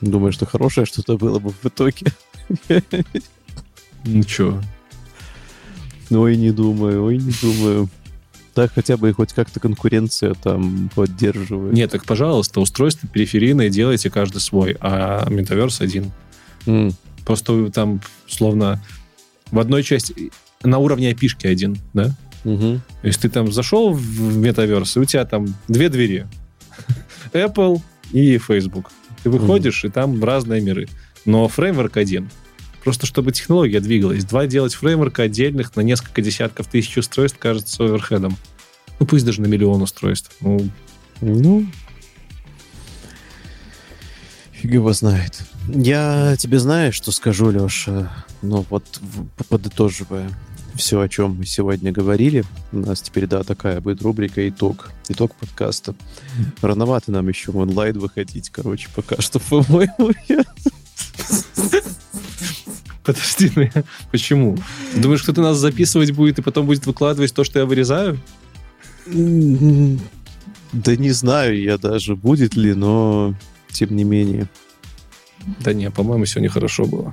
Думаю, 0.00 0.32
что 0.32 0.46
хорошее 0.46 0.86
что-то 0.86 1.16
было 1.16 1.38
бы 1.38 1.50
в 1.50 1.64
итоге. 1.66 2.06
Ну 4.04 4.22
чё? 4.24 4.62
Ой, 6.10 6.36
не 6.36 6.50
думаю, 6.52 7.04
ой, 7.04 7.16
не 7.18 7.32
думаю. 7.42 7.88
Так 8.54 8.72
хотя 8.74 8.96
бы 8.96 9.10
и 9.10 9.12
хоть 9.12 9.32
как-то 9.32 9.60
конкуренция 9.60 10.34
там 10.34 10.88
поддерживает. 10.94 11.74
Нет, 11.74 11.90
так, 11.90 12.04
пожалуйста, 12.04 12.60
устройства 12.60 13.08
периферийные 13.08 13.68
делайте 13.68 14.08
каждый 14.10 14.40
свой, 14.40 14.76
а 14.80 15.28
метаверс 15.28 15.80
один. 15.80 16.12
М, 16.66 16.92
Просто 17.24 17.70
там, 17.72 18.00
словно, 18.28 18.80
в 19.50 19.58
одной 19.58 19.82
части 19.82 20.30
на 20.62 20.78
уровне 20.78 21.10
опишки 21.10 21.46
один, 21.48 21.76
да? 21.92 22.14
Мгм. 22.46 22.80
То 23.02 23.06
есть 23.06 23.20
ты 23.20 23.28
там 23.28 23.52
зашел 23.52 23.92
в 23.92 24.36
метаверс, 24.36 24.96
и 24.96 25.00
у 25.00 25.04
тебя 25.04 25.24
там 25.24 25.46
две 25.68 25.88
двери. 25.88 26.26
Apple 27.32 27.80
и 28.12 28.38
Facebook. 28.38 28.90
Ты 29.22 29.30
выходишь, 29.30 29.84
и 29.84 29.88
там 29.88 30.22
разные 30.22 30.60
миры. 30.60 30.88
Но 31.24 31.48
фреймворк 31.48 31.96
один. 31.96 32.30
Просто 32.84 33.06
чтобы 33.06 33.32
технология 33.32 33.80
двигалась. 33.80 34.24
Два 34.24 34.46
делать 34.46 34.74
фреймворка 34.74 35.24
отдельных 35.24 35.74
на 35.74 35.80
несколько 35.80 36.22
десятков 36.22 36.68
тысяч 36.68 36.96
устройств 36.96 37.38
кажется 37.38 37.84
оверхедом. 37.84 38.36
Ну, 39.00 39.06
пусть 39.06 39.26
даже 39.26 39.42
на 39.42 39.46
миллион 39.46 39.82
устройств. 39.82 40.30
Ну, 40.40 40.70
Ну, 41.20 41.66
фиг 44.52 44.72
его 44.72 44.92
знает. 44.92 45.42
Я 45.68 46.36
тебе 46.38 46.60
знаешь, 46.60 46.94
что 46.94 47.10
скажу, 47.10 47.50
Леша? 47.50 48.12
Ну 48.42 48.64
вот, 48.70 49.00
подытоживая 49.48 50.30
все, 50.76 51.00
о 51.00 51.08
чем 51.08 51.36
мы 51.38 51.46
сегодня 51.46 51.92
говорили, 51.92 52.44
у 52.72 52.78
нас 52.78 53.00
теперь, 53.00 53.26
да, 53.26 53.42
такая 53.42 53.80
будет 53.80 54.02
рубрика 54.02 54.46
«Итог». 54.48 54.90
Итог 55.08 55.34
подкаста. 55.34 55.94
Рановато 56.60 57.12
нам 57.12 57.28
еще 57.28 57.52
в 57.52 57.56
онлайн 57.56 57.98
выходить, 57.98 58.50
короче, 58.50 58.88
пока 58.94 59.20
что, 59.20 59.38
по-моему. 59.38 60.12
я- 60.28 60.44
подожди, 63.04 63.52
ну 63.54 63.62
я- 63.62 63.84
почему? 64.10 64.56
Ты 64.94 65.00
Думаешь, 65.00 65.22
кто-то 65.22 65.40
нас 65.42 65.58
записывать 65.58 66.10
будет 66.12 66.38
и 66.38 66.42
потом 66.42 66.66
будет 66.66 66.86
выкладывать 66.86 67.32
то, 67.34 67.44
что 67.44 67.58
я 67.58 67.64
вырезаю? 67.66 68.20
Да 69.06 70.96
не 70.96 71.10
знаю 71.10 71.60
я 71.60 71.78
даже, 71.78 72.16
будет 72.16 72.54
ли, 72.56 72.74
но 72.74 73.34
тем 73.70 73.94
не 73.94 74.04
менее. 74.04 74.48
Да 75.60 75.72
не, 75.72 75.90
по-моему, 75.90 76.26
сегодня 76.26 76.50
хорошо 76.50 76.86
было. 76.86 77.12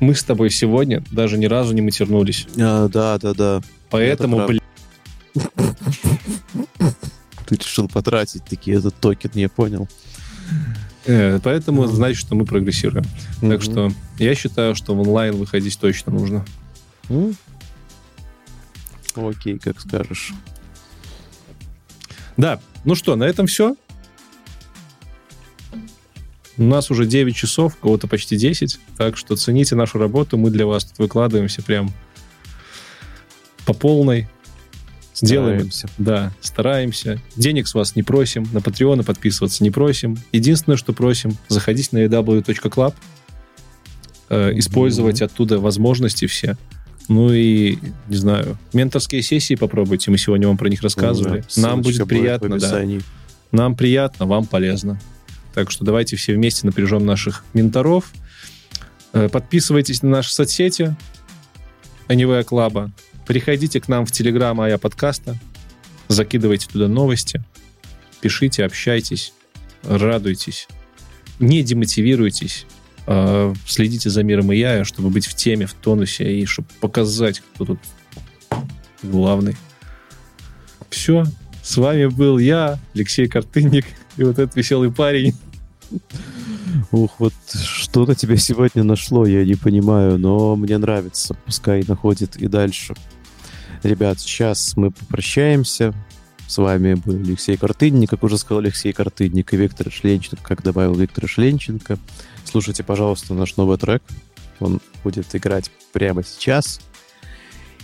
Мы 0.00 0.14
с 0.14 0.22
тобой 0.24 0.50
сегодня 0.50 1.02
даже 1.10 1.38
ни 1.38 1.46
разу 1.46 1.74
не 1.74 1.80
матернулись. 1.82 2.46
А, 2.58 2.88
да, 2.88 3.18
да, 3.18 3.34
да. 3.34 3.60
Поэтому, 3.90 4.46
блин, 4.46 4.60
Ты 7.46 7.54
решил 7.56 7.88
потратить 7.88 8.44
такие 8.44 8.76
этот 8.78 8.94
токен, 8.96 9.30
я 9.34 9.48
понял. 9.48 9.88
э, 11.06 11.40
поэтому 11.42 11.82
Мгм. 11.84 11.92
значит, 11.94 12.18
что 12.20 12.34
мы 12.34 12.44
прогрессируем. 12.44 13.04
Так 13.40 13.42
Мгм. 13.42 13.60
что 13.62 13.92
я 14.18 14.34
считаю, 14.34 14.74
что 14.74 14.94
в 14.94 15.00
онлайн 15.00 15.34
выходить 15.36 15.78
точно 15.78 16.12
нужно. 16.12 16.44
М? 17.08 17.34
Окей, 19.16 19.58
как 19.58 19.80
скажешь. 19.80 20.32
Да, 22.36 22.60
ну 22.84 22.94
что, 22.94 23.16
на 23.16 23.24
этом 23.24 23.46
все. 23.46 23.74
У 26.58 26.64
нас 26.64 26.90
уже 26.90 27.06
9 27.06 27.36
часов, 27.36 27.76
кого-то 27.76 28.08
почти 28.08 28.36
10. 28.36 28.80
Так 28.96 29.16
что 29.16 29.36
цените 29.36 29.76
нашу 29.76 29.98
работу. 29.98 30.36
Мы 30.36 30.50
для 30.50 30.66
вас 30.66 30.84
тут 30.84 30.98
выкладываемся 30.98 31.62
прям 31.62 31.92
по 33.64 33.72
полной. 33.72 34.28
Делаем. 35.20 35.70
Стараемся. 35.70 35.88
Да, 35.98 36.32
стараемся. 36.40 37.20
Денег 37.36 37.68
с 37.68 37.74
вас 37.74 37.96
не 37.96 38.02
просим. 38.02 38.48
На 38.52 38.58
Patreon 38.58 39.04
подписываться 39.04 39.62
не 39.64 39.70
просим. 39.70 40.16
Единственное, 40.32 40.76
что 40.76 40.92
просим, 40.92 41.36
заходить 41.48 41.92
на 41.92 41.98
aw.club, 41.98 42.94
э, 44.28 44.58
использовать 44.58 45.22
оттуда 45.22 45.58
возможности 45.58 46.26
все. 46.26 46.56
Ну 47.08 47.32
и, 47.32 47.78
не 48.08 48.16
знаю, 48.16 48.58
менторские 48.72 49.22
сессии 49.22 49.54
попробуйте. 49.54 50.10
Мы 50.10 50.18
сегодня 50.18 50.46
вам 50.46 50.56
про 50.56 50.68
них 50.68 50.82
рассказывали. 50.82 51.44
Да, 51.56 51.62
Нам 51.62 51.82
ссылочка 51.82 52.04
будет 52.04 52.20
приятно, 52.20 52.56
в 52.56 52.60
да. 52.60 52.84
Нам 53.50 53.76
приятно, 53.76 54.26
вам 54.26 54.44
полезно. 54.46 55.00
Так 55.58 55.72
что 55.72 55.84
давайте 55.84 56.14
все 56.14 56.34
вместе 56.34 56.64
напряжем 56.68 57.04
наших 57.04 57.44
менторов. 57.52 58.12
Э, 59.12 59.28
Подписывайтесь 59.28 60.04
на 60.04 60.08
наши 60.10 60.32
соцсети 60.32 60.94
Anyway 62.06 62.44
Клаба. 62.44 62.92
Приходите 63.26 63.80
к 63.80 63.88
нам 63.88 64.06
в 64.06 64.12
Телеграм 64.12 64.60
Ая 64.60 64.78
подкаста. 64.78 65.36
Закидывайте 66.06 66.68
туда 66.68 66.86
новости. 66.86 67.42
Пишите, 68.20 68.64
общайтесь, 68.64 69.32
радуйтесь. 69.82 70.68
Не 71.40 71.64
демотивируйтесь. 71.64 72.64
а 73.08 73.52
Следите 73.66 74.10
за 74.10 74.22
миром 74.22 74.52
и 74.52 74.58
я, 74.58 74.84
чтобы 74.84 75.10
быть 75.10 75.26
в 75.26 75.34
теме, 75.34 75.66
в 75.66 75.74
тонусе 75.74 76.38
и 76.38 76.46
чтобы 76.46 76.68
показать, 76.78 77.40
кто 77.40 77.64
тут 77.64 77.80
главный. 79.02 79.56
Все. 80.88 81.24
С 81.64 81.76
вами 81.78 82.06
был 82.06 82.38
я, 82.38 82.78
Алексей 82.94 83.26
Картынник, 83.26 83.86
и 84.16 84.22
вот 84.22 84.38
этот 84.38 84.54
веселый 84.54 84.92
парень. 84.92 85.34
Ух, 86.92 87.14
вот 87.18 87.32
что-то 87.62 88.14
тебя 88.14 88.36
сегодня 88.36 88.82
нашло, 88.82 89.26
я 89.26 89.44
не 89.44 89.54
понимаю, 89.54 90.18
но 90.18 90.56
мне 90.56 90.78
нравится. 90.78 91.34
Пускай 91.44 91.84
находит 91.86 92.36
и 92.36 92.46
дальше. 92.46 92.94
Ребят, 93.82 94.20
сейчас 94.20 94.76
мы 94.76 94.90
попрощаемся. 94.90 95.94
С 96.46 96.56
вами 96.56 96.94
был 96.94 97.16
Алексей 97.16 97.56
Картынник, 97.56 98.10
как 98.10 98.22
уже 98.22 98.38
сказал 98.38 98.60
Алексей 98.60 98.92
Картынник, 98.92 99.52
и 99.52 99.56
Виктор 99.56 99.92
Шленченко, 99.92 100.42
как 100.42 100.62
добавил 100.62 100.94
Виктор 100.94 101.28
Шленченко. 101.28 101.98
Слушайте, 102.44 102.82
пожалуйста, 102.82 103.34
наш 103.34 103.56
новый 103.56 103.76
трек. 103.76 104.02
Он 104.58 104.80
будет 105.04 105.34
играть 105.34 105.70
прямо 105.92 106.24
сейчас. 106.24 106.80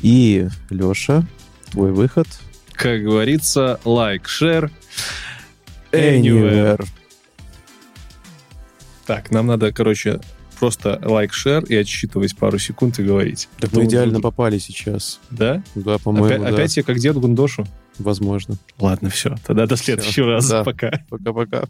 И, 0.01 0.49
Леша, 0.71 1.27
твой 1.71 1.93
выход. 1.93 2.27
Как 2.73 3.03
говорится, 3.03 3.79
лайк, 3.85 4.29
шер, 4.29 4.71
Anywhere. 5.93 6.85
Так, 9.07 9.31
нам 9.31 9.47
надо, 9.47 9.73
короче, 9.73 10.21
просто 10.59 11.01
лайк, 11.05 11.33
шер 11.33 11.65
и 11.65 11.77
отсчитывать 11.77 12.37
пару 12.37 12.59
секунд 12.59 12.99
и 12.99 13.03
говорить. 13.03 13.49
Так 13.59 13.73
Ну, 13.73 13.81
мы 13.81 13.87
идеально 13.87 14.15
ну, 14.15 14.21
попали 14.21 14.59
сейчас. 14.59 15.21
Да? 15.31 15.63
Да, 15.75 15.95
Опять, 15.95 16.03
по-моему, 16.03 16.45
да. 16.45 16.51
опять 16.51 16.77
я 16.77 16.83
как 16.83 16.99
дед 16.99 17.17
Гундошу? 17.17 17.67
Возможно. 17.99 18.57
Ладно, 18.79 19.11
все. 19.11 19.37
Тогда 19.47 19.67
до 19.67 19.77
следующего 19.77 20.27
раза. 20.29 20.59
Да. 20.59 20.65
Пока. 20.65 21.05
Пока-пока. 21.09 21.69